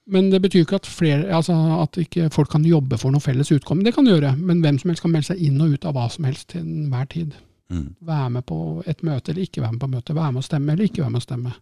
Men 0.06 0.28
det 0.30 0.38
betyr 0.44 0.62
ikke 0.62 0.78
at, 0.78 0.86
flere, 0.86 1.24
altså 1.34 1.54
at 1.80 1.96
ikke 1.98 2.28
folk 2.30 2.52
kan 2.52 2.66
jobbe 2.66 2.98
for 3.00 3.10
noe 3.10 3.22
felles 3.22 3.50
utkomme. 3.50 3.82
Det 3.82 3.92
kan 3.96 4.06
de 4.06 4.14
gjøre, 4.14 4.36
men 4.38 4.60
hvem 4.62 4.78
som 4.78 4.92
helst 4.92 5.02
kan 5.02 5.10
melde 5.10 5.32
seg 5.32 5.40
inn 5.42 5.58
og 5.64 5.74
ut 5.74 5.86
av 5.88 5.96
hva 5.96 6.04
som 6.12 6.28
helst 6.28 6.52
til 6.52 6.62
enhver 6.62 7.08
tid. 7.10 7.32
Mm. 7.74 7.88
Være 8.06 8.28
med 8.36 8.46
på 8.46 8.58
et 8.86 9.02
møte 9.02 9.32
eller 9.32 9.42
ikke 9.42 9.64
være 9.64 9.74
med 9.74 9.82
på 9.82 9.88
møte. 9.96 10.14
Være 10.14 10.36
med 10.36 10.44
å 10.44 10.46
stemme 10.46 10.76
eller 10.76 10.86
ikke 10.86 11.02
være 11.02 11.14
med 11.16 11.22
å 11.22 11.26
stemme. 11.26 11.54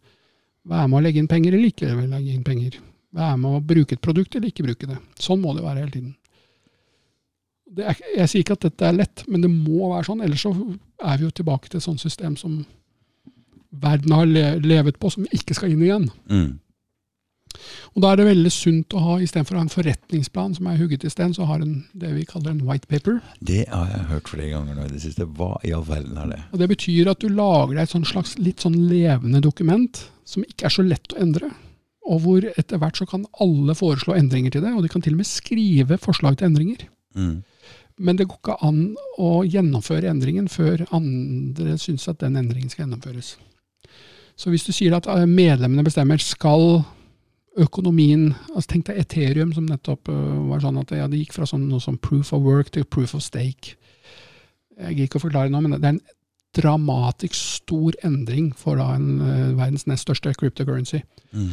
Være 0.75 0.91
med 0.91 0.99
å 0.99 1.05
legge 1.07 1.23
inn 1.23 1.31
penger 1.31 1.57
eller 1.57 1.73
ikke 1.73 1.95
legge 2.03 2.35
inn 2.35 2.45
penger. 2.45 2.77
Være 3.15 3.39
med 3.41 3.57
å 3.57 3.63
bruke 3.73 3.97
et 3.97 4.05
produkt 4.05 4.37
eller 4.37 4.51
ikke 4.51 4.67
bruke 4.67 4.91
det. 4.91 4.99
Sånn 5.21 5.41
må 5.41 5.55
det 5.57 5.65
være 5.65 5.85
hele 5.85 5.95
tiden. 5.95 6.13
Det 7.75 7.87
er, 7.91 8.03
jeg 8.19 8.31
sier 8.31 8.45
ikke 8.45 8.59
at 8.59 8.67
dette 8.69 8.87
er 8.87 8.99
lett, 8.99 9.25
men 9.27 9.43
det 9.43 9.51
må 9.51 9.89
være 9.95 10.07
sånn. 10.11 10.21
Ellers 10.27 10.45
så 10.45 10.53
er 10.53 11.17
vi 11.17 11.27
jo 11.27 11.33
tilbake 11.35 11.71
til 11.71 11.81
et 11.81 11.87
sånt 11.87 12.03
system 12.03 12.37
som 12.39 12.61
verden 13.85 14.13
har 14.15 14.29
le 14.29 14.45
levet 14.63 15.01
på, 15.01 15.11
som 15.11 15.25
vi 15.25 15.41
ikke 15.41 15.57
skal 15.57 15.73
inn 15.73 15.83
igjen. 15.83 16.07
Mm. 16.31 16.53
Og 17.95 18.03
Da 18.03 18.13
er 18.13 18.21
det 18.21 18.27
veldig 18.27 18.53
sunt 18.53 18.95
å 18.97 19.03
ha, 19.05 19.19
istedenfor 19.23 19.57
å 19.57 19.61
ha 19.61 19.67
en 19.67 19.73
forretningsplan 19.73 20.57
som 20.57 20.69
er 20.71 20.81
hugget 20.81 21.05
i 21.07 21.13
sten, 21.13 21.35
så 21.37 21.47
har 21.49 21.63
en 21.63 21.85
det 21.93 22.11
vi 22.17 22.25
kaller 22.29 22.51
en 22.53 22.65
white 22.67 22.89
paper. 22.91 23.21
Det 23.41 23.65
har 23.71 23.93
jeg 23.93 24.09
hørt 24.11 24.33
flere 24.33 24.51
ganger 24.55 24.79
nå 24.79 24.87
i 24.89 24.95
det 24.95 25.03
siste. 25.05 25.29
Hva 25.39 25.55
i 25.63 25.73
all 25.77 25.87
verden 25.87 26.19
er 26.19 26.33
det? 26.33 26.41
Og 26.53 26.59
Det 26.63 26.71
betyr 26.75 27.13
at 27.13 27.23
du 27.23 27.29
lager 27.29 27.77
deg 27.77 27.85
et 27.87 27.95
sånn 27.95 28.09
slags 28.09 28.35
litt 28.39 28.65
sånn 28.65 28.77
levende 28.91 29.43
dokument, 29.45 30.05
som 30.25 30.45
ikke 30.47 30.69
er 30.69 30.75
så 30.75 30.85
lett 30.87 31.15
å 31.15 31.23
endre. 31.23 31.53
Og 32.05 32.21
hvor 32.21 32.45
etter 32.51 32.81
hvert 32.81 32.99
så 33.01 33.07
kan 33.09 33.25
alle 33.41 33.77
foreslå 33.79 34.17
endringer 34.19 34.53
til 34.53 34.65
det, 34.65 34.75
og 34.75 34.85
de 34.85 34.91
kan 34.93 35.05
til 35.05 35.17
og 35.17 35.23
med 35.23 35.31
skrive 35.31 35.99
forslag 36.03 36.37
til 36.37 36.51
endringer. 36.51 36.85
Mm. 37.17 37.43
Men 38.05 38.19
det 38.19 38.27
går 38.27 38.41
ikke 38.41 38.59
an 38.67 38.81
å 39.23 39.45
gjennomføre 39.47 40.11
endringen 40.11 40.51
før 40.51 40.83
andre 40.95 41.79
syns 41.81 42.09
at 42.11 42.19
den 42.25 42.37
endringen 42.41 42.73
skal 42.73 42.85
gjennomføres. 42.85 43.37
Så 44.35 44.51
hvis 44.51 44.67
du 44.67 44.73
sier 44.75 44.97
at 44.97 45.07
eh, 45.11 45.27
medlemmene 45.31 45.87
bestemmer, 45.87 46.19
skal 46.19 46.83
økonomien 47.61 48.33
altså 48.55 48.67
Tenk 48.73 48.87
deg 48.89 48.99
Ethereum, 49.05 49.53
som 49.55 49.67
nettopp 49.69 50.09
øh, 50.11 50.49
var 50.51 50.61
sånn 50.65 50.81
at 50.81 50.91
ja, 50.97 51.07
det 51.11 51.21
gikk 51.21 51.37
fra 51.37 51.47
sånn, 51.47 51.69
noe 51.71 51.81
som 51.83 51.99
proof 52.03 52.33
of 52.35 52.43
work 52.43 52.73
til 52.75 52.85
proof 52.85 53.15
of 53.15 53.23
stake. 53.23 53.77
Jeg 54.75 54.97
gidder 54.97 55.07
ikke 55.07 55.21
å 55.21 55.27
forklare 55.29 55.53
nå, 55.53 55.61
men 55.63 55.77
det 55.77 55.85
er 55.87 55.95
en 55.95 56.03
dramatisk 56.55 57.35
stor 57.35 57.95
endring 58.07 58.53
for 58.59 58.79
da 58.79 58.93
en, 58.95 59.09
uh, 59.23 59.55
verdens 59.59 59.87
nest 59.91 60.07
største 60.07 60.35
cryptocurrency. 60.39 61.01
Mm. 61.35 61.53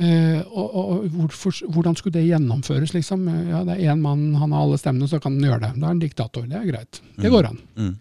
Uh, 0.00 0.40
og, 0.54 0.74
og 0.74 1.08
hvorfor, 1.16 1.56
hvordan 1.74 1.96
skulle 1.98 2.14
det 2.18 2.28
gjennomføres, 2.28 2.94
liksom? 2.94 3.26
Ja, 3.50 3.64
det 3.66 3.76
er 3.78 3.90
én 3.92 4.02
mann, 4.02 4.28
han 4.38 4.54
har 4.54 4.64
alle 4.68 4.78
stemmene, 4.78 5.08
så 5.10 5.18
kan 5.22 5.34
han 5.38 5.48
gjøre 5.50 5.64
det. 5.64 5.72
Da 5.80 5.86
er 5.88 5.92
han 5.94 6.02
diktator. 6.02 6.46
Det 6.50 6.58
er 6.60 6.70
greit. 6.70 7.00
Det 7.16 7.26
Mm. 7.26 7.34
går 7.34 7.50
an. 7.50 7.58
Mm. 7.76 7.92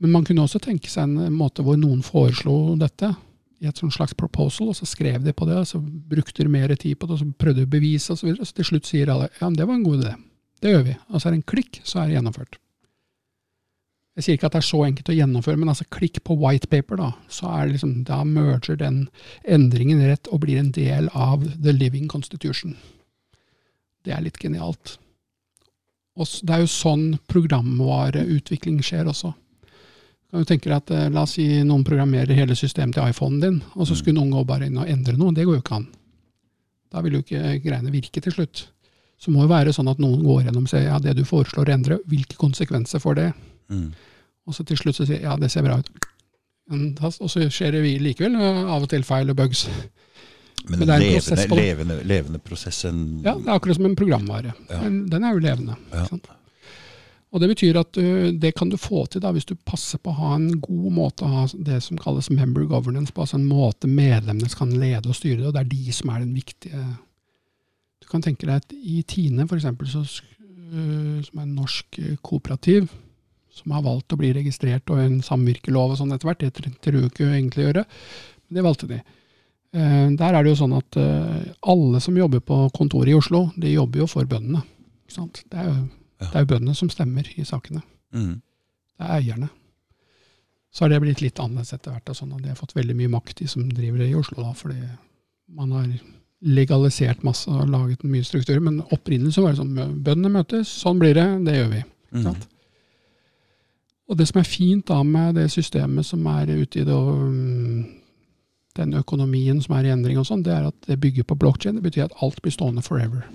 Men 0.00 0.12
man 0.14 0.24
kunne 0.26 0.44
også 0.46 0.60
tenke 0.62 0.90
seg 0.90 1.02
en 1.10 1.32
måte 1.34 1.62
hvor 1.66 1.78
noen 1.78 2.02
foreslo 2.06 2.76
dette 2.78 3.14
i 3.58 3.66
et 3.66 3.80
slags 3.90 4.14
proposal, 4.14 4.70
og 4.70 4.76
så 4.78 4.86
skrev 4.86 5.24
de 5.24 5.34
på 5.34 5.48
det, 5.48 5.56
og 5.58 5.66
så 5.66 5.80
brukte 5.80 6.44
de 6.44 6.52
mer 6.52 6.74
tid 6.76 6.98
på 6.98 7.08
det, 7.08 7.16
og 7.16 7.22
så 7.22 7.28
prøvde 7.42 7.64
de 7.64 7.66
å 7.66 7.74
bevise 7.74 8.12
osv. 8.14 8.20
Så, 8.20 8.28
videre. 8.28 8.46
så 8.46 8.58
til 8.58 8.68
slutt 8.70 8.88
sier 8.88 9.10
alle 9.12 9.28
ja, 9.32 9.48
men 9.48 9.58
det 9.58 9.66
var 9.66 9.78
en 9.78 9.86
god 9.86 10.02
idé. 10.02 10.14
Det 10.62 10.72
gjør 10.72 10.86
vi. 10.86 10.96
Og 11.10 11.20
så 11.20 11.28
er 11.28 11.34
det 11.34 11.38
en 11.40 11.50
klikk, 11.54 11.80
så 11.86 12.00
er 12.00 12.08
det 12.08 12.18
gjennomført. 12.18 12.58
Jeg 14.18 14.26
sier 14.26 14.38
ikke 14.38 14.48
at 14.48 14.54
det 14.56 14.60
er 14.64 14.66
så 14.66 14.78
enkelt 14.82 15.10
å 15.12 15.14
gjennomføre, 15.14 15.58
men 15.62 15.70
altså 15.70 15.84
klikk 15.94 16.16
på 16.26 16.34
white 16.40 16.66
paper, 16.70 16.98
da, 16.98 17.10
så 17.30 17.50
er 17.54 17.66
det 17.66 17.76
liksom, 17.76 17.92
da 18.06 18.24
merger 18.26 18.78
den 18.80 19.04
endringen 19.46 20.02
rett 20.02 20.30
og 20.34 20.42
blir 20.42 20.58
en 20.58 20.72
del 20.74 21.06
av 21.14 21.44
the 21.54 21.74
living 21.74 22.08
constitution. 22.10 22.74
Det 24.02 24.14
er 24.14 24.24
litt 24.24 24.40
genialt. 24.42 24.96
Og 26.18 26.26
det 26.42 26.54
er 26.54 26.64
jo 26.64 26.72
sånn 26.72 27.04
programvareutvikling 27.30 28.80
skjer 28.82 29.06
også. 29.10 29.36
Kan 30.28 30.42
du 30.44 30.48
tenke 30.48 30.68
deg 30.68 30.76
at 30.76 30.90
eh, 30.92 31.06
La 31.12 31.22
oss 31.24 31.36
si 31.38 31.46
noen 31.64 31.84
programmerer 31.86 32.36
hele 32.36 32.56
systemet 32.58 32.98
til 32.98 33.08
iPhonen 33.08 33.38
din, 33.40 33.60
og 33.74 33.88
så 33.88 33.96
skulle 33.96 34.18
noen 34.18 34.34
gå 34.34 34.42
bare 34.48 34.68
inn 34.68 34.76
og 34.80 34.90
endre 34.90 35.16
noe. 35.16 35.32
Det 35.36 35.46
går 35.48 35.56
jo 35.56 35.62
ikke 35.62 35.78
an. 35.78 35.86
Da 36.92 37.00
vil 37.04 37.16
jo 37.16 37.22
ikke 37.24 37.54
greiene 37.64 37.92
virke 37.92 38.20
til 38.24 38.34
slutt. 38.34 38.66
Så 39.18 39.32
må 39.34 39.42
det 39.42 39.50
være 39.50 39.72
sånn 39.74 39.88
at 39.90 39.98
noen 40.02 40.20
går 40.22 40.44
gjennom 40.46 40.68
og 40.68 40.70
sier 40.70 40.86
ja, 40.86 40.98
det 41.02 41.16
du 41.18 41.24
foreslår 41.26 41.70
å 41.70 41.74
endre, 41.74 41.98
hvilke 42.06 42.36
konsekvenser 42.38 43.02
får 43.02 43.18
det? 43.18 43.30
Mm. 43.72 43.88
Og 44.48 44.56
så 44.56 44.64
til 44.68 44.78
slutt 44.80 45.00
så 45.00 45.08
sier 45.08 45.24
ja, 45.24 45.34
det 45.40 45.50
ser 45.52 45.66
bra 45.66 45.80
ut. 45.80 45.90
Og 46.68 47.30
så 47.32 47.48
skjer 47.48 47.78
det 47.78 47.82
vi 47.84 47.96
likevel 48.02 48.36
eh, 48.36 48.60
av 48.68 48.84
og 48.84 48.92
til 48.92 49.04
feil 49.08 49.32
og 49.32 49.40
bugs. 49.40 49.64
Men, 50.68 50.82
Men 50.82 50.84
det 50.84 50.94
er 50.94 50.98
en 50.98 51.04
levende, 51.06 51.22
prosess 51.24 51.48
på 51.48 51.56
det. 51.56 51.64
levende, 51.64 51.96
levende 52.04 52.38
prosessen 52.44 52.96
Ja, 53.24 53.32
Det 53.38 53.46
er 53.46 53.54
akkurat 53.54 53.78
som 53.78 53.86
en 53.88 53.96
programvare. 53.96 54.52
Ja. 54.68 54.80
Den 54.84 55.24
er 55.24 55.32
jo 55.32 55.40
levende. 55.40 55.78
Ja. 55.88 56.02
Ikke 56.02 56.10
sant? 56.12 56.28
Og 57.28 57.42
Det 57.42 57.48
betyr 57.50 57.76
at 57.76 57.98
uh, 58.00 58.28
det 58.32 58.54
kan 58.56 58.70
du 58.72 58.78
få 58.80 59.04
til 59.06 59.22
da, 59.24 59.32
hvis 59.36 59.48
du 59.48 59.54
passer 59.68 60.00
på 60.00 60.12
å 60.12 60.18
ha 60.20 60.30
en 60.38 60.60
god 60.64 60.92
måte 60.96 61.26
å 61.26 61.32
ha 61.32 61.42
det 61.66 61.82
som 61.84 62.00
kalles 62.00 62.30
member 62.32 62.64
governance 62.70 63.12
på, 63.12 63.24
altså 63.24 63.36
en 63.36 63.48
måte 63.48 63.90
medlemmene 63.90 64.48
kan 64.56 64.72
lede 64.72 65.10
og 65.10 65.18
styre 65.18 65.42
det, 65.42 65.50
og 65.50 65.56
det 65.56 65.64
er 65.64 65.74
de 65.74 65.96
som 65.96 66.14
er 66.14 66.24
den 66.24 66.32
viktige 66.36 66.86
Du 67.98 68.08
kan 68.08 68.24
tenke 68.24 68.46
deg 68.48 68.62
at 68.62 68.72
i 68.72 69.02
Tine, 69.04 69.44
for 69.48 69.58
eksempel, 69.58 69.90
så, 69.90 70.00
uh, 70.00 71.20
som 71.26 71.42
er 71.42 71.44
en 71.44 71.58
norsk 71.58 72.00
kooperativ, 72.24 72.88
som 73.52 73.74
har 73.74 73.84
valgt 73.84 74.14
å 74.14 74.20
bli 74.20 74.32
registrert 74.32 74.88
og 74.94 75.02
en 75.02 75.20
samvirkelov 75.24 75.92
og 75.92 76.00
sånn 76.00 76.14
etter 76.14 76.30
hvert, 76.30 76.40
det 76.40 76.54
trengte 76.56 76.94
du 76.94 77.00
ikke 77.02 77.26
egentlig 77.26 77.66
gjøre, 77.66 77.84
men 78.46 78.56
det 78.56 78.64
valgte 78.64 78.88
de. 78.88 79.00
Eh, 79.74 80.08
Der 80.14 80.36
er 80.36 80.44
det 80.46 80.52
jo 80.52 80.60
sånn 80.62 80.76
at 80.78 80.96
alle 81.66 82.00
som 82.00 82.16
jobber 82.16 82.40
på 82.40 82.60
kontoret 82.76 83.10
i 83.10 83.16
Oslo, 83.18 83.48
de 83.58 83.74
jobber 83.74 84.04
jo 84.04 84.06
for 84.08 84.30
bøndene. 84.30 84.62
Det, 85.10 85.58
er 85.58 85.66
jo. 85.66 85.74
Det 86.18 86.34
er 86.34 86.44
jo 86.44 86.52
bøndene 86.54 86.74
som 86.74 86.90
stemmer 86.92 87.28
i 87.36 87.46
sakene. 87.46 87.82
mm. 88.12 88.36
Det 88.98 89.06
er 89.06 89.20
eierne. 89.20 89.48
Så 90.74 90.84
har 90.84 90.90
det 90.90 91.00
blitt 91.00 91.20
litt 91.22 91.38
annerledes 91.38 91.72
etter 91.72 91.94
hvert. 91.94 92.10
og 92.10 92.16
Sånn, 92.18 92.32
og 92.34 92.42
de 92.42 92.50
har 92.50 92.58
fått 92.58 92.74
veldig 92.74 92.96
mye 92.98 93.12
makt, 93.12 93.36
de 93.38 93.46
som 93.50 93.68
driver 93.70 94.02
det 94.02 94.08
i 94.10 94.16
Oslo. 94.18 94.42
da, 94.42 94.52
Fordi 94.58 94.80
man 95.54 95.72
har 95.72 95.86
legalisert 96.44 97.22
masse 97.26 97.50
og 97.50 97.70
laget 97.70 98.04
mye 98.04 98.26
strukturer. 98.26 98.60
Men 98.60 98.82
opprinnelig 98.94 99.36
så 99.36 99.44
var 99.44 99.54
det 99.54 99.62
sånn 99.62 100.02
bøndene 100.04 100.34
møtes, 100.34 100.72
sånn 100.82 100.98
blir 100.98 101.14
det, 101.14 101.26
det 101.46 101.56
gjør 101.56 101.70
vi. 101.76 101.84
Mm. 102.18 102.36
Og 104.08 104.18
det 104.18 104.28
som 104.30 104.40
er 104.40 104.50
fint 104.50 104.86
da 104.88 104.98
med 105.04 105.38
det 105.38 105.48
systemet 105.52 106.06
som 106.08 106.26
er 106.32 106.50
ute 106.50 106.82
i 106.82 106.84
det, 106.84 106.94
og 106.94 107.24
mm, 107.28 107.80
den 108.78 108.94
økonomien 108.98 109.60
som 109.62 109.74
er 109.76 109.88
i 109.88 109.92
endring 109.92 110.20
og 110.20 110.28
sånn, 110.28 110.44
det 110.46 110.54
er 110.54 110.70
at 110.70 110.78
det 110.86 111.00
bygger 111.02 111.26
på 111.28 111.38
blokkjede. 111.38 111.78
Det 111.78 111.90
betyr 111.90 112.06
at 112.06 112.22
alt 112.24 112.40
blir 112.42 112.54
stående 112.54 112.84
forever. 112.84 113.26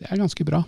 Det 0.00 0.08
er 0.08 0.20
ganske 0.20 0.46
bra. 0.46 0.62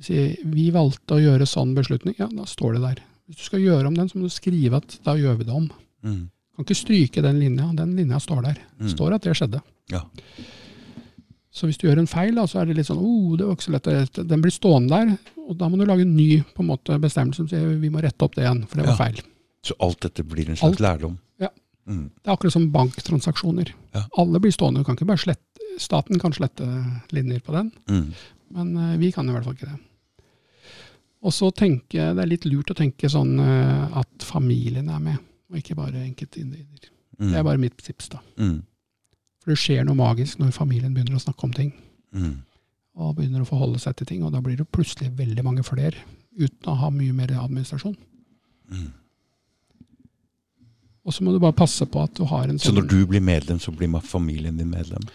Si, 0.00 0.36
vi 0.44 0.70
valgte 0.72 1.16
å 1.18 1.20
gjøre 1.20 1.46
sånn 1.46 1.74
beslutning, 1.76 2.14
ja, 2.18 2.26
da 2.32 2.44
står 2.48 2.74
det 2.78 2.82
der. 2.82 3.02
Hvis 3.28 3.36
du 3.36 3.42
skal 3.44 3.60
gjøre 3.60 3.86
om 3.86 3.94
den, 3.94 4.08
så 4.08 4.16
må 4.18 4.22
du 4.22 4.32
skrive 4.32 4.76
at 4.80 4.98
da 5.04 5.12
gjør 5.14 5.36
vi 5.38 5.44
det 5.44 5.52
om. 5.54 5.66
Mm. 6.02 6.30
Kan 6.56 6.64
ikke 6.64 6.76
stryke 6.78 7.22
den 7.22 7.38
linja. 7.40 7.66
Den 7.76 7.92
linja 7.96 8.18
står 8.20 8.42
der. 8.42 8.54
Det 8.78 8.86
Mm. 8.88 8.94
står 8.96 9.14
at 9.14 9.22
det 9.22 9.36
skjedde. 9.36 9.60
Ja. 9.92 10.00
Så 11.52 11.66
hvis 11.66 11.78
du 11.80 11.88
gjør 11.88 11.98
en 11.98 12.06
feil, 12.10 12.34
da, 12.38 12.44
så 12.46 12.60
er 12.60 12.66
det 12.70 12.76
litt 12.78 12.86
sånn 12.86 13.00
oh, 13.02 13.36
det 13.36 13.44
var 13.46 13.56
ikke 13.56 13.66
så 13.66 13.72
lett. 13.74 14.20
Den 14.30 14.40
blir 14.44 14.54
stående 14.54 14.88
der, 14.94 15.18
og 15.48 15.56
da 15.58 15.68
må 15.68 15.76
du 15.80 15.84
lage 15.84 16.02
en 16.06 16.14
ny 16.16 16.42
på 16.54 16.62
en 16.62 16.68
måte, 16.70 16.98
bestemmelse 17.02 17.42
som 17.42 17.48
sier 17.50 17.74
vi 17.80 17.90
må 17.90 18.00
rette 18.04 18.22
opp 18.22 18.34
det 18.38 18.44
igjen, 18.46 18.62
for 18.68 18.76
det 18.78 18.86
var 18.86 18.94
Ja. 18.96 19.04
feil. 19.04 19.20
Så 19.66 19.74
alt 19.80 20.00
dette 20.00 20.22
blir 20.24 20.48
en 20.48 20.56
slags 20.56 20.78
Alt. 20.78 20.80
lærdom? 20.80 21.18
Ja. 21.40 21.48
Mm. 21.88 22.10
Det 22.22 22.26
er 22.30 22.36
akkurat 22.36 22.52
som 22.52 22.70
banktransaksjoner. 22.70 23.72
Ja. 23.94 24.04
Alle 24.16 24.38
blir 24.40 24.52
stående. 24.52 24.78
Du 24.80 24.84
kan 24.84 24.96
ikke 24.96 25.06
bare 25.10 25.18
slette, 25.18 25.58
staten 25.78 26.18
kan 26.20 26.32
slette 26.32 26.64
linjer 27.12 27.40
på 27.42 27.52
den, 27.52 27.72
Mm. 27.88 28.12
men 28.54 28.76
eh, 28.76 28.96
vi 28.98 29.10
kan 29.12 29.28
i 29.28 29.32
hvert 29.32 29.44
fall 29.44 29.54
ikke 29.54 29.68
det. 29.74 29.78
Og 31.20 31.34
så 31.36 31.50
tenke, 31.52 32.14
Det 32.14 32.22
er 32.22 32.30
litt 32.30 32.46
lurt 32.48 32.70
å 32.72 32.78
tenke 32.78 33.08
sånn 33.12 33.34
eh, 33.44 33.98
at 34.00 34.24
familien 34.24 34.88
er 34.88 35.00
med, 35.04 35.18
og 35.50 35.58
ikke 35.60 35.76
bare 35.76 36.04
enkeltindivider. 36.06 36.90
Mm. 37.20 37.30
Det 37.30 37.38
er 37.38 37.44
bare 37.44 37.60
mitt 37.60 37.76
tips. 37.76 38.08
da. 38.08 38.22
Mm. 38.40 38.62
For 39.40 39.52
det 39.52 39.58
skjer 39.60 39.84
noe 39.84 39.98
magisk 39.98 40.40
når 40.40 40.54
familien 40.56 40.94
begynner 40.94 41.18
å 41.18 41.24
snakke 41.24 41.44
om 41.44 41.52
ting. 41.56 41.74
Mm. 42.10 42.40
og 43.00 43.14
begynner 43.16 43.44
å 43.44 43.48
forholde 43.48 43.78
seg 43.80 43.94
til 43.96 44.08
ting. 44.08 44.24
Og 44.26 44.32
da 44.34 44.40
blir 44.44 44.58
det 44.58 44.66
plutselig 44.74 45.12
veldig 45.16 45.44
mange 45.46 45.64
flere, 45.66 46.02
uten 46.36 46.70
å 46.70 46.78
ha 46.82 46.90
mye 46.92 47.14
mer 47.16 47.32
administrasjon. 47.38 47.94
Mm. 48.70 48.88
Og 51.06 51.14
så 51.16 51.24
må 51.24 51.32
du 51.32 51.40
bare 51.42 51.56
passe 51.56 51.86
på 51.88 52.02
at 52.02 52.12
du 52.18 52.26
har 52.28 52.44
en 52.44 52.58
sånn 52.58 52.60
Så 52.60 52.72
sånn 52.74 52.80
når 52.82 52.90
du 52.90 52.98
blir 53.08 53.24
medlem, 53.24 53.60
så 53.62 53.72
blir 53.72 53.88
familien 54.04 54.58
din 54.58 54.68
medlem? 54.70 55.06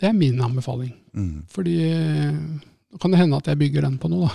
Det 0.00 0.10
er 0.10 0.16
min 0.16 0.40
anbefaling. 0.44 0.92
Mm. 1.16 1.46
Fordi 1.48 1.76
eh, 1.86 2.36
nå 2.92 2.98
kan 3.00 3.10
det 3.10 3.18
hende 3.20 3.36
at 3.36 3.46
jeg 3.46 3.58
bygger 3.58 3.82
den 3.82 3.98
på 3.98 4.08
noe, 4.10 4.28
da. 4.28 4.34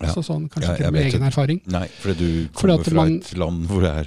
Ja. 0.00 0.06
Altså 0.08 0.22
sånn, 0.24 0.48
kanskje 0.48 0.76
ikke 0.78 0.92
med 0.92 1.02
egen 1.06 1.20
det. 1.20 1.28
erfaring. 1.28 1.60
Nei, 1.68 1.86
fordi 2.00 2.16
du 2.18 2.48
Fordi 2.48 2.54
kommer 2.56 2.80
at 2.80 2.86
fra 2.86 2.94
man- 2.94 3.16
et 3.20 3.36
land 3.36 3.66
hvor 3.68 3.80
det 3.82 3.90
er 3.90 4.06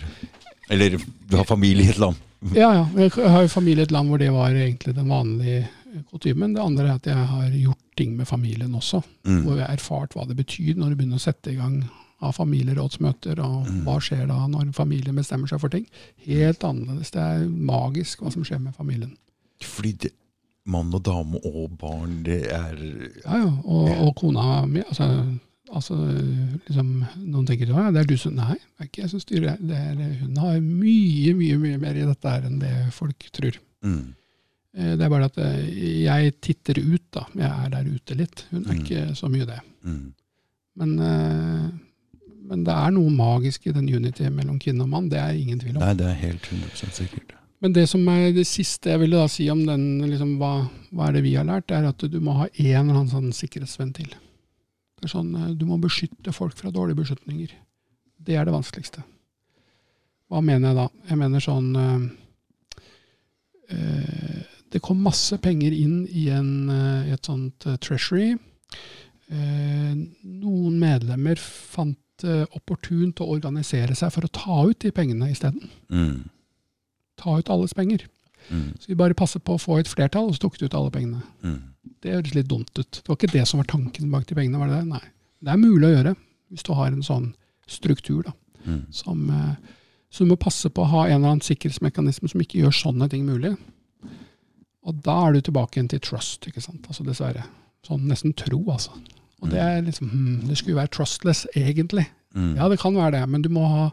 Eller 0.70 0.90
du 1.30 1.36
har 1.38 1.44
familie 1.46 1.86
i 1.86 1.90
et 1.90 2.00
land. 2.00 2.16
Ja, 2.56 2.72
ja. 2.74 2.86
Jeg 2.98 3.12
har 3.12 3.42
jo 3.44 3.48
familie 3.48 3.80
i 3.82 3.84
et 3.84 3.92
land 3.92 4.10
hvor 4.10 4.18
det 4.18 4.32
var 4.32 4.50
egentlig 4.50 4.96
den 4.96 5.08
vanlige 5.10 5.68
kutymen. 6.10 6.54
Det 6.56 6.62
andre 6.64 6.88
er 6.88 6.96
at 6.96 7.06
jeg 7.06 7.16
har 7.16 7.50
gjort 7.52 7.78
ting 7.96 8.16
med 8.18 8.26
familien 8.28 8.74
også. 8.74 9.04
Mm. 9.28 9.44
Hvor 9.44 9.58
jeg 9.58 9.68
har 9.68 9.76
erfart 9.76 10.14
hva 10.16 10.26
det 10.28 10.36
betyr 10.38 10.76
når 10.76 10.90
du 10.90 10.96
begynner 10.96 11.20
å 11.20 11.22
sette 11.22 11.52
i 11.52 11.56
gang 11.56 11.84
av 12.22 12.34
familierådsmøter, 12.34 13.38
og 13.44 13.68
Mm. 13.68 13.84
hva 13.84 14.00
skjer 14.00 14.28
da 14.28 14.48
når 14.48 14.74
familien 14.74 15.16
bestemmer 15.16 15.48
seg 15.48 15.60
for 15.60 15.70
ting. 15.70 15.86
Helt 16.26 16.60
annerledes. 16.64 17.12
Det 17.12 17.20
er 17.22 17.48
magisk 17.50 18.20
hva 18.22 18.32
som 18.32 18.44
skjer 18.44 18.60
med 18.62 18.74
familien. 18.76 19.16
Fordi 19.62 19.92
det, 20.00 20.12
mann 20.66 20.94
og 20.96 21.02
dame 21.04 21.40
og 21.44 21.74
barn, 21.78 22.22
det 22.24 22.42
er 22.52 22.78
Ja, 23.26 23.38
ja. 23.44 23.50
Og, 23.66 23.90
og 24.08 24.14
kona 24.16 24.66
mi 24.66 24.80
altså, 24.80 25.08
altså 25.74 25.98
liksom, 26.68 26.92
Noen 27.26 27.46
tenker 27.50 27.68
ja, 27.74 27.90
det 27.92 28.04
er 28.04 28.08
du 28.08 28.16
som 28.18 28.36
Nei, 28.38 28.56
det 28.56 28.80
er 28.86 28.88
ikke 28.90 29.02
jeg 29.04 29.12
som 29.12 29.20
styrer. 29.24 29.58
Det 29.60 29.76
er, 29.76 30.02
hun 30.22 30.38
har 30.40 30.60
mye, 30.64 31.34
mye 31.36 31.58
mye 31.60 31.78
mer 31.84 32.00
i 32.00 32.06
dette 32.08 32.30
her 32.36 32.48
enn 32.48 32.60
det 32.64 32.74
folk 32.96 33.28
tror. 33.36 33.60
mm. 33.84 34.04
Eh, 34.74 34.96
Det 34.98 35.06
er 35.06 35.10
bare 35.14 35.28
at 35.30 35.36
eh, 35.38 35.68
jeg 36.08 36.32
titter 36.42 36.80
ut, 36.82 37.04
da. 37.14 37.28
Jeg 37.38 37.46
er 37.46 37.70
der 37.76 37.90
ute 37.94 38.16
litt. 38.18 38.46
Hun 38.50 38.64
er 38.66 38.74
Mm. 38.74 38.80
ikke 38.82 39.02
så 39.20 39.28
mye 39.30 39.46
det. 39.46 39.60
Mm. 39.86 40.14
Men, 40.82 40.94
eh, 41.00 41.68
men 42.50 42.64
det 42.66 42.74
er 42.74 42.90
noe 42.96 43.12
magisk 43.14 43.68
i 43.68 43.72
den 43.76 43.86
unity 43.94 44.26
mellom 44.34 44.58
kvinne 44.60 44.82
og 44.82 44.90
mann. 44.90 45.10
Det 45.12 45.20
er 45.22 45.38
ingen 45.38 45.60
tvil 45.62 45.76
om. 45.78 45.84
Nei, 45.86 45.94
det 45.94 46.08
er 46.10 46.18
helt 46.24 46.42
100% 46.50 46.90
sikkert. 47.04 47.36
Men 47.64 47.72
det 47.72 47.86
som 47.88 48.04
er 48.12 48.34
det 48.36 48.44
siste 48.50 48.92
jeg 48.92 49.00
ville 49.00 49.16
da 49.16 49.30
si 49.32 49.46
om 49.52 49.62
den, 49.64 50.02
liksom, 50.04 50.36
hva, 50.42 50.66
hva 50.92 51.08
er 51.08 51.14
det 51.16 51.24
vi 51.24 51.38
har 51.38 51.48
lært, 51.48 51.72
er 51.72 51.88
at 51.88 52.02
du 52.12 52.20
må 52.20 52.36
ha 52.42 52.50
en 52.52 52.90
eller 52.90 52.98
annen 52.98 53.12
sånn 53.12 53.30
sikkerhetsventil. 53.36 54.10
Det 55.00 55.08
er 55.08 55.14
sånn, 55.14 55.32
eh, 55.40 55.54
Du 55.56 55.64
må 55.70 55.78
beskytte 55.80 56.36
folk 56.36 56.58
fra 56.60 56.74
dårlige 56.76 57.00
beslutninger. 57.00 57.54
Det 58.20 58.36
er 58.36 58.44
det 58.46 58.56
vanskeligste. 58.56 59.06
Hva 60.28 60.42
mener 60.44 60.72
jeg 60.72 60.80
da? 60.82 60.88
Jeg 61.10 61.20
mener 61.22 61.44
sånn 61.44 61.72
øh, 61.80 62.04
Det 64.74 64.82
kom 64.84 65.00
masse 65.06 65.38
penger 65.38 65.72
inn 65.72 66.04
i, 66.10 66.28
en, 66.34 66.70
et 67.14 67.26
sånt 67.26 67.68
treasury. 67.80 68.34
Eh, 69.32 69.94
noen 69.96 70.80
medlemmer 70.82 71.40
fant 71.40 72.00
det 72.24 72.44
opportunt 72.54 73.22
å 73.24 73.32
organisere 73.34 73.96
seg 73.98 74.12
for 74.14 74.28
å 74.28 74.32
ta 74.34 74.64
ut 74.68 74.80
de 74.84 74.92
pengene 74.96 75.32
isteden. 75.32 75.70
Mm. 75.90 76.28
Ta 77.24 77.38
ut 77.40 77.52
alles 77.54 77.76
penger. 77.78 78.06
Mm. 78.50 78.74
Så 78.80 78.92
vi 78.92 79.00
bare 79.00 79.16
passet 79.18 79.44
på 79.48 79.56
å 79.56 79.62
få 79.62 79.80
et 79.80 79.90
flertall, 79.92 80.30
og 80.30 80.36
så 80.36 80.46
tok 80.46 80.60
de 80.60 80.68
ut 80.68 80.78
alle 80.78 80.92
pengene. 80.94 81.24
Mm. 81.44 81.60
Det 82.04 82.16
høres 82.18 82.36
litt 82.36 82.50
dumt 82.52 82.72
ut. 82.76 83.00
Det 83.00 83.08
var 83.08 83.20
ikke 83.20 83.34
det 83.34 83.46
som 83.50 83.62
var 83.62 83.70
tanken 83.72 84.12
bak 84.12 84.28
de 84.28 84.38
pengene, 84.38 84.60
var 84.60 84.72
det 84.72 84.82
det? 84.82 84.90
Nei. 84.92 85.04
Det 85.44 85.54
er 85.54 85.60
mulig 85.60 85.88
å 85.88 85.94
gjøre, 85.94 86.16
hvis 86.52 86.68
du 86.68 86.74
har 86.78 86.92
en 86.92 87.06
sånn 87.06 87.30
struktur, 87.72 88.24
da. 88.28 88.36
Mm. 88.64 88.82
Som, 88.96 89.24
eh, 89.32 89.56
så 90.12 90.24
du 90.24 90.32
må 90.32 90.40
passe 90.40 90.70
på 90.72 90.84
å 90.84 90.92
ha 90.92 91.06
en 91.08 91.18
eller 91.18 91.36
annen 91.36 91.44
sikkerhetsmekanisme 91.44 92.30
som 92.32 92.44
ikke 92.44 92.62
gjør 92.62 92.76
sånne 92.78 93.10
ting 93.12 93.26
mulig. 93.28 93.56
Og 94.84 95.00
da 95.04 95.16
er 95.28 95.36
du 95.36 95.48
tilbake 95.48 95.80
igjen 95.80 95.92
til 95.92 96.04
trust, 96.04 96.48
ikke 96.48 96.64
sant. 96.64 96.84
Altså 96.92 97.06
dessverre. 97.08 97.46
Sånn 97.88 98.08
nesten 98.08 98.36
tro, 98.40 98.60
altså. 98.72 98.96
Og 99.44 99.52
det 99.52 99.60
er 99.60 99.82
liksom 99.84 100.08
hmm, 100.08 100.44
Det 100.48 100.56
skulle 100.56 100.78
jo 100.78 100.80
være 100.80 100.94
trustless, 100.96 101.46
egentlig. 101.60 102.06
Mm. 102.36 102.56
Ja, 102.58 102.70
det 102.72 102.80
kan 102.82 102.96
være 102.96 103.18
det, 103.18 103.24
men 103.30 103.44
du 103.44 103.50
må 103.54 103.66
ha 103.68 103.90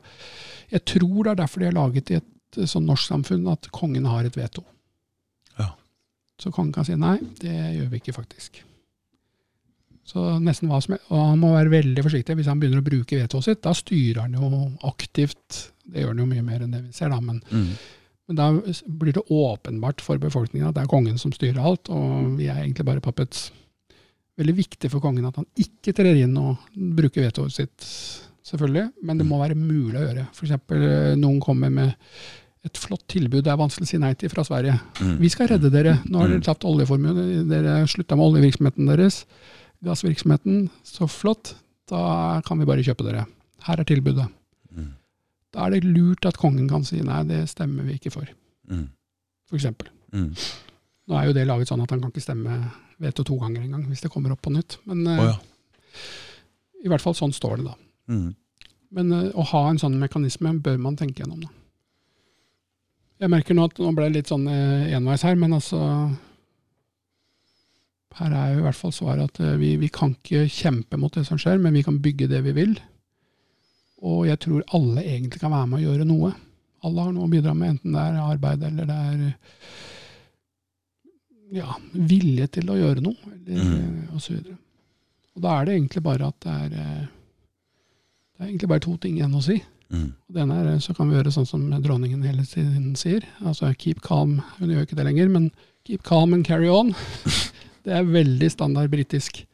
Jeg 0.70 0.84
tror 0.86 1.24
det 1.24 1.32
er 1.32 1.40
derfor 1.42 1.60
de 1.60 1.66
har 1.66 1.76
laget 1.76 2.10
i 2.10 2.20
et 2.20 2.28
eh, 2.58 2.66
sånn 2.70 2.86
norsk 2.88 3.06
samfunn 3.12 3.46
at 3.52 3.68
kongen 3.74 4.04
har 4.10 4.24
et 4.24 4.36
veto. 4.36 4.64
Ja. 5.58 5.70
Så 6.40 6.50
kongen 6.54 6.72
kan 6.72 6.84
si 6.88 6.96
nei, 6.96 7.18
det 7.40 7.54
gjør 7.76 7.90
vi 7.92 8.00
ikke 8.02 8.16
faktisk. 8.16 8.62
Så 10.10 10.24
nesten 10.42 10.66
hva 10.70 10.80
som 10.82 10.94
er, 10.96 11.02
Og 11.12 11.20
han 11.20 11.38
må 11.38 11.52
være 11.54 11.70
veldig 11.70 12.02
forsiktig 12.02 12.34
hvis 12.38 12.48
han 12.50 12.58
begynner 12.58 12.80
å 12.82 12.86
bruke 12.86 13.18
vetoet 13.20 13.44
sitt. 13.46 13.60
Da 13.62 13.70
styrer 13.76 14.24
han 14.24 14.32
jo 14.34 14.72
aktivt. 14.88 15.68
Det 15.86 16.02
gjør 16.02 16.14
han 16.14 16.22
jo 16.24 16.28
mye 16.32 16.42
mer 16.46 16.64
enn 16.64 16.72
det 16.74 16.80
vi 16.88 16.92
ser, 16.96 17.10
da. 17.12 17.20
Men, 17.20 17.42
Mm. 17.50 17.68
men 18.28 18.36
da 18.36 18.48
blir 18.86 19.12
det 19.12 19.22
åpenbart 19.30 20.00
for 20.00 20.18
befolkningen 20.18 20.68
at 20.68 20.74
det 20.74 20.82
er 20.82 20.90
kongen 20.90 21.18
som 21.18 21.30
styrer 21.32 21.62
alt, 21.62 21.88
og 21.90 22.36
vi 22.38 22.46
er 22.48 22.62
egentlig 22.64 22.84
bare 22.86 23.00
puppets. 23.04 23.50
Veldig 24.38 24.56
viktig 24.56 24.90
for 24.90 25.00
kongen 25.00 25.26
at 25.28 25.36
han 25.36 25.46
ikke 25.58 25.92
trer 25.94 26.16
inn 26.24 26.36
og 26.38 26.56
bruker 26.74 27.26
vetoet 27.28 27.52
sitt, 27.52 27.86
selvfølgelig. 28.42 28.92
Men 29.02 29.18
det 29.18 29.26
må 29.28 29.38
være 29.38 29.54
mulig 29.58 29.98
å 30.00 30.06
gjøre. 30.08 30.26
F.eks. 30.32 31.16
noen 31.20 31.40
kommer 31.40 31.70
med 31.70 31.94
et 32.64 32.76
flott 32.76 33.06
tilbud 33.08 33.44
det 33.46 33.52
er 33.52 33.56
vanskelig 33.60 33.86
å 33.86 33.90
si 33.90 33.98
nei 34.02 34.12
til 34.20 34.28
fra 34.32 34.44
Sverige. 34.44 34.74
Mm. 35.00 35.14
Vi 35.22 35.28
skal 35.32 35.48
redde 35.48 35.70
dere. 35.72 35.94
Nå 36.04 36.18
har 36.20 36.28
Mm. 36.28 36.32
dere 36.34 36.44
tapt 36.44 36.64
oljeformuen. 36.68 37.48
Dere 37.48 37.86
slutta 37.88 38.16
med 38.16 38.26
oljevirksomheten 38.26 38.86
deres. 38.86 39.24
Gassvirksomheten. 39.84 40.68
Så 40.84 41.08
flott. 41.08 41.54
Da 41.88 42.40
kan 42.44 42.58
vi 42.58 42.66
bare 42.68 42.84
kjøpe 42.84 43.04
dere. 43.06 43.26
Her 43.64 43.80
er 43.80 43.84
tilbudet. 43.84 44.28
Mm. 44.76 44.92
Da 45.52 45.66
er 45.66 45.70
det 45.70 45.84
lurt 45.84 46.26
at 46.26 46.36
kongen 46.38 46.68
kan 46.68 46.84
si 46.84 47.00
nei, 47.00 47.22
det 47.24 47.48
stemmer 47.48 47.82
vi 47.84 47.96
ikke 47.98 48.12
for. 48.12 48.28
Mm. 48.70 48.88
eksempel. 49.52 49.88
Mm. 50.12 50.34
Nå 51.08 51.16
er 51.18 51.26
jo 51.26 51.32
det 51.32 51.46
laget 51.48 51.66
sånn 51.68 51.82
at 51.82 51.90
han 51.90 52.00
kan 52.00 52.12
ikke 52.12 52.22
stemme 52.22 52.70
veto 53.00 53.24
to 53.24 53.36
ganger 53.40 53.62
engang, 53.64 53.84
hvis 53.88 54.00
det 54.04 54.10
kommer 54.12 54.30
opp 54.30 54.42
på 54.42 54.52
nytt. 54.54 54.76
Men 54.86 55.06
eh, 55.06 55.24
ja. 55.24 55.34
i 56.84 56.88
hvert 56.88 57.02
fall 57.02 57.16
sånn 57.18 57.32
står 57.34 57.56
det, 57.56 57.64
da. 57.64 57.74
Mm. 58.14 58.28
Men 58.92 59.12
eh, 59.12 59.30
å 59.34 59.42
ha 59.50 59.64
en 59.70 59.80
sånn 59.82 59.98
mekanisme 59.98 60.52
bør 60.62 60.78
man 60.78 60.96
tenke 61.00 61.24
gjennom. 61.24 61.40
Da. 61.40 61.50
Jeg 63.20 63.28
merker 63.28 63.56
nå 63.56 63.66
at 63.68 63.78
nå 63.82 63.90
ble 63.92 64.06
det 64.08 64.14
litt 64.20 64.30
sånn 64.32 64.46
eh, 64.48 64.92
enveis 64.96 65.24
her, 65.26 65.36
men 65.36 65.52
altså 65.58 65.78
Her 68.20 68.32
er 68.34 68.54
jo 68.54 68.62
i 68.62 68.64
hvert 68.64 68.78
fall 68.78 68.92
svaret 68.96 69.28
at 69.28 69.40
eh, 69.44 69.58
vi, 69.60 69.74
vi 69.80 69.90
kan 69.92 70.14
ikke 70.16 70.46
kjempe 70.50 70.98
mot 71.00 71.14
det 71.14 71.26
som 71.28 71.38
skjer, 71.40 71.60
men 71.62 71.76
vi 71.76 71.84
kan 71.86 72.00
bygge 72.02 72.30
det 72.32 72.40
vi 72.48 72.54
vil. 72.56 72.72
Og 74.00 74.24
jeg 74.28 74.40
tror 74.40 74.64
alle 74.76 75.04
egentlig 75.04 75.42
kan 75.42 75.52
være 75.52 75.68
med 75.68 75.80
å 75.80 75.84
gjøre 75.84 76.08
noe. 76.08 76.32
Alle 76.88 77.04
har 77.04 77.12
noe 77.12 77.28
å 77.28 77.32
bidra 77.32 77.52
med, 77.54 77.76
enten 77.76 77.92
det 77.92 78.02
er 78.02 78.18
arbeid 78.24 78.64
eller 78.64 78.88
det 78.88 78.96
er 78.96 79.18
ja, 81.60 81.74
vilje 81.92 82.46
til 82.56 82.70
å 82.72 82.78
gjøre 82.78 83.04
noe, 83.04 83.18
eller 83.34 83.60
Mm. 83.60 84.14
og 84.14 84.20
så 84.22 84.32
videre. 84.32 84.56
Og 85.34 85.42
da 85.44 85.54
er 85.58 85.64
det 85.66 85.74
egentlig 85.74 86.02
bare 86.06 86.28
at 86.30 86.36
det 86.44 86.52
er 86.54 86.68
det 86.70 88.46
er 88.46 88.48
egentlig 88.48 88.68
bare 88.70 88.80
to 88.86 88.94
ting 88.96 89.18
igjen 89.18 89.34
å 89.36 89.42
si. 89.44 89.58
Mm. 89.90 90.12
Den 90.30 90.48
Det 90.48 90.74
er 90.74 90.78
så 90.78 90.94
kan 90.94 91.08
vi 91.10 91.16
gjøre 91.16 91.32
sånn 91.34 91.48
som 91.48 91.66
dronningen 91.82 92.22
hele 92.22 92.44
tiden 92.46 92.94
sier. 92.96 93.26
Altså 93.42 93.72
keep 93.74 94.02
calm. 94.06 94.40
Hun 94.58 94.70
gjør 94.70 94.86
ikke 94.86 94.98
det 94.98 95.06
lenger, 95.08 95.28
men 95.28 95.50
keep 95.86 96.04
calm 96.06 96.34
and 96.34 96.46
carry 96.46 96.68
on. 96.68 96.94
Det 97.84 97.94
er 97.96 98.04
veldig 98.04 98.50
standard 98.52 98.90
britisk. 98.92 99.46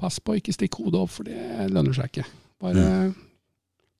Pass 0.00 0.20
på 0.20 0.36
ikke 0.36 0.52
stikke 0.52 0.82
hodet 0.84 1.00
opp, 1.00 1.12
for 1.14 1.28
det 1.28 1.70
lønner 1.72 1.96
seg 1.96 2.10
ikke. 2.10 2.26
Bare, 2.60 2.84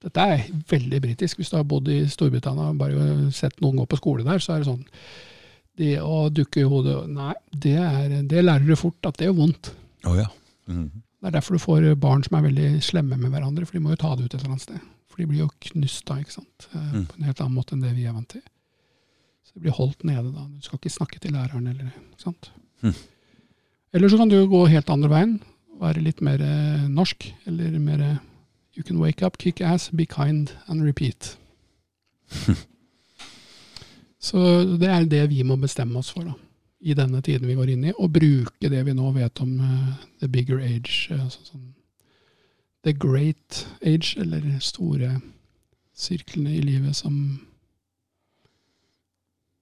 Dette 0.05 0.27
er 0.33 0.47
veldig 0.69 1.01
britisk. 1.05 1.41
Hvis 1.41 1.51
du 1.53 1.57
har 1.57 1.67
bodd 1.69 1.89
i 1.93 2.03
Storbritannia 2.09 2.71
og 2.71 2.79
bare 2.81 3.31
sett 3.33 3.59
noen 3.65 3.81
gå 3.81 3.89
på 3.89 3.99
skole 4.01 4.25
der, 4.25 4.41
så 4.41 4.55
er 4.55 4.63
det 4.63 4.69
sånn 4.69 4.85
Det 5.81 5.95
å 6.05 6.29
dukke 6.29 6.61
i 6.61 6.69
hodet 6.69 6.97
Nei, 7.09 7.35
det, 7.53 7.77
er, 7.81 8.15
det 8.29 8.45
lærer 8.45 8.69
du 8.69 8.77
fort 8.77 9.09
at 9.09 9.17
det 9.17 9.29
gjør 9.29 9.39
vondt. 9.41 9.73
Oh, 10.05 10.17
ja. 10.17 10.29
Mm. 10.69 10.89
Det 10.93 11.29
er 11.29 11.37
derfor 11.37 11.57
du 11.57 11.65
får 11.65 11.91
barn 12.01 12.25
som 12.25 12.39
er 12.39 12.49
veldig 12.49 12.71
slemme 12.85 13.17
med 13.21 13.33
hverandre, 13.33 13.65
for 13.65 13.77
de 13.77 13.85
må 13.85 13.93
jo 13.93 14.01
ta 14.01 14.15
det 14.17 14.29
ut 14.29 14.35
et 14.35 14.41
eller 14.41 14.55
annet 14.55 14.69
sted. 14.69 14.89
For 15.21 15.27
de 15.27 15.29
blir 15.29 15.43
jo 15.43 15.51
knust 15.69 16.07
da, 16.09 16.17
ikke 16.23 16.33
sant. 16.39 16.69
Eh, 16.73 16.93
Mm. 16.95 17.07
På 17.11 17.19
en 17.19 17.27
helt 17.29 17.41
annen 17.45 17.55
måte 17.59 17.75
enn 17.77 17.83
det 17.85 17.91
vi 17.93 18.07
er 18.09 18.15
vant 18.17 18.29
til. 18.33 18.41
Så 19.45 19.53
det 19.55 19.63
blir 19.67 19.75
holdt 19.77 20.05
nede 20.09 20.31
da. 20.33 20.47
Du 20.49 20.63
skal 20.65 20.79
ikke 20.79 20.93
snakke 20.95 21.19
til 21.21 21.35
læreren 21.37 21.67
eller 21.67 21.91
ikke 21.91 22.23
sant. 22.25 22.51
Mm. 22.81 22.95
Eller 23.93 24.09
så 24.09 24.17
kan 24.17 24.31
du 24.31 24.39
gå 24.49 24.61
helt 24.71 24.89
andre 24.91 25.11
veien. 25.11 25.35
Være 25.81 26.01
litt 26.01 26.21
mer 26.25 26.41
eh, 26.41 26.87
norsk. 26.89 27.27
Eller 27.47 27.77
mer 27.79 28.01
eh, 28.01 28.17
You 28.79 28.85
can 28.87 29.01
wake 29.03 29.21
up, 29.27 29.37
kick 29.37 29.61
ass, 29.61 29.91
be 29.91 30.07
kind 30.07 30.55
and 30.69 30.83
repeat. 30.87 31.37
så 34.21 34.39
det 34.79 34.89
er 34.89 35.05
det 35.11 35.25
vi 35.33 35.43
må 35.45 35.57
bestemme 35.61 35.99
oss 35.99 36.13
for 36.15 36.25
da. 36.25 36.37
I 36.81 36.95
denne 36.97 37.21
tiden 37.21 37.49
vi 37.51 37.59
går 37.59 37.75
inn 37.75 37.85
i, 37.91 37.93
og 37.99 38.13
bruke 38.15 38.71
det 38.73 38.81
vi 38.87 38.95
nå 38.97 39.11
vet 39.13 39.41
om 39.43 39.59
uh, 39.61 39.91
the 40.23 40.29
bigger 40.29 40.63
age. 40.65 41.11
uh, 41.13 41.27
sånn, 41.29 41.45
sånn 41.51 41.67
the 42.85 42.93
great 42.97 43.67
age, 43.85 44.15
eller 44.19 44.41
store 44.65 45.21
sirklene 45.97 46.55
i 46.57 46.61
livet 46.65 46.97
som 46.97 47.17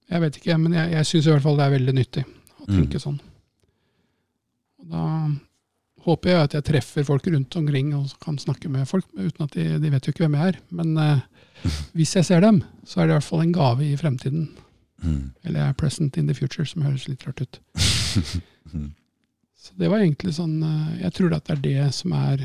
Jeg 0.09 0.21
vet 0.23 0.37
ikke, 0.41 0.55
men 0.59 0.73
jeg, 0.73 0.93
jeg 0.95 1.07
syns 1.07 1.27
i 1.27 1.33
hvert 1.35 1.43
fall 1.45 1.59
det 1.59 1.65
er 1.67 1.75
veldig 1.77 1.95
nyttig 1.99 2.23
å 2.25 2.69
Mm. 2.69 2.77
tenke 2.83 2.99
sånn. 3.01 3.19
Og 4.81 4.89
da 4.93 5.03
håper 6.05 6.31
jeg 6.31 6.45
at 6.47 6.55
jeg 6.57 6.65
treffer 6.69 7.05
folk 7.05 7.27
rundt 7.33 7.57
omkring 7.57 7.95
og 7.97 8.11
kan 8.21 8.37
snakke 8.41 8.69
med 8.73 8.89
folk, 8.89 9.05
uten 9.17 9.45
at 9.45 9.53
de, 9.57 9.79
de 9.81 9.91
vet 9.93 10.05
jo 10.09 10.13
ikke 10.13 10.25
hvem 10.27 10.37
jeg 10.39 10.53
er. 10.55 10.59
Men 10.71 10.97
uh, 10.97 11.21
hvis 11.97 12.15
jeg 12.17 12.25
ser 12.29 12.41
dem, 12.45 12.63
så 12.85 13.01
er 13.01 13.07
det 13.09 13.13
i 13.13 13.17
hvert 13.19 13.29
fall 13.29 13.45
en 13.45 13.53
gave 13.57 13.85
i 13.89 13.97
fremtiden. 14.01 14.51
Mm. 15.03 15.31
Eller 15.45 15.61
er 15.69 15.73
present 15.81 16.17
in 16.17 16.27
the 16.29 16.35
future, 16.37 16.67
som 16.67 16.83
høres 16.85 17.09
litt 17.09 17.27
rart 17.29 17.41
ut. 17.45 17.61
Mm. 18.69 18.91
Så 19.57 19.73
det 19.81 19.89
var 19.89 20.03
egentlig 20.03 20.35
sånn 20.37 20.59
eh, 20.61 20.99
Jeg 21.01 21.13
tror 21.17 21.33
at 21.33 21.47
det 21.49 21.55
er 21.55 21.61
det 21.65 21.85
som 21.97 22.13
er 22.13 22.43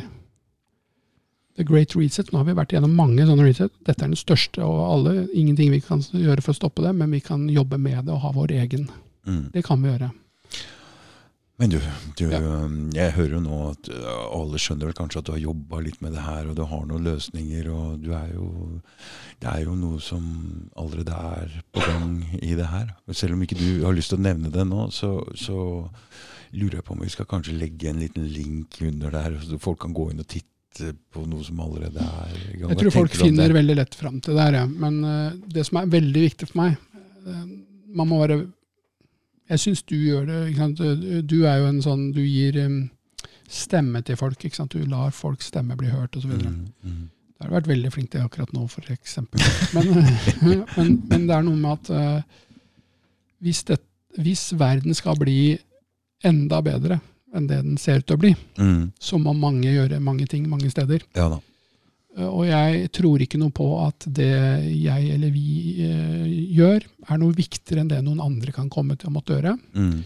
the 1.58 1.64
great 1.64 1.96
reset. 1.96 2.32
Nå 2.32 2.42
har 2.42 2.48
vi 2.50 2.56
vært 2.58 2.74
gjennom 2.74 2.96
mange 2.98 3.26
sånne 3.30 3.46
reset. 3.46 3.72
Dette 3.86 4.04
er 4.06 4.12
den 4.14 4.20
største 4.20 4.64
av 4.66 4.80
alle. 4.88 5.28
Ingenting 5.34 5.72
vi 5.74 5.82
kan 5.86 6.02
gjøre 6.02 6.42
for 6.42 6.54
å 6.56 6.60
stoppe 6.62 6.82
det, 6.86 6.96
men 6.98 7.12
vi 7.14 7.22
kan 7.22 7.48
jobbe 7.52 7.78
med 7.82 8.06
det 8.08 8.14
og 8.16 8.24
ha 8.26 8.32
vår 8.36 8.56
egen. 8.64 8.90
Mm. 9.28 9.48
Det 9.54 9.64
kan 9.66 9.82
vi 9.84 9.92
gjøre. 9.92 10.12
Men 11.62 11.70
du, 11.70 11.78
du 12.18 12.24
Ja. 12.34 12.40
jeg 12.98 13.14
hører 13.14 13.36
jo 13.38 13.40
nå 13.46 13.58
at 13.70 13.88
øh, 13.94 14.24
alle 14.34 14.58
skjønner 14.60 14.90
vel 14.90 14.96
kanskje 14.98 15.20
at 15.22 15.28
du 15.28 15.32
har 15.36 15.44
jobba 15.44 15.80
litt 15.86 16.02
med 16.02 16.16
det 16.18 16.24
her, 16.26 16.48
og 16.50 16.56
du 16.58 16.64
har 16.66 16.82
noen 16.90 17.06
løsninger, 17.06 17.70
og 17.70 18.02
du 18.02 18.10
er 18.18 18.34
jo 18.34 18.48
Det 19.40 19.52
er 19.52 19.64
jo 19.68 19.76
noe 19.76 20.00
som 20.02 20.24
allerede 20.76 21.12
er 21.14 21.54
på 21.72 21.82
gang 21.86 22.24
i 22.42 22.56
det 22.56 22.66
her. 22.72 22.96
Selv 23.12 23.34
om 23.36 23.42
ikke 23.44 23.60
du 23.60 23.84
har 23.86 23.94
lyst 23.94 24.10
til 24.10 24.18
å 24.18 24.24
nevne 24.24 24.50
det 24.50 24.66
nå, 24.66 24.88
så, 24.92 25.20
så 25.36 25.88
lurer 26.54 26.80
jeg 26.80 26.86
på 26.88 26.94
om 26.96 27.04
vi 27.04 27.10
skal 27.12 27.28
kanskje 27.30 27.56
legge 27.60 27.90
en 27.90 28.00
liten 28.00 28.26
link 28.34 28.80
under 28.82 29.12
der, 29.12 29.38
så 29.44 29.60
folk 29.60 29.80
kan 29.84 29.94
gå 29.94 30.10
inn 30.12 30.24
og 30.24 30.28
titte 30.32 30.50
på 31.14 31.24
noe 31.30 31.44
som 31.46 31.60
allerede 31.64 32.02
er 32.02 32.34
i 32.34 32.58
gang. 32.58 32.72
Jeg 32.74 32.80
tror 32.80 32.96
folk 32.96 33.16
finner 33.18 33.52
det? 33.52 33.58
veldig 33.60 33.76
lett 33.78 33.96
fram 33.96 34.20
til 34.24 34.38
det 34.38 34.48
her, 34.48 34.58
ja. 34.62 34.66
Men 34.68 35.00
uh, 35.06 35.32
det 35.54 35.66
som 35.68 35.80
er 35.82 35.94
veldig 35.94 36.26
viktig 36.28 36.50
for 36.50 36.62
meg 36.64 36.76
uh, 37.28 37.46
Man 37.94 38.10
må 38.10 38.20
være 38.24 38.40
Jeg 39.52 39.62
syns 39.62 39.84
du 39.84 39.96
gjør 39.96 40.26
det. 40.30 41.26
Du- 41.30 41.46
er 41.46 41.62
jo 41.62 41.70
en 41.70 41.82
sånn 41.86 42.12
Du 42.16 42.22
gir 42.22 42.58
um, 42.66 42.90
stemme 43.48 44.02
til 44.02 44.18
folk. 44.18 44.40
Du 44.40 44.80
lar 44.90 45.12
folks 45.12 45.52
stemme 45.52 45.78
bli 45.78 45.92
hørt, 45.92 46.16
osv. 46.18 46.32
Mm. 46.32 46.72
Mm. 46.82 47.10
Det 47.10 47.42
har 47.44 47.52
du 47.52 47.56
vært 47.58 47.70
veldig 47.70 47.92
flink 47.92 48.12
til 48.12 48.24
akkurat 48.24 48.54
nå, 48.56 48.66
for 48.72 48.88
eksempel. 48.90 49.42
Men, 49.76 50.08
men, 50.78 51.02
men 51.10 51.28
det 51.28 51.36
er 51.36 51.46
noe 51.46 51.60
med 51.60 51.72
at 51.78 51.92
uh, 51.94 52.44
hvis, 53.44 53.64
det, 53.68 53.78
hvis 54.18 54.54
verden 54.58 54.96
skal 54.98 55.20
bli 55.20 55.58
enda 56.24 56.62
bedre 56.64 57.02
enn 57.34 57.48
det 57.50 57.62
den 57.64 57.78
ser 57.82 58.00
ut 58.00 58.06
til 58.08 58.16
å 58.18 58.22
bli, 58.22 58.36
Mm. 58.58 58.92
så 59.00 59.18
må 59.20 59.34
mange 59.36 59.72
gjøre 59.74 60.00
mange 60.00 60.28
ting 60.30 60.48
mange 60.50 60.70
steder. 60.72 61.02
Ja 61.16 61.30
da. 61.30 61.40
Eh, 62.18 62.28
Og 62.30 62.46
jeg 62.46 62.92
tror 62.94 63.20
ikke 63.26 63.40
noe 63.42 63.50
på 63.52 63.68
at 63.88 64.06
det 64.06 64.30
jeg 64.70 65.14
eller 65.16 65.32
vi 65.34 65.82
eh, 65.82 66.28
gjør, 66.58 66.84
er 67.10 67.18
noe 67.18 67.34
viktigere 67.34 67.82
enn 67.82 67.90
det 67.90 68.04
noen 68.06 68.22
andre 68.22 68.52
kan 68.54 68.70
komme 68.70 68.96
til 68.98 69.10
å 69.10 69.14
måtte 69.16 69.34
gjøre. 69.40 69.58
Mm. 69.74 70.04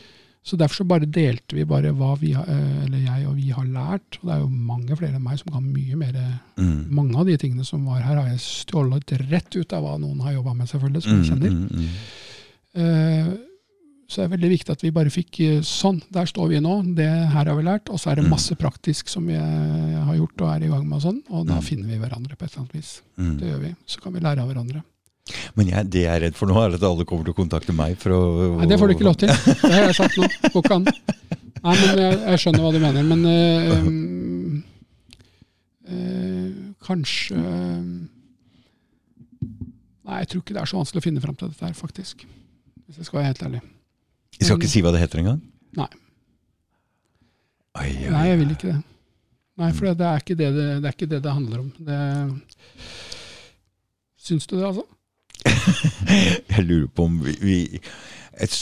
Så 0.48 0.56
derfor 0.56 0.76
så 0.80 0.86
bare 0.88 1.04
delte 1.12 1.58
vi 1.58 1.66
bare 1.68 1.92
hva 1.92 2.14
vi, 2.18 2.30
eh, 2.32 2.86
eller 2.86 3.00
jeg 3.04 3.26
og 3.28 3.36
vi 3.36 3.50
har 3.52 3.66
lært. 3.68 4.16
Og 4.22 4.30
det 4.30 4.36
er 4.38 4.40
jo 4.40 4.48
mange 4.48 4.96
flere 4.96 5.16
enn 5.20 5.24
meg 5.26 5.38
som 5.42 5.52
kan 5.52 5.66
mye 5.74 5.98
mer. 6.00 6.16
Mm. 6.56 6.86
Mange 6.90 7.20
av 7.20 7.26
de 7.28 7.36
tingene 7.36 7.66
som 7.68 7.84
var 7.84 8.00
her, 8.00 8.16
har 8.16 8.30
jeg 8.30 8.40
stjålet 8.40 9.12
rett 9.30 9.56
ut 9.60 9.74
av 9.76 9.84
hva 9.84 9.98
noen 10.00 10.22
har 10.24 10.38
jobba 10.38 10.54
med, 10.56 10.70
selvfølgelig, 10.72 11.04
som 11.04 11.20
jeg 11.20 11.28
kjenner. 11.34 11.52
Mm, 11.52 11.68
mm, 11.68 11.84
mm. 11.84 11.92
Eh, 12.78 13.28
Så 14.08 14.22
det 14.22 14.26
er 14.30 14.38
veldig 14.38 14.50
viktig 14.54 14.72
at 14.72 14.84
vi 14.86 14.92
bare 14.96 15.12
fikk 15.12 15.40
eh, 15.44 15.58
sånn, 15.68 15.98
der 16.16 16.26
står 16.30 16.48
vi 16.54 16.60
nå, 16.64 16.78
det 16.96 17.08
her 17.34 17.50
har 17.52 17.56
vi 17.58 17.64
lært. 17.68 17.90
Og 17.92 18.00
så 18.00 18.12
er 18.14 18.16
det 18.22 18.24
Mm. 18.26 18.30
masse 18.32 18.56
praktisk 18.56 19.10
som 19.12 19.26
vi 19.28 19.34
eh, 19.36 19.98
har 20.08 20.16
gjort 20.16 20.42
og 20.46 20.52
er 20.56 20.64
i 20.64 20.70
gang 20.72 20.86
med, 20.88 20.96
og 20.96 21.04
sånn, 21.04 21.22
og 21.30 21.46
da 21.48 21.58
Mm. 21.60 21.64
finner 21.64 21.88
vi 21.92 21.98
hverandre 22.00 22.38
på 22.38 22.46
et 22.46 22.52
eller 22.54 22.62
annet 22.64 22.74
vis. 22.80 23.02
Mm. 23.20 23.34
Det 23.40 23.48
gjør 23.52 23.60
vi. 23.66 23.76
Så 23.86 24.00
kan 24.02 24.14
vi 24.14 24.20
lære 24.24 24.40
av 24.40 24.48
hverandre. 24.48 24.84
Men 25.60 25.68
jeg, 25.68 25.90
det 25.92 26.02
jeg 26.06 26.16
er 26.16 26.22
redd 26.24 26.36
for 26.40 26.48
nå, 26.48 26.56
er 26.56 26.76
at 26.78 26.84
alle 26.88 27.04
kommer 27.04 27.26
til 27.28 27.34
å 27.34 27.40
kontakte 27.42 27.74
meg 27.76 27.98
for 28.00 28.10
å 28.16 28.58
Nei, 28.62 28.66
Det 28.72 28.80
får 28.80 28.88
du 28.88 28.94
ikke 28.96 29.10
lov 29.10 29.18
til. 29.20 29.28
Det 29.28 29.74
har 29.76 29.90
jeg 29.92 29.96
sagt 30.00 30.16
nå. 30.18 30.24
Går 30.54 30.64
ikke 30.64 30.76
an. 30.78 30.88
Nei, 31.68 31.76
men 31.76 32.00
jeg, 32.00 32.20
jeg 32.32 32.40
skjønner 32.40 32.64
hva 32.64 32.72
du 32.72 32.80
mener. 32.80 33.04
Men 33.04 33.26
øh, 33.28 33.68
øh, 33.76 34.64
eh, 35.92 36.52
kanskje 36.88 37.36
eh, 37.36 37.84
Nei, 40.08 40.22
jeg 40.24 40.28
tror 40.32 40.42
ikke 40.46 40.54
det 40.56 40.62
er 40.64 40.70
så 40.72 40.78
vanskelig 40.80 41.02
å 41.02 41.08
finne 41.10 41.20
fram 41.24 41.36
til 41.36 41.50
dette 41.52 41.66
her, 41.68 41.74
faktisk. 41.76 42.24
Hvis 42.88 42.96
jeg 43.02 43.06
skal 43.10 43.20
være 43.20 43.28
helt 43.34 43.44
ærlig. 43.44 43.62
Jeg 44.38 44.50
skal 44.50 44.60
ikke 44.62 44.70
si 44.72 44.84
hva 44.86 44.94
det 44.94 45.02
heter 45.02 45.24
engang? 45.24 45.42
Nei. 45.78 45.90
Ai, 47.78 47.90
ai, 47.90 48.12
Nei, 48.14 48.24
jeg 48.32 48.40
vil 48.42 48.54
ikke 48.56 48.70
det. 48.72 48.78
Nei, 49.58 49.72
for 49.74 49.90
det 49.90 50.06
er 50.06 50.22
ikke 50.22 50.38
det 50.38 50.48
det, 50.54 50.66
det, 50.84 50.86
er 50.86 50.96
ikke 50.96 51.10
det, 51.10 51.20
det 51.26 51.34
handler 51.34 51.64
om. 51.64 51.70
Det, 51.82 52.00
syns 54.28 54.46
du 54.50 54.58
det, 54.58 54.66
altså? 54.70 54.86
Jeg 56.54 56.64
lurer 56.66 56.90
på 56.90 57.06
om 57.06 57.20
vi 57.22 57.34
Vi, 57.42 57.58
et, 58.42 58.56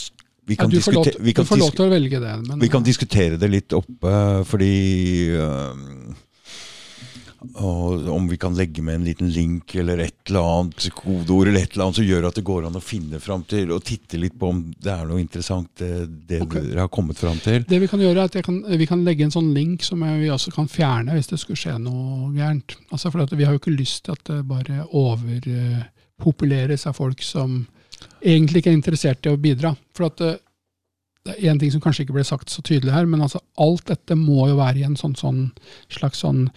vi 0.45 0.55
Ja, 0.55 0.63
kan, 0.63 0.71
du 0.71 0.79
får, 0.83 0.93
lov, 0.93 1.07
du 1.07 1.43
får 1.47 1.59
lov 1.59 1.71
til 1.75 1.85
å 1.87 1.91
velge 1.91 2.19
det. 2.21 2.33
Men, 2.45 2.59
vi 2.61 2.69
kan 2.71 2.85
diskutere 2.85 3.39
det 3.41 3.49
litt 3.49 3.75
oppe, 3.75 4.13
fordi 4.47 4.73
øhm, 5.35 6.15
og 7.53 8.07
Om 8.11 8.27
vi 8.29 8.37
kan 8.41 8.55
legge 8.57 8.83
med 8.85 8.99
en 8.99 9.05
liten 9.07 9.29
link 9.31 9.75
eller 9.75 10.01
et 10.03 10.29
eller 10.29 10.47
annet 10.49 10.87
kodeord 10.95 11.49
eller 11.49 11.65
et 11.65 11.73
eller 11.73 11.85
annet 11.85 11.99
som 11.99 12.07
gjør 12.07 12.27
at 12.29 12.39
det 12.39 12.45
går 12.47 12.67
an 12.67 12.79
å 12.79 12.83
finne 12.83 13.19
fram 13.23 13.43
til 13.49 13.73
og 13.75 13.83
titte 13.85 14.19
litt 14.21 14.37
på 14.39 14.49
om 14.51 14.61
det 14.71 14.91
er 14.91 15.05
noe 15.09 15.21
interessant 15.21 15.69
det, 15.81 15.91
det 16.29 16.41
okay. 16.45 16.63
dere 16.69 16.85
har 16.85 16.91
kommet 16.93 17.19
fram 17.19 17.39
til. 17.43 17.65
Det 17.67 17.79
vi 17.81 17.89
kan 17.91 18.01
gjøre, 18.01 18.25
er 18.25 18.31
at 18.31 18.45
kan, 18.45 18.61
vi 18.65 18.89
kan 18.89 19.03
legge 19.07 19.27
en 19.27 19.35
sånn 19.35 19.51
link 19.55 19.85
som 19.85 20.03
vi 20.05 20.31
også 20.33 20.53
kan 20.55 20.69
fjerne 20.71 21.15
hvis 21.15 21.31
det 21.31 21.41
skulle 21.41 21.59
skje 21.59 21.77
noe 21.81 22.31
gærent. 22.35 22.77
Altså 22.91 23.11
for 23.11 23.25
at 23.25 23.35
Vi 23.35 23.43
har 23.43 23.55
jo 23.55 23.59
ikke 23.61 23.75
lyst 23.75 24.05
til 24.05 24.15
at 24.15 24.23
det 24.29 24.41
bare 24.47 24.85
overpopuleres 24.95 26.87
av 26.87 26.97
folk 26.97 27.23
som 27.25 27.65
egentlig 28.21 28.61
ikke 28.61 28.71
er 28.73 28.79
interessert 28.79 29.27
i 29.27 29.33
å 29.33 29.39
bidra. 29.41 29.75
For 29.95 30.09
at 30.09 30.19
det, 30.21 30.33
det 31.25 31.35
er 31.35 31.51
én 31.51 31.59
ting 31.61 31.71
som 31.73 31.81
kanskje 31.83 32.05
ikke 32.05 32.17
ble 32.19 32.25
sagt 32.27 32.53
så 32.53 32.63
tydelig 32.65 32.93
her, 32.93 33.07
men 33.09 33.23
altså 33.25 33.41
alt 33.61 33.87
dette 33.89 34.17
må 34.17 34.47
jo 34.51 34.59
være 34.59 34.81
i 34.81 34.85
en 34.87 34.97
sånn, 34.99 35.15
sånn 35.17 35.47
slags 35.93 36.21
sånn 36.21 36.47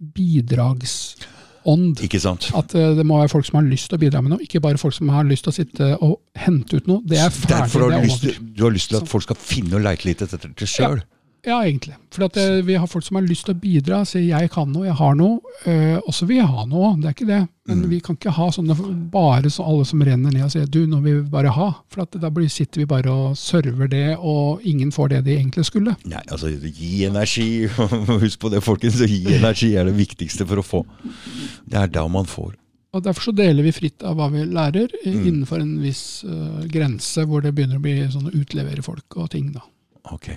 bidragsånd. 0.00 2.02
Ikke 2.06 2.20
sant? 2.22 2.50
At 2.56 2.74
eh, 2.78 2.92
det 2.98 3.06
må 3.06 3.20
være 3.20 3.32
folk 3.32 3.48
som 3.48 3.60
har 3.60 3.68
lyst 3.68 3.90
til 3.90 3.98
å 3.98 4.04
bidra 4.04 4.22
med 4.24 4.34
noe, 4.34 4.44
ikke 4.44 4.62
bare 4.64 4.80
folk 4.80 4.96
som 4.96 5.10
har 5.14 5.26
lyst 5.28 5.46
til 5.46 5.54
å 5.54 5.56
sitte 5.56 5.90
og 5.98 6.18
hente 6.38 6.80
ut 6.80 6.88
noe. 6.90 7.02
Det 7.06 7.20
er 7.20 7.34
ferdig, 7.34 7.52
Derfor 7.56 7.86
har 7.86 7.96
du, 7.96 8.08
lyst 8.08 8.40
du 8.40 8.64
har 8.64 8.74
lyst 8.74 8.92
til 8.92 9.00
at 9.00 9.10
folk 9.10 9.26
skal 9.26 9.38
finne 9.40 9.78
og 9.78 9.86
leite 9.86 10.08
litt 10.08 10.24
etter 10.26 10.46
det 10.46 10.70
sjøl? 10.70 11.00
Ja, 11.02 11.12
egentlig. 11.54 11.94
For 12.10 12.24
at 12.26 12.36
eh, 12.36 12.60
vi 12.66 12.74
har 12.74 12.86
folk 12.90 13.04
som 13.04 13.16
har 13.16 13.22
lyst 13.26 13.44
til 13.46 13.54
å 13.54 13.60
bidra, 13.60 14.00
sier 14.04 14.24
'jeg 14.26 14.50
kan 14.50 14.72
noe, 14.72 14.86
jeg 14.86 14.94
har 14.98 15.14
noe'. 15.14 15.40
Uh, 15.66 15.98
og 16.06 16.12
så 16.14 16.26
vil 16.26 16.36
jeg 16.38 16.46
ha 16.46 16.64
noe, 16.66 16.96
det 16.96 17.04
er 17.06 17.14
ikke 17.14 17.26
det. 17.26 17.48
Men 17.68 17.82
Mm. 17.82 17.88
vi 17.90 18.00
kan 18.00 18.16
ikke 18.16 18.30
ha 18.32 18.48
sånne 18.50 19.10
bare 19.10 19.50
så 19.50 19.64
alle 19.66 19.84
som 19.84 20.00
renner 20.02 20.30
ned 20.32 20.42
og 20.44 20.50
sier 20.50 20.66
'du, 20.66 20.86
nå 20.86 21.00
vil 21.02 21.22
vi 21.22 21.28
bare 21.30 21.50
ha'. 21.52 21.74
For 21.88 22.02
at 22.02 22.10
da 22.20 22.28
blir, 22.30 22.48
sitter 22.48 22.80
vi 22.80 22.84
bare 22.86 23.06
og 23.10 23.36
server 23.36 23.88
det, 23.88 24.16
og 24.18 24.60
ingen 24.64 24.90
får 24.90 25.08
det 25.08 25.24
de 25.24 25.36
egentlig 25.38 25.64
skulle. 25.64 25.96
Nei, 26.04 26.22
altså 26.30 26.48
gi 26.50 27.04
energi. 27.06 27.66
Husk 28.22 28.38
på 28.40 28.50
det, 28.50 28.62
folkens. 28.62 28.98
Gi 29.00 29.24
energi 29.36 29.74
er 29.76 29.84
det 29.84 29.94
viktigste 29.96 30.46
for 30.46 30.56
å 30.56 30.62
få. 30.64 30.84
Det 31.68 31.74
er 31.78 31.86
da 31.86 32.06
man 32.08 32.24
får. 32.26 32.54
Og 32.94 33.02
Derfor 33.02 33.20
så 33.20 33.34
deler 33.36 33.62
vi 33.62 33.72
fritt 33.72 34.02
av 34.02 34.16
hva 34.16 34.30
vi 34.32 34.44
lærer, 34.46 34.88
eh, 35.04 35.12
Mm. 35.12 35.26
innenfor 35.26 35.60
en 35.60 35.80
viss 35.82 36.24
uh, 36.24 36.64
grense 36.66 37.26
hvor 37.26 37.42
det 37.42 37.54
begynner 37.54 37.76
å 37.76 37.82
bli 37.82 38.06
sånn 38.08 38.30
å 38.30 38.34
utlevere 38.34 38.82
folk 38.82 39.04
og 39.16 39.28
ting. 39.30 39.52
da. 39.52 39.60
Ok. 40.12 40.30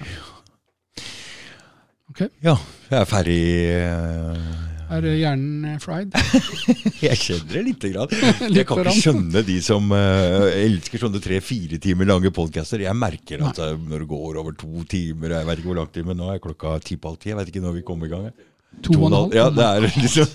Ok. 2.09 2.25
Ja, 2.41 2.55
jeg 2.89 2.97
er 2.97 3.07
ferdig. 3.09 3.39
Uh, 3.77 4.67
Er 4.89 5.05
hjernen 5.05 5.65
eh, 5.69 5.75
fried? 5.77 6.15
Jeg 7.05 7.19
kjenner 7.21 7.51
det 7.53 7.61
lite 7.67 7.91
grann. 7.93 8.13
Jeg 8.57 8.65
kan 8.65 8.81
ikke 8.81 8.95
skjønne 8.97 9.43
de 9.45 9.57
som 9.61 9.91
uh, 9.93 10.47
elsker 10.49 11.03
sånne 11.03 11.21
tre-fire 11.21 11.77
timer 11.81 12.09
lange 12.09 12.31
podcaster. 12.33 12.81
Jeg 12.81 12.97
merker 12.97 13.45
at 13.45 13.61
Nei. 13.61 13.69
når 13.91 14.03
det 14.03 14.09
går 14.09 14.39
over 14.41 14.57
to 14.57 14.81
timer, 14.89 15.37
jeg 15.37 15.49
vet 15.51 15.61
ikke 15.61 15.69
hvor 15.69 15.81
lang 15.83 15.91
tid, 15.93 16.09
men 16.09 16.17
nå 16.17 16.31
er 16.33 16.41
klokka 16.41 16.79
ti 16.81 16.97
på 16.97 17.13
halv 17.13 17.21
ti. 17.21 17.29
Jeg 17.29 17.37
vet 17.37 17.53
ikke 17.53 17.63
når 17.67 17.77
vi 17.77 17.85
kommer 17.85 18.09
i 18.09 18.13
gang. 18.15 18.25
jeg. 18.31 18.48
To 18.85 18.93
og 18.95 19.07
en 19.09 19.15
halv? 19.17 19.33
Ja, 19.35 19.49
det 19.51 19.65
er 19.65 19.85
liksom 20.03 20.27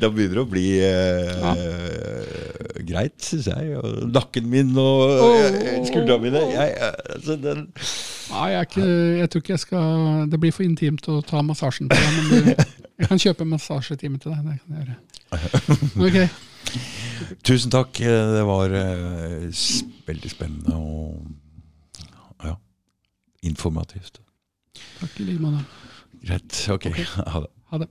Da 0.00 0.08
begynner 0.10 0.40
det 0.40 0.42
å 0.42 0.48
bli 0.50 0.64
eh, 0.82 1.44
greit, 2.88 3.18
syns 3.22 3.46
jeg. 3.50 3.76
Og 3.78 4.08
nakken 4.10 4.48
min 4.50 4.72
og 4.80 5.02
oh, 5.22 5.58
skuldrene 5.86 6.22
mine 6.24 6.42
jeg, 6.50 6.72
eh, 6.74 6.96
altså, 7.14 7.36
den, 7.40 7.66
Nei, 8.30 8.48
jeg, 8.54 8.70
ikke, 8.70 8.88
jeg 9.20 9.30
tror 9.30 9.44
ikke 9.44 9.54
jeg 9.54 9.62
skal 9.66 9.84
Det 10.32 10.40
blir 10.42 10.56
for 10.56 10.66
intimt 10.66 11.08
å 11.12 11.20
ta 11.26 11.44
massasjen 11.46 11.92
på 11.92 12.00
deg, 12.00 12.10
men 12.16 12.24
du, 12.32 12.66
jeg 13.04 13.12
kan 13.12 13.22
kjøpe 13.22 13.46
massasjetime 13.48 14.18
til 14.22 14.34
deg. 14.34 14.40
Det 14.48 14.58
kan 14.58 14.68
jeg 14.74 14.82
gjøre. 14.82 15.00
Okay. 16.04 16.28
Tusen 17.46 17.70
takk. 17.74 18.00
Eh, 18.00 18.34
Det 18.34 18.44
var 18.48 18.74
eh, 18.80 19.64
veldig 20.08 20.30
spennende 20.30 20.76
og 20.78 22.44
ja, 22.44 22.54
informativt. 23.46 24.20
Takk 25.00 25.20
i 25.20 25.28
like 25.28 25.42
måte. 25.42 25.83
Greit. 26.24 26.68
Ok, 26.70 26.84
ha 27.32 27.40
det. 27.40 27.50
Ha 27.70 27.78
det. 27.78 27.88